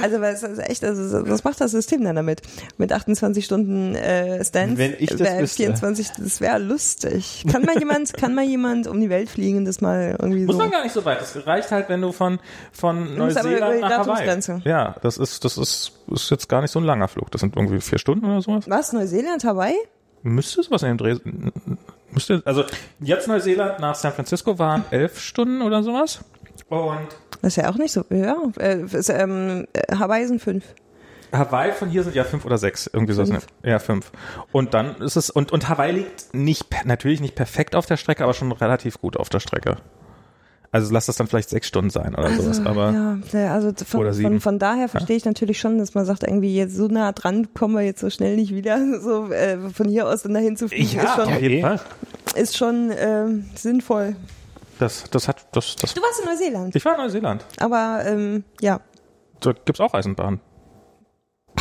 Also 0.02 0.20
weil 0.20 0.34
es 0.34 0.44
ist 0.44 0.60
echt, 0.60 0.84
also 0.84 1.28
was 1.28 1.44
macht 1.44 1.62
das 1.62 1.72
System 1.72 2.04
dann 2.04 2.16
damit? 2.16 2.42
Mit 2.78 2.92
28 2.92 3.46
Stunden 3.46 3.96
äh, 3.96 4.44
Stand, 4.44 4.78
Wenn 4.78 4.96
ich 5.00 5.10
das 5.10 5.20
wär 5.20 5.40
wüsste. 5.40 5.64
24, 5.64 6.10
das 6.18 6.42
wäre 6.42 6.60
lustig. 6.60 7.46
Kann 7.52 7.64
mal 7.64 7.78
jemand, 7.78 8.14
kann 8.18 8.36
mal 8.36 8.44
jemand 8.44 8.88
um 8.88 9.00
die 9.00 9.10
Welt 9.10 9.30
fliegen, 9.30 9.64
das 9.66 9.80
mal 9.82 10.18
irgendwie 10.20 10.46
muss 10.46 10.56
so. 10.56 10.62
man 10.62 10.72
gar 10.72 10.84
nicht 10.84 10.94
so 10.94 11.06
weit. 11.06 11.22
Es 11.22 11.46
reicht 11.48 11.72
halt, 11.72 11.88
wenn 11.90 12.02
du 12.02 12.12
von, 12.12 12.40
von 12.72 13.18
musst 13.18 13.38
aber 13.38 13.50
über 13.50 13.60
Neuseeland 13.60 13.76
die 13.78 13.82
nach 13.82 13.90
Hawaii. 13.92 14.06
Datumsgrenze. 14.26 14.62
Ja, 14.66 14.96
das 15.02 15.18
ist, 15.18 15.46
das 15.46 15.58
ist, 15.58 15.92
ist 16.12 16.30
jetzt 16.32 16.50
gar 16.50 16.62
nicht 16.62 16.72
so 16.72 16.80
ein 16.80 16.86
langer 16.86 17.08
Flug. 17.08 17.32
Das 17.32 17.42
sind 17.42 17.56
irgendwie 17.56 17.80
vier 17.82 17.98
Stunden 18.00 18.26
oder 18.26 18.42
sowas. 18.42 18.66
Was? 18.68 18.92
Neuseeland, 18.94 19.44
Hawaii? 19.44 19.76
Müsste 20.24 20.62
sowas 20.64 20.84
in 20.84 20.90
dem 20.90 20.98
Dreh, 20.98 21.16
müsste, 22.12 22.42
also 22.46 22.64
jetzt 23.00 23.28
Neuseeland 23.28 23.80
nach 23.80 23.96
San 23.96 24.14
Francisco 24.14 24.58
waren 24.60 24.86
elf 24.92 25.20
Stunden 25.20 25.62
oder 25.62 25.84
sowas. 25.84 26.24
Und 26.70 27.08
Das 27.42 27.58
ist 27.58 27.64
ja 27.64 27.70
auch 27.70 27.78
nicht 27.78 27.92
so. 27.92 28.04
Ja, 28.10 28.38
äh, 28.60 28.82
ist, 28.82 29.10
ähm, 29.10 29.68
äh, 29.74 29.96
Hawaii 29.96 30.26
sind 30.26 30.42
fünf. 30.42 30.64
Hawaii 31.34 31.72
von 31.72 31.90
hier 31.90 32.04
sind 32.04 32.16
ja 32.16 32.24
fünf 32.24 32.46
oder 32.46 32.58
sechs, 32.58 32.90
irgendwie 32.92 33.14
so. 33.14 33.26
Fünf. 33.26 33.48
Ja, 33.64 33.80
fünf. 33.80 34.12
Und 34.52 34.74
dann 34.74 34.96
ist 34.98 35.16
es, 35.16 35.30
und, 35.30 35.52
und 35.52 35.70
Hawaii 35.70 35.92
liegt 35.94 36.34
nicht, 36.34 36.66
natürlich 36.86 37.22
nicht 37.22 37.36
perfekt 37.36 37.76
auf 37.76 37.86
der 37.86 37.98
Strecke, 37.98 38.24
aber 38.24 38.34
schon 38.34 38.52
relativ 38.52 39.00
gut 39.00 39.16
auf 39.18 39.30
der 39.30 39.40
Strecke. 39.40 39.78
Also 40.74 40.94
lass 40.94 41.08
das 41.08 41.18
dann 41.18 41.28
vielleicht 41.28 41.50
sechs 41.50 41.68
Stunden 41.68 41.90
sein 41.90 42.16
oder 42.16 42.32
sowas, 42.34 42.66
aber 42.66 42.92
ja, 42.92 43.18
ja, 43.38 43.54
also 43.54 43.68
Oder 43.70 43.86
von, 43.86 44.14
sieben. 44.14 44.30
von, 44.32 44.40
von 44.40 44.60
daher 44.60 44.88
verstehe 44.88 45.18
ich 45.18 45.26
natürlich 45.26 45.60
schon, 45.60 45.78
dass 45.80 45.96
man 45.96 46.06
sagt, 46.06 46.24
irgendwie 46.24 46.56
jetzt 46.56 46.76
so 46.78 46.88
nah 46.88 47.12
dran 47.12 47.54
kommen 47.54 47.76
wir 47.76 47.82
jetzt 47.82 48.00
so 48.00 48.10
schnell 48.10 48.38
nicht 48.38 48.56
wieder. 48.56 48.78
So 49.02 49.30
äh, 49.34 49.58
von 49.72 49.90
hier 49.90 50.08
aus 50.08 50.24
dann 50.24 50.34
dahin 50.34 50.56
zu 50.56 50.70
fliegen 50.70 51.00
ist 51.00 51.14
schon, 51.16 51.26
auf 51.28 51.42
jeden 51.42 51.62
Fall. 51.62 51.80
ist 52.36 52.56
schon 52.58 52.92
ähm, 52.98 53.46
sinnvoll. 53.56 54.16
Das, 54.80 55.04
das 55.12 55.28
hat, 55.28 55.46
das, 55.52 55.76
das, 55.76 55.94
Du 55.94 56.02
warst 56.02 56.20
in 56.22 56.26
Neuseeland, 56.26 56.74
ich 56.76 56.86
war 56.86 56.96
in 56.96 57.02
Neuseeland. 57.02 57.46
aber 57.60 58.04
ähm, 58.06 58.44
ja. 58.62 58.80
Da 59.42 59.52
gibt's 59.66 59.82
auch 59.82 59.94
Eisenbahn. 59.94 60.40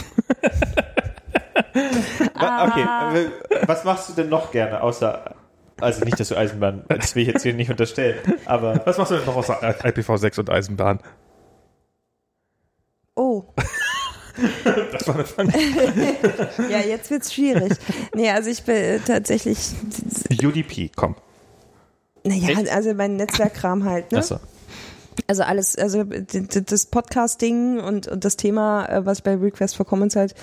Wa- 2.35 2.65
Okay, 2.69 2.85
aber 2.85 3.67
was 3.69 3.85
machst 3.85 4.09
du 4.09 4.13
denn 4.15 4.29
noch 4.29 4.51
gerne, 4.53 4.83
außer, 4.83 5.35
also 5.81 6.05
nicht, 6.05 6.19
dass 6.21 6.29
du 6.29 6.37
Eisenbahn, 6.37 6.85
das 6.89 7.15
will 7.15 7.23
ich 7.23 7.29
jetzt 7.29 7.43
hier 7.43 7.55
nicht 7.55 7.71
unterstellen, 7.71 8.19
aber 8.47 8.83
Was 8.85 8.99
machst 8.99 9.13
du 9.13 9.17
denn 9.17 9.27
noch 9.27 9.37
außer 9.37 9.61
IPv6 9.61 10.41
und 10.41 10.51
Eisenbahn? 10.51 11.01
Oh, 13.15 13.45
Das 14.93 15.07
war 15.07 15.15
eine 15.17 15.25
Frage. 15.25 15.53
ja, 16.71 16.79
jetzt 16.81 17.11
wird's 17.11 17.33
schwierig. 17.35 17.73
nee, 18.15 18.31
also 18.31 18.51
ich 18.51 18.63
bin 18.63 18.77
äh, 18.77 18.99
tatsächlich, 19.01 19.59
UDP, 20.31 20.91
komm. 20.95 21.17
naja, 22.25 22.59
also 22.73 22.95
mein 22.95 23.17
Netzwerkkram 23.17 23.85
halt, 23.85 24.13
ne? 24.13 24.19
Achso. 24.19 24.39
Also 25.27 25.43
alles, 25.43 25.77
also 25.77 26.05
das 26.05 26.87
Podcasting 26.87 27.81
und, 27.81 28.09
und 28.09 28.25
das 28.25 28.37
Thema, 28.37 28.87
äh, 28.87 29.05
was 29.05 29.19
ich 29.19 29.25
bei 29.25 29.35
Request 29.35 29.77
for 29.77 29.85
Commons 29.85 30.17
halt 30.17 30.35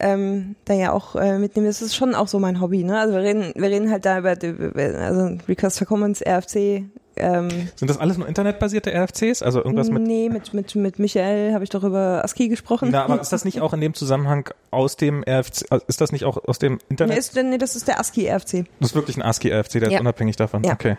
ähm, 0.00 0.56
da 0.64 0.74
ja 0.74 0.92
auch 0.92 1.16
äh, 1.16 1.38
mitnehme, 1.38 1.68
das 1.68 1.82
ist 1.82 1.94
schon 1.96 2.14
auch 2.14 2.28
so 2.28 2.38
mein 2.38 2.60
Hobby, 2.60 2.84
ne? 2.84 2.98
Also 3.00 3.14
wir 3.14 3.22
reden, 3.22 3.52
wir 3.54 3.68
reden 3.70 3.90
halt 3.90 4.04
da 4.04 4.18
über, 4.18 4.30
also 4.30 5.38
Request 5.48 5.78
for 5.78 5.86
Commons, 5.86 6.22
RFC, 6.22 6.84
ähm, 7.18 7.48
Sind 7.76 7.88
das 7.88 7.96
alles 7.98 8.18
nur 8.18 8.28
internetbasierte 8.28 8.90
RFCs? 8.92 9.40
Also 9.42 9.64
irgendwas 9.64 9.88
mit. 9.88 10.02
nee, 10.02 10.28
mit, 10.28 10.52
mit, 10.52 10.74
mit 10.74 10.98
Michael 10.98 11.54
habe 11.54 11.64
ich 11.64 11.70
doch 11.70 11.82
über 11.82 12.22
ASCII 12.22 12.48
gesprochen. 12.48 12.90
Na, 12.92 13.04
aber 13.06 13.18
ist 13.18 13.32
das 13.32 13.46
nicht 13.46 13.62
auch 13.62 13.72
in 13.72 13.80
dem 13.80 13.94
Zusammenhang 13.94 14.50
aus 14.70 14.96
dem 14.96 15.22
RFC, 15.26 15.64
äh, 15.70 15.78
ist 15.88 16.02
das 16.02 16.12
nicht 16.12 16.26
auch 16.26 16.36
aus 16.46 16.58
dem 16.58 16.74
Nee, 16.74 16.80
Internet? 16.90 17.16
ist, 17.16 17.34
nee, 17.34 17.56
das 17.56 17.74
ist 17.74 17.88
der 17.88 17.98
ASCII 18.00 18.28
RFC. 18.28 18.66
Das 18.80 18.90
ist 18.90 18.94
wirklich 18.94 19.16
ein 19.16 19.22
ASCII-RFC, 19.22 19.80
der 19.80 19.88
Ja. 19.88 19.94
ist 19.96 20.00
unabhängig 20.02 20.36
davon. 20.36 20.62
Ja. 20.62 20.74
Okay. 20.74 20.98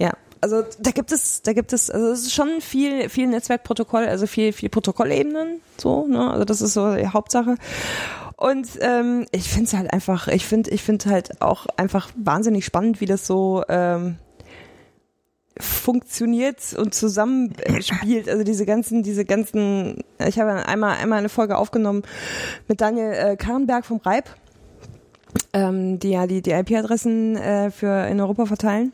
Ja, 0.00 0.14
also 0.46 0.62
da 0.78 0.92
gibt 0.92 1.10
es, 1.10 1.42
da 1.42 1.52
gibt 1.52 1.72
es, 1.72 1.90
also 1.90 2.06
es 2.12 2.20
ist 2.20 2.32
schon 2.32 2.60
viel, 2.60 3.08
viel 3.08 3.26
Netzwerkprotokoll, 3.26 4.06
also 4.06 4.28
viel, 4.28 4.52
viel 4.52 4.68
Protokollebenen, 4.68 5.60
so, 5.76 6.06
ne? 6.06 6.30
Also 6.30 6.44
das 6.44 6.60
ist 6.60 6.74
so 6.74 6.94
die 6.94 7.08
Hauptsache. 7.08 7.56
Und 8.36 8.68
ähm, 8.80 9.26
ich 9.32 9.48
finde 9.48 9.64
es 9.64 9.74
halt 9.74 9.92
einfach, 9.92 10.28
ich 10.28 10.46
finde, 10.46 10.70
ich 10.70 10.84
finde 10.84 11.10
halt 11.10 11.42
auch 11.42 11.66
einfach 11.76 12.10
wahnsinnig 12.16 12.64
spannend, 12.64 13.00
wie 13.00 13.06
das 13.06 13.26
so 13.26 13.64
ähm, 13.68 14.18
funktioniert 15.58 16.74
und 16.78 16.94
zusammenspielt. 16.94 18.28
Also 18.28 18.44
diese 18.44 18.66
ganzen, 18.66 19.02
diese 19.02 19.24
ganzen, 19.24 20.04
ich 20.24 20.38
habe 20.38 20.64
einmal, 20.64 20.96
einmal 20.98 21.18
eine 21.18 21.28
Folge 21.28 21.58
aufgenommen 21.58 22.02
mit 22.68 22.80
Daniel 22.80 23.12
äh, 23.12 23.36
Karrenberg 23.36 23.84
vom 23.84 23.98
Reib, 23.98 24.26
ähm, 25.52 25.98
die 25.98 26.10
ja 26.10 26.28
die, 26.28 26.40
die 26.40 26.52
IP-Adressen 26.52 27.36
äh, 27.36 27.72
für 27.72 28.06
in 28.06 28.20
Europa 28.20 28.46
verteilen. 28.46 28.92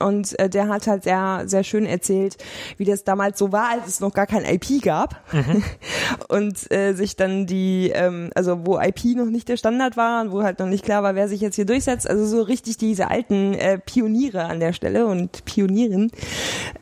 Und 0.00 0.38
äh, 0.38 0.48
der 0.48 0.68
hat 0.68 0.86
halt 0.86 1.04
sehr, 1.04 1.42
sehr 1.46 1.64
schön 1.64 1.86
erzählt, 1.86 2.36
wie 2.76 2.84
das 2.84 3.04
damals 3.04 3.38
so 3.38 3.52
war, 3.52 3.70
als 3.70 3.86
es 3.86 4.00
noch 4.00 4.12
gar 4.12 4.26
kein 4.26 4.44
IP 4.44 4.82
gab. 4.82 5.22
und 6.28 6.70
äh, 6.72 6.94
sich 6.94 7.16
dann 7.16 7.46
die, 7.46 7.90
ähm, 7.94 8.30
also 8.34 8.66
wo 8.66 8.78
IP 8.78 9.16
noch 9.16 9.26
nicht 9.26 9.48
der 9.48 9.56
Standard 9.56 9.96
war 9.96 10.22
und 10.22 10.32
wo 10.32 10.42
halt 10.42 10.58
noch 10.58 10.66
nicht 10.66 10.84
klar 10.84 11.02
war, 11.02 11.14
wer 11.14 11.28
sich 11.28 11.40
jetzt 11.40 11.56
hier 11.56 11.66
durchsetzt. 11.66 12.08
Also 12.08 12.26
so 12.26 12.42
richtig 12.42 12.76
diese 12.76 13.10
alten 13.10 13.54
äh, 13.54 13.78
Pioniere 13.78 14.44
an 14.44 14.60
der 14.60 14.72
Stelle 14.72 15.06
und 15.06 15.44
Pionieren. 15.44 16.10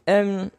Ähm, 0.06 0.50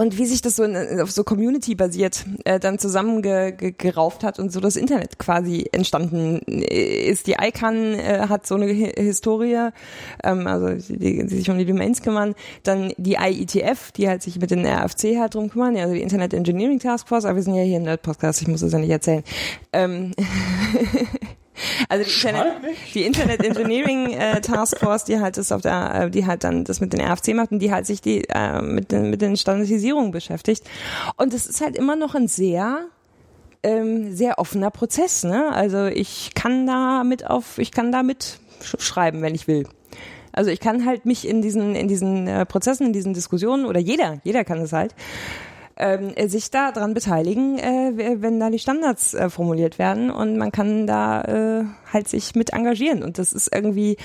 und 0.00 0.16
wie 0.16 0.24
sich 0.24 0.40
das 0.40 0.56
so 0.56 0.62
in, 0.62 1.00
auf 1.00 1.10
so 1.10 1.24
Community 1.24 1.74
basiert 1.74 2.24
äh, 2.44 2.58
dann 2.58 2.78
zusammengerauft 2.78 4.24
hat 4.24 4.38
und 4.38 4.50
so 4.50 4.58
das 4.58 4.76
Internet 4.76 5.18
quasi 5.18 5.68
entstanden 5.72 6.38
ist. 6.38 7.26
Die 7.26 7.36
ICANN 7.38 7.94
äh, 7.94 8.26
hat 8.28 8.46
so 8.46 8.54
eine 8.54 8.68
Hi- 8.68 8.94
Historie, 8.96 9.68
ähm, 10.24 10.46
also 10.46 10.68
die, 10.94 11.26
die 11.26 11.36
sich 11.36 11.50
um 11.50 11.58
die 11.58 11.66
Domains 11.66 12.00
kümmern. 12.00 12.34
Dann 12.62 12.94
die 12.96 13.18
IETF, 13.20 13.92
die 13.92 14.08
halt 14.08 14.22
sich 14.22 14.40
mit 14.40 14.50
den 14.50 14.64
RFC 14.64 15.18
halt 15.18 15.34
drum 15.34 15.50
kümmern, 15.50 15.76
also 15.76 15.92
die 15.92 16.00
Internet 16.00 16.32
Engineering 16.32 16.78
Task 16.78 17.06
Force. 17.06 17.26
Aber 17.26 17.36
wir 17.36 17.42
sind 17.42 17.54
ja 17.54 17.62
hier 17.62 17.76
in 17.76 17.84
der 17.84 17.98
Podcast, 17.98 18.40
ich 18.40 18.48
muss 18.48 18.60
das 18.62 18.72
ja 18.72 18.78
nicht 18.78 18.88
erzählen. 18.88 19.22
Ähm, 19.74 20.12
Also 21.88 22.04
die 22.04 22.26
Internet, 22.28 22.54
die 22.94 23.02
Internet 23.04 23.44
Engineering 23.44 24.10
äh, 24.12 24.40
Task 24.40 24.78
Force, 24.78 25.04
die 25.04 25.18
halt 25.20 25.36
das 25.36 25.52
auf 25.52 25.62
der, 25.62 25.94
äh, 26.06 26.10
die 26.10 26.26
halt 26.26 26.44
dann 26.44 26.64
das 26.64 26.80
mit 26.80 26.92
den 26.92 27.00
RFC 27.00 27.34
macht 27.34 27.52
und 27.52 27.58
die 27.58 27.72
halt 27.72 27.86
sich 27.86 28.00
die 28.00 28.24
äh, 28.28 28.60
mit 28.62 28.92
den 28.92 29.10
mit 29.10 29.20
den 29.22 29.36
Standardisierungen 29.36 30.10
beschäftigt. 30.10 30.64
Und 31.16 31.34
es 31.34 31.46
ist 31.46 31.60
halt 31.60 31.76
immer 31.76 31.96
noch 31.96 32.14
ein 32.14 32.28
sehr 32.28 32.80
ähm, 33.62 34.14
sehr 34.14 34.38
offener 34.38 34.70
Prozess. 34.70 35.22
Ne? 35.24 35.52
Also 35.52 35.86
ich 35.86 36.30
kann 36.34 36.66
da 36.66 37.04
mit 37.04 37.26
auf, 37.28 37.58
ich 37.58 37.72
kann 37.72 37.92
da 37.92 38.02
mit 38.02 38.38
sch- 38.62 38.80
schreiben, 38.80 39.20
wenn 39.22 39.34
ich 39.34 39.46
will. 39.48 39.66
Also 40.32 40.50
ich 40.50 40.60
kann 40.60 40.86
halt 40.86 41.04
mich 41.06 41.26
in 41.28 41.42
diesen 41.42 41.74
in 41.74 41.88
diesen 41.88 42.26
äh, 42.28 42.46
Prozessen, 42.46 42.86
in 42.86 42.92
diesen 42.92 43.12
Diskussionen 43.14 43.66
oder 43.66 43.80
jeder, 43.80 44.20
jeder 44.24 44.44
kann 44.44 44.60
es 44.60 44.72
halt 44.72 44.94
ähm, 45.80 46.12
äh, 46.14 46.28
sich 46.28 46.50
da 46.50 46.72
dran 46.72 46.94
beteiligen, 46.94 47.58
äh, 47.58 48.20
wenn 48.20 48.38
da 48.38 48.50
die 48.50 48.58
Standards 48.58 49.14
äh, 49.14 49.30
formuliert 49.30 49.78
werden 49.78 50.10
und 50.10 50.36
man 50.36 50.52
kann 50.52 50.86
da 50.86 51.22
äh, 51.22 51.64
halt 51.92 52.08
sich 52.08 52.34
mit 52.34 52.52
engagieren 52.52 53.02
und 53.02 53.18
das 53.18 53.32
ist 53.32 53.52
irgendwie 53.54 53.96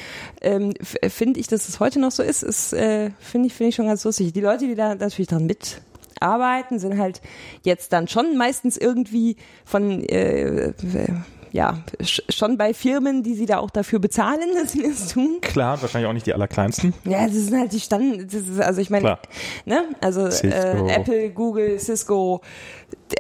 ähm, 0.41 0.73
finde 1.07 1.39
ich, 1.39 1.47
dass 1.47 1.68
es 1.68 1.80
heute 1.80 1.99
noch 1.99 2.11
so 2.11 2.23
ist, 2.23 2.43
ist 2.43 2.73
äh, 2.73 3.11
finde 3.19 3.47
ich 3.47 3.53
finde 3.53 3.69
ich 3.69 3.76
schon 3.76 3.88
ganz 3.88 4.03
lustig. 4.06 4.31
Die 4.34 4.41
Leute, 4.41 4.68
die 4.68 4.76
da 4.76 4.95
natürlich 4.95 5.27
dran 5.27 5.45
mitarbeiten, 5.45 6.80
sind 6.80 6.97
halt 6.97 7.22
jetzt 7.64 7.91
dann 7.91 8.07
schon 8.07 8.38
meistens 8.38 8.77
irgendwie 8.77 9.35
von 9.65 10.02
äh, 10.03 10.73
ja, 11.56 11.77
sch- 12.02 12.22
schon 12.32 12.57
bei 12.57 12.73
Firmen, 12.73 13.23
die 13.23 13.34
sie 13.34 13.45
da 13.45 13.60
auch 13.60 13.69
dafür 13.69 13.99
bezahlen, 13.99 14.49
dass 14.61 14.73
sie 14.73 14.84
das 14.84 15.07
tun. 15.14 15.38
Klar, 15.41 15.82
wahrscheinlich 15.82 16.10
auch 16.10 16.14
nicht 16.14 16.26
die 16.26 16.34
allerkleinsten. 16.34 16.94
Ja, 17.06 17.26
das 17.26 17.36
sind 17.36 17.57
halt 17.57 17.72
die 17.72 17.80
Stand, 17.80 18.26
das 18.34 18.41
ist, 18.48 18.60
also 18.60 18.82
ich 18.82 18.90
meine, 18.90 19.03
Klar. 19.03 19.19
ne, 19.65 19.84
also 20.02 20.27
äh, 20.27 20.94
Apple, 20.94 21.30
Google, 21.32 21.80
Cisco 21.80 22.41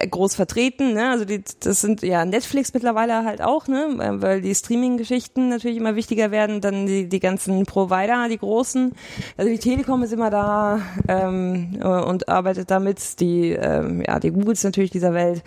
groß 0.09 0.35
vertreten, 0.35 0.93
ne, 0.93 1.09
also 1.11 1.23
die, 1.25 1.43
das 1.61 1.79
sind 1.81 2.01
ja 2.01 2.25
Netflix 2.25 2.73
mittlerweile 2.73 3.23
halt 3.23 3.41
auch, 3.41 3.67
ne, 3.67 3.87
weil 4.19 4.41
die 4.41 4.53
Streaming-Geschichten 4.53 5.47
natürlich 5.49 5.77
immer 5.77 5.95
wichtiger 5.95 6.29
werden, 6.31 6.59
dann 6.59 6.85
die 6.85 7.07
die 7.07 7.19
ganzen 7.19 7.65
Provider, 7.65 8.27
die 8.29 8.37
großen, 8.37 8.91
also 9.37 9.49
die 9.49 9.59
Telekom 9.59 10.03
ist 10.03 10.11
immer 10.11 10.29
da 10.29 10.81
ähm, 11.07 11.77
äh, 11.81 11.85
und 11.87 12.27
arbeitet 12.27 12.69
damit, 12.69 13.19
die 13.21 13.51
ähm, 13.51 14.03
ja 14.05 14.19
die 14.19 14.31
Googles 14.31 14.63
natürlich 14.63 14.91
dieser 14.91 15.13
Welt. 15.13 15.43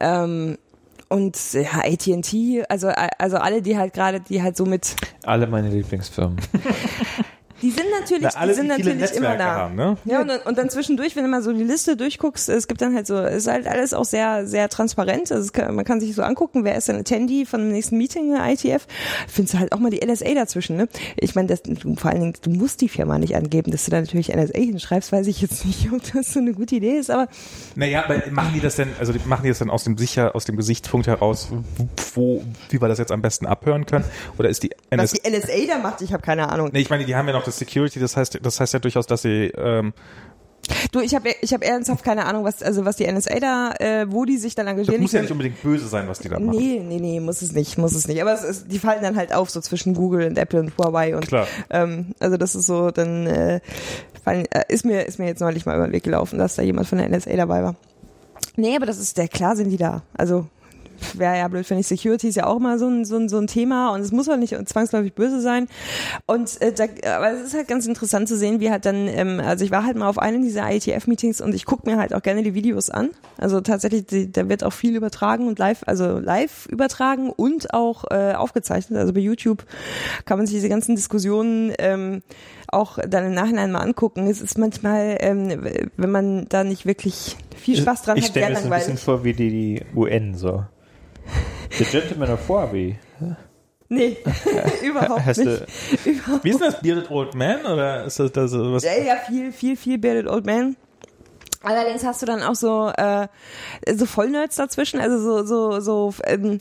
Ähm, 0.00 0.56
und 1.10 1.36
ja, 1.52 1.80
AT&T, 1.84 2.64
also 2.68 2.88
also 3.18 3.36
alle, 3.36 3.60
die 3.60 3.76
halt 3.76 3.92
gerade, 3.92 4.20
die 4.20 4.42
halt 4.42 4.56
so 4.56 4.64
mit 4.64 4.96
Alle 5.24 5.46
meine 5.46 5.68
Lieblingsfirmen. 5.68 6.38
Die 7.62 7.70
sind 7.70 7.86
natürlich, 8.00 8.28
Na, 8.34 8.46
die 8.46 8.52
sind 8.54 8.68
natürlich 8.68 9.10
immer 9.12 9.36
da. 9.36 9.44
haben, 9.44 9.74
ne? 9.76 9.96
Ja, 10.04 10.20
und, 10.22 10.28
dann- 10.28 10.40
und 10.42 10.56
dann 10.58 10.70
zwischendurch, 10.70 11.16
wenn 11.16 11.24
du 11.24 11.28
mal 11.30 11.42
so 11.42 11.52
die 11.52 11.62
Liste 11.64 11.96
durchguckst, 11.96 12.48
es 12.48 12.68
gibt 12.68 12.80
dann 12.80 12.94
halt 12.94 13.06
so, 13.06 13.16
es 13.18 13.44
ist 13.44 13.46
halt 13.48 13.66
alles 13.66 13.92
auch 13.94 14.04
sehr, 14.04 14.46
sehr 14.46 14.68
transparent. 14.68 15.30
Also 15.30 15.44
es 15.44 15.52
kann, 15.52 15.74
man 15.74 15.84
kann 15.84 16.00
sich 16.00 16.14
so 16.14 16.22
angucken, 16.22 16.64
wer 16.64 16.76
ist 16.76 16.88
denn 16.88 16.96
Attendee 16.96 17.44
von 17.44 17.60
dem 17.60 17.72
nächsten 17.72 17.98
Meeting 17.98 18.30
in 18.30 18.34
der 18.36 18.46
ITF. 18.52 18.86
Findest 19.28 19.54
du 19.54 19.58
halt 19.58 19.72
auch 19.72 19.78
mal 19.78 19.90
die 19.90 20.04
NSA 20.04 20.34
dazwischen, 20.34 20.76
ne? 20.76 20.88
Ich 21.16 21.34
meine, 21.34 21.48
das, 21.48 21.62
vor 21.96 22.10
allen 22.10 22.20
Dingen, 22.20 22.34
du 22.42 22.50
musst 22.50 22.80
die 22.80 22.88
Firma 22.88 23.18
nicht 23.18 23.36
angeben, 23.36 23.70
dass 23.72 23.84
du 23.84 23.90
da 23.90 24.00
natürlich 24.00 24.28
NSA 24.34 24.58
hinschreibst, 24.58 25.12
weiß 25.12 25.26
ich 25.26 25.40
jetzt 25.42 25.64
nicht, 25.66 25.88
ob 25.92 26.00
das 26.12 26.32
so 26.32 26.40
eine 26.40 26.52
gute 26.54 26.76
Idee 26.76 26.96
ist, 26.98 27.10
aber 27.10 27.28
Naja, 27.74 28.04
aber 28.04 28.22
machen 28.30 28.52
die 28.54 28.60
das 28.60 28.76
denn, 28.76 28.88
also 28.98 29.12
machen 29.26 29.42
die 29.42 29.48
das 29.50 29.58
dann 29.58 29.70
aus 29.70 29.84
dem 29.84 29.98
sicher, 29.98 30.34
aus 30.34 30.44
dem 30.44 30.56
Gesichtspunkt 30.56 31.06
heraus, 31.06 31.48
wo, 32.14 32.42
wie 32.70 32.80
wir 32.80 32.88
das 32.88 32.98
jetzt 32.98 33.12
am 33.12 33.22
besten 33.22 33.46
abhören 33.46 33.86
können? 33.86 34.04
Oder 34.38 34.48
ist 34.48 34.62
die 34.62 34.70
was 34.90 35.12
NSA 35.12 35.28
die 35.28 35.36
NSA 35.38 35.74
da 35.74 35.78
macht, 35.78 36.00
ich 36.02 36.12
habe 36.12 36.22
keine 36.22 36.48
Ahnung. 36.48 36.70
Nee, 36.72 36.80
ich 36.80 36.90
meine, 36.90 37.04
die 37.04 37.14
haben 37.14 37.26
ja 37.26 37.32
noch 37.34 37.44
das 37.50 37.58
Security, 37.58 38.00
das 38.00 38.16
heißt, 38.16 38.38
das 38.42 38.60
heißt 38.60 38.72
ja 38.72 38.78
durchaus, 38.78 39.06
dass 39.06 39.22
sie 39.22 39.52
ähm, 39.56 39.92
Du, 40.92 41.00
ich 41.00 41.14
habe 41.14 41.30
ich 41.40 41.52
hab 41.54 41.64
ernsthaft 41.64 42.04
keine 42.04 42.26
Ahnung, 42.26 42.44
was, 42.44 42.62
also 42.62 42.84
was 42.84 42.96
die 42.96 43.10
NSA 43.10 43.40
da, 43.40 43.72
äh, 43.80 44.06
wo 44.08 44.24
die 44.26 44.36
sich 44.36 44.54
dann 44.54 44.66
das 44.66 44.72
engagieren. 44.74 45.00
muss 45.00 45.10
ja 45.12 45.18
Ich- 45.18 45.22
nicht 45.24 45.32
unbedingt 45.32 45.62
böse 45.62 45.88
sein, 45.88 46.06
was 46.06 46.18
die 46.20 46.28
da 46.28 46.38
machen. 46.38 46.56
Nee, 46.56 46.80
nee, 46.86 46.98
nee, 47.00 47.18
muss 47.18 47.42
es 47.42 47.52
nicht, 47.52 47.78
muss 47.78 47.94
es 47.94 48.06
nicht. 48.06 48.20
Aber 48.20 48.32
es 48.34 48.44
ist, 48.44 48.70
die 48.70 48.78
fallen 48.78 49.02
dann 49.02 49.16
halt 49.16 49.32
auf, 49.34 49.50
so 49.50 49.60
zwischen 49.62 49.94
Google 49.94 50.26
und 50.28 50.38
Apple 50.38 50.60
und 50.60 50.72
Huawei 50.78 51.16
und 51.16 51.26
Klar. 51.26 51.46
ähm, 51.70 52.14
also 52.20 52.36
das 52.36 52.54
ist 52.54 52.66
so, 52.66 52.90
dann 52.90 53.26
äh, 53.26 53.60
fallen, 54.22 54.44
äh, 54.52 54.64
ist 54.68 54.84
mir 54.84 55.06
ist 55.06 55.18
mir 55.18 55.26
jetzt 55.26 55.40
neulich 55.40 55.64
mal 55.66 55.76
über 55.76 55.86
den 55.88 55.92
Weg 55.92 56.04
gelaufen, 56.04 56.38
dass 56.38 56.56
da 56.56 56.62
jemand 56.62 56.86
von 56.86 56.98
der 56.98 57.08
NSA 57.08 57.34
dabei 57.36 57.62
war. 57.64 57.74
Nee, 58.56 58.76
aber 58.76 58.86
das 58.86 58.98
ist 58.98 59.16
der 59.16 59.28
klar 59.28 59.56
sind 59.56 59.70
die 59.70 59.76
da. 59.78 60.02
Also 60.16 60.46
wäre 61.14 61.38
ja 61.38 61.48
blöd, 61.48 61.66
finde 61.66 61.80
ich. 61.80 61.86
Security 61.86 62.28
ist 62.28 62.36
ja 62.36 62.46
auch 62.46 62.56
immer 62.56 62.78
so 62.78 62.86
ein, 62.86 63.04
so 63.04 63.16
ein, 63.16 63.28
so 63.28 63.38
ein 63.38 63.46
Thema 63.46 63.94
und 63.94 64.00
es 64.00 64.12
muss 64.12 64.28
auch 64.28 64.36
nicht 64.36 64.56
zwangsläufig 64.68 65.14
böse 65.14 65.40
sein. 65.40 65.68
Und 66.26 66.60
äh, 66.60 66.72
da, 66.72 66.84
aber 67.16 67.32
es 67.32 67.46
ist 67.46 67.54
halt 67.54 67.68
ganz 67.68 67.86
interessant 67.86 68.28
zu 68.28 68.36
sehen, 68.36 68.60
wie 68.60 68.70
halt 68.70 68.86
dann, 68.86 69.08
ähm, 69.08 69.40
also 69.40 69.64
ich 69.64 69.70
war 69.70 69.84
halt 69.84 69.96
mal 69.96 70.08
auf 70.08 70.18
einem 70.18 70.42
dieser 70.42 70.70
IETF-Meetings 70.70 71.40
und 71.40 71.54
ich 71.54 71.64
gucke 71.64 71.88
mir 71.88 71.98
halt 71.98 72.14
auch 72.14 72.22
gerne 72.22 72.42
die 72.42 72.54
Videos 72.54 72.90
an. 72.90 73.10
Also 73.38 73.60
tatsächlich, 73.60 74.06
die, 74.06 74.30
da 74.30 74.48
wird 74.48 74.64
auch 74.64 74.72
viel 74.72 74.94
übertragen 74.96 75.48
und 75.48 75.58
live, 75.58 75.82
also 75.86 76.18
live 76.18 76.66
übertragen 76.66 77.30
und 77.30 77.72
auch 77.74 78.04
äh, 78.10 78.34
aufgezeichnet. 78.34 78.98
Also 78.98 79.12
bei 79.12 79.20
YouTube 79.20 79.64
kann 80.24 80.38
man 80.38 80.46
sich 80.46 80.56
diese 80.56 80.68
ganzen 80.68 80.96
Diskussionen 80.96 81.72
ähm, 81.78 82.22
auch 82.72 82.98
dann 83.06 83.26
im 83.26 83.34
Nachhinein 83.34 83.72
mal 83.72 83.80
angucken. 83.80 84.26
Es 84.26 84.40
ist 84.40 84.58
manchmal, 84.58 85.16
ähm, 85.20 85.64
wenn 85.96 86.10
man 86.10 86.48
da 86.48 86.64
nicht 86.64 86.86
wirklich 86.86 87.36
viel 87.56 87.76
Spaß 87.76 88.02
dran 88.02 88.16
ich 88.16 88.24
hat, 88.24 88.30
stelle 88.30 88.46
sehr 88.46 88.54
mir 88.54 88.60
so 88.60 88.66
ein 88.66 88.70
bisschen 88.70 88.96
langweilig. 88.96 89.04
vor 89.04 89.24
wie 89.24 89.32
die, 89.32 89.50
die 89.50 89.82
UN 89.96 90.34
so. 90.34 90.64
The 91.78 91.84
Gentleman 91.84 92.30
of 92.30 92.48
Huawei. 92.48 92.98
Nee, 93.88 94.18
überhaupt 94.82 95.26
Hast 95.26 95.38
nicht. 95.38 95.48
du, 96.04 96.10
Überhaupt. 96.10 96.44
Wie 96.44 96.50
ist 96.50 96.60
denn 96.60 96.70
das 96.70 96.80
Bearded 96.80 97.10
Old 97.10 97.34
Man 97.34 97.66
oder 97.66 98.04
ist 98.04 98.20
das, 98.20 98.30
das 98.30 98.52
was? 98.52 98.84
Ja, 98.84 98.92
ja, 98.94 99.16
viel, 99.16 99.50
viel, 99.52 99.76
viel 99.76 99.98
Bearded 99.98 100.28
Old 100.28 100.46
Man. 100.46 100.76
Allerdings 101.62 102.04
hast 102.04 102.22
du 102.22 102.26
dann 102.26 102.42
auch 102.42 102.54
so 102.54 102.90
äh, 102.96 103.26
so 103.92 104.06
Vollnerds 104.06 104.56
dazwischen, 104.56 105.00
also 105.00 105.18
so 105.18 105.44
so 105.44 105.80
so 105.80 106.14
ähm, 106.24 106.58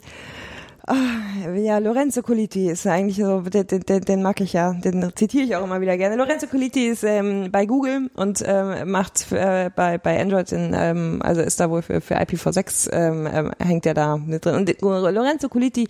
ah, 0.89 1.49
ja 1.55 1.77
Lorenzo 1.77 2.21
Coliti 2.21 2.69
ist 2.69 2.85
eigentlich 2.85 3.17
so 3.17 3.41
den, 3.41 3.67
den, 3.67 3.81
den, 3.81 4.01
den 4.01 4.21
mag 4.21 4.41
ich 4.41 4.53
ja, 4.53 4.73
den 4.73 5.11
zitiere 5.15 5.43
ich 5.43 5.55
auch 5.55 5.63
immer 5.63 5.81
wieder 5.81 5.97
gerne. 5.97 6.15
Lorenzo 6.15 6.47
Coliti 6.47 6.87
ist 6.87 7.03
ähm, 7.03 7.49
bei 7.51 7.65
Google 7.65 8.09
und 8.15 8.43
ähm, 8.45 8.91
macht 8.91 9.31
äh, 9.31 9.69
bei 9.75 9.97
bei 9.97 10.19
Android 10.19 10.51
in, 10.51 10.73
ähm, 10.75 11.21
also 11.23 11.41
ist 11.41 11.59
da 11.59 11.69
wohl 11.69 11.81
für 11.81 12.01
für 12.01 12.15
IPv6 12.15 12.91
ähm, 12.91 13.27
ähm, 13.31 13.51
hängt 13.59 13.85
er 13.85 13.93
da 13.93 14.17
mit 14.17 14.45
drin 14.45 14.55
und 14.55 14.81
Lorenzo 14.81 15.49
Coliti 15.49 15.87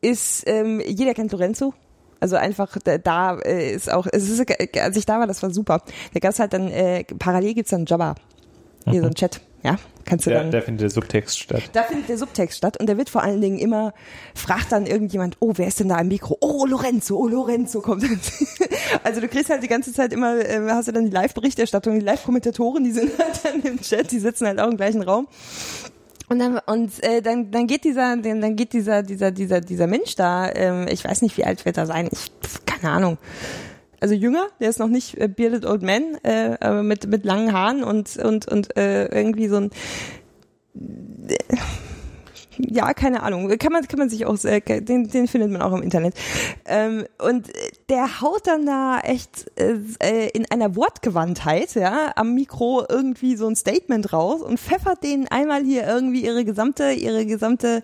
ist 0.00 0.44
ähm, 0.46 0.82
jeder 0.86 1.14
kennt 1.14 1.32
Lorenzo 1.32 1.74
also 2.20 2.36
einfach 2.36 2.76
da, 2.82 3.38
äh, 3.38 3.72
ist 3.72 3.90
auch, 3.90 4.06
es 4.12 4.28
ist, 4.28 4.44
als 4.78 4.96
ich 4.96 5.06
da 5.06 5.18
war, 5.18 5.26
das 5.26 5.42
war 5.42 5.50
super. 5.50 5.82
Da 6.12 6.20
gab's 6.20 6.38
halt 6.38 6.52
dann, 6.52 6.68
äh, 6.68 7.04
parallel 7.18 7.54
gibt's 7.54 7.70
dann 7.70 7.86
Jabba. 7.86 8.14
Hier 8.86 9.00
so 9.00 9.06
ein 9.06 9.14
Chat, 9.14 9.40
ja, 9.62 9.76
kannst 10.04 10.26
du 10.26 10.30
da, 10.30 10.38
dann. 10.38 10.50
da 10.50 10.60
findet 10.60 10.82
der 10.82 10.90
Subtext 10.90 11.38
statt. 11.38 11.62
Da 11.72 11.82
findet 11.82 12.08
der 12.08 12.18
Subtext 12.18 12.56
statt 12.56 12.78
und 12.78 12.88
der 12.88 12.96
wird 12.96 13.10
vor 13.10 13.22
allen 13.22 13.40
Dingen 13.40 13.58
immer, 13.58 13.92
fragt 14.34 14.72
dann 14.72 14.86
irgendjemand, 14.86 15.36
oh, 15.40 15.52
wer 15.56 15.68
ist 15.68 15.80
denn 15.80 15.88
da 15.88 15.96
am 15.96 16.08
Mikro? 16.08 16.36
Oh, 16.40 16.64
Lorenzo, 16.66 17.16
oh, 17.16 17.28
Lorenzo 17.28 17.80
kommt 17.80 18.02
dann. 18.02 18.20
Also 19.04 19.20
du 19.20 19.28
kriegst 19.28 19.50
halt 19.50 19.62
die 19.62 19.68
ganze 19.68 19.92
Zeit 19.92 20.12
immer, 20.12 20.36
äh, 20.36 20.60
hast 20.70 20.88
du 20.88 20.92
dann 20.92 21.04
die 21.04 21.10
Live-Berichterstattung, 21.10 21.98
die 21.98 22.04
Live-Kommentatoren, 22.04 22.84
die 22.84 22.92
sind 22.92 23.10
halt 23.18 23.44
dann 23.44 23.60
im 23.62 23.80
Chat, 23.80 24.10
die 24.10 24.18
sitzen 24.18 24.46
halt 24.46 24.60
auch 24.60 24.68
im 24.68 24.76
gleichen 24.76 25.02
Raum. 25.02 25.28
Und 26.28 26.38
dann 26.38 26.60
und 26.66 27.02
äh, 27.02 27.22
dann 27.22 27.50
dann 27.50 27.66
geht 27.66 27.82
dieser 27.82 28.16
dann 28.16 28.40
dann 28.40 28.54
geht 28.54 28.72
dieser 28.72 29.02
dieser 29.02 29.32
dieser 29.32 29.60
dieser 29.60 29.88
Mensch 29.88 30.14
da 30.14 30.48
ähm, 30.48 30.86
ich 30.88 31.04
weiß 31.04 31.22
nicht 31.22 31.36
wie 31.36 31.44
alt 31.44 31.64
wird 31.64 31.76
er 31.76 31.86
sein 31.86 32.08
ich 32.12 32.30
keine 32.66 32.92
Ahnung 32.92 33.18
also 34.00 34.14
jünger 34.14 34.48
der 34.60 34.70
ist 34.70 34.78
noch 34.78 34.88
nicht 34.88 35.16
äh, 35.18 35.28
bearded 35.28 35.64
old 35.64 35.82
man 35.82 36.16
äh, 36.22 36.56
aber 36.60 36.82
mit 36.82 37.06
mit 37.06 37.24
langen 37.24 37.52
Haaren 37.52 37.84
und 37.84 38.16
und 38.16 38.48
und 38.48 38.76
äh, 38.76 39.06
irgendwie 39.06 39.48
so 39.48 39.56
ein 39.56 39.70
ja, 42.68 42.92
keine 42.94 43.22
Ahnung. 43.22 43.48
Kann 43.58 43.72
man, 43.72 43.86
kann 43.86 43.98
man 43.98 44.08
sich 44.08 44.26
auch, 44.26 44.36
den, 44.38 45.08
den 45.08 45.28
findet 45.28 45.50
man 45.50 45.62
auch 45.62 45.72
im 45.72 45.82
Internet. 45.82 46.14
Ähm, 46.66 47.04
und 47.24 47.48
der 47.88 48.20
haut 48.20 48.46
dann 48.46 48.66
da 48.66 49.00
echt 49.00 49.50
äh, 49.58 49.76
äh, 50.00 50.28
in 50.30 50.50
einer 50.50 50.76
Wortgewandtheit, 50.76 51.74
ja, 51.74 52.12
am 52.16 52.34
Mikro 52.34 52.84
irgendwie 52.88 53.36
so 53.36 53.46
ein 53.46 53.56
Statement 53.56 54.12
raus 54.12 54.42
und 54.42 54.58
pfeffert 54.58 55.02
denen 55.02 55.28
einmal 55.28 55.64
hier 55.64 55.86
irgendwie 55.86 56.24
ihre 56.24 56.44
gesamte, 56.44 56.92
ihre 56.92 57.26
gesamte 57.26 57.82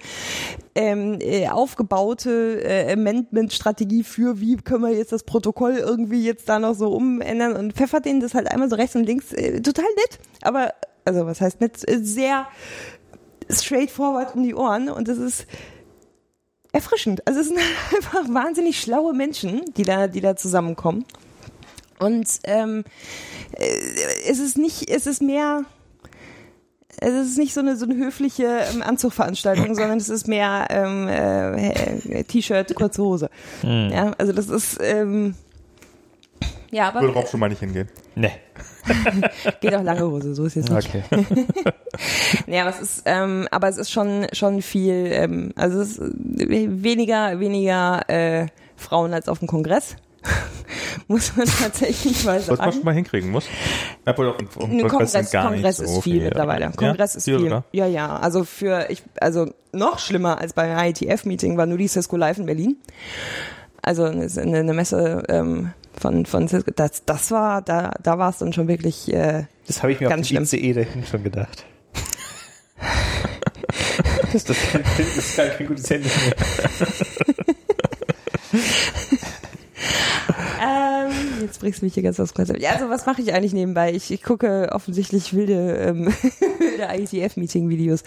ähm, 0.75 1.19
äh, 1.21 1.49
aufgebaute 1.49 2.63
äh, 2.63 2.93
Amendment-Strategie 2.93 4.05
für, 4.05 4.41
wie 4.41 4.57
können 4.57 4.83
wir 4.83 4.93
jetzt 4.93 5.13
das 5.13 5.25
Protokoll 5.25 5.77
irgendwie 5.77 6.25
jetzt 6.25 6.49
da 6.49 6.59
noch 6.59 6.75
so 6.75 6.91
umändern 6.91 7.55
und 7.55 7.73
pfeffert 7.73 8.05
denen 8.05 8.21
das 8.21 8.35
halt 8.35 8.51
einmal 8.51 8.69
so 8.69 8.77
rechts 8.77 8.95
und 8.95 9.05
links. 9.05 9.33
Äh, 9.33 9.61
total 9.63 9.87
nett, 9.97 10.19
aber, 10.43 10.75
also 11.05 11.27
was 11.27 11.41
heißt 11.41 11.61
nett, 11.61 11.89
äh, 11.89 11.99
sehr 11.99 12.47
straightforward 13.51 14.35
um 14.35 14.43
die 14.43 14.55
Ohren 14.55 14.89
und 14.89 15.09
das 15.09 15.19
ist 15.19 15.47
erfrischend. 16.73 17.27
Also 17.27 17.41
es 17.41 17.49
sind 17.49 17.59
einfach 17.97 18.29
wahnsinnig 18.29 18.81
schlaue 18.81 19.13
Menschen, 19.15 19.63
die 19.77 19.85
da, 19.85 20.09
die 20.09 20.21
da 20.21 20.37
zusammenkommen. 20.37 21.05
Und 21.99 22.29
ähm, 22.45 22.85
äh, 23.53 23.65
es 24.29 24.39
ist 24.39 24.59
nicht, 24.59 24.91
es 24.91 25.07
ist 25.07 25.23
mehr, 25.23 25.65
es 26.99 27.13
ist 27.13 27.39
nicht 27.39 27.55
so 27.55 27.61
eine 27.61 27.77
so 27.77 27.87
eine 27.87 27.97
höfliche 27.97 28.45
ähm, 28.73 28.83
Anzugveranstaltung, 28.83 29.75
sondern 29.75 29.99
es 29.99 30.11
ist 30.11 30.29
mehr 30.29 30.67
ähm, 30.71 31.09
äh, 31.09 32.25
T-Shirt, 32.25 32.75
kurze 32.75 33.03
Hose. 33.03 33.31
Ja, 33.63 34.13
also 34.19 34.33
das 34.33 34.49
ist 34.49 34.79
ähm, 34.83 35.35
ja, 36.71 36.89
aber 36.89 37.01
Würde 37.01 37.15
darauf 37.15 37.31
schon 37.31 37.41
mal 37.41 37.49
nicht 37.49 37.61
hingehen. 37.61 37.89
Nee. 38.15 38.33
geht 39.61 39.75
auch 39.75 39.83
lange 39.83 40.07
Hose, 40.07 40.35
so 40.35 40.45
ist 40.45 40.57
jetzt 40.57 40.71
nicht. 40.71 40.89
Okay. 40.89 41.03
Ja, 42.47 42.63
aber 42.63 42.71
es 42.71 42.81
ist, 42.81 43.03
ähm, 43.07 43.49
aber 43.51 43.69
es 43.69 43.79
ist 43.79 43.91
schon 43.91 44.27
schon 44.33 44.61
viel, 44.61 45.09
ähm, 45.13 45.53
also 45.57 45.81
es 45.81 45.97
ist 45.97 46.13
weniger 46.19 47.41
weniger 47.41 48.09
äh, 48.09 48.49
Frauen 48.77 49.15
als 49.15 49.29
auf 49.29 49.39
dem 49.39 49.49
Kongress, 49.49 49.97
muss 51.09 51.37
man 51.37 51.47
tatsächlich 51.47 52.25
mal 52.25 52.39
Was 52.39 52.49
man 52.49 52.57
schon 52.59 52.73
sagen. 52.73 52.85
mal 52.85 52.95
hinkriegen 52.95 53.31
muss. 53.31 53.47
Obwohl 54.05 54.29
auf 54.29 54.37
dem 54.37 54.49
Kongress 54.49 54.91
Kongress, 54.91 55.31
gar 55.31 55.51
Kongress 55.51 55.79
nicht 55.79 55.89
ist 55.89 55.95
so 55.95 56.01
viel 56.01 56.13
viele. 56.15 56.25
mittlerweile. 56.27 56.71
Kongress 56.77 57.15
ja? 57.15 57.19
ist 57.19 57.25
viel. 57.25 57.39
sogar? 57.41 57.65
Ja, 57.73 57.87
ja. 57.87 58.17
Also 58.17 58.45
für 58.45 58.87
ich, 58.91 59.03
also 59.21 59.51
noch 59.73 59.99
schlimmer 59.99 60.39
als 60.39 60.53
beim 60.53 60.77
IETF-Meeting 60.79 61.57
war 61.57 61.67
nur 61.67 61.79
die 61.79 61.89
Cisco 61.89 62.17
Live 62.17 62.39
in 62.39 62.47
Berlin. 62.47 62.77
Also 63.83 64.05
eine, 64.05 64.29
eine 64.37 64.75
Messe 64.75 65.23
ähm, 65.29 65.73
von 65.99 66.27
von 66.27 66.49
Cisco. 66.49 66.71
Das, 66.75 67.05
das 67.05 67.31
war 67.31 67.63
da 67.63 67.93
da 68.03 68.19
war 68.19 68.31
es 68.31 68.39
dann 68.39 68.53
schon 68.53 68.69
wirklich. 68.69 69.13
Äh, 69.13 69.45
Das 69.67 69.83
habe 69.83 69.93
ich 69.93 70.01
mir 70.01 70.09
Ganz 70.09 70.27
auf 70.27 70.29
dem 70.29 70.43
ICE 70.43 70.73
dahin 70.73 71.05
schon 71.05 71.23
gedacht. 71.25 71.65
das, 74.33 74.45
das, 74.45 74.57
ist 75.17 75.37
gar 75.37 75.47
kein 75.47 75.67
gutes 75.67 75.91
Ende 75.91 76.09
mehr. 76.09 76.35
Ähm, 80.61 81.13
jetzt 81.43 81.61
bringst 81.61 81.81
du 81.81 81.87
mich 81.87 81.95
hier 81.95 82.03
ganz 82.03 82.19
aufs 82.21 82.35
Konzept. 82.35 82.61
Ja, 82.61 82.71
also 82.73 82.89
was 82.89 83.07
mache 83.07 83.23
ich 83.23 83.33
eigentlich 83.33 83.53
nebenbei? 83.53 83.93
Ich, 83.93 84.11
ich 84.11 84.23
gucke 84.23 84.71
offensichtlich 84.73 85.35
wilde, 85.35 85.77
ähm, 85.77 86.07
wilde 86.59 86.89
IETF-Meeting-Videos. 86.95 88.03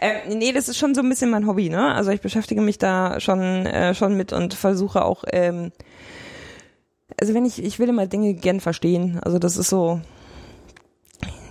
Ähm, 0.00 0.38
nee, 0.38 0.52
das 0.52 0.68
ist 0.68 0.78
schon 0.78 0.94
so 0.94 1.00
ein 1.00 1.08
bisschen 1.08 1.30
mein 1.30 1.46
Hobby, 1.46 1.68
ne? 1.68 1.94
Also 1.94 2.10
ich 2.10 2.20
beschäftige 2.20 2.60
mich 2.60 2.78
da 2.78 3.20
schon, 3.20 3.40
äh, 3.66 3.94
schon 3.94 4.16
mit 4.16 4.32
und 4.32 4.54
versuche 4.54 5.04
auch, 5.04 5.24
ähm, 5.32 5.72
also 7.20 7.34
wenn 7.34 7.44
ich, 7.44 7.62
ich 7.62 7.78
will 7.78 7.88
immer 7.88 8.06
Dinge 8.06 8.34
gern 8.34 8.60
verstehen. 8.60 9.18
Also 9.22 9.38
das 9.38 9.56
ist 9.56 9.68
so, 9.68 10.00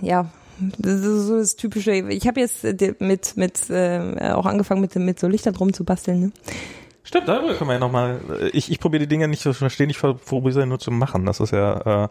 ja, 0.00 0.30
das 0.78 1.00
ist 1.00 1.26
so 1.26 1.38
das 1.38 1.56
typische. 1.56 1.92
Ich 1.92 2.26
habe 2.26 2.40
jetzt 2.40 2.64
äh, 2.64 2.94
mit, 2.98 3.36
mit 3.36 3.70
äh, 3.70 4.32
auch 4.32 4.46
angefangen 4.46 4.80
mit, 4.80 4.94
mit 4.96 5.18
so 5.18 5.28
Lichtern 5.28 5.54
drum 5.54 5.72
zu 5.72 5.84
basteln, 5.84 6.20
ne? 6.20 6.32
Stimmt, 7.06 7.28
darüber 7.28 7.52
können 7.54 7.68
wir 7.68 7.74
ja 7.74 7.78
nochmal. 7.80 8.18
Ich, 8.54 8.70
ich 8.72 8.80
probiere 8.80 9.00
die 9.02 9.06
Dinge 9.06 9.28
nicht 9.28 9.42
zu 9.42 9.52
verstehen, 9.52 9.90
ich 9.90 9.98
probiere 9.98 10.52
sie 10.52 10.66
nur 10.66 10.78
zu 10.78 10.90
machen. 10.90 11.26
Das 11.26 11.38
ist 11.38 11.52
ja. 11.52 12.04
Äh, 12.04 12.08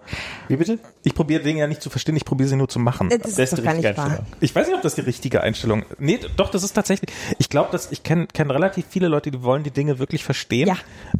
Wie 0.48 0.56
bitte? 0.56 0.78
ich 1.04 1.16
probiere 1.16 1.42
Dinge 1.42 1.62
ja 1.62 1.68
nicht 1.68 1.82
zu 1.82 1.90
verstehen, 1.90 2.16
ich 2.16 2.26
probiere 2.26 2.48
sie 2.48 2.56
nur 2.56 2.70
zu 2.70 2.78
machen. 2.80 3.10
Äh, 3.10 3.18
Das, 3.18 3.34
Das 3.36 3.52
ist 3.52 3.58
doch 3.58 3.64
gar 3.64 3.74
nicht 3.74 3.86
richtige 3.86 3.98
wahr. 3.98 4.06
Einstellung. 4.06 4.28
Ich 4.40 4.56
weiß 4.56 4.68
nicht, 4.68 4.76
ob 4.76 4.82
das 4.84 4.94
die 4.96 5.02
richtige 5.02 5.42
Einstellung. 5.42 5.84
Nee, 5.98 6.20
doch, 6.38 6.52
das 6.52 6.64
ist 6.64 6.74
tatsächlich. 6.74 7.12
Ich 7.40 7.50
glaube, 7.50 7.70
dass 7.72 7.92
ich 7.92 8.04
kenne 8.04 8.28
kenn 8.32 8.52
relativ 8.52 8.86
viele 8.88 9.08
Leute, 9.08 9.32
die 9.32 9.42
wollen 9.42 9.64
die 9.64 9.72
Dinge 9.72 9.98
wirklich 9.98 10.24
verstehen. 10.24 10.70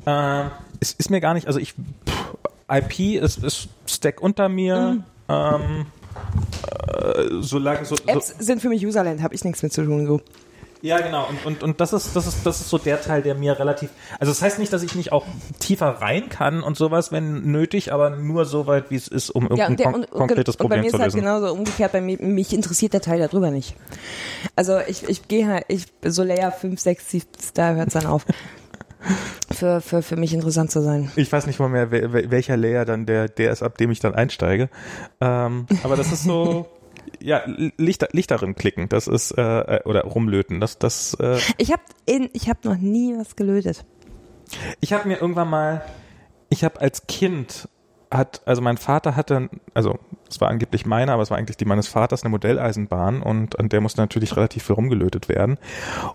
Ja. 0.06 0.44
Äh, 0.46 0.50
es 0.80 0.94
ist 0.94 1.10
mir 1.10 1.20
gar 1.20 1.34
nicht, 1.34 1.48
also 1.48 1.60
ich 1.60 1.74
pff, 1.74 2.38
IP 2.72 3.22
ist, 3.22 3.44
ist 3.44 3.70
Stack 3.88 4.22
unter 4.22 4.50
mir. 4.50 5.04
Ähm, 5.30 5.86
äh, 6.68 7.24
solange 7.40 7.86
so, 7.86 7.96
so 7.96 8.04
Apps 8.06 8.36
sind 8.40 8.62
für 8.62 8.70
mich 8.70 8.86
Userland, 8.86 9.22
habe 9.24 9.34
ich 9.34 9.44
nichts 9.44 9.64
mit 9.64 9.74
zu 9.74 9.84
tun. 9.84 10.06
So. 10.06 10.22
Ja, 10.86 11.00
genau. 11.00 11.26
Und, 11.30 11.46
und, 11.46 11.64
und 11.64 11.80
das 11.80 11.94
ist, 11.94 12.14
das 12.14 12.28
ist, 12.28 12.46
das 12.46 12.60
ist 12.60 12.70
so 12.70 12.78
der 12.78 13.02
Teil, 13.02 13.22
der 13.22 13.36
mir 13.36 13.58
relativ, 13.58 13.90
also 14.20 14.34
das 14.34 14.42
heißt 14.42 14.60
nicht, 14.60 14.74
dass 14.74 14.84
ich 14.84 14.96
nicht 14.96 15.14
auch 15.14 15.26
tiefer 15.60 15.88
rein 16.02 16.28
kann 16.28 16.62
und 16.62 16.76
sowas, 16.76 17.14
wenn 17.14 17.50
nötig, 17.54 17.94
aber 17.94 18.10
nur 18.10 18.44
so 18.44 18.68
weit, 18.68 18.92
wie 18.92 18.98
es 18.98 19.08
ist, 19.08 19.30
um 19.30 19.46
Ja, 19.56 19.70
irgendein 19.70 19.72
und, 19.72 19.80
der, 19.80 19.94
und, 19.96 20.12
konkretes 20.12 20.56
und 20.56 20.58
bei 20.58 20.64
Problem 20.64 20.82
mir 20.82 20.90
zu 20.90 20.96
ist 20.98 21.02
halt 21.02 21.14
lösen. 21.14 21.22
genauso 21.22 21.54
umgekehrt, 21.54 21.94
bei 21.94 22.02
mir, 22.02 22.18
mich 22.22 22.54
interessiert 22.54 22.92
der 22.92 23.00
Teil 23.00 23.20
darüber 23.20 23.50
nicht. 23.50 23.76
Also 24.58 24.78
ich, 24.86 25.08
ich 25.08 25.30
gehe 25.30 25.48
halt, 25.48 25.64
ich, 25.70 25.86
so 26.04 26.22
Layer 26.22 26.52
5, 26.52 26.78
6, 26.78 27.10
7, 27.12 27.26
da 27.54 27.74
hört 27.76 27.88
es 27.88 27.94
dann 27.94 28.06
auf. 28.06 28.26
Für, 29.52 29.82
für, 29.82 30.02
für 30.02 30.16
mich 30.16 30.34
interessant 30.34 30.72
zu 30.72 30.82
sein. 30.82 31.12
Ich 31.18 31.30
weiß 31.32 31.46
nicht 31.46 31.60
mal 31.60 31.68
mehr, 31.68 31.92
wel- 31.92 32.12
wel- 32.14 32.32
welcher 32.32 32.56
Layer 32.58 32.86
dann 32.86 33.06
der, 33.06 33.28
der 33.28 33.52
ist, 33.52 33.62
ab 33.62 33.78
dem 33.78 33.92
ich 33.92 34.00
dann 34.00 34.16
einsteige. 34.16 34.70
Ähm, 35.22 35.68
aber 35.84 35.96
das 35.98 36.12
ist 36.12 36.24
so, 36.24 36.66
ja, 37.24 37.42
Licht, 37.46 38.06
Licht 38.12 38.32
darin 38.32 38.56
klicken, 38.56 38.90
das 38.90 39.08
ist, 39.08 39.32
äh, 39.32 39.80
oder 39.86 40.04
rumlöten, 40.04 40.60
das, 40.60 40.78
das, 40.78 41.16
äh, 41.20 41.40
Ich 41.58 41.72
habe 41.72 41.82
ich 42.06 42.50
hab 42.50 42.66
noch 42.66 42.78
nie 42.78 43.16
was 43.18 43.36
gelötet. 43.36 43.86
Ich 44.82 44.94
habe 44.94 45.08
mir 45.08 45.20
irgendwann 45.20 45.50
mal, 45.50 45.86
ich 46.50 46.64
habe 46.64 46.82
als 46.82 47.08
Kind 47.08 47.70
hat, 48.12 48.42
also 48.46 48.62
mein 48.62 48.78
Vater 48.78 49.16
hatte, 49.16 49.50
also 49.74 49.98
es 50.30 50.40
war 50.42 50.50
angeblich 50.50 50.86
meine, 50.86 51.14
aber 51.14 51.24
es 51.24 51.32
war 51.32 51.38
eigentlich 51.38 51.58
die 51.58 51.66
meines 51.66 51.88
Vaters, 51.88 52.24
eine 52.24 52.30
Modelleisenbahn 52.30 53.24
und 53.24 53.58
an 53.60 53.70
der 53.70 53.82
musste 53.82 54.02
natürlich 54.02 54.36
relativ 54.36 54.64
viel 54.66 54.76
rumgelötet 54.76 55.30
werden. 55.30 55.58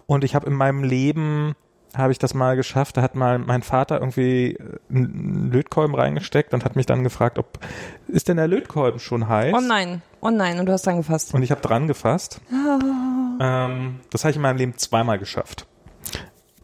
Und 0.06 0.24
ich 0.24 0.34
habe 0.34 0.46
in 0.46 0.52
meinem 0.52 0.84
Leben 0.84 1.56
habe 1.96 2.12
ich 2.12 2.18
das 2.18 2.34
mal 2.34 2.54
geschafft, 2.56 2.96
da 2.96 3.02
hat 3.02 3.14
mal 3.14 3.38
mein 3.38 3.62
Vater 3.62 3.98
irgendwie 4.00 4.52
äh, 4.54 4.78
einen 4.90 5.50
Lötkolben 5.52 5.94
reingesteckt 5.94 6.52
und 6.54 6.64
hat 6.64 6.76
mich 6.76 6.86
dann 6.86 7.02
gefragt, 7.04 7.38
ob 7.38 7.58
ist 8.08 8.28
denn 8.28 8.36
der 8.36 8.48
Lötkolben 8.48 9.00
schon 9.00 9.28
heiß? 9.28 9.54
Oh 9.56 9.60
nein, 9.60 10.02
oh 10.20 10.30
nein, 10.30 10.58
und 10.60 10.66
du 10.66 10.72
hast 10.72 10.86
dran 10.86 10.98
gefasst. 10.98 11.34
Und 11.34 11.42
ich 11.42 11.50
habe 11.50 11.60
dran 11.60 11.88
gefasst. 11.88 12.40
Ähm, 13.40 14.00
das 14.10 14.24
habe 14.24 14.30
ich 14.30 14.36
in 14.36 14.42
meinem 14.42 14.56
Leben 14.58 14.76
zweimal 14.76 15.18
geschafft. 15.18 15.66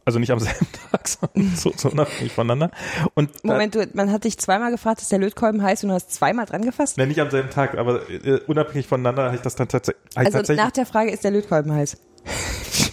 Also 0.07 0.19
nicht 0.19 0.33
am 0.33 0.39
selben 0.41 0.67
Tag, 0.91 1.09
sondern 1.09 1.57
so, 1.57 1.73
so 1.75 1.89
unabhängig 1.89 2.33
voneinander. 2.33 2.71
Und 3.15 3.31
da- 3.43 3.53
Moment, 3.53 3.75
du, 3.75 3.89
man 3.95 4.13
hat 4.13 4.25
dich 4.25 4.37
zweimal 4.39 4.71
gefragt, 4.71 5.01
ist 5.01 5.11
der 5.11 5.19
Lötkolben 5.19 5.63
heiß 5.63 5.83
und 5.85 5.89
du 5.89 5.95
hast 5.95 6.13
zweimal 6.13 6.45
dran 6.45 6.63
gefasst? 6.63 6.99
Ne, 6.99 7.07
nicht 7.07 7.21
am 7.21 7.31
selben 7.31 7.49
Tag, 7.49 7.79
aber 7.79 8.09
äh, 8.11 8.41
unabhängig 8.47 8.87
voneinander 8.87 9.25
habe 9.25 9.37
ich 9.37 9.41
das 9.43 9.55
dann 9.57 9.69
tats 9.69 9.89
ich 9.89 9.95
Also 10.15 10.33
tatsächlich. 10.33 10.63
nach 10.63 10.73
der 10.73 10.85
Frage, 10.85 11.11
ist 11.11 11.25
der 11.25 11.31
Lötkolben 11.31 11.73
heiß? 11.73 11.97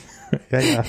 ja, 0.49 0.60
ja. 0.60 0.84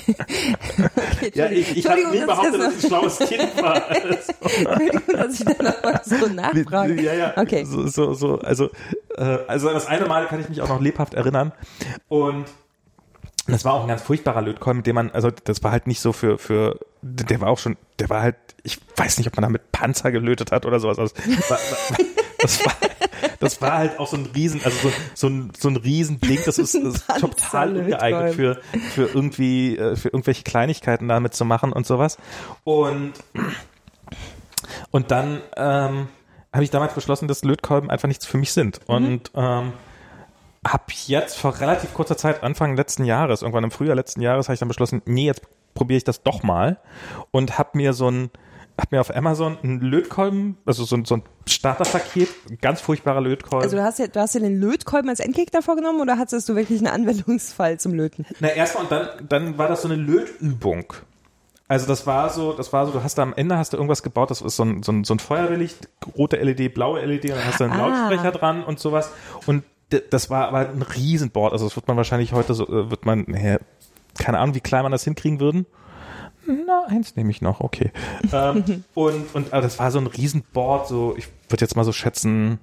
ja, 1.33 1.51
ich, 1.51 1.77
ich 1.77 1.87
habe 1.87 2.01
dass 2.01 2.25
behauptet, 2.25 2.61
dass 2.61 2.77
ich 2.77 2.83
ein 2.83 2.87
schlaues 2.87 3.19
Kind 3.19 3.61
war. 3.61 3.91
Entschuldigung, 3.95 5.01
dass 5.07 5.39
ich 5.39 5.45
da 5.45 5.63
nochmal 5.63 6.01
so 6.03 6.27
nachfrage. 6.27 7.01
ja, 7.01 7.13
ja. 7.13 7.33
Okay. 7.37 7.63
So, 7.65 7.87
so, 7.87 8.13
so, 8.13 8.39
also, 8.39 8.69
äh, 9.17 9.39
also 9.47 9.69
das 9.69 9.87
eine 9.87 10.05
Mal 10.05 10.27
kann 10.27 10.39
ich 10.39 10.49
mich 10.49 10.61
auch 10.61 10.69
noch 10.69 10.81
lebhaft 10.81 11.13
erinnern. 11.13 11.51
Und 12.07 12.45
das 13.47 13.65
war 13.65 13.73
auch 13.73 13.81
ein 13.81 13.89
ganz 13.89 14.01
furchtbarer 14.01 14.41
Lötkolben, 14.41 14.77
mit 14.77 14.87
dem 14.87 14.95
man, 14.95 15.11
also 15.11 15.29
das 15.29 15.63
war 15.63 15.71
halt 15.71 15.87
nicht 15.87 15.99
so 15.99 16.13
für, 16.13 16.37
für, 16.37 16.79
der 17.01 17.41
war 17.41 17.49
auch 17.49 17.59
schon, 17.59 17.75
der 17.99 18.09
war 18.09 18.21
halt, 18.21 18.37
ich 18.63 18.79
weiß 18.95 19.17
nicht, 19.17 19.27
ob 19.27 19.35
man 19.35 19.43
da 19.43 19.49
mit 19.49 19.71
Panzer 19.71 20.11
gelötet 20.11 20.51
hat 20.51 20.65
oder 20.65 20.79
sowas. 20.79 20.97
Also, 20.97 21.13
das, 21.15 21.49
war, 21.49 21.59
das, 22.43 22.65
war, 22.65 22.73
das 23.39 23.61
war 23.61 23.77
halt 23.79 23.99
auch 23.99 24.07
so 24.07 24.17
ein 24.17 24.27
Riesen, 24.27 24.61
also 24.63 24.89
so, 24.89 24.93
so 25.15 25.27
ein, 25.27 25.51
so 25.57 25.69
ein 25.69 25.77
Riesending, 25.77 26.39
das 26.45 26.59
ist, 26.59 26.75
das 26.75 26.95
ist 26.95 27.07
total 27.19 27.75
ungeeignet 27.75 28.35
für, 28.35 28.61
für 28.91 29.05
irgendwie, 29.07 29.77
äh, 29.77 29.95
für 29.95 30.09
irgendwelche 30.09 30.43
Kleinigkeiten 30.43 31.07
damit 31.07 31.33
zu 31.33 31.45
machen 31.45 31.73
und 31.73 31.87
sowas. 31.87 32.17
Und 32.63 33.13
und 34.91 35.11
dann 35.11 35.41
ähm, 35.57 36.07
habe 36.53 36.63
ich 36.63 36.69
damals 36.69 36.93
beschlossen, 36.93 37.27
dass 37.27 37.43
Lötkolben 37.43 37.89
einfach 37.89 38.07
nichts 38.07 38.25
für 38.25 38.37
mich 38.37 38.53
sind. 38.53 38.79
Und 38.85 39.31
ähm, 39.35 39.73
habe 40.65 40.83
jetzt 41.07 41.37
vor 41.37 41.59
relativ 41.59 41.93
kurzer 41.93 42.15
Zeit, 42.15 42.43
Anfang 42.43 42.75
letzten 42.75 43.05
Jahres, 43.05 43.41
irgendwann 43.41 43.65
im 43.65 43.71
Frühjahr 43.71 43.95
letzten 43.95 44.21
Jahres, 44.21 44.47
habe 44.47 44.53
ich 44.53 44.59
dann 44.59 44.67
beschlossen, 44.67 45.01
nee, 45.05 45.25
jetzt 45.25 45.41
probiere 45.73 45.97
ich 45.97 46.03
das 46.03 46.23
doch 46.23 46.43
mal 46.43 46.79
und 47.31 47.57
habe 47.57 47.71
mir 47.73 47.93
so 47.93 48.09
ein 48.09 48.29
hab 48.77 48.91
mir 48.91 48.99
auf 49.01 49.15
Amazon 49.15 49.57
einen 49.61 49.81
Lötkolben, 49.81 50.57
also 50.65 50.83
so 50.83 50.95
ein, 50.95 51.05
so 51.05 51.17
ein 51.17 51.23
Starterpaket, 51.47 52.29
ganz 52.61 52.81
furchtbarer 52.81 53.21
Lötkolben. 53.21 53.63
Also 53.63 53.77
du 53.77 53.83
hast 53.83 53.99
ja, 53.99 54.07
du 54.07 54.19
hast 54.19 54.33
ja 54.33 54.39
den 54.41 54.59
Lötkolben 54.59 55.09
als 55.09 55.19
Endgegner 55.19 55.61
vorgenommen 55.61 56.01
oder 56.01 56.17
hattest 56.17 56.49
du 56.49 56.55
wirklich 56.55 56.79
einen 56.79 56.87
Anwendungsfall 56.87 57.79
zum 57.79 57.93
Löten? 57.93 58.25
Na, 58.39 58.49
erstmal 58.49 58.83
und 58.83 58.91
dann, 58.91 59.07
dann 59.29 59.57
war 59.57 59.67
das 59.67 59.83
so 59.83 59.87
eine 59.87 59.97
Lötübung. 60.01 60.93
Also 61.67 61.87
das 61.87 62.05
war 62.05 62.29
so, 62.29 62.53
das 62.53 62.73
war 62.73 62.85
so, 62.85 62.91
du 62.91 63.03
hast 63.03 63.17
da 63.17 63.23
am 63.23 63.33
Ende 63.33 63.57
hast 63.57 63.73
du 63.73 63.77
irgendwas 63.77 64.03
gebaut, 64.03 64.31
das 64.31 64.41
ist 64.41 64.55
so 64.55 64.63
ein, 64.63 64.83
so 64.83 64.91
ein, 64.91 65.03
so 65.03 65.13
ein 65.13 65.19
Feuerwehrlicht, 65.19 65.87
rote 66.17 66.37
LED, 66.37 66.73
blaue 66.73 66.99
LED, 67.03 67.25
und 67.25 67.31
dann 67.31 67.45
hast 67.45 67.59
du 67.59 67.63
einen 67.63 67.73
Ah. 67.73 67.87
Lautsprecher 67.87 68.31
dran 68.31 68.63
und 68.63 68.79
sowas. 68.79 69.09
Und 69.45 69.63
das 70.09 70.29
war 70.29 70.47
aber 70.47 70.69
ein 70.69 70.81
Riesenboard. 70.81 71.53
Also 71.53 71.65
das 71.65 71.75
wird 71.75 71.87
man 71.87 71.97
wahrscheinlich 71.97 72.33
heute 72.33 72.53
so, 72.53 72.67
äh, 72.67 72.89
wird 72.89 73.05
man, 73.05 73.25
keine 74.17 74.39
Ahnung, 74.39 74.55
wie 74.55 74.59
klein 74.61 74.83
man 74.83 74.91
das 74.91 75.03
hinkriegen 75.03 75.39
würden. 75.39 75.65
Na, 76.45 76.85
eins 76.87 77.15
nehme 77.15 77.31
ich 77.31 77.41
noch, 77.41 77.61
okay. 77.61 77.91
ähm, 78.33 78.83
und, 78.93 79.33
und 79.35 79.53
aber 79.53 79.61
das 79.61 79.79
war 79.79 79.91
so 79.91 79.99
ein 79.99 80.07
Riesenboard, 80.07 80.87
so, 80.87 81.15
ich 81.17 81.27
würde 81.49 81.63
jetzt 81.63 81.75
mal 81.75 81.83
so 81.83 81.91
schätzen, 81.91 82.59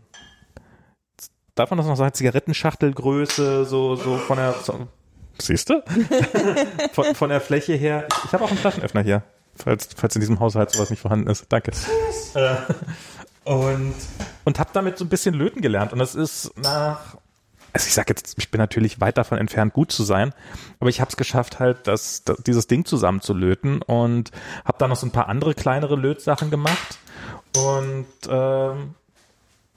darf 1.54 1.70
man 1.70 1.78
das 1.78 1.86
noch 1.86 1.96
sagen, 1.96 2.14
Zigarettenschachtelgröße, 2.14 3.64
so, 3.64 3.96
so 3.96 4.16
von 4.16 4.36
der, 4.36 4.54
so, 4.62 4.88
siehst 5.38 5.70
du? 5.70 5.82
von, 6.92 7.14
von 7.14 7.30
der 7.30 7.40
Fläche 7.40 7.74
her. 7.74 8.06
Ich, 8.10 8.24
ich 8.26 8.32
habe 8.32 8.44
auch 8.44 8.50
einen 8.50 8.58
Flaschenöffner 8.58 9.02
hier, 9.02 9.22
falls, 9.56 9.88
falls 9.96 10.14
in 10.16 10.20
diesem 10.20 10.40
Haushalt 10.40 10.70
sowas 10.70 10.90
nicht 10.90 11.00
vorhanden 11.00 11.28
ist. 11.28 11.46
Danke. 11.48 11.72
Äh, 12.34 12.56
und 13.44 13.94
und 14.44 14.58
habe 14.58 14.70
damit 14.72 14.98
so 14.98 15.04
ein 15.04 15.08
bisschen 15.08 15.34
löten 15.34 15.62
gelernt. 15.62 15.92
Und 15.92 15.98
das 15.98 16.14
ist 16.14 16.52
nach, 16.58 17.16
also 17.72 17.86
ich 17.86 17.94
sage 17.94 18.10
jetzt, 18.10 18.34
ich 18.38 18.50
bin 18.50 18.58
natürlich 18.58 19.00
weit 19.00 19.18
davon 19.18 19.38
entfernt, 19.38 19.72
gut 19.72 19.92
zu 19.92 20.02
sein, 20.02 20.32
aber 20.80 20.90
ich 20.90 21.00
habe 21.00 21.10
es 21.10 21.16
geschafft, 21.16 21.58
halt 21.60 21.86
das, 21.86 22.24
das, 22.24 22.38
dieses 22.44 22.66
Ding 22.66 22.84
zusammen 22.84 23.20
zu 23.20 23.34
löten 23.34 23.82
und 23.82 24.30
habe 24.64 24.78
dann 24.78 24.90
noch 24.90 24.96
so 24.96 25.06
ein 25.06 25.12
paar 25.12 25.28
andere 25.28 25.54
kleinere 25.54 25.96
Lötsachen 25.96 26.50
gemacht 26.50 26.98
und 27.56 28.06
ähm, 28.28 28.94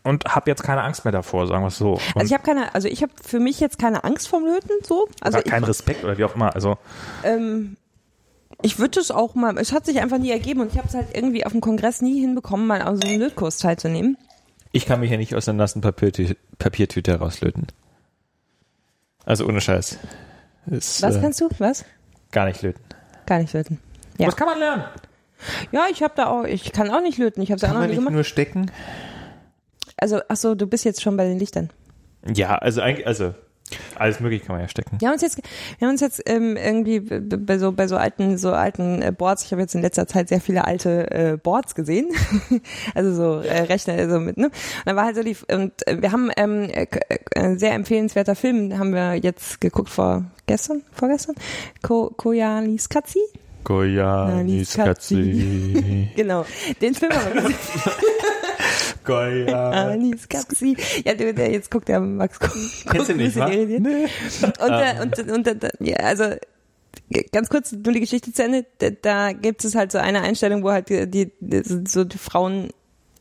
und 0.06 0.26
habe 0.26 0.50
jetzt 0.52 0.64
keine 0.64 0.84
Angst 0.84 1.06
mehr 1.06 1.14
davor, 1.14 1.48
sagen 1.48 1.64
wir 1.64 1.70
es 1.70 1.78
so. 1.78 1.94
Und 1.94 2.02
Also 2.16 2.26
ich 2.28 2.34
habe 2.34 2.44
keine, 2.44 2.76
also 2.76 2.88
ich 2.90 3.02
habe 3.02 3.14
für 3.24 3.40
mich 3.40 3.60
jetzt 3.62 3.80
keine 3.80 4.04
Angst 4.04 4.28
vorm 4.28 4.44
Löten, 4.44 4.72
so. 4.84 5.08
Also 5.22 5.38
gar 5.38 5.46
ich, 5.46 5.52
keinen 5.52 5.64
Respekt 5.64 6.04
oder 6.04 6.18
wie 6.18 6.26
auch 6.26 6.36
immer. 6.36 6.54
Also 6.54 6.78
ähm, 7.24 7.78
ich 8.62 8.80
würde 8.80 9.00
es 9.00 9.12
auch 9.12 9.34
mal, 9.36 9.58
es 9.58 9.72
hat 9.72 9.86
sich 9.86 10.02
einfach 10.02 10.18
nie 10.18 10.32
ergeben 10.32 10.62
und 10.62 10.72
ich 10.72 10.78
habe 10.78 10.88
es 10.88 10.94
halt 10.94 11.08
irgendwie 11.14 11.46
auf 11.46 11.54
dem 11.54 11.62
Kongress 11.62 12.02
nie 12.02 12.20
hinbekommen, 12.20 12.68
mal 12.68 12.82
an 12.82 12.98
so 12.98 13.08
einem 13.08 13.20
Lötkurs 13.22 13.58
teilzunehmen. 13.58 14.18
Ich 14.72 14.86
kann 14.86 15.00
mich 15.00 15.12
ja 15.12 15.18
nicht 15.18 15.36
aus 15.36 15.48
einer 15.48 15.58
nassen 15.58 15.82
Papiertü 15.82 16.36
Papiertüte 16.60 17.12
herauslöten. 17.12 17.68
Also 19.26 19.46
ohne 19.48 19.62
Scheiß. 19.62 19.98
Ist, 20.68 21.02
Was 21.02 21.16
äh, 21.16 21.22
kannst 21.22 21.42
du? 21.42 21.50
Was? 21.60 21.86
gar 22.32 22.46
nicht 22.46 22.62
löten. 22.62 22.82
Gar 23.26 23.40
nicht 23.40 23.54
löten. 23.54 23.80
Ja. 24.18 24.28
was 24.28 24.36
kann 24.36 24.48
man 24.48 24.60
lernen? 24.60 24.84
Ja, 25.72 25.86
ich 25.92 26.02
habe 26.04 26.14
da 26.16 26.28
auch, 26.28 26.44
ich 26.46 26.72
kann 26.72 26.90
auch 26.90 27.02
nicht 27.02 27.18
löten. 27.18 27.42
Ich 27.42 27.52
habe 27.52 27.58
es 27.58 27.64
auch 27.64 27.70
Kann 27.70 27.82
noch 27.82 27.88
nicht 27.88 27.96
gemacht. 27.98 28.14
nur 28.14 28.24
stecken? 28.24 28.72
Also, 29.98 30.22
ach 30.30 30.38
so, 30.38 30.56
du 30.56 30.68
bist 30.68 30.86
jetzt 30.86 31.02
schon 31.02 31.18
bei 31.18 31.26
den 31.26 31.38
Lichtern. 31.40 31.70
Ja, 32.34 32.56
also 32.58 32.82
eigentlich, 32.82 33.06
also 33.08 33.34
alles 33.96 34.20
mögliche 34.20 34.46
kann 34.46 34.56
man 34.56 34.62
ja 34.62 34.68
stecken. 34.68 34.98
Wir 35.00 35.08
haben 35.08 35.14
uns 35.14 35.22
jetzt, 35.22 35.38
wir 35.78 35.88
haben 35.88 35.94
uns 35.94 36.02
jetzt 36.02 36.22
ähm, 36.26 36.58
irgendwie 36.58 37.00
bei 37.00 37.58
so 37.58 37.72
bei 37.72 37.88
so 37.88 37.98
alten 37.98 38.38
so 38.38 38.52
alten 38.52 39.02
äh, 39.02 39.12
Boards. 39.12 39.46
Ich 39.46 39.52
habe 39.52 39.62
jetzt 39.62 39.76
in 39.76 39.82
letzter 39.82 40.08
Zeit 40.08 40.30
sehr 40.30 40.42
viele 40.42 40.66
alte 40.66 41.12
äh, 41.12 41.38
Boards 41.38 41.76
gesehen, 41.76 42.10
also 42.96 43.14
so 43.14 43.48
äh, 43.48 43.62
Rechner 43.62 44.10
so 44.10 44.20
mit. 44.20 44.38
Ne? 44.38 44.48
Und 44.48 44.54
da 44.86 44.96
war 44.96 45.06
halt 45.06 45.16
so 45.16 45.24
die 45.24 45.38
und 45.52 45.88
äh, 45.88 46.02
wir 46.02 46.12
haben 46.12 46.32
ähm, 46.38 46.70
äh, 46.70 46.88
äh, 47.32 47.56
sehr 47.56 47.74
empfehlenswerter 47.74 48.36
Film 48.36 48.78
haben 48.78 48.94
wir 48.94 49.16
jetzt 49.16 49.62
geguckt 49.62 49.90
vor 49.90 50.26
gestern, 50.46 50.84
vorgestern. 50.94 51.36
Ko 51.82 52.12
Koyanis 52.16 52.90
Katzi. 52.90 53.20
Goyanis 53.64 54.74
Katzi. 54.76 56.10
Genau, 56.16 56.46
den 56.82 56.96
Film 56.96 57.12
haben 57.12 57.34
wir 57.34 57.42
gesehen. 57.42 57.56
Goya. 59.04 59.70
Anis 59.92 60.30
Katzi. 60.30 60.78
Ja, 61.04 61.14
der, 61.14 61.34
der 61.34 61.52
jetzt 61.52 61.70
guckt 61.70 61.88
der 61.88 62.00
Max 62.00 62.40
guckt, 62.40 62.54
guckt 62.86 63.10
du 63.10 63.12
ein 63.12 63.18
nicht, 63.18 63.36
bisschen 63.36 63.52
irritiert. 63.52 64.62
Und, 64.62 64.70
äh, 64.70 65.02
und, 65.02 65.32
und, 65.32 65.64
und, 65.64 65.72
ja, 65.80 65.98
also 65.98 66.36
ganz 67.32 67.50
kurz 67.50 67.72
nur 67.72 67.94
die 67.94 68.00
Geschichte 68.00 68.32
zu 68.32 68.44
Ende. 68.44 68.66
Da, 69.02 69.34
gibt 69.34 69.66
es 69.66 69.76
halt 69.76 69.92
so 69.92 69.98
eine 69.98 70.22
Einstellung, 70.22 70.64
wo 70.64 70.72
halt 70.72 70.90
die, 70.90 71.10
die, 71.10 71.32
so 71.86 72.04
die 72.04 72.18
Frauen 72.18 72.70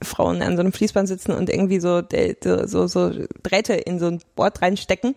Frauen 0.03 0.43
an 0.43 0.57
so 0.57 0.61
einem 0.61 0.73
Fließband 0.73 1.07
sitzen 1.07 1.33
und 1.33 1.49
irgendwie 1.49 1.79
so 1.79 2.03
so 2.43 2.67
so, 2.67 2.87
so 2.87 3.13
Drähte 3.43 3.75
in 3.75 3.99
so 3.99 4.07
ein 4.07 4.21
Board 4.35 4.61
reinstecken. 4.61 5.15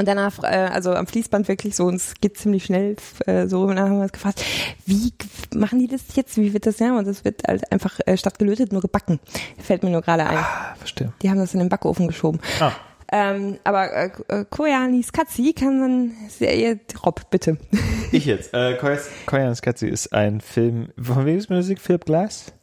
Und 0.00 0.06
danach, 0.08 0.42
äh, 0.42 0.46
also 0.46 0.94
am 0.94 1.06
Fließband 1.06 1.46
wirklich 1.46 1.76
so, 1.76 1.84
und 1.84 1.96
es 1.96 2.14
geht 2.22 2.38
ziemlich 2.38 2.64
schnell 2.64 2.96
äh, 3.26 3.46
so, 3.46 3.64
und 3.64 3.76
dann 3.76 3.80
haben 3.80 3.96
wir 3.96 4.04
uns 4.04 4.12
gefragt, 4.12 4.42
wie 4.86 5.12
machen 5.54 5.78
die 5.78 5.88
das 5.88 6.00
jetzt, 6.14 6.38
wie 6.38 6.54
wird 6.54 6.64
das 6.64 6.78
ja? 6.78 6.96
Und 6.96 7.06
das 7.06 7.22
wird 7.26 7.42
halt 7.46 7.70
einfach 7.70 8.00
äh, 8.06 8.16
statt 8.16 8.38
gelötet 8.38 8.72
nur 8.72 8.80
gebacken. 8.80 9.20
Fällt 9.58 9.82
mir 9.82 9.90
nur 9.90 10.00
gerade 10.00 10.24
ein. 10.24 10.38
Ah, 10.38 10.74
verstehe. 10.78 11.12
Die 11.20 11.28
haben 11.28 11.36
das 11.36 11.52
in 11.52 11.60
den 11.60 11.68
Backofen 11.68 12.06
geschoben. 12.06 12.40
Ah. 12.60 12.72
Ähm, 13.12 13.58
aber 13.62 13.92
äh, 13.92 14.10
äh, 14.28 14.46
Koyanis 14.48 15.12
Katzi 15.12 15.52
kann 15.52 15.80
man 15.80 16.12
sehr, 16.30 16.78
Rob, 17.04 17.28
bitte. 17.28 17.58
Ich 18.10 18.24
jetzt. 18.24 18.54
Äh, 18.54 18.78
Goyanis 19.26 19.60
Katzi 19.60 19.86
ist 19.86 20.14
ein 20.14 20.40
Film, 20.40 20.88
von 20.98 21.26
wem 21.26 21.36
ist 21.36 21.50
Musik? 21.50 21.78
Philip 21.78 22.06
Glass? 22.06 22.54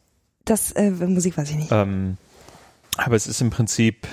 Das 0.44 0.72
äh, 0.72 0.90
Musik 0.90 1.38
weiß 1.38 1.50
ich 1.50 1.56
nicht. 1.56 1.70
Ähm, 1.70 2.16
aber 2.96 3.14
es 3.14 3.28
ist 3.28 3.40
im 3.40 3.50
Prinzip, 3.50 4.08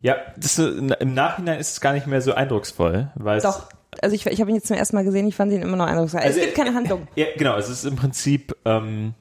ja, 0.00 0.16
das, 0.36 0.58
ist, 0.58 0.92
im 1.00 1.14
Nachhinein 1.14 1.58
ist 1.58 1.72
es 1.72 1.80
gar 1.80 1.92
nicht 1.92 2.06
mehr 2.06 2.20
so 2.20 2.34
eindrucksvoll, 2.34 3.10
weil 3.14 3.38
es, 3.38 3.44
Doch. 3.44 3.68
Also 4.00 4.14
ich, 4.14 4.26
ich 4.26 4.40
habe 4.40 4.50
ihn 4.50 4.56
jetzt 4.56 4.68
zum 4.68 4.76
ersten 4.76 4.94
Mal 4.96 5.04
gesehen, 5.04 5.26
ich 5.26 5.34
fand 5.34 5.50
ihn 5.50 5.62
immer 5.62 5.76
noch 5.76 5.86
eindrucksvoll. 5.86 6.20
Also, 6.20 6.38
es 6.38 6.44
gibt 6.44 6.56
keine 6.56 6.74
Handlung. 6.74 7.08
Ja, 7.16 7.26
genau, 7.36 7.56
es 7.56 7.68
ist 7.68 7.84
im 7.84 7.96
Prinzip, 7.96 8.54
ähm, 8.64 9.14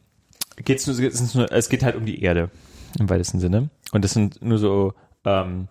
geht's 0.58 0.86
nur, 0.86 1.00
es, 1.00 1.34
nur, 1.34 1.52
es 1.52 1.70
geht 1.70 1.84
halt 1.84 1.96
um 1.96 2.06
die 2.06 2.22
Erde 2.22 2.50
im 3.00 3.10
weitesten 3.10 3.40
Sinne. 3.40 3.70
Und 3.92 4.04
das 4.04 4.12
sind 4.12 4.42
nur 4.44 4.58
so 4.58 4.94
ähm, 5.26 5.68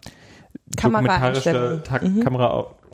dokumentarische 0.67 1.53
Kameraeinstellungen. 1.53 1.85
Ta 1.85 2.01
Mhm. 2.01 2.21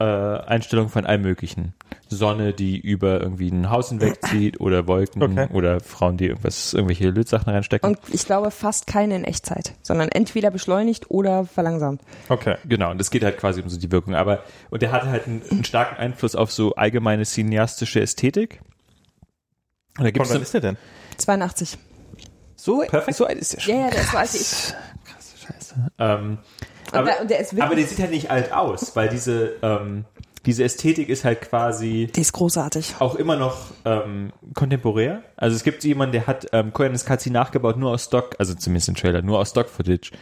Kameraeinstellungen 0.02 0.90
von 0.90 1.06
allem 1.06 1.22
möglichen. 1.22 1.74
Sonne, 2.08 2.52
die 2.52 2.78
über 2.78 3.20
irgendwie 3.20 3.48
ein 3.50 3.70
Haus 3.70 3.89
hinwegzieht 3.89 4.60
oder 4.60 4.86
Wolken 4.86 5.22
Okay. 5.22 5.48
oder 5.52 5.81
Frauen, 5.81 6.16
die 6.16 6.26
irgendwas, 6.26 6.74
irgendwelche 6.74 7.08
Lötsachen 7.08 7.50
reinstecken. 7.52 7.89
Und 7.89 7.98
ich 8.12 8.26
glaube 8.26 8.50
fast 8.50 8.86
keine 8.86 9.16
in 9.16 9.24
Echtzeit, 9.24 9.74
sondern 9.82 10.08
entweder 10.10 10.50
beschleunigt 10.50 11.10
oder 11.10 11.44
verlangsamt. 11.47 12.02
Okay. 12.28 12.56
Genau, 12.66 12.90
und 12.90 13.00
es 13.00 13.10
geht 13.10 13.24
halt 13.24 13.39
quasi 13.39 13.62
um 13.62 13.68
so 13.68 13.78
die 13.78 13.90
Wirkung. 13.90 14.14
Aber, 14.14 14.42
und 14.70 14.82
der 14.82 14.92
hatte 14.92 15.06
halt 15.08 15.26
einen, 15.26 15.42
einen 15.50 15.64
starken 15.64 15.97
Einfluss 15.97 16.34
auf 16.34 16.52
so 16.52 16.74
allgemeine 16.74 17.24
cineastische 17.24 18.00
Ästhetik. 18.00 18.60
Und 19.98 20.05
da 20.05 20.10
gibt 20.10 20.18
Von 20.18 20.24
es 20.26 20.31
wann 20.31 20.39
so, 20.39 20.42
ist 20.42 20.55
der 20.55 20.60
denn? 20.60 20.76
82. 21.18 21.78
so, 22.56 22.81
Perfekt. 22.86 23.16
so 23.16 23.26
alt 23.26 23.39
ist 23.39 23.55
der 23.55 23.60
schon. 23.60 23.74
Ja, 23.74 23.81
ja, 23.82 23.90
der 23.90 24.00
ist 24.00 24.10
so 24.10 24.18
alt 24.18 24.32
wie 24.34 24.39
ich. 24.39 24.74
Krasse 25.05 25.36
Scheiße. 25.47 25.74
Ähm, 25.98 26.39
aber, 26.92 27.24
der 27.24 27.40
ist 27.40 27.52
aber 27.52 27.60
der 27.60 27.70
wirklich, 27.70 27.88
sieht 27.88 28.00
halt 28.00 28.10
nicht 28.10 28.30
alt 28.30 28.52
aus, 28.52 28.94
weil 28.96 29.08
diese, 29.08 29.56
ähm, 29.62 30.04
diese 30.46 30.64
Ästhetik 30.64 31.08
ist 31.08 31.24
halt 31.24 31.40
quasi 31.40 32.10
die 32.14 32.20
ist 32.20 32.32
großartig. 32.32 32.96
auch 32.98 33.14
immer 33.14 33.36
noch 33.36 33.56
ähm, 33.84 34.32
kontemporär. 34.54 35.22
Also 35.36 35.56
es 35.56 35.62
gibt 35.62 35.84
jemanden, 35.84 36.12
der 36.12 36.26
hat 36.26 36.46
ähm, 36.52 36.72
Koyanis 36.72 37.04
Katzi 37.04 37.30
nachgebaut, 37.30 37.76
nur 37.76 37.92
aus 37.92 38.04
Stock, 38.04 38.34
also 38.38 38.54
zumindest 38.54 38.88
im 38.88 38.94
Trailer, 38.96 39.22
nur 39.22 39.38
aus 39.38 39.50
Stock-Footage. 39.50 40.12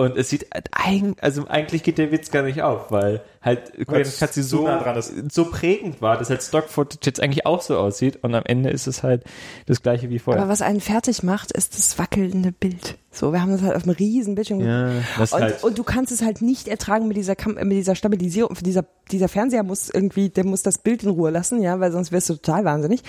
Und 0.00 0.16
es 0.16 0.30
sieht 0.30 0.46
halt 0.54 0.70
eigen, 0.72 1.14
also 1.20 1.46
eigentlich 1.46 1.82
geht 1.82 1.98
der 1.98 2.10
Witz 2.10 2.30
gar 2.30 2.42
nicht 2.42 2.62
auf, 2.62 2.90
weil 2.90 3.20
halt 3.42 3.70
Katzi 3.86 4.42
so 4.42 4.56
so, 4.56 4.64
nah 4.64 4.82
dran 4.82 4.96
ist. 4.96 5.12
so 5.30 5.50
prägend 5.50 6.00
war, 6.00 6.16
dass 6.16 6.30
halt 6.30 6.42
Stock-Footage 6.42 7.04
jetzt 7.04 7.20
eigentlich 7.22 7.44
auch 7.44 7.60
so 7.60 7.76
aussieht 7.76 8.18
und 8.22 8.34
am 8.34 8.44
Ende 8.46 8.70
ist 8.70 8.86
es 8.86 9.02
halt 9.02 9.24
das 9.66 9.82
gleiche 9.82 10.08
wie 10.08 10.18
vorher. 10.18 10.40
Aber 10.40 10.50
was 10.50 10.62
einen 10.62 10.80
fertig 10.80 11.22
macht, 11.22 11.52
ist 11.52 11.76
das 11.76 11.98
wackelnde 11.98 12.50
Bild. 12.50 12.96
So, 13.12 13.34
wir 13.34 13.42
haben 13.42 13.52
das 13.52 13.60
halt 13.60 13.76
auf 13.76 13.82
einem 13.82 13.94
riesen 13.94 14.36
Bildschirm 14.36 14.62
ja, 14.62 14.90
das 15.18 15.34
Und, 15.34 15.42
halt, 15.42 15.64
und 15.64 15.78
du 15.78 15.84
kannst 15.84 16.12
es 16.12 16.22
halt 16.22 16.40
nicht 16.40 16.66
ertragen 16.66 17.06
mit 17.06 17.18
dieser 17.18 17.36
Kam 17.36 17.56
mit 17.56 17.72
dieser 17.72 17.94
Stabilisierung. 17.94 18.56
Dieser, 18.62 18.86
dieser 19.10 19.28
Fernseher 19.28 19.64
muss 19.64 19.90
irgendwie, 19.90 20.30
der 20.30 20.46
muss 20.46 20.62
das 20.62 20.78
Bild 20.78 21.02
in 21.02 21.10
Ruhe 21.10 21.28
lassen, 21.28 21.60
ja, 21.60 21.78
weil 21.78 21.92
sonst 21.92 22.10
wirst 22.10 22.30
du 22.30 22.36
total 22.36 22.64
wahnsinnig. 22.64 23.02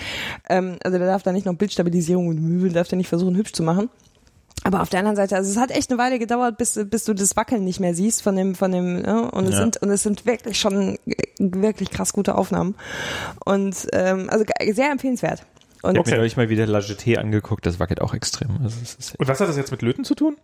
Ähm, 0.50 0.76
also 0.84 0.98
der 0.98 1.06
darf 1.06 1.22
da 1.22 1.32
nicht 1.32 1.46
noch 1.46 1.54
Bildstabilisierung 1.54 2.28
und 2.28 2.42
Möbel, 2.42 2.70
darf 2.70 2.88
der 2.88 2.98
nicht 2.98 3.08
versuchen, 3.08 3.34
hübsch 3.34 3.52
zu 3.52 3.62
machen. 3.62 3.88
Aber 4.64 4.80
auf 4.82 4.88
der 4.90 5.00
anderen 5.00 5.16
Seite, 5.16 5.36
also 5.36 5.50
es 5.50 5.56
hat 5.56 5.70
echt 5.72 5.90
eine 5.90 5.98
Weile 5.98 6.18
gedauert, 6.18 6.56
bis, 6.56 6.78
bis 6.86 7.04
du 7.04 7.14
das 7.14 7.36
Wackeln 7.36 7.64
nicht 7.64 7.80
mehr 7.80 7.94
siehst 7.94 8.22
von 8.22 8.36
dem, 8.36 8.54
von 8.54 8.70
dem, 8.70 9.02
ne? 9.02 9.30
und 9.30 9.44
es 9.46 9.52
Ja. 9.52 9.56
sind, 9.58 9.76
und 9.82 9.90
es 9.90 10.02
sind 10.02 10.24
wirklich 10.24 10.58
schon 10.60 10.98
wirklich 11.38 11.90
krass 11.90 12.12
gute 12.12 12.36
Aufnahmen. 12.36 12.76
Und 13.44 13.88
ähm, 13.92 14.28
also 14.30 14.44
sehr 14.72 14.90
empfehlenswert. 14.90 15.44
Und 15.82 15.94
ich 15.94 15.98
habe 15.98 16.10
mir 16.10 16.16
neulich 16.18 16.36
mal 16.36 16.48
wieder 16.48 16.64
La 16.66 16.78
Jetée 16.78 17.16
angeguckt, 17.16 17.66
das 17.66 17.80
wackelt 17.80 18.00
auch 18.00 18.14
extrem. 18.14 18.50
Also 18.62 18.76
es 18.82 18.94
ist, 18.94 19.18
Und 19.18 19.26
was 19.26 19.40
hat 19.40 19.48
das 19.48 19.56
jetzt 19.56 19.72
mit 19.72 19.82
Löten 19.82 20.04
zu 20.04 20.14
tun? 20.14 20.36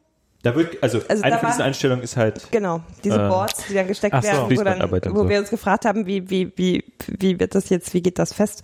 da 0.42 0.54
wird, 0.54 0.82
also, 0.82 1.00
Also 1.08 1.22
eine 1.24 1.38
von 1.38 1.48
diesen 1.48 1.62
Einstellungen 1.62 2.02
ist 2.02 2.16
halt, 2.16 2.50
Genau, 2.52 2.80
diese 3.04 3.16
Äh, 3.24 3.28
Boards, 3.28 3.64
die 3.68 3.74
dann 3.74 3.86
gesteckt 3.88 4.16
so, 4.16 4.22
werden, 4.22 4.56
wo, 4.58 4.62
dann, 4.62 5.14
wo 5.14 5.22
so. 5.24 5.28
wir 5.28 5.38
uns 5.40 5.50
gefragt 5.50 5.84
haben, 5.84 6.06
wie, 6.06 6.28
wie, 6.30 6.52
wie, 6.56 6.84
wie 7.06 7.38
wird 7.40 7.54
das 7.54 7.68
jetzt, 7.70 7.92
wie 7.94 8.02
geht 8.02 8.18
das 8.18 8.32
fest? 8.32 8.62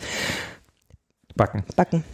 Backen. 1.37 1.65
Backen. 1.77 2.05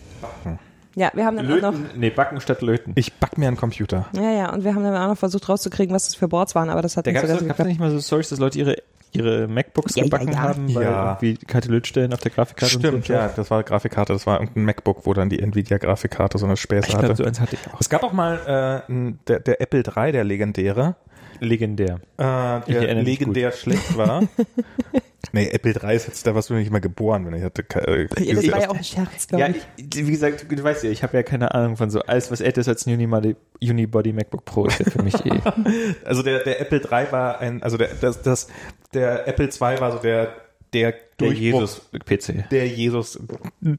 Ja, 0.97 1.11
wir 1.15 1.25
haben 1.25 1.37
dann 1.37 1.47
auch 1.53 1.61
noch, 1.61 1.73
Löten, 1.73 2.01
nee, 2.01 2.11
Backen 2.11 2.41
statt 2.41 2.63
Löten. 2.63 2.93
Ich 2.97 3.13
back 3.15 3.39
mir 3.39 3.47
einen 3.49 3.57
Computer. 3.57 4.07
ja, 4.15 4.31
ja, 4.33 4.53
und 4.53 4.65
wir 4.65 4.75
haben 4.75 4.83
dann 4.83 4.97
auch 4.97 5.09
noch 5.09 5.19
versucht 5.19 5.49
rauszukriegen, 5.49 5.95
was 5.95 6.07
das 6.07 6.15
für 6.17 6.27
Boards 6.29 6.55
waren, 6.55 6.69
aber 6.69 6.83
das 6.83 6.97
hat 6.97 7.07
Da 7.07 7.13
nicht 7.13 7.21
gab 7.21 7.29
so 7.29 7.33
es 7.35 7.39
ganz 7.39 7.47
da 7.49 7.53
geklappt. 7.53 7.69
nicht 7.69 7.81
mal 7.81 7.91
so 7.93 8.01
Stories, 8.01 8.29
dass 8.31 8.39
Leute 8.41 8.59
ihre, 8.59 8.77
ihre 9.13 9.47
MacBooks 9.47 9.95
Ja, 9.95 10.03
ja, 10.03 10.05
gebacken 10.09 10.33
ja. 10.33 10.39
haben, 10.41 10.75
weil 10.75 10.83
Ja. 10.83 11.19
irgendwie 11.21 11.37
kalte 11.47 11.69
Lötstellen 11.69 12.13
auf 12.13 12.21
der 12.21 12.33
Grafikkarte 12.33 12.75
und 12.77 12.81
Stimmt, 12.85 13.07
so. 13.07 13.13
ja, 13.13 13.29
das 13.29 13.51
war 13.53 13.63
Grafikkarte, 13.63 14.13
das 14.13 14.27
war 14.27 14.41
irgendein 14.41 14.65
MacBook, 14.65 15.07
wo 15.07 15.15
dann 15.15 15.29
die 15.31 15.41
Nvidia-Grafikkarte 15.41 16.39
so 16.39 16.47
eine 16.47 16.57
Späße 16.57 16.89
Ich 16.89 16.93
glaube, 16.95 17.05
hatte. 17.07 17.17
so 17.17 17.25
eins 17.25 17.39
hatte 17.41 17.55
ich 17.57 17.73
auch. 17.73 17.81
Es 17.81 17.89
gab 17.89 18.03
auch 18.03 18.13
mal 18.13 18.85
äh, 18.89 19.13
der, 19.29 19.41
der 19.41 19.61
Apple 19.61 19.85
III, 19.85 20.11
der 20.13 20.25
legendäre, 20.25 20.97
Legendär. 21.39 22.01
äh, 22.19 22.61
der 22.69 22.95
legendär 23.03 23.53
schlecht 23.53 23.97
war. 23.97 24.25
nee, 25.33 25.49
Apple 25.51 25.73
III 25.83 25.95
ist 25.97 26.07
jetzt, 26.09 26.27
da 26.27 26.35
warst 26.35 26.51
du 26.51 26.55
nicht 26.55 26.71
mal 26.71 26.81
geboren, 26.81 27.27
wenn 27.27 27.35
ich 27.35 27.43
hatte. 27.43 27.63
Äh, 27.87 28.09
Ja, 28.23 28.35
das 28.35 28.51
war 28.51 28.61
ja 28.61 28.69
auch 28.71 28.77
ein 28.77 28.85
Scherz, 28.85 29.29
glaube 29.29 29.43
Ja, 29.45 29.49
ich. 29.51 30.07
wie 30.07 30.11
gesagt, 30.11 30.47
du 30.51 30.63
weißt 30.63 30.85
ja, 30.85 30.91
ich 30.91 31.03
habe 31.03 31.17
ja 31.17 31.23
keine 31.23 31.55
Ahnung 31.55 31.77
von 31.77 31.91
so 31.91 32.01
alles, 32.01 32.31
was 32.31 32.41
älter 32.41 32.61
ist 32.61 32.69
als 32.69 32.87
ein 32.87 32.95
Unibody, 32.95 33.37
Unibody 33.63 34.13
MacBook 34.13 34.45
Pro, 34.45 34.67
ist 34.67 34.79
ja 34.81 34.91
für 34.91 35.03
mich 35.03 35.15
eh. 35.27 35.41
Also 36.05 36.23
der, 36.23 36.41
der 36.41 36.61
Apple 36.61 36.79
III 36.83 37.13
war 37.13 37.41
ein, 37.41 37.63
also 37.63 37.77
der, 37.77 37.89
das, 38.01 38.23
das, 38.23 38.49
der 38.95 39.27
Apple 39.29 39.47
II 39.47 39.81
war 39.81 39.93
so 39.93 39.99
der, 39.99 40.29
der, 40.73 40.93
Der 40.93 41.01
Durchbruch- 41.29 41.37
Jesus-PC. 41.41 42.49
Der 42.51 42.69
Jesus. 42.69 43.19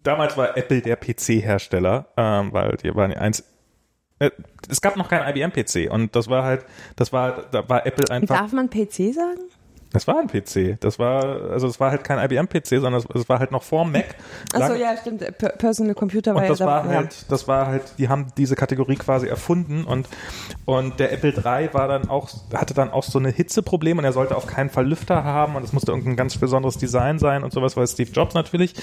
Damals 0.03 0.35
war 0.37 0.57
Apple 0.57 0.81
der 0.81 0.97
PC-Hersteller, 0.97 2.07
ähm, 2.17 2.51
weil 2.53 2.75
die 2.83 2.93
waren 2.95 3.11
die 3.11 3.17
eins. 3.17 3.43
Äh, 4.19 4.29
es 4.69 4.81
gab 4.81 4.97
noch 4.97 5.09
keinen 5.09 5.27
IBM-PC 5.35 5.89
und 5.91 6.15
das 6.15 6.27
war 6.27 6.43
halt, 6.43 6.65
das 6.95 7.11
war, 7.13 7.45
da 7.51 7.67
war 7.69 7.85
Apple 7.87 8.11
einfach. 8.13 8.37
Darf 8.37 8.51
man 8.51 8.69
PC 8.69 9.13
sagen? 9.15 9.39
Das 9.93 10.07
war 10.07 10.19
ein 10.19 10.27
PC. 10.27 10.79
Das 10.79 10.99
war, 10.99 11.51
also 11.51 11.67
es 11.67 11.79
war 11.79 11.91
halt 11.91 12.03
kein 12.03 12.17
IBM-PC, 12.19 12.79
sondern 12.79 13.03
es, 13.13 13.27
war 13.29 13.39
halt 13.39 13.51
noch 13.51 13.63
vor 13.63 13.85
Mac. 13.85 14.15
Achso, 14.53 14.73
ja, 14.73 14.95
stimmt. 14.97 15.19
Per 15.37 15.49
Personal 15.49 15.95
Computer 15.95 16.33
war 16.33 16.37
Und 16.37 16.43
ja 16.43 16.49
das 16.49 16.59
da- 16.59 16.65
war 16.65 16.85
ja. 16.85 16.97
halt, 16.97 17.25
das 17.29 17.47
war 17.47 17.67
halt, 17.67 17.83
die 17.97 18.07
haben 18.09 18.27
diese 18.37 18.55
Kategorie 18.55 18.95
quasi 18.95 19.27
erfunden 19.27 19.83
und, 19.83 20.07
und 20.65 20.99
der 20.99 21.11
Apple 21.11 21.31
III 21.33 21.73
war 21.73 21.87
dann 21.87 22.09
auch, 22.09 22.29
hatte 22.53 22.73
dann 22.73 22.89
auch 22.89 23.03
so 23.03 23.19
eine 23.19 23.29
Hitzeproblem 23.29 23.97
und 23.97 24.05
er 24.05 24.13
sollte 24.13 24.35
auf 24.35 24.47
keinen 24.47 24.69
Fall 24.69 24.87
Lüfter 24.87 25.23
haben 25.23 25.55
und 25.55 25.63
es 25.63 25.73
musste 25.73 25.91
irgendein 25.91 26.15
ganz 26.15 26.37
besonderes 26.37 26.77
Design 26.77 27.19
sein 27.19 27.43
und 27.43 27.51
sowas, 27.51 27.75
weil 27.75 27.85
Steve 27.87 28.11
Jobs 28.11 28.33
natürlich. 28.33 28.73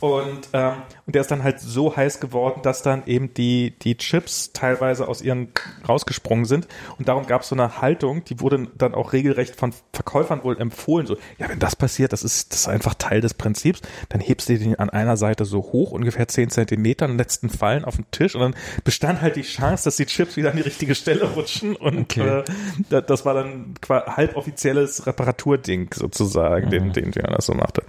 Und, 0.00 0.48
ähm, 0.52 0.72
und 1.06 1.14
der 1.14 1.22
ist 1.22 1.30
dann 1.30 1.44
halt 1.44 1.60
so 1.60 1.94
heiß 1.96 2.20
geworden, 2.20 2.60
dass 2.62 2.82
dann 2.82 3.04
eben 3.06 3.32
die, 3.34 3.74
die 3.82 3.96
Chips 3.96 4.52
teilweise 4.52 5.06
aus 5.08 5.22
ihren 5.22 5.48
rausgesprungen 5.88 6.44
sind 6.44 6.66
und 6.98 7.08
darum 7.08 7.26
gab 7.26 7.42
es 7.42 7.48
so 7.48 7.54
eine 7.54 7.80
Haltung, 7.80 8.24
die 8.24 8.40
wurde 8.40 8.66
dann 8.76 8.94
auch 8.94 9.12
regelrecht 9.12 9.54
von 9.56 9.72
Verkäufern 9.92 10.40
wohl 10.48 10.60
empfohlen, 10.60 11.06
so, 11.06 11.16
ja, 11.38 11.48
wenn 11.48 11.58
das 11.58 11.76
passiert, 11.76 12.12
das 12.12 12.22
ist, 12.24 12.52
das 12.52 12.60
ist 12.62 12.68
einfach 12.68 12.94
Teil 12.94 13.20
des 13.20 13.34
Prinzips, 13.34 13.80
dann 14.08 14.20
hebst 14.20 14.48
du 14.48 14.58
den 14.58 14.74
an 14.76 14.90
einer 14.90 15.16
Seite 15.16 15.44
so 15.44 15.58
hoch, 15.58 15.92
ungefähr 15.92 16.26
10 16.26 16.50
Zentimeter, 16.50 17.06
und 17.06 17.16
letzten 17.18 17.48
fallen 17.50 17.84
auf 17.84 17.96
den 17.96 18.10
Tisch 18.10 18.34
und 18.34 18.40
dann 18.40 18.54
bestand 18.84 19.20
halt 19.20 19.36
die 19.36 19.42
Chance, 19.42 19.84
dass 19.84 19.96
die 19.96 20.06
Chips 20.06 20.36
wieder 20.36 20.50
an 20.50 20.56
die 20.56 20.62
richtige 20.62 20.94
Stelle 20.94 21.24
rutschen 21.24 21.76
und 21.76 21.98
Okay. 21.98 22.40
äh, 22.40 22.44
da- 22.90 23.00
das 23.00 23.24
war 23.24 23.34
dann 23.34 23.74
halboffizielles 23.90 25.06
Reparaturding 25.06 25.90
sozusagen, 25.94 26.70
den, 26.70 26.92
den, 26.92 27.10
den 27.12 27.24
er 27.24 27.34
das 27.36 27.46
so 27.46 27.54
machte. 27.54 27.82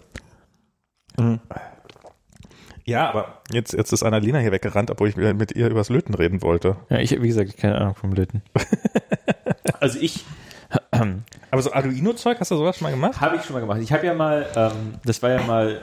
Ja, 2.86 3.10
aber 3.10 3.42
jetzt, 3.52 3.74
jetzt 3.74 3.92
ist 3.94 4.04
Annalena 4.04 4.40
hier 4.40 4.52
weggerannt, 4.52 4.90
obwohl 4.90 5.10
ich 5.10 5.16
mit 5.16 5.52
ihr 5.52 5.68
übers 5.70 5.90
Löten 5.90 6.14
reden 6.16 6.42
wollte. 6.42 6.78
Ja, 6.90 6.98
ich, 6.98 7.12
wie 7.22 7.28
gesagt, 7.28 7.58
keine 7.58 7.76
Ahnung 7.80 7.96
vom 7.96 8.14
Löten. 8.14 8.42
also 9.80 10.00
ich 10.00 10.26
Aber 11.52 11.62
so 11.62 11.72
Arduino-Zeug, 11.74 12.40
hast 12.40 12.52
du 12.52 12.56
sowas 12.58 12.78
schon 12.78 12.86
mal 12.86 12.92
gemacht? 12.92 13.20
habe 13.22 13.38
ich 13.38 13.44
schon 13.44 13.54
mal 13.56 13.60
gemacht. 13.62 13.80
Ich 13.82 13.92
habe 13.92 14.06
ja 14.06 14.14
mal, 14.14 14.46
ähm, 14.56 14.94
das 15.06 15.22
war 15.24 15.30
ja 15.32 15.42
mal, 15.44 15.82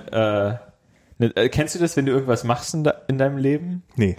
äh, 1.18 1.24
ne, 1.24 1.32
äh, 1.36 1.48
kennst 1.48 1.74
du 1.74 1.78
das, 1.78 1.96
wenn 1.96 2.06
du 2.06 2.12
irgendwas 2.12 2.44
machst 2.44 2.72
in, 2.74 2.84
de 2.84 2.92
in 3.08 3.18
deinem 3.18 3.38
Leben 3.38 3.82
Nee. 3.96 4.16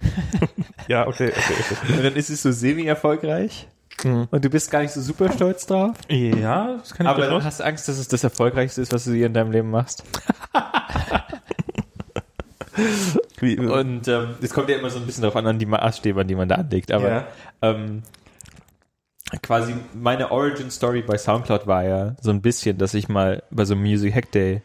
ja, 0.88 1.06
okay, 1.06 1.28
okay, 1.36 1.54
okay. 1.72 1.92
und 1.96 2.04
dann 2.04 2.14
ist 2.14 2.28
es 2.30 2.42
so 2.42 2.52
semi-erfolgreich 2.52 3.66
und 4.04 4.44
du 4.44 4.50
bist 4.50 4.70
gar 4.70 4.82
nicht 4.82 4.92
so 4.92 5.00
super 5.00 5.32
stolz 5.32 5.64
drauf, 5.66 5.96
Ja, 6.08 6.76
das 6.78 6.92
kann 6.92 7.06
ich 7.06 7.10
aber 7.10 7.20
dann 7.22 7.30
durchaus. 7.30 7.46
hast 7.46 7.60
du 7.60 7.64
Angst, 7.64 7.88
dass 7.88 7.96
es 7.98 8.06
das 8.08 8.22
Erfolgreichste 8.22 8.82
ist, 8.82 8.92
was 8.92 9.04
du 9.04 9.12
hier 9.12 9.26
in 9.26 9.32
deinem 9.34 9.50
Leben 9.50 9.70
machst. 9.70 10.02
Wie, 13.40 13.56
Und 13.58 14.08
ähm, 14.08 14.34
es 14.42 14.52
kommt 14.52 14.68
ja 14.68 14.76
immer 14.76 14.90
so 14.90 14.98
ein 14.98 15.06
bisschen 15.06 15.22
darauf 15.22 15.36
an, 15.36 15.46
an 15.46 15.58
die 15.58 15.66
Maßstäbe, 15.66 16.20
an 16.20 16.28
die 16.28 16.34
man 16.34 16.48
da 16.48 16.56
anlegt. 16.56 16.90
Aber 16.92 17.08
Ja. 17.08 17.26
ähm, 17.62 18.02
quasi 19.42 19.74
meine 19.94 20.30
Origin 20.30 20.70
Story 20.70 21.02
bei 21.02 21.16
Soundcloud 21.16 21.66
war 21.66 21.84
ja 21.84 22.16
so 22.20 22.30
ein 22.30 22.42
bisschen, 22.42 22.78
dass 22.78 22.94
ich 22.94 23.08
mal 23.08 23.42
bei 23.50 23.64
so 23.64 23.74
einem 23.74 23.82
Music 23.82 24.14
Hack 24.14 24.30
Day 24.32 24.62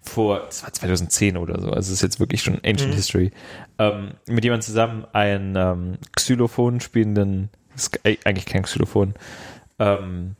vor, 0.00 0.40
das 0.46 0.64
war 0.64 0.72
2010 0.72 1.36
oder 1.36 1.60
so, 1.60 1.68
also 1.68 1.78
es 1.78 1.90
ist 1.90 2.02
jetzt 2.02 2.18
wirklich 2.18 2.42
schon 2.42 2.58
Ancient 2.64 2.94
History, 2.94 3.30
ähm, 3.78 4.14
mit 4.26 4.42
jemandem 4.42 4.66
zusammen 4.66 5.06
einen 5.12 5.54
ähm, 5.56 5.98
Xylophon 6.16 6.80
spielenden, 6.80 7.50
eigentlich 8.04 8.46
kein 8.46 8.64
Xylophon, 8.64 9.14
ähm, 9.78 10.34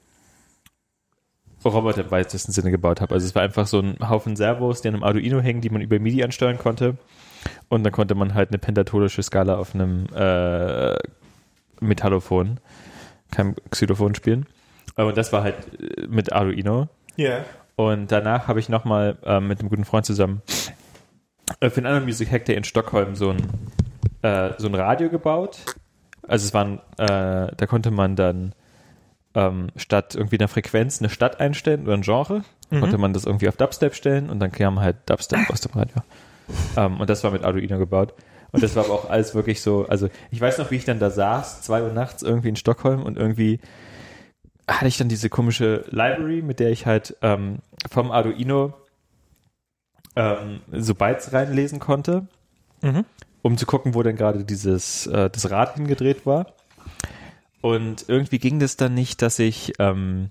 Roboter 1.64 2.02
im 2.02 2.10
weitesten 2.10 2.52
Sinne 2.52 2.70
gebaut 2.70 3.00
habe. 3.00 3.14
Also 3.14 3.26
es 3.26 3.34
war 3.34 3.42
einfach 3.42 3.66
so 3.68 3.78
ein 3.78 3.96
Haufen 4.08 4.34
Servos, 4.36 4.82
die 4.82 4.88
an 4.88 4.94
einem 4.94 5.04
Arduino 5.04 5.40
hängen, 5.40 5.60
die 5.60 5.70
man 5.70 5.80
über 5.80 5.98
MIDI 6.00 6.24
ansteuern 6.24 6.58
konnte. 6.58 6.96
Und 7.68 7.84
dann 7.84 7.92
konnte 7.92 8.14
man 8.14 8.34
halt 8.34 8.50
eine 8.50 8.58
pentatonische 8.58 9.22
Skala 9.22 9.56
auf 9.56 9.74
einem 9.74 10.06
äh, 10.14 10.96
Metallophon, 11.80 12.58
kein 13.32 13.56
Xylophon 13.70 14.14
spielen. 14.14 14.46
Aber 14.94 15.12
das 15.12 15.32
war 15.32 15.42
halt 15.42 15.56
äh, 15.80 16.06
mit 16.06 16.32
Arduino. 16.32 16.88
Ja. 17.16 17.44
Und 17.74 18.12
danach 18.12 18.46
habe 18.46 18.60
ich 18.60 18.68
nochmal 18.68 19.16
ähm, 19.24 19.48
mit 19.48 19.58
einem 19.58 19.68
guten 19.68 19.84
Freund 19.84 20.06
zusammen 20.06 20.42
äh, 21.60 21.70
für 21.70 21.78
einen 21.78 21.86
anderen 21.86 22.04
Music 22.04 22.30
Hack 22.30 22.44
Day 22.44 22.56
in 22.56 22.64
Stockholm 22.64 23.16
so 23.16 23.30
ein 23.30 23.48
äh, 24.22 24.50
so 24.58 24.68
ein 24.68 24.74
Radio 24.74 25.08
gebaut. 25.08 25.58
Also 26.26 26.46
es 26.46 26.54
waren, 26.54 26.78
äh, 26.98 27.50
da 27.56 27.66
konnte 27.66 27.90
man 27.90 28.14
dann 28.14 28.54
ähm, 29.34 29.68
statt 29.76 30.14
irgendwie 30.14 30.38
einer 30.38 30.48
Frequenz 30.48 31.00
eine 31.00 31.08
Stadt 31.08 31.40
einstellen 31.40 31.84
oder 31.84 31.94
ein 31.94 32.02
Genre, 32.02 32.44
konnte 32.70 32.96
man 32.98 33.12
das 33.12 33.24
irgendwie 33.24 33.48
auf 33.48 33.56
Dubstep 33.56 33.94
stellen 33.94 34.30
und 34.30 34.38
dann 34.38 34.52
kam 34.52 34.78
halt 34.80 34.96
Dubstep 35.06 35.50
aus 35.50 35.60
dem 35.60 35.72
Radio. 35.72 36.02
Ähm, 36.76 37.00
und 37.00 37.10
das 37.10 37.24
war 37.24 37.30
mit 37.30 37.44
Arduino 37.44 37.78
gebaut. 37.78 38.14
Und 38.52 38.62
das 38.62 38.76
war 38.76 38.84
aber 38.84 38.94
auch 38.94 39.10
alles 39.10 39.34
wirklich 39.34 39.62
so, 39.62 39.86
also 39.88 40.08
ich 40.30 40.40
weiß 40.40 40.58
noch, 40.58 40.70
wie 40.70 40.76
ich 40.76 40.84
dann 40.84 40.98
da 40.98 41.10
saß, 41.10 41.62
zwei 41.62 41.82
Uhr 41.82 41.92
nachts 41.92 42.22
irgendwie 42.22 42.50
in 42.50 42.56
Stockholm 42.56 43.02
und 43.02 43.16
irgendwie 43.16 43.60
hatte 44.68 44.86
ich 44.88 44.98
dann 44.98 45.08
diese 45.08 45.28
komische 45.30 45.84
Library, 45.90 46.42
mit 46.42 46.60
der 46.60 46.70
ich 46.70 46.86
halt 46.86 47.16
ähm, 47.22 47.58
vom 47.90 48.10
Arduino 48.10 48.74
ähm, 50.16 50.60
so 50.70 50.94
Bytes 50.94 51.32
reinlesen 51.32 51.78
konnte, 51.78 52.26
Mhm. 52.82 53.04
um 53.42 53.56
zu 53.56 53.64
gucken, 53.64 53.94
wo 53.94 54.02
denn 54.02 54.16
gerade 54.16 54.44
dieses 54.44 55.06
äh, 55.06 55.30
das 55.30 55.50
Rad 55.50 55.76
hingedreht 55.76 56.26
war. 56.26 56.52
Und 57.60 58.04
irgendwie 58.08 58.38
ging 58.38 58.58
das 58.58 58.76
dann 58.76 58.92
nicht, 58.94 59.22
dass 59.22 59.38
ich 59.38 59.72
ähm, 59.78 60.30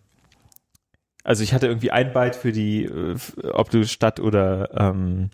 also 1.23 1.43
ich 1.43 1.53
hatte 1.53 1.67
irgendwie 1.67 1.91
ein 1.91 2.13
Byte 2.13 2.35
für 2.35 2.51
die, 2.51 2.85
äh, 2.85 3.15
ob 3.53 3.69
du 3.69 3.85
Stadt 3.85 4.19
oder 4.19 4.69
ähm, 4.75 5.29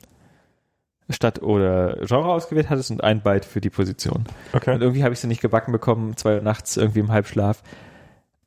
Stadt 1.10 1.42
oder 1.42 1.98
Genre 2.06 2.28
ausgewählt 2.30 2.70
hattest 2.70 2.92
und 2.92 3.04
ein 3.04 3.22
Byte 3.22 3.46
für 3.46 3.62
die 3.62 3.70
Position. 3.70 4.26
Und 4.52 4.56
Okay. 4.62 4.78
irgendwie 4.80 5.04
habe 5.04 5.14
ich 5.14 5.20
sie 5.20 5.28
nicht 5.28 5.42
gebacken 5.42 5.72
bekommen, 5.72 6.18
zwei 6.18 6.36
Uhr 6.36 6.42
nachts 6.42 6.76
irgendwie 6.78 7.00
im 7.00 7.12
Halbschlaf. 7.12 7.64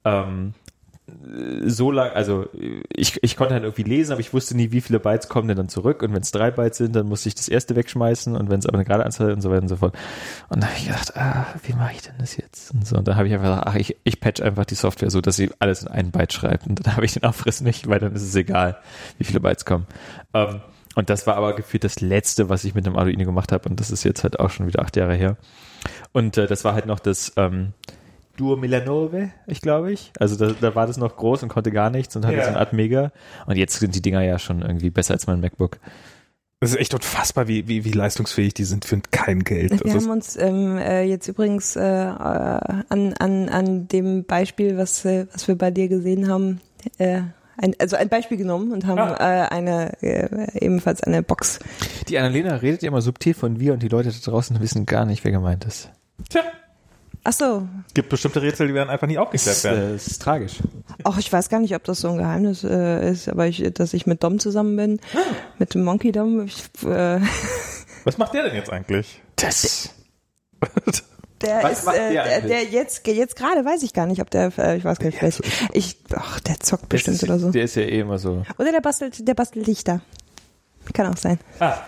Ähm, 0.05 0.55
so 1.65 1.91
lang, 1.91 2.11
also 2.13 2.49
ich, 2.95 3.23
ich 3.25 3.37
konnte 3.37 3.55
halt 3.55 3.65
irgendwie 3.65 3.83
lesen, 3.83 4.13
aber 4.13 4.21
ich 4.21 4.33
wusste 4.33 4.57
nie, 4.57 4.71
wie 4.71 4.81
viele 4.81 5.01
Bytes 5.01 5.29
kommen 5.29 5.49
denn 5.49 5.57
dann 5.57 5.69
zurück. 5.69 6.03
Und 6.03 6.13
wenn 6.15 6.23
es 6.23 6.31
drei 6.31 6.51
Bytes 6.53 6.79
sind, 6.79 6.95
dann 6.95 7.09
musste 7.09 7.29
ich 7.29 7.35
das 7.35 7.49
erste 7.49 7.75
wegschmeißen 7.75 8.37
und 8.37 8.49
wenn 8.49 8.61
es 8.61 8.67
aber 8.67 8.79
eine 8.79 8.85
gerade 8.85 9.05
Anzahl 9.05 9.33
und 9.33 9.41
so 9.41 9.51
weiter 9.51 9.63
und 9.63 9.69
so 9.69 9.77
fort. 9.77 9.97
Und 10.51 10.63
da 10.63 10.69
habe 10.69 10.77
ich 10.79 10.87
gedacht, 10.87 11.17
ah, 11.17 11.47
wie 11.65 11.73
mache 11.73 11.95
ich 11.95 12.03
denn 12.03 12.15
das 12.19 12.37
jetzt? 12.37 12.73
Und 12.73 12.87
so, 12.87 12.97
und 12.97 13.09
dann 13.09 13.17
habe 13.17 13.27
ich 13.27 13.35
einfach 13.35 13.49
gesagt, 13.49 13.67
ach, 13.67 13.75
ich, 13.75 13.97
ich 14.05 14.21
patch 14.21 14.41
einfach 14.41 14.65
die 14.65 14.77
Software 14.77 15.11
so, 15.11 15.21
dass 15.21 15.35
sie 15.37 15.51
alles 15.59 15.83
in 15.83 15.89
einen 15.89 16.11
Byte 16.13 16.33
schreibt. 16.33 16.67
Und 16.69 16.87
dann 16.87 16.95
habe 16.95 17.05
ich 17.05 17.15
den 17.15 17.25
Aufriss 17.25 17.61
nicht, 17.61 17.89
weil 17.89 17.99
dann 17.99 18.15
ist 18.15 18.23
es 18.23 18.35
egal, 18.37 18.77
wie 19.19 19.25
viele 19.25 19.41
Bytes 19.41 19.65
kommen. 19.65 19.87
Ähm, 20.33 20.61
und 20.95 21.11
das 21.11 21.27
war 21.27 21.37
aber 21.37 21.55
gefühlt 21.55 21.85
das 21.85 22.01
Letzte, 22.01 22.49
was 22.49 22.65
ich 22.65 22.75
mit 22.75 22.87
dem 22.87 22.97
Arduino 22.97 23.25
gemacht 23.25 23.53
habe. 23.53 23.69
Und 23.69 23.79
das 23.81 23.91
ist 23.91 24.05
jetzt 24.05 24.23
halt 24.23 24.41
auch 24.41 24.51
schon 24.51 24.67
wieder 24.67 24.83
acht 24.83 24.97
Jahre 24.97 25.15
her. 25.15 25.37
Und 26.13 26.37
äh, 26.37 26.47
das 26.47 26.65
war 26.65 26.75
halt 26.75 26.87
noch 26.87 26.99
das 26.99 27.33
ähm, 27.37 27.73
Duo 28.37 28.57
Milanove, 28.57 29.31
ich 29.47 29.61
glaube 29.61 29.93
ich. 29.93 30.13
Also 30.19 30.37
da, 30.37 30.53
da 30.59 30.75
war 30.75 30.87
das 30.87 30.97
noch 30.97 31.17
groß 31.17 31.43
und 31.43 31.49
konnte 31.49 31.71
gar 31.71 31.91
nichts 31.91 32.17
und 32.17 32.25
hatte 32.27 32.37
Ja. 32.39 32.45
so 32.45 32.51
ein 32.51 32.57
Art 32.57 32.73
Mega. 32.73 33.13
Und 33.47 33.57
jetzt 33.57 33.79
sind 33.79 33.95
die 33.95 34.03
Dinger 34.03 34.23
ja 34.23 34.39
schon 34.39 34.63
irgendwie 34.63 34.91
besser 34.91 35.15
als 35.15 35.27
mein 35.27 35.41
MacBook. 35.41 35.79
Das 36.63 36.71
ist 36.71 36.77
echt 36.77 36.93
unfassbar, 36.93 37.49
wie, 37.49 37.69
wie, 37.69 37.85
wie 37.87 37.93
leistungsfähig 37.93 38.53
die 38.53 38.65
sind 38.65 38.85
für 38.85 39.01
kein 39.11 39.45
Geld. 39.45 39.71
Wir 39.71 39.95
ist, 39.95 39.95
haben 39.95 40.11
uns 40.11 40.37
ähm, 40.37 40.77
äh, 40.77 41.05
jetzt 41.05 41.27
übrigens 41.29 41.75
äh, 41.77 41.81
an, 41.81 43.15
an, 43.19 43.49
an 43.49 43.89
dem 43.89 44.25
Beispiel, 44.25 44.77
was, 44.77 45.05
äh, 45.07 45.27
was 45.33 45.49
wir 45.49 45.57
bei 45.57 45.71
dir 45.71 45.89
gesehen 45.89 46.29
haben, 46.29 46.61
äh, 46.99 47.23
ein, 47.63 47.75
also 47.79 47.97
ein 47.97 48.09
Beispiel 48.09 48.37
genommen 48.39 48.73
und 48.73 48.87
haben 48.87 48.99
Ah. 48.99 49.45
äh, 49.45 49.49
eine 49.49 50.03
äh, 50.03 50.59
ebenfalls 50.59 51.03
eine 51.03 51.23
Box. 51.23 51.59
Die 52.09 52.19
Annalena 52.19 52.57
redet 52.57 52.83
ja 52.83 52.89
immer 52.89 53.03
subtil 53.03 53.35
von 53.35 53.61
wir 53.61 53.73
und 53.75 53.83
die 53.83 53.89
Leute 53.89 54.11
da 54.11 54.31
draußen 54.31 54.59
wissen 54.61 54.87
gar 54.87 55.05
nicht, 55.05 55.25
wer 55.25 55.33
gemeint 55.33 55.65
ist. 55.65 55.91
tja, 56.29 56.43
Ach 57.23 57.35
so, 57.35 57.69
gibt 57.93 58.09
bestimmte 58.09 58.41
Rätsel, 58.41 58.69
die 58.69 58.73
werden 58.75 58.89
einfach 58.89 59.07
nie 59.07 59.19
aufgeklärt 59.19 59.57
Das, 59.57 59.65
werden. 59.65 59.91
äh, 59.91 59.93
das 59.93 60.07
ist 60.07 60.23
tragisch. 60.23 60.55
ach 61.05 61.19
ich 61.19 61.31
weiß 61.31 61.51
gar 61.51 61.61
nicht, 61.61 61.75
ob 61.75 61.85
das 61.85 62.01
so 62.01 62.09
ein 62.09 62.17
Geheimnis 62.17 62.65
äh, 62.65 63.11
ist, 63.11 63.29
aber 63.29 63.47
ich, 63.47 63.63
dass 63.75 63.93
ich 63.93 64.07
mit 64.07 64.25
Dom 64.25 64.39
zusammen 64.39 64.75
bin, 64.77 65.01
mit 65.59 65.75
dem 65.75 65.85
Monkey 65.85 66.13
Dom. 66.13 66.47
Ich, 66.47 66.65
äh, 66.87 67.21
Was 68.05 68.17
macht 68.17 68.33
der 68.33 68.45
denn 68.45 68.55
jetzt 68.55 68.73
eigentlich? 68.73 69.21
Das. 69.37 69.91
der 71.43 71.63
Was 71.63 71.81
ist, 71.85 71.89
äh, 71.89 72.13
der 72.13 72.41
der, 72.43 72.65
jetzt 72.65 73.07
jetzt 73.07 73.37
gerade 73.37 73.65
weiß 73.65 73.83
ich 73.83 73.93
gar 73.93 74.07
nicht, 74.07 74.21
ob 74.21 74.31
der, 74.31 74.53
äh, 74.59 74.77
ich 74.77 74.85
weiß 74.85 74.99
gar 74.99 75.07
nicht, 75.07 75.19
vielleicht, 75.19 75.43
ich, 75.73 75.97
ach 76.15 76.41
der 76.41 76.61
zockt 76.61 76.89
bestimmt 76.89 77.17
ist, 77.17 77.25
oder 77.25 77.39
so. 77.39 77.51
Der 77.51 77.65
ist 77.65 77.77
ja 77.77 77.83
eh 77.83 78.01
immer 78.01 78.19
so. 78.19 78.45
Oder 78.59 78.73
der 78.73 78.81
bastelt, 78.81 79.27
der 79.27 79.35
bastelt 79.35 79.67
Lichter. 79.67 80.01
Kann 80.93 81.07
auch 81.13 81.17
sein. 81.17 81.39
Ah, 81.59 81.79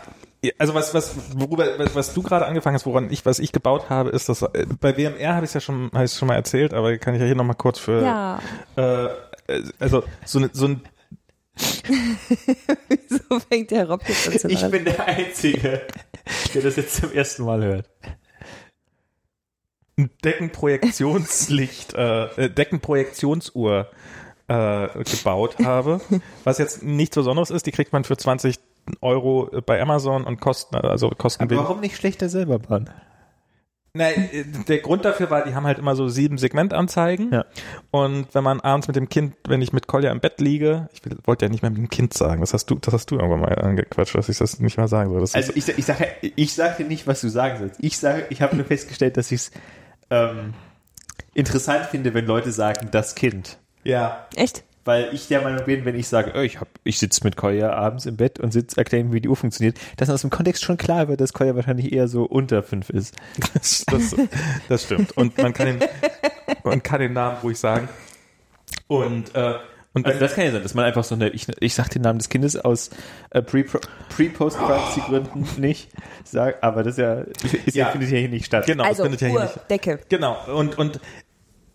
also 0.59 0.75
was, 0.75 0.93
was, 0.95 1.15
worüber, 1.37 1.79
was, 1.79 1.95
was 1.95 2.15
du 2.15 2.23
gerade 2.23 2.47
angefangen 2.47 2.75
hast, 2.75 2.87
woran 2.87 3.11
ich, 3.11 3.25
was 3.25 3.39
ich 3.39 3.53
gebaut 3.53 3.91
habe, 3.91 4.11
ist 4.11 4.29
das, 4.29 4.43
äh, 4.43 4.67
bei 4.81 4.97
WMR 4.97 5.35
habe 5.35 5.45
ich 5.45 5.51
es 5.51 5.55
ja 5.55 5.61
schon, 5.61 5.91
habe 5.93 6.05
ich 6.05 6.13
schon 6.13 6.29
mal 6.29 6.35
erzählt, 6.35 6.75
aber 6.75 6.97
kann 6.99 7.15
ich 7.15 7.21
ja 7.21 7.27
hier 7.27 7.37
nochmal 7.37 7.57
kurz 7.57 7.79
für, 7.79 8.03
Ja. 8.03 8.41
äh, 8.77 9.09
also 9.79 10.03
so, 10.25 10.41
ne, 10.41 10.51
so 10.53 10.67
ein 10.67 10.83
So 13.09 13.41
fängt 13.41 13.71
der 13.71 13.89
Rob 13.89 14.03
jetzt 14.09 14.29
an 14.29 14.39
zu 14.39 14.49
Ich 14.49 14.71
bin 14.71 14.85
der 14.85 15.07
Einzige, 15.07 15.83
der 16.55 16.63
das 16.63 16.77
jetzt 16.77 16.97
zum 16.97 17.13
ersten 17.13 17.45
Mal 17.45 17.63
hört. 17.63 17.89
Deckenprojektionslicht, 20.25 21.95
äh, 21.95 22.25
äh, 22.25 22.51
Deckenprojektionsuhr 22.51 23.91
äh, 24.49 24.89
gebaut 25.05 25.57
habe, 25.65 26.01
was 26.45 26.59
jetzt 26.59 26.83
nichts 26.83 27.17
Besonderes 27.17 27.51
ist, 27.51 27.67
die 27.67 27.73
kriegt 27.73 27.93
man 27.93 28.05
für 28.05 28.17
20 28.17 28.59
Euro 29.01 29.51
bei 29.65 29.81
Amazon 29.81 30.25
und 30.25 30.41
kosten, 30.41 30.77
also 30.77 31.11
kosten 31.11 31.49
wenig. 31.49 31.63
Warum 31.63 31.81
nicht 31.81 31.97
schlechter 31.97 32.29
selber 32.29 32.59
bauen? 32.59 32.91
Nein, 33.95 34.31
äh, 34.33 34.45
der 34.67 34.79
Grund 34.79 35.05
dafür 35.05 35.29
war, 35.29 35.45
die 35.45 35.55
haben 35.55 35.67
halt 35.67 35.79
immer 35.79 35.95
so 35.95 36.09
sieben 36.09 36.39
Segmentanzeigen. 36.39 37.31
Ja. 37.31 37.45
Und 37.91 38.35
wenn 38.35 38.43
man 38.43 38.61
abends 38.61 38.87
mit 38.89 38.97
dem 38.97 39.11
Kind, 39.11 39.35
wenn 39.47 39.61
ich 39.61 39.75
mit 39.75 39.87
Kolja 39.87 40.11
im 40.11 40.21
Bett 40.21 40.41
liege, 40.41 40.89
ich 40.95 41.05
will, 41.05 41.19
wollte 41.25 41.45
ja 41.45 41.51
nicht 41.51 41.61
mehr 41.61 41.71
mit 41.71 41.79
dem 41.79 41.91
Kind 41.91 42.15
sagen, 42.15 42.41
das 42.41 42.55
hast 42.55 42.71
du, 42.71 42.77
das 42.77 42.95
hast 42.95 43.11
du 43.11 43.17
irgendwann 43.17 43.41
mal 43.41 43.55
angequatscht, 43.55 44.15
dass 44.15 44.31
ich 44.31 44.39
das 44.39 44.61
nicht 44.61 44.79
mal 44.79 44.89
sagen 44.89 45.11
soll. 45.11 45.21
Das 45.21 45.35
Also 45.35 45.53
ich, 45.55 45.69
ich 45.69 45.85
sage 45.85 46.09
ich 46.23 46.55
sag 46.55 46.79
dir 46.79 46.87
nicht, 46.87 47.07
was 47.07 47.21
du 47.21 47.29
sagen 47.29 47.59
sollst. 47.59 47.77
Ich 47.81 47.99
sage, 47.99 48.25
ich 48.31 48.41
habe 48.41 48.57
nur 48.57 48.65
festgestellt, 48.65 49.19
dass 49.19 49.31
ich 49.31 49.43
es 49.43 49.51
ähm, 50.13 50.55
interessant 51.35 51.87
finde, 51.87 52.15
wenn 52.15 52.27
Leute 52.27 52.53
sagen, 52.53 52.89
das 52.91 53.15
Kind. 53.15 53.59
ja. 53.83 54.27
Echt? 54.37 54.63
Weil 54.85 55.15
ich 55.15 55.29
der 55.29 55.43
Meinung 55.43 55.65
bin, 55.65 55.85
wenn 55.85 55.95
ich 55.95 56.09
sage, 56.09 56.33
oh, 56.35 56.41
ich, 56.41 56.59
hab, 56.59 56.67
ich 56.83 56.99
sitze 56.99 57.23
mit 57.23 57.37
Kolja 57.37 57.73
abends 57.73 58.05
im 58.05 58.17
Bett 58.17 58.41
und 58.41 58.53
sitz, 58.53 58.77
erkläre 58.77 59.05
ihm, 59.05 59.13
wie 59.13 59.21
die 59.21 59.29
Uhr 59.29 59.37
funktioniert, 59.37 59.79
dass 59.97 60.11
aus 60.11 60.23
dem 60.23 60.31
Kontext 60.31 60.65
schon 60.65 60.77
klar 60.77 61.07
wird, 61.07 61.21
dass 61.21 61.33
Kolja 61.33 61.55
wahrscheinlich 61.55 61.93
eher 61.93 62.09
so 62.09 62.25
unter 62.25 62.65
fünf 62.65 62.91
ist. 62.91 63.15
Das, 63.55 63.85
das, 63.87 64.17
das 64.69 64.83
stimmt. 64.83 65.17
Und 65.17 65.39
man 65.39 65.53
kann 65.53 65.67
den, 65.67 65.89
man 66.65 66.83
kann 66.83 66.99
den 67.01 67.13
Namen 67.13 67.39
ruhig 67.45 67.61
sagen. 67.61 67.89
Und, 68.89 69.33
äh, 69.37 69.55
und 69.95 70.07
Also 70.07 70.19
das 70.21 70.35
kann 70.35 70.45
ja 70.45 70.53
sein, 70.53 70.63
dass 70.63 70.75
man 70.75 70.85
einfach 70.85 71.05
so 71.05 71.15
eine, 71.15 71.29
ich, 71.31 71.47
ich 71.61 71.75
sag 71.75 71.89
den 71.91 72.03
Namen 72.03 72.19
des 72.19 72.29
Kindes 72.29 72.57
aus 72.57 72.91
äh, 73.31 73.43
Pre-Post-Privacy-Gründen 73.43 75.61
nicht, 75.61 75.91
sag, 76.25 76.63
aber 76.63 76.83
das 76.83 76.95
ist 76.95 76.99
ja, 76.99 77.15
ist 77.67 77.77
ja. 77.77 77.87
Ja. 77.87 77.91
findet 77.93 78.11
ja 78.11 78.19
hier 78.19 78.29
nicht 78.29 78.47
statt. 78.47 78.67
genau, 78.67 78.85
Also 78.85 79.03
das 79.05 79.11
findet 79.11 79.21
ja 79.23 79.29
hier 79.29 79.37
Uhr, 79.39 79.45
nicht. 79.45 79.71
Decke. 79.71 80.01
Genau. 80.09 80.37
Und, 80.55 80.79
und, 80.79 81.01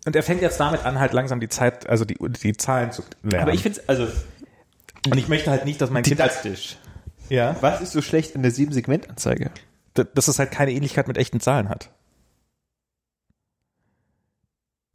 und 0.06 0.16
er 0.16 0.22
fängt 0.22 0.42
jetzt 0.42 0.58
damit 0.58 0.84
an, 0.84 0.98
halt 0.98 1.12
langsam 1.12 1.40
die 1.40 1.48
Zeit, 1.48 1.88
also 1.88 2.04
die, 2.04 2.16
die 2.42 2.56
Zahlen 2.56 2.92
zu 2.92 3.02
lernen. 3.22 3.42
Aber 3.42 3.52
ich 3.54 3.62
finde 3.62 3.80
es, 3.80 3.88
also 3.88 4.06
und 5.10 5.16
ich 5.18 5.28
möchte 5.28 5.50
halt 5.50 5.64
nicht, 5.64 5.80
dass 5.80 5.90
mein 5.90 6.02
Kind 6.02 6.20
als, 6.20 6.42
didaktisch. 6.42 6.76
ja, 7.28 7.56
Was 7.60 7.80
ist 7.80 7.92
so 7.92 8.02
schlecht 8.02 8.34
an 8.36 8.42
der 8.42 8.50
Sieben-Segment-Anzeige? 8.50 9.50
d- 9.96 10.04
dass 10.14 10.28
es 10.28 10.38
halt 10.38 10.50
keine 10.50 10.72
Ähnlichkeit 10.72 11.08
mit 11.08 11.18
echten 11.18 11.40
Zahlen 11.40 11.68
hat. 11.68 11.90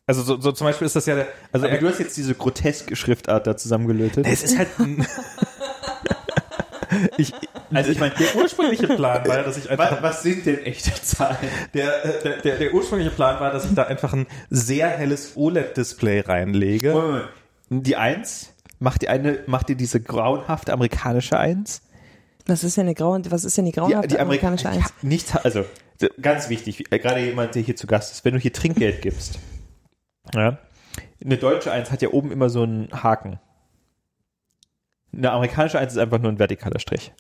Also 0.06 0.22
so, 0.22 0.40
so 0.42 0.52
zum 0.52 0.68
Beispiel 0.68 0.86
ist 0.86 0.96
das 0.96 1.06
ja, 1.06 1.16
der, 1.16 1.28
also 1.52 1.66
Aber 1.66 1.76
er, 1.76 1.80
du 1.82 1.88
hast 1.88 2.00
jetzt 2.00 2.18
diese 2.18 2.36
groteske 2.36 2.96
Schriftart 2.96 3.48
da 3.48 3.56
zusammengelötet. 3.56 4.26
es 4.28 4.44
ist 4.44 4.58
halt, 4.58 4.68
ein- 4.80 5.06
ich, 7.18 7.34
Also 7.74 7.92
ich 7.92 8.00
meine, 8.00 8.14
der 8.16 8.36
ursprüngliche 8.36 8.88
Plan 8.88 9.26
war 9.28 9.38
ja, 9.38 9.44
dass 9.44 9.58
ich 9.58 9.70
einfach 9.70 10.02
was, 10.04 10.22
sind 10.24 10.46
denn 10.46 10.64
echte 10.66 10.92
Zahlen? 11.02 11.38
Der, 11.74 12.06
äh, 12.06 12.22
der, 12.24 12.38
der, 12.42 12.58
der 12.58 12.74
ursprüngliche 12.74 13.12
Plan 13.12 13.40
war, 13.40 13.52
dass 13.52 13.66
ich 13.66 13.74
da 13.74 13.84
einfach 13.84 14.14
ein 14.14 14.28
sehr 14.50 14.90
helles 14.90 15.34
OLED-Display 15.36 16.22
reinlege. 16.22 16.92
Moment, 16.92 17.26
Moment. 17.70 17.88
Die 17.88 17.96
Eins, 17.96 18.54
macht 18.80 19.02
die 19.02 19.10
eine, 19.10 19.40
macht 19.48 19.70
ihr 19.70 19.76
diese 19.78 20.00
grauenhafte 20.02 20.74
amerikanische 20.74 21.40
Eins? 21.40 21.82
Was 22.46 22.64
ist 22.66 22.76
denn 22.78 22.88
eine 22.88 22.94
graue, 22.94 23.22
was 23.30 23.46
ist 23.46 23.58
denn 23.58 23.66
die 23.66 23.72
grauenhafte 23.72 24.20
amerikanische 24.20 24.68
Amerikaner- 24.70 24.84
Eins? 24.84 24.94
Ja, 25.02 25.08
nichts, 25.08 25.36
also 25.38 25.64
ganz 26.22 26.50
wichtig, 26.50 26.92
äh, 26.92 27.00
gerade 27.00 27.22
jemand, 27.22 27.56
der 27.56 27.62
hier 27.62 27.76
zu 27.78 27.88
Gast 27.88 28.12
ist, 28.12 28.26
wenn 28.26 28.34
du 28.34 28.40
hier 28.40 28.52
Trinkgeld 28.52 29.02
gibst, 29.02 29.40
ja, 30.34 30.58
eine 31.24 31.38
deutsche 31.38 31.72
Eins 31.72 31.92
hat 31.92 32.02
ja 32.02 32.10
oben 32.10 32.32
immer 32.32 32.50
so 32.50 32.64
einen 32.64 32.92
Haken. 32.92 33.40
Eine 35.16 35.32
amerikanische 35.32 35.80
Eins 35.80 35.94
ist 35.94 36.00
einfach 36.00 36.20
nur 36.20 36.32
ein 36.32 36.38
vertikaler 36.38 36.80
Strich. 36.80 37.14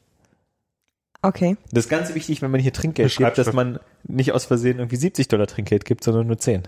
Okay. 1.21 1.55
Das 1.71 1.85
ist 1.85 1.89
ganz 1.89 2.13
wichtig, 2.15 2.41
wenn 2.41 2.51
man 2.51 2.59
hier 2.59 2.73
Trinkgeld 2.73 3.15
gibt, 3.15 3.37
dass 3.37 3.53
man 3.53 3.79
nicht 4.03 4.33
aus 4.33 4.45
Versehen 4.45 4.79
irgendwie 4.79 4.97
70 4.97 5.29
Dollar 5.29 5.47
Trinkgeld 5.47 5.85
gibt, 5.85 6.03
sondern 6.03 6.27
nur 6.27 6.37
10. 6.37 6.63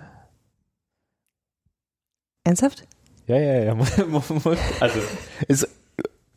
Ernsthaft? 2.46 2.88
Ja, 3.28 3.38
ja, 3.38 3.64
ja. 3.64 3.74
Also, 4.80 5.00
ist, 5.48 5.68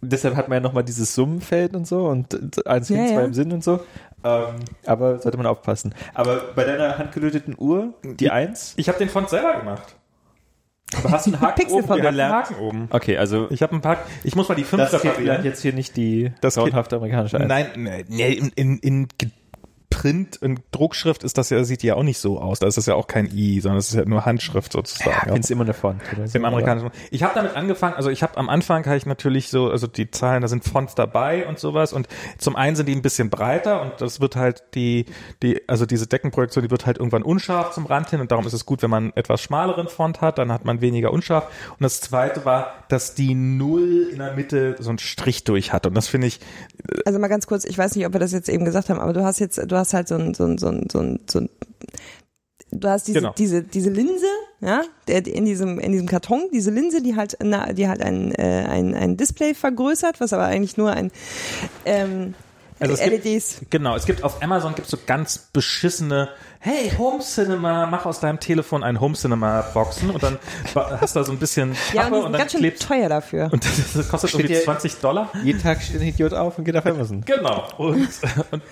deshalb 0.00 0.34
hat 0.34 0.48
man 0.48 0.56
ja 0.56 0.60
nochmal 0.60 0.82
dieses 0.82 1.14
Summenfeld 1.14 1.76
und 1.76 1.86
so 1.86 2.06
und 2.08 2.66
eins 2.66 2.88
Ja, 2.88 2.96
hin, 2.96 3.06
zwei 3.08 3.14
ja. 3.14 3.24
im 3.24 3.34
Sinn 3.34 3.52
und 3.52 3.62
so. 3.62 3.80
Ähm, 4.24 4.54
aber 4.86 5.18
sollte 5.20 5.36
man 5.38 5.46
aufpassen. 5.46 5.94
Aber 6.14 6.40
bei 6.54 6.64
deiner 6.64 6.98
handgelöteten 6.98 7.54
Uhr, 7.58 7.94
die 8.02 8.30
Eins, 8.30 8.74
Ich 8.76 8.88
habe 8.88 8.98
den 8.98 9.08
Font 9.08 9.28
selber 9.30 9.58
gemacht. 9.58 9.94
Aber 10.96 11.10
hast 11.10 11.26
du 11.26 11.32
einen 11.32 11.40
Haken 11.42 11.66
oben? 11.70 11.86
Ja, 11.86 11.92
einen 11.94 12.02
gelernt? 12.02 12.34
Haken 12.34 12.54
oben. 12.56 12.88
okay, 12.90 13.16
also 13.18 13.46
Ich 13.50 13.62
habe 13.62 13.72
einen 13.74 13.84
Haken. 13.84 14.02
Ich 14.24 14.34
muss 14.34 14.48
mal 14.48 14.54
die 14.54 14.64
fünf 14.64 14.82
das 14.82 14.90
Kind 14.90 15.04
reparieren. 15.04 15.26
lernt 15.26 15.44
jetzt 15.44 15.62
hier 15.62 15.72
nicht 15.72 15.96
die 15.96 16.32
Das 16.40 16.54
grauenhafte 16.54 16.96
amerikanische 16.96 17.38
Eins. 17.38 17.48
Nein, 17.48 17.66
nee, 17.76 18.04
nee, 18.08 18.32
in, 18.32 18.48
in, 18.56 18.78
in 18.78 19.08
Print 19.90 20.36
in 20.36 20.60
Druckschrift 20.70 21.24
ist 21.24 21.38
das 21.38 21.50
ja, 21.50 21.64
sieht 21.64 21.82
ja 21.82 21.94
auch 21.94 22.02
nicht 22.02 22.18
so 22.18 22.40
aus. 22.40 22.58
Da 22.58 22.66
ist 22.66 22.76
das 22.76 22.86
ja 22.86 22.94
auch 22.94 23.06
kein 23.06 23.26
I, 23.34 23.60
sondern 23.60 23.78
es 23.78 23.88
ist 23.88 23.94
ja 23.94 24.04
nur 24.04 24.26
Handschrift 24.26 24.72
sozusagen. 24.72 25.10
Ja, 25.10 25.32
findest 25.32 25.50
immer 25.50 25.64
eine 25.64 25.74
Font. 25.74 26.02
Im 26.32 26.44
amerikanischen. 26.44 26.90
Ich 27.10 27.22
habe 27.22 27.34
damit 27.34 27.56
angefangen, 27.56 27.94
also 27.94 28.10
ich 28.10 28.22
habe 28.22 28.36
am 28.36 28.48
Anfang 28.48 28.84
habe 28.86 28.96
ich 28.96 29.06
natürlich 29.06 29.48
so, 29.48 29.70
also 29.70 29.86
die 29.86 30.10
Zahlen, 30.10 30.42
da 30.42 30.48
sind 30.48 30.64
Fonts 30.64 30.94
dabei 30.94 31.46
und 31.46 31.58
sowas 31.58 31.92
und 31.92 32.06
zum 32.36 32.54
einen 32.54 32.76
sind 32.76 32.86
die 32.86 32.94
ein 32.94 33.02
bisschen 33.02 33.30
breiter 33.30 33.80
und 33.82 33.92
das 33.98 34.20
wird 34.20 34.36
halt 34.36 34.62
die, 34.74 35.06
die, 35.42 35.66
also 35.68 35.86
diese 35.86 36.06
Deckenprojektion, 36.06 36.62
die 36.64 36.70
wird 36.70 36.84
halt 36.84 36.98
irgendwann 36.98 37.22
unscharf 37.22 37.72
zum 37.72 37.86
Rand 37.86 38.10
hin 38.10 38.20
und 38.20 38.30
darum 38.30 38.46
ist 38.46 38.52
es 38.52 38.66
gut, 38.66 38.82
wenn 38.82 38.90
man 38.90 39.04
einen 39.04 39.16
etwas 39.16 39.40
schmaleren 39.40 39.88
Font 39.88 40.20
hat, 40.20 40.38
dann 40.38 40.52
hat 40.52 40.64
man 40.64 40.80
weniger 40.80 41.12
unscharf. 41.12 41.48
Und 41.70 41.82
das 41.82 42.00
zweite 42.00 42.44
war, 42.44 42.84
dass 42.88 43.14
die 43.14 43.34
Null 43.34 44.08
in 44.12 44.18
der 44.18 44.34
Mitte 44.34 44.76
so 44.78 44.90
einen 44.90 44.98
Strich 44.98 45.44
durch 45.44 45.72
hat 45.72 45.86
und 45.86 45.94
das 45.94 46.08
finde 46.08 46.26
ich, 46.26 46.40
Also 47.06 47.18
mal 47.18 47.28
ganz 47.28 47.46
kurz, 47.46 47.64
ich 47.64 47.78
weiß 47.78 47.96
nicht, 47.96 48.06
ob 48.06 48.12
wir 48.12 48.20
das 48.20 48.32
jetzt 48.32 48.48
eben 48.48 48.64
gesagt 48.64 48.90
haben, 48.90 49.00
aber 49.00 49.12
du 49.12 49.24
hast 49.24 49.38
jetzt, 49.38 49.58
du 49.58 49.77
hast 49.78 49.94
halt 49.94 50.08
so 50.08 50.16
ein, 50.16 50.34
so 50.34 50.44
ein, 50.44 50.58
so 50.58 50.68
ein, 50.68 50.86
so 50.90 50.98
ein, 51.00 51.20
so 51.30 51.38
ein 51.40 51.48
du 52.70 52.88
hast 52.88 53.08
diese, 53.08 53.20
Genau. 53.20 53.32
diese, 53.36 53.62
diese 53.62 53.88
Linse, 53.90 54.26
ja, 54.60 54.82
der, 55.06 55.26
in 55.26 55.44
diesem, 55.46 55.78
in 55.78 55.92
diesem 55.92 56.06
Karton, 56.06 56.48
diese 56.52 56.70
Linse, 56.70 57.02
die 57.02 57.16
halt, 57.16 57.38
na, 57.42 57.72
die 57.72 57.88
halt 57.88 58.02
ein, 58.02 58.32
äh, 58.32 58.66
ein, 58.68 58.94
ein 58.94 59.16
Display 59.16 59.54
vergrößert, 59.54 60.20
was 60.20 60.32
aber 60.32 60.44
eigentlich 60.44 60.76
nur 60.76 60.90
ein, 60.92 61.10
ähm, 61.86 62.34
Also 62.78 62.94
es 62.94 63.00
gibt- 63.00 63.24
LEDs. 63.24 63.60
Genau, 63.70 63.96
es 63.96 64.04
gibt 64.04 64.22
auf 64.22 64.42
Amazon 64.42 64.74
gibt 64.74 64.88
so 64.88 64.98
ganz 65.06 65.38
beschissene, 65.52 66.28
hey, 66.60 66.90
Home 66.98 67.20
Cinema, 67.20 67.86
mach 67.86 68.04
aus 68.06 68.20
deinem 68.20 68.40
Telefon 68.40 68.82
ein 68.82 69.00
Home 69.00 69.14
Cinema 69.14 69.62
Boxen 69.74 70.10
und 70.10 70.22
dann 70.22 70.38
hast 70.74 71.14
du 71.14 71.20
da 71.20 71.24
so 71.24 71.32
ein 71.32 71.38
bisschen 71.38 71.74
Ja, 71.92 72.02
Pappe 72.04 72.14
und 72.16 72.20
die 72.20 72.26
und 72.26 72.32
dann 72.32 72.38
ganz 72.40 72.52
schön 72.52 72.60
klebt 72.60 72.82
teuer 72.82 73.08
dafür. 73.08 73.48
und 73.52 73.64
das 73.64 74.08
kostet 74.08 74.30
Steht 74.30 74.40
irgendwie 74.40 74.54
hier- 74.54 74.64
20 74.64 74.96
Dollar. 74.96 75.30
Jeden 75.44 75.62
Tag 75.62 75.82
steht 75.82 76.00
ein 76.00 76.08
Idiot 76.08 76.32
auf 76.34 76.58
und 76.58 76.64
geht 76.64 76.76
auf 76.76 76.84
Amazon. 76.86 77.22
Genau. 77.24 77.68
Und, 77.78 78.08
und, 78.50 78.62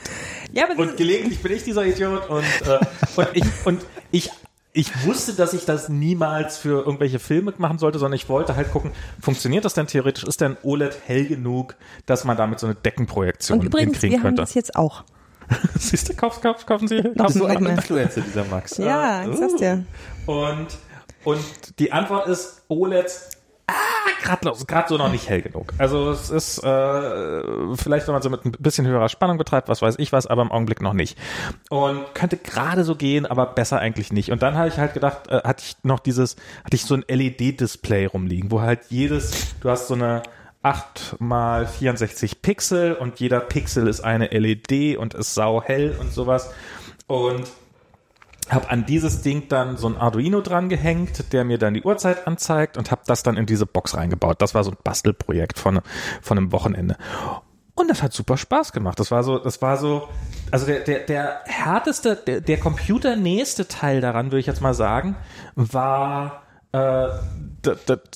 Ja, 0.53 0.65
aber 0.71 0.81
und 0.83 0.97
gelegentlich 0.97 1.43
bin 1.43 1.53
ich 1.53 1.63
dieser 1.65 1.85
Idiot 1.87 2.29
und, 2.29 2.43
äh, 2.67 2.79
und 3.17 3.29
ich 3.35 3.45
und 3.65 3.81
ich 4.11 4.31
ich 4.73 5.07
wusste, 5.07 5.33
dass 5.33 5.55
ich 5.55 5.65
das 5.65 5.89
niemals 5.89 6.59
für 6.59 6.85
irgendwelche 6.85 7.19
Filme 7.19 7.55
machen 7.57 7.79
sollte, 7.79 7.99
sondern 7.99 8.17
ich 8.17 8.29
wollte 8.29 8.57
halt 8.57 8.71
gucken, 8.73 8.91
funktioniert 9.23 9.65
das 9.65 9.73
denn 9.73 9.87
theoretisch? 9.87 10.25
Ist 10.25 10.43
denn 10.43 10.59
OLED 10.63 10.95
hell 11.07 11.25
genug, 11.25 11.77
dass 12.05 12.25
man 12.25 12.37
damit 12.37 12.61
so 12.61 12.67
eine 12.67 12.75
Deckenprojektion 12.75 13.61
und 13.61 13.65
übrigens, 13.65 13.93
hinkriegen 13.93 14.13
wir 14.13 14.19
haben 14.19 14.23
könnte? 14.37 14.43
das 14.43 14.53
jetzt 14.53 14.77
auch. 14.77 15.05
Siehst 15.79 16.09
du, 16.09 16.15
kaufen, 16.15 16.43
kaufen, 16.43 16.67
kaufen 16.67 16.89
Sie? 16.89 17.01
Noch 17.01 17.27
Kaufen 17.27 17.39
so 17.39 17.47
Sie 17.47 17.57
ein 17.57 17.67
Influencer, 17.67 18.21
dieser 18.21 18.45
Max. 18.45 18.79
Ja, 18.79 19.29
ich 19.29 19.37
sag's 19.37 19.57
dir. 19.57 19.85
Und, 20.27 20.69
und 21.25 21.79
die 21.79 21.93
Antwort 21.93 22.27
ist 22.27 22.63
OLED, 22.69 23.11
ah, 23.69 23.73
gerade 24.23 24.53
grad 24.67 24.89
so 24.89 24.97
noch 24.97 25.11
nicht 25.11 25.29
hell 25.29 25.43
genug. 25.43 25.73
Also 25.79 26.11
es 26.11 26.31
ist 26.31 26.59
äh, 26.59 27.77
vielleicht, 27.77 28.07
wenn 28.07 28.15
man 28.15 28.23
so 28.23 28.31
mit 28.31 28.45
ein 28.45 28.53
bisschen 28.53 28.87
höherer 28.87 29.09
Spannung 29.09 29.39
betreibt, 29.39 29.69
was 29.69 29.83
weiß 29.83 29.97
ich 29.99 30.13
was, 30.13 30.27
aber 30.27 30.43
im 30.43 30.53
Augenblick 30.53 30.81
noch 30.81 30.93
nicht. 30.93 31.19
Und 31.71 32.15
könnte 32.15 32.37
gerade 32.37 32.85
so 32.85 32.97
gehen, 32.97 33.27
aber 33.27 33.47
besser 33.47 33.79
eigentlich 33.79 34.13
nicht. 34.13 34.31
Und 34.31 34.43
dann 34.43 34.57
habe 34.57 34.69
ich 34.69 34.79
halt 34.79 34.95
gedacht, 34.95 35.29
äh, 35.29 35.43
hatte 35.45 35.65
ich 35.67 35.77
noch 35.83 36.01
dieses, 36.01 36.37
hatte 36.65 36.77
ich 36.77 36.85
so 36.85 36.95
ein 36.95 37.05
LED-Display 37.09 38.07
rumliegen, 38.07 38.51
wo 38.51 38.61
halt 38.61 38.81
jedes, 38.89 39.55
du 39.61 39.71
hast 39.71 39.89
so 39.89 39.95
eine 39.95 40.23
8 40.67 41.17
mal 41.21 41.65
64 41.65 42.43
Pixel 42.43 42.95
und 42.95 43.21
jeder 43.21 43.39
Pixel 43.39 43.87
ist 43.87 44.01
eine 44.01 44.27
LED 44.27 44.97
und 44.97 45.15
ist 45.15 45.35
sauhell 45.35 45.97
und 46.01 46.13
sowas. 46.13 46.53
Und 47.07 47.45
habe 48.49 48.69
an 48.71 48.85
dieses 48.85 49.23
Ding 49.23 49.49
dann 49.49 49.77
so 49.77 49.89
ein 49.89 49.97
Arduino 49.97 50.41
dran 50.41 50.69
gehängt, 50.69 51.33
der 51.33 51.45
mir 51.45 51.59
dann 51.59 51.75
die 51.75 51.83
Uhrzeit 51.83 52.27
anzeigt 52.27 52.77
und 52.77 52.91
habe 52.91 53.03
das 53.07 53.23
dann 53.23 53.37
in 53.37 53.47
diese 53.47 53.65
Box 53.65 53.97
reingebaut. 53.97 54.43
Das 54.43 54.55
war 54.55 54.65
so 54.65 54.73
ein 54.73 54.77
Bastelprojekt 54.83 55.59
von, 55.59 55.81
von 56.21 56.37
einem 56.37 56.51
Wochenende. 56.51 56.97
Und 57.77 57.89
das 57.89 58.03
hat 58.03 58.13
super 58.13 58.37
Spaß 58.37 58.73
gemacht. 58.73 58.99
Das 58.99 59.13
war 59.13 59.23
so, 59.23 59.39
das 59.39 59.63
war 59.63 59.77
so, 59.77 60.09
also 60.51 60.67
der, 60.67 60.81
der, 60.81 61.01
der 61.01 61.41
härteste, 61.45 62.17
der, 62.17 62.41
der 62.41 62.59
computernächste 62.59 63.69
Teil 63.69 64.01
daran, 64.01 64.27
würde 64.27 64.41
ich 64.41 64.47
jetzt 64.47 64.63
mal 64.63 64.75
sagen, 64.75 65.15
war, 65.55 66.43
äh, 66.73 67.09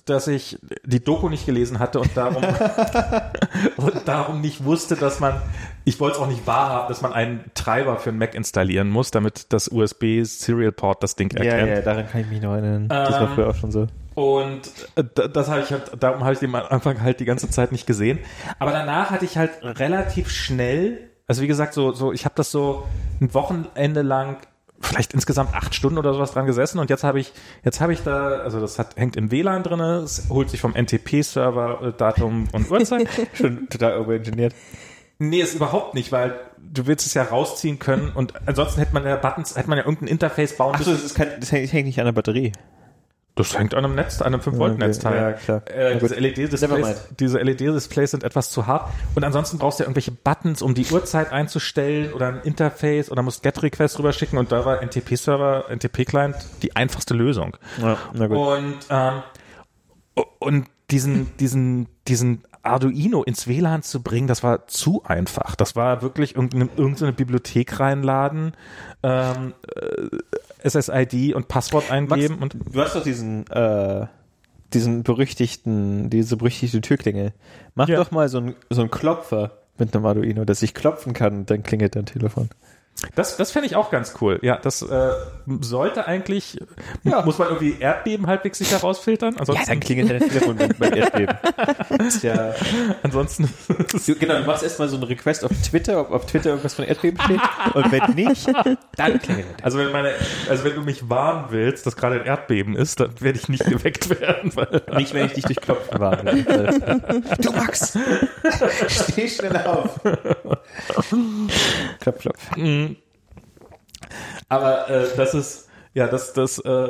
dass 0.04 0.26
ich 0.28 0.58
die 0.84 1.02
Doku 1.02 1.28
nicht 1.28 1.46
gelesen 1.46 1.78
hatte 1.78 2.00
und 2.00 2.16
darum, 2.16 2.42
und 3.76 3.92
darum 4.06 4.40
nicht 4.40 4.64
wusste, 4.64 4.96
dass 4.96 5.20
man, 5.20 5.40
ich 5.84 6.00
wollte 6.00 6.16
es 6.16 6.22
auch 6.22 6.26
nicht 6.28 6.46
wahrhaben, 6.46 6.88
dass 6.88 7.02
man 7.02 7.12
einen 7.12 7.44
Treiber 7.54 7.96
für 7.98 8.10
einen 8.10 8.18
Mac 8.18 8.34
installieren 8.34 8.88
muss, 8.88 9.10
damit 9.10 9.52
das 9.52 9.68
USB 9.68 10.22
Serial 10.24 10.72
Port 10.72 11.02
das 11.02 11.16
Ding 11.16 11.30
Ja, 11.36 11.42
erkennt. 11.44 11.68
ja, 11.70 11.82
daran 11.82 12.08
kann 12.08 12.20
ich 12.22 12.26
mich 12.28 12.40
noch 12.40 12.52
erinnern. 12.52 12.88
Das 12.88 13.12
war 13.14 13.22
Ähm, 13.22 13.28
früher 13.34 13.48
auch 13.50 13.54
schon 13.54 13.70
so. 13.72 13.86
Und 14.14 14.62
äh, 14.96 15.04
das 15.28 15.48
habe 15.48 15.60
ich 15.62 15.70
halt, 15.70 15.82
darum 16.00 16.22
habe 16.24 16.32
ich 16.34 16.38
den 16.40 16.54
am 16.54 16.62
Anfang 16.68 17.00
halt 17.00 17.20
die 17.20 17.24
ganze 17.24 17.48
Zeit 17.48 17.72
nicht 17.72 17.86
gesehen. 17.86 18.18
Aber 18.58 18.72
danach 18.72 19.10
hatte 19.10 19.24
ich 19.24 19.38
halt 19.38 19.50
relativ 19.62 20.30
schnell, 20.30 20.98
also 21.26 21.42
wie 21.42 21.46
gesagt, 21.46 21.74
so, 21.74 21.92
so, 21.92 22.12
ich 22.12 22.24
habe 22.24 22.34
das 22.34 22.50
so 22.50 22.86
ein 23.20 23.32
Wochenende 23.34 24.02
lang, 24.02 24.36
vielleicht 24.81 25.12
insgesamt 25.15 25.55
acht 25.55 25.75
Stunden 25.75 25.99
oder 25.99 26.15
sowas 26.15 26.33
dran 26.33 26.47
gesessen 26.47 26.78
und 26.78 26.91
jetzt 26.91 27.05
habe 27.05 27.20
ich, 27.20 27.33
jetzt 27.65 27.81
habe 27.81 27.92
ich 27.92 28.02
da, 28.02 28.39
also 28.41 28.60
das 28.60 28.78
hat, 28.78 28.97
hängt 28.97 29.17
im 29.17 29.31
WLAN 29.31 29.62
drinne, 29.62 29.99
es 29.99 30.28
holt 30.31 30.50
sich 30.50 30.60
vom 30.60 30.75
NTP-Server 30.75 31.83
äh, 31.83 31.92
Datum 31.97 32.49
und 32.52 32.70
Uhrzeit. 32.70 33.09
Schon 33.34 33.68
total 33.68 34.00
overengineert. 34.00 34.55
Nee, 35.18 35.42
ist 35.42 35.55
überhaupt 35.55 35.94
nicht, 35.94 36.12
weil 36.12 36.41
du 36.59 36.86
willst 36.86 37.07
es 37.07 37.12
ja 37.12 37.25
rausziehen 37.25 37.78
können 37.78 38.10
und 38.15 38.33
ansonsten 38.47 38.81
hätte 38.81 38.94
man 38.94 39.05
ja 39.05 39.17
Buttons, 39.17 39.55
hätte 39.55 39.68
man 39.68 39.76
ja 39.76 39.84
irgendein 39.84 40.09
Interface 40.09 40.57
bauen 40.57 40.75
Achso, 40.75 40.91
müssen. 40.91 41.02
das, 41.02 41.15
kein, 41.15 41.28
das 41.39 41.52
hängt 41.52 41.73
hängt 41.73 41.86
nicht 41.86 41.99
an 41.99 42.07
der 42.07 42.12
Batterie. 42.12 42.52
Das 43.36 43.57
hängt 43.57 43.75
an 43.75 43.84
einem 43.84 43.94
Netz, 43.94 44.20
an 44.20 44.34
einem 44.34 44.42
5-Volt-Netzteil. 44.42 45.17
Ja, 45.17 45.33
klar. 45.33 45.62
Äh, 45.70 45.99
diese 45.99 46.15
LED-Displays, 46.17 47.09
diese 47.18 47.39
LED-Displays 47.39 48.10
sind 48.10 48.25
etwas 48.25 48.50
zu 48.50 48.67
hart. 48.67 48.91
Und 49.15 49.25
ansonsten 49.25 49.59
brauchst 49.59 49.78
du 49.78 49.84
ja 49.84 49.86
irgendwelche 49.86 50.12
Buttons, 50.12 50.62
um 50.62 50.75
die 50.75 50.86
Uhrzeit 50.86 51.33
einzustellen 51.33 52.12
oder 52.12 52.28
ein 52.28 52.41
Interface 52.42 53.10
oder 53.10 53.23
musst 53.23 53.42
GET-Request 53.42 53.99
rüberschicken 53.99 54.39
und 54.39 54.52
da 54.52 54.65
war 54.65 54.83
NTP-Server, 54.83 55.67
NTP-Client 55.70 56.36
die 56.62 56.76
einfachste 56.76 57.15
Lösung. 57.15 57.57
Ja, 57.81 57.99
na 58.12 58.26
gut. 58.26 58.36
Und, 58.36 58.78
ähm, 58.91 59.23
und 60.39 60.67
diesen, 60.91 61.36
diesen, 61.39 61.89
diesen 62.09 62.42
Arduino 62.62 63.23
ins 63.23 63.47
WLAN 63.47 63.83
zu 63.83 64.02
bringen, 64.02 64.26
das 64.26 64.42
war 64.42 64.67
zu 64.67 65.02
einfach. 65.05 65.55
Das 65.57 65.76
war 65.76 66.02
wirklich 66.02 66.34
irgendeine, 66.34 66.68
irgendeine 66.76 67.12
Bibliothek 67.12 67.81
reinladen, 67.81 68.52
ähm, 69.02 69.55
äh, 69.75 70.17
SSID 70.64 71.34
und 71.34 71.48
Passwort 71.48 71.90
eingeben 71.90 72.39
und 72.39 72.55
Du 72.72 72.80
hast 72.80 72.94
doch 72.97 73.02
diesen, 73.02 73.47
äh, 73.50 74.06
diesen 74.72 75.02
berüchtigten, 75.02 76.10
diese 76.10 76.36
berüchtigte 76.36 76.80
Türklingel. 76.80 77.32
Mach 77.74 77.89
Ja. 77.89 77.97
doch 77.97 78.10
mal 78.10 78.28
so 78.28 78.39
einen 78.39 78.55
so 78.70 78.80
einen 78.82 78.90
Klopfer 78.90 79.52
mit 79.78 79.94
einem 79.94 80.05
Arduino, 80.06 80.44
dass 80.44 80.62
ich 80.62 80.74
klopfen 80.74 81.12
kann 81.14 81.39
und 81.39 81.50
dann 81.50 81.62
klingelt 81.62 81.97
dein 81.97 82.06
Telefon. 82.06 82.50
Das, 83.14 83.36
das 83.36 83.50
fände 83.50 83.66
ich 83.66 83.76
auch 83.76 83.90
ganz 83.90 84.14
cool. 84.20 84.38
Ja, 84.42 84.56
das 84.56 84.82
äh, 84.82 85.10
sollte 85.60 86.06
eigentlich, 86.06 86.58
Ja. 87.02 87.22
muss 87.22 87.38
man 87.38 87.48
irgendwie 87.48 87.76
Erdbeben 87.80 88.26
halbwegs 88.26 88.58
sicher 88.58 88.78
rausfiltern. 88.78 89.36
Ansonsten, 89.38 89.80
klingelt 89.80 90.10
dein 90.10 90.20
Telefon 90.28 90.56
beim, 90.56 90.92
Erdbeben. 90.92 91.34
Das 91.96 92.14
ist 92.16 92.22
ja, 92.22 92.54
ansonsten 93.02 93.48
du, 94.06 94.14
genau, 94.16 94.38
du 94.38 94.44
machst 94.44 94.62
erstmal 94.62 94.88
so 94.88 94.96
einen 94.96 95.04
Request 95.04 95.44
auf 95.44 95.50
Twitter, 95.68 96.00
ob 96.00 96.10
auf 96.10 96.26
Twitter 96.26 96.50
irgendwas 96.50 96.74
von 96.74 96.84
Erdbeben 96.84 97.18
steht. 97.22 97.40
Und 97.74 97.90
wenn 97.92 98.14
nicht, 98.14 98.46
dann 98.96 99.18
klingelt 99.20 99.46
er. 99.58 99.64
also 99.64 99.78
wenn 99.78 99.92
meine, 99.92 100.12
also 100.48 100.64
wenn 100.64 100.74
du 100.74 100.82
mich 100.82 101.08
warnen 101.08 101.46
willst, 101.50 101.86
dass 101.86 101.96
gerade 101.96 102.20
ein 102.20 102.26
Erdbeben 102.26 102.76
ist, 102.76 103.00
dann 103.00 103.12
werde 103.20 103.38
ich 103.38 103.48
nicht 103.48 103.64
geweckt 103.64 104.10
werden. 104.20 104.52
Weil, 104.54 104.82
Nicht, 104.96 105.14
wenn 105.14 105.26
ich 105.26 105.32
dich 105.32 105.44
durch 105.44 105.60
Klopfen 105.60 105.98
warne. 106.00 106.44
Du 107.40 107.52
Max! 107.52 107.98
Steh 108.88 109.28
schnell 109.28 109.56
auf! 109.66 110.00
Klopf, 112.00 112.18
klopf. 112.18 112.38
Aber 114.50 114.90
äh, 114.90 115.06
das 115.16 115.32
ist, 115.32 115.68
ja, 115.94 116.06
das, 116.06 116.32
das, 116.34 116.58
äh, 116.58 116.88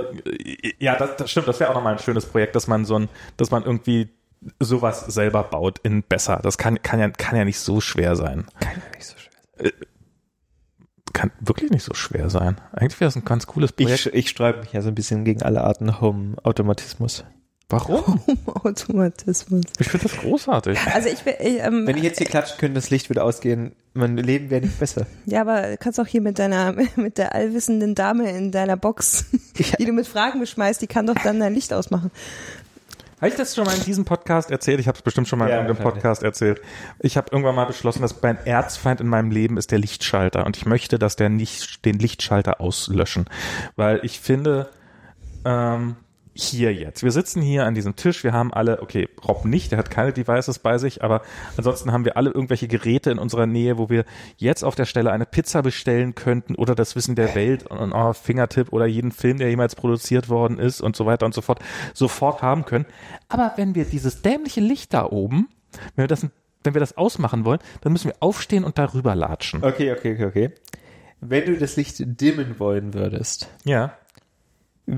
ja, 0.79 0.97
das, 0.97 1.17
das 1.17 1.31
stimmt. 1.31 1.47
Das 1.47 1.61
wäre 1.61 1.71
auch 1.71 1.75
nochmal 1.75 1.95
ein 1.95 1.99
schönes 1.99 2.27
Projekt, 2.27 2.57
dass 2.57 2.67
man 2.67 2.85
so 2.85 2.99
ein, 2.99 3.09
dass 3.37 3.51
man 3.51 3.65
irgendwie 3.65 4.11
sowas 4.59 5.07
selber 5.07 5.45
baut 5.45 5.79
in 5.81 6.03
besser. 6.03 6.41
Das 6.43 6.59
kann, 6.59 6.83
kann 6.83 6.99
ja, 6.99 7.11
kann 7.11 7.37
ja 7.37 7.45
nicht 7.45 7.61
so 7.61 7.81
schwer 7.81 8.17
sein. 8.17 8.47
Kann 8.61 8.73
ja 8.73 8.97
nicht 8.97 9.07
so 9.07 9.17
schwer. 9.17 9.73
Kann 11.13 11.33
wirklich 11.41 11.71
nicht 11.71 11.85
so 11.85 11.95
schwer 11.95 12.31
sein. 12.31 12.61
Eigentlich 12.73 13.01
wäre 13.01 13.09
es 13.09 13.17
ein 13.17 13.25
ganz 13.25 13.47
cooles 13.47 13.73
Projekt. 13.73 14.07
Ich, 14.07 14.15
ich 14.15 14.29
sträube 14.31 14.61
mich 14.61 14.73
ja 14.73 14.81
so 14.81 14.89
ein 14.89 14.95
bisschen 14.95 15.25
gegen 15.25 15.43
alle 15.43 15.63
Arten 15.63 16.01
Home-Automatismus. 16.01 17.25
Warum? 17.71 18.21
Automatismus. 18.47 19.63
Ich 19.79 19.89
finde 19.89 20.09
das 20.09 20.19
großartig. 20.19 20.79
Also 20.93 21.09
ich, 21.09 21.25
ich 21.27 21.61
ähm, 21.61 21.87
Wenn 21.87 21.97
ich 21.97 22.03
jetzt 22.03 22.19
hier 22.19 22.27
klatschen 22.27 22.59
könnte, 22.59 22.75
das 22.75 22.91
Licht 22.91 23.09
würde 23.09 23.23
ausgehen, 23.25 23.73
mein 23.95 24.17
Leben 24.17 24.51
wäre 24.51 24.61
nicht 24.63 24.79
besser. 24.79 25.07
ja, 25.27 25.41
aber 25.41 25.77
kannst 25.77 25.99
auch 26.01 26.07
hier 26.07 26.21
mit 26.21 26.39
deiner, 26.39 26.75
mit 26.97 27.17
der 27.19 27.35
allwissenden 27.35 27.95
Dame 27.95 28.31
in 28.31 28.51
deiner 28.53 28.77
Box, 28.77 29.27
die 29.79 29.85
du 29.85 29.93
mit 29.93 30.07
Fragen 30.07 30.41
beschmeißt, 30.41 30.83
die 30.83 30.87
kann 30.89 31.07
doch 31.07 31.15
dann 31.23 31.41
dein 31.41 31.55
Licht 31.55 31.73
ausmachen. 31.73 32.11
Habe 33.19 33.29
ich 33.29 33.35
das 33.37 33.55
schon 33.55 33.65
mal 33.67 33.75
in 33.77 33.85
diesem 33.85 34.07
Podcast 34.07 34.51
erzählt? 34.51 34.81
Ich 34.81 34.89
habe 34.89 34.97
es 34.97 35.03
bestimmt 35.03 35.29
schon 35.29 35.39
mal 35.39 35.49
Ja, 35.51 35.57
in 35.61 35.67
irgendeinem 35.67 35.85
wahrscheinlich. 35.85 36.03
Podcast 36.03 36.23
erzählt. 36.23 36.63
Ich 37.01 37.19
habe 37.19 37.29
irgendwann 37.31 37.55
mal 37.55 37.67
beschlossen, 37.67 38.01
dass 38.01 38.23
mein 38.23 38.39
Erzfeind 38.47 39.01
in 39.03 39.09
meinem 39.09 39.31
Leben 39.31 39.59
ist 39.59 39.71
der 39.73 39.79
Lichtschalter 39.79 40.47
und 40.47 40.57
ich 40.57 40.65
möchte, 40.65 40.99
dass 40.99 41.17
der 41.17 41.29
nicht 41.29 41.85
den 41.85 41.99
Lichtschalter 41.99 42.63
auslöschen, 42.63 43.27
weil 43.77 44.01
ich 44.05 44.21
finde, 44.21 44.71
ähm, 45.45 45.97
hier 46.33 46.73
jetzt. 46.73 47.03
Wir 47.03 47.11
sitzen 47.11 47.43
hier 47.43 47.67
an 47.67 47.75
diesem 47.75 47.97
Tisch, 47.97 48.23
wir 48.25 48.33
haben 48.33 48.53
alle, 48.53 48.83
okay, 48.83 49.09
Rob 49.27 49.45
nicht, 49.45 49.73
der 49.73 49.79
hat 49.79 49.91
keine 49.91 50.13
Devices 50.13 50.59
bei 50.61 50.79
sich, 50.79 51.03
aber 51.03 51.23
ansonsten 51.57 51.93
haben 51.93 52.05
wir 52.05 52.17
alle 52.17 52.31
irgendwelche 52.31 52.69
Geräte 52.69 53.11
in 53.11 53.19
unserer 53.19 53.47
Nähe, 53.47 53.79
wo 53.79 53.91
wir 53.91 54.05
jetzt 54.37 54.63
auf 54.63 54.75
der 54.75 54.85
Stelle 54.85 55.11
eine 55.13 55.27
Pizza 55.27 55.63
bestellen 55.63 56.15
könnten 56.15 56.55
oder 56.55 56.75
das 56.75 56.95
Wissen 56.95 57.17
der 57.17 57.35
Welt 57.35 57.67
und 57.67 57.93
oh, 57.93 58.13
Fingertipp 58.13 58.73
oder 58.73 58.87
jeden 58.87 59.13
Film, 59.13 59.39
der 59.39 59.51
jemals 59.51 59.75
produziert 59.75 60.29
worden 60.29 60.59
ist 60.59 60.81
und 60.81 60.97
so 60.97 61.05
weiter 61.07 61.27
und 61.27 61.35
so 61.35 61.41
fort, 61.41 61.61
sofort 61.95 62.43
haben 62.43 62.65
können. 62.65 62.87
Aber 63.29 63.53
wenn 63.57 63.75
wir 63.75 63.85
dieses 63.85 64.23
dämliche 64.23 64.61
Licht 64.61 64.95
da 64.95 65.07
oben, 65.07 65.49
wenn 65.97 66.05
wir 66.05 66.09
das, 66.09 66.27
wenn 66.63 66.75
wir 66.75 66.81
das 66.81 66.97
ausmachen 66.97 67.45
wollen, 67.45 67.61
dann 67.81 67.93
müssen 67.93 68.09
wir 68.09 68.17
aufstehen 68.21 68.65
und 68.65 68.79
darüber 68.79 69.15
latschen. 69.15 69.65
Okay, 69.65 69.93
okay, 69.93 70.15
okay, 70.15 70.25
okay. 70.27 70.51
Wenn 71.21 71.45
du 71.45 71.59
das 71.59 71.77
Licht 71.77 71.97
dimmen 71.99 72.59
wollen 72.59 72.95
würdest, 72.95 73.49
Ja. 73.65 73.95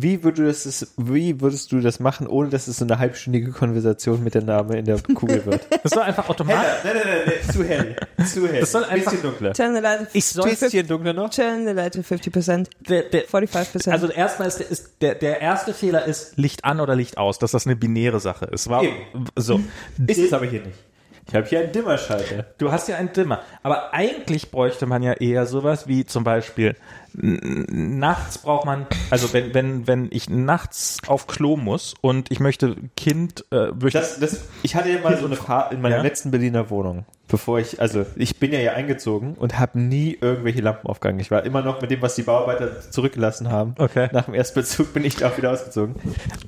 Wie 0.01 0.25
würdest, 0.25 0.67
es, 0.67 0.93
wie 0.97 1.41
würdest 1.41 1.71
du 1.73 1.81
das 1.81 2.01
machen, 2.01 2.27
ohne 2.27 2.49
dass 2.49 2.67
es 2.69 2.79
so 2.79 2.85
eine 2.85 2.99
halbstündige 2.99 3.51
Konversation 3.53 4.25
mit 4.25 4.35
der 4.35 4.43
Name 4.43 4.79
in 4.79 4.85
der 4.85 5.01
Kugel 5.15 5.45
wird? 5.47 5.61
Das 5.83 5.93
soll 5.93 6.03
einfach 6.03 6.29
automatisch. 6.29 6.63
nein, 6.85 6.93
nein, 6.95 7.03
nein, 7.07 7.23
nein, 7.45 7.53
zu 7.53 7.65
hell. 7.65 7.97
Zu 8.27 8.49
hell. 8.49 8.61
Das 8.61 8.73
soll 8.73 8.85
einfach- 8.85 9.13
Bisschen 9.13 9.23
dunkler. 9.23 9.53
Turn 9.53 9.75
the 9.75 9.81
light, 9.81 10.07
Ich 10.13 10.25
soll 10.27 10.49
Bisschen 10.51 10.87
dunkler 10.87 11.13
noch? 11.13 11.31
turn 11.31 11.67
the 11.67 11.73
light 11.73 11.95
to 11.95 12.01
50%, 12.01 12.67
der, 12.89 13.03
der, 13.03 13.27
45%. 13.27 13.91
Also 13.91 14.09
erstmal 14.09 14.49
ist, 14.49 14.59
der, 14.61 14.71
ist 14.71 14.91
der, 15.01 15.15
der 15.17 15.41
erste 15.41 15.75
Fehler 15.75 16.05
ist 16.07 16.37
Licht 16.39 16.65
an 16.65 16.81
oder 16.81 16.97
Licht 16.97 17.19
aus, 17.19 17.39
dass 17.39 17.53
das 17.53 17.67
eine 17.67 17.77
binäre 17.77 18.21
Sache 18.21 18.47
ist. 18.47 18.69
War, 18.69 18.83
Eben. 18.83 18.95
so. 19.37 19.61
Ist 20.07 20.19
es 20.19 20.33
aber 20.33 20.47
hier 20.47 20.61
nicht. 20.63 20.79
Ich 21.29 21.35
habe 21.35 21.47
hier 21.47 21.61
einen 21.61 21.73
Dimmerschalter. 21.73 22.47
Du 22.59 22.73
hast 22.73 22.89
ja 22.89 22.97
einen 22.97 23.13
Dimmer. 23.13 23.41
Aber 23.63 23.95
eigentlich 23.95 24.51
bräuchte 24.51 24.87
man 24.87 25.03
ja 25.03 25.13
eher 25.13 25.47
sowas 25.47 25.87
wie 25.89 26.05
zum 26.05 26.25
Beispiel 26.25 26.75
nachts 27.15 28.39
braucht 28.39 28.65
man, 28.65 28.87
also 29.11 29.33
wenn, 29.33 29.53
wenn, 29.55 29.87
wenn 29.87 30.09
ich 30.11 30.31
nachts 30.31 30.97
auf 31.07 31.27
Klo 31.27 31.57
muss 31.57 31.95
und 32.01 32.31
ich 32.31 32.41
möchte 32.41 32.77
Kind, 32.97 33.45
äh, 33.53 33.67
möchte, 33.73 33.99
Das, 33.99 34.19
das, 34.19 34.45
ich 34.63 34.75
hatte 34.75 34.91
ja 34.91 34.99
mal 35.01 35.17
so 35.19 35.27
eine 35.27 35.37
Fahrt 35.37 35.73
in 35.73 35.81
meiner 35.83 35.97
Ja? 35.97 36.03
letzten 36.03 36.31
Berliner 36.31 36.71
Wohnung, 36.71 37.05
bevor 37.29 37.59
ich, 37.59 37.81
also 37.81 38.07
ich 38.17 38.39
bin 38.39 38.51
ja 38.53 38.59
hier 38.59 38.75
eingezogen 38.75 39.35
und 39.35 39.59
habe 39.59 39.79
nie 39.79 40.17
irgendwelche 40.19 40.63
Lampen 40.63 40.87
aufgegangen. 40.87 41.21
Ich 41.21 41.31
war 41.31 41.45
immer 41.45 41.61
noch 41.61 41.83
mit 41.83 41.91
dem, 41.91 42.01
was 42.01 42.15
die 42.15 42.23
Bauarbeiter 42.23 42.81
zurückgelassen 42.91 43.51
haben. 43.51 43.75
Okay. 43.77 44.09
Nach 44.13 44.25
dem 44.25 44.35
Erstbezug 44.35 44.95
bin 44.95 45.05
ich 45.05 45.17
da 45.17 45.29
auch 45.29 45.37
wieder 45.37 45.53
ausgezogen. 45.53 45.97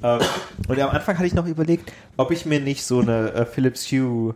ähm, 0.02 0.20
und 0.66 0.80
am 0.80 0.90
Anfang 0.90 1.16
hatte 1.16 1.26
ich 1.26 1.34
noch 1.34 1.46
überlegt, 1.46 1.92
ob 2.16 2.30
ich 2.30 2.46
mir 2.46 2.60
nicht 2.60 2.84
so 2.86 3.00
eine 3.00 3.32
äh, 3.32 3.44
Philips 3.44 3.90
Hue 3.92 4.34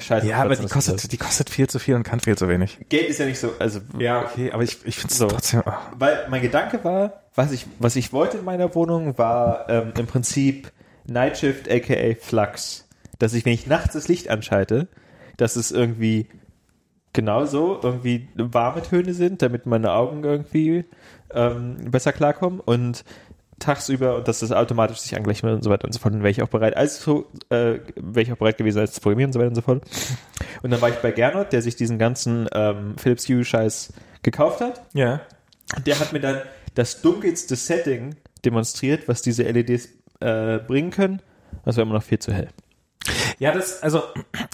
Scheiße. 0.00 0.26
ja, 0.26 0.38
aber 0.42 0.56
die 0.56 0.66
kostet, 0.66 1.12
die 1.12 1.16
kostet 1.16 1.50
viel 1.50 1.68
zu 1.68 1.78
viel 1.78 1.94
und 1.94 2.02
kann 2.02 2.20
viel 2.20 2.36
zu 2.36 2.48
wenig. 2.48 2.78
Geld 2.88 3.08
ist 3.08 3.18
ja 3.18 3.26
nicht 3.26 3.38
so, 3.38 3.52
also 3.58 3.80
Ja, 3.98 4.24
okay, 4.24 4.50
aber 4.52 4.62
ich, 4.62 4.78
ich 4.84 4.96
finde 4.96 5.12
es 5.12 5.18
So. 5.18 5.28
trotzdem, 5.28 5.62
oh. 5.66 5.72
Weil 5.96 6.26
mein 6.28 6.42
Gedanke 6.42 6.82
war, 6.84 7.22
was 7.34 7.52
ich, 7.52 7.66
was 7.78 7.94
ich 7.96 8.12
wollte 8.12 8.38
in 8.38 8.44
meiner 8.44 8.74
Wohnung, 8.74 9.18
war 9.18 9.68
ähm, 9.68 9.92
im 9.96 10.06
Prinzip 10.06 10.72
Nightshift 11.06 11.70
aka 11.70 12.14
Flux. 12.20 12.88
Dass 13.18 13.34
ich, 13.34 13.44
wenn 13.44 13.52
ich 13.52 13.66
nachts 13.66 13.94
das 13.94 14.08
Licht 14.08 14.28
anschalte, 14.28 14.88
dass 15.36 15.56
es 15.56 15.70
irgendwie 15.70 16.28
genauso 17.12 17.80
irgendwie 17.82 18.28
warme 18.36 18.82
Töne 18.82 19.14
sind, 19.14 19.42
damit 19.42 19.66
meine 19.66 19.92
Augen 19.92 20.22
irgendwie 20.24 20.84
ähm, 21.32 21.90
besser 21.90 22.12
klarkommen 22.12 22.60
und 22.60 23.04
tagsüber 23.58 24.16
und 24.16 24.28
dass 24.28 24.40
das 24.40 24.52
automatisch 24.52 24.98
sich 24.98 25.16
angleicht 25.16 25.42
wird 25.42 25.54
und 25.54 25.62
so 25.62 25.70
weiter 25.70 25.84
und 25.84 25.92
so 25.92 25.98
fort. 25.98 26.14
Und 26.14 26.20
wäre 26.20 26.30
ich 26.30 26.42
auch 26.42 26.48
bereit, 26.48 26.76
also 26.76 27.26
äh, 27.50 27.78
wäre 27.96 28.22
ich 28.22 28.32
auch 28.32 28.36
bereit 28.36 28.58
gewesen, 28.58 28.78
als 28.78 28.92
zu 28.92 29.00
programmieren 29.00 29.28
und 29.28 29.32
so 29.32 29.40
weiter 29.40 29.48
und 29.48 29.54
so 29.54 29.62
fort. 29.62 29.82
Und 30.62 30.70
dann 30.70 30.80
war 30.80 30.88
ich 30.90 30.96
bei 30.96 31.12
Gernot, 31.12 31.52
der 31.52 31.62
sich 31.62 31.76
diesen 31.76 31.98
ganzen 31.98 32.48
ähm, 32.52 32.94
Philips 32.96 33.28
Hue 33.28 33.44
Scheiß 33.44 33.92
gekauft 34.22 34.60
hat 34.60 34.82
ja. 34.94 35.20
der 35.86 36.00
hat 36.00 36.12
mir 36.12 36.20
dann 36.20 36.42
das 36.74 37.00
dunkelste 37.02 37.56
Setting 37.56 38.16
demonstriert, 38.44 39.08
was 39.08 39.22
diese 39.22 39.44
LEDs 39.44 39.88
äh, 40.20 40.58
bringen 40.58 40.90
können. 40.90 41.22
Das 41.64 41.76
war 41.76 41.82
immer 41.82 41.94
noch 41.94 42.02
viel 42.02 42.18
zu 42.18 42.32
hell. 42.32 42.48
Ja, 43.38 43.52
das, 43.52 43.82
also 43.82 44.02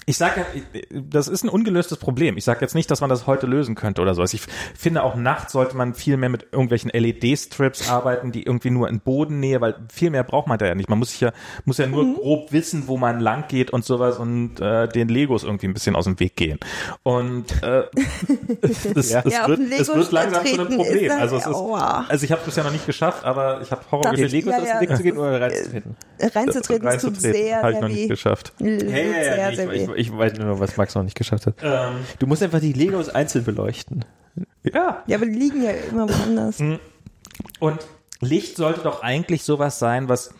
ich 0.05 0.15
sage 0.17 0.41
ja, 0.41 0.81
das 0.91 1.27
ist 1.27 1.43
ein 1.43 1.49
ungelöstes 1.49 1.97
Problem. 1.97 2.37
Ich 2.37 2.43
sage 2.45 2.59
jetzt 2.61 2.75
nicht, 2.75 2.91
dass 2.91 3.01
man 3.01 3.09
das 3.09 3.25
heute 3.25 3.47
lösen 3.47 3.73
könnte 3.75 4.01
oder 4.01 4.13
so. 4.13 4.21
Also 4.21 4.35
ich 4.35 4.43
finde 4.77 5.01
auch 5.03 5.15
nachts 5.15 5.53
sollte 5.53 5.75
man 5.75 5.93
viel 5.95 6.17
mehr 6.17 6.29
mit 6.29 6.43
irgendwelchen 6.51 6.91
LED-Strips 6.91 7.89
arbeiten, 7.89 8.31
die 8.31 8.43
irgendwie 8.43 8.69
nur 8.69 8.87
in 8.89 8.99
Bodennähe, 8.99 9.59
weil 9.61 9.75
viel 9.91 10.09
mehr 10.11 10.23
braucht 10.23 10.47
man 10.47 10.57
da 10.59 10.67
ja 10.67 10.75
nicht. 10.75 10.89
Man 10.89 10.99
muss 10.99 11.11
sich 11.11 11.21
ja, 11.21 11.31
muss 11.65 11.77
ja 11.79 11.87
nur 11.87 12.15
grob 12.15 12.51
wissen, 12.51 12.87
wo 12.87 12.97
man 12.97 13.19
lang 13.19 13.45
geht 13.47 13.71
und 13.71 13.83
sowas 13.85 14.19
und 14.19 14.59
äh, 14.59 14.87
den 14.87 15.07
Legos 15.09 15.43
irgendwie 15.43 15.67
ein 15.67 15.73
bisschen 15.73 15.95
aus 15.95 16.05
dem 16.05 16.19
Weg 16.19 16.35
gehen. 16.35 16.59
Und 17.03 17.63
äh, 17.63 17.83
es, 18.61 18.85
es, 18.85 19.09
Ja. 19.11 19.23
es, 19.25 19.33
Ja, 19.33 19.47
wird, 19.47 19.59
es 19.79 19.87
wird 19.87 20.11
langsam 20.11 20.45
zu 20.45 20.53
einem 20.53 20.67
ist 20.67 20.75
Problem. 20.77 21.11
Also 21.11 21.37
es 21.37 21.45
ist, 21.47 21.53
Aua. 21.55 22.05
also 22.07 22.23
ich 22.23 22.31
habe 22.31 22.41
es 22.41 22.45
bisher 22.45 22.63
noch 22.63 22.71
nicht 22.71 22.85
geschafft, 22.85 23.23
aber 23.25 23.61
ich 23.61 23.71
habe 23.71 23.81
Das- 23.81 23.91
Horrorgeschichten 23.91 24.51
Legos 24.51 24.53
Ja, 24.67 24.73
aus 24.75 24.79
dem 24.79 24.89
Weg 24.89 24.97
zu 24.97 25.03
gehen 25.03 25.17
oder 25.17 25.41
reinzutreten? 25.41 25.95
reinzutreten, 26.19 26.87
es 26.87 27.01
tut 27.01 27.19
sehr, 27.19 27.61
habe 27.61 27.73
ich 27.73 27.79
noch 27.79 27.87
nicht 27.87 28.09
Tut 28.79 28.89
sehr, 28.89 29.49
ich, 29.49 29.55
sehr 29.55 29.71
ich, 29.73 29.87
weh. 29.87 29.93
ich 29.95 30.17
weiß 30.17 30.33
nur, 30.39 30.59
was 30.59 30.77
Max 30.77 30.95
noch 30.95 31.03
nicht 31.03 31.15
geschafft 31.17 31.47
hat. 31.47 31.55
Ähm, 31.61 31.97
Du 32.19 32.27
musst 32.27 32.43
einfach 32.43 32.59
die 32.59 32.73
Legos 32.73 33.09
einzeln 33.09 33.45
beleuchten. 33.45 34.05
ja, 34.63 35.03
Ja, 35.07 35.17
aber 35.17 35.25
die 35.25 35.33
liegen 35.33 35.63
ja 35.63 35.71
immer 35.71 36.07
woanders. 36.09 36.59
Und 37.59 37.79
Licht 38.21 38.57
sollte 38.57 38.81
doch 38.81 39.01
eigentlich 39.03 39.43
sowas 39.43 39.79
sein, 39.79 40.07
was, 40.09 40.33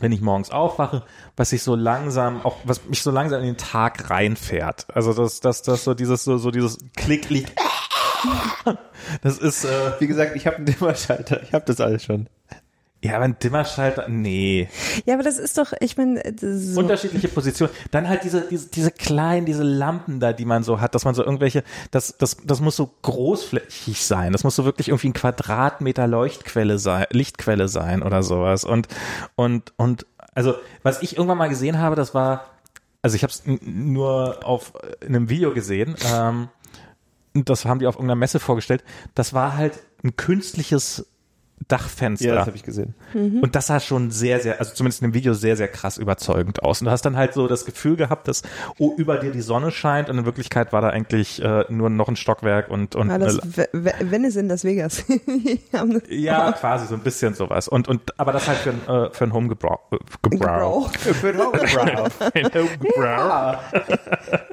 wenn 0.00 0.12
ich 0.12 0.20
morgens 0.20 0.50
aufwache, 0.50 1.02
was 1.36 1.50
sich 1.50 1.62
so 1.62 1.74
langsam, 1.74 2.40
auch, 2.44 2.56
was 2.64 2.84
mich 2.86 3.02
so 3.02 3.10
langsam 3.10 3.40
in 3.40 3.46
den 3.46 3.56
Tag 3.56 4.08
reinfährt. 4.10 4.86
Also 4.94 5.12
das, 5.12 5.40
das, 5.40 5.62
das 5.62 5.84
so 5.84 5.94
dieses, 5.94 6.24
so, 6.24 6.38
so 6.38 6.50
dieses 6.50 6.78
Klicklicht. 6.96 7.52
Das 9.22 9.38
ist, 9.38 9.64
äh, 9.64 9.92
Wie 9.98 10.06
gesagt, 10.06 10.36
ich 10.36 10.46
habe 10.46 10.58
einen 10.58 10.66
Dimmerschalter. 10.66 11.42
Ich 11.42 11.52
habe 11.52 11.64
das 11.64 11.80
alles 11.80 12.04
schon. 12.04 12.28
Ja, 13.04 13.16
aber 13.16 13.24
ein 13.24 13.36
Dimmerschalter, 13.42 14.06
nee. 14.08 14.68
Ja, 15.06 15.14
aber 15.14 15.24
das 15.24 15.36
ist 15.36 15.58
doch, 15.58 15.72
ich 15.80 15.96
meine, 15.96 16.22
so. 16.40 16.78
Unterschiedliche 16.78 17.26
Positionen. 17.26 17.72
Dann 17.90 18.08
halt 18.08 18.22
diese, 18.22 18.42
diese, 18.48 18.68
diese 18.68 18.92
kleinen, 18.92 19.44
diese 19.44 19.64
Lampen 19.64 20.20
da, 20.20 20.32
die 20.32 20.44
man 20.44 20.62
so 20.62 20.80
hat, 20.80 20.94
dass 20.94 21.04
man 21.04 21.12
so 21.16 21.24
irgendwelche, 21.24 21.64
das, 21.90 22.16
das, 22.16 22.36
das 22.44 22.60
muss 22.60 22.76
so 22.76 22.94
großflächig 23.02 24.04
sein. 24.04 24.30
Das 24.30 24.44
muss 24.44 24.54
so 24.54 24.64
wirklich 24.64 24.88
irgendwie 24.88 25.08
ein 25.08 25.14
Quadratmeter 25.14 26.06
Leuchtquelle 26.06 26.78
sein, 26.78 27.06
Lichtquelle 27.10 27.66
sein 27.66 28.04
oder 28.04 28.22
sowas. 28.22 28.62
Und, 28.62 28.86
und, 29.34 29.72
und, 29.76 30.06
also, 30.36 30.54
was 30.84 31.02
ich 31.02 31.16
irgendwann 31.16 31.38
mal 31.38 31.48
gesehen 31.48 31.78
habe, 31.78 31.96
das 31.96 32.14
war, 32.14 32.50
also 33.02 33.16
ich 33.16 33.24
habe 33.24 33.32
es 33.32 33.42
nur 33.46 34.46
auf 34.46 34.74
in 35.00 35.08
einem 35.08 35.28
Video 35.28 35.52
gesehen, 35.52 35.96
ähm, 36.06 36.50
das 37.34 37.64
haben 37.64 37.80
die 37.80 37.88
auf 37.88 37.96
irgendeiner 37.96 38.18
Messe 38.18 38.38
vorgestellt. 38.38 38.84
Das 39.16 39.34
war 39.34 39.56
halt 39.56 39.80
ein 40.04 40.14
künstliches 40.16 41.06
Dachfenster. 41.68 42.28
Ja, 42.28 42.34
das 42.36 42.46
habe 42.46 42.56
ich 42.56 42.62
gesehen. 42.62 42.94
Und 43.14 43.54
das 43.54 43.66
sah 43.68 43.80
schon 43.80 44.10
sehr, 44.10 44.40
sehr, 44.40 44.58
also 44.58 44.74
zumindest 44.74 45.02
in 45.02 45.08
dem 45.10 45.14
Video 45.14 45.34
sehr, 45.34 45.56
sehr 45.56 45.68
krass 45.68 45.98
überzeugend 45.98 46.62
aus. 46.62 46.80
Und 46.80 46.86
du 46.86 46.90
hast 46.90 47.02
dann 47.04 47.16
halt 47.16 47.34
so 47.34 47.46
das 47.48 47.64
Gefühl 47.64 47.96
gehabt, 47.96 48.28
dass 48.28 48.42
oh, 48.78 48.92
über 48.96 49.16
dir 49.18 49.30
die 49.32 49.40
Sonne 49.42 49.70
scheint 49.70 50.08
und 50.10 50.18
in 50.18 50.24
Wirklichkeit 50.24 50.72
war 50.72 50.80
da 50.80 50.88
eigentlich 50.90 51.42
äh, 51.42 51.64
nur 51.68 51.90
noch 51.90 52.08
ein 52.08 52.16
Stockwerk 52.16 52.70
und, 52.70 52.94
und 52.96 53.10
Ah, 53.10 53.18
das 53.18 53.38
äh, 53.38 53.66
V- 53.72 54.00
Venice 54.10 54.36
in 54.36 54.48
Las 54.48 54.64
Vegas. 54.64 55.04
Ja, 56.08 56.52
quasi 56.52 56.86
so 56.86 56.94
ein 56.94 57.00
bisschen 57.00 57.34
sowas. 57.34 57.68
Und, 57.68 57.88
und 57.88 58.18
aber 58.18 58.32
das 58.32 58.48
halt 58.48 58.58
für 58.58 58.70
ein, 58.70 58.88
äh, 59.06 59.10
für 59.12 59.24
ein 59.24 59.32
Homegebrauch. 59.32 59.80
Äh, 59.92 59.98
Gebrauch. 60.22 60.90
gebraucht. 60.92 60.98
Für 60.98 61.32
den 61.32 61.40
Homebrau. 61.40 62.08
Ein 62.34 62.50
Homegebrauch. 62.54 63.58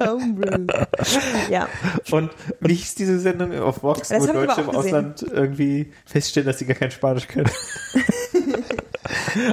Homebrew. 0.06 0.66
Ja, 1.50 1.68
Und 2.10 2.30
Wie 2.60 2.74
hieß 2.74 2.94
diese 2.94 3.18
Sendung 3.18 3.56
auf 3.58 3.82
Vox, 3.82 4.08
Das 4.08 4.22
wo 4.28 4.32
Deutsche 4.32 4.60
im. 4.62 4.70
Ausland 4.70 5.22
irgendwie 5.22 5.92
feststellen, 6.06 6.46
dass 6.46 6.58
sie 6.58 6.66
gar 6.66 6.76
kein 6.76 6.90
Spanisch 7.00 7.26
können? 7.28 7.48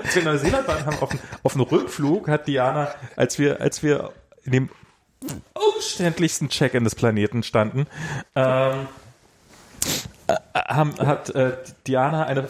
als 0.04 0.16
wir 0.16 0.22
in 0.22 0.26
Neuseeland 0.26 0.68
waren, 0.68 0.86
haben 0.86 1.00
auf, 1.00 1.10
dem- 1.10 1.20
auf 1.44 1.54
dem 1.54 1.62
Rückflug 1.62 2.28
hat 2.28 2.46
Diana, 2.46 2.90
als 3.16 3.40
wir, 3.40 3.62
als 3.62 3.82
wir 3.84 4.12
in 4.44 4.52
dem 4.52 4.70
umständlichsten 5.54 6.50
Check-in 6.50 6.84
des 6.84 6.96
Planeten 6.96 7.44
standen, 7.44 7.88
ähm, 8.36 8.88
äh, 10.28 10.36
haben, 10.54 10.94
hat 11.00 11.30
äh, 11.36 11.54
Diana 11.88 12.26
eine, 12.26 12.50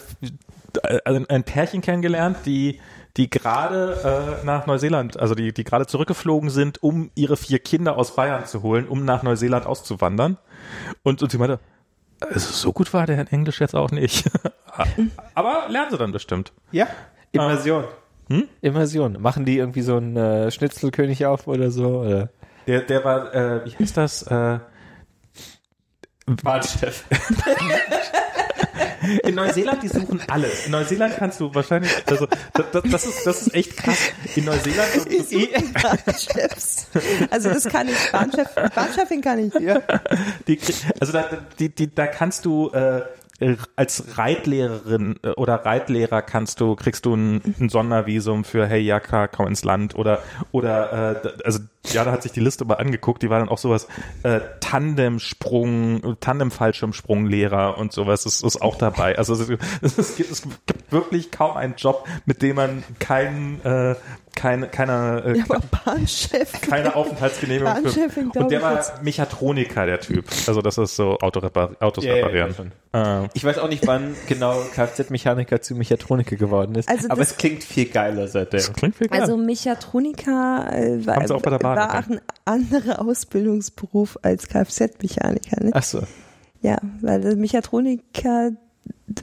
äh, 0.82 0.98
ein 1.04 1.30
ein 1.30 1.44
Pärchen 1.44 1.80
kennengelernt, 1.80 2.38
die 2.44 2.80
die 3.16 3.30
gerade 3.30 4.38
äh, 4.42 4.44
nach 4.44 4.66
Neuseeland, 4.66 5.16
also 5.18 5.34
die, 5.36 5.52
die 5.52 5.62
gerade 5.64 5.86
zurückgeflogen 5.86 6.50
sind, 6.50 6.82
um 6.82 7.10
ihre 7.14 7.36
vier 7.36 7.60
Kinder 7.60 7.96
aus 7.96 8.16
Bayern 8.16 8.46
zu 8.46 8.62
holen, 8.62 8.86
um 8.88 9.04
nach 9.04 9.22
Neuseeland 9.22 9.64
auszuwandern. 9.66 10.38
Und, 11.04 11.22
und 11.22 11.30
sie 11.30 11.38
meinte, 11.38 11.58
also 12.20 12.52
so 12.52 12.72
gut 12.72 12.92
war 12.92 13.06
der 13.06 13.20
in 13.20 13.26
Englisch 13.28 13.60
jetzt 13.60 13.74
auch 13.74 13.90
nicht. 13.90 14.28
Aber 15.34 15.66
lernen 15.68 15.90
sie 15.90 15.98
dann 15.98 16.12
bestimmt. 16.12 16.52
Ja. 16.72 16.86
Immersion. 17.32 17.84
Immersion. 18.60 19.20
Machen 19.20 19.44
die 19.44 19.58
irgendwie 19.58 19.82
so 19.82 19.96
einen 19.96 20.16
äh, 20.16 20.50
Schnitzelkönig 20.50 21.26
auf 21.26 21.46
oder 21.46 21.70
so? 21.70 22.00
Oder? 22.00 22.30
Der, 22.66 22.82
der 22.82 23.04
war, 23.04 23.34
äh, 23.34 23.64
wie 23.64 23.76
heißt 23.82 23.96
das? 23.96 24.22
Äh, 24.22 24.58
Bahnchef. 26.26 27.04
in 29.24 29.34
Neuseeland, 29.34 29.82
die 29.82 29.88
suchen 29.88 30.20
alles. 30.28 30.66
In 30.66 30.72
Neuseeland 30.72 31.16
kannst 31.16 31.40
du 31.40 31.54
wahrscheinlich, 31.54 31.90
also 32.06 32.26
das, 32.52 32.66
das, 32.72 32.82
das 32.90 33.06
ist, 33.06 33.26
das 33.26 33.42
ist 33.42 33.54
echt 33.54 33.76
krass. 33.76 33.98
In 34.36 34.44
Neuseeland, 34.44 34.88
Bahnchefs. 35.74 36.88
Also 37.30 37.50
das 37.50 37.64
kann 37.68 37.88
ich. 37.88 38.12
Bahnchef, 38.12 38.48
Bahnchefin 38.74 39.20
kann 39.20 39.38
ich. 39.38 39.54
Ja. 39.54 39.80
die, 40.46 40.58
also 41.00 41.12
da, 41.12 41.24
die, 41.58 41.68
die, 41.68 41.94
da 41.94 42.06
kannst 42.06 42.44
du 42.44 42.70
äh, 42.70 43.02
als 43.76 44.18
Reitlehrerin 44.18 45.16
äh, 45.22 45.30
oder 45.30 45.54
Reitlehrer 45.64 46.22
kannst 46.22 46.60
du, 46.60 46.74
kriegst 46.74 47.06
du 47.06 47.14
ein, 47.14 47.54
ein 47.60 47.68
Sondervisum 47.68 48.44
für 48.44 48.66
hey 48.66 48.80
Jaka, 48.80 49.28
komm 49.28 49.46
ins 49.46 49.64
Land 49.64 49.94
oder 49.94 50.22
oder 50.50 51.22
äh, 51.24 51.44
also 51.44 51.60
Jana 51.86 52.10
hat 52.12 52.22
sich 52.22 52.32
die 52.32 52.40
Liste 52.40 52.64
mal 52.64 52.74
angeguckt, 52.74 53.22
die 53.22 53.30
war 53.30 53.38
dann 53.38 53.48
auch 53.48 53.58
sowas 53.58 53.86
äh, 54.22 54.40
Tandemsprung, 54.60 56.16
Tandem-Fallschirmsprunglehrer 56.20 57.78
und 57.78 57.92
sowas 57.92 58.26
ist, 58.26 58.42
ist 58.44 58.60
auch 58.60 58.76
dabei. 58.76 59.16
Also 59.16 59.34
es, 59.34 59.48
es, 59.82 59.98
es, 59.98 60.16
gibt, 60.16 60.30
es 60.30 60.42
gibt 60.42 60.92
wirklich 60.92 61.30
kaum 61.30 61.56
einen 61.56 61.74
Job, 61.76 62.06
mit 62.26 62.42
dem 62.42 62.56
man 62.56 62.82
keinen 62.98 63.64
äh, 63.64 63.94
keine 64.34 64.68
keine 64.68 65.22
äh, 65.26 65.38
Ja, 65.38 65.44
Bahnchef. 65.84 66.60
keine 66.60 66.94
Aufenthaltsgenehmigung 66.94 67.82
Bahnchefin, 67.82 68.30
Und 68.30 68.50
der 68.50 68.62
war 68.62 68.74
jetzt. 68.76 69.02
Mechatroniker, 69.02 69.86
der 69.86 70.00
Typ. 70.00 70.26
Also 70.46 70.62
das 70.62 70.78
ist 70.78 70.94
so 70.94 71.18
Autorepar 71.18 71.70
Autos 71.80 72.04
ja, 72.04 72.14
reparieren. 72.14 72.54
schon. 72.54 72.72
äh, 72.92 73.28
Ich 73.34 73.44
weiß 73.44 73.58
auch 73.58 73.68
nicht, 73.68 73.84
wann 73.86 74.14
genau 74.28 74.60
Kfz-Mechaniker 74.74 75.60
zu 75.60 75.74
Mechatroniker 75.74 76.36
geworden 76.36 76.76
ist, 76.76 76.88
Also 76.88 77.08
aber 77.10 77.22
es 77.22 77.36
klingt 77.36 77.64
viel 77.64 77.86
geiler 77.86 78.28
seitdem. 78.28 78.58
das 78.60 78.72
klingt 78.74 78.94
viel 78.96 79.08
Also 79.10 79.34
geiler. 79.34 79.46
Mechatroniker 79.46 80.68
äh, 80.72 81.04
war, 81.06 81.16
Haben 81.16 81.26
sie 81.26 81.34
auch 81.34 81.42
bei 81.42 81.50
der 81.50 81.58
Bahn 81.58 81.67
war 81.76 81.98
auch 81.98 82.10
ein 82.10 82.20
anderer 82.44 83.00
Ausbildungsberuf 83.00 84.18
als 84.22 84.48
Kfz-Mechaniker. 84.48 85.64
Ne? 85.64 85.70
Ach 85.74 85.82
so. 85.82 86.02
Ja, 86.60 86.78
weil 87.00 87.36
Mechatroniker 87.36 88.52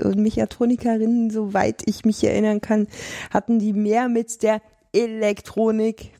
und 0.04 0.18
Mechatronikerinnen, 0.18 1.30
soweit 1.30 1.84
ich 1.86 2.06
mich 2.06 2.24
erinnern 2.24 2.62
kann, 2.62 2.88
hatten 3.32 3.60
die 3.60 3.74
mehr 3.74 4.10
mit 4.10 4.42
der 4.44 4.62
Elektronik 4.94 6.12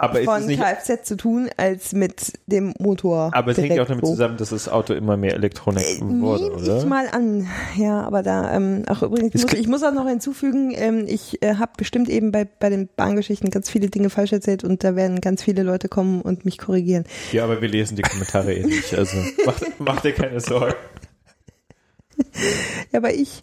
Aber 0.00 0.22
von 0.22 0.42
es 0.42 0.46
nicht, 0.46 0.60
Kfz 0.62 1.02
zu 1.02 1.16
tun 1.16 1.50
als 1.56 1.92
mit 1.92 2.34
dem 2.46 2.72
Motor. 2.78 3.30
aber 3.34 3.50
es 3.50 3.58
hängt 3.58 3.74
ja 3.74 3.82
auch 3.82 3.88
damit 3.88 4.06
zusammen, 4.06 4.36
dass 4.36 4.50
das 4.50 4.68
Auto 4.68 4.94
immer 4.94 5.16
mehr 5.16 5.34
Elektronik 5.34 5.84
Äh, 5.84 6.00
wurde, 6.00 6.52
oder? 6.52 6.78
ich 6.78 6.84
mal 6.86 7.08
an. 7.08 7.48
Ja, 7.76 8.02
aber 8.02 8.22
da, 8.22 8.54
ähm, 8.54 8.84
ach 8.86 9.02
übrigens, 9.02 9.42
muss, 9.42 9.52
ich 9.54 9.66
muss 9.66 9.82
auch 9.82 9.92
noch 9.92 10.06
hinzufügen, 10.06 10.72
ähm, 10.76 11.04
ich 11.08 11.42
äh, 11.42 11.56
habe 11.56 11.72
bestimmt 11.76 12.08
eben 12.08 12.30
bei, 12.30 12.44
bei 12.44 12.70
den 12.70 12.88
Bahngeschichten 12.94 13.50
ganz 13.50 13.68
viele 13.70 13.88
Dinge 13.88 14.08
falsch 14.08 14.32
erzählt 14.32 14.62
und 14.62 14.84
da 14.84 14.94
werden 14.94 15.20
ganz 15.20 15.42
viele 15.42 15.64
Leute 15.64 15.88
kommen 15.88 16.22
und 16.22 16.44
mich 16.44 16.58
korrigieren. 16.58 17.02
Ja, 17.32 17.42
aber 17.42 17.60
wir 17.60 17.68
lesen 17.68 17.96
die 17.96 18.02
Kommentare 18.02 18.54
eh 18.54 18.64
nicht, 18.64 18.94
also 18.94 19.16
mach, 19.46 19.60
mach 19.80 20.00
dir 20.00 20.12
keine 20.12 20.38
Sorgen. 20.40 20.74
Ja, 22.92 22.98
aber 23.00 23.12
ich, 23.14 23.42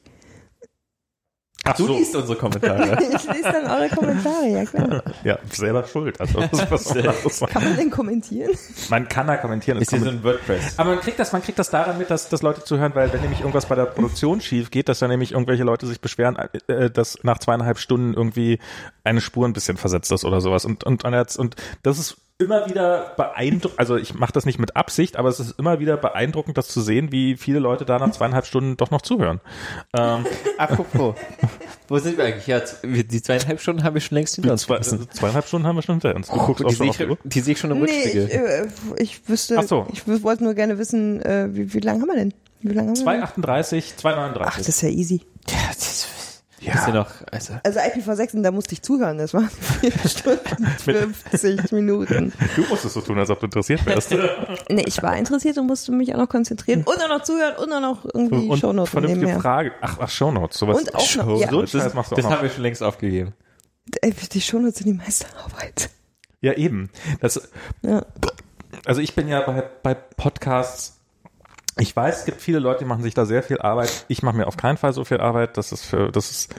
Ach 1.68 1.76
Du 1.76 1.88
so, 1.88 1.94
liest 1.98 2.16
unsere 2.16 2.38
Kommentare. 2.38 2.98
ich 3.16 3.24
lese 3.28 3.44
dann 3.52 3.66
eure 3.66 3.90
Kommentare, 3.90 4.48
ja 4.48 4.66
klar. 4.66 5.04
ja, 5.24 5.38
selber 5.52 5.86
schuld. 5.88 6.20
Also 6.22 6.40
was, 6.70 7.40
Kann 7.50 7.64
man 7.64 7.76
denn 7.76 7.90
kommentieren? 7.90 8.52
Man 8.90 9.08
kann 9.08 9.28
da 9.28 9.38
kommentieren. 9.38 9.80
ist 9.80 9.90
hier 9.90 10.00
so 10.00 10.10
ein 10.10 10.24
WordPress. 10.24 10.78
aber 10.78 10.92
man 10.92 11.00
kriegt 11.00 11.20
das, 11.20 11.32
man 11.34 11.42
kriegt 11.42 11.58
das 11.60 11.70
daran 11.72 11.98
mit, 11.98 12.10
dass, 12.12 12.30
dass 12.30 12.42
Leute 12.44 12.64
zuhören, 12.64 12.94
weil 12.96 13.12
wenn 13.12 13.22
nämlich 13.22 13.40
irgendwas 13.40 13.66
bei 13.66 13.76
der 13.76 13.86
Produktion 13.86 14.42
schief 14.42 14.70
geht, 14.72 14.90
dass 14.90 15.00
dann 15.00 15.10
nämlich 15.10 15.32
irgendwelche 15.32 15.64
Leute 15.64 15.88
sich 15.88 16.00
beschweren, 16.00 16.38
äh, 16.68 16.90
dass 16.92 17.18
nach 17.24 17.40
zweieinhalb 17.40 17.80
Stunden 17.80 18.14
irgendwie 18.14 18.60
eine 19.04 19.20
Spur 19.22 19.48
ein 19.48 19.54
bisschen 19.54 19.78
versetzt 19.78 20.12
ist 20.12 20.24
oder 20.24 20.42
sowas. 20.42 20.66
Und, 20.66 20.84
und, 20.84 21.04
und, 21.04 21.14
jetzt- 21.14 21.38
und 21.38 21.56
das 21.84 21.98
ist 22.00 22.18
immer 22.38 22.68
wieder 22.68 23.14
beeindruckend, 23.16 23.80
also 23.80 23.96
ich 23.96 24.14
mache 24.14 24.34
das 24.34 24.46
nicht 24.46 24.60
mit 24.60 24.76
Absicht, 24.76 25.16
aber 25.16 25.30
es 25.30 25.40
ist 25.40 25.58
immer 25.58 25.80
wieder 25.80 25.96
beeindruckend, 25.96 26.58
das 26.58 26.68
zu 26.68 26.82
sehen, 26.82 27.12
wie 27.14 27.38
viele 27.38 27.60
Leute 27.60 27.86
da 27.86 27.98
nach 27.98 28.12
zweieinhalb 28.12 28.46
Stunden 28.46 28.76
doch 28.76 28.92
noch 28.92 29.02
zuhören. 29.02 29.40
Ähm, 29.98 30.26
Apropos, 30.58 31.16
wo 31.88 31.98
sind 31.98 32.18
wir 32.18 32.26
eigentlich? 32.26 32.48
Ja, 32.48 32.62
die 32.84 33.22
zweieinhalb 33.22 33.62
Stunden 33.62 33.84
haben 33.84 33.94
wir 33.94 34.02
schon 34.02 34.16
längst 34.16 34.36
hinter 34.36 34.52
uns 34.52 34.64
zwei, 34.64 34.80
zweieinhalb 34.80 35.48
Stunden 35.48 35.66
haben 35.66 35.78
wir 35.78 35.82
schon 35.82 35.96
hinter 36.02 36.14
uns. 36.16 36.28
Du 36.28 36.36
guckst 36.38 36.60
Die 36.60 36.66
auch 36.66 36.70
sehe 36.72 36.94
schon 36.94 37.06
ich, 37.06 37.12
auf 37.12 37.18
die 37.24 37.40
sehe 37.40 37.54
ich 37.54 37.60
schon 37.60 37.72
im 37.72 37.80
Nee, 37.82 37.86
ich, 37.86 38.16
Rückspiegel. 38.16 38.30
äh, 38.98 39.02
ich 39.02 39.30
wüsste, 39.30 39.58
Ach 39.60 39.64
so. 39.64 39.88
ich 39.94 40.06
wollte 40.06 40.44
nur 40.44 40.56
gerne 40.56 40.78
wissen, 40.78 41.22
äh, 41.22 41.48
wie, 41.56 41.74
wie 41.74 41.80
lange 41.80 42.02
haben 42.02 42.08
wir 42.10 42.16
denn? 42.16 42.34
Wie 42.60 42.68
lange 42.74 42.90
haben 42.90 42.96
wir 42.96 42.96
denn? 42.96 43.04
238, 43.04 43.94
Ach, 43.96 44.02
239. 44.02 44.58
das 44.58 44.68
ist 44.76 44.82
ja 44.82 44.90
easy. 44.90 45.22
Ja, 45.48 45.56
das 45.70 45.78
ist 45.78 46.08
ja 46.66 46.92
noch, 46.94 47.10
also, 47.32 47.54
Also 47.64 47.80
IPv6, 47.80 48.42
da 48.42 48.52
musste 48.52 48.74
ich 48.74 48.82
zuhören, 48.82 49.18
das 49.18 49.34
waren 49.34 49.50
vier 49.50 49.92
Stunden 50.10 50.66
50 50.66 51.72
Minuten. 51.72 52.34
Du 52.56 52.62
musst 52.68 52.86
es 52.86 52.94
so 52.94 53.02
tun, 53.02 53.18
als 53.20 53.30
ob 53.30 53.40
du 53.40 53.46
interessiert 53.46 53.86
wärst. 53.86 54.12
Nee, 54.70 54.84
ich 54.88 55.02
war 55.04 55.16
interessiert 55.18 55.58
und 55.58 55.68
musste 55.68 55.92
mich 55.92 56.14
auch 56.14 56.18
noch 56.18 56.30
konzentrieren 56.30 56.84
und 56.84 57.02
auch 57.02 57.10
noch 57.10 57.24
zuhören 57.24 57.56
und 57.58 57.72
auch 57.74 57.80
noch 57.82 58.06
irgendwie 58.06 58.48
Und 58.48 58.58
Shownotes 58.60 58.90
vernünftige 58.92 59.20
nebenher. 59.26 59.42
Frage. 59.42 59.72
Ach, 59.82 59.98
ach 60.00 60.10
Shownotes. 60.10 60.58
Sowas. 60.58 60.78
Und 60.80 60.96
auch 60.96 61.16
noch, 61.18 61.40
ja. 61.40 61.50
So 61.50 61.62
du 61.62 61.62
auch 61.62 61.62
das 61.66 61.94
noch. 61.96 62.32
haben 62.32 62.42
wir 62.44 62.50
schon 62.50 62.64
längst 62.64 62.82
aufgegeben. 62.84 63.34
Ey, 64.02 64.14
Die 64.14 64.42
Shownotes 64.42 64.78
sind 64.80 64.88
die 64.88 64.94
meiste 64.94 65.28
Arbeit. 65.44 65.90
Ja, 66.42 66.54
eben. 66.54 66.90
Das, 67.22 67.50
Ja. 67.82 68.06
also 68.86 69.02
ich 69.02 69.16
bin 69.16 69.28
ja 69.28 69.42
bei, 69.42 69.64
bei 69.84 69.94
Podcasts, 69.94 70.95
ich 71.78 71.96
weiß, 71.96 72.20
es 72.20 72.26
gibt 72.26 72.42
viele 72.42 72.60
Leute, 72.60 72.80
die 72.80 72.86
machen 72.86 73.04
sich 73.04 73.14
da 73.14 73.26
sehr 73.26 73.44
viel 73.44 73.60
Arbeit. 73.60 74.06
Ich 74.08 74.24
mache 74.24 74.38
mir 74.38 74.48
auf 74.48 74.58
keinen 74.58 74.78
Fall 74.78 74.94
so 74.94 75.04
viel 75.06 75.20
Arbeit. 75.20 75.58
Das 75.58 75.72
ist 75.72 75.86
für, 75.86 76.12
das 76.12 76.32
ist 76.32 76.54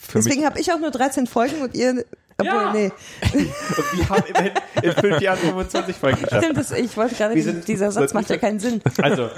für 0.00 0.18
Deswegen 0.18 0.44
habe 0.44 0.58
ich 0.60 0.72
auch 0.72 0.78
nur 0.80 0.90
13 0.90 1.26
Folgen 1.26 1.62
und 1.62 1.74
ihr, 1.74 2.04
obwohl, 2.38 2.46
Ja. 2.46 2.72
nee, 2.72 2.90
Und 3.32 3.98
wir 3.98 4.08
haben 4.08 4.24
immerhin 4.28 4.52
in 4.82 4.92
fünf 4.92 5.20
Jahren 5.20 5.38
25 5.38 5.96
Folgen 5.96 6.22
geschafft. 6.22 6.42
stimmt, 6.42 6.58
das, 6.58 6.70
ich 6.72 6.96
wollte 6.96 7.14
gerade, 7.14 7.40
sind- 7.40 7.68
dieser 7.68 7.92
Satz 7.92 8.12
macht 8.14 8.28
ja 8.30 8.36
keinen 8.36 8.58
Sinn. 8.58 8.82
Also, 9.00 9.30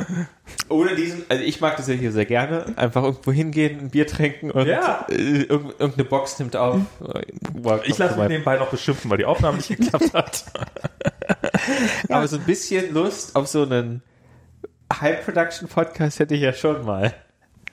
ohne 0.71 0.95
diesen, 0.95 1.23
also 1.29 1.45
ich 1.45 1.61
mag 1.61 1.77
das 1.77 1.87
ja 1.87 1.95
hier 1.95 2.11
sehr 2.13 2.25
gerne. 2.25 2.65
Einfach 2.77 3.03
irgendwo 3.05 3.31
hingehen, 3.31 3.79
ein 3.81 3.91
Bier 3.91 4.07
trinken 4.07 4.51
und 4.51 4.67
Ja. 4.67 5.07
äh, 5.11 5.15
irg- 5.15 5.49
irgendeine 5.79 6.05
Box 6.05 6.39
nimmt 6.39 6.57
auf. 6.57 6.81
Wow, 7.53 7.81
Ich 7.85 7.99
lasse 7.99 8.19
mich 8.19 8.29
nebenbei 8.29 8.57
noch 8.57 8.69
beschimpfen, 8.71 9.11
weil 9.11 9.19
die 9.19 9.27
Aufnahme 9.27 9.59
nicht 9.59 9.69
geklappt 9.69 10.15
hat. 10.15 10.45
Aber 12.09 12.27
so 12.27 12.37
ein 12.37 12.45
bisschen 12.45 12.93
Lust 12.95 13.37
auf 13.37 13.47
so 13.47 13.63
einen 13.63 14.03
High-Production-Podcast 14.93 16.21
hätte 16.21 16.35
ich 16.35 16.43
ja 16.43 16.53
schon 16.53 16.85
mal. 16.85 17.15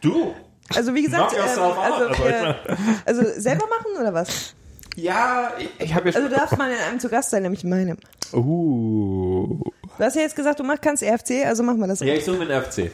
Du? 0.02 0.34
Also 0.74 0.94
wie 0.96 1.04
gesagt, 1.04 1.34
ähm, 1.34 1.42
also. 1.42 1.62
Also 1.62 2.24
äh, 2.24 2.54
also 3.06 3.22
selber 3.40 3.66
machen 3.68 4.00
oder 4.00 4.14
was? 4.14 4.56
Ja, 4.96 5.52
ich, 5.58 5.70
ich 5.80 5.94
habe 5.94 6.10
ja 6.10 6.16
Also 6.16 6.22
schon... 6.28 6.30
du 6.30 6.36
darfst 6.36 6.58
mal 6.58 6.72
in 6.72 6.78
einem 6.78 7.00
zu 7.00 7.10
Gast 7.10 7.30
sein, 7.30 7.44
nämlich 7.44 7.64
in 7.64 7.70
meinem. 7.70 7.98
uh. 8.34 9.60
Du 9.98 10.04
hast 10.04 10.16
ja 10.16 10.22
jetzt 10.22 10.36
gesagt, 10.36 10.60
du 10.60 10.64
mach, 10.64 10.80
kannst 10.82 11.04
EFC, 11.04 11.46
also 11.46 11.64
machen 11.64 11.80
wir 11.80 11.88
das. 11.88 12.00
Ja, 12.00 12.14
ich 12.14 12.26
suche 12.26 12.38
mir 12.46 12.54
einen 12.54 12.64
FC. 12.64 12.92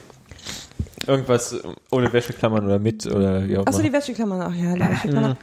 Irgendwas 1.05 1.55
ohne 1.91 2.11
Wäscheklammern 2.11 2.65
oder 2.65 2.79
mit 2.79 3.05
oder 3.05 3.47
wie 3.47 3.57
auch 3.57 3.65
Achso, 3.65 3.79
immer. 3.79 3.89
die 3.89 3.93
Wäscheklammern. 3.93 4.41
Ach 4.41 4.55
ja, 4.55 4.73
die 4.73 4.79
Wäscheklammern. 4.81 5.37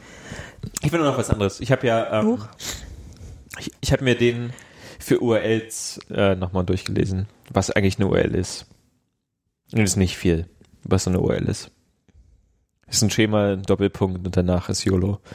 Ich 0.81 0.91
will 0.91 0.99
nur 0.99 1.09
noch 1.09 1.17
was 1.17 1.29
anderes. 1.29 1.59
Ich 1.59 1.71
habe 1.71 1.87
ja... 1.87 2.21
Ähm. 2.21 2.37
Ich, 3.57 3.71
ich 3.81 3.91
habe 3.91 4.03
mir 4.03 4.15
den 4.15 4.51
für 5.05 5.19
URLs 5.21 5.99
äh, 6.09 6.33
nochmal 6.35 6.65
durchgelesen, 6.65 7.27
was 7.51 7.69
eigentlich 7.69 7.97
eine 7.99 8.07
URL 8.07 8.33
ist. 8.33 8.65
Und 9.71 9.79
das 9.81 9.91
ist 9.91 9.95
nicht 9.97 10.17
viel, 10.17 10.47
was 10.83 11.03
so 11.03 11.11
eine 11.11 11.19
URL 11.19 11.47
ist. 11.47 11.69
Ist 12.87 13.03
ein 13.03 13.11
Schema, 13.11 13.53
ein 13.53 13.61
Doppelpunkt 13.61 14.25
und 14.25 14.35
danach 14.35 14.67
ist 14.69 14.83
YOLO. 14.83 15.19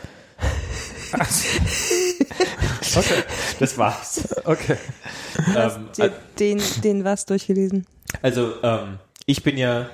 Okay. 2.97 3.23
Das 3.60 3.78
war's. 3.78 4.28
Okay. 4.44 4.76
ähm, 5.57 5.89
Dir 5.97 6.12
den, 6.40 6.60
den 6.82 7.05
was 7.05 7.24
durchgelesen. 7.24 7.86
also, 8.20 8.55
ähm, 8.65 8.99
ich 9.26 9.44
bin 9.44 9.57
ja, 9.57 9.89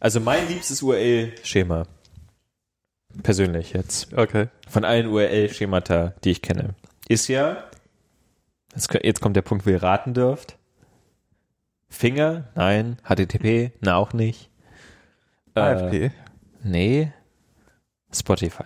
also 0.00 0.20
mein 0.20 0.46
liebstes 0.48 0.82
URL-Schema, 0.82 1.86
persönlich 3.22 3.72
jetzt, 3.72 4.12
Okay. 4.14 4.48
von 4.68 4.84
allen 4.84 5.06
URL-Schemata, 5.06 6.12
die 6.24 6.32
ich 6.32 6.42
kenne, 6.42 6.74
ist 7.08 7.28
ja, 7.28 7.64
jetzt, 8.74 9.20
kommt 9.20 9.36
der 9.36 9.42
Punkt, 9.42 9.66
wo 9.66 9.70
ihr 9.70 9.82
raten 9.82 10.14
dürft. 10.14 10.58
Finger, 11.88 12.48
nein. 12.54 12.96
HTTP, 13.04 13.72
na 13.80 13.96
auch 13.96 14.12
nicht. 14.12 14.50
Äh, 15.54 15.60
AFP. 15.60 16.10
nee. 16.62 17.12
Spotify. 18.14 18.64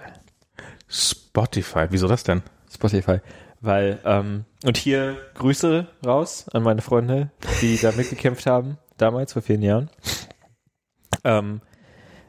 Spotify. 0.89 1.87
Wieso 1.91 2.09
das 2.09 2.25
denn? 2.25 2.43
Spotify. 2.73 3.21
Weil, 3.61 3.99
ähm, 4.05 4.45
und 4.65 4.77
hier 4.77 5.17
Grüße 5.35 5.87
raus 6.05 6.49
an 6.53 6.63
meine 6.63 6.83
Freunde, 6.83 7.31
die 7.61 7.79
da 7.79 7.93
mitgekämpft 7.93 8.47
haben, 8.47 8.79
damals, 8.97 9.33
vor 9.33 9.43
vielen 9.43 9.63
Jahren. 9.63 9.91
Ähm, 11.25 11.61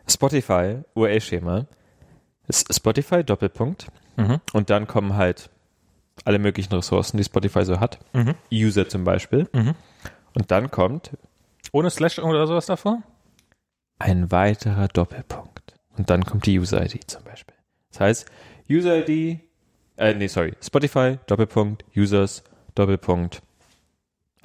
Spotify, 0.09 0.79
URL-Schema, 0.93 1.67
ist 2.47 2.73
Spotify, 2.73 3.23
Doppelpunkt. 3.23 3.87
Mhm. 4.15 4.41
Und 4.53 4.69
dann 4.69 4.87
kommen 4.87 5.15
halt 5.15 5.49
alle 6.27 6.39
möglichen 6.39 6.73
Ressourcen, 6.73 7.17
die 7.17 7.23
Spotify 7.23 7.63
so 7.63 7.79
hat. 7.79 7.99
Mhm. 8.13 8.35
User 8.51 8.89
zum 8.89 9.05
Beispiel. 9.05 9.47
Mhm. 9.53 9.75
Und 10.35 10.51
dann 10.51 10.69
kommt 10.69 11.11
Ohne 11.71 11.89
Slash 11.89 12.19
oder 12.19 12.45
sowas 12.47 12.65
davor? 12.65 13.01
ein 13.99 14.29
weiterer 14.29 14.89
Doppelpunkt. 14.89 15.73
Und 15.97 16.09
dann 16.09 16.23
kommt 16.25 16.45
die 16.45 16.59
User-ID 16.59 17.09
zum 17.09 17.23
Beispiel. 17.23 17.55
Das 17.91 17.99
heißt, 18.01 18.31
User-ID, 18.69 19.39
äh, 19.95 20.13
nee, 20.13 20.27
sorry, 20.27 20.53
Spotify, 20.61 21.17
Doppelpunkt, 21.27 21.85
Users, 21.95 22.43
Doppelpunkt, 22.75 23.41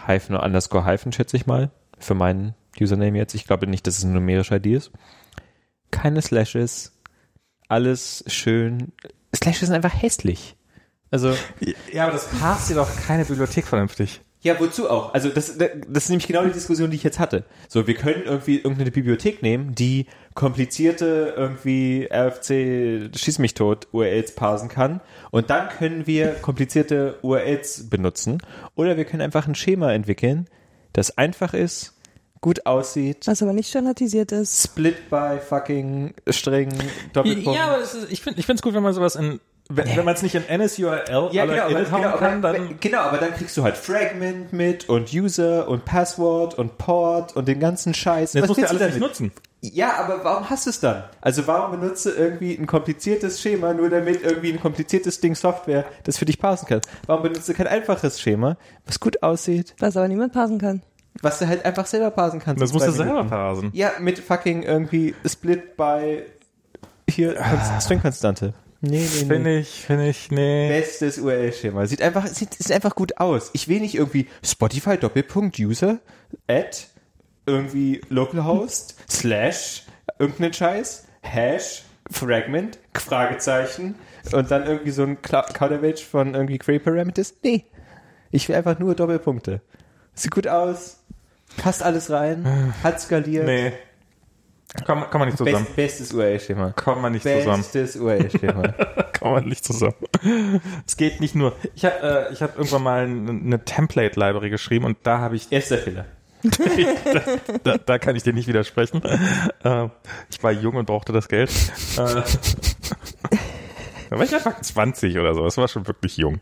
Hyphen 0.07 0.37
oder 0.37 0.45
Underscore 0.45 0.87
Hyphen, 0.87 1.13
schätze 1.13 1.37
ich 1.37 1.47
mal, 1.47 1.71
für 1.99 2.15
meinen 2.15 2.55
Username 2.81 3.19
jetzt. 3.19 3.35
Ich 3.35 3.45
glaube 3.45 3.67
nicht, 3.67 3.87
dass 3.87 3.99
es 3.99 4.05
eine 4.05 4.15
numerische 4.15 4.57
ID 4.57 4.67
ist. 4.67 4.93
Keine 5.91 6.23
Slashes, 6.23 6.99
alles 7.69 8.25
schön. 8.29 8.93
Slashes 9.35 9.69
sind 9.69 9.75
einfach 9.75 10.01
hässlich. 10.01 10.57
Also, 11.13 11.35
Ja, 11.93 12.05
aber 12.05 12.13
das 12.13 12.27
passt 12.27 12.71
dir 12.71 12.75
doch 12.75 12.89
keine 13.07 13.25
Bibliothek 13.25 13.67
vernünftig. 13.67 14.21
ja, 14.41 14.59
wozu 14.59 14.91
auch? 14.91 15.15
Also, 15.15 15.29
das, 15.29 15.57
das 15.57 16.05
ist 16.05 16.09
nämlich 16.09 16.27
genau 16.27 16.45
die 16.45 16.51
Diskussion, 16.53 16.91
die 16.91 16.97
ich 16.97 17.05
jetzt 17.05 17.21
hatte. 17.21 17.45
So, 17.69 17.87
wir 17.87 17.95
können 17.95 18.23
irgendwie 18.25 18.57
irgendeine 18.57 18.91
Bibliothek 18.91 19.41
nehmen, 19.43 19.75
die 19.77 20.07
komplizierte 20.35 21.35
irgendwie 21.37 22.09
RFC 22.11 23.11
Schieß 23.17 23.39
mich 23.39 23.55
tot 23.55 23.87
URLs 23.93 24.35
parsen 24.35 24.69
kann 24.69 25.01
und 25.31 25.51
dann 25.51 25.69
können 25.69 26.07
wir 26.07 26.29
komplizierte 26.31 27.19
URLs 27.23 27.91
benutzen 27.91 28.43
oder 28.75 28.97
wir 28.97 29.05
können 29.05 29.21
einfach 29.23 29.47
ein 29.47 29.55
Schema 29.55 29.93
entwickeln, 29.93 30.49
das 30.95 31.19
einfach 31.19 31.53
ist, 31.53 31.93
gut 32.41 32.65
aussieht, 32.67 33.27
Was 33.27 33.43
aber 33.43 33.53
nicht 33.53 33.69
standardisiert 33.69 34.33
ist. 34.33 34.65
split 34.65 35.11
by 35.11 35.39
fucking 35.39 36.15
String, 36.31 36.71
Doppelpunkt. 37.13 37.59
Ja, 37.59 37.67
aber 37.75 37.83
ist, 37.83 38.11
ich 38.11 38.23
finde 38.23 38.41
ich 38.41 38.47
finde 38.47 38.57
es 38.57 38.63
gut, 38.63 38.73
wenn 38.75 38.83
man 38.83 38.95
sowas 38.95 39.15
in 39.17 39.39
wenn, 39.77 39.97
wenn 39.97 40.05
man 40.05 40.15
es 40.15 40.23
nicht 40.23 40.35
in 40.35 40.43
NSURL 40.61 41.29
Ja, 41.33 41.47
genau, 41.47 41.63
aber, 41.65 41.71
edit 41.71 41.91
hauen 41.93 42.03
genau, 42.03 42.17
kann, 42.17 42.39
aber, 42.45 42.53
dann 42.53 42.81
genau, 42.81 42.99
aber 43.01 43.19
dann 43.19 43.35
kriegst 43.35 43.57
du 43.57 43.63
halt 43.63 43.77
Fragment 43.77 44.53
mit 44.53 44.89
und 44.89 45.13
User 45.13 45.69
und 45.69 45.85
Passwort 45.85 46.59
und 46.59 46.79
Port 46.79 47.35
und 47.37 47.49
den 47.49 47.61
ganzen 47.61 47.95
Scheiß. 47.95 48.33
das 48.33 48.43
Was 48.43 48.49
musst 48.49 48.63
du 48.63 48.69
alles 48.69 48.83
nicht 48.95 49.01
nutzen. 49.01 49.33
Ja, 49.65 49.95
aber 49.99 50.25
warum 50.25 50.51
hast 50.51 50.67
du 50.67 50.71
es 50.71 50.81
dann? 50.81 51.05
Also 51.21 51.47
warum 51.47 51.79
benutzt 51.81 52.05
du 52.05 52.11
irgendwie 52.11 52.55
ein 52.57 52.67
kompliziertes 52.67 53.41
Schema, 53.41 53.73
nur 53.73 53.89
damit 53.91 54.23
irgendwie 54.25 54.53
ein 54.53 54.61
kompliziertes 54.61 55.21
Ding 55.21 55.37
Software 55.37 55.85
das 56.03 56.19
für 56.19 56.25
dich 56.25 56.39
parsen 56.41 56.67
kann? 56.67 56.81
Warum 57.07 57.23
benutzt 57.23 57.49
du 57.49 57.55
kein 57.55 57.69
einfaches 57.69 58.21
Schema, 58.21 58.57
was 58.87 58.99
gut 58.99 59.23
aussieht, 59.23 59.75
Was 59.79 59.97
aber 59.97 60.09
niemand 60.09 60.33
passen 60.33 60.59
kann. 60.59 60.83
was 61.21 61.39
du 61.39 61.47
halt 61.47 61.65
einfach 61.65 61.87
selber 61.87 62.11
parsen 62.11 62.41
kannst? 62.41 62.61
Das 62.61 62.73
musst 62.73 62.87
du 62.87 62.91
zwei 62.91 62.97
selber 62.97 63.13
Minuten? 63.13 63.31
parsen. 63.31 63.71
Ja, 63.73 63.93
mit 64.01 64.19
fucking 64.19 64.65
irgendwie 64.65 65.15
Split 65.25 65.77
by 65.77 66.25
hier 67.09 67.37
Konst- 67.37 67.83
String-Konstante. 67.85 68.55
Nee, 68.85 68.99
nee, 68.99 68.99
nee. 68.99 69.27
Finde 69.27 69.59
ich, 69.59 69.69
finde 69.69 70.09
ich, 70.09 70.31
nee. 70.33 70.69
Bestes 70.69 71.19
URL-Schema. 71.19 71.87
Sieht 71.87 72.03
einfach, 72.03 72.27
sieht, 72.27 72.55
sieht 72.55 72.73
einfach 72.73 72.97
gut 72.97 73.19
aus. 73.19 73.51
Ich 73.53 73.69
will 73.69 73.81
nicht 73.81 73.95
irgendwie 73.95 74.27
Spotify 74.45 74.99
Doppelpunkt 74.99 75.57
User 75.61 76.01
at 76.49 76.89
irgendwie 77.47 78.01
localhost 78.09 78.97
slash 79.09 79.85
irgendeinen 80.19 80.53
Scheiß 80.53 81.07
Hash 81.23 81.85
Fragment 82.11 82.79
Fragezeichen 82.95 83.95
und 84.33 84.51
dann 84.51 84.67
irgendwie 84.67 84.91
so 84.91 85.05
ein 85.05 85.23
Counterweight 85.23 86.01
von 86.01 86.35
irgendwie 86.35 86.59
Query 86.59 86.81
Parameters. 86.81 87.35
Nee. 87.45 87.65
Ich 88.33 88.49
will 88.49 88.57
einfach 88.57 88.81
nur 88.81 88.97
Doppelpunkte. 88.97 89.61
Sieht 90.15 90.33
gut 90.33 90.49
aus. 90.49 90.99
Passt 91.57 91.85
alles 91.85 92.11
rein. 92.11 92.75
Hat 92.83 93.01
skaliert. 93.01 93.47
Nee. 93.47 93.73
Kann, 94.75 95.11
kann 95.11 95.19
man 95.19 95.29
nicht 95.29 95.39
zusammen. 95.39 95.65
Best, 95.65 95.77
bestes 95.77 96.13
URL-Schema. 96.13 96.73
Kann 96.73 97.01
man 97.01 97.13
nicht 97.13 97.23
zusammen. 97.23 97.59
Bestes 97.59 97.97
URL-Schema. 97.97 98.63
Kann 99.13 99.33
man 99.33 99.45
nicht 99.45 99.65
zusammen. 99.65 99.95
Es 100.87 100.97
geht 100.97 101.21
nicht 101.21 101.35
nur. 101.35 101.55
Ich 101.75 101.85
habe 101.85 102.29
äh, 102.31 102.33
ich 102.33 102.43
hab 102.43 102.57
irgendwann 102.57 102.83
mal 102.83 103.05
eine, 103.05 103.65
Template-Library 103.65 104.51
geschrieben 104.51 104.87
und 104.87 104.99
da 105.05 105.19
habe 105.19 105.37
ich, 105.37 105.53
Erster 105.53 105.79
Fehler. 105.79 106.07
da, 107.63 107.79
da 107.79 107.99
kann 107.99 108.17
ich 108.17 108.25
dir 108.25 108.33
nicht 108.33 108.49
widersprechen. 108.49 109.03
Äh, 109.63 109.89
ich 110.29 110.43
war 110.43 110.51
jung 110.51 110.75
und 110.75 110.87
brauchte 110.87 111.13
das 111.13 111.29
Geld. 111.29 111.51
Äh, 111.99 112.23
da 114.11 114.19
war 114.19 114.25
ich 114.25 114.35
einfach 114.35 114.61
20 114.61 115.19
oder 115.19 115.35
so. 115.35 115.45
Das 115.45 115.57
war 115.57 115.69
schon 115.69 115.87
wirklich 115.87 116.17
jung. 116.17 116.41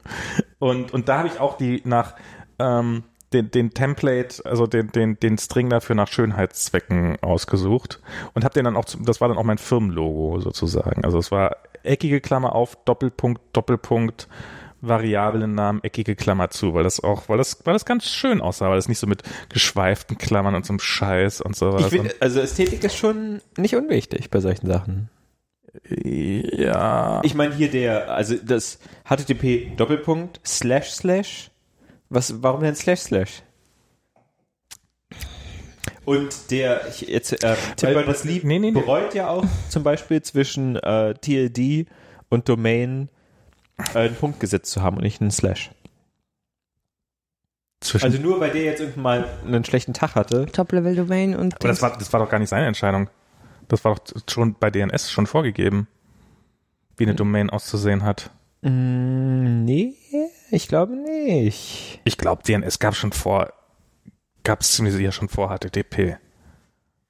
Und, 0.59 0.95
und 0.95 1.09
da 1.09 1.19
habe 1.19 1.29
ich 1.29 1.39
auch 1.39 1.59
die 1.59 1.83
nach 1.85 2.15
ähm, 2.59 3.03
den, 3.33 3.51
den 3.51 3.71
Template, 3.71 4.45
also 4.45 4.67
den, 4.67 4.91
den, 4.93 5.19
den 5.21 5.39
String 5.39 5.71
dafür 5.71 5.95
nach 5.95 6.09
Schönheitszwecken 6.09 7.19
ausgesucht 7.23 8.01
und 8.35 8.45
habe 8.45 8.55
den 8.55 8.65
dann 8.65 8.77
auch, 8.77 8.85
zum, 8.85 9.05
das 9.05 9.21
war 9.21 9.29
dann 9.29 9.39
auch 9.39 9.45
mein 9.45 9.59
Firmenlogo 9.59 10.41
sozusagen. 10.41 11.05
Also 11.05 11.19
es 11.19 11.31
war 11.31 11.57
eckige 11.83 12.21
Klammer 12.21 12.55
auf, 12.55 12.77
Doppelpunkt, 12.85 13.41
Doppelpunkt, 13.53 14.29
Variablennamen, 14.83 15.85
eckige 15.85 16.17
Klammer 16.17 16.51
zu, 16.51 16.75
weil 16.75 16.85
das 16.85 17.03
auch, 17.03 17.29
weil 17.29 17.39
das, 17.39 17.65
weil 17.65 17.75
das 17.75 17.85
ganz 17.85 18.09
schön 18.09 18.41
aussah, 18.41 18.69
weil 18.69 18.77
das 18.77 18.89
nicht 18.89 18.99
so 18.99 19.07
mit 19.07 19.23
geschweiften 19.51 20.17
Klammern 20.19 20.55
und 20.55 20.65
so 20.65 20.73
einem 20.73 20.81
Scheiß 20.81 21.41
und. 21.43 21.61
Ich 21.61 21.87
find, 21.87 22.17
also 22.21 22.41
Ästhetik 22.41 22.83
ist 22.83 22.97
schon 22.97 23.43
nicht 23.57 23.77
unwichtig 23.77 24.31
bei 24.31 24.41
solchen 24.41 24.67
Sachen. 24.67 25.11
ja. 25.85 27.21
Ich 27.25 27.35
meine 27.35 27.55
hier 27.55 27.71
der, 27.71 28.11
also 28.13 28.35
das 28.37 28.79
HTTP 29.05 29.77
Doppelpunkt 29.77 30.41
Slash 30.47 30.91
Slash. 30.91 31.50
Was, 32.11 32.43
warum 32.43 32.63
denn 32.63 32.75
Slash 32.75 33.01
Slash? 33.01 33.43
Und 36.05 36.51
der, 36.51 36.89
ich, 36.89 37.03
jetzt, 37.03 37.33
äh, 37.33 37.57
Tim 37.77 37.89
Weil- 37.89 37.95
Berners-Lee 37.95 38.41
nee, 38.43 38.59
nee, 38.59 38.71
nee. 38.71 38.81
bereut 38.81 39.15
ja 39.15 39.29
auch 39.29 39.45
zum 39.69 39.83
Beispiel 39.83 40.21
zwischen 40.23 40.77
äh, 40.77 41.15
TLD 41.15 41.87
und 42.29 42.49
Domain 42.49 43.09
äh, 43.95 43.99
einen 43.99 44.17
Punkt 44.17 44.41
gesetzt 44.41 44.73
zu 44.73 44.83
haben 44.83 44.97
und 44.97 45.05
nicht 45.05 45.21
einen 45.21 45.31
Slash. 45.31 45.71
Zwischen, 47.81 48.05
Also 48.07 48.19
nur 48.21 48.41
weil 48.41 48.51
der 48.51 48.65
jetzt 48.65 48.81
irgendwann 48.81 49.03
mal 49.03 49.29
einen 49.47 49.65
schlechten 49.65 49.95
Tag 49.95 50.15
hatte. 50.15 50.47
Top-Level-Domain 50.47 51.35
und 51.37 51.55
aber 51.55 51.69
das 51.69 51.81
war, 51.81 51.97
das 51.97 52.13
war 52.13 52.21
doch 52.21 52.29
gar 52.29 52.39
nicht 52.39 52.51
seine 52.51 52.67
Entscheidung. 52.67 53.09
Das 53.69 53.85
war 53.85 53.95
doch 53.95 54.03
schon 54.29 54.55
bei 54.59 54.71
DNS 54.71 55.11
schon 55.13 55.27
vorgegeben, 55.27 55.87
wie 56.97 57.05
eine 57.05 57.15
Domain 57.15 57.51
auszusehen 57.51 58.03
hat. 58.03 58.31
Mm, 58.63 59.65
nee, 59.65 59.95
ich 60.51 60.69
glaube 60.69 60.97
nicht. 60.97 62.01
Ich 62.05 62.19
glaube, 62.19 62.43
DNS 62.43 62.79
gab 62.79 62.95
schon 62.95 63.13
vor, 63.13 63.53
gab 64.45 64.61
es 64.61 64.73
ziemlich 64.73 64.95
sicher 64.95 65.13
schon 65.13 65.29
vor 65.29 65.57
HTTP. 65.57 66.17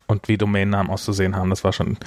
Und 0.07 0.27
wie 0.27 0.37
Domainnamen 0.37 0.91
auszusehen 0.91 1.37
haben, 1.37 1.51
das 1.51 1.63
war 1.63 1.73
schon. 1.73 1.97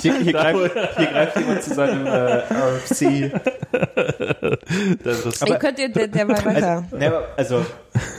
Hier, 0.00 0.18
hier, 0.20 0.32
greift, 0.32 0.96
hier 0.96 1.06
greift 1.06 1.36
jemand 1.36 1.62
zu 1.62 1.74
seinem 1.74 2.06
äh, 2.06 2.10
RFC. 2.10 3.02
Ey, 5.42 5.58
könnt 5.58 5.78
ihr, 5.78 5.88
der, 5.90 6.08
der 6.08 6.28
war 6.28 6.44
weiter. 6.44 6.84
Also, 6.84 6.96
ne, 6.96 7.06
aber, 7.08 7.28
also, 7.36 7.66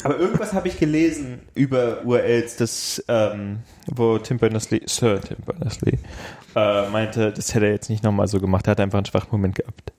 aber 0.04 0.20
irgendwas 0.20 0.54
habe 0.54 0.68
ich 0.68 0.80
gelesen 0.80 1.42
über 1.56 2.04
URLs, 2.06 2.58
das, 2.58 3.04
ähm, 3.08 3.60
wo 3.88 4.18
Tim 4.20 4.38
Berners-Lee, 4.38 4.82
Sir 4.86 5.20
Tim 5.20 5.38
Berners-Lee, 5.46 5.98
äh, 6.56 6.90
meinte, 6.90 7.32
das 7.32 7.54
hätte 7.54 7.66
er 7.66 7.72
jetzt 7.72 7.90
nicht 7.90 8.04
nochmal 8.04 8.28
so 8.28 8.40
gemacht, 8.40 8.68
er 8.68 8.72
hat 8.72 8.80
einfach 8.80 9.00
einen 9.00 9.06
schwachen 9.06 9.32
Moment 9.32 9.56
gehabt. 9.56 9.92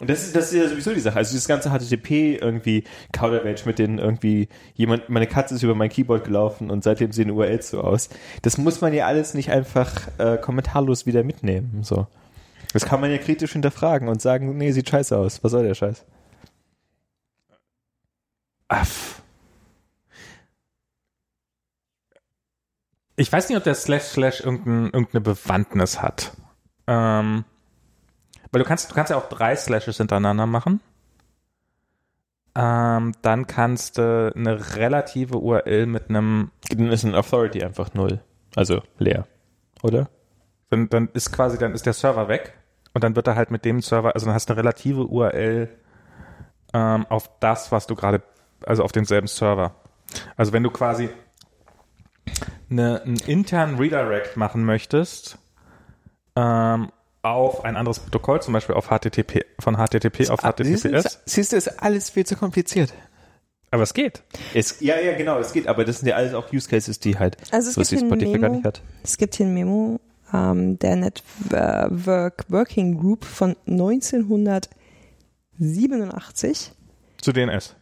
Und 0.00 0.08
das 0.08 0.24
ist, 0.24 0.36
das 0.36 0.52
ist 0.52 0.58
ja 0.58 0.68
sowieso 0.68 0.94
die 0.94 1.00
Sache. 1.00 1.16
Also 1.16 1.32
dieses 1.32 1.48
ganze 1.48 1.70
HTTP 1.70 2.40
irgendwie 2.40 2.84
Counterweight 3.12 3.66
mit 3.66 3.78
den 3.78 3.98
irgendwie 3.98 4.48
jemand, 4.74 5.08
meine 5.08 5.26
Katze 5.26 5.56
ist 5.56 5.62
über 5.62 5.74
mein 5.74 5.88
Keyboard 5.88 6.24
gelaufen 6.24 6.70
und 6.70 6.84
seitdem 6.84 7.10
sehen 7.10 7.30
URLs 7.30 7.70
so 7.70 7.80
aus. 7.80 8.08
Das 8.42 8.58
muss 8.58 8.80
man 8.80 8.94
ja 8.94 9.06
alles 9.06 9.34
nicht 9.34 9.50
einfach 9.50 9.92
äh, 10.18 10.38
kommentarlos 10.38 11.06
wieder 11.06 11.24
mitnehmen. 11.24 11.82
So. 11.82 12.06
Das 12.72 12.84
kann 12.84 13.00
man 13.00 13.10
ja 13.10 13.18
kritisch 13.18 13.52
hinterfragen 13.52 14.08
und 14.08 14.22
sagen, 14.22 14.56
nee, 14.56 14.70
sieht 14.70 14.88
scheiße 14.88 15.16
aus. 15.16 15.42
Was 15.42 15.50
soll 15.50 15.64
der 15.64 15.74
Scheiß? 15.74 16.04
Aff. 18.68 19.22
Ich 23.16 23.32
weiß 23.32 23.48
nicht, 23.48 23.58
ob 23.58 23.64
der 23.64 23.74
Slash 23.74 24.04
Slash 24.04 24.40
irgendein, 24.42 24.84
irgendeine 24.84 25.22
Bewandtnis 25.22 26.00
hat. 26.00 26.36
Ähm, 26.86 27.44
weil 28.50 28.62
du 28.62 28.68
kannst, 28.68 28.90
du 28.90 28.94
kannst 28.94 29.10
ja 29.10 29.16
auch 29.16 29.28
drei 29.28 29.54
Slashes 29.56 29.98
hintereinander 29.98 30.46
machen. 30.46 30.80
Ähm, 32.54 33.12
dann 33.22 33.46
kannst 33.46 33.98
du 33.98 34.32
eine 34.34 34.76
relative 34.76 35.38
URL 35.38 35.86
mit 35.86 36.08
einem, 36.08 36.50
Dann 36.70 36.90
ist 36.90 37.04
ein 37.04 37.14
Authority 37.14 37.62
einfach 37.62 37.94
null. 37.94 38.20
Also 38.56 38.82
leer. 38.98 39.26
Oder? 39.82 40.08
dann, 40.70 40.88
dann 40.88 41.08
ist 41.12 41.32
quasi, 41.32 41.58
dann 41.58 41.72
ist 41.72 41.86
der 41.86 41.92
Server 41.92 42.28
weg 42.28 42.54
und 42.94 43.04
dann 43.04 43.16
wird 43.16 43.26
er 43.26 43.36
halt 43.36 43.50
mit 43.50 43.64
dem 43.64 43.80
Server, 43.80 44.14
also 44.14 44.26
dann 44.26 44.34
hast 44.34 44.48
du 44.48 44.52
eine 44.52 44.60
relative 44.60 45.06
URL 45.06 45.68
ähm, 46.74 47.06
auf 47.08 47.30
das, 47.40 47.72
was 47.72 47.86
du 47.86 47.94
gerade, 47.94 48.22
also 48.66 48.82
auf 48.82 48.92
denselben 48.92 49.26
Server. 49.26 49.74
Also 50.36 50.52
wenn 50.52 50.62
du 50.62 50.70
quasi 50.70 51.08
eine, 52.70 53.02
einen 53.02 53.18
internen 53.26 53.78
Redirect 53.78 54.36
machen 54.36 54.64
möchtest 54.64 55.38
ähm, 56.36 56.90
auf 57.22 57.64
ein 57.64 57.76
anderes 57.76 57.98
Protokoll, 58.00 58.40
zum 58.42 58.52
Beispiel 58.54 58.74
auf 58.74 58.88
HTTP, 58.88 59.44
von 59.58 59.76
HTTP 59.76 60.30
auf 60.30 60.40
HTTPS, 60.40 61.20
Siehst 61.26 61.52
du, 61.52 61.56
ist 61.56 61.68
alles 61.82 62.10
viel 62.10 62.24
zu 62.26 62.36
kompliziert. 62.36 62.92
aber 63.70 63.82
es 63.82 63.92
geht. 63.94 64.22
Es, 64.54 64.80
ja, 64.80 64.98
ja, 64.98 65.16
genau, 65.16 65.38
es 65.38 65.52
geht, 65.52 65.66
aber 65.66 65.84
das 65.84 65.98
sind 65.98 66.08
ja 66.08 66.16
alles 66.16 66.32
auch 66.34 66.52
Use 66.52 66.68
Cases, 66.68 66.98
die 67.00 67.18
halt 67.18 67.36
Also 67.52 67.68
es 67.70 67.74
so 67.74 67.80
gibt 67.80 67.90
wie 67.92 67.96
hier 67.96 68.04
ein 68.04 68.08
Spotify 68.08 68.32
gar 68.38 68.50
Memo, 68.50 68.54
nicht 68.56 68.64
hat. 68.66 68.82
es 69.02 69.16
gibt 69.16 69.34
hier 69.34 69.46
ein 69.46 69.54
Memo 69.54 70.00
ähm, 70.32 70.78
der 70.78 70.96
Network 70.96 72.44
Working 72.50 72.98
Group 73.00 73.24
von 73.24 73.56
1987. 75.58 76.72
Zu 77.20 77.32
DNS. 77.32 77.74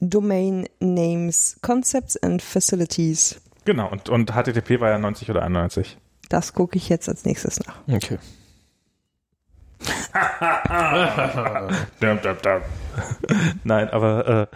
Domain 0.00 0.66
Names, 0.78 1.56
Concepts 1.62 2.16
and 2.22 2.42
Facilities. 2.42 3.40
Genau, 3.64 3.90
und, 3.90 4.08
und 4.08 4.30
HTTP 4.32 4.78
war 4.80 4.90
ja 4.90 4.98
90 4.98 5.30
oder 5.30 5.42
91. 5.42 5.96
Das 6.28 6.52
gucke 6.52 6.76
ich 6.76 6.88
jetzt 6.88 7.08
als 7.08 7.24
nächstes 7.24 7.58
nach. 7.66 7.78
Okay. 7.90 8.18
Nein, 13.64 13.90
aber 13.90 14.26
äh, 14.26 14.46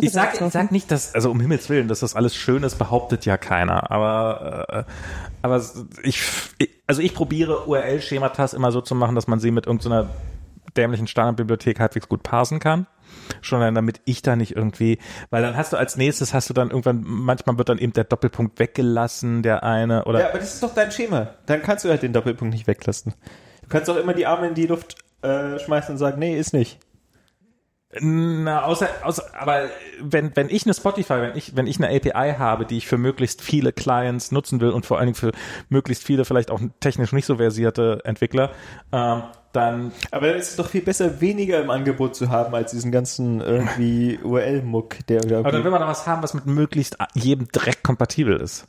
ich 0.00 0.12
sag, 0.12 0.40
ich 0.40 0.52
sag 0.52 0.72
nicht, 0.72 0.90
dass, 0.90 1.14
also 1.14 1.30
um 1.30 1.40
Himmels 1.40 1.68
Willen, 1.68 1.88
dass 1.88 2.00
das 2.00 2.14
alles 2.14 2.34
schön 2.34 2.62
ist, 2.62 2.76
behauptet 2.76 3.26
ja 3.26 3.36
keiner. 3.36 3.90
Aber, 3.90 4.66
äh, 4.68 4.84
aber 5.42 5.62
ich, 6.02 6.22
ich, 6.58 6.70
also 6.86 7.02
ich 7.02 7.14
probiere 7.14 7.66
URL-Schematas 7.66 8.54
immer 8.54 8.72
so 8.72 8.80
zu 8.80 8.94
machen, 8.94 9.14
dass 9.14 9.26
man 9.26 9.40
sie 9.40 9.50
mit 9.50 9.66
irgendeiner 9.66 10.08
dämlichen 10.76 11.06
Standardbibliothek 11.06 11.80
halbwegs 11.80 12.08
gut 12.08 12.22
parsen 12.22 12.60
kann. 12.60 12.86
Schon 13.40 13.60
dann, 13.60 13.74
damit 13.74 14.00
ich 14.04 14.22
da 14.22 14.36
nicht 14.36 14.56
irgendwie, 14.56 14.98
weil 15.30 15.42
dann 15.42 15.56
hast 15.56 15.72
du 15.72 15.76
als 15.76 15.96
nächstes 15.96 16.34
hast 16.34 16.48
du 16.50 16.54
dann 16.54 16.70
irgendwann, 16.70 17.02
manchmal 17.04 17.58
wird 17.58 17.68
dann 17.68 17.78
eben 17.78 17.92
der 17.92 18.04
Doppelpunkt 18.04 18.58
weggelassen, 18.58 19.42
der 19.42 19.62
eine, 19.62 20.04
oder. 20.04 20.20
Ja, 20.20 20.28
aber 20.30 20.38
das 20.38 20.54
ist 20.54 20.62
doch 20.62 20.74
dein 20.74 20.90
Schema. 20.90 21.34
Dann 21.46 21.62
kannst 21.62 21.84
du 21.84 21.88
halt 21.88 22.02
den 22.02 22.12
Doppelpunkt 22.12 22.54
nicht 22.54 22.66
weglassen. 22.66 23.14
Du 23.62 23.68
kannst 23.68 23.88
doch 23.88 23.96
immer 23.96 24.14
die 24.14 24.26
Arme 24.26 24.48
in 24.48 24.54
die 24.54 24.66
Luft 24.66 24.96
äh, 25.22 25.58
schmeißen 25.58 25.92
und 25.92 25.98
sagen, 25.98 26.18
nee, 26.18 26.38
ist 26.38 26.52
nicht. 26.52 26.78
Na, 28.00 28.64
außer, 28.64 28.86
außer, 29.02 29.24
aber 29.38 29.70
wenn, 29.98 30.36
wenn 30.36 30.50
ich 30.50 30.66
eine 30.66 30.74
Spotify, 30.74 31.22
wenn 31.22 31.36
ich, 31.36 31.56
wenn 31.56 31.66
ich 31.66 31.78
eine 31.78 31.88
API 31.88 32.34
habe, 32.38 32.66
die 32.66 32.76
ich 32.76 32.86
für 32.86 32.98
möglichst 32.98 33.40
viele 33.40 33.72
Clients 33.72 34.30
nutzen 34.30 34.60
will 34.60 34.70
und 34.70 34.84
vor 34.84 34.98
allen 34.98 35.06
Dingen 35.06 35.14
für 35.14 35.32
möglichst 35.70 36.04
viele 36.04 36.26
vielleicht 36.26 36.50
auch 36.50 36.60
technisch 36.80 37.12
nicht 37.12 37.24
so 37.24 37.36
versierte 37.36 38.00
Entwickler, 38.04 38.50
ähm, 38.92 39.22
dann. 39.52 39.92
Aber 40.10 40.28
dann 40.28 40.36
ist 40.36 40.50
es 40.50 40.56
doch 40.56 40.68
viel 40.68 40.82
besser, 40.82 41.20
weniger 41.20 41.60
im 41.60 41.70
Angebot 41.70 42.14
zu 42.14 42.30
haben, 42.30 42.54
als 42.54 42.72
diesen 42.72 42.92
ganzen 42.92 43.40
irgendwie 43.40 44.18
URL-Muck, 44.22 45.06
der 45.08 45.18
irgendwie. 45.18 45.36
Aber 45.36 45.52
dann 45.52 45.64
will 45.64 45.70
man 45.70 45.80
doch 45.80 45.88
was 45.88 46.06
haben, 46.06 46.22
was 46.22 46.34
mit 46.34 46.46
möglichst 46.46 46.96
jedem 47.14 47.48
Dreck 47.48 47.82
kompatibel 47.82 48.40
ist. 48.40 48.66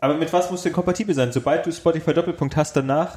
Aber 0.00 0.14
mit 0.14 0.32
was 0.32 0.50
muss 0.50 0.62
denn 0.62 0.72
kompatibel 0.72 1.14
sein? 1.14 1.30
Sobald 1.30 1.64
du 1.64 1.70
Spotify 1.70 2.12
Doppelpunkt 2.12 2.56
hast, 2.56 2.74
danach. 2.74 3.16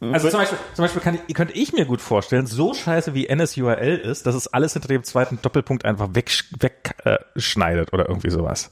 Also 0.00 0.30
zum 0.30 0.38
Beispiel, 0.38 0.58
zum 0.74 0.84
Beispiel 0.84 1.02
kann 1.02 1.18
ich, 1.26 1.34
könnte 1.34 1.54
ich 1.54 1.72
mir 1.72 1.84
gut 1.86 2.00
vorstellen, 2.00 2.46
so 2.46 2.72
scheiße 2.72 3.14
wie 3.14 3.26
NSURL 3.28 3.96
ist, 3.96 4.26
dass 4.26 4.36
es 4.36 4.46
alles 4.46 4.72
hinter 4.72 4.86
dem 4.86 5.02
zweiten 5.02 5.40
Doppelpunkt 5.42 5.84
einfach 5.84 6.10
wegschneidet 6.12 6.62
weg, 6.62 6.94
äh, 7.04 7.18
schneidet 7.34 7.92
oder 7.92 8.08
irgendwie 8.08 8.30
sowas. 8.30 8.70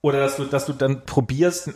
Oder 0.00 0.20
dass 0.20 0.36
du, 0.36 0.44
dass 0.44 0.64
du 0.64 0.72
dann 0.72 1.04
probierst, 1.04 1.74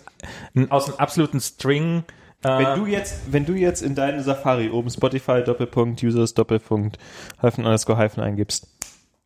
aus 0.71 0.89
einem 0.89 0.97
absoluten 0.97 1.41
String 1.41 1.99
äh, 2.01 2.22
Wenn 2.43 2.79
du 2.79 2.87
jetzt, 2.87 3.33
wenn 3.33 3.45
du 3.45 3.55
jetzt 3.55 3.83
in 3.83 3.95
deine 3.95 4.23
Safari 4.23 4.71
oben 4.71 4.91
Spotify 4.91 5.43
Doppelpunkt 5.45 6.03
Users 6.03 6.35
Doppelpunkt 6.35 6.99
Hyphen 7.41 7.65
underscore 7.65 7.99
Hyphen 7.99 8.23
eingibst, 8.23 8.69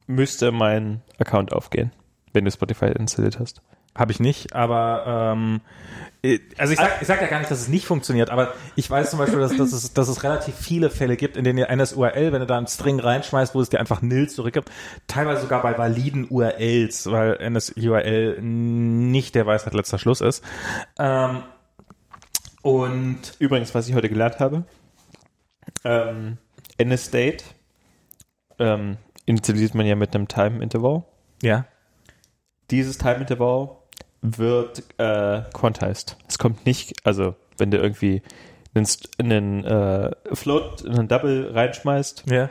müsste 0.06 0.52
mein 0.52 1.02
Account 1.18 1.52
aufgehen, 1.52 1.92
wenn 2.32 2.44
du 2.44 2.50
Spotify 2.50 2.86
installiert 2.86 3.38
hast. 3.38 3.62
Habe 3.96 4.12
ich 4.12 4.20
nicht, 4.20 4.54
aber 4.54 5.32
ähm, 5.34 5.62
äh, 6.22 6.38
also 6.58 6.74
ich 6.74 6.78
sag, 6.78 7.00
ich 7.00 7.06
sag 7.06 7.22
ja 7.22 7.28
gar 7.28 7.38
nicht, 7.38 7.50
dass 7.50 7.62
es 7.62 7.68
nicht 7.68 7.86
funktioniert, 7.86 8.28
aber 8.28 8.52
ich 8.74 8.90
weiß 8.90 9.08
zum 9.08 9.18
Beispiel, 9.18 9.38
dass, 9.40 9.56
dass, 9.56 9.72
es, 9.72 9.94
dass 9.94 10.08
es 10.08 10.22
relativ 10.22 10.54
viele 10.54 10.90
Fälle 10.90 11.16
gibt, 11.16 11.38
in 11.38 11.44
denen 11.44 11.58
ihr 11.58 11.74
NSURL, 11.74 12.30
wenn 12.32 12.40
du 12.40 12.46
da 12.46 12.58
einen 12.58 12.66
String 12.66 13.00
reinschmeißt, 13.00 13.54
wo 13.54 13.60
es 13.62 13.70
dir 13.70 13.80
einfach 13.80 14.02
nil 14.02 14.28
zurückgibt, 14.28 14.70
teilweise 15.06 15.40
sogar 15.40 15.62
bei 15.62 15.78
validen 15.78 16.28
URLs, 16.28 17.10
weil 17.10 17.38
NSURL 17.50 18.42
nicht 18.42 19.34
der 19.34 19.46
Weisheit 19.46 19.72
letzter 19.72 19.98
Schluss 19.98 20.20
ist. 20.20 20.44
Ähm, 20.98 21.42
und 22.66 23.20
Übrigens, 23.38 23.76
was 23.76 23.88
ich 23.88 23.94
heute 23.94 24.08
gelernt 24.08 24.40
habe, 24.40 24.64
ähm, 25.84 26.38
NSDate 26.82 27.44
ähm, 28.58 28.96
installiert 29.24 29.76
man 29.76 29.86
ja 29.86 29.94
mit 29.94 30.12
einem 30.16 30.26
Time 30.26 30.60
Interval. 30.60 31.04
ja, 31.40 31.66
Dieses 32.72 32.98
Time 32.98 33.18
Interval 33.18 33.76
wird 34.20 34.82
äh, 34.98 35.42
quantized. 35.52 36.16
Es 36.26 36.38
kommt 36.38 36.66
nicht, 36.66 37.06
also 37.06 37.36
wenn 37.56 37.70
du 37.70 37.78
irgendwie 37.78 38.22
einen, 38.74 38.88
einen 39.18 39.64
äh, 39.64 40.10
Float, 40.32 40.84
einen 40.84 41.06
Double 41.06 41.52
reinschmeißt, 41.52 42.24
ja. 42.28 42.50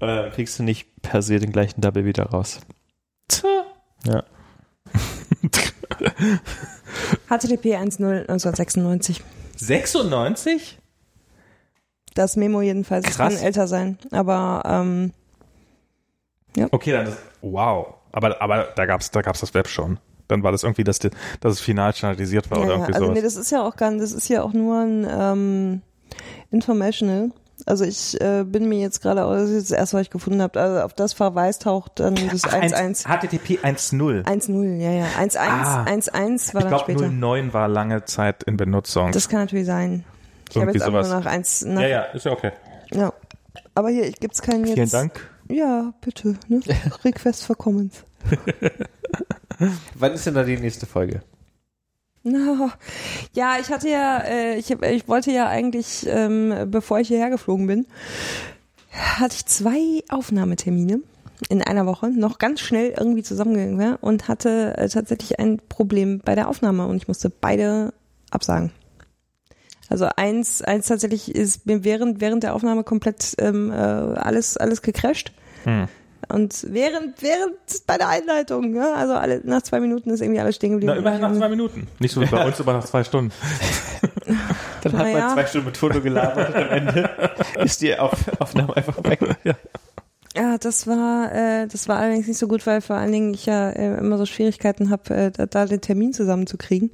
äh, 0.00 0.30
kriegst 0.30 0.58
du 0.58 0.62
nicht 0.62 1.02
per 1.02 1.20
se 1.20 1.38
den 1.38 1.52
gleichen 1.52 1.82
Double 1.82 2.06
wieder 2.06 2.24
raus. 2.24 2.60
Tja. 3.28 3.66
Ja. 4.06 4.24
HTTP 7.28 7.76
1.0 7.76 8.20
1996. 8.20 9.22
96? 9.60 10.78
Das 12.14 12.36
Memo 12.36 12.60
jedenfalls. 12.60 13.08
Es 13.08 13.16
Krass. 13.16 13.34
kann 13.34 13.42
älter 13.42 13.68
sein. 13.68 13.98
Aber 14.10 14.62
ähm, 14.66 15.12
Okay, 16.70 16.92
dann 16.92 17.06
ist, 17.06 17.18
wow. 17.42 17.94
Aber, 18.12 18.42
aber 18.42 18.68
da 18.74 18.86
gab's, 18.86 19.10
da 19.10 19.22
gab's 19.22 19.40
das 19.40 19.54
Web 19.54 19.68
schon. 19.68 19.98
Dann 20.28 20.42
war 20.42 20.52
das 20.52 20.62
irgendwie, 20.62 20.84
dass, 20.84 20.98
die, 20.98 21.10
dass 21.40 21.54
es 21.54 21.60
final 21.60 21.94
standardisiert 21.94 22.50
war 22.50 22.58
ja, 22.58 22.64
oder 22.64 22.72
ja, 22.72 22.78
irgendwie 22.78 22.94
also 22.94 23.06
sowas. 23.06 23.16
nee, 23.16 23.22
das 23.22 23.36
ist 23.36 23.50
ja 23.50 23.62
auch 23.62 23.76
gar 23.76 23.92
das 23.96 24.12
ist 24.12 24.28
ja 24.28 24.42
auch 24.42 24.52
nur 24.52 24.80
ein 24.80 25.06
ähm, 25.08 25.82
Informational. 26.50 27.30
Also 27.66 27.84
ich 27.84 28.20
äh, 28.20 28.44
bin 28.44 28.68
mir 28.68 28.78
jetzt 28.80 29.00
gerade, 29.02 29.20
das 29.20 29.48
ist 29.50 29.54
jetzt 29.54 29.70
das 29.72 29.78
erste, 29.78 29.96
was 29.96 30.02
ich 30.02 30.10
gefunden 30.10 30.40
habe, 30.42 30.60
also 30.60 30.80
auf 30.82 30.94
das 30.94 31.12
verweist 31.12 31.62
taucht 31.62 32.00
dann 32.00 32.14
das 32.14 32.44
Ach, 32.44 32.54
1.1. 32.54 33.02
HTTP 33.04 33.58
1.0. 33.64 34.24
1.0 34.24 34.76
ja, 34.76 34.90
ja. 34.92 35.04
1.1, 35.18 35.36
Ah. 35.38 35.84
1.1 35.84 36.10
war 36.18 36.26
Ich 36.26 36.52
dann 36.52 36.68
glaube, 36.68 36.78
später. 36.84 37.08
09 37.08 37.52
war 37.52 37.68
lange 37.68 38.04
Zeit 38.04 38.42
in 38.44 38.56
Benutzung. 38.56 39.12
Das 39.12 39.28
kann 39.28 39.40
natürlich 39.40 39.66
sein. 39.66 40.04
Ich 40.48 40.56
habe 40.56 40.66
Irgendwie 40.66 40.78
jetzt 40.78 40.86
sowas. 40.86 41.08
nur 41.08 41.18
nach 41.20 41.26
1, 41.26 41.62
nach, 41.66 41.82
ja, 41.82 41.88
ja, 41.88 42.02
ist 42.04 42.24
ja 42.26 42.32
okay. 42.32 42.52
ja. 42.92 43.12
Aber 43.74 43.88
hier, 43.90 44.04
ich 44.06 44.18
gibt's 44.20 44.42
keinen 44.42 44.64
jetzt. 44.64 44.74
Vielen 44.74 44.90
Dank. 44.90 45.30
Ja, 45.48 45.92
bitte. 46.00 46.34
Ne? 46.48 46.60
Request 47.04 47.44
for 47.44 47.56
Comments. 47.56 48.04
Wann 49.94 50.12
ist 50.12 50.26
denn 50.26 50.34
da 50.34 50.42
die 50.44 50.56
nächste 50.56 50.86
Folge? 50.86 51.22
Na, 52.22 52.72
ja, 53.32 53.56
ich 53.60 53.70
hatte 53.70 53.88
ja, 53.88 54.18
äh, 54.18 54.56
ich, 54.56 54.70
ich 54.70 55.08
wollte 55.08 55.32
ja 55.32 55.48
eigentlich, 55.48 56.06
ähm, 56.06 56.52
bevor 56.66 57.00
ich 57.00 57.08
hierher 57.08 57.30
geflogen 57.30 57.66
bin, 57.66 57.86
hatte 58.90 59.36
ich 59.36 59.46
zwei 59.46 60.02
Aufnahmetermine 60.08 61.00
in 61.48 61.62
einer 61.62 61.86
Woche, 61.86 62.10
noch 62.10 62.38
ganz 62.38 62.60
schnell 62.60 62.94
irgendwie 62.96 63.22
zusammengegangen 63.22 63.96
und 63.96 64.28
hatte 64.28 64.76
äh, 64.76 64.88
tatsächlich 64.88 65.38
ein 65.38 65.58
Problem 65.68 66.20
bei 66.22 66.34
der 66.34 66.48
Aufnahme 66.48 66.86
und 66.86 66.96
ich 66.96 67.08
musste 67.08 67.30
beide 67.30 67.94
absagen. 68.30 68.72
Also 69.88 70.06
eins, 70.16 70.62
eins 70.62 70.86
tatsächlich 70.86 71.34
ist 71.34 71.66
mir 71.66 71.82
während 71.82 72.20
während 72.20 72.44
der 72.44 72.54
Aufnahme 72.54 72.84
komplett 72.84 73.34
ähm, 73.38 73.72
äh, 73.72 73.74
alles 73.74 74.56
alles 74.56 74.82
gecrashed. 74.82 75.32
Hm. 75.64 75.88
Und 76.30 76.66
während, 76.68 77.22
während 77.22 77.54
bei 77.86 77.98
der 77.98 78.08
Einleitung, 78.08 78.74
ja, 78.74 78.94
also 78.94 79.14
alle, 79.14 79.40
nach 79.44 79.62
zwei 79.62 79.80
Minuten 79.80 80.10
ist 80.10 80.20
irgendwie 80.20 80.40
alles 80.40 80.56
stehen 80.56 80.72
geblieben. 80.72 80.92
Na, 80.94 80.98
immerhin 80.98 81.20
nach 81.20 81.32
zwei 81.36 81.48
Minuten. 81.48 81.88
Nicht 81.98 82.12
so 82.14 82.20
wie 82.20 82.26
bei 82.26 82.44
uns, 82.46 82.60
aber 82.60 82.72
nach 82.74 82.84
zwei 82.84 83.04
Stunden. 83.04 83.32
Dann 84.82 84.92
hat 84.92 85.06
Naja. 85.06 85.18
man 85.26 85.34
zwei 85.34 85.46
Stunden 85.46 85.66
mit 85.66 85.76
Foto 85.76 86.00
gelabert 86.00 86.48
und 86.48 86.56
am 86.56 86.68
Ende 86.70 87.10
ist 87.62 87.82
die 87.82 87.96
Auf 87.98 88.12
Aufnahme 88.40 88.76
einfach 88.76 89.02
weg. 89.04 89.20
Ja, 90.36 90.58
das 90.58 90.86
war, 90.86 91.32
äh, 91.34 91.66
das 91.66 91.88
war 91.88 91.98
allerdings 91.98 92.28
nicht 92.28 92.38
so 92.38 92.46
gut, 92.46 92.64
weil 92.66 92.80
vor 92.80 92.96
allen 92.96 93.10
Dingen 93.12 93.34
ich 93.34 93.46
ja 93.46 93.70
äh, 93.70 93.98
immer 93.98 94.16
so 94.16 94.26
Schwierigkeiten 94.26 94.88
habe, 94.90 95.12
äh, 95.14 95.30
da, 95.32 95.46
da 95.46 95.66
den 95.66 95.80
Termin 95.80 96.12
zusammenzukriegen. 96.12 96.92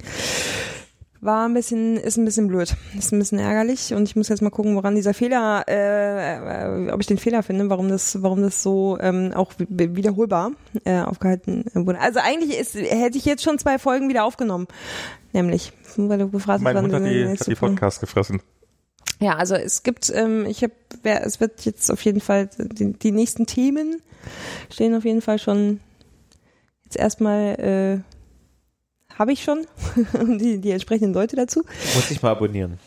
War 1.19 1.47
ein 1.47 1.53
bisschen, 1.55 1.97
ist 1.97 2.17
ein 2.17 2.25
bisschen 2.25 2.47
blöd, 2.47 2.75
ist 2.97 3.11
ein 3.11 3.17
bisschen 3.17 3.39
ärgerlich 3.39 3.93
und 3.93 4.03
ich 4.03 4.15
muss 4.15 4.29
jetzt 4.29 4.41
mal 4.43 4.51
gucken, 4.51 4.75
woran 4.75 4.93
dieser 4.93 5.15
Fehler, 5.15 5.63
äh, 5.67 6.87
äh, 6.87 6.91
ob 6.91 7.01
ich 7.01 7.07
den 7.07 7.17
Fehler 7.17 7.41
finde, 7.41 7.69
warum 7.71 7.89
das, 7.89 8.21
warum 8.21 8.43
das 8.43 8.61
so 8.61 8.99
ähm, 9.01 9.31
auch 9.33 9.51
wi- 9.57 9.95
wiederholbar 9.95 10.51
äh, 10.85 10.99
aufgehalten 11.01 11.65
wurde. 11.73 11.99
Also 11.99 12.19
eigentlich 12.19 12.57
ist, 12.59 12.75
hätte 12.75 13.17
ich 13.17 13.25
jetzt 13.25 13.43
schon 13.43 13.57
zwei 13.57 13.79
Folgen 13.79 14.09
wieder 14.09 14.25
aufgenommen, 14.25 14.67
nämlich, 15.33 15.73
weil 15.95 16.19
du 16.19 16.29
gefragt 16.29 16.59
hast, 16.59 16.61
Meine 16.61 16.83
Mutter 16.83 16.97
hat 16.97 17.05
die 17.05 17.27
hat 17.27 17.47
die 17.47 17.55
Podcast 17.55 17.99
gefressen. 17.99 18.41
ja, 19.19 19.35
also 19.37 19.55
es 19.55 19.81
gibt, 19.81 20.11
ähm, 20.13 20.45
ich 20.45 20.61
habe, 20.61 20.73
es 21.03 21.39
wird 21.39 21.65
jetzt 21.65 21.91
auf 21.91 22.01
jeden 22.01 22.21
Fall, 22.21 22.47
die, 22.59 22.93
die 22.93 23.11
nächsten 23.11 23.47
Themen 23.47 24.03
stehen 24.71 24.93
auf 24.95 25.03
jeden 25.03 25.21
Fall 25.21 25.39
schon 25.39 25.79
jetzt 26.83 26.97
erstmal, 26.97 28.03
äh, 28.05 28.16
habe 29.17 29.31
ich 29.33 29.43
schon 29.43 29.65
und 30.13 30.39
die, 30.39 30.59
die 30.59 30.71
entsprechenden 30.71 31.13
Leute 31.13 31.35
dazu. 31.35 31.63
Muss 31.95 32.11
ich 32.11 32.21
mal 32.21 32.31
abonnieren. 32.31 32.79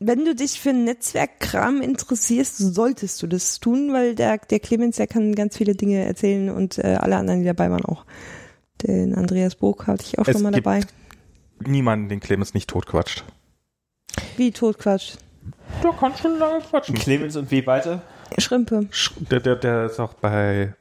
Wenn 0.00 0.24
du 0.24 0.34
dich 0.34 0.60
für 0.60 0.72
Netzwerkkram 0.72 1.82
interessierst, 1.82 2.56
solltest 2.58 3.20
du 3.20 3.26
das 3.26 3.58
tun, 3.58 3.92
weil 3.92 4.14
der, 4.14 4.38
der 4.38 4.60
Clemens, 4.60 4.96
der 4.96 5.08
kann 5.08 5.34
ganz 5.34 5.56
viele 5.56 5.74
Dinge 5.74 6.04
erzählen 6.04 6.50
und 6.50 6.78
äh, 6.78 6.98
alle 7.00 7.16
anderen, 7.16 7.40
die 7.40 7.46
dabei 7.46 7.68
waren 7.70 7.84
auch. 7.84 8.04
Den 8.86 9.14
Andreas 9.16 9.56
Burg 9.56 9.88
hatte 9.88 10.04
ich 10.06 10.18
auch 10.20 10.28
Es 10.28 10.34
schon 10.34 10.42
mal 10.42 10.52
gibt- 10.52 10.66
dabei. 10.66 10.80
Niemanden, 11.66 12.08
den 12.08 12.20
Clemens 12.20 12.54
nicht 12.54 12.70
totquatscht. 12.70 13.24
Wie 14.36 14.52
Totquatsch. 14.52 15.14
Du 15.82 15.92
kannst 15.92 16.20
schon 16.20 16.38
lange 16.38 16.60
quatschen. 16.60 16.94
Clemens 16.94 17.34
und 17.34 17.50
wie 17.50 17.66
weiter? 17.66 18.02
Schrimpe. 18.38 18.86
Der, 19.30 19.40
der, 19.40 19.56
der 19.56 19.86
ist 19.86 19.98
auch 19.98 20.14
bei 20.14 20.74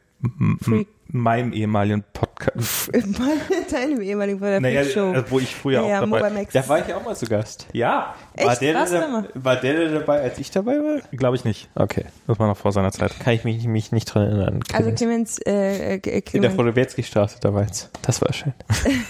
Freak. 0.61 0.87
Meinem 1.09 1.53
ehemaligen 1.53 2.03
Podcast. 2.13 2.91
Deinem 3.71 4.01
ehemaligen 4.01 4.39
der 4.39 4.59
Naja, 4.59 4.83
Show. 4.83 5.13
äh, 5.13 5.23
wo 5.29 5.39
ich 5.39 5.55
früher 5.55 5.81
ja, 5.81 5.87
ja, 5.87 5.95
auch 5.97 6.01
dabei 6.05 6.19
Mobile 6.19 6.39
Max. 6.41 6.53
Da 6.53 6.67
war 6.67 6.79
ich 6.79 6.87
ja 6.87 6.97
auch 6.97 7.03
mal 7.05 7.15
zu 7.15 7.25
Gast. 7.25 7.67
Ja, 7.73 8.15
War 8.37 8.51
Echt? 8.51 8.61
der, 8.61 8.75
Warst 8.75 8.93
der, 8.93 9.23
war 9.35 9.55
der, 9.55 9.73
der 9.73 9.99
dabei, 9.99 10.21
als 10.21 10.37
ich 10.39 10.51
dabei 10.51 10.73
war? 10.77 10.99
glaube 11.11 11.35
ich 11.35 11.43
nicht. 11.45 11.69
Okay. 11.75 12.05
Das 12.27 12.39
war 12.39 12.47
noch 12.47 12.57
vor 12.57 12.71
seiner 12.71 12.91
Zeit. 12.91 13.19
Kann 13.19 13.33
ich 13.33 13.43
mich, 13.43 13.65
mich 13.67 13.91
nicht 13.91 14.05
dran 14.05 14.23
erinnern. 14.23 14.59
Also 14.73 14.91
Clemens. 14.91 14.97
Clemens, 14.97 15.39
äh, 15.45 15.77
äh, 15.87 15.93
in 15.95 16.01
der 16.01 16.21
Clemens, 16.21 16.55
Frodowiecki-Straße 16.55 17.39
damals. 17.41 17.89
Das 18.01 18.21
war 18.21 18.31
schön. 18.33 18.53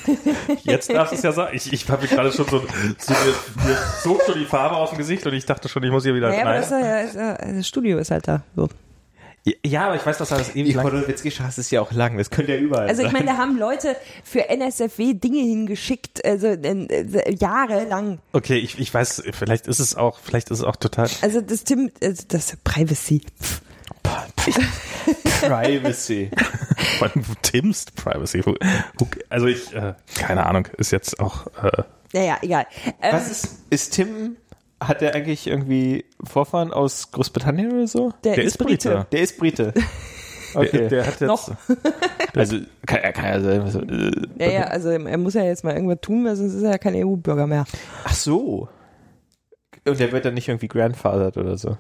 Jetzt 0.64 0.92
darfst 0.92 1.14
du 1.14 1.18
es 1.18 1.24
ja 1.24 1.32
sagen. 1.32 1.52
Ich, 1.56 1.72
ich 1.72 1.90
habe 1.90 2.02
mich 2.02 2.12
gerade 2.12 2.32
schon 2.32 2.46
so, 2.48 2.60
so 2.60 3.14
mir, 3.14 3.66
mir 3.68 3.78
zog 4.02 4.22
schon 4.24 4.40
die 4.40 4.46
Farbe 4.46 4.76
aus 4.78 4.90
dem 4.90 4.98
Gesicht 4.98 5.26
und 5.26 5.34
ich 5.34 5.46
dachte 5.46 5.68
schon, 5.70 5.84
ich 5.84 5.92
muss 5.92 6.04
hier 6.04 6.16
wieder 6.16 6.30
naja, 6.30 6.42
aber 6.42 6.52
rein. 6.52 6.62
das, 6.62 6.72
ist 6.72 6.82
ja, 6.82 7.00
ist 7.00 7.16
ja, 7.16 7.54
das 7.54 7.68
Studio 7.68 7.98
ist 7.98 8.12
halt 8.12 8.28
da. 8.28 8.44
So. 8.56 8.70
Ja, 9.66 9.86
aber 9.88 9.96
ich 9.96 10.06
weiß, 10.06 10.18
dass 10.18 10.32
er 10.32 10.40
das 10.40 10.50
ewig 10.52 10.66
Die 10.66 10.74
lang... 10.74 10.86
Podolwitzki-Straße 10.86 11.62
ist 11.62 11.72
ja 11.72 11.82
auch 11.82 11.92
lang, 11.92 12.18
das 12.18 12.30
könnte 12.30 12.54
ja 12.54 12.60
überall 12.60 12.88
Also 12.88 13.04
ich 13.04 13.12
meine, 13.12 13.26
da 13.26 13.38
haben 13.38 13.58
Leute 13.58 13.96
für 14.24 14.50
NSFW 14.50 15.14
Dinge 15.14 15.40
hingeschickt, 15.40 16.26
also 16.26 16.48
äh, 16.48 16.58
äh, 16.58 17.36
jahrelang. 17.36 18.20
Okay, 18.34 18.58
ich, 18.58 18.80
ich 18.80 18.94
weiß, 18.94 19.24
vielleicht 19.32 19.68
ist 19.68 19.80
es 19.80 19.96
auch, 19.96 20.20
vielleicht 20.20 20.50
ist 20.52 20.60
es 20.60 20.64
auch 20.66 20.76
total... 20.76 21.10
Also 21.22 21.42
das 21.42 21.64
Tim, 21.64 21.92
äh, 22.00 22.14
das 22.28 22.58
Privacy. 22.64 23.22
Privacy. 25.42 26.32
Tim's 27.42 27.86
Privacy. 27.96 28.44
Also 29.30 29.48
ich, 29.48 29.74
äh, 29.74 29.94
keine 30.16 30.46
Ahnung, 30.46 30.68
ist 30.78 30.92
jetzt 30.92 31.20
auch. 31.20 31.48
Äh, 31.62 31.84
Naja, 32.14 32.38
egal. 32.42 32.66
Ähm, 33.02 33.14
Was 33.14 33.30
ist, 33.30 33.64
ist 33.70 33.94
Tim, 33.94 34.38
hat 34.80 35.02
der 35.02 35.16
eigentlich 35.16 35.48
irgendwie 35.48 36.06
Vorfahren 36.24 36.72
aus 36.72 37.12
Großbritannien 37.12 37.72
oder 37.74 37.88
so? 37.88 38.14
der, 38.24 38.36
der 38.36 38.44
ist 38.44 38.58
Brite. 38.58 39.08
Der 39.12 39.22
ist 39.22 39.38
Brite. 39.38 39.74
Der, 40.54 40.62
Okay. 40.64 40.88
der 40.88 41.02
hat 41.06 41.20
jetzt. 41.20 41.28
Noch. 41.28 41.52
also, 42.36 42.58
kann, 42.86 43.02
ja- 43.04 43.12
kann 43.12 43.26
ja 43.26 43.42
sein. 43.70 44.30
äh, 44.40 44.46
ja, 44.46 44.52
ja, 44.52 44.64
also 44.64 44.90
er 44.90 45.18
muss 45.18 45.34
ja 45.34 45.44
jetzt 45.44 45.66
mal 45.66 45.74
irgendwas 45.76 46.00
tun, 46.02 46.24
weil 46.26 46.38
sonst 46.38 46.54
ist 46.54 46.64
er 46.64 46.72
ja 46.72 46.78
kein 46.78 46.96
EU-Bürger 46.96 47.46
mehr. 47.48 47.66
Ach 48.06 48.14
so. 48.14 48.70
Und 49.86 50.00
der 50.00 50.12
wird 50.14 50.24
dann 50.24 50.34
nicht 50.36 50.48
irgendwie 50.48 50.70
grandfathered 50.70 51.36
oder 51.38 51.58
so. 51.58 51.78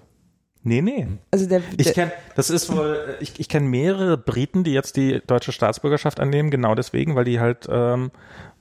Nee, 0.64 0.82
nee. 0.82 1.08
Also 1.32 1.48
der, 1.48 1.62
Ich 1.78 1.86
der 1.86 1.94
kenne, 1.94 2.12
das 2.36 2.50
ist 2.50 2.76
wohl, 2.76 3.16
ich, 3.22 3.40
ich 3.40 3.48
kenne 3.48 3.68
mehrere 3.68 4.18
Briten, 4.18 4.64
die 4.64 4.74
jetzt 4.74 4.98
die 4.98 5.22
deutsche 5.26 5.52
Staatsbürgerschaft 5.52 6.20
annehmen, 6.20 6.52
genau 6.52 6.76
deswegen, 6.76 7.16
weil 7.16 7.24
die 7.24 7.40
halt, 7.40 7.68
ähm, 7.70 8.12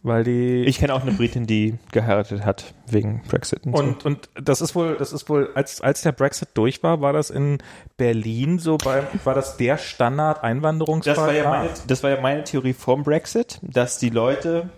weil 0.02 0.23
die. 0.23 0.65
Ich 0.66 0.78
kenne 0.78 0.94
auch 0.94 1.02
eine 1.02 1.10
Britin, 1.12 1.47
die 1.47 1.75
geheiratet 1.91 2.44
hat 2.44 2.75
wegen 2.86 3.23
Brexit 3.28 3.65
und, 3.65 3.75
und, 3.75 4.05
und 4.07 4.28
das 4.41 4.60
ist 4.60 4.76
wohl, 4.76 4.97
das 4.97 5.12
ist 5.12 5.28
wohl, 5.28 5.50
als, 5.55 5.81
als 5.81 6.02
der 6.02 6.12
Brexit 6.12 6.50
durch 6.55 6.83
war, 6.84 7.00
war 7.00 7.12
das 7.12 7.31
in 7.31 7.58
Berlin 7.97 8.60
so 8.60 8.76
bei, 8.76 9.02
war 9.25 9.34
das 9.34 9.57
der 9.57 9.76
Standard 9.78 10.36
Das 10.39 10.44
Einwanderungsfall. 10.44 11.16
war, 11.16 11.33
ja 11.33 11.49
meine, 11.50 11.70
das 11.89 12.02
war 12.05 12.10
ja 12.10 12.20
meine 12.20 12.44
Theorie 12.44 12.73
vom 12.73 13.02
Brexit, 13.02 13.58
dass 13.62 13.99
die 13.99 14.10
Leute, 14.10 14.68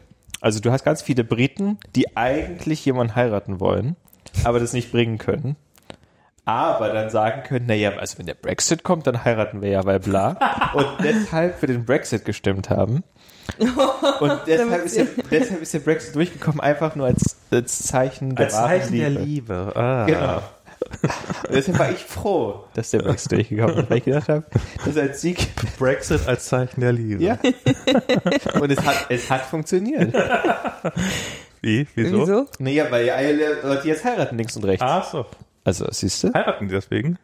also 0.40 0.60
du 0.60 0.70
hast 0.70 0.82
ganz 0.84 1.02
viele 1.02 1.24
Briten, 1.24 1.78
die 1.94 2.16
eigentlich 2.16 2.84
jemanden 2.86 3.14
heiraten 3.14 3.60
wollen, 3.60 3.97
aber 4.44 4.60
das 4.60 4.72
nicht 4.72 4.92
bringen 4.92 5.18
können. 5.18 5.56
Aber 6.49 6.89
dann 6.89 7.10
sagen 7.10 7.43
können, 7.43 7.67
naja, 7.67 7.93
also 7.99 8.17
wenn 8.17 8.25
der 8.25 8.33
Brexit 8.33 8.83
kommt, 8.83 9.07
dann 9.07 9.23
heiraten 9.23 9.60
wir 9.60 9.68
ja, 9.68 9.85
weil 9.85 10.01
bla. 10.01 10.70
Und 10.73 10.86
deshalb 11.02 11.59
für 11.59 11.67
den 11.67 11.85
Brexit 11.85 12.25
gestimmt 12.25 12.70
haben. 12.70 13.05
Und 14.20 14.41
deshalb 14.47 14.83
ist, 14.86 14.97
der, 14.97 15.07
deshalb 15.31 15.60
ist 15.60 15.75
der 15.75 15.81
Brexit 15.81 16.15
durchgekommen, 16.15 16.62
einfach 16.62 16.97
nur 16.97 17.05
als, 17.05 17.36
als 17.51 17.83
Zeichen 17.83 18.35
der 18.35 18.47
als 18.47 18.55
Zeichen 18.55 18.97
der 18.97 19.10
Liebe. 19.10 19.73
Ah. 19.77 20.07
Genau. 20.07 20.36
Und 21.49 21.55
deshalb 21.55 21.78
war 21.78 21.91
ich 21.91 22.02
froh, 22.02 22.65
dass 22.73 22.93
der 22.93 23.01
Brexit 23.01 23.33
durchgekommen 23.33 23.77
ist, 23.81 23.91
weil 23.91 23.99
ich 23.99 24.05
gedacht 24.05 24.28
habe, 24.31 24.44
das 24.78 24.86
ist 24.86 24.99
ein 24.99 25.12
Sieg 25.12 25.49
Brexit 25.78 26.27
als 26.27 26.47
Zeichen 26.47 26.81
der 26.81 26.94
Liebe. 26.94 27.23
ja. 27.23 27.39
Und 28.59 28.70
es 28.70 28.83
hat, 28.86 29.07
es 29.10 29.31
hat 29.31 29.43
funktioniert. 29.43 30.15
Wie? 31.60 31.86
Wieso? 31.94 32.20
wieso? 32.20 32.47
Naja, 32.59 32.86
weil 32.91 33.05
ja 33.05 33.17
alle 33.17 33.60
Leute 33.62 33.89
jetzt 33.89 34.05
heiraten 34.05 34.39
links 34.39 34.57
und 34.57 34.65
rechts. 34.65 34.83
Ach 34.86 35.05
so. 35.05 35.27
Also, 35.68 35.86
siehst 35.90 36.24
du? 36.24 36.32
Heiraten 36.32 36.66
die 36.68 36.74
deswegen? 36.74 37.18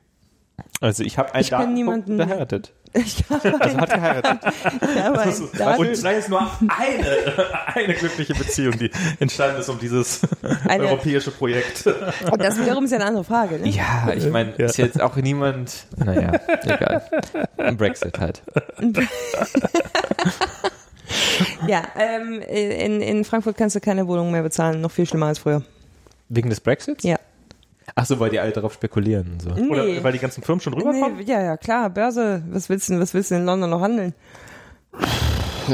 Also, 0.82 1.02
ich 1.02 1.16
habe 1.18 1.32
einen 1.32 1.40
Ich 1.42 1.48
kenn 1.48 1.58
Datenpunkt 1.60 2.08
niemanden- 2.08 2.18
geheiratet. 2.18 2.72
Ich 2.92 3.24
Also, 3.28 3.50
hat 3.78 3.90
geheiratet. 3.92 4.38
Also, 5.16 5.48
und 5.82 5.96
sei 5.96 6.14
es 6.16 6.28
nur 6.28 6.40
eine, 6.68 7.48
eine 7.74 7.94
glückliche 7.94 8.34
Beziehung, 8.34 8.78
die 8.78 8.90
entstanden 9.18 9.60
ist 9.60 9.68
um 9.70 9.80
dieses 9.80 10.20
Eine- 10.68 10.84
europäische 10.84 11.30
Projekt. 11.32 11.86
und 11.86 12.40
das 12.40 12.56
wiederum 12.60 12.84
ist 12.84 12.90
ja 12.92 12.98
eine 12.98 13.06
andere 13.06 13.24
Frage. 13.24 13.58
Ne? 13.58 13.68
Ja, 13.70 14.12
ich 14.14 14.28
meine, 14.30 14.50
ist 14.52 14.76
jetzt 14.76 15.00
auch 15.00 15.16
niemand. 15.16 15.86
Naja, 15.96 16.38
egal. 16.64 17.02
Ein 17.56 17.76
Brexit 17.78 18.18
halt. 18.20 18.42
Ja, 21.66 21.82
ähm, 21.98 22.40
in, 22.42 23.00
in 23.00 23.24
Frankfurt 23.24 23.56
kannst 23.56 23.74
du 23.74 23.80
keine 23.80 24.06
Wohnung 24.06 24.30
mehr 24.30 24.42
bezahlen, 24.42 24.80
noch 24.80 24.90
viel 24.90 25.06
schlimmer 25.06 25.26
als 25.26 25.38
früher. 25.40 25.62
Wegen 26.28 26.48
des 26.50 26.60
Brexits? 26.60 27.02
Ja. 27.04 27.16
Ach 27.94 28.06
so, 28.06 28.18
weil 28.18 28.30
die 28.30 28.40
alle 28.40 28.52
darauf 28.52 28.72
spekulieren 28.72 29.32
und 29.32 29.42
so. 29.42 29.50
Oder 29.50 29.84
Nee. 29.84 30.02
weil 30.02 30.12
die 30.12 30.18
ganzen 30.18 30.42
Firmen 30.42 30.60
schon 30.60 30.72
rüberkommen? 30.74 31.16
Nee, 31.18 31.24
ja, 31.24 31.42
ja, 31.42 31.56
klar, 31.56 31.90
Börse. 31.90 32.42
Was 32.50 32.68
willst 32.68 32.88
du, 32.88 32.98
was 32.98 33.12
willst 33.14 33.30
du 33.30 33.34
in 33.36 33.44
London 33.44 33.70
noch 33.70 33.80
handeln? 33.80 34.14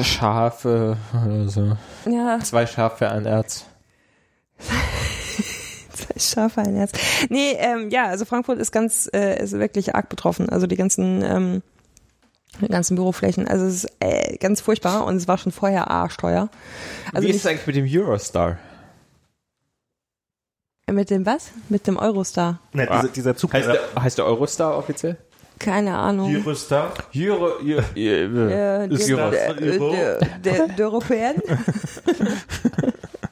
Schafe 0.02 0.96
oder 1.12 1.48
so. 1.48 1.76
Ja, 2.08 2.38
Zwei 2.40 2.66
Schafe, 2.66 3.10
ein 3.10 3.26
Erz. 3.26 3.64
zwei 5.92 6.18
Schafe, 6.18 6.60
ein 6.62 6.74
Herz. 6.76 6.92
Nee, 7.28 7.52
ähm, 7.58 7.90
ja, 7.90 8.06
also 8.06 8.24
Frankfurt 8.24 8.58
ist 8.58 8.72
ganz, 8.72 9.08
äh, 9.12 9.42
ist 9.42 9.52
wirklich 9.52 9.94
arg 9.94 10.08
betroffen. 10.08 10.48
Also 10.48 10.66
die 10.66 10.76
ganzen, 10.76 11.22
ähm, 11.22 11.62
die 12.60 12.68
ganzen 12.68 12.96
Büroflächen. 12.96 13.48
Also 13.48 13.64
es 13.66 13.84
ist 13.84 13.92
äh, 14.00 14.36
ganz 14.38 14.60
furchtbar 14.60 15.04
und 15.04 15.16
es 15.16 15.28
war 15.28 15.38
schon 15.38 15.52
vorher 15.52 15.90
arschteuer. 15.90 16.48
Also 17.12 17.26
Wie 17.26 17.30
ist 17.30 17.36
es 17.38 17.46
eigentlich 17.46 17.66
mit 17.66 17.76
dem 17.76 17.86
Eurostar? 17.90 18.58
Mit 20.92 21.10
dem 21.10 21.26
was? 21.26 21.50
Mit 21.68 21.86
dem 21.86 21.96
Eurostar. 21.96 22.60
Ne, 22.72 22.86
dieser, 22.86 23.08
dieser 23.08 23.36
Zug. 23.36 23.52
Heißt 23.52 23.68
der, 23.68 23.80
heißt 24.02 24.18
der 24.18 24.24
Eurostar 24.26 24.76
offiziell? 24.76 25.16
Keine 25.58 25.94
Ahnung. 25.96 26.34
Eurostar? 26.34 26.92
Euro, 27.14 27.44
Euro, 27.60 27.82
Äh, 27.94 28.88
Euro? 28.88 29.30
der, 29.30 30.18
der, 30.42 30.68
der 30.68 30.86
Europäen? 30.86 31.34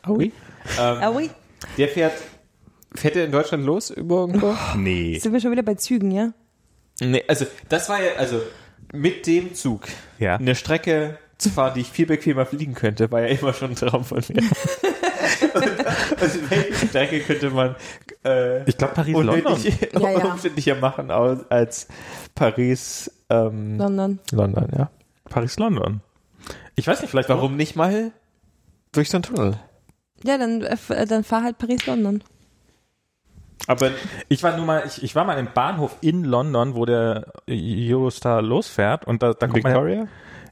oui. 0.07 0.33
Ah 0.79 1.11
oui. 1.11 1.31
der 1.79 1.89
fährt, 1.89 2.13
fährt 2.95 3.15
der 3.15 3.25
in 3.25 3.33
Deutschland 3.33 3.65
los 3.65 3.91
über 3.91 4.17
irgendwo? 4.21 4.55
Nee. 4.77 5.19
Sind 5.19 5.33
wir 5.33 5.41
schon 5.41 5.51
wieder 5.53 5.63
bei 5.63 5.75
Zügen, 5.75 6.11
ja? 6.11 6.33
nee, 7.01 7.23
also 7.29 7.47
das 7.69 7.89
war 7.89 8.03
ja, 8.03 8.13
also 8.19 8.41
mit 8.93 9.27
dem 9.27 9.55
Zug 9.55 9.87
Ja. 10.19 10.37
eine 10.37 10.55
Strecke 10.55 11.17
zu 11.39 11.49
fahren, 11.51 11.73
die 11.75 11.81
ich 11.83 11.89
viel 11.91 12.07
bequemer 12.07 12.45
fliegen 12.45 12.75
könnte, 12.75 13.11
war 13.13 13.21
ja 13.23 13.29
immer 13.29 13.55
schon 13.55 13.71
ein 13.71 13.77
Traum 13.77 14.05
von 14.05 14.19
mir. 14.29 14.43
Also 16.21 16.39
welche 16.51 16.87
Strecke 16.87 17.21
könnte 17.21 17.51
man 17.51 17.77
äh, 18.25 18.69
Ich 18.69 18.77
glaube 18.77 18.95
Paris-London. 18.95 19.45
unnötig, 19.45 19.93
Ja, 19.93 20.11
ja. 20.11 20.75
machen 20.77 21.11
als, 21.11 21.89
Paris, 22.35 23.11
ähm, 23.31 23.79
London. 23.79 24.19
London, 24.33 24.69
ja. 24.77 24.91
Paris-London. 25.29 26.01
Ich 26.77 26.87
weiß 26.87 27.01
nicht, 27.01 27.11
vielleicht 27.11 27.29
Warum 27.29 27.57
nicht 27.57 27.77
mal 27.77 28.13
durch 28.93 29.11
so 29.11 29.17
einen 29.19 29.23
Tunnel? 29.25 29.59
Ja, 30.25 30.39
dann, 30.39 30.63
äh, 30.63 30.77
äh, 30.89 31.07
dann 31.07 31.25
fahr 31.25 31.43
halt 31.43 31.59
Paris-London. 31.59 32.23
Aber 33.67 33.91
Ich 34.29 34.43
war 34.43 34.57
nur 34.57 34.65
mal, 34.65 34.85
ich, 34.87 35.03
ich 35.03 35.15
war 35.15 35.25
mal 35.25 35.39
im 35.39 35.49
Bahnhof 35.53 35.97
in 36.01 36.25
London, 36.25 36.75
wo 36.75 36.87
der 36.87 37.33
Eurostar 37.49 38.41
losfährt 38.41 39.05
und 39.07 39.23
da, 39.23 39.35
da 39.35 39.47
kommt 39.47 39.63
man 39.65 39.73
Victoria? 39.73 40.09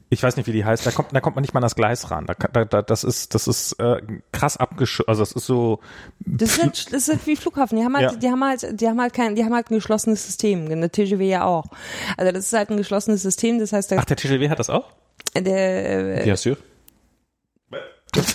Ich 0.09 0.23
weiß 0.23 0.37
nicht, 0.37 0.47
wie 0.47 0.53
die 0.53 0.63
heißt, 0.63 0.85
da 0.85 0.91
kommt, 0.91 1.13
da 1.13 1.19
kommt 1.19 1.35
man 1.35 1.41
nicht 1.41 1.53
mal 1.53 1.59
an 1.59 1.63
das 1.63 1.75
Gleis 1.75 2.09
ran. 2.11 2.25
Da, 2.27 2.33
da, 2.33 2.63
da, 2.65 2.81
das 2.81 3.03
ist, 3.03 3.35
das 3.35 3.47
ist 3.47 3.73
äh, 3.73 4.01
krass 4.31 4.55
abgeschottet, 4.57 5.09
also 5.09 5.21
das 5.21 5.33
ist 5.33 5.45
so, 5.45 5.79
Das 6.19 6.51
ist, 6.51 6.61
halt, 6.63 6.93
das 6.93 7.07
ist 7.07 7.09
halt 7.09 7.27
wie 7.27 7.35
Flughafen. 7.35 7.77
Die 7.77 7.83
haben 7.83 7.95
halt, 7.97 8.11
Ja. 8.13 8.17
die 8.17 8.29
haben 8.29 8.43
halt, 8.43 8.79
die 8.81 8.87
haben 8.87 9.01
halt 9.01 9.13
kein, 9.13 9.35
die 9.35 9.43
haben 9.43 9.53
halt 9.53 9.69
ein 9.69 9.75
geschlossenes 9.75 10.25
System. 10.25 10.69
Der 10.69 10.91
TGW 10.91 11.27
ja 11.27 11.43
auch. 11.45 11.65
Also 12.15 12.31
das 12.31 12.45
ist 12.45 12.53
halt 12.53 12.69
ein 12.69 12.77
geschlossenes 12.77 13.21
System. 13.21 13.59
Das 13.59 13.73
heißt, 13.73 13.91
der, 13.91 13.99
ach, 13.99 14.05
der 14.05 14.15
TGW 14.17 14.49
hat 14.49 14.59
das 14.59 14.69
auch? 14.69 14.85
der 15.35 16.23
äh, 16.23 16.27
Ja, 16.27 16.37
sûr. 16.37 16.57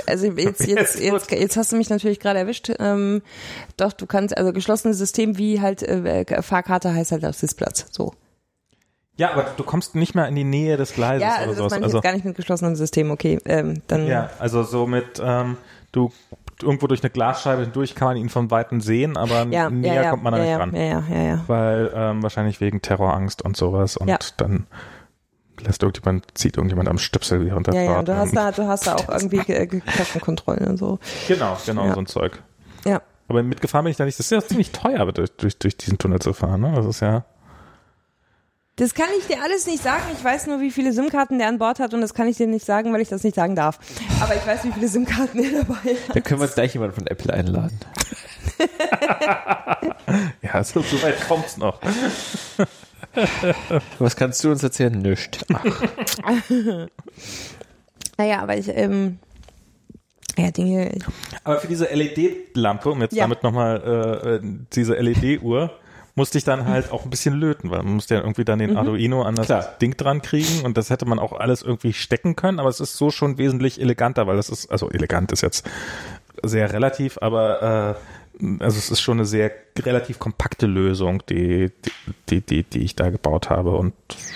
also 0.07 0.27
jetzt, 0.27 0.61
jetzt, 0.67 1.01
jetzt, 1.01 1.31
jetzt 1.33 1.57
hast 1.57 1.73
du 1.73 1.77
mich 1.77 1.89
natürlich 1.91 2.21
gerade 2.21 2.39
erwischt. 2.39 2.71
Ähm, 2.79 3.23
doch, 3.79 3.93
du 3.95 4.07
kannst, 4.07 4.37
also 4.37 4.53
geschlossenes 4.53 4.99
System 4.99 5.39
wie 5.39 5.61
halt 5.61 5.83
äh, 5.83 6.43
Fahrkarte 6.43 6.95
heißt 6.95 7.13
halt 7.13 7.25
auf 7.25 7.35
Sitzplatz. 7.37 7.87
So. 7.91 8.13
Ja, 9.17 9.33
aber 9.33 9.47
du 9.57 9.63
kommst 9.63 9.95
nicht 9.95 10.15
mehr 10.15 10.27
in 10.27 10.35
die 10.35 10.45
Nähe 10.45 10.77
des 10.77 10.95
Gleises 10.95 11.23
Ja, 11.23 11.35
oder 11.35 11.39
also 11.41 11.51
das 11.51 11.57
sowas. 11.59 11.79
ich 11.79 11.85
Also, 11.85 12.01
gar 12.01 12.13
nicht 12.13 12.25
mit 12.25 12.35
geschlossenem 12.37 12.77
System. 12.77 13.11
Okay, 13.11 13.39
ähm, 13.45 13.83
dann. 13.87 14.07
ja, 14.07 14.31
also 14.39 14.63
so 14.63 14.87
mit, 14.87 15.21
ähm, 15.23 15.57
du 15.93 16.11
irgendwo 16.63 16.87
durch 16.87 17.03
eine 17.03 17.11
Glasscheibe 17.11 17.63
hindurch 17.63 17.95
kann 17.95 18.09
man 18.09 18.17
ihn 18.17 18.29
von 18.31 18.51
Weitem 18.51 18.81
sehen, 18.81 19.17
aber 19.17 19.47
ja, 19.51 19.69
näher 19.69 19.95
ja, 19.95 20.03
ja, 20.05 20.11
kommt 20.11 20.23
man 20.23 20.33
da 20.33 20.39
ja, 20.39 20.45
nicht 20.45 20.51
ja, 20.53 20.59
ran. 20.59 20.75
Ja, 20.75 20.83
ja, 20.83 21.05
ja, 21.23 21.23
ja. 21.35 21.45
Weil 21.47 21.91
ähm, 21.95 22.23
wahrscheinlich 22.23 22.61
wegen 22.61 22.81
Terrorangst 22.81 23.43
und 23.43 23.57
sowas 23.57 23.97
und 23.97 24.09
Ja. 24.09 24.19
dann 24.39 24.67
lässt 25.61 25.83
irgendjemand, 25.83 26.27
zieht 26.35 26.57
irgendjemand 26.57 26.89
am 26.89 26.99
Stöpsel 26.99 27.45
während 27.45 27.67
der 27.67 27.75
Ja, 27.75 27.83
ja, 27.83 27.93
Fahrt. 27.95 28.09
du 28.09 28.17
hast 28.17 28.35
da, 28.37 28.51
du 28.53 28.67
hast 28.67 28.87
da 28.87 28.95
auch 28.95 29.09
irgendwie 29.09 29.39
äh, 29.53 29.67
Kassenkontrollen 29.67 30.67
und 30.69 30.77
so. 30.79 30.99
Genau, 31.29 31.57
genau, 31.67 31.85
Ja. 31.87 31.95
so 31.95 32.01
ein 32.01 32.07
Zeug. 32.07 32.43
Ja. 32.87 33.03
Aber 33.29 33.43
mitgefahren 33.43 33.85
bin 33.85 33.91
ich 33.91 33.97
da 33.97 34.05
nicht. 34.05 34.19
Das 34.19 34.27
ist 34.27 34.31
ja 34.31 34.41
ziemlich 34.43 34.71
teuer, 34.73 35.05
durch, 35.13 35.31
durch, 35.37 35.59
durch 35.59 35.77
diesen 35.77 35.99
Tunnel 35.99 36.21
zu 36.21 36.33
fahren. 36.33 36.61
Ne? 36.63 36.73
Das 36.75 36.87
ist 36.87 37.01
ja. 37.01 37.25
Das 38.77 38.95
kann 38.95 39.09
ich 39.19 39.27
dir 39.27 39.43
alles 39.43 39.67
nicht 39.67 39.83
sagen. 39.83 40.03
Ich 40.17 40.25
weiß 40.25 40.47
nur, 40.47 40.61
wie 40.61 40.71
viele 40.71 40.93
SIM-Karten 40.95 41.39
der 41.39 41.49
an 41.49 41.59
Bord 41.59 41.79
hat 41.79 41.93
und 41.93 42.01
das 42.01 42.15
kann 42.15 42.27
ich 42.27 42.39
dir 42.39 42.47
nicht 42.47 42.65
sagen, 42.65 42.93
weil 42.93 43.03
ich 43.03 43.09
das 43.11 43.23
nicht 43.23 43.35
sagen 43.37 43.55
darf. 43.55 43.79
Aber 44.21 44.35
ich 44.35 44.47
weiß, 44.47 44.65
wie 44.65 44.73
viele 44.73 44.89
SIM-Karten 44.89 45.39
er 45.45 45.63
dabei 45.63 45.75
hat. 46.09 46.17
Da 46.17 46.21
können 46.21 46.41
wir 46.41 46.45
uns 46.47 46.55
gleich 46.55 46.73
jemanden 46.73 46.95
von 46.95 47.07
Apple 47.07 47.33
einladen. 47.33 47.79
Ja, 50.43 50.63
so, 50.63 50.83
so 50.83 51.01
weit 51.03 51.27
kommt's 51.27 51.57
noch. 51.57 51.81
Was 53.99 54.15
kannst 54.17 54.45
du 54.45 54.51
uns 54.51 54.63
erzählen? 54.63 54.93
Nischt. 55.01 55.45
Naja, 58.19 58.41
aber 58.43 58.57
ich, 58.59 58.69
ähm, 58.69 59.19
ja, 60.37 60.51
Dinge, 60.51 60.93
Aber 61.45 61.59
für 61.59 61.67
diese 61.67 61.87
LED-Lampe, 61.87 62.91
um 62.91 63.01
jetzt 63.01 63.15
Ja. 63.15 63.25
damit 63.25 63.43
nochmal 63.43 63.83
äh, 63.83 64.29
äh, 64.37 64.41
diese 64.75 64.95
LED-Uhr, 64.95 65.71
musste 66.15 66.39
ich 66.39 66.45
dann 66.45 66.67
halt 66.67 66.93
auch 66.93 67.05
ein 67.05 67.11
bisschen 67.11 67.35
löten, 67.35 67.71
weil 67.71 67.83
man 67.83 67.95
musste 67.95 68.15
ja 68.15 68.21
irgendwie 68.21 68.45
dann 68.45 68.59
den 68.59 68.77
Arduino 68.77 69.23
an 69.23 69.35
das 69.35 69.47
Klar. 69.47 69.69
Ding 69.81 69.97
dran 69.97 70.21
kriegen 70.23 70.65
und 70.65 70.77
das 70.77 70.91
hätte 70.91 71.07
man 71.07 71.19
auch 71.19 71.33
alles 71.33 71.63
irgendwie 71.63 71.93
stecken 71.93 72.37
können, 72.37 72.61
aber 72.61 72.69
es 72.69 72.81
ist 72.81 72.97
so 72.97 73.11
schon 73.11 73.39
wesentlich 73.39 73.81
eleganter, 73.81 74.27
weil 74.27 74.37
das 74.37 74.51
ist, 74.51 74.71
also 74.71 74.91
elegant 74.91 75.33
ist 75.33 75.41
jetzt 75.41 75.69
sehr 76.43 76.73
relativ, 76.73 77.19
aber 77.21 77.97
äh, 77.97 78.22
also 78.61 78.79
es 78.79 78.91
ist 78.91 79.01
schon 79.01 79.19
eine 79.19 79.27
sehr 79.27 79.53
relativ 79.79 80.19
kompakte 80.19 80.67
Lösung, 80.67 81.23
die, 81.29 81.71
die, 82.29 82.41
die, 82.41 82.65
die 82.65 82.81
ich 82.81 82.97
da 82.97 83.11
gebaut 83.11 83.51
habe 83.51 83.77
und 83.77 83.95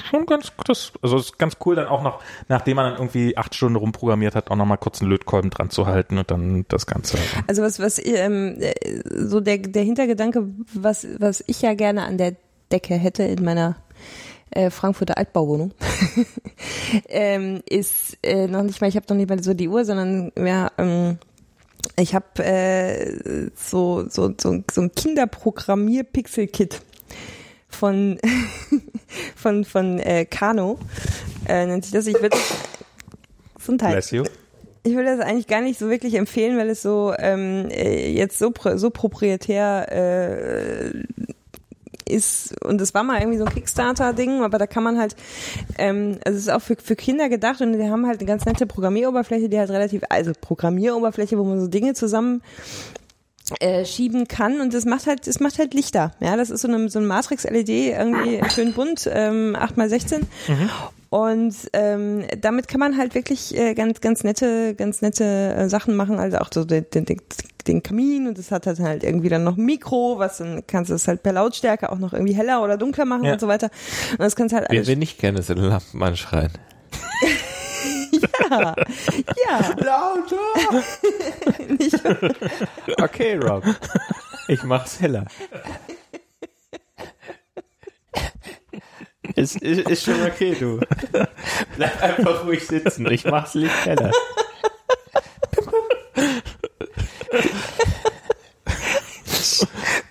schon 0.09 0.27
ganz, 0.27 0.53
das, 0.65 0.93
also 1.03 1.17
es 1.17 1.27
ist 1.27 1.39
ganz 1.39 1.57
cool 1.65 1.75
dann 1.75 1.89
auch 1.89 2.03
noch, 2.03 2.23
nachdem 2.49 2.77
man 2.77 2.91
dann 2.91 2.99
irgendwie 2.99 3.37
acht 3.37 3.55
Stunden 3.55 3.77
rumprogrammiert 3.77 4.35
hat, 4.35 4.51
auch 4.51 4.57
noch 4.57 4.67
mal 4.67 4.77
kurz 4.77 5.01
einen 5.01 5.11
Lötkolben 5.11 5.51
dran 5.51 5.71
zu 5.71 5.87
halten 5.87 6.19
und 6.19 6.31
dann 6.31 6.65
das 6.69 6.87
Ganze. 6.87 7.19
Also 7.47 7.63
was, 7.63 7.81
was 7.81 8.05
ähm, 8.05 8.57
äh, 8.61 8.73
so 9.11 9.41
der, 9.41 9.59
der 9.59 9.83
Hintergedanke, 9.83 10.49
was, 10.75 11.07
was 11.19 11.43
ich 11.47 11.63
ja 11.63 11.75
gerne 11.75 12.05
an 12.05 12.19
der 12.19 12.37
Decke 12.71 12.95
hätte 12.95 13.25
in 13.25 13.45
meiner 13.45 13.77
äh, 14.51 14.71
Frankfurter 14.71 15.19
Altbauwohnung, 15.19 15.73
ähm, 17.09 17.63
ist 17.69 18.19
äh, 18.23 18.47
noch 18.47 18.63
nicht 18.63 18.81
mal, 18.81 18.89
ich 18.89 18.97
habe 18.97 19.07
noch 19.09 19.17
nicht 19.17 19.29
mal 19.29 19.43
so 19.43 19.55
die 19.55 19.69
Uhr, 19.69 19.85
sondern 19.85 20.33
ja, 20.39 20.71
ähm, 20.79 21.19
ich 21.97 22.15
habe 22.15 22.45
äh, 22.45 23.51
so, 23.55 24.09
so, 24.09 24.35
so, 24.41 24.63
so 24.71 24.81
ein 24.81 24.93
Kinderprogrammier-Pixel-Kit 24.93 26.81
von, 27.69 28.19
von, 29.37 29.65
von 29.65 29.99
äh, 29.99 30.25
Kano, 30.25 30.79
äh, 31.49 31.67
nennt 31.67 31.85
sich 31.85 31.93
das. 31.93 32.07
Ich 32.07 32.21
würde 32.21 32.37
Gesundheit. 33.55 33.93
Bless 33.93 34.11
you. 34.11 34.25
Ich 34.85 34.95
würde 34.95 35.17
das 35.17 35.27
eigentlich 35.27 35.49
gar 35.49 35.61
nicht 35.63 35.79
so 35.79 35.91
wirklich 35.91 36.15
empfehlen, 36.15 36.57
weil 36.59 36.71
es 36.71 36.81
so 36.81 37.13
ähm, 37.19 37.69
äh, 37.71 38.09
jetzt 38.13 38.39
so 38.39 38.53
so 38.77 38.91
proprietär 38.91 39.89
äh, 39.91 41.03
ist 42.09 42.55
und 42.65 42.81
es 42.81 42.95
war 42.95 43.03
mal 43.03 43.21
irgendwie 43.21 43.39
so 43.39 43.45
ein 43.45 43.53
Kickstarter-Ding, 43.53 44.43
aber 44.43 44.59
da 44.59 44.67
kann 44.67 44.83
man 44.83 44.99
halt, 44.99 45.17
ähm, 45.79 46.19
also 46.25 46.37
es 46.37 46.45
ist 46.45 46.51
auch 46.51 46.63
für, 46.63 46.77
für 46.77 46.97
Kinder 46.97 47.29
gedacht 47.29 47.61
und 47.61 47.73
die 47.73 47.91
haben 47.91 48.07
halt 48.07 48.21
eine 48.21 48.27
ganz 48.27 48.45
nette 48.45 48.67
Programmieroberfläche, 48.67 49.49
die 49.49 49.59
halt 49.59 49.71
relativ, 49.71 50.03
also 50.09 50.33
Programmieroberfläche, 50.41 51.39
wo 51.39 51.45
man 51.45 51.61
so 51.61 51.67
Dinge 51.67 51.95
zusammen 51.95 52.43
äh, 53.61 53.85
schieben 53.85 54.27
kann 54.27 54.61
und 54.61 54.75
das 54.75 54.85
macht 54.85 55.07
halt, 55.07 55.27
das 55.27 55.41
macht 55.41 55.59
halt 55.59 55.75
Lichter. 55.75 56.13
Ja, 56.21 56.37
das 56.37 56.51
ist 56.51 56.63
so 56.63 56.69
eine, 56.69 56.89
so 56.89 56.99
ein 56.99 57.07
Matrix-LED, 57.07 57.69
irgendwie 57.69 58.41
schön 58.51 58.73
bunt, 58.73 59.09
ähm, 59.13 59.57
8x16. 59.57 60.23
Und 61.17 61.55
ähm, 61.73 62.25
damit 62.39 62.69
kann 62.69 62.79
man 62.81 62.99
halt 62.99 63.15
wirklich 63.15 63.57
äh, 63.57 63.73
ganz, 63.75 64.03
ganz 64.03 64.23
nette, 64.23 64.75
ganz 64.75 65.01
nette 65.01 65.25
äh, 65.25 65.69
Sachen 65.69 65.97
machen, 65.97 66.19
also 66.19 66.37
auch 66.39 66.51
so 66.53 66.65
den, 66.67 66.85
den, 66.93 67.07
den- 67.07 67.83
Kamin 67.83 68.29
und 68.29 68.39
das 68.39 68.53
hat 68.53 68.67
halt, 68.67 68.79
halt 68.79 69.03
irgendwie 69.03 69.29
dann 69.29 69.43
noch 69.43 69.57
ein 69.57 69.65
Mikro, 69.65 70.19
was 70.19 70.39
dann 70.39 70.65
kannst 70.69 70.91
du 70.91 70.95
es 70.95 71.09
halt 71.09 71.23
per 71.25 71.33
Lautstärke 71.33 71.91
auch 71.91 71.99
noch 71.99 72.13
irgendwie 72.13 72.35
heller 72.35 72.63
oder 72.63 72.77
dunkler 72.77 73.05
machen 73.07 73.25
Ja. 73.25 73.33
und 73.33 73.41
so 73.41 73.49
weiter. 73.49 73.71
Und 74.13 74.21
das 74.21 74.37
kannst 74.37 74.55
halt 74.55 74.67
Wer 74.69 74.77
alles. 74.79 74.87
will 74.89 74.97
nicht 74.97 75.19
gerne 75.19 75.43
seine 75.43 75.63
Lampen 75.69 76.01
anschreien? 76.03 76.53
Ja, 78.51 78.75
ja. 79.49 79.75
Lauter! 79.79 80.85
Nicht, 81.79 82.01
Okay, 83.01 83.37
Rob. 83.37 83.65
Ich 84.49 84.63
mach's 84.63 85.01
heller. 85.01 85.25
Ist, 89.37 89.57
ist, 89.57 89.89
ist 89.89 90.05
schon 90.05 90.23
okay, 90.23 90.57
du. 90.59 90.81
Bleib 91.77 92.03
einfach 92.03 92.45
ruhig 92.45 92.67
sitzen. 92.67 93.11
Ich 93.11 93.27
mach's 93.27 93.53
Licht 93.53 93.85
heller. 93.85 94.11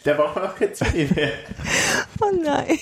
Der 0.05 0.13
braucht 0.13 0.37
auch 0.37 0.55
kein 0.55 0.73
CD 0.73 1.09
mehr. 1.15 1.31
oh 2.21 2.31
nein. 2.43 2.77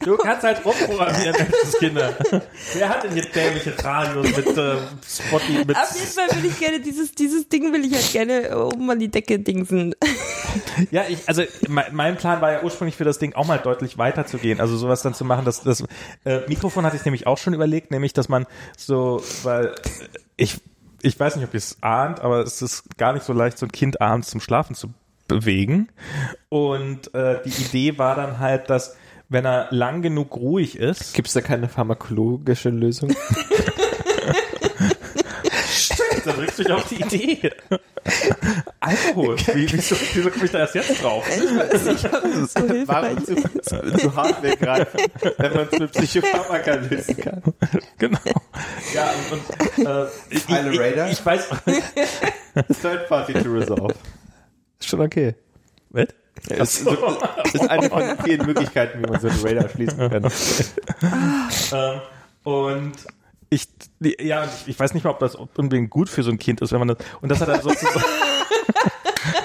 Du 0.00 0.16
kannst 0.16 0.44
halt 0.44 0.64
rumprogrammieren, 0.64 1.34
das 1.62 1.78
Kinder. 1.78 2.16
Wer 2.74 2.88
hat 2.88 3.02
denn 3.02 3.16
jetzt 3.16 3.34
dämliche 3.34 3.74
Radios 3.82 4.36
mit 4.36 4.46
äh, 4.46 4.76
Spotty, 5.06 5.64
mit 5.66 5.76
Auf 5.76 5.92
jeden 5.94 6.06
Fall 6.06 6.28
will 6.36 6.50
ich 6.50 6.58
gerne 6.58 6.80
dieses, 6.80 7.12
dieses 7.12 7.48
Ding 7.48 7.72
will 7.72 7.84
ich 7.84 7.94
halt 7.94 8.12
gerne 8.12 8.64
oben 8.64 8.88
an 8.90 8.98
die 8.98 9.10
Decke 9.10 9.38
dingsen. 9.38 9.94
Ja, 10.90 11.02
ich, 11.08 11.28
also 11.28 11.42
mein, 11.68 11.94
mein 11.94 12.16
Plan 12.16 12.40
war 12.40 12.50
ja 12.52 12.62
ursprünglich 12.62 12.96
für 12.96 13.04
das 13.04 13.18
Ding 13.18 13.34
auch 13.34 13.46
mal 13.46 13.58
deutlich 13.58 13.98
weiter 13.98 14.26
zu 14.26 14.38
gehen. 14.38 14.60
Also 14.60 14.76
sowas 14.76 15.02
dann 15.02 15.12
zu 15.12 15.24
machen, 15.24 15.44
dass 15.44 15.62
das 15.62 15.84
äh, 16.24 16.40
Mikrofon 16.48 16.86
hatte 16.86 16.96
ich 16.96 17.04
nämlich 17.04 17.26
auch 17.26 17.36
schon 17.36 17.52
überlegt, 17.52 17.90
nämlich 17.90 18.12
dass 18.12 18.28
man 18.28 18.46
so, 18.76 19.22
weil 19.42 19.66
äh, 19.66 19.72
ich 20.36 20.60
ich 21.02 21.18
weiß 21.18 21.36
nicht, 21.36 21.44
ob 21.44 21.54
ihr 21.54 21.58
es 21.58 21.76
ahnt, 21.82 22.20
aber 22.20 22.40
es 22.40 22.62
ist 22.62 22.96
gar 22.96 23.12
nicht 23.12 23.24
so 23.24 23.32
leicht, 23.32 23.58
so 23.58 23.66
ein 23.66 23.72
Kind 23.72 24.00
abends 24.00 24.30
zum 24.30 24.40
Schlafen 24.40 24.74
zu 24.74 24.92
bewegen. 25.28 25.88
Und 26.48 27.14
äh, 27.14 27.40
die 27.44 27.62
Idee 27.62 27.98
war 27.98 28.16
dann 28.16 28.38
halt, 28.38 28.70
dass 28.70 28.96
wenn 29.28 29.44
er 29.44 29.68
lang 29.70 30.02
genug 30.02 30.36
ruhig 30.36 30.78
ist, 30.78 31.14
Gibt's 31.14 31.34
da 31.34 31.42
keine 31.42 31.68
pharmakologische 31.68 32.70
Lösung? 32.70 33.14
dann 36.28 36.36
bringst 36.36 36.58
du 36.58 36.62
dich 36.64 36.72
auf 36.72 36.88
die 36.88 36.96
Idee. 36.96 37.50
Alkohol. 38.80 39.36
Wie, 39.54 39.72
wieso, 39.72 39.96
wieso 40.14 40.30
komme 40.30 40.44
ich 40.44 40.50
da 40.50 40.58
erst 40.60 40.74
jetzt 40.74 41.02
drauf? 41.02 41.26
so 41.30 42.66
hilfreich. 42.66 42.86
Warum 42.86 43.24
zu, 43.62 43.98
zu 43.98 44.14
hart 44.14 44.42
weggreifen, 44.42 45.00
wenn 45.36 45.54
man 45.54 45.68
es 45.70 45.78
mit 45.78 45.92
Psychopharmaka 45.92 46.74
lösen 46.74 47.16
kann? 47.16 47.42
Genau. 47.98 48.18
Ja, 48.94 49.10
und, 49.30 49.78
und 49.78 49.86
äh, 49.86 50.06
ich, 50.30 50.48
ich, 50.48 50.80
Radar? 50.80 51.10
ich 51.10 51.24
weiß. 51.24 51.48
Third 52.80 53.08
Party 53.08 53.32
to 53.34 53.52
resolve. 53.52 53.94
Ist 54.80 54.88
schon 54.88 55.00
okay. 55.00 55.34
Was? 55.90 56.08
Ist, 56.48 56.86
ist 57.52 57.68
eine 57.68 57.88
von 57.88 58.16
vielen 58.24 58.46
Möglichkeiten, 58.46 59.02
wie 59.02 59.10
man 59.10 59.20
so 59.20 59.28
einen 59.28 59.40
Radar 59.44 59.68
schließen 59.68 59.98
kann. 60.10 60.30
Ähm, 61.72 62.00
und 62.44 62.92
ich, 63.50 63.68
ja, 64.00 64.48
ich, 64.66 64.78
weiß 64.78 64.94
nicht 64.94 65.04
mal, 65.04 65.10
ob 65.10 65.18
das 65.18 65.34
unbedingt 65.34 65.90
gut 65.90 66.08
für 66.08 66.22
so 66.22 66.30
ein 66.30 66.38
Kind 66.38 66.60
ist, 66.60 66.72
wenn 66.72 66.78
man 66.78 66.88
das, 66.88 66.98
und 67.20 67.28
das 67.28 67.40
hat 67.40 67.48
dann 67.48 67.62
sozusagen, 67.62 68.04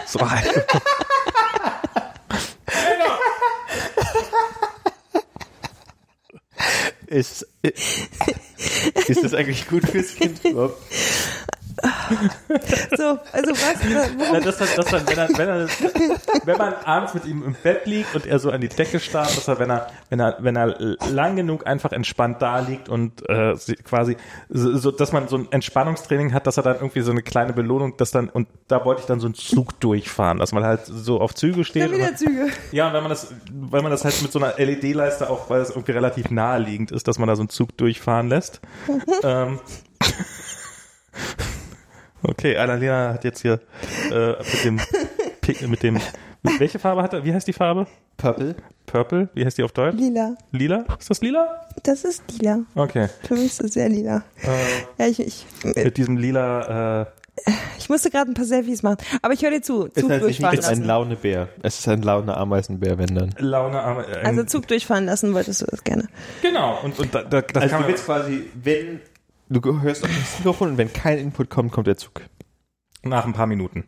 so 0.05 0.29
halt. 0.29 0.47
Ist, 7.07 7.45
ist 7.61 9.23
das 9.23 9.35
eigentlich 9.35 9.67
gut 9.67 9.87
fürs 9.87 10.15
Kind 10.15 10.43
überhaupt? 10.43 10.81
So, 12.97 13.19
also 13.31 13.51
was, 13.51 14.17
worum 14.17 14.33
Ja, 14.35 14.39
das 14.39 14.59
hat, 14.61 14.77
das 14.77 14.91
hat, 14.91 15.09
wenn, 15.09 15.17
er, 15.17 15.29
wenn, 15.37 15.49
er, 15.49 15.67
wenn 16.45 16.57
man 16.57 16.73
abends 16.85 17.13
mit 17.13 17.25
ihm 17.25 17.43
im 17.43 17.55
Bett 17.61 17.85
liegt 17.85 18.15
und 18.15 18.25
er 18.25 18.39
so 18.39 18.51
an 18.51 18.61
die 18.61 18.69
Decke 18.69 18.99
starrt, 18.99 19.35
dass 19.35 19.47
er, 19.47 19.59
wenn 19.59 19.69
er, 19.69 19.87
wenn 20.09 20.19
er, 20.19 20.37
wenn 20.39 20.55
er 20.55 20.95
lang 21.09 21.35
genug 21.35 21.65
einfach 21.67 21.91
entspannt 21.91 22.41
da 22.41 22.59
liegt 22.59 22.89
und 22.89 23.27
äh, 23.29 23.55
quasi, 23.83 24.17
so, 24.49 24.77
so, 24.77 24.91
dass 24.91 25.11
man 25.11 25.27
so 25.27 25.37
ein 25.37 25.47
Entspannungstraining 25.51 26.33
hat, 26.33 26.47
dass 26.47 26.57
er 26.57 26.63
dann 26.63 26.75
irgendwie 26.75 27.01
so 27.01 27.11
eine 27.11 27.21
kleine 27.23 27.53
Belohnung, 27.53 27.97
dass 27.97 28.11
dann, 28.11 28.29
und 28.29 28.47
da 28.67 28.85
wollte 28.85 29.01
ich 29.01 29.07
dann 29.07 29.19
so 29.19 29.27
einen 29.27 29.35
Zug 29.35 29.79
durchfahren, 29.79 30.39
dass 30.39 30.51
man 30.51 30.63
halt 30.63 30.81
so 30.85 31.19
auf 31.19 31.33
Züge 31.35 31.63
steht. 31.65 31.83
Schon 31.83 31.93
wieder 31.97 32.09
und- 32.09 32.17
Züge. 32.17 32.47
Ja, 32.71 32.87
und 32.87 32.93
wenn 32.93 33.03
man 33.03 33.09
das, 33.09 33.33
weil 33.51 33.81
man 33.81 33.91
das 33.91 34.03
halt 34.03 34.21
mit 34.21 34.31
so 34.31 34.39
einer 34.39 34.53
LED-Leiste 34.57 35.29
auch, 35.29 35.49
weil 35.49 35.61
es 35.61 35.69
irgendwie 35.69 35.91
relativ 35.93 36.29
naheliegend 36.29 36.91
ist, 36.91 37.07
dass 37.07 37.17
man 37.19 37.27
da 37.27 37.35
so 37.35 37.41
einen 37.41 37.49
Zug 37.49 37.75
durchfahren 37.77 38.29
lässt. 38.29 38.61
ähm, 39.23 39.59
okay, 42.23 42.57
Annalena 42.57 43.13
hat 43.13 43.23
jetzt 43.23 43.41
hier 43.41 43.59
äh, 44.11 44.29
mit 44.39 44.63
dem, 44.63 44.79
mit 45.69 45.83
dem, 45.83 45.93
mit 46.43 46.59
welche 46.59 46.79
Farbe 46.79 47.01
hat 47.03 47.13
er? 47.13 47.23
Wie 47.23 47.33
heißt 47.33 47.47
die 47.47 47.53
Farbe? 47.53 47.87
Purple? 48.17 48.55
Purple? 48.85 49.29
Wie 49.33 49.45
heißt 49.45 49.57
die 49.57 49.63
auf 49.63 49.71
Deutsch? 49.71 49.95
Lila. 49.97 50.35
Lila? 50.51 50.85
Ist 50.99 51.09
das 51.09 51.21
lila? 51.21 51.61
Das 51.83 52.03
ist 52.03 52.23
lila. 52.31 52.59
Okay. 52.75 53.07
Für 53.27 53.33
mich 53.33 53.45
ist 53.45 53.63
das 53.63 53.73
sehr 53.73 53.89
lila. 53.89 54.23
Äh, 54.43 54.47
Ja, 54.99 55.07
ich, 55.07 55.19
ich, 55.19 55.45
mit 55.63 55.97
diesem 55.97 56.17
lila, 56.17 57.01
äh, 57.01 57.05
ich 57.79 57.89
musste 57.89 58.11
gerade 58.11 58.29
ein 58.29 58.35
paar 58.35 58.45
Selfies 58.45 58.83
machen. 58.83 58.97
Aber 59.23 59.33
ich 59.33 59.41
höre 59.41 59.49
dir 59.51 59.61
zu. 59.63 59.85
Ist 59.85 59.99
Zug 59.99 60.09
halt 60.11 60.23
nicht 60.23 60.39
durchfahren 60.39 60.59
ist 60.59 60.65
ein 60.65 60.77
lassen. 60.77 60.87
Launebär. 60.87 61.49
Es 61.63 61.79
ist 61.79 61.87
ein 61.87 62.03
Laune-Ameisenbär, 62.03 62.97
wenn 62.99 63.15
dann. 63.15 63.33
Laune, 63.39 63.81
aber, 63.81 64.07
äh, 64.07 64.23
Also 64.23 64.43
Zug 64.43 64.67
durchfahren 64.67 65.05
lassen 65.05 65.33
wolltest 65.33 65.61
du 65.61 65.65
das 65.65 65.83
gerne. 65.83 66.07
genau. 66.43 66.79
Und, 66.83 66.99
und 66.99 67.13
da, 67.15 67.23
da, 67.23 67.41
das 67.41 67.63
Also 67.63 67.69
kann 67.69 67.69
du 67.69 67.75
man, 67.81 67.87
willst 67.87 68.05
quasi, 68.05 68.43
wenn 68.53 69.01
du 69.59 69.81
hörst 69.81 70.03
auf 70.03 70.09
das 70.09 70.39
Mikrofon 70.39 70.69
und 70.69 70.77
wenn 70.77 70.91
kein 70.91 71.17
Input 71.19 71.49
kommt, 71.49 71.71
kommt 71.71 71.87
der 71.87 71.97
Zug. 71.97 72.21
nach 73.05 73.25
ein 73.25 73.33
paar 73.33 73.47
Minuten. 73.47 73.83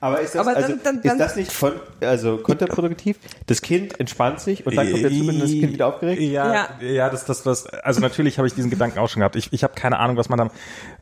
Aber 0.00 0.20
ist 0.20 0.34
das, 0.34 0.40
Aber 0.46 0.54
dann- 0.54 0.64
also, 0.64 0.76
dann- 0.84 1.00
dann- 1.02 1.12
ist 1.12 1.18
das 1.20 1.36
nicht 1.36 1.50
von, 1.52 1.72
also 2.00 2.36
kontraproduktiv? 2.38 3.18
Das 3.46 3.62
Kind 3.62 3.98
entspannt 4.00 4.40
sich 4.40 4.66
und 4.66 4.74
dann 4.76 4.90
kommt 4.90 5.02
der 5.02 5.10
Zug 5.10 5.28
und 5.28 5.40
das 5.40 5.50
Kind 5.50 5.72
wieder 5.72 5.86
aufgeregt? 5.86 6.20
Ja, 6.20 6.52
ja, 6.52 6.86
Ja. 6.86 7.10
das, 7.10 7.24
das, 7.24 7.42
das, 7.42 7.66
also 7.66 8.00
natürlich 8.00 8.36
habe 8.38 8.46
ich 8.48 8.54
diesen 8.54 8.70
Gedanken 8.70 8.98
auch 8.98 9.08
schon 9.08 9.20
gehabt. 9.20 9.36
Ich, 9.36 9.50
ich 9.52 9.64
habe 9.64 9.72
keine 9.74 9.98
Ahnung, 9.98 10.16
was 10.18 10.28
man 10.28 10.38
dann 10.38 10.50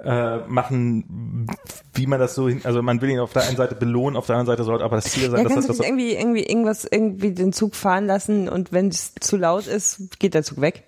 äh, 0.04 0.38
machen, 0.48 1.48
wie 1.94 2.06
man 2.06 2.20
das 2.20 2.34
so 2.36 2.48
hin, 2.48 2.60
also 2.64 2.80
man 2.82 3.00
will 3.00 3.10
ihn 3.10 3.18
auf 3.18 3.32
der 3.32 3.42
einen 3.42 3.56
Seite 3.56 3.74
belohnen, 3.74 4.16
auf 4.16 4.26
der 4.26 4.36
anderen 4.36 4.54
Seite 4.56 4.64
sollte 4.64 4.84
aber 4.84 4.96
das 4.96 5.06
Ziel 5.06 5.30
sein, 5.30 5.38
Ja, 5.38 5.44
dass 5.44 5.52
kannst 5.52 5.68
das, 5.68 5.76
du 5.76 5.82
das 5.82 5.90
nicht 5.90 6.00
irgendwie, 6.00 6.14
irgendwie 6.14 6.42
irgendwas, 6.44 6.84
irgendwie 6.88 7.32
den 7.32 7.52
Zug 7.52 7.74
fahren 7.74 8.06
lassen 8.06 8.48
und 8.48 8.70
wenn 8.72 8.86
es 8.88 9.14
zu 9.20 9.36
laut 9.36 9.66
ist, 9.66 10.18
geht 10.20 10.34
der 10.34 10.44
Zug 10.44 10.60
weg. 10.60 10.84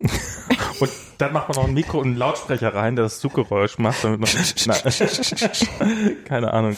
und 0.80 0.90
dann 1.18 1.32
macht 1.32 1.48
man 1.48 1.56
noch 1.56 1.64
ein 1.66 1.74
Mikro 1.74 1.98
und 1.98 2.06
einen 2.08 2.16
Lautsprecher 2.16 2.74
rein, 2.74 2.96
der 2.96 3.04
das 3.04 3.20
Zuggeräusch 3.20 3.78
macht, 3.78 4.02
damit 4.04 4.20
man, 4.20 4.28
na, 4.66 4.74
keine 6.24 6.52
Ahnung. 6.52 6.76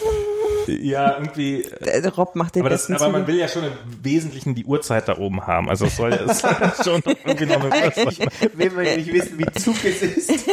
Ja, 0.66 1.12
irgendwie. 1.18 1.64
Der 1.84 2.12
Rob 2.14 2.34
macht 2.34 2.56
den 2.56 2.62
Aber, 2.62 2.70
das, 2.70 2.90
aber 2.90 3.08
man 3.08 3.26
will 3.28 3.36
ja 3.36 3.46
schon 3.46 3.62
im 3.64 3.72
Wesentlichen 4.02 4.54
die 4.56 4.64
Uhrzeit 4.64 5.06
da 5.08 5.16
oben 5.16 5.46
haben. 5.46 5.68
Also 5.68 5.86
es 5.86 5.96
soll 5.96 6.10
ja 6.10 6.74
schon 6.82 7.02
irgendwie 7.24 7.46
noch 7.46 7.62
eine 7.70 7.86
Uhrzeit. 7.86 8.18
Wenn 8.54 8.76
wir 8.76 8.96
nicht 8.96 9.12
wissen, 9.12 9.38
wie 9.38 9.46
Zug 9.60 9.76
es 9.84 10.02
ist. 10.02 10.44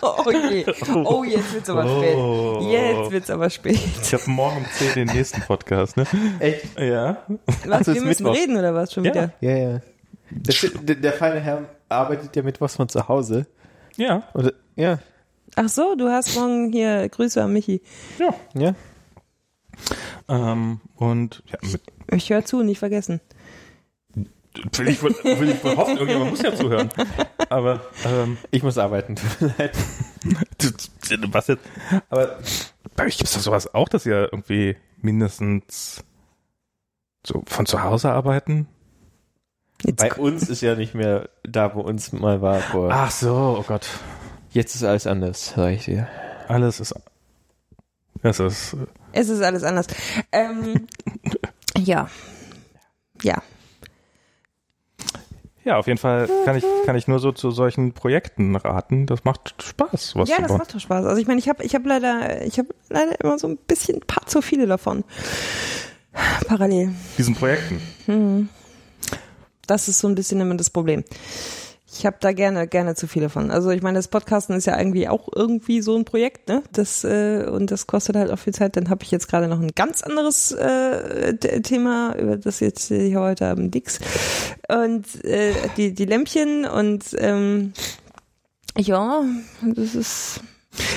Oh 0.00 0.30
je. 0.30 0.64
Oh, 1.04 1.22
jetzt 1.24 1.52
wird's 1.52 1.68
aber 1.70 1.84
Oh. 1.84 2.60
spät. 2.62 2.72
Jetzt 2.72 3.10
wird's 3.12 3.30
aber 3.30 3.50
spät. 3.50 3.78
Ich 4.02 4.12
habe 4.14 4.30
morgen 4.30 4.56
um 4.58 4.66
10 4.78 4.94
den 4.94 5.08
nächsten 5.14 5.40
Podcast, 5.42 5.96
ne? 5.98 6.06
Echt? 6.38 6.78
Ja. 6.78 7.18
Was, 7.66 7.88
ist 7.88 7.94
wir 7.94 8.02
müssen 8.02 8.22
Mittwoch. 8.24 8.34
reden 8.40 8.56
oder 8.56 8.74
was 8.74 8.92
schon 8.92 9.04
Ja. 9.04 9.10
wieder? 9.14 9.32
Ja, 9.40 9.56
ja. 9.56 9.80
Das, 10.30 10.66
der, 10.82 10.96
der 10.96 11.12
feine 11.12 11.40
Herr 11.40 11.62
arbeitet 11.96 12.34
ja 12.36 12.42
mittwochs 12.42 12.76
von 12.76 12.88
zu 12.88 13.08
Hause. 13.08 13.46
Ja. 13.96 14.22
Und, 14.32 14.52
ja, 14.76 14.98
Ach 15.56 15.68
so, 15.68 15.94
du 15.94 16.10
hast 16.10 16.34
morgen 16.34 16.72
hier 16.72 17.08
Grüße 17.08 17.42
an 17.42 17.52
Michi. 17.52 17.80
Ja. 18.18 18.34
ja. 18.54 18.74
Ähm, 20.28 20.80
und 20.96 21.42
ja, 21.46 21.58
mit, 21.70 21.82
Ich 22.10 22.30
höre 22.30 22.44
zu, 22.44 22.62
nicht 22.62 22.80
vergessen. 22.80 23.20
will, 24.54 24.88
ich, 24.88 25.02
will 25.02 25.48
ich 25.48 25.62
hoffen, 25.62 25.96
irgendjemand 25.96 26.30
muss 26.30 26.42
ja 26.42 26.54
zuhören. 26.54 26.88
Aber 27.50 27.82
ähm, 28.04 28.36
Ich 28.50 28.62
muss 28.64 28.78
arbeiten. 28.78 29.14
Was 31.28 31.46
jetzt? 31.46 31.64
Aber 32.08 32.38
bei 32.96 33.04
euch 33.06 33.16
gibt 33.18 33.28
es 33.28 33.34
doch 33.34 33.40
sowas 33.40 33.72
auch, 33.74 33.88
dass 33.88 34.06
ihr 34.06 34.28
irgendwie 34.32 34.76
mindestens 35.02 36.02
so 37.24 37.42
von 37.46 37.66
zu 37.66 37.82
Hause 37.82 38.10
arbeiten? 38.10 38.66
Jetzt 39.84 40.00
Bei 40.00 40.12
uns 40.14 40.48
ist 40.48 40.60
ja 40.62 40.74
nicht 40.74 40.94
mehr 40.94 41.28
da, 41.42 41.74
wo 41.74 41.80
uns 41.80 42.12
mal 42.12 42.40
war. 42.42 42.60
Vor. 42.60 42.90
Ach 42.92 43.10
so, 43.10 43.56
oh 43.58 43.64
Gott. 43.66 43.86
Jetzt 44.50 44.74
ist 44.74 44.84
alles 44.84 45.06
anders, 45.06 45.52
sag 45.56 45.72
ich 45.72 45.84
dir. 45.84 46.08
Alles 46.48 46.80
ist. 46.80 46.94
Es 48.22 48.40
ist. 48.40 48.76
Es 49.12 49.28
ist 49.28 49.42
alles 49.42 49.62
anders. 49.62 49.86
Ähm, 50.32 50.86
ja. 51.78 52.08
Ja. 53.22 53.42
Ja, 55.64 55.78
auf 55.78 55.86
jeden 55.86 55.98
Fall 55.98 56.28
kann 56.44 56.56
ich, 56.56 56.64
kann 56.84 56.94
ich 56.94 57.08
nur 57.08 57.18
so 57.20 57.32
zu 57.32 57.50
solchen 57.50 57.92
Projekten 57.94 58.54
raten. 58.54 59.06
Das 59.06 59.24
macht 59.24 59.54
Spaß, 59.62 60.14
was 60.14 60.28
Ja, 60.28 60.36
das 60.38 60.48
bauen. 60.48 60.58
macht 60.58 60.74
doch 60.74 60.80
Spaß. 60.80 61.06
Also 61.06 61.20
ich 61.20 61.26
meine, 61.26 61.38
ich 61.38 61.48
habe 61.48 61.62
ich 61.64 61.74
hab 61.74 61.86
leider, 61.86 62.42
ich 62.42 62.58
habe 62.58 62.68
leider 62.90 63.18
immer 63.20 63.38
so 63.38 63.48
ein 63.48 63.56
bisschen, 63.56 63.96
ein 63.96 64.06
paar 64.06 64.26
zu 64.26 64.42
viele 64.42 64.66
davon. 64.66 65.04
Parallel. 66.46 66.94
Diesen 67.16 67.34
Projekten. 67.34 68.48
Das 69.66 69.88
ist 69.88 69.98
so 69.98 70.08
ein 70.08 70.14
bisschen 70.14 70.40
immer 70.40 70.56
das 70.56 70.70
Problem. 70.70 71.04
Ich 71.96 72.04
habe 72.04 72.16
da 72.18 72.32
gerne, 72.32 72.66
gerne 72.66 72.96
zu 72.96 73.06
viele 73.06 73.28
von. 73.28 73.52
Also 73.52 73.70
ich 73.70 73.80
meine, 73.80 73.98
das 73.98 74.08
Podcasten 74.08 74.56
ist 74.56 74.66
ja 74.66 74.76
irgendwie 74.76 75.06
auch 75.06 75.28
irgendwie 75.32 75.80
so 75.80 75.96
ein 75.96 76.04
Projekt, 76.04 76.48
ne? 76.48 76.64
Das 76.72 77.04
äh, 77.04 77.46
und 77.48 77.70
das 77.70 77.86
kostet 77.86 78.16
halt 78.16 78.32
auch 78.32 78.38
viel 78.38 78.52
Zeit. 78.52 78.76
Dann 78.76 78.90
habe 78.90 79.04
ich 79.04 79.12
jetzt 79.12 79.28
gerade 79.28 79.46
noch 79.46 79.60
ein 79.60 79.70
ganz 79.76 80.02
anderes 80.02 80.50
äh, 80.50 81.36
Thema 81.36 82.16
über 82.18 82.36
das 82.36 82.58
jetzt 82.58 82.88
hier 82.88 83.20
heute 83.20 83.46
Abend 83.46 83.74
nix. 83.74 84.00
Und 84.68 85.24
äh, 85.24 85.52
die 85.76 85.94
die 85.94 86.04
Lämpchen 86.04 86.64
und 86.64 87.04
ähm, 87.18 87.74
ja, 88.76 89.22
das 89.62 89.94
ist 89.94 90.40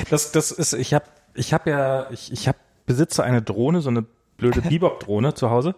Das, 0.10 0.32
das 0.32 0.52
ist, 0.52 0.74
ich 0.74 0.94
habe, 0.94 1.06
ich 1.36 1.54
habe 1.54 1.70
ja, 1.70 2.08
ich, 2.12 2.32
ich 2.32 2.48
habe 2.48 2.58
besitze 2.86 3.24
eine 3.24 3.42
Drohne, 3.42 3.82
so 3.82 3.90
eine 3.90 4.06
blöde 4.38 4.62
Bebop-Drohne 4.68 5.34
zu 5.34 5.50
Hause. 5.50 5.76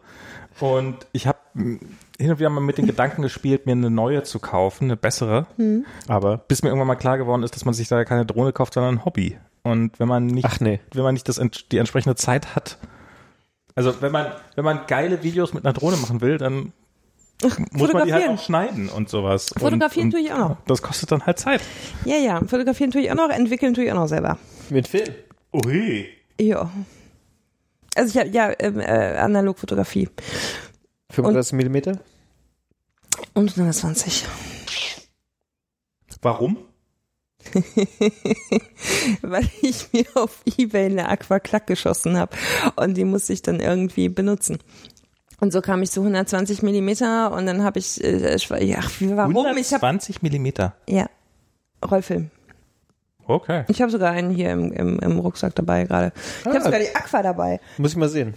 Und 0.59 1.07
ich 1.11 1.27
habe 1.27 1.39
hin 2.19 2.31
und 2.31 2.39
wieder 2.39 2.49
mal 2.49 2.59
mit 2.59 2.77
den 2.77 2.85
Gedanken 2.85 3.21
gespielt, 3.21 3.65
mir 3.65 3.71
eine 3.71 3.89
neue 3.89 4.23
zu 4.23 4.39
kaufen, 4.39 4.85
eine 4.85 4.97
bessere. 4.97 5.47
Aber. 6.07 6.37
Bis 6.37 6.61
mir 6.61 6.69
irgendwann 6.69 6.87
mal 6.87 6.95
klar 6.95 7.17
geworden 7.17 7.43
ist, 7.43 7.55
dass 7.55 7.65
man 7.65 7.73
sich 7.73 7.87
da 7.87 8.03
keine 8.03 8.25
Drohne 8.25 8.51
kauft, 8.51 8.73
sondern 8.73 8.95
ein 8.95 9.05
Hobby. 9.05 9.37
Und 9.63 9.99
wenn 9.99 10.07
man 10.07 10.25
nicht, 10.25 10.45
Ach 10.45 10.59
nee. 10.59 10.79
wenn 10.93 11.03
man 11.03 11.13
nicht 11.13 11.27
das, 11.29 11.41
die 11.71 11.77
entsprechende 11.77 12.15
Zeit 12.15 12.55
hat, 12.55 12.77
also 13.75 14.01
wenn 14.01 14.11
man, 14.11 14.27
wenn 14.55 14.65
man 14.65 14.81
geile 14.87 15.23
Videos 15.23 15.53
mit 15.53 15.65
einer 15.65 15.73
Drohne 15.73 15.97
machen 15.97 16.19
will, 16.21 16.37
dann 16.37 16.73
muss 17.41 17.93
man 17.93 18.05
die 18.05 18.13
halt 18.13 18.23
fotografieren. 18.23 18.35
auch 18.35 18.43
schneiden 18.43 18.89
und 18.89 19.09
sowas. 19.09 19.51
Fotografieren 19.57 20.07
und, 20.07 20.11
tue 20.11 20.19
ich 20.19 20.33
auch 20.33 20.37
noch. 20.37 20.57
Das 20.67 20.81
kostet 20.81 21.11
dann 21.11 21.25
halt 21.25 21.39
Zeit. 21.39 21.61
Ja, 22.03 22.17
ja, 22.17 22.41
fotografieren 22.45 22.91
tue 22.91 23.01
ich 23.01 23.11
auch 23.11 23.15
noch, 23.15 23.29
entwickeln 23.29 23.73
tue 23.73 23.85
ich 23.85 23.91
auch 23.91 23.95
noch 23.95 24.07
selber. 24.07 24.37
Mit 24.69 24.87
Film. 24.87 25.07
Ui. 25.53 26.07
Ja. 26.39 26.69
Also 27.95 28.11
ich 28.11 28.25
habe 28.25 28.35
ja 28.35 28.51
ähm, 28.59 28.79
äh, 28.79 29.17
Analogfotografie 29.17 30.09
35 31.11 31.53
Millimeter? 31.53 31.99
und 33.33 33.49
120. 33.51 34.25
Warum? 36.21 36.57
Weil 39.21 39.49
ich 39.61 39.91
mir 39.93 40.05
auf 40.15 40.41
Ebay 40.57 40.85
eine 40.87 41.07
Aquaklack 41.09 41.67
geschossen 41.67 42.17
habe 42.17 42.35
und 42.75 42.95
die 42.95 43.05
musste 43.05 43.33
ich 43.33 43.41
dann 43.41 43.59
irgendwie 43.59 44.09
benutzen. 44.09 44.59
Und 45.39 45.53
so 45.53 45.61
kam 45.61 45.81
ich 45.81 45.91
zu 45.91 46.01
120 46.01 46.63
Millimeter 46.63 47.31
und 47.31 47.45
dann 47.45 47.63
habe 47.63 47.79
ich, 47.79 48.03
äh, 48.03 48.35
ich 48.35 48.49
war- 48.51 48.61
ja, 48.61 48.79
ach, 48.81 48.91
wie- 48.99 49.15
warum? 49.15 49.31
Ich 49.57 49.73
habe 49.73 49.87
120 49.87 50.21
Millimeter. 50.21 50.75
ja 50.87 51.07
Rollfilm. 51.89 52.29
Okay. 53.25 53.63
Ich 53.69 53.81
habe 53.81 53.89
sogar 53.91 54.11
einen 54.11 54.31
hier 54.31 54.51
im, 54.51 54.73
im, 54.73 54.99
im 54.99 55.19
Rucksack 55.19 55.55
dabei 55.55 55.85
gerade. 55.85 56.11
Ich 56.41 56.45
habe 56.47 56.57
Ah. 56.57 56.61
sogar 56.63 56.79
die 56.79 56.93
Aqua 56.93 57.21
dabei. 57.23 57.61
Muss 57.77 57.91
ich 57.91 57.97
mal 57.97 58.09
sehen. 58.09 58.33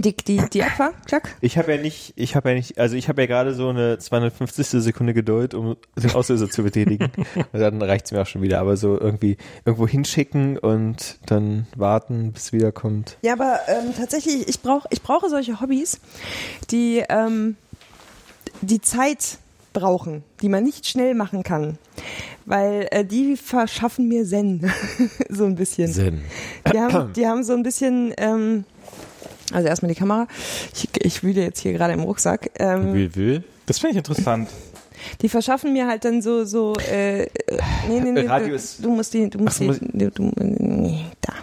Die, 0.00 0.14
die, 0.14 0.40
die 0.52 0.62
Aqua, 0.62 0.92
Chuck? 1.06 1.22
Ich 1.40 1.58
habe 1.58 1.74
ja 1.74 1.82
nicht, 1.82 2.12
ich 2.14 2.36
habe 2.36 2.50
ja 2.50 2.54
nicht, 2.54 2.78
also 2.78 2.94
ich 2.94 3.08
habe 3.08 3.22
ja 3.22 3.26
gerade 3.26 3.52
so 3.52 3.68
eine 3.68 3.98
250. 3.98 4.68
Sekunde 4.68 5.12
Geduld, 5.12 5.54
um 5.54 5.76
den 5.96 6.12
Auslöser 6.12 6.48
zu 6.48 6.62
betätigen. 6.62 7.10
Und 7.34 7.48
dann 7.60 7.82
reicht's 7.82 8.12
mir 8.12 8.22
auch 8.22 8.26
schon 8.26 8.40
wieder. 8.42 8.60
Aber 8.60 8.76
so 8.76 8.98
irgendwie 8.98 9.36
irgendwo 9.64 9.88
hinschicken 9.88 10.56
und 10.56 11.18
dann 11.26 11.66
warten, 11.74 12.32
bis 12.32 12.44
es 12.44 12.52
wiederkommt. 12.52 13.18
Ja, 13.22 13.32
aber 13.32 13.58
ähm, 13.66 13.92
tatsächlich, 13.96 14.46
ich 14.48 14.60
brauche 14.60 14.86
ich 14.90 15.02
brauche 15.02 15.28
solche 15.28 15.60
Hobbys, 15.60 16.00
die 16.70 17.02
ähm, 17.08 17.56
die 18.60 18.80
Zeit 18.80 19.38
brauchen, 19.72 20.22
die 20.42 20.48
man 20.48 20.64
nicht 20.64 20.86
schnell 20.86 21.14
machen 21.14 21.42
kann. 21.42 21.78
Weil 22.46 22.88
äh, 22.90 23.04
die 23.04 23.36
verschaffen 23.36 24.08
mir 24.08 24.24
Zen, 24.24 24.70
so 25.28 25.44
ein 25.44 25.56
bisschen. 25.56 25.92
Sinn. 25.92 26.22
Die 26.72 26.78
haben, 26.78 27.12
die 27.12 27.26
haben 27.26 27.42
so 27.42 27.52
ein 27.52 27.62
bisschen, 27.62 28.14
ähm, 28.16 28.64
also 29.52 29.68
erstmal 29.68 29.92
die 29.92 29.98
Kamera. 29.98 30.26
Ich, 30.74 30.88
ich 30.98 31.22
wühle 31.22 31.42
jetzt 31.42 31.60
hier 31.60 31.72
gerade 31.72 31.92
im 31.92 32.00
Rucksack. 32.00 32.50
Ähm, 32.58 32.94
Will, 32.94 33.14
will. 33.16 33.44
Das 33.66 33.78
finde 33.78 33.92
ich 33.92 33.96
interessant. 33.98 34.48
die 35.20 35.28
verschaffen 35.28 35.72
mir 35.72 35.86
halt 35.86 36.04
dann 36.04 36.22
so, 36.22 36.44
so, 36.44 36.74
äh, 36.90 37.22
äh, 37.24 37.28
nee, 37.88 38.00
nee, 38.00 38.12
nee, 38.12 38.26
Radio 38.26 38.48
du, 38.48 38.54
ist- 38.54 38.84
du 38.84 38.90
musst 38.90 39.12
die, 39.14 39.28
du 39.30 39.38
musst 39.38 39.60
Ach, 39.62 39.76
die, 39.78 39.98
du, 39.98 40.10
du, 40.10 40.32
nee, 40.36 41.04
da. 41.20 41.34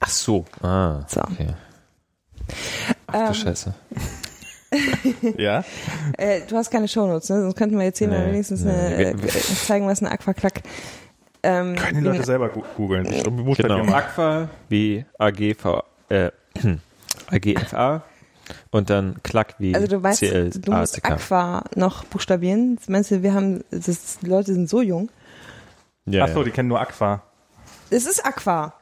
Ach 0.00 0.08
so. 0.08 0.44
Ah. 0.62 1.04
So. 1.08 1.20
Okay. 1.22 1.48
Ach 3.08 3.12
du 3.12 3.26
Ähm, 3.28 3.34
Scheiße. 3.34 3.74
Ja. 5.38 5.64
Äh, 6.18 6.42
du 6.46 6.56
hast 6.56 6.70
keine 6.70 6.88
Shownotes, 6.88 7.30
ne? 7.30 7.40
Sonst 7.40 7.56
könnten 7.56 7.78
wir 7.78 7.86
jetzt 7.86 7.98
hier 7.98 8.08
mal 8.08 8.26
Nee, 8.26 8.32
wenigstens 8.32 8.62
nee. 8.64 8.70
eine, 8.70 9.10
äh, 9.12 9.16
zeigen, 9.66 9.86
was 9.86 10.02
eine 10.02 10.10
Aquaklack. 10.12 10.62
Ähm, 11.42 11.74
Können 11.76 11.98
die 11.98 12.04
Leute 12.04 12.24
selber 12.24 12.50
googeln. 12.76 13.06
Ich 13.06 13.22
Genau. 13.24 13.42
buchstabiere 13.44 13.84
mal. 13.84 13.94
Aqua 13.94 14.48
wie 14.68 15.04
AGV, 15.18 15.82
äh, 16.10 16.30
AGFA 17.30 18.02
und 18.70 18.88
dann 18.90 19.22
Klack 19.22 19.54
wie 19.58 19.74
also 19.74 19.86
du 19.86 20.02
weißt, 20.02 20.20
CL, 20.20 20.50
du 20.50 20.72
musst. 20.72 21.04
Aqua 21.04 21.64
noch 21.74 22.04
buchstabieren. 22.04 22.76
Das 22.76 22.88
meinst 22.88 23.10
du, 23.10 23.22
wir 23.22 23.34
haben, 23.34 23.62
das, 23.70 24.18
die 24.20 24.26
Leute 24.26 24.54
sind 24.54 24.68
so 24.68 24.80
jung. 24.82 25.10
Ja, 26.06 26.24
Ach 26.24 26.28
so, 26.32 26.38
ja. 26.38 26.44
die 26.44 26.50
kennen 26.50 26.68
nur 26.68 26.80
Aqua. 26.80 27.22
Es 27.90 28.06
ist 28.06 28.24
Aqua. 28.24 28.72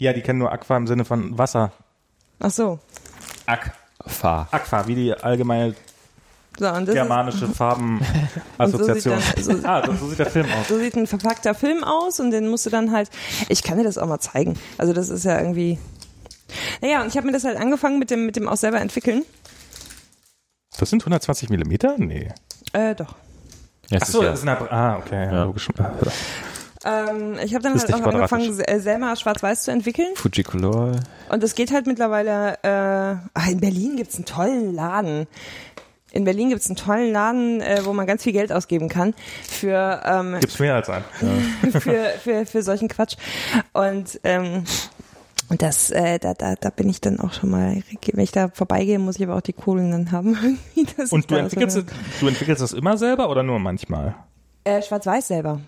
Ja, 0.00 0.12
die 0.12 0.20
kennen 0.22 0.40
nur 0.40 0.50
Aqua 0.52 0.76
im 0.76 0.86
Sinne 0.88 1.04
von 1.04 1.36
Wasser. 1.38 1.70
Ach 2.40 2.50
so. 2.50 2.80
Aqua. 3.46 4.48
Aqua, 4.50 4.86
wie 4.88 4.94
die 4.96 5.14
allgemeine 5.14 5.74
So, 6.58 6.68
und 6.68 6.86
das 6.88 6.94
germanische 6.94 7.46
Farbenassoziation. 8.58 9.20
so 9.38 9.52
dann- 9.52 9.60
so- 9.62 9.68
ah, 9.68 9.86
so, 9.86 9.92
so 9.94 10.08
sieht 10.08 10.18
der 10.18 10.26
Film 10.26 10.46
aus. 10.52 10.68
so 10.68 10.78
sieht 10.78 10.96
ein 10.96 11.06
verpackter 11.06 11.54
Film 11.54 11.84
aus 11.84 12.18
und 12.18 12.30
den 12.32 12.48
musst 12.48 12.66
du 12.66 12.70
dann 12.70 12.90
halt, 12.92 13.10
ich 13.48 13.62
kann 13.62 13.78
dir 13.78 13.84
das 13.84 13.98
auch 13.98 14.06
mal 14.08 14.18
zeigen. 14.18 14.58
Also 14.78 14.92
das 14.92 15.08
ist 15.08 15.24
ja 15.24 15.38
irgendwie, 15.38 15.78
naja, 16.80 17.02
und 17.02 17.08
ich 17.08 17.16
habe 17.16 17.26
mir 17.26 17.32
das 17.32 17.44
halt 17.44 17.58
angefangen 17.58 17.98
mit 17.98 18.10
dem, 18.10 18.26
mit 18.26 18.36
dem 18.36 18.48
auch 18.48 18.56
selber 18.56 18.80
entwickeln. 18.80 19.24
Das 20.78 20.90
sind 20.90 21.02
120 21.02 21.50
Millimeter? 21.50 21.96
Nee. 21.98 22.30
Äh, 22.72 22.94
doch. 22.94 23.14
Ja, 23.90 23.98
Ach 24.00 24.06
es 24.06 24.12
so, 24.12 24.22
das 24.22 24.40
ist 24.40 24.48
eine, 24.48 24.70
ah, 24.70 24.96
okay, 24.96 25.26
ja, 25.26 25.44
logisch. 25.44 25.68
Ähm, 26.84 27.38
ich 27.44 27.54
habe 27.54 27.62
dann 27.62 27.74
Ist 27.74 27.92
halt 27.92 28.02
auch 28.02 28.12
angefangen, 28.12 28.52
selber 28.54 29.14
schwarz-weiß 29.14 29.64
zu 29.64 29.70
entwickeln. 29.70 30.08
Fujicolor. 30.16 30.96
Und 31.28 31.42
das 31.42 31.54
geht 31.54 31.72
halt 31.72 31.86
mittlerweile, 31.86 32.58
äh, 32.62 33.28
ach, 33.34 33.48
in 33.48 33.60
Berlin 33.60 33.96
gibt's 33.96 34.16
einen 34.16 34.24
tollen 34.24 34.74
Laden. 34.74 35.26
In 36.10 36.24
Berlin 36.24 36.50
gibt's 36.50 36.66
einen 36.66 36.76
tollen 36.76 37.12
Laden, 37.12 37.60
äh, 37.60 37.82
wo 37.84 37.92
man 37.92 38.06
ganz 38.06 38.22
viel 38.22 38.32
Geld 38.32 38.52
ausgeben 38.52 38.88
kann 38.88 39.14
für, 39.48 40.02
ähm, 40.04 40.36
Gibt's 40.40 40.58
mehr 40.58 40.74
als 40.74 40.90
ein. 40.90 41.04
für, 41.70 42.12
für, 42.22 42.46
für 42.46 42.62
solchen 42.62 42.88
Quatsch. 42.88 43.16
Und 43.72 44.20
ähm, 44.24 44.64
und 45.52 45.60
das, 45.60 45.90
äh, 45.90 46.18
da, 46.18 46.32
da, 46.32 46.54
da 46.54 46.70
bin 46.70 46.88
ich 46.88 47.02
dann 47.02 47.20
auch 47.20 47.34
schon 47.34 47.50
mal, 47.50 47.76
wenn 48.12 48.24
ich 48.24 48.32
da 48.32 48.48
vorbeigehe, 48.48 48.98
muss 48.98 49.16
ich 49.16 49.22
aber 49.22 49.36
auch 49.36 49.42
die 49.42 49.52
Kohlen 49.52 49.90
dann 49.90 50.10
haben. 50.10 50.58
Und 51.10 51.30
du 51.30 51.34
entwickelst, 51.36 51.76
so, 51.76 51.82
du 52.20 52.26
entwickelst 52.28 52.62
das 52.62 52.72
immer 52.72 52.96
selber 52.96 53.28
oder 53.28 53.42
nur 53.42 53.58
manchmal? 53.58 54.14
äh, 54.64 54.80
Schwarz-Weiß 54.80 55.28
selber. 55.28 55.60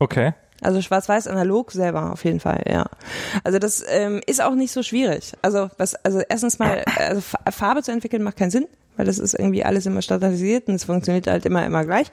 Okay. 0.00 0.32
Also 0.60 0.82
schwarz-weiß 0.82 1.28
analog 1.28 1.70
selber 1.70 2.10
auf 2.12 2.24
jeden 2.24 2.40
Fall, 2.40 2.64
ja. 2.68 2.86
Also 3.44 3.60
das 3.60 3.84
ähm, 3.88 4.20
ist 4.26 4.42
auch 4.42 4.54
nicht 4.56 4.72
so 4.72 4.82
schwierig. 4.82 5.34
Also 5.40 5.70
was, 5.78 5.94
also 6.04 6.20
erstens 6.28 6.58
mal, 6.58 6.82
also 6.96 7.20
Fa- 7.20 7.38
Farbe 7.52 7.82
zu 7.84 7.92
entwickeln 7.92 8.24
macht 8.24 8.38
keinen 8.38 8.50
Sinn, 8.50 8.66
weil 8.96 9.06
das 9.06 9.18
ist 9.20 9.34
irgendwie 9.34 9.64
alles 9.64 9.86
immer 9.86 10.02
standardisiert 10.02 10.66
und 10.68 10.74
es 10.74 10.84
funktioniert 10.84 11.28
halt 11.28 11.46
immer 11.46 11.64
immer 11.64 11.84
gleich. 11.84 12.10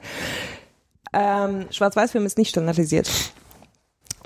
Ähm, 1.12 1.66
Schwarz-Weiß-Film 1.70 2.26
ist 2.26 2.38
nicht 2.38 2.50
standardisiert. 2.50 3.10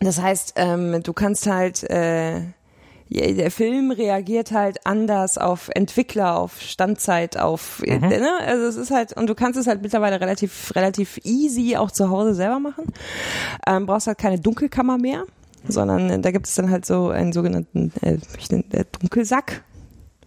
Das 0.00 0.20
heißt, 0.20 0.52
ähm, 0.56 1.02
du 1.02 1.12
kannst 1.12 1.46
halt 1.46 1.82
äh, 1.84 2.40
der 3.10 3.50
Film 3.50 3.90
reagiert 3.90 4.52
halt 4.52 4.86
anders 4.86 5.38
auf 5.38 5.70
Entwickler, 5.74 6.38
auf 6.38 6.60
Standzeit, 6.60 7.38
auf 7.38 7.82
äh, 7.84 7.98
ne? 7.98 8.30
also 8.46 8.66
es 8.66 8.76
ist 8.76 8.90
halt 8.90 9.14
und 9.14 9.28
du 9.28 9.34
kannst 9.34 9.58
es 9.58 9.66
halt 9.66 9.82
mittlerweile 9.82 10.20
relativ 10.20 10.74
relativ 10.74 11.18
easy 11.24 11.76
auch 11.76 11.90
zu 11.90 12.10
Hause 12.10 12.34
selber 12.34 12.60
machen. 12.60 12.84
Ähm, 13.66 13.86
brauchst 13.86 14.06
halt 14.06 14.18
keine 14.18 14.38
Dunkelkammer 14.38 14.98
mehr, 14.98 15.24
sondern 15.66 16.10
äh, 16.10 16.18
da 16.20 16.30
gibt 16.30 16.46
es 16.46 16.54
dann 16.54 16.70
halt 16.70 16.84
so 16.84 17.08
einen 17.08 17.32
sogenannten 17.32 17.92
äh, 18.02 18.14
äh, 18.14 18.84
Dunkelsack 19.00 19.64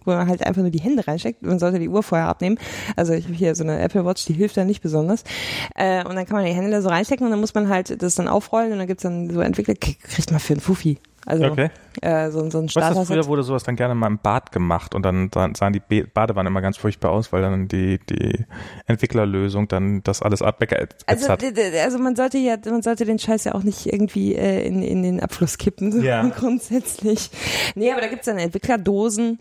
wo 0.04 0.10
man 0.10 0.26
halt 0.26 0.44
einfach 0.44 0.62
nur 0.62 0.72
die 0.72 0.80
Hände 0.80 1.06
reinsteckt. 1.06 1.42
Man 1.42 1.60
sollte 1.60 1.78
die 1.78 1.88
Uhr 1.88 2.02
vorher 2.02 2.26
abnehmen. 2.26 2.58
Also 2.96 3.12
ich 3.12 3.26
habe 3.26 3.34
hier 3.34 3.54
so 3.54 3.62
eine 3.62 3.78
Apple 3.78 4.04
Watch, 4.04 4.24
die 4.24 4.32
hilft 4.32 4.56
da 4.56 4.64
nicht 4.64 4.82
besonders. 4.82 5.22
Äh, 5.76 6.04
und 6.04 6.16
dann 6.16 6.26
kann 6.26 6.36
man 6.36 6.44
die 6.44 6.52
Hände 6.52 6.72
da 6.72 6.82
so 6.82 6.88
reinstecken 6.88 7.24
und 7.24 7.30
dann 7.30 7.40
muss 7.40 7.54
man 7.54 7.68
halt 7.68 8.02
das 8.02 8.16
dann 8.16 8.26
aufrollen 8.26 8.72
und 8.72 8.78
dann 8.78 8.88
gibt's 8.88 9.04
dann 9.04 9.30
so 9.30 9.40
Entwickler, 9.40 9.74
kriegt 9.74 10.32
man 10.32 10.40
für 10.40 10.54
einen 10.54 10.60
Fuffi. 10.60 10.98
Also 11.24 11.44
Okay. 11.44 11.70
äh, 12.00 12.30
so, 12.30 12.50
so 12.50 12.58
ein 12.58 12.64
Weißt 12.64 12.76
du, 12.76 12.80
Starter. 12.80 13.04
früher 13.06 13.26
wurde 13.26 13.42
sowas 13.44 13.62
dann 13.62 13.76
gerne 13.76 13.94
mal 13.94 14.08
im 14.08 14.18
Bad 14.18 14.50
gemacht 14.50 14.94
und 14.94 15.02
dann 15.04 15.30
sahen 15.32 15.72
die 15.72 16.02
Badewannen 16.02 16.50
immer 16.50 16.60
ganz 16.62 16.76
furchtbar 16.76 17.10
aus, 17.12 17.32
weil 17.32 17.42
dann 17.42 17.68
die, 17.68 18.00
die 18.10 18.44
Entwicklerlösung 18.86 19.68
dann 19.68 20.02
das 20.02 20.20
alles 20.22 20.42
abgeätzt 20.42 21.04
also, 21.06 21.28
hat. 21.28 21.44
also 21.84 21.98
man 21.98 22.16
sollte 22.16 22.38
ja, 22.38 22.56
man 22.68 22.82
sollte 22.82 23.04
den 23.04 23.18
Scheiß 23.18 23.44
ja 23.44 23.54
auch 23.54 23.62
nicht 23.62 23.86
irgendwie 23.86 24.34
äh, 24.34 24.66
in, 24.66 24.82
in 24.82 25.02
den 25.02 25.20
Abfluss 25.20 25.58
kippen, 25.58 25.92
so 25.92 25.98
Ja. 26.02 26.26
grundsätzlich. 26.28 27.30
Nee, 27.74 27.92
aber 27.92 28.00
da 28.00 28.08
gibt's 28.08 28.26
dann 28.26 28.38
Entwicklerdosen. 28.38 29.38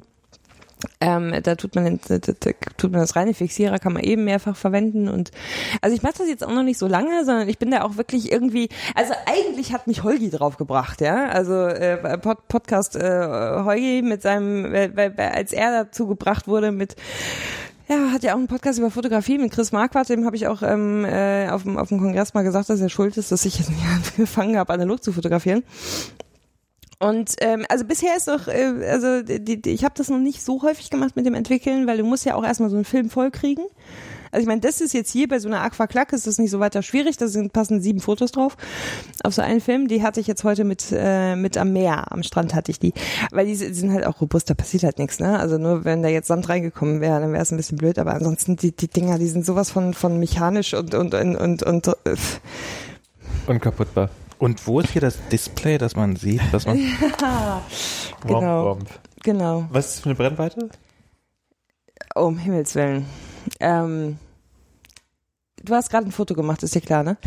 Ähm, 1.00 1.34
da 1.43 1.56
tut 1.56 1.76
man, 1.76 2.00
da, 2.08 2.18
da, 2.19 2.34
da 2.40 2.51
tut 2.77 2.92
man 2.92 3.01
das 3.01 3.16
reine 3.16 3.34
Fixierer, 3.34 3.80
kann 3.80 3.93
man 3.93 4.03
eben 4.03 4.24
mehrfach 4.24 4.56
verwenden 4.56 5.08
und 5.08 5.32
also 5.82 5.95
ich 5.95 6.03
mache 6.03 6.16
das 6.18 6.27
jetzt 6.27 6.45
auch 6.45 6.53
noch 6.53 6.64
nicht 6.64 6.77
so 6.77 6.88
lange, 6.88 7.26
sondern 7.26 7.50
ich 7.50 7.58
bin 7.58 7.72
da 7.72 7.84
auch 7.84 7.98
wirklich 7.98 8.32
irgendwie, 8.32 8.69
also 8.95 9.14
eigentlich 9.26 9.74
hat 9.74 9.88
mich 9.88 10.03
Holgi 10.03 10.30
draufgebracht, 10.30 11.01
ja, 11.01 11.27
also 11.27 11.53
äh, 11.53 12.18
Pod, 12.18 12.48
Podcast 12.48 12.95
äh, 12.95 13.61
Holgi 13.64 14.01
mit 14.01 14.22
seinem, 14.22 14.72
weil 14.72 15.14
als 15.18 15.53
er 15.53 15.84
dazu 15.84 16.08
gebracht 16.08 16.48
wurde 16.48 16.72
mit 16.72 16.95
ja, 17.92 18.11
hat 18.11 18.24
ja 18.24 18.34
auch 18.34 18.38
einen 18.38 18.48
Podcast 18.48 18.80
über 18.80 18.90
Fotografie 18.90 19.38
mit 19.38 19.51
Chris 19.51 19.74
Marquardt, 19.74 20.10
dem 20.10 20.26
habe 20.26 20.38
ich 20.38 20.48
auch 20.48 20.61
ähm, 20.61 21.03
äh, 21.03 21.50
auf, 21.50 21.64
dem, 21.64 21.77
auf 21.77 21.90
dem 21.90 22.00
Kongress 22.00 22.34
mal 22.34 22.43
gesagt, 22.43 22.69
dass 22.69 22.80
er 22.80 22.88
schuld 22.88 23.18
ist, 23.18 23.34
dass 23.34 23.43
ich 23.43 23.60
jetzt 23.60 23.69
nicht 23.69 23.84
angefangen 24.16 24.58
habe, 24.58 24.72
analog 24.72 25.03
zu 25.03 25.11
fotografieren. 25.11 25.64
Und 27.01 27.33
ähm, 27.41 27.65
also 27.67 27.83
bisher 27.83 28.15
ist 28.15 28.27
doch, 28.27 28.47
äh, 28.47 28.85
also 28.88 29.23
die, 29.23 29.59
die, 29.59 29.71
ich 29.71 29.83
habe 29.83 29.95
das 29.97 30.09
noch 30.09 30.19
nicht 30.19 30.43
so 30.43 30.61
häufig 30.61 30.91
gemacht 30.91 31.15
mit 31.15 31.25
dem 31.25 31.33
Entwickeln, 31.33 31.88
weil 31.88 31.97
du 31.97 32.03
musst 32.03 32.25
ja 32.25 32.35
auch 32.35 32.43
erstmal 32.43 32.69
so 32.69 32.75
einen 32.75 32.85
Film 32.85 33.09
vollkriegen. 33.09 33.65
Also 34.31 34.43
ich 34.43 34.47
meine, 34.47 34.61
das 34.61 34.81
ist 34.81 34.93
jetzt 34.93 35.11
hier 35.11 35.27
bei 35.27 35.39
so 35.39 35.47
einer 35.47 35.61
Aquaklack 35.61 36.13
ist 36.13 36.27
das 36.27 36.38
nicht 36.38 36.51
so 36.51 36.59
weiter 36.59 36.83
schwierig, 36.83 37.17
da 37.17 37.27
sind 37.27 37.53
passen 37.53 37.81
sieben 37.81 38.01
Fotos 38.01 38.31
drauf 38.31 38.55
auf 39.23 39.33
so 39.33 39.41
einen 39.41 39.61
Film. 39.61 39.88
Die 39.88 40.03
hatte 40.03 40.19
ich 40.19 40.27
jetzt 40.27 40.43
heute 40.43 40.63
mit 40.63 40.85
äh, 40.91 41.35
mit 41.35 41.57
am 41.57 41.73
Meer, 41.73 42.11
am 42.11 42.21
Strand 42.21 42.53
hatte 42.53 42.69
ich 42.69 42.80
die, 42.80 42.93
weil 43.31 43.47
die 43.47 43.55
sind 43.55 43.91
halt 43.91 44.05
auch 44.05 44.21
robust, 44.21 44.51
da 44.51 44.53
passiert 44.53 44.83
halt 44.83 44.99
nichts, 44.99 45.19
ne? 45.19 45.39
Also 45.39 45.57
nur 45.57 45.83
wenn 45.83 46.03
da 46.03 46.07
jetzt 46.07 46.27
Sand 46.27 46.47
reingekommen 46.49 47.01
wäre, 47.01 47.19
dann 47.19 47.33
wäre 47.33 47.41
es 47.41 47.51
ein 47.51 47.57
bisschen 47.57 47.80
blöd, 47.80 47.97
aber 47.97 48.13
ansonsten 48.13 48.57
die 48.57 48.73
die 48.73 48.88
Dinger, 48.88 49.17
die 49.17 49.27
sind 49.27 49.43
sowas 49.43 49.71
von 49.71 49.95
von 49.95 50.19
mechanisch 50.19 50.75
und 50.75 50.93
und 50.93 51.15
und 51.15 51.35
und, 51.35 51.63
und 51.63 51.88
äh, 51.88 52.15
Unkaputtbar. 53.47 54.11
Und 54.41 54.65
wo 54.65 54.79
ist 54.79 54.89
hier 54.89 55.01
das 55.01 55.17
Display, 55.29 55.77
dass 55.77 55.95
man 55.95 56.15
sieht, 56.15 56.41
dass 56.51 56.65
man. 56.65 56.77
genau, 57.17 57.61
Womp, 58.23 58.79
womp. 58.79 58.89
genau. 59.23 59.65
Was 59.69 59.85
ist 59.85 59.93
das 59.95 59.99
für 60.01 60.09
eine 60.09 60.15
Brennweite? 60.15 60.69
Oh, 62.15 62.21
um 62.25 62.37
Himmels 62.39 62.73
Willen. 62.75 63.05
Ähm, 63.59 64.17
du 65.63 65.75
hast 65.75 65.91
gerade 65.91 66.07
ein 66.07 66.11
Foto 66.11 66.33
gemacht, 66.33 66.63
ist 66.63 66.73
dir 66.73 66.81
klar, 66.81 67.03
ne? 67.03 67.17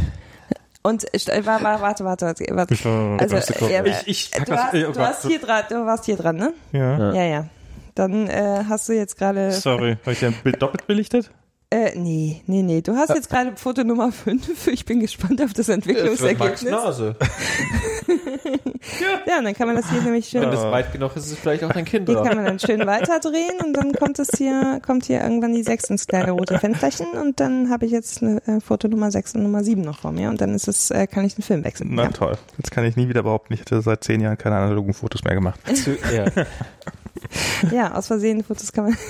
Und 0.83 1.05
äh, 1.15 1.47
warte, 1.47 1.65
warte, 1.65 2.05
warte. 2.05 2.35
warte. 2.51 2.75
Also, 3.19 3.67
ja, 3.69 3.85
Ich- 3.85 4.07
ich 4.09 4.31
pack 4.33 4.45
du, 4.47 4.53
das- 4.53 4.63
hast, 4.65 4.75
oh 4.75 4.93
du, 4.93 5.01
hast 5.01 5.27
hier 5.27 5.41
dran, 5.41 5.65
du 5.71 5.87
warst 5.87 6.05
hier 6.05 6.17
dran, 6.17 6.37
ne? 6.37 6.53
Ja. 6.73 7.13
Ja, 7.15 7.25
ja. 7.25 7.49
Dann 7.95 8.27
äh, 8.27 8.65
hast 8.69 8.89
du 8.89 8.93
jetzt 8.93 9.17
gerade. 9.17 9.53
Sorry, 9.53 9.97
habe 10.03 10.13
ich 10.13 10.21
dein 10.21 10.35
Bild 10.35 10.61
doppelt 10.61 10.87
belichtet? 10.89 11.31
Äh, 11.75 11.99
nee, 11.99 12.41
nee, 12.47 12.63
nee. 12.63 12.83
Du 12.83 12.95
hast 12.95 13.09
jetzt 13.09 13.29
gerade 13.29 13.57
Foto 13.57 13.83
Nummer 13.83 14.13
5. 14.13 14.69
Ich 14.69 14.85
bin 14.85 15.01
gespannt 15.01 15.43
auf 15.43 15.53
das 15.53 15.69
Entwicklungsergebnis. 15.69 16.63
Nase. 16.63 17.17
Ja, 19.27 19.39
und 19.39 19.45
dann 19.45 19.55
kann 19.55 19.67
man 19.67 19.77
das 19.77 19.91
hier 19.91 20.03
nämlich 20.03 20.29
schön. 20.29 20.43
Wenn 20.43 20.51
das 20.51 20.63
weit 20.63 20.93
genug 20.93 21.17
ist, 21.17 21.25
ist 21.27 21.33
es 21.33 21.39
vielleicht 21.39 21.65
auch 21.65 21.73
dein 21.73 21.87
Kind 21.87 22.07
Hier 22.09 22.23
kann 22.23 22.37
man 22.37 22.45
dann 22.45 22.59
schön 22.59 22.87
weiterdrehen 22.87 23.59
und 23.65 23.73
dann 23.73 23.93
kommt 23.95 24.19
es 24.19 24.29
hier, 24.37 24.79
kommt 24.85 25.07
hier 25.07 25.23
irgendwann 25.23 25.55
die 25.55 25.63
6 25.63 25.85
ins 25.91 26.07
kleine 26.07 26.33
rote 26.33 26.59
Fensterchen 26.59 27.07
und 27.21 27.41
dann 27.41 27.71
habe 27.71 27.87
ich 27.87 27.93
jetzt 27.93 28.23
eine 28.23 28.43
äh, 28.47 28.61
Foto 28.61 28.87
Nummer 28.89 29.11
6 29.11 29.37
und 29.37 29.43
Nummer 29.45 29.65
7 29.65 29.81
noch 29.81 30.01
vor 30.01 30.13
mir 30.13 30.29
und 30.29 30.41
dann 30.41 30.55
ist 30.55 30.69
es, 30.69 30.91
äh, 30.91 31.07
kann 31.07 31.25
ich 31.25 31.35
den 31.35 31.43
Film 31.43 31.65
wechseln. 31.65 31.91
Na 31.95 32.05
Ja. 32.05 32.09
toll. 32.11 32.37
Jetzt 32.59 32.71
kann 32.71 32.85
ich 32.85 32.95
nie 32.97 33.09
wieder 33.09 33.23
behaupten, 33.23 33.55
ich 33.55 33.61
hätte 33.61 33.81
seit 33.81 34.05
zehn 34.05 34.21
Jahren 34.21 34.37
keine 34.37 34.57
analogen 34.57 34.93
Fotos 34.93 35.25
mehr 35.25 35.35
gemacht. 35.35 35.59
Zu- 35.75 35.97
ja. 36.15 36.27
ja, 37.73 37.95
aus 37.95 38.07
Versehen 38.07 38.45
Fotos 38.45 38.73
kann 38.73 38.85
man. 38.85 38.97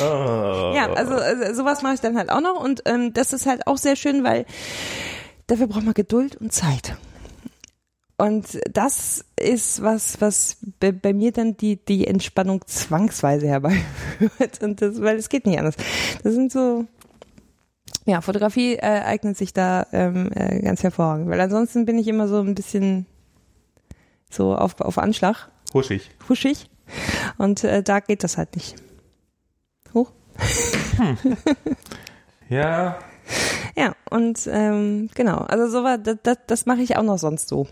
Ja, 0.00 0.92
also, 0.92 1.14
also 1.14 1.54
sowas 1.54 1.82
mache 1.82 1.94
ich 1.94 2.00
dann 2.00 2.16
halt 2.16 2.30
auch 2.30 2.40
noch 2.40 2.62
und 2.62 2.82
ähm, 2.86 3.12
das 3.12 3.32
ist 3.32 3.46
halt 3.46 3.66
auch 3.66 3.76
sehr 3.76 3.96
schön, 3.96 4.22
weil 4.22 4.46
dafür 5.48 5.66
braucht 5.66 5.84
man 5.84 5.94
Geduld 5.94 6.36
und 6.36 6.52
Zeit. 6.52 6.96
Und 8.20 8.60
das 8.72 9.24
ist 9.38 9.80
was, 9.82 10.20
was 10.20 10.56
bei, 10.80 10.90
bei 10.90 11.12
mir 11.12 11.30
dann 11.30 11.56
die, 11.56 11.76
die 11.76 12.06
Entspannung 12.06 12.66
zwangsweise 12.66 13.46
herbeiführt. 13.46 14.60
Und 14.60 14.82
das, 14.82 15.00
weil 15.00 15.16
es 15.16 15.28
geht 15.28 15.46
nicht 15.46 15.58
anders. 15.58 15.76
Das 16.24 16.34
sind 16.34 16.50
so, 16.50 16.84
ja, 18.06 18.20
Fotografie 18.20 18.74
äh, 18.74 19.02
eignet 19.02 19.36
sich 19.36 19.52
da 19.52 19.86
ähm, 19.92 20.30
äh, 20.34 20.60
ganz 20.60 20.82
hervorragend. 20.82 21.28
Weil 21.30 21.40
ansonsten 21.40 21.86
bin 21.86 21.96
ich 21.96 22.08
immer 22.08 22.26
so 22.26 22.40
ein 22.40 22.56
bisschen 22.56 23.06
so 24.30 24.56
auf, 24.56 24.80
auf 24.80 24.98
Anschlag, 24.98 25.48
Huschig. 25.74 26.10
huschig. 26.28 26.68
Und 27.36 27.64
äh, 27.64 27.82
da 27.82 28.00
geht 28.00 28.24
das 28.24 28.38
halt 28.38 28.56
nicht. 28.56 28.76
Hoch. 29.94 30.10
Ja. 32.48 32.98
Ja, 33.76 33.94
und 34.10 34.48
ähm, 34.50 35.10
genau, 35.14 35.36
also 35.36 35.68
so 35.68 35.84
war, 35.84 35.98
das, 35.98 36.16
das, 36.22 36.38
das 36.46 36.66
mache 36.66 36.80
ich 36.80 36.96
auch 36.96 37.02
noch 37.02 37.18
sonst 37.18 37.48
so. 37.48 37.68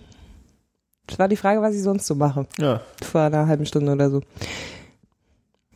Das 1.06 1.18
war 1.18 1.28
die 1.28 1.36
Frage, 1.36 1.62
was 1.62 1.74
ich 1.74 1.82
sonst 1.82 2.06
so 2.06 2.14
mache. 2.14 2.46
ja. 2.58 2.80
Vor 3.02 3.22
einer 3.22 3.46
halben 3.46 3.64
Stunde 3.64 3.92
oder 3.92 4.10
so. 4.10 4.20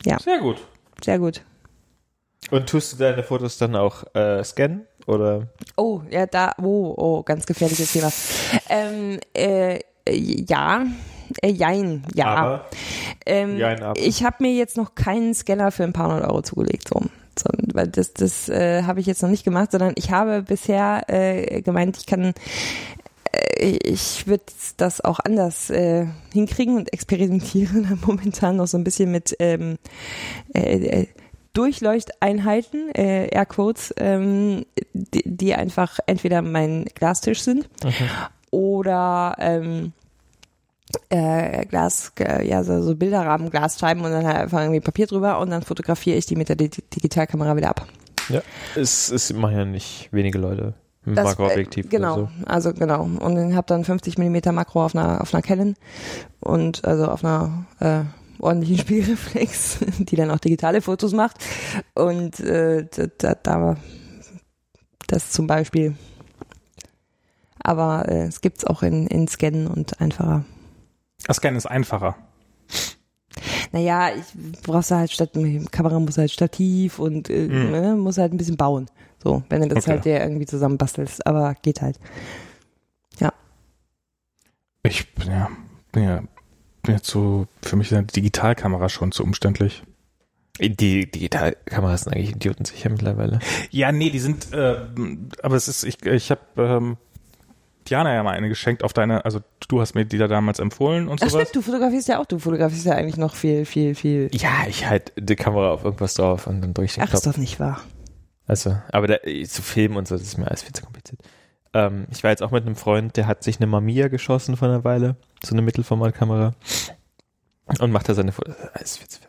Sehr 0.03 0.39
gut. 0.39 0.57
Sehr 1.03 1.19
gut. 1.19 1.41
Und 2.49 2.69
tust 2.69 2.93
du 2.93 2.97
deine 2.97 3.23
Fotos 3.23 3.57
dann 3.57 3.75
auch 3.75 4.03
äh, 4.13 4.43
scannen? 4.43 4.85
Oder? 5.07 5.47
Oh, 5.77 6.01
ja, 6.09 6.25
da, 6.25 6.53
oh, 6.61 6.93
oh, 6.97 7.23
ganz 7.23 7.45
gefährliches 7.45 7.91
Thema. 7.91 8.11
Ähm, 8.69 9.19
äh, 9.33 9.79
äh, 10.05 10.15
ja, 10.15 10.85
äh, 11.41 11.49
jein, 11.49 12.03
ja. 12.13 12.27
Aber? 12.27 12.65
ähm, 13.25 13.57
Jein, 13.57 13.81
aber. 13.81 13.99
Ich 13.99 14.23
habe 14.23 14.37
mir 14.39 14.53
jetzt 14.53 14.77
noch 14.77 14.95
keinen 14.95 15.33
Scanner 15.33 15.71
für 15.71 15.83
ein 15.83 15.93
paar 15.93 16.11
hundert 16.11 16.29
Euro 16.29 16.41
zugelegt, 16.41 16.87
so. 16.87 17.01
so 17.37 17.49
weil 17.73 17.87
das, 17.87 18.13
das 18.13 18.49
äh, 18.49 18.83
habe 18.83 18.99
ich 18.99 19.05
jetzt 19.05 19.21
noch 19.21 19.29
nicht 19.29 19.43
gemacht, 19.43 19.71
sondern 19.71 19.93
ich 19.95 20.11
habe 20.11 20.43
bisher 20.43 21.03
äh, 21.07 21.61
gemeint, 21.61 21.97
ich 21.97 22.05
kann 22.05 22.33
äh, 23.31 23.77
ich 23.83 24.27
würde 24.27 24.43
das 24.77 25.01
auch 25.01 25.19
anders 25.19 25.69
äh, 25.69 26.07
hinkriegen 26.33 26.77
und 26.77 26.93
experimentiere 26.93 27.97
momentan 28.05 28.57
noch 28.57 28.67
so 28.67 28.77
ein 28.77 28.83
bisschen 28.83 29.11
mit 29.11 29.35
ähm, 29.39 29.77
äh, 30.53 31.01
äh, 31.01 31.07
Durchleuchteinheiten, 31.53 32.95
äh, 32.95 33.27
Airquotes, 33.27 33.93
ähm, 33.97 34.65
die, 34.93 35.23
die 35.25 35.53
einfach 35.53 35.99
entweder 36.05 36.41
mein 36.41 36.85
Glastisch 36.95 37.41
sind 37.41 37.67
oder 38.51 39.35
ähm, 39.37 39.91
äh, 41.09 41.65
Glas, 41.65 42.11
äh, 42.19 42.47
ja, 42.47 42.63
so, 42.63 42.81
so 42.81 42.95
Bilderrahmen, 42.95 43.49
Glasscheiben 43.49 44.03
und 44.03 44.11
dann 44.11 44.25
halt 44.25 44.37
einfach 44.37 44.61
irgendwie 44.61 44.79
Papier 44.79 45.07
drüber 45.07 45.39
und 45.39 45.49
dann 45.49 45.61
fotografiere 45.61 46.17
ich 46.17 46.25
die 46.25 46.35
mit 46.35 46.49
der 46.49 46.55
Di 46.55 46.69
Digitalkamera 46.69 47.55
wieder 47.55 47.69
ab. 47.69 47.87
Ja. 48.29 48.41
Es, 48.75 49.11
es 49.11 49.33
machen 49.33 49.57
ja 49.57 49.65
nicht 49.65 50.09
wenige 50.11 50.37
Leute 50.37 50.73
mit 51.03 51.17
Das, 51.17 51.25
Makroobjektiv 51.25 51.85
äh, 51.85 51.89
genau, 51.89 52.17
oder 52.17 52.31
also 52.45 52.73
genau. 52.73 53.03
Und 53.03 53.49
ich 53.49 53.55
habe 53.55 53.67
dann 53.67 53.83
50 53.83 54.17
Millimeter 54.17 54.51
Makro 54.51 54.85
auf 54.85 54.95
einer 54.95 55.21
auf 55.21 55.33
einer 55.33 55.41
Canon 55.41 55.75
und 56.39 56.85
also 56.85 57.07
auf 57.07 57.25
einer 57.25 57.65
äh, 57.79 58.03
ordentlichen 58.39 58.77
Spiegelreflex, 58.85 59.79
die 59.99 60.15
dann 60.15 60.31
auch 60.31 60.39
digitale 60.39 60.81
Fotos 60.81 61.13
macht. 61.13 61.37
Und 61.93 62.39
äh, 62.39 62.85
da, 62.89 63.07
da, 63.17 63.35
da 63.35 63.77
das 65.07 65.31
zum 65.31 65.47
Beispiel. 65.47 65.95
Aber 67.63 68.07
äh, 68.09 68.23
es 68.23 68.41
gibt's 68.41 68.65
auch 68.65 68.81
in, 68.81 69.07
in 69.07 69.27
Scannen 69.27 69.67
und 69.67 70.01
einfacher. 70.01 70.45
Das 71.27 71.37
Scannen 71.37 71.57
ist 71.57 71.65
einfacher. 71.65 72.15
Naja, 73.71 74.09
ich 74.15 74.25
brauchst 74.63 74.91
du 74.91 74.95
halt 74.95 75.11
statt 75.11 75.31
Kamera 75.71 75.99
muss 75.99 76.17
halt 76.17 76.31
Stativ 76.31 76.99
und 76.99 77.29
äh, 77.29 77.47
Mhm. 77.47 77.71
ne, 77.71 77.95
muss 77.95 78.17
halt 78.17 78.33
ein 78.33 78.37
bisschen 78.37 78.57
bauen. 78.57 78.87
So, 79.23 79.43
wenn 79.49 79.61
du 79.61 79.67
das 79.69 79.83
Okay. 79.85 79.91
halt 79.91 80.05
dir 80.05 80.19
irgendwie 80.19 80.45
zusammenbastelst, 80.45 81.25
aber 81.27 81.55
geht 81.61 81.81
halt. 81.81 81.99
Ich 84.83 85.13
bin 85.13 85.29
ja, 85.29 85.47
bin 85.91 86.03
ja, 86.03 86.23
bin 86.81 86.95
jetzt 86.95 87.07
so, 87.07 87.45
für 87.61 87.75
mich 87.75 87.91
ist 87.91 87.97
eine 87.97 88.07
Digitalkamera 88.07 88.89
schon 88.89 89.11
zu 89.11 89.23
umständlich. 89.23 89.83
Die 90.59 91.09
Digitalkameras 91.09 92.01
sind 92.01 92.13
eigentlich 92.15 92.31
idiotensicher 92.31 92.89
mittlerweile. 92.89 93.39
Ja, 93.69 93.91
nee, 93.91 94.09
die 94.09 94.19
sind, 94.19 94.51
äh, 94.53 94.77
aber 95.43 95.55
es 95.55 95.67
ist, 95.67 95.83
ich, 95.83 96.03
ich 96.03 96.31
habe 96.31 96.41
ähm, 96.57 96.97
Diana 97.89 98.13
ja 98.13 98.23
mal 98.23 98.31
eine 98.31 98.49
geschenkt 98.49 98.83
auf 98.83 98.93
deine, 98.93 99.25
also 99.25 99.39
du 99.67 99.81
hast 99.81 99.95
mir 99.95 100.05
die 100.05 100.17
da 100.17 100.27
damals 100.27 100.59
empfohlen 100.59 101.07
und 101.07 101.21
Ach 101.23 101.29
sowas. 101.29 101.47
stimmt, 101.49 101.55
du 101.55 101.61
fotografierst 101.71 102.07
ja 102.07 102.19
auch, 102.19 102.25
du 102.25 102.39
fotografierst 102.39 102.85
ja 102.85 102.93
eigentlich 102.93 103.17
noch 103.17 103.35
viel, 103.35 103.65
viel, 103.65 103.95
viel. 103.95 104.29
Ja, 104.33 104.65
ich 104.67 104.87
halt 104.87 105.11
die 105.17 105.35
Kamera 105.35 105.71
auf 105.71 105.83
irgendwas 105.83 106.13
drauf 106.13 106.47
und 106.47 106.61
dann 106.61 106.73
drücke 106.73 106.85
ich 106.85 106.93
den 106.95 107.03
Ach, 107.03 107.13
ist 107.13 107.23
Knopf. 107.23 107.35
doch 107.35 107.39
nicht 107.39 107.59
wahr. 107.59 107.81
Also, 108.47 108.77
aber 108.91 109.07
da, 109.07 109.17
zu 109.47 109.61
filmen 109.61 109.97
und 109.97 110.07
so, 110.07 110.15
das 110.15 110.23
ist 110.23 110.37
mir 110.37 110.47
alles 110.47 110.63
viel 110.63 110.73
zu 110.73 110.83
kompliziert. 110.83 111.21
Ähm, 111.73 112.05
ich 112.11 112.23
war 112.23 112.31
jetzt 112.31 112.43
auch 112.43 112.51
mit 112.51 112.65
einem 112.65 112.75
Freund, 112.75 113.15
der 113.17 113.27
hat 113.27 113.43
sich 113.43 113.57
eine 113.57 113.67
Mamiya 113.67 114.09
geschossen 114.09 114.57
vor 114.57 114.67
einer 114.67 114.83
Weile, 114.83 115.15
so 115.43 115.53
eine 115.55 115.61
Mittelformatkamera 115.61 116.53
und 117.79 117.91
macht 117.91 118.09
da 118.09 118.13
seine 118.13 118.31
Fotos. 118.31 118.55
Alles 118.73 118.97
viel 118.97 119.07
zu 119.07 119.19
viel. 119.19 119.27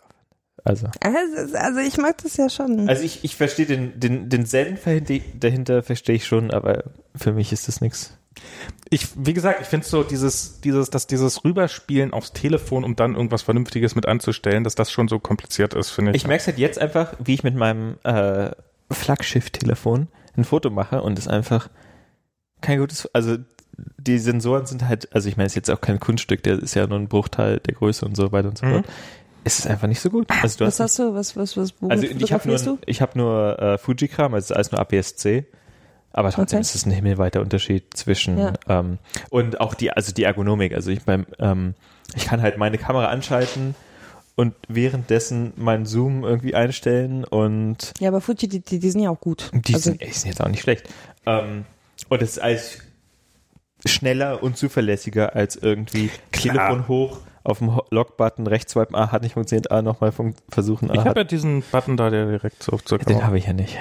Also, 0.64 0.86
Also, 1.00 1.56
also 1.56 1.80
ich 1.80 1.96
mag 1.98 2.18
das 2.22 2.36
ja 2.36 2.48
schon. 2.48 2.88
also 2.88 3.02
ich, 3.02 3.24
ich 3.24 3.34
verstehe 3.36 3.66
den, 3.66 3.98
den, 3.98 4.28
den 4.28 4.46
Sinn 4.46 4.78
dahinter, 4.84 5.14
dahinter 5.40 5.82
verstehe 5.82 6.14
ich 6.16 6.24
schon, 6.26 6.50
aber 6.52 6.84
für 7.16 7.32
mich 7.32 7.52
ist 7.52 7.66
das 7.68 7.80
nichts. 7.80 8.16
Ich, 8.90 9.08
wie 9.16 9.32
gesagt, 9.32 9.60
ich 9.62 9.66
finde 9.68 9.86
so 9.86 10.02
dieses, 10.02 10.60
dieses, 10.60 10.90
dass 10.90 11.06
dieses 11.06 11.44
Rüberspielen 11.44 12.12
aufs 12.12 12.32
Telefon, 12.32 12.84
um 12.84 12.94
dann 12.96 13.14
irgendwas 13.14 13.42
Vernünftiges 13.42 13.94
mit 13.94 14.06
anzustellen, 14.06 14.64
dass 14.64 14.74
das 14.74 14.90
schon 14.90 15.08
so 15.08 15.18
kompliziert 15.18 15.74
ist, 15.74 15.90
finde 15.90 16.10
ich. 16.12 16.16
Ich 16.18 16.26
merke 16.26 16.42
es 16.42 16.46
halt 16.46 16.58
jetzt 16.58 16.78
einfach, 16.78 17.14
wie 17.18 17.34
ich 17.34 17.42
mit 17.42 17.54
meinem 17.54 17.96
äh, 18.04 18.50
Flaggschiff-Telefon 18.90 20.08
ein 20.36 20.44
Foto 20.44 20.70
mache 20.70 21.02
und 21.02 21.18
es 21.18 21.28
einfach 21.28 21.68
kein 22.60 22.78
gutes, 22.78 23.08
also 23.14 23.36
die 23.98 24.18
Sensoren 24.18 24.66
sind 24.66 24.86
halt, 24.86 25.12
also 25.14 25.28
ich 25.28 25.36
meine, 25.36 25.46
es 25.46 25.52
ist 25.52 25.56
jetzt 25.56 25.70
auch 25.70 25.80
kein 25.80 25.98
Kunststück, 25.98 26.42
der 26.42 26.58
ist 26.58 26.74
ja 26.74 26.86
nur 26.86 26.98
ein 26.98 27.08
Bruchteil 27.08 27.58
der 27.60 27.74
Größe 27.74 28.04
und 28.04 28.16
so 28.16 28.32
weiter 28.32 28.48
und 28.48 28.58
so 28.58 28.66
Mhm. 28.66 28.72
fort. 28.74 28.86
Es 29.44 29.58
ist 29.58 29.66
einfach 29.66 29.88
nicht 29.88 30.00
so 30.00 30.08
gut. 30.08 30.28
Also 30.42 30.58
du 30.58 30.66
was 30.66 30.78
hast, 30.78 30.80
hast 30.80 30.98
du? 31.00 31.14
Was, 31.14 31.36
was, 31.36 31.56
was, 31.56 31.74
also 31.88 32.04
ich 32.04 32.32
habe 32.32 32.46
nur, 32.48 32.78
ich 32.86 33.00
habe 33.02 33.18
nur 33.18 33.58
äh, 33.58 33.78
Fujikram, 33.78 34.34
also 34.34 34.44
es 34.44 34.50
ist 34.50 34.56
alles 34.56 34.70
nur 34.70 34.80
APS-C. 34.80 35.46
Aber 36.12 36.30
trotzdem 36.30 36.58
Okay. 36.58 36.62
ist 36.66 36.74
es 36.74 36.86
ein 36.86 36.90
himmelweiter 36.92 37.40
Unterschied 37.40 37.96
zwischen 37.96 38.38
Ja. 38.38 38.52
ähm, 38.68 38.98
und 39.30 39.60
auch 39.60 39.74
die, 39.74 39.90
also 39.92 40.12
die 40.12 40.24
Ergonomik. 40.24 40.74
Also 40.74 40.90
ich 40.90 41.02
beim, 41.04 41.26
ähm, 41.38 41.74
ich 42.14 42.26
kann 42.26 42.42
halt 42.42 42.58
meine 42.58 42.78
Kamera 42.78 43.06
anschalten 43.06 43.74
und 44.34 44.54
währenddessen 44.68 45.52
meinen 45.56 45.86
Zoom 45.86 46.24
irgendwie 46.24 46.54
einstellen 46.54 47.24
und 47.24 47.92
Ja, 47.98 48.08
aber 48.08 48.20
Fuji, 48.20 48.48
die, 48.48 48.60
die, 48.60 48.78
die 48.78 48.90
sind 48.90 49.02
ja 49.02 49.10
auch 49.10 49.20
gut. 49.20 49.50
die 49.54 49.74
also, 49.74 49.90
sind, 49.90 50.02
ey, 50.02 50.10
sind 50.12 50.28
jetzt 50.30 50.42
auch 50.42 50.48
nicht 50.48 50.62
schlecht. 50.62 50.88
Ähm, 51.26 51.64
und 52.08 52.22
es 52.22 52.30
ist 52.32 52.38
alles 52.40 52.78
schneller 53.86 54.42
und 54.42 54.56
zuverlässiger 54.56 55.34
als 55.34 55.56
irgendwie 55.56 56.10
Klar. 56.30 56.54
Telefon 56.68 56.88
hoch 56.88 57.18
auf 57.44 57.58
dem 57.58 57.80
Lock-Button 57.90 58.46
rechts 58.46 58.72
swipen, 58.72 58.94
ah, 58.94 59.10
hat 59.10 59.22
nicht 59.22 59.34
funktioniert, 59.34 59.70
ah, 59.70 59.82
nochmal 59.82 60.12
fun 60.12 60.34
versuchen, 60.48 60.90
ah, 60.90 60.94
ich 60.94 61.04
habe 61.04 61.20
ja 61.20 61.24
diesen 61.24 61.62
Button 61.62 61.96
da, 61.96 62.10
der 62.10 62.26
direkt 62.26 62.62
so 62.62 62.76
zur 62.78 62.98
den 62.98 63.06
Kamera. 63.06 63.26
habe 63.26 63.38
ich 63.38 63.46
ja 63.46 63.52
nicht. 63.52 63.76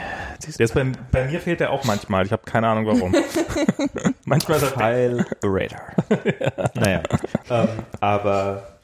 Der 0.57 0.65
ist 0.65 0.73
bei, 0.73 0.91
bei 1.11 1.27
mir 1.27 1.39
fehlt 1.39 1.59
der 1.59 1.71
auch 1.71 1.83
manchmal. 1.83 2.25
Ich 2.25 2.31
habe 2.31 2.43
keine 2.45 2.67
Ahnung 2.67 2.87
warum. 2.87 3.13
manchmal 4.25 4.57
ist 4.57 4.63
er 4.63 4.69
File 4.69 5.25
Radar. 5.43 5.81
Naja, 6.73 7.03
ähm, 7.49 7.67
aber 7.99 8.77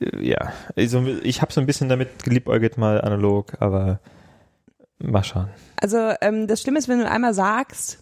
äh, 0.00 0.28
ja, 0.28 0.52
also 0.76 1.04
ich 1.22 1.42
habe 1.42 1.52
so 1.52 1.60
ein 1.60 1.66
bisschen 1.66 1.88
damit 1.88 2.22
geliebäugelt 2.22 2.78
mal 2.78 3.00
analog, 3.00 3.54
aber 3.60 3.98
mal 4.98 5.24
schauen. 5.24 5.48
also 5.76 6.12
ähm, 6.20 6.46
das 6.46 6.62
Schlimme 6.62 6.78
ist, 6.78 6.88
wenn 6.88 7.00
du 7.00 7.10
einmal 7.10 7.34
sagst, 7.34 7.98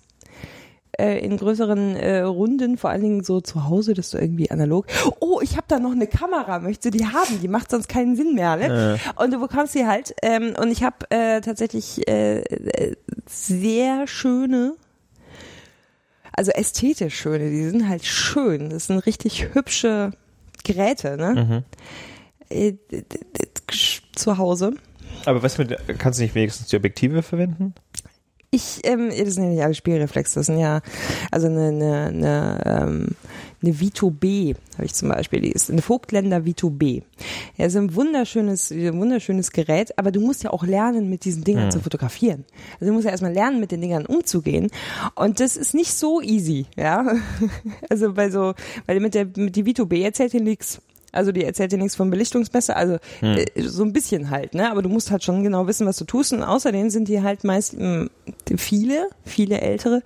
äh, 1.01 1.19
in 1.19 1.37
größeren 1.37 1.97
äh, 1.97 2.21
Runden, 2.21 2.77
vor 2.77 2.91
allen 2.91 3.03
Dingen 3.03 3.25
so 3.25 3.41
zu 3.41 3.65
Hause, 3.69 3.95
dass 3.95 4.11
du 4.11 4.19
irgendwie 4.19 4.51
analog, 4.51 4.87
oh, 5.21 5.41
ich 5.43 5.57
habe 5.57 5.65
da 5.69 5.79
noch 5.79 5.93
eine 5.93 6.07
Kamera, 6.07 6.59
möchtest 6.59 6.85
du 6.95 6.99
die 6.99 7.07
haben? 7.07 7.41
Die 7.41 7.49
macht 7.49 7.71
sonst 7.71 7.89
keinen 7.89 8.17
Sinn 8.17 8.35
mehr, 8.35 8.57
ne? 8.57 8.99
Und 9.17 9.33
du 9.33 9.41
bekommst 9.41 9.73
sie 9.73 9.87
halt. 9.87 10.15
Ähm, 10.23 10.55
und 10.61 10.71
ich 10.71 10.83
habe 10.83 11.11
äh, 11.11 11.41
tatsächlich 11.41 12.07
äh, 12.09 12.41
äh, 12.41 12.97
sehr 13.27 14.07
schöne, 14.07 14.75
also 16.33 16.51
ästhetisch 16.53 17.17
schöne, 17.19 17.51
die 17.51 17.69
sind 17.69 17.89
halt 17.89 18.05
schön. 18.05 18.71
Das 18.71 18.87
sind 18.87 18.99
richtig 19.07 19.55
hübsche 19.55 20.13
Geräte, 20.65 21.17
ne? 21.17 21.65
Äh, 22.51 22.73
d- 22.91 23.03
d- 23.03 23.49
zu 24.15 24.39
Hause. 24.39 24.75
Aber 25.27 25.43
was 25.43 25.59
mit, 25.59 25.77
kannst 25.99 26.19
du 26.19 26.23
nicht 26.23 26.35
wenigstens 26.35 26.69
die 26.69 26.77
Objektive 26.77 27.23
verwenden? 27.23 27.75
Ich, 28.53 28.81
ähm, 28.83 29.11
das 29.11 29.35
sind 29.35 29.45
ja 29.45 29.51
nicht 29.51 29.63
alle 29.63 29.75
Spielreflex, 29.75 30.35
das 30.35 30.47
sind 30.47 30.59
ja, 30.59 30.81
also 31.31 31.47
eine, 31.47 31.69
eine, 31.69 32.07
eine, 32.07 32.63
ähm, 32.67 33.09
eine 33.63 33.79
Vito 33.79 34.11
B 34.11 34.55
habe 34.75 34.87
ich 34.87 34.95
zum 34.95 35.11
Beispiel, 35.11 35.41
die 35.43 35.53
ist 35.53 35.71
eine 35.71 35.83
Vogtländer 35.83 36.47
Vito 36.47 36.71
B. 36.71 37.03
Ja, 37.59 37.67
ist 37.67 37.77
ein 37.77 37.95
wunderschönes, 37.95 38.71
ein 38.71 38.99
wunderschönes 38.99 39.53
Gerät, 39.53 39.97
aber 39.99 40.11
du 40.11 40.21
musst 40.21 40.43
ja 40.43 40.51
auch 40.51 40.65
lernen, 40.65 41.11
mit 41.11 41.27
diesen 41.27 41.45
Dingern 41.45 41.71
zu 41.71 41.81
fotografieren. 41.81 42.47
Also 42.75 42.87
du 42.87 42.93
musst 42.93 43.05
ja 43.05 43.11
erstmal 43.11 43.35
lernen, 43.35 43.61
mit 43.61 43.71
den 43.71 43.83
Dingern 43.83 44.07
umzugehen. 44.07 44.71
Und 45.15 45.41
das 45.41 45.57
ist 45.57 45.75
nicht 45.75 45.93
so 45.93 46.21
easy, 46.21 46.67
ja. 46.77 47.15
Also 47.91 48.15
bei 48.15 48.31
so, 48.31 48.55
weil 48.87 49.01
mit 49.01 49.15
der, 49.15 49.27
mit 49.37 49.57
die 49.57 49.67
Vito 49.67 49.85
B 49.85 50.03
erzählt 50.03 50.33
dir 50.33 50.41
nichts. 50.41 50.81
Also 51.13 51.33
die 51.33 51.45
erzählt 51.45 51.73
dir 51.73 51.79
nichts 51.79 51.97
von 51.97 52.11
Belichtungsmesser, 52.11 52.77
also 52.77 52.99
äh, 53.21 53.47
so 53.63 53.83
ein 53.83 53.93
bisschen 53.93 54.31
halt, 54.31 54.55
ne? 54.55 54.71
Aber 54.71 54.83
du 54.83 54.89
musst 54.89 55.11
halt 55.11 55.25
schon 55.25 55.43
genau 55.43 55.67
wissen, 55.67 55.87
was 55.87 55.97
du 55.97 56.05
tust. 56.05 56.33
Und 56.33 56.43
außerdem 56.43 56.91
sind 56.91 57.09
die 57.09 57.23
halt 57.23 57.45
meist 57.45 57.79
mh, 57.79 58.09
viele, 58.57 59.09
viele 59.25 59.61
ältere, 59.61 60.03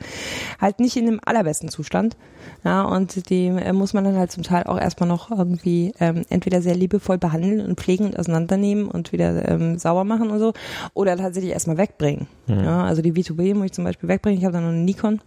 halt 0.60 0.80
nicht 0.80 0.96
in 0.96 1.06
dem 1.06 1.20
allerbesten 1.24 1.68
Zustand. 1.68 2.16
Ja, 2.62 2.82
und 2.82 3.30
die 3.30 3.46
äh, 3.46 3.72
muss 3.72 3.92
man 3.94 4.04
dann 4.04 4.16
halt 4.16 4.30
zum 4.30 4.42
Teil 4.42 4.64
auch 4.64 4.78
erstmal 4.78 5.08
noch 5.08 5.30
irgendwie 5.30 5.92
ähm, 6.00 6.22
entweder 6.28 6.60
sehr 6.62 6.74
liebevoll 6.74 7.18
behandeln 7.18 7.60
und 7.60 7.80
pflegen 7.80 8.06
und 8.06 8.18
auseinandernehmen 8.18 8.88
und 8.88 9.12
wieder 9.12 9.48
ähm, 9.48 9.78
sauber 9.78 10.04
machen 10.04 10.30
und 10.30 10.38
so, 10.38 10.52
oder 10.94 11.16
tatsächlich 11.16 11.52
erstmal 11.52 11.78
wegbringen. 11.78 12.26
Ja, 12.46 12.84
also 12.84 13.02
die 13.02 13.12
V2B 13.12 13.54
muss 13.54 13.66
ich 13.66 13.72
zum 13.72 13.84
Beispiel 13.84 14.08
wegbringen. 14.08 14.38
Ich 14.38 14.44
habe 14.44 14.52
da 14.52 14.60
noch 14.60 14.68
eine 14.68 14.78
Nikon. 14.78 15.20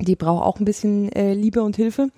Die 0.00 0.16
braucht 0.16 0.44
auch 0.44 0.58
ein 0.58 0.64
bisschen 0.64 1.10
äh, 1.12 1.34
Liebe 1.34 1.62
und 1.62 1.76
Hilfe. 1.76 2.08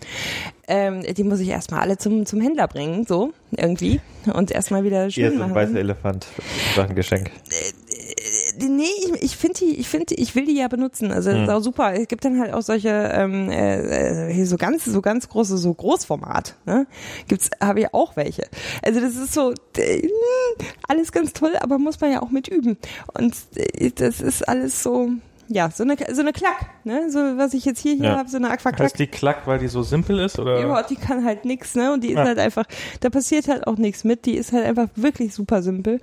Ähm, 0.68 1.02
die 1.02 1.24
muss 1.24 1.40
ich 1.40 1.48
erstmal 1.48 1.80
alle 1.80 1.96
zum, 1.98 2.26
zum 2.26 2.40
Händler 2.40 2.66
bringen, 2.68 3.04
so 3.06 3.32
irgendwie. 3.50 4.00
Und 4.32 4.50
erstmal 4.50 4.82
wieder 4.82 5.04
Hier 5.08 5.28
schön 5.28 5.38
so 5.38 5.44
ein 5.44 5.50
machen. 5.50 5.54
weißer 5.54 5.78
Elefant. 5.78 6.26
War 6.74 6.88
ein 6.88 6.94
Geschenk. 6.94 7.30
Nee, 8.58 8.84
ich, 8.84 9.22
ich 9.22 9.36
finde 9.36 9.58
die, 9.60 9.76
ich 9.78 9.88
finde, 9.88 10.14
ich 10.14 10.34
will 10.34 10.46
die 10.46 10.56
ja 10.56 10.68
benutzen. 10.68 11.12
Also 11.12 11.30
das 11.30 11.42
ist 11.42 11.48
auch 11.50 11.60
super. 11.60 11.92
Es 11.92 12.08
gibt 12.08 12.24
dann 12.24 12.40
halt 12.40 12.54
auch 12.54 12.62
solche 12.62 12.88
ähm, 12.88 13.50
äh, 13.50 14.32
hier 14.32 14.46
so 14.46 14.56
ganz, 14.56 14.84
so 14.84 15.02
ganz 15.02 15.28
große, 15.28 15.58
so 15.58 15.72
Großformat. 15.72 16.56
Ne? 16.64 16.86
Gibt's, 17.28 17.50
habe 17.60 17.80
ich 17.80 17.94
auch 17.94 18.16
welche. 18.16 18.44
Also 18.82 19.00
das 19.00 19.14
ist 19.16 19.34
so 19.34 19.52
äh, 19.76 20.08
alles 20.88 21.12
ganz 21.12 21.32
toll, 21.34 21.52
aber 21.60 21.78
muss 21.78 22.00
man 22.00 22.10
ja 22.10 22.22
auch 22.22 22.30
mit 22.30 22.48
üben. 22.48 22.78
Und 23.14 23.34
äh, 23.54 23.90
das 23.94 24.20
ist 24.20 24.48
alles 24.48 24.82
so, 24.82 25.10
ja, 25.48 25.70
so 25.70 25.82
eine, 25.84 25.96
so 26.12 26.20
eine 26.20 26.32
Klack, 26.32 26.66
ne? 26.84 27.10
So 27.10 27.18
was 27.36 27.54
ich 27.54 27.64
jetzt 27.64 27.80
hier 27.80 27.94
hier 27.94 28.04
Ja. 28.04 28.16
habe, 28.18 28.28
so 28.28 28.36
eine 28.36 28.50
Aquaklack. 28.50 28.80
Heißt 28.80 28.98
die 28.98 29.06
Klack, 29.06 29.46
weil 29.46 29.58
die 29.58 29.68
so 29.68 29.82
simpel 29.82 30.18
ist? 30.18 30.38
Oder? 30.38 30.60
Ja, 30.60 30.82
die 30.82 30.96
kann 30.96 31.24
halt 31.24 31.44
nix, 31.44 31.74
ne? 31.74 31.92
Und 31.92 32.02
die 32.04 32.08
ist 32.08 32.16
Ja. 32.16 32.24
halt 32.24 32.38
einfach, 32.38 32.64
da 33.00 33.10
passiert 33.10 33.48
halt 33.48 33.66
auch 33.66 33.76
nichts 33.76 34.04
mit. 34.04 34.26
Die 34.26 34.34
ist 34.36 34.52
halt 34.52 34.64
einfach 34.64 34.88
wirklich 34.96 35.34
super 35.34 35.62
simpel. 35.62 36.00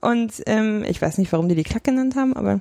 Und 0.00 0.32
ähm, 0.46 0.84
ich 0.86 1.00
weiß 1.00 1.18
nicht, 1.18 1.32
warum 1.32 1.48
die 1.48 1.54
die 1.54 1.62
Klack 1.64 1.84
genannt 1.84 2.16
haben, 2.16 2.34
aber 2.34 2.60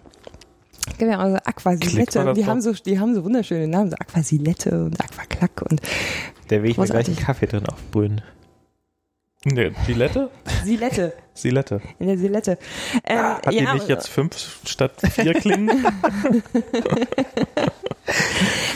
ja 0.99 1.17
also 1.19 1.37
Aquasilette. 1.45 2.33
Die 2.35 2.45
haben 2.45 2.61
so, 2.61 2.73
die 2.73 2.99
haben 2.99 3.15
so 3.15 3.23
wunderschöne 3.23 3.67
Namen, 3.67 3.89
so 3.89 3.95
Aquasilette 3.97 4.83
und 4.85 4.99
Aquaklack 4.99 5.61
und 5.69 5.81
Da 6.49 6.61
will 6.61 6.71
ich 6.71 6.77
mir 6.77 6.85
gleich 6.85 7.07
einen 7.07 7.17
Kaffee 7.17 7.47
drin 7.47 7.65
aufbrühen. 7.67 8.21
Nee, 9.45 9.71
Silette? 9.85 10.29
Silette. 10.63 11.13
Silette. 11.33 11.81
In 11.99 12.07
der 12.07 12.17
Silette. 12.17 12.57
Ähm, 13.05 13.19
Hat 13.19 13.51
die 13.51 13.57
ja, 13.57 13.73
nicht 13.73 13.89
jetzt 13.89 14.07
fünf 14.07 14.59
statt 14.65 14.93
vier 15.11 15.33
Klingen? 15.41 15.85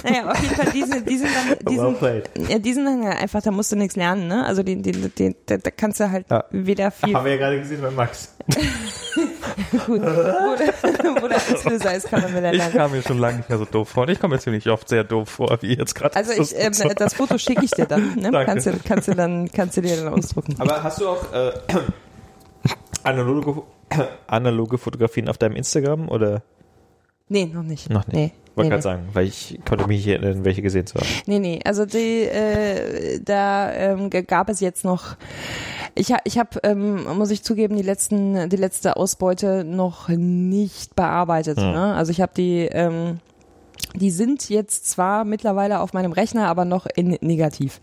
Naja, 0.03 0.31
auf 0.31 0.41
jeden 0.41 0.55
Fall, 0.55 0.71
die 0.73 0.83
sind, 0.83 1.09
die 1.09 1.17
sind 1.17 1.29
dann, 1.35 1.57
die 1.69 1.77
sind, 1.77 2.49
ja, 2.49 2.59
die 2.59 2.73
sind 2.73 2.85
dann 2.85 3.03
einfach, 3.03 3.41
da 3.41 3.51
musst 3.51 3.71
du 3.71 3.75
nichts 3.75 3.95
lernen, 3.97 4.27
ne? 4.27 4.45
Also 4.45 4.63
die, 4.63 4.81
die, 4.81 4.91
die, 4.93 5.35
da, 5.45 5.57
da 5.57 5.69
kannst 5.71 5.99
du 5.99 6.09
halt 6.09 6.25
Ja. 6.29 6.45
weder 6.51 6.91
viel 6.91 7.13
Haben 7.13 7.25
wir 7.25 7.31
ja 7.33 7.37
gerade 7.37 7.59
gesehen 7.59 7.81
bei 7.81 7.91
Max. 7.91 8.33
gut, 9.85 10.01
wo, 10.01 11.27
der 11.27 11.37
Auslöser 11.37 11.93
ist, 11.95 12.07
kann 12.09 12.21
man 12.21 12.31
wieder 12.35 12.51
Ich 12.53 12.57
lernen. 12.57 12.73
kam 12.73 12.91
mir 12.91 13.01
schon 13.01 13.17
lange 13.19 13.37
nicht 13.37 13.49
mehr 13.49 13.57
so 13.57 13.65
doof 13.65 13.89
vor. 13.89 14.03
Und 14.03 14.09
ich 14.11 14.19
komme 14.19 14.35
mir 14.35 14.39
ziemlich 14.41 14.69
oft 14.69 14.87
sehr 14.87 15.03
doof 15.03 15.27
vor, 15.29 15.57
wie 15.61 15.75
jetzt 15.77 15.93
gerade. 15.95 16.15
Also 16.15 16.31
ich, 16.31 16.53
ähm, 16.55 16.71
das 16.95 17.13
Foto 17.13 17.37
schicke 17.37 17.65
ich 17.65 17.71
dir 17.71 17.85
dann, 17.85 18.15
ne? 18.15 18.31
Danke. 18.31 18.45
Kannst 18.45 18.67
du, 18.67 18.73
kannst 18.85 19.07
du 19.09 19.13
dann, 19.13 19.51
kannst 19.51 19.75
du 19.75 19.81
dir 19.81 19.97
dann 19.97 20.13
ausdrucken. 20.13 20.55
Aber 20.59 20.81
hast 20.83 21.01
du 21.01 21.09
auch 21.09 21.33
äh, 21.33 21.51
analoge, 23.03 23.63
analoge 24.27 24.77
Fotografien 24.77 25.27
auf 25.27 25.37
deinem 25.37 25.55
Instagram 25.57 26.07
oder? 26.07 26.43
Nee, 27.27 27.45
noch 27.47 27.63
nicht. 27.63 27.89
Noch 27.89 28.07
nicht. 28.07 28.15
Nee 28.15 28.31
wollte 28.57 28.69
nee, 28.69 28.81
gerade 28.81 28.97
nee. 28.97 29.03
sagen, 29.03 29.09
weil 29.13 29.27
ich 29.27 29.59
konnte 29.67 29.87
mich 29.87 30.03
hier 30.03 30.21
in 30.21 30.43
welche 30.43 30.61
gesehen 30.61 30.87
zu 30.87 30.95
haben. 30.95 31.07
Nee, 31.27 31.39
nee, 31.39 31.59
also 31.63 31.85
die, 31.85 32.23
äh, 32.23 33.19
da 33.23 33.71
ähm, 33.71 34.09
gab 34.09 34.49
es 34.49 34.59
jetzt 34.59 34.83
noch, 34.83 35.15
ich, 35.95 36.13
ich 36.23 36.37
habe, 36.37 36.59
ähm, 36.63 37.03
muss 37.17 37.31
ich 37.31 37.43
zugeben, 37.43 37.75
die, 37.75 37.83
letzten, 37.83 38.49
die 38.49 38.55
letzte 38.55 38.97
Ausbeute 38.97 39.63
noch 39.63 40.09
nicht 40.09 40.95
bearbeitet. 40.95 41.59
Hm. 41.59 41.71
Ne? 41.71 41.93
Also 41.95 42.11
ich 42.11 42.19
habe 42.19 42.31
die, 42.35 42.67
ähm, 42.71 43.19
die 43.95 44.11
sind 44.11 44.49
jetzt 44.49 44.89
zwar 44.89 45.23
mittlerweile 45.23 45.79
auf 45.79 45.93
meinem 45.93 46.11
Rechner, 46.11 46.47
aber 46.47 46.65
noch 46.65 46.87
in 46.95 47.17
negativ. 47.21 47.79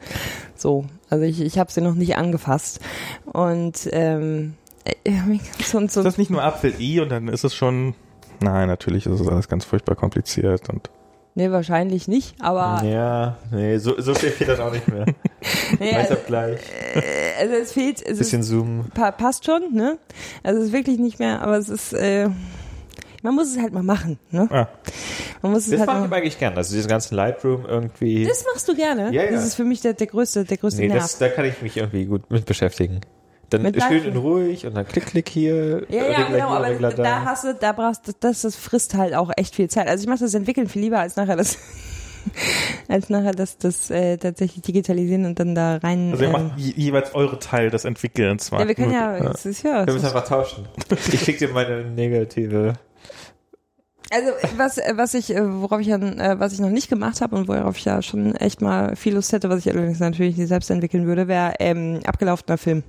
So, 0.56 0.84
also 1.08 1.24
ich, 1.24 1.40
ich 1.40 1.58
habe 1.58 1.72
sie 1.72 1.80
noch 1.80 1.94
nicht 1.94 2.16
angefasst. 2.16 2.80
Und 3.24 3.88
ähm, 3.92 4.54
äh, 4.84 5.12
so, 5.64 5.78
so. 5.78 5.84
Ist 5.84 5.96
das 5.96 6.18
nicht 6.18 6.30
nur 6.30 6.42
Apfel 6.42 6.74
I 6.78 7.00
und 7.00 7.10
dann 7.10 7.28
ist 7.28 7.44
es 7.44 7.54
schon 7.54 7.94
Nein, 8.40 8.68
natürlich 8.68 9.06
ist 9.06 9.20
es 9.20 9.28
alles 9.28 9.48
ganz 9.48 9.64
furchtbar 9.64 9.94
kompliziert 9.94 10.68
und. 10.70 10.90
Nee, 11.36 11.50
wahrscheinlich 11.50 12.06
nicht, 12.06 12.36
aber. 12.40 12.84
Ja, 12.86 13.36
nee, 13.50 13.78
so, 13.78 14.00
so 14.00 14.14
viel 14.14 14.30
fehlt 14.30 14.50
das 14.50 14.60
auch 14.60 14.72
nicht 14.72 14.86
mehr. 14.86 15.06
naja, 15.80 15.98
also, 15.98 16.16
gleich. 16.26 16.60
Äh, 16.94 17.40
also 17.40 17.54
es 17.54 17.72
fehlt. 17.72 18.00
Es 18.06 18.18
Bisschen 18.18 18.40
ist, 18.40 18.48
Zoom. 18.48 18.86
Pa 18.94 19.10
passt 19.10 19.44
schon, 19.44 19.72
ne? 19.72 19.98
Also 20.44 20.60
es 20.60 20.66
ist 20.66 20.72
wirklich 20.72 20.98
nicht 20.98 21.18
mehr, 21.18 21.42
aber 21.42 21.58
es 21.58 21.68
ist. 21.68 21.92
Äh, 21.92 22.28
man 23.24 23.34
muss 23.34 23.48
es 23.48 23.60
halt 23.60 23.72
mal 23.72 23.82
machen, 23.82 24.18
ne? 24.30 24.48
Ja. 24.52 24.68
Man 25.40 25.52
muss 25.52 25.64
es 25.64 25.70
das 25.70 25.80
halt 25.80 25.88
mache 25.88 26.06
ich 26.06 26.12
eigentlich 26.12 26.38
gern. 26.38 26.56
Also 26.56 26.74
diesen 26.74 26.88
ganzen 26.88 27.14
Lightroom 27.14 27.64
irgendwie. 27.66 28.26
Das 28.26 28.44
machst 28.52 28.68
du 28.68 28.74
gerne. 28.76 29.12
Ja, 29.12 29.24
ja. 29.24 29.30
Das 29.32 29.46
ist 29.46 29.54
für 29.54 29.64
mich 29.64 29.80
der, 29.80 29.94
der 29.94 30.06
größte, 30.06 30.44
der 30.44 30.58
größte 30.58 30.82
nee, 30.82 30.88
Nerv. 30.88 31.02
Das, 31.02 31.18
da 31.18 31.30
kann 31.30 31.46
ich 31.46 31.62
mich 31.62 31.78
irgendwie 31.78 32.04
gut 32.04 32.30
mit 32.30 32.44
beschäftigen. 32.44 33.00
Dann 33.58 33.80
schön 33.80 34.06
und 34.10 34.16
ruhig 34.16 34.66
und 34.66 34.76
dann 34.76 34.86
klick, 34.86 35.06
klick 35.06 35.28
hier. 35.28 35.84
Ja, 35.88 36.06
ja, 36.06 36.22
genau, 36.24 36.34
hier, 36.34 36.46
aber 36.46 36.72
da, 36.74 36.90
da 36.90 37.24
hast 37.24 37.44
du, 37.44 37.54
da 37.54 37.72
brauchst 37.72 38.08
du, 38.08 38.12
das, 38.18 38.42
das 38.42 38.56
frisst 38.56 38.94
halt 38.94 39.14
auch 39.14 39.30
echt 39.36 39.54
viel 39.54 39.68
Zeit. 39.68 39.88
Also 39.88 40.02
ich 40.02 40.08
mache 40.08 40.20
das 40.20 40.34
Entwickeln 40.34 40.68
viel 40.68 40.82
lieber 40.82 41.00
als 41.00 41.16
nachher 41.16 41.36
das 41.36 41.58
als 42.88 43.10
nachher 43.10 43.32
das, 43.32 43.58
das 43.58 43.90
äh, 43.90 44.16
tatsächlich 44.16 44.62
digitalisieren 44.62 45.24
und 45.26 45.38
dann 45.38 45.54
da 45.54 45.76
rein. 45.76 46.10
Also 46.12 46.24
ihr 46.24 46.30
macht 46.30 46.44
ähm, 46.44 46.52
jeweils 46.56 47.14
eure 47.14 47.38
Teil 47.38 47.70
des 47.70 47.84
Entwickelns. 47.84 48.50
Ja, 48.50 48.66
wir 48.66 48.74
können 48.74 48.92
ja, 48.92 49.16
ja. 49.16 49.30
Das 49.30 49.46
ist, 49.46 49.62
ja 49.62 49.86
wir 49.86 49.92
müssen 49.92 50.06
einfach 50.06 50.26
tauschen. 50.26 50.66
ich 50.90 51.20
krieg 51.20 51.38
dir 51.38 51.48
meine 51.48 51.84
negative 51.84 52.74
also 54.14 54.30
was, 54.56 54.78
äh, 54.78 54.92
was 54.96 55.14
ich, 55.14 55.34
äh, 55.34 55.42
worauf 55.60 55.80
ich 55.80 55.88
ja, 55.88 55.96
äh, 55.96 56.38
was 56.38 56.52
ich 56.52 56.60
noch 56.60 56.70
nicht 56.70 56.88
gemacht 56.88 57.20
habe 57.20 57.36
und 57.36 57.48
worauf 57.48 57.76
ich 57.76 57.84
ja 57.84 58.00
schon 58.02 58.34
echt 58.36 58.60
mal 58.60 58.96
viel 58.96 59.14
Lust 59.14 59.32
hätte, 59.32 59.48
was 59.50 59.66
ich 59.66 59.72
allerdings 59.72 59.98
natürlich 59.98 60.36
nicht 60.36 60.48
selbst 60.48 60.70
entwickeln 60.70 61.06
würde, 61.06 61.28
wäre 61.28 61.54
ähm, 61.58 62.00
abgelaufener 62.06 62.58
Film. 62.58 62.82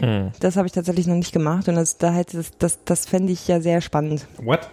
Mhm. 0.00 0.30
Das 0.40 0.56
habe 0.56 0.66
ich 0.66 0.72
tatsächlich 0.72 1.06
noch 1.06 1.16
nicht 1.16 1.32
gemacht 1.32 1.68
und 1.68 1.74
das, 1.74 1.98
da 1.98 2.12
hätte 2.12 2.36
das, 2.38 2.56
das, 2.58 2.78
das 2.84 3.06
fände 3.06 3.32
ich 3.32 3.48
ja 3.48 3.60
sehr 3.60 3.80
spannend. 3.80 4.26
What? 4.38 4.68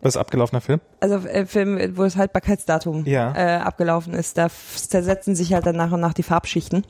Was 0.00 0.14
ist 0.14 0.20
abgelaufener 0.20 0.60
Film? 0.60 0.80
Also 1.00 1.16
äh, 1.26 1.44
Film, 1.44 1.96
wo 1.96 2.04
das 2.04 2.16
Haltbarkeitsdatum 2.16 3.04
ja. 3.04 3.34
äh, 3.34 3.56
abgelaufen 3.58 4.14
ist, 4.14 4.38
da 4.38 4.48
zersetzen 4.48 5.34
sich 5.34 5.54
halt 5.54 5.66
dann 5.66 5.74
nach 5.74 5.90
und 5.90 6.00
nach 6.00 6.14
die 6.14 6.22
Farbschichten. 6.22 6.84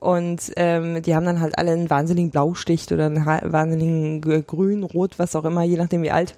Und 0.00 0.52
ähm, 0.56 1.00
die 1.00 1.14
haben 1.14 1.24
dann 1.24 1.40
halt 1.40 1.56
alle 1.56 1.72
einen 1.72 1.88
wahnsinnigen 1.88 2.30
Blausticht 2.30 2.92
oder 2.92 3.06
einen 3.06 3.24
wahnsinnigen 3.24 4.44
Grün, 4.46 4.82
Rot, 4.82 5.18
was 5.18 5.34
auch 5.34 5.44
immer, 5.44 5.62
je 5.62 5.78
nachdem 5.78 6.02
wie 6.02 6.10
alt 6.10 6.34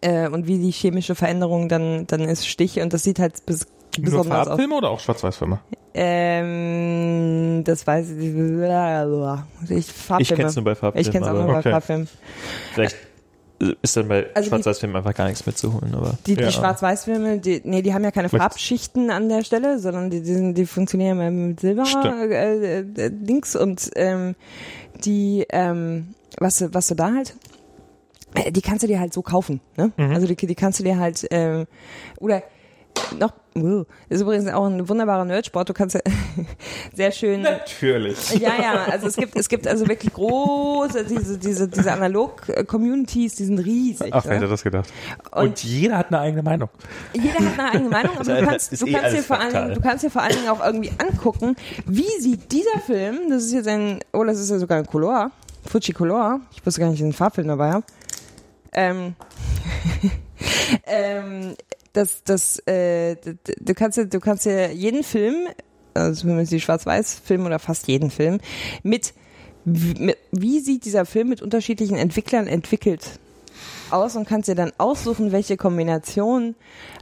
äh, 0.00 0.28
und 0.28 0.46
wie 0.46 0.58
die 0.58 0.70
chemische 0.70 1.14
Veränderung 1.14 1.68
dann, 1.68 2.06
dann 2.06 2.20
ist 2.22 2.46
Stich 2.46 2.80
und 2.80 2.92
das 2.92 3.02
sieht 3.02 3.18
halt 3.18 3.44
bis, 3.46 3.66
besonders 3.98 4.26
Nur 4.26 4.44
Farbfilme 4.44 4.74
aus. 4.74 4.78
oder 4.78 4.90
auch 4.90 5.00
Schwarz-Weiß-Filme? 5.00 5.60
Ähm, 5.94 7.64
das 7.64 7.86
weiß 7.86 8.10
ich. 8.10 8.34
Ich, 9.70 9.92
Farbfilme. 9.92 10.20
ich 10.20 10.28
kenn's 10.34 10.56
nur 10.56 10.64
bei 10.64 10.74
Farbfilmen. 10.74 11.06
Ich 11.06 11.10
kenn's 11.10 11.26
auch 11.26 11.32
nur 11.32 11.46
bei. 11.46 11.62
Farbfilmen. 11.62 12.08
Vielleicht 12.74 12.96
ist 13.82 13.96
dann 13.96 14.08
bei 14.08 14.26
also 14.34 14.48
Schwarz-Weiß-Filmen 14.48 14.96
einfach 14.96 15.14
gar 15.14 15.26
nichts 15.26 15.44
mitzuholen. 15.44 15.94
Aber, 15.94 16.16
die 16.26 16.36
die 16.36 16.42
ja. 16.42 16.50
Schwarz-Weiß-Filme, 16.52 17.38
die, 17.38 17.62
nee, 17.64 17.82
die 17.82 17.92
haben 17.92 18.04
ja 18.04 18.10
keine 18.10 18.28
Farbschichten 18.28 19.10
an 19.10 19.28
der 19.28 19.42
Stelle, 19.42 19.78
sondern 19.80 20.10
die, 20.10 20.22
die, 20.22 20.54
die 20.54 20.66
funktionieren 20.66 21.48
mit 21.48 21.60
Silber 21.60 21.84
äh, 22.04 22.78
äh, 22.78 22.84
äh 22.96 23.08
links 23.08 23.56
und 23.56 23.90
ähm, 23.96 24.36
die, 25.04 25.46
ähm, 25.50 26.14
was, 26.38 26.72
was 26.72 26.88
du 26.88 26.94
da 26.94 27.12
halt 27.12 27.34
äh, 28.34 28.52
die 28.52 28.62
kannst 28.62 28.82
du 28.82 28.86
dir 28.86 29.00
halt 29.00 29.12
so 29.12 29.22
kaufen. 29.22 29.60
Ne? 29.76 29.92
Mhm. 29.96 30.12
Also 30.12 30.26
die, 30.26 30.36
die 30.36 30.54
kannst 30.54 30.80
du 30.80 30.84
dir 30.84 30.98
halt 30.98 31.30
äh, 31.32 31.66
oder 32.18 32.42
noch 33.18 33.32
das 33.54 33.86
ist 34.08 34.20
übrigens 34.20 34.48
auch 34.52 34.66
ein 34.66 34.88
wunderbarer 34.88 35.24
Nerdsport. 35.24 35.68
Du 35.68 35.74
kannst 35.74 35.94
ja 35.94 36.00
sehr 36.94 37.10
schön. 37.10 37.42
Natürlich. 37.42 38.30
Ja, 38.38 38.52
ja. 38.60 38.84
Also 38.90 39.08
es 39.08 39.16
gibt, 39.16 39.36
es 39.36 39.48
gibt 39.48 39.66
also 39.66 39.88
wirklich 39.88 40.12
große, 40.12 41.04
diese, 41.04 41.38
diese, 41.38 41.68
diese 41.68 41.92
Analog-Communities, 41.92 43.34
die 43.36 43.44
sind 43.44 43.58
riesig. 43.58 44.12
Ach, 44.12 44.24
wer 44.24 44.32
ne? 44.32 44.36
hätte 44.38 44.48
das 44.48 44.62
gedacht? 44.62 44.92
Und, 45.32 45.48
und, 45.48 45.64
jeder 45.64 45.98
hat 45.98 46.08
eine 46.08 46.20
eigene 46.20 46.42
Meinung. 46.42 46.68
Jeder 47.12 47.34
hat 47.34 47.58
eine 47.58 47.70
eigene 47.72 47.88
Meinung, 47.88 48.16
aber 48.16 48.40
du 48.40 48.46
kannst, 48.46 48.80
du, 48.80 48.86
eh 48.86 48.92
kannst 48.92 49.16
dir 49.16 49.22
vor 49.22 49.38
allen 49.40 49.52
Dingen, 49.52 49.74
du 49.74 49.80
kannst 49.80 50.04
dir 50.04 50.10
vor 50.10 50.22
allen 50.22 50.36
Dingen 50.36 50.48
auch 50.48 50.64
irgendwie 50.64 50.92
angucken, 50.98 51.56
wie 51.86 52.20
sieht 52.20 52.52
dieser 52.52 52.78
Film, 52.86 53.30
das 53.30 53.44
ist 53.44 53.52
jetzt 53.52 53.68
ein, 53.68 54.00
oh, 54.12 54.24
das 54.24 54.38
ist 54.38 54.50
ja 54.50 54.58
sogar 54.58 54.78
ein 54.78 54.86
Color, 54.86 55.30
Fuji 55.66 55.92
Color, 55.92 56.40
ich 56.52 56.64
wusste 56.64 56.80
gar 56.80 56.86
nicht, 56.88 56.94
dass 56.94 57.00
ich 57.00 57.04
einen 57.04 57.12
Farbfilm 57.12 57.48
dabei 57.48 57.72
habe. 57.72 57.84
Ähm, 58.72 59.14
ähm, 60.86 61.54
das, 61.92 62.22
das, 62.24 62.58
äh, 62.66 63.16
du 63.16 63.74
kannst 63.74 63.98
ja, 63.98 64.04
du 64.04 64.20
kannst 64.20 64.46
ja 64.46 64.68
jeden 64.68 65.02
Film, 65.02 65.34
also 65.94 66.20
zumindest 66.20 66.52
die 66.52 66.60
Schwarz-Weiß-Film 66.60 67.46
oder 67.46 67.58
fast 67.58 67.88
jeden 67.88 68.10
Film, 68.10 68.40
mit, 68.82 69.14
mit, 69.64 70.16
wie 70.30 70.60
sieht 70.60 70.84
dieser 70.84 71.06
Film 71.06 71.28
mit 71.28 71.42
unterschiedlichen 71.42 71.96
Entwicklern 71.96 72.46
entwickelt 72.46 73.18
aus 73.90 74.16
und 74.16 74.28
kannst 74.28 74.48
dir 74.48 74.54
dann 74.54 74.72
aussuchen, 74.78 75.32
welche 75.32 75.56
Kombination 75.56 76.54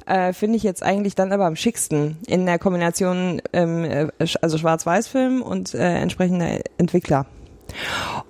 äh, 0.07 0.33
finde 0.33 0.57
ich 0.57 0.63
jetzt 0.63 0.83
eigentlich 0.83 1.15
dann 1.15 1.33
aber 1.33 1.47
am 1.47 1.57
schicksten 1.57 2.17
in 2.27 2.47
der 2.47 2.59
Kombination 2.59 3.43
ähm, 3.53 3.85
äh, 3.85 4.09
also 4.41 4.59
Schwarz-Weiß-Film 4.59 5.43
und 5.43 5.75
äh, 5.75 5.97
entsprechender 5.99 6.61
Entwickler. 6.79 7.27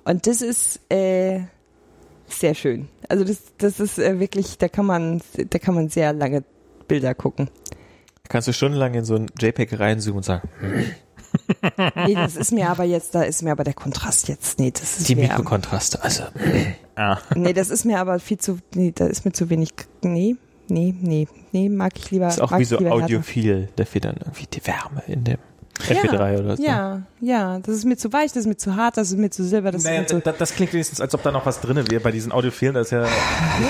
Und 0.03 0.27
das 0.27 0.41
ist 0.41 0.79
äh, 0.91 1.41
sehr 2.27 2.53
schön. 2.53 2.87
Also 3.09 3.23
das, 3.23 3.37
das 3.57 3.79
ist 3.79 3.99
äh, 3.99 4.19
wirklich, 4.19 4.57
da 4.57 4.67
kann 4.67 4.85
man, 4.85 5.21
da 5.49 5.59
kann 5.59 5.75
man 5.75 5.89
sehr 5.89 6.13
lange 6.13 6.43
Bilder 6.87 7.15
gucken. 7.15 7.49
Da 8.23 8.29
kannst 8.29 8.47
du 8.47 8.53
stundenlang 8.53 8.93
in 8.93 9.05
so 9.05 9.15
ein 9.15 9.27
JPEG 9.39 9.79
reinzoomen 9.79 10.17
und 10.17 10.23
sagen. 10.23 10.49
nee, 12.05 12.15
das 12.15 12.35
ist 12.35 12.51
mir 12.51 12.69
aber 12.69 12.83
jetzt, 12.83 13.15
da 13.15 13.23
ist 13.23 13.41
mir 13.41 13.51
aber 13.51 13.63
der 13.63 13.73
Kontrast 13.73 14.27
jetzt, 14.27 14.59
nee, 14.59 14.71
das 14.71 14.99
ist 14.99 15.09
Die 15.09 15.15
mir, 15.15 15.23
Mikrokontraste, 15.23 16.03
also. 16.03 16.23
Ah. 16.99 17.19
Nee, 17.35 17.53
das 17.53 17.69
ist 17.69 17.85
mir 17.85 17.99
aber 17.99 18.17
viel 18.17 18.39
zu, 18.39 18.57
nee, 18.73 18.91
da 18.91 19.05
ist 19.05 19.23
mir 19.23 19.31
zu 19.31 19.51
wenig, 19.51 19.69
nee, 20.01 20.35
nee, 20.67 20.95
nee, 20.99 21.27
nee, 21.51 21.69
mag 21.69 21.93
ich 21.95 22.09
lieber. 22.09 22.27
Ist 22.27 22.41
auch 22.41 22.57
wie 22.57 22.63
so 22.63 22.79
audiophil, 22.79 23.69
da 23.75 23.85
fehlt 23.85 24.05
dann 24.05 24.17
irgendwie 24.17 24.47
die 24.47 24.65
Wärme 24.65 25.03
in 25.05 25.23
dem. 25.23 25.37
FP3 25.79 26.33
ja, 26.33 26.39
oder 26.39 26.57
so. 26.57 26.63
Ja, 26.63 27.01
ja. 27.19 27.59
Das 27.59 27.75
ist 27.75 27.85
mir 27.85 27.97
zu 27.97 28.11
weich, 28.13 28.31
das 28.31 28.41
ist 28.41 28.47
mir 28.47 28.57
zu 28.57 28.75
hart, 28.75 28.97
das 28.97 29.11
ist 29.11 29.17
mir 29.17 29.29
zu 29.29 29.43
silber, 29.43 29.71
das 29.71 29.83
naja, 29.83 30.01
ist 30.01 30.13
mir 30.13 30.19
zu. 30.19 30.23
Das, 30.23 30.37
das 30.37 30.53
klingt 30.53 30.73
wenigstens, 30.73 31.01
als 31.01 31.13
ob 31.13 31.23
da 31.23 31.31
noch 31.31 31.45
was 31.45 31.61
drin 31.61 31.77
wäre 31.89 32.01
bei 32.01 32.11
diesen 32.11 32.31
Audiofehlen. 32.31 32.75
Das 32.75 32.87
ist 32.87 32.91
ja 32.91 33.05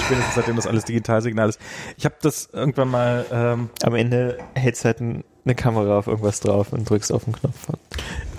spätestens 0.05 0.35
seitdem 0.35 0.55
das 0.55 0.67
alles 0.67 0.85
Digitalsignal 0.85 1.49
ist. 1.49 1.59
Ich 1.97 2.05
habe 2.05 2.15
das 2.21 2.49
irgendwann 2.53 2.89
mal. 2.89 3.25
Ähm, 3.31 3.69
Am 3.83 3.95
Ende 3.95 4.37
hältst 4.55 4.85
halt 4.85 5.01
ein 5.01 5.23
eine 5.47 5.55
Kamera 5.55 5.97
auf 5.97 6.07
irgendwas 6.07 6.41
drauf 6.41 6.73
und 6.73 6.89
drückst 6.89 7.11
auf 7.11 7.23
den 7.23 7.33
Knopf. 7.33 7.67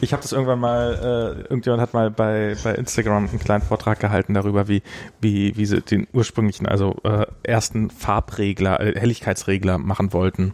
Ich 0.00 0.12
habe 0.12 0.22
das 0.22 0.32
irgendwann 0.32 0.60
mal, 0.60 0.94
äh, 0.94 1.40
irgendjemand 1.42 1.80
hat 1.80 1.94
mal 1.94 2.10
bei, 2.10 2.54
bei 2.62 2.74
Instagram 2.74 3.28
einen 3.28 3.38
kleinen 3.38 3.62
Vortrag 3.62 3.98
gehalten 3.98 4.34
darüber, 4.34 4.68
wie, 4.68 4.82
wie, 5.20 5.56
wie 5.56 5.64
sie 5.64 5.80
den 5.80 6.06
ursprünglichen, 6.12 6.66
also 6.66 6.96
äh, 7.04 7.26
ersten 7.42 7.90
Farbregler, 7.90 8.80
äh, 8.80 9.00
Helligkeitsregler 9.00 9.78
machen 9.78 10.12
wollten. 10.12 10.52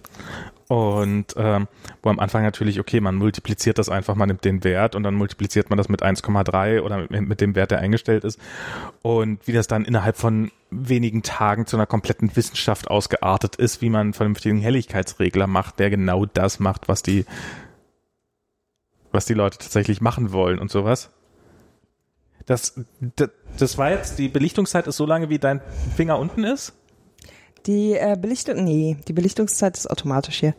Und 0.68 1.34
ähm, 1.36 1.68
wo 2.02 2.08
am 2.08 2.18
Anfang 2.18 2.42
natürlich, 2.42 2.80
okay, 2.80 3.00
man 3.00 3.16
multipliziert 3.16 3.78
das 3.78 3.88
einfach, 3.88 4.14
man 4.14 4.28
nimmt 4.28 4.44
den 4.44 4.64
Wert 4.64 4.94
und 4.94 5.02
dann 5.02 5.14
multipliziert 5.14 5.68
man 5.68 5.76
das 5.76 5.88
mit 5.88 6.02
1,3 6.02 6.80
oder 6.80 7.06
mit, 7.08 7.28
mit 7.28 7.40
dem 7.40 7.54
Wert, 7.54 7.70
der 7.70 7.80
eingestellt 7.80 8.24
ist. 8.24 8.40
Und 9.02 9.46
wie 9.46 9.52
das 9.52 9.66
dann 9.66 9.84
innerhalb 9.84 10.16
von 10.16 10.50
wenigen 10.70 11.22
Tagen 11.22 11.66
zu 11.66 11.76
einer 11.76 11.86
kompletten 11.86 12.34
Wissenschaft 12.34 12.88
ausgeartet 12.88 13.56
ist, 13.56 13.82
wie 13.82 13.90
man 13.90 14.00
einen 14.00 14.12
vernünftigen 14.14 14.58
Helligkeitsregler 14.58 15.46
macht, 15.46 15.78
der 15.78 15.90
genau 15.90 16.24
das 16.24 16.60
macht, 16.60 16.88
was 16.88 17.02
die, 17.02 17.26
was 19.12 19.26
die 19.26 19.34
Leute 19.34 19.58
tatsächlich 19.58 20.00
machen 20.00 20.32
wollen 20.32 20.58
und 20.58 20.70
sowas. 20.70 21.10
Das, 22.46 22.80
das, 23.16 23.30
das 23.58 23.78
war 23.78 23.90
jetzt, 23.90 24.18
die 24.18 24.28
Belichtungszeit 24.28 24.86
ist 24.86 24.96
so 24.96 25.06
lange, 25.06 25.28
wie 25.28 25.38
dein 25.38 25.60
Finger 25.96 26.18
unten 26.18 26.44
ist? 26.44 26.74
Die 27.66 27.94
äh, 27.94 28.16
Belichtung, 28.20 28.62
nee, 28.62 28.96
die 29.08 29.12
Belichtungszeit 29.12 29.76
ist 29.76 29.90
automatisch 29.90 30.40
hier. 30.40 30.54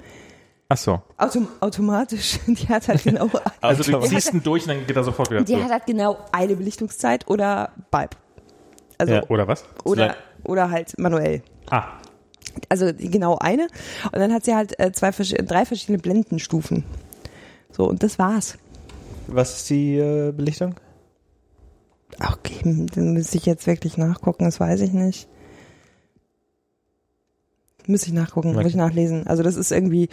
Ach 0.68 0.78
so. 0.78 1.02
Auto, 1.18 1.48
automatisch. 1.60 2.40
Die 2.48 2.68
hat 2.68 2.88
halt 2.88 3.04
genau. 3.04 3.30
also 3.62 3.84
du 3.84 4.00
ziehst 4.02 4.34
ihn 4.34 4.42
durch 4.42 4.64
und 4.64 4.70
dann 4.70 4.88
geht 4.88 4.96
er 4.96 5.04
sofort 5.04 5.30
wieder. 5.30 5.44
Die 5.44 5.54
durch. 5.54 5.64
hat 5.64 5.72
halt 5.72 5.86
genau 5.86 6.18
eine 6.32 6.56
Belichtungszeit 6.56 7.28
oder 7.30 7.72
Bulb. 7.92 8.16
Also, 8.98 9.14
ja, 9.14 9.24
oder 9.30 9.48
was? 9.48 9.64
Oder, 9.84 10.16
oder 10.44 10.72
halt 10.72 10.98
manuell. 10.98 11.44
Ah. 11.70 11.86
Also 12.70 12.92
genau 12.98 13.38
eine. 13.38 13.68
Und 14.06 14.16
dann 14.16 14.34
hat 14.34 14.46
sie 14.46 14.56
halt 14.56 14.80
äh, 14.80 14.92
zwei, 14.92 15.12
drei 15.12 15.66
verschiedene 15.66 16.00
Blendenstufen. 16.00 16.84
So, 17.72 17.88
und 17.88 18.02
das 18.02 18.18
war's. 18.18 18.58
Was 19.28 19.58
ist 19.58 19.70
die 19.70 19.98
äh, 19.98 20.32
Belichtung? 20.32 20.76
Okay, 22.20 22.56
hm, 22.62 22.88
dann 22.88 23.14
müsste 23.14 23.38
ich 23.38 23.46
jetzt 23.46 23.68
wirklich 23.68 23.98
nachgucken, 23.98 24.46
das 24.46 24.60
weiß 24.60 24.82
ich 24.82 24.94
nicht. 24.94 25.28
Müsste 27.88 28.08
ich 28.08 28.14
nachgucken, 28.14 28.50
okay. 28.50 28.58
muss 28.58 28.68
ich 28.68 28.76
nachlesen. 28.76 29.28
Also 29.28 29.44
das 29.44 29.56
ist 29.56 29.72
irgendwie 29.72 30.10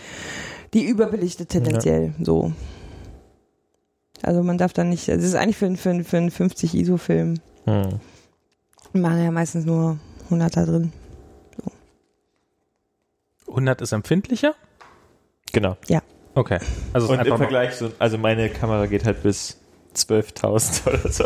die 0.75 0.85
überbelichtet 0.85 1.51
tendenziell 1.51 2.15
ja. 2.19 2.25
so. 2.25 2.53
Also 4.23 4.43
man 4.43 4.57
darf 4.57 4.73
da 4.73 4.85
nicht, 4.85 5.09
also 5.09 5.21
das 5.21 5.29
ist 5.31 5.35
eigentlich 5.35 5.57
für, 5.57 5.67
einen, 5.67 5.77
für, 5.77 5.91
einen, 5.91 6.05
für 6.05 6.17
einen 6.17 6.31
50 6.31 6.75
ISO-Film. 6.75 7.41
Hm. 7.65 8.01
Machen 8.93 9.25
ja 9.25 9.31
meistens 9.31 9.65
nur 9.65 9.99
100 10.25 10.57
da 10.57 10.65
drin. 10.65 10.93
So. 11.57 11.73
100 13.49 13.81
ist 13.81 13.93
empfindlicher? 13.93 14.55
Genau. 15.53 15.77
Ja. 15.89 16.03
Okay. 16.35 16.59
Also 16.93 17.13
Und 17.13 17.27
im 17.27 17.37
Vergleich, 17.37 17.75
so, 17.75 17.91
also 17.99 18.17
meine 18.17 18.49
Kamera 18.49 18.87
geht 18.87 19.05
halt 19.05 19.23
bis 19.23 19.59
12.000 19.95 20.87
oder 20.89 21.13
so. 21.13 21.25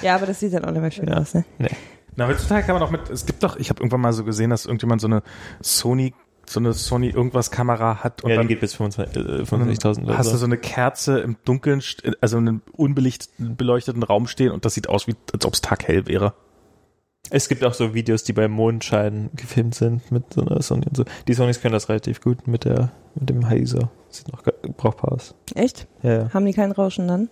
Ja, 0.00 0.14
aber 0.14 0.26
das 0.26 0.40
sieht 0.40 0.54
dann 0.54 0.64
auch 0.64 0.70
nicht 0.70 0.80
mehr 0.80 0.90
schön 0.90 1.08
ja. 1.08 1.18
aus, 1.18 1.34
ne? 1.34 1.44
Nee. 1.58 1.70
Na, 2.18 2.26
heutzutage 2.26 2.66
kann 2.66 2.74
man 2.74 2.82
auch 2.82 2.90
mit, 2.90 3.08
es 3.10 3.26
gibt 3.26 3.44
doch, 3.44 3.56
ich 3.56 3.70
habe 3.70 3.78
irgendwann 3.80 4.00
mal 4.00 4.12
so 4.12 4.24
gesehen, 4.24 4.50
dass 4.50 4.66
irgendjemand 4.66 5.00
so 5.00 5.06
eine 5.06 5.22
Sony, 5.62 6.14
so 6.46 6.58
eine 6.58 6.72
Sony 6.72 7.10
irgendwas 7.10 7.52
Kamera 7.52 8.02
hat 8.02 8.24
und 8.24 8.30
ja, 8.30 8.34
die 8.34 8.38
dann 8.40 8.48
geht 8.48 8.58
bis 8.58 8.74
25 8.74 9.16
äh, 9.16 9.42
65.000 9.44 10.02
oder 10.02 10.18
hast 10.18 10.26
so. 10.26 10.32
du 10.32 10.38
so 10.38 10.46
eine 10.46 10.58
Kerze 10.58 11.20
im 11.20 11.36
Dunkeln, 11.44 11.80
st- 11.80 12.16
also 12.20 12.38
in 12.38 12.48
einem 12.48 12.62
unbelichteten, 12.72 13.54
beleuchteten 13.56 14.02
Raum 14.02 14.26
stehen 14.26 14.50
und 14.50 14.64
das 14.64 14.74
sieht 14.74 14.88
aus, 14.88 15.06
wie 15.06 15.14
als 15.32 15.46
ob 15.46 15.54
es 15.54 15.60
taghell 15.60 16.08
wäre. 16.08 16.34
Es 17.30 17.48
gibt 17.48 17.62
auch 17.64 17.74
so 17.74 17.94
Videos, 17.94 18.24
die 18.24 18.32
beim 18.32 18.50
Mondschein 18.50 19.30
gefilmt 19.36 19.76
sind 19.76 20.10
mit 20.10 20.34
so 20.34 20.40
einer 20.40 20.60
Sony 20.60 20.86
und 20.88 20.96
so. 20.96 21.04
Die 21.28 21.34
Sonys 21.34 21.60
können 21.60 21.72
das 21.74 21.88
relativ 21.88 22.20
gut 22.20 22.48
mit 22.48 22.64
der 22.64 22.90
mit 23.14 23.28
dem 23.30 23.48
HISO. 23.48 23.90
Sieht 24.08 24.26
noch 24.32 24.42
brauchbar 24.76 25.12
aus. 25.12 25.36
Echt? 25.54 25.86
Ja, 26.02 26.12
ja. 26.22 26.34
Haben 26.34 26.46
die 26.46 26.52
kein 26.54 26.72
Rauschen 26.72 27.06
dann? 27.06 27.28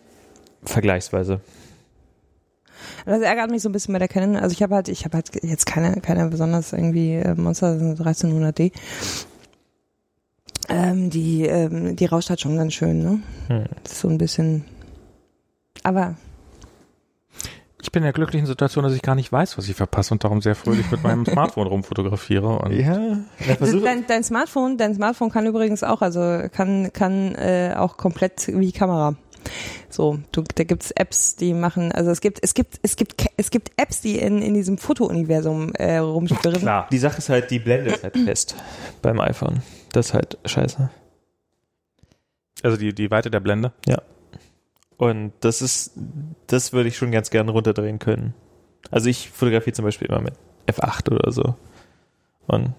Vergleichsweise. 0.62 1.40
Das 3.04 3.20
ärgert 3.22 3.50
mich 3.50 3.62
so 3.62 3.68
ein 3.68 3.72
bisschen 3.72 3.92
bei 3.92 3.98
der 3.98 4.08
Canon. 4.08 4.36
Also 4.36 4.52
ich 4.52 4.62
habe 4.62 4.74
halt, 4.74 4.88
ich 4.88 5.04
habe 5.04 5.16
halt 5.16 5.30
jetzt 5.42 5.66
keine, 5.66 6.00
keine 6.00 6.28
besonders 6.28 6.72
irgendwie 6.72 7.14
äh, 7.14 7.34
Monster 7.34 7.72
1300D. 7.72 8.72
Ähm, 10.68 11.10
die, 11.10 11.44
ähm, 11.46 11.94
die 11.96 12.06
rauscht 12.06 12.28
halt 12.28 12.40
schon 12.40 12.56
ganz 12.56 12.74
schön, 12.74 12.98
ne? 12.98 13.20
Hm. 13.48 13.64
So 13.88 14.08
ein 14.08 14.18
bisschen. 14.18 14.64
Aber 15.84 16.16
Ich 17.80 17.92
bin 17.92 18.02
in 18.02 18.06
der 18.06 18.12
glücklichen 18.12 18.46
Situation, 18.48 18.82
dass 18.82 18.92
ich 18.92 19.02
gar 19.02 19.14
nicht 19.14 19.30
weiß, 19.30 19.56
was 19.56 19.68
ich 19.68 19.76
verpasse 19.76 20.12
und 20.12 20.24
darum 20.24 20.42
sehr 20.42 20.56
fröhlich 20.56 20.90
mit 20.90 21.04
meinem 21.04 21.24
Smartphone 21.30 21.68
rumfotografiere. 21.68 22.58
Und 22.58 22.72
Ja. 22.72 23.18
Dein, 23.60 24.06
dein 24.08 24.24
Smartphone, 24.24 24.76
dein 24.76 24.94
Smartphone 24.96 25.30
kann 25.30 25.46
übrigens 25.46 25.84
auch, 25.84 26.02
also 26.02 26.40
kann, 26.52 26.92
kann 26.92 27.36
äh, 27.36 27.74
auch 27.76 27.96
komplett 27.96 28.48
wie 28.48 28.72
Kamera. 28.72 29.14
So, 29.88 30.18
du, 30.32 30.42
da 30.54 30.64
gibt's 30.64 30.90
Apps, 30.90 31.36
die 31.36 31.54
machen, 31.54 31.92
also 31.92 32.10
es 32.10 32.20
gibt, 32.20 32.38
es 32.42 32.54
gibt, 32.54 32.78
es 32.82 32.96
gibt, 32.96 33.14
es 33.36 33.50
gibt 33.50 33.70
Apps, 33.76 34.00
die 34.00 34.18
in, 34.18 34.42
in 34.42 34.54
diesem 34.54 34.78
Foto-Universum 34.78 35.72
äh, 35.74 35.98
rumschwirren. 35.98 36.60
Klar. 36.60 36.88
die 36.90 36.98
Sache 36.98 37.18
ist 37.18 37.28
halt, 37.28 37.50
die 37.50 37.58
Blende 37.58 37.90
ist 37.92 38.02
halt 38.02 38.16
fest 38.24 38.54
beim 39.02 39.20
iPhone. 39.20 39.62
Das 39.92 40.06
ist 40.08 40.14
halt 40.14 40.38
scheiße. 40.44 40.90
Also 42.62 42.76
die, 42.76 42.94
die 42.94 43.10
Weite 43.10 43.30
der 43.30 43.40
Blende. 43.40 43.72
Und 44.98 45.32
das 45.40 45.60
ist, 45.62 45.92
das 46.46 46.72
würde 46.72 46.88
ich 46.88 46.96
schon 46.96 47.10
ganz 47.10 47.30
gerne 47.30 47.50
runterdrehen 47.50 47.98
können. 47.98 48.34
Also 48.90 49.08
ich 49.08 49.30
fotografiere 49.30 49.74
zum 49.74 49.84
Beispiel 49.84 50.08
immer 50.08 50.20
mit 50.20 50.34
F8 50.66 51.12
oder 51.12 51.30
so. 51.32 51.54
Und 52.46 52.74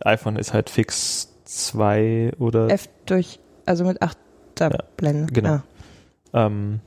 iPhone 0.00 0.36
ist 0.36 0.52
halt 0.52 0.70
fix 0.70 1.32
2 1.44 2.32
oder 2.38 2.70
F 2.70 2.88
durch, 3.06 3.40
also 3.64 3.84
mit 3.84 4.00
8 4.02 4.16
Ja, 4.60 4.70
Blende. 4.96 5.32
genau. 5.32 5.48
Ja. 5.48 5.64
Ähm, 6.32 6.80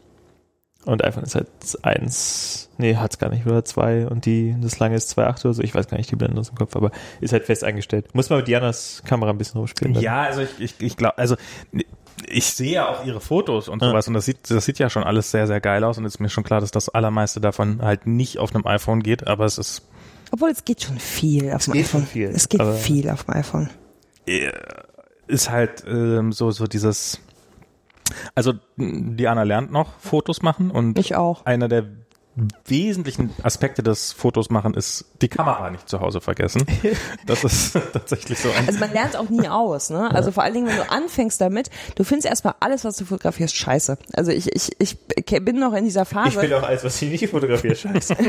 und 0.86 1.04
iPhone 1.04 1.24
ist 1.24 1.36
halt 1.36 1.48
1, 1.82 2.70
nee, 2.78 2.96
hat's 2.96 3.18
gar 3.20 3.30
nicht, 3.30 3.46
oder 3.46 3.66
2 3.66 4.08
und 4.08 4.26
die, 4.26 4.56
das 4.62 4.80
lange 4.80 4.96
ist 4.96 5.18
2.8 5.18 5.46
oder 5.46 5.54
so, 5.54 5.62
ich 5.62 5.76
weiß 5.76 5.88
gar 5.88 5.98
nicht 5.98 6.10
die 6.10 6.16
Blende 6.16 6.40
aus 6.40 6.48
dem 6.50 6.58
Kopf, 6.58 6.76
aber 6.76 6.92
ist 7.20 7.34
halt 7.34 7.44
fest 7.46 7.64
eingestellt. 7.66 8.16
Muss 8.16 8.30
man 8.30 8.40
mit 8.40 8.48
Dianas 8.48 9.04
Kamera 9.06 9.30
ein 9.32 9.38
bisschen 9.38 9.60
rumspielen. 9.60 9.94
dann. 9.94 10.02
Ja, 10.04 10.22
also 10.24 10.42
ich, 10.42 10.60
ich, 10.60 10.76
ich 10.80 10.96
glaube, 10.98 11.18
also 11.18 11.36
ich 12.28 12.46
sehe 12.54 12.72
ja 12.74 12.88
auch 12.90 13.06
ihre 13.06 13.20
Fotos 13.20 13.68
und 13.68 13.82
Ja. 13.82 13.90
sowas 13.90 14.08
und 14.08 14.14
das 14.14 14.26
sieht, 14.26 14.50
das 14.50 14.64
sieht 14.66 14.80
ja 14.80 14.90
schon 14.90 15.04
alles 15.04 15.32
sehr, 15.32 15.48
sehr 15.48 15.60
geil 15.60 15.84
aus 15.84 15.98
und 15.98 16.06
ist 16.06 16.20
mir 16.20 16.30
schon 16.30 16.44
klar, 16.46 16.62
dass 16.62 16.72
das 16.72 16.88
allermeiste 16.90 17.42
davon 17.42 17.82
halt 17.82 18.08
nicht 18.08 18.38
auf 18.40 18.56
einem 18.56 18.66
iPhone 18.66 19.04
geht, 19.04 19.28
aber 19.28 19.46
es 19.46 19.58
ist 19.58 19.82
Obwohl 20.32 20.50
es 20.50 20.64
geht 20.64 20.82
schon 20.84 20.98
viel 20.98 21.52
auf 21.52 21.60
Es 21.60 21.66
dem 21.66 21.74
geht 21.74 21.86
iPhone. 21.86 22.02
schon 22.02 22.08
viel, 22.10 22.30
Es 22.30 22.48
geht 22.48 22.64
viel 22.64 23.10
auf 23.10 23.26
dem 23.26 23.34
iPhone. 23.36 23.70
ist 25.28 25.50
halt 25.50 25.84
ähm, 25.88 26.32
so 26.32 26.52
so 26.52 26.66
dieses 26.68 27.20
also 28.36 28.54
Diana 28.78 29.44
lernt 29.44 29.72
noch 29.72 30.00
Fotos 30.00 30.42
machen 30.42 30.72
und 30.72 30.98
Ich 30.98 31.16
auch. 31.16 31.46
einer 31.46 31.68
der 31.68 31.86
wesentlichen 32.66 33.32
Aspekte 33.44 33.84
des 33.84 34.12
Fotos 34.14 34.50
machen 34.50 34.74
ist 34.74 35.06
die 35.22 35.28
Kamera 35.28 35.70
nicht 35.70 35.88
zu 35.90 36.00
Hause 36.00 36.22
vergessen. 36.22 36.66
Das 37.26 37.44
ist 37.44 37.74
tatsächlich 37.94 38.40
so 38.40 38.50
ein 38.50 38.68
Also 38.68 38.80
man 38.80 38.92
lernt 38.92 39.16
auch 39.16 39.30
nie 39.30 39.48
aus, 39.48 39.90
ne? 39.92 40.10
Also 40.14 40.32
vor 40.32 40.42
allen 40.44 40.54
Dingen, 40.56 40.68
wenn 40.68 40.78
du 40.78 40.90
anfängst 40.90 41.40
damit, 41.40 41.70
du 41.96 42.04
findest 42.04 42.28
erstmal 42.28 42.56
alles, 42.60 42.84
was 42.86 42.98
du 42.98 43.06
fotografierst, 43.06 43.56
scheiße. 43.56 43.98
Also 44.14 44.32
ich, 44.32 44.54
ich, 44.56 44.72
ich 44.80 44.98
bin 45.44 45.60
noch 45.60 45.74
in 45.74 45.84
dieser 45.84 46.04
Ich 46.04 46.08
Phase. 46.10 46.42
will 46.42 46.54
auch 46.56 46.64
alles, 46.64 46.84
was 46.84 47.00
ich 47.02 47.10
nicht 47.12 47.30
fotografiere, 47.30 47.76
scheiße. 47.76 48.16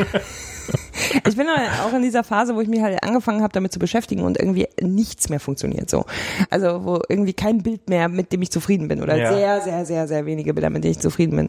Ich 1.26 1.36
bin 1.36 1.46
auch 1.48 1.92
in 1.94 2.02
dieser 2.02 2.22
Phase, 2.22 2.54
wo 2.54 2.60
ich 2.60 2.68
mich 2.68 2.80
halt 2.82 3.02
angefangen 3.02 3.42
habe, 3.42 3.52
damit 3.52 3.72
zu 3.72 3.78
beschäftigen 3.80 4.22
und 4.22 4.38
irgendwie 4.38 4.68
nichts 4.80 5.28
mehr 5.28 5.40
funktioniert 5.40 5.90
so. 5.90 6.04
Also 6.50 6.84
wo 6.84 7.00
irgendwie 7.08 7.32
kein 7.32 7.62
Bild 7.62 7.88
mehr, 7.88 8.08
mit 8.08 8.32
dem 8.32 8.42
ich 8.42 8.50
zufrieden 8.52 8.86
bin 8.86 9.02
oder 9.02 9.16
Ja. 9.16 9.32
sehr, 9.34 9.60
sehr, 9.62 9.86
sehr, 9.86 10.06
sehr 10.08 10.26
wenige 10.26 10.54
Bilder, 10.54 10.70
mit 10.70 10.84
denen 10.84 10.92
ich 10.92 11.00
zufrieden 11.00 11.36
bin. 11.36 11.48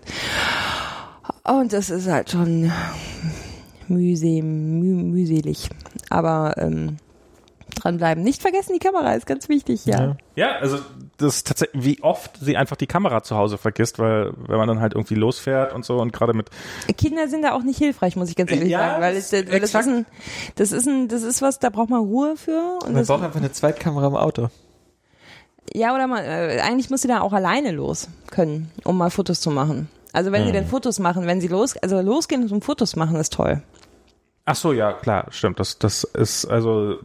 Und 1.43 1.73
das 1.73 1.89
ist 1.89 2.07
halt 2.07 2.29
schon 2.31 2.71
mühselig, 3.87 4.43
müh, 4.43 5.03
mühselig. 5.03 5.69
Aber 6.09 6.55
ähm, 6.57 6.97
dranbleiben. 7.75 8.23
Nicht 8.23 8.41
vergessen, 8.41 8.73
die 8.73 8.79
Kamera 8.79 9.13
ist 9.13 9.25
ganz 9.25 9.49
wichtig, 9.49 9.85
ja. 9.85 9.99
Ja. 10.01 10.17
Ja, 10.35 10.51
also 10.59 10.77
das 11.17 11.37
ist 11.37 11.47
tatsächlich, 11.47 11.83
wie 11.83 12.03
oft 12.03 12.37
sie 12.39 12.57
einfach 12.57 12.75
die 12.75 12.85
Kamera 12.87 13.23
zu 13.23 13.35
Hause 13.37 13.57
vergisst, 13.57 13.97
weil 13.99 14.33
wenn 14.47 14.57
man 14.57 14.67
dann 14.67 14.79
halt 14.81 14.93
irgendwie 14.93 15.15
losfährt 15.15 15.73
und 15.73 15.83
so 15.85 15.97
und 15.97 16.13
gerade 16.13 16.33
mit 16.33 16.49
Kinder 16.97 17.27
sind 17.27 17.41
da 17.43 17.53
auch 17.53 17.63
nicht 17.63 17.77
hilfreich, 17.77 18.15
muss 18.15 18.29
ich 18.29 18.35
ganz 18.35 18.51
ehrlich 18.51 18.69
Ja, 18.69 18.79
sagen, 18.79 19.01
weil, 19.01 19.15
das- 19.15 19.33
es, 19.33 19.51
weil 19.51 19.59
das, 19.59 19.69
ist 19.73 19.87
ein, 19.87 20.05
das 20.55 20.71
ist 20.71 20.87
ein, 20.87 21.07
das 21.07 21.23
ist 21.23 21.41
was, 21.41 21.59
da 21.59 21.69
braucht 21.69 21.89
man 21.89 22.01
Ruhe 22.01 22.35
für. 22.37 22.77
Und 22.83 22.89
Man 22.89 22.95
das, 22.95 23.07
braucht 23.07 23.23
einfach 23.23 23.39
eine 23.39 23.51
Zweitkamera 23.51 24.07
im 24.07 24.15
Auto. 24.15 24.49
ja, 25.73 25.93
oder 25.95 26.07
man, 26.07 26.23
äh, 26.23 26.59
eigentlich 26.63 26.89
muss 26.89 27.01
sie 27.01 27.07
da 27.07 27.21
auch 27.21 27.33
alleine 27.33 27.71
los 27.71 28.09
können, 28.29 28.71
um 28.83 28.97
mal 28.97 29.09
Fotos 29.09 29.41
zu 29.41 29.49
machen. 29.51 29.89
Also 30.13 30.31
wenn 30.31 30.43
sie 30.43 30.49
Mhm. 30.49 30.53
denn 30.53 30.65
Fotos 30.67 30.99
machen, 30.99 31.25
wenn 31.27 31.39
sie 31.41 31.47
los, 31.47 31.77
also 31.77 32.01
losgehen 32.01 32.49
und 32.49 32.63
Fotos 32.65 32.95
machen, 32.95 33.15
ist 33.15 33.33
toll. 33.33 33.61
Ach 34.43 34.55
so, 34.55 34.73
ja, 34.73 34.91
klar, 34.93 35.27
stimmt. 35.29 35.59
Das, 35.59 35.77
das 35.77 36.03
ist 36.03 36.45
also, 36.45 36.95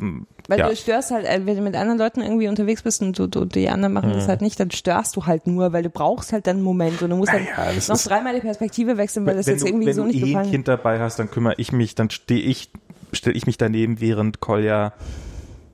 Weil 0.48 0.58
ja. 0.58 0.68
du 0.68 0.74
störst 0.76 1.10
halt, 1.10 1.26
äh, 1.26 1.40
wenn 1.44 1.56
du 1.56 1.62
mit 1.62 1.76
anderen 1.76 1.98
Leuten 1.98 2.22
irgendwie 2.22 2.48
unterwegs 2.48 2.82
bist 2.82 3.02
und 3.02 3.16
du, 3.18 3.26
du, 3.26 3.44
die 3.44 3.68
anderen 3.68 3.92
machen 3.92 4.08
Mhm. 4.10 4.14
das 4.14 4.26
halt 4.26 4.40
nicht, 4.40 4.58
dann 4.58 4.70
störst 4.70 5.14
du 5.16 5.26
halt 5.26 5.46
nur, 5.46 5.72
weil 5.72 5.82
du 5.82 5.90
brauchst 5.90 6.32
halt 6.32 6.46
dann 6.46 6.56
einen 6.56 6.64
Moment 6.64 7.02
und 7.02 7.10
du 7.10 7.16
musst 7.16 7.32
Naja, 7.32 7.44
dann 7.56 7.74
das 7.76 7.88
noch 7.88 7.96
ist- 7.96 8.08
dreimal 8.08 8.34
die 8.34 8.40
Perspektive 8.40 8.96
wechseln, 8.96 9.26
weil 9.26 9.36
das 9.36 9.46
wenn 9.46 9.54
jetzt 9.54 9.62
du, 9.62 9.66
irgendwie 9.68 9.86
wenn 9.86 9.94
so 9.94 10.02
du 10.02 10.08
nicht 10.08 10.16
eh 10.18 10.22
ein 10.22 10.26
gefallen 10.28 10.50
Kind 10.50 10.68
dabei 10.68 10.98
hast, 10.98 11.18
dann 11.18 11.30
kümmere 11.30 11.54
ich 11.58 11.72
mich, 11.72 11.94
dann 11.94 12.10
stehe 12.10 12.40
ich, 12.40 12.70
stelle 13.12 13.36
ich 13.36 13.46
mich 13.46 13.58
daneben, 13.58 14.00
während 14.00 14.40
Kolja 14.40 14.94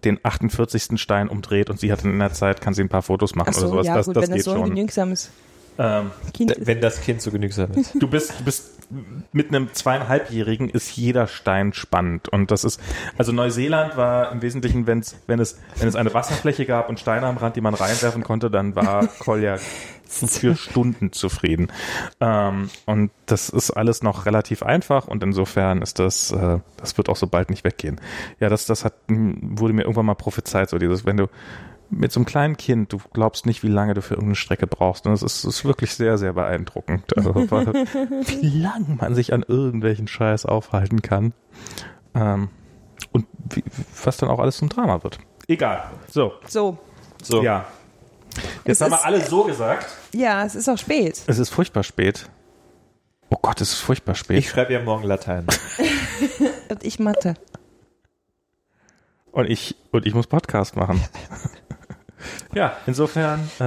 den 0.05 0.19
48. 0.23 0.99
Stein 1.01 1.29
umdreht 1.29 1.71
und 1.71 1.79
sie 1.79 1.93
hat 1.93 2.05
in 2.05 2.19
der 2.19 2.33
Zeit, 2.33 2.61
kann 2.61 2.75
sie 2.75 2.83
ein 2.83 2.89
paar 2.89 3.03
Fotos 3.03 3.37
machen 3.37 3.51
Ach 3.51 3.55
so, 3.55 3.61
oder 3.67 3.69
sowas. 3.71 3.87
ja 3.87 3.95
das 3.95 4.07
gut, 4.07 4.17
das 4.17 4.29
wenn 4.29 4.37
das 4.37 4.45
so 4.45 4.51
ein 4.53 4.57
schon. 4.59 4.71
genügsames 4.75 5.31
Ähm. 5.79 6.11
Wenn 6.59 6.81
das 6.81 7.01
Kind 7.01 7.23
so 7.23 7.31
genügsam 7.31 7.73
ist. 7.73 7.95
du 7.95 8.09
bist, 8.09 8.41
du 8.41 8.45
bist 8.45 8.73
mit 9.33 9.49
einem 9.49 9.73
zweieinhalbjährigen 9.73 10.69
ist 10.69 10.95
jeder 10.97 11.27
Stein 11.27 11.73
spannend 11.73 12.29
und 12.29 12.51
das 12.51 12.65
ist 12.65 12.81
also 13.17 13.33
Neuseeland 13.33 13.97
war 13.97 14.33
im 14.33 14.43
Wesentlichen 14.43 14.87
wenn 14.87 14.99
es 14.99 15.17
wenn 15.27 15.41
es 15.41 15.59
wenn 15.79 15.89
es 15.89 15.97
eine 15.97 16.13
Wasserfläche 16.13 16.67
gab 16.67 16.89
und 16.89 17.01
Steine 17.01 17.27
am 17.27 17.39
Rand 17.39 17.57
die 17.57 17.61
man 17.61 17.75
reinwerfen 17.75 18.23
konnte 18.23 18.51
dann 18.51 18.77
war 18.77 19.07
Kolja 19.07 19.57
für 20.05 20.57
Stunden 20.57 21.13
zufrieden 21.13 21.73
ähm, 22.21 22.69
und 22.85 23.11
das 23.27 23.49
ist 23.49 23.71
alles 23.71 24.03
noch 24.03 24.27
relativ 24.27 24.63
einfach 24.63 25.09
und 25.09 25.23
insofern 25.23 25.81
ist 25.81 25.99
das 25.99 26.31
äh, 26.33 26.59
das 26.77 26.99
wird 26.99 27.09
auch 27.09 27.17
so 27.17 27.27
bald 27.27 27.49
nicht 27.49 27.65
weggehen 27.65 27.99
ja 28.41 28.51
das 28.51 28.67
das 28.67 28.85
hat 28.85 28.95
hm, 29.09 29.59
wurde 29.59 29.73
mir 29.73 29.83
irgendwann 29.83 30.07
mal 30.07 30.15
prophezeit 30.15 30.69
so 30.69 30.77
dieses 30.77 31.07
wenn 31.07 31.17
du 31.17 31.29
mit 31.93 32.11
so 32.11 32.19
einem 32.21 32.27
kleinen 32.27 32.57
Kind, 32.57 32.93
du 32.93 32.99
glaubst 33.13 33.47
nicht, 33.47 33.63
wie 33.63 33.69
lange 33.69 33.95
du 33.95 34.03
für 34.03 34.15
irgendeine 34.15 34.35
Strecke 34.37 34.67
brauchst. 34.67 35.07
Und 35.07 35.13
es 35.13 35.23
ist, 35.23 35.45
ist 35.45 35.65
wirklich 35.65 35.95
sehr, 35.95 36.19
sehr 36.19 36.33
beeindruckend, 36.33 37.17
also, 37.17 37.35
weil, 37.51 37.67
wie 37.67 38.59
lang 38.61 38.97
man 39.01 39.15
sich 39.15 39.33
an 39.33 39.45
irgendwelchen 39.47 40.09
Scheiß 40.09 40.47
aufhalten 40.47 41.03
kann. 41.03 41.33
Ähm, 42.15 42.49
und 43.13 43.27
wie, 43.51 43.63
was 44.05 44.17
dann 44.17 44.31
auch 44.31 44.39
alles 44.39 44.57
zum 44.57 44.69
Drama 44.69 45.03
wird. 45.03 45.19
Egal. 45.49 45.85
So, 46.11 46.33
So, 46.49 46.79
So. 47.23 47.43
ja. 47.43 47.67
Jetzt 48.65 48.77
Es 48.77 48.81
haben 48.81 48.93
wir 48.93 49.05
alle 49.05 49.21
so 49.21 49.45
gesagt. 49.45 49.87
ja, 50.15 50.45
es 50.45 50.55
ist 50.55 50.69
auch 50.69 50.79
spät. 50.79 51.21
Es 51.27 51.39
ist 51.39 51.51
furchtbar 51.51 51.83
spät. 51.83 52.31
Oh 53.29 53.37
Gott, 53.43 53.61
es 53.61 53.73
ist 53.73 53.81
furchtbar 53.81 54.15
spät. 54.15 54.39
Ich 54.39 54.49
schreibe 54.49 54.73
ja 54.73 54.83
morgen 54.83 55.05
Latein. 55.05 55.47
Und 56.71 56.83
ich 56.85 56.99
Mathe. 56.99 57.35
und 59.33 59.49
ich 59.51 59.77
und 59.93 60.05
ich 60.07 60.15
muss 60.15 60.27
Podcast 60.27 60.77
machen. 60.77 61.03
ja, 62.55 62.73
insofern. 62.87 63.41
Äh, 63.59 63.63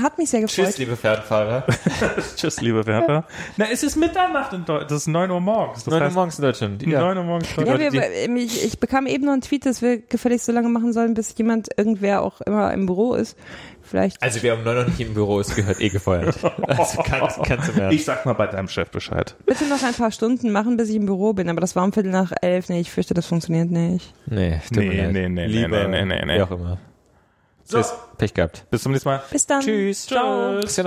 Hat 0.00 0.18
mich 0.18 0.30
sehr 0.30 0.40
gefreut. 0.40 0.66
Tschüss, 0.66 0.78
liebe 0.78 0.96
Fernfahrer. 0.96 1.64
tschüss, 2.36 2.60
liebe 2.60 2.86
Werber. 2.86 3.24
Na, 3.56 3.66
es 3.72 3.82
ist 3.82 3.96
Mitternacht 3.96 4.52
in 4.52 4.64
Deutschland. 4.64 4.90
Das 4.90 4.98
ist 4.98 5.06
9 5.08 5.30
Uhr 5.30 5.40
morgens. 5.40 5.84
Das 5.84 5.92
9 5.94 6.02
Uhr 6.02 6.10
morgens 6.10 6.38
in 6.38 6.42
Deutschland. 6.44 6.86
9 6.86 7.16
Uhr 7.18 7.24
morgens. 7.24 7.48
Ja, 7.56 7.62
Leute, 7.64 7.78
wir, 7.80 7.90
die- 7.90 7.98
ähm, 7.98 8.36
ich, 8.36 8.64
ich 8.64 8.78
bekam 8.80 9.06
eben 9.06 9.24
noch 9.24 9.32
einen 9.32 9.42
Tweet, 9.42 9.66
dass 9.66 9.82
wir 9.82 9.98
gefälligst 10.00 10.46
so 10.46 10.52
lange 10.52 10.68
machen 10.68 10.92
sollen, 10.92 11.14
bis 11.14 11.34
jemand, 11.36 11.68
irgendwer 11.76 12.22
auch 12.22 12.40
immer 12.42 12.72
im 12.72 12.86
Büro 12.86 13.14
ist. 13.14 13.36
Vielleicht. 13.82 14.22
Also 14.22 14.40
wer 14.42 14.54
um 14.56 14.62
9 14.62 14.76
Uhr 14.76 14.84
nicht 14.84 15.00
im 15.00 15.14
Büro 15.14 15.40
ist, 15.40 15.56
gehört 15.56 15.80
eh 15.80 15.88
gefeuert. 15.88 16.36
Also 16.68 17.02
kannst, 17.02 17.42
kannst 17.42 17.68
du 17.68 17.72
mehr. 17.72 17.90
Ich 17.90 18.04
sag 18.04 18.24
mal 18.24 18.34
bei 18.34 18.46
deinem 18.46 18.68
Chef 18.68 18.90
Bescheid. 18.90 19.34
Bitte 19.46 19.64
noch 19.64 19.82
ein 19.82 19.94
paar 19.94 20.12
Stunden 20.12 20.52
machen, 20.52 20.76
bis 20.76 20.88
ich 20.90 20.96
im 20.96 21.06
Büro 21.06 21.32
bin, 21.32 21.48
aber 21.48 21.60
das 21.60 21.74
war 21.74 21.82
um 21.84 21.92
Viertel 21.92 22.12
nach 22.12 22.30
elf. 22.42 22.68
Nee, 22.68 22.80
ich 22.80 22.90
fürchte, 22.90 23.14
das 23.14 23.26
funktioniert 23.26 23.70
nicht. 23.70 24.14
Nee, 24.26 24.60
Nee, 24.70 24.88
nee, 24.88 25.06
nee, 25.12 25.28
nee, 25.28 25.46
Liebe, 25.46 25.88
nee, 25.88 26.04
nee, 26.04 26.04
nee, 26.04 26.24
nee. 26.26 26.38
Wie 26.38 26.42
auch 26.42 26.50
immer. 26.52 26.78
Tschüss. 27.78 27.92
Pech 28.18 28.34
gehabt. 28.34 28.66
Bis 28.70 28.82
zum 28.82 28.92
nächsten 28.92 29.08
Mal. 29.08 29.22
Bis 29.30 29.46
dann. 29.46 29.60
Tschüss. 29.60 30.06
Ciao. 30.06 30.60
Christian 30.60 30.86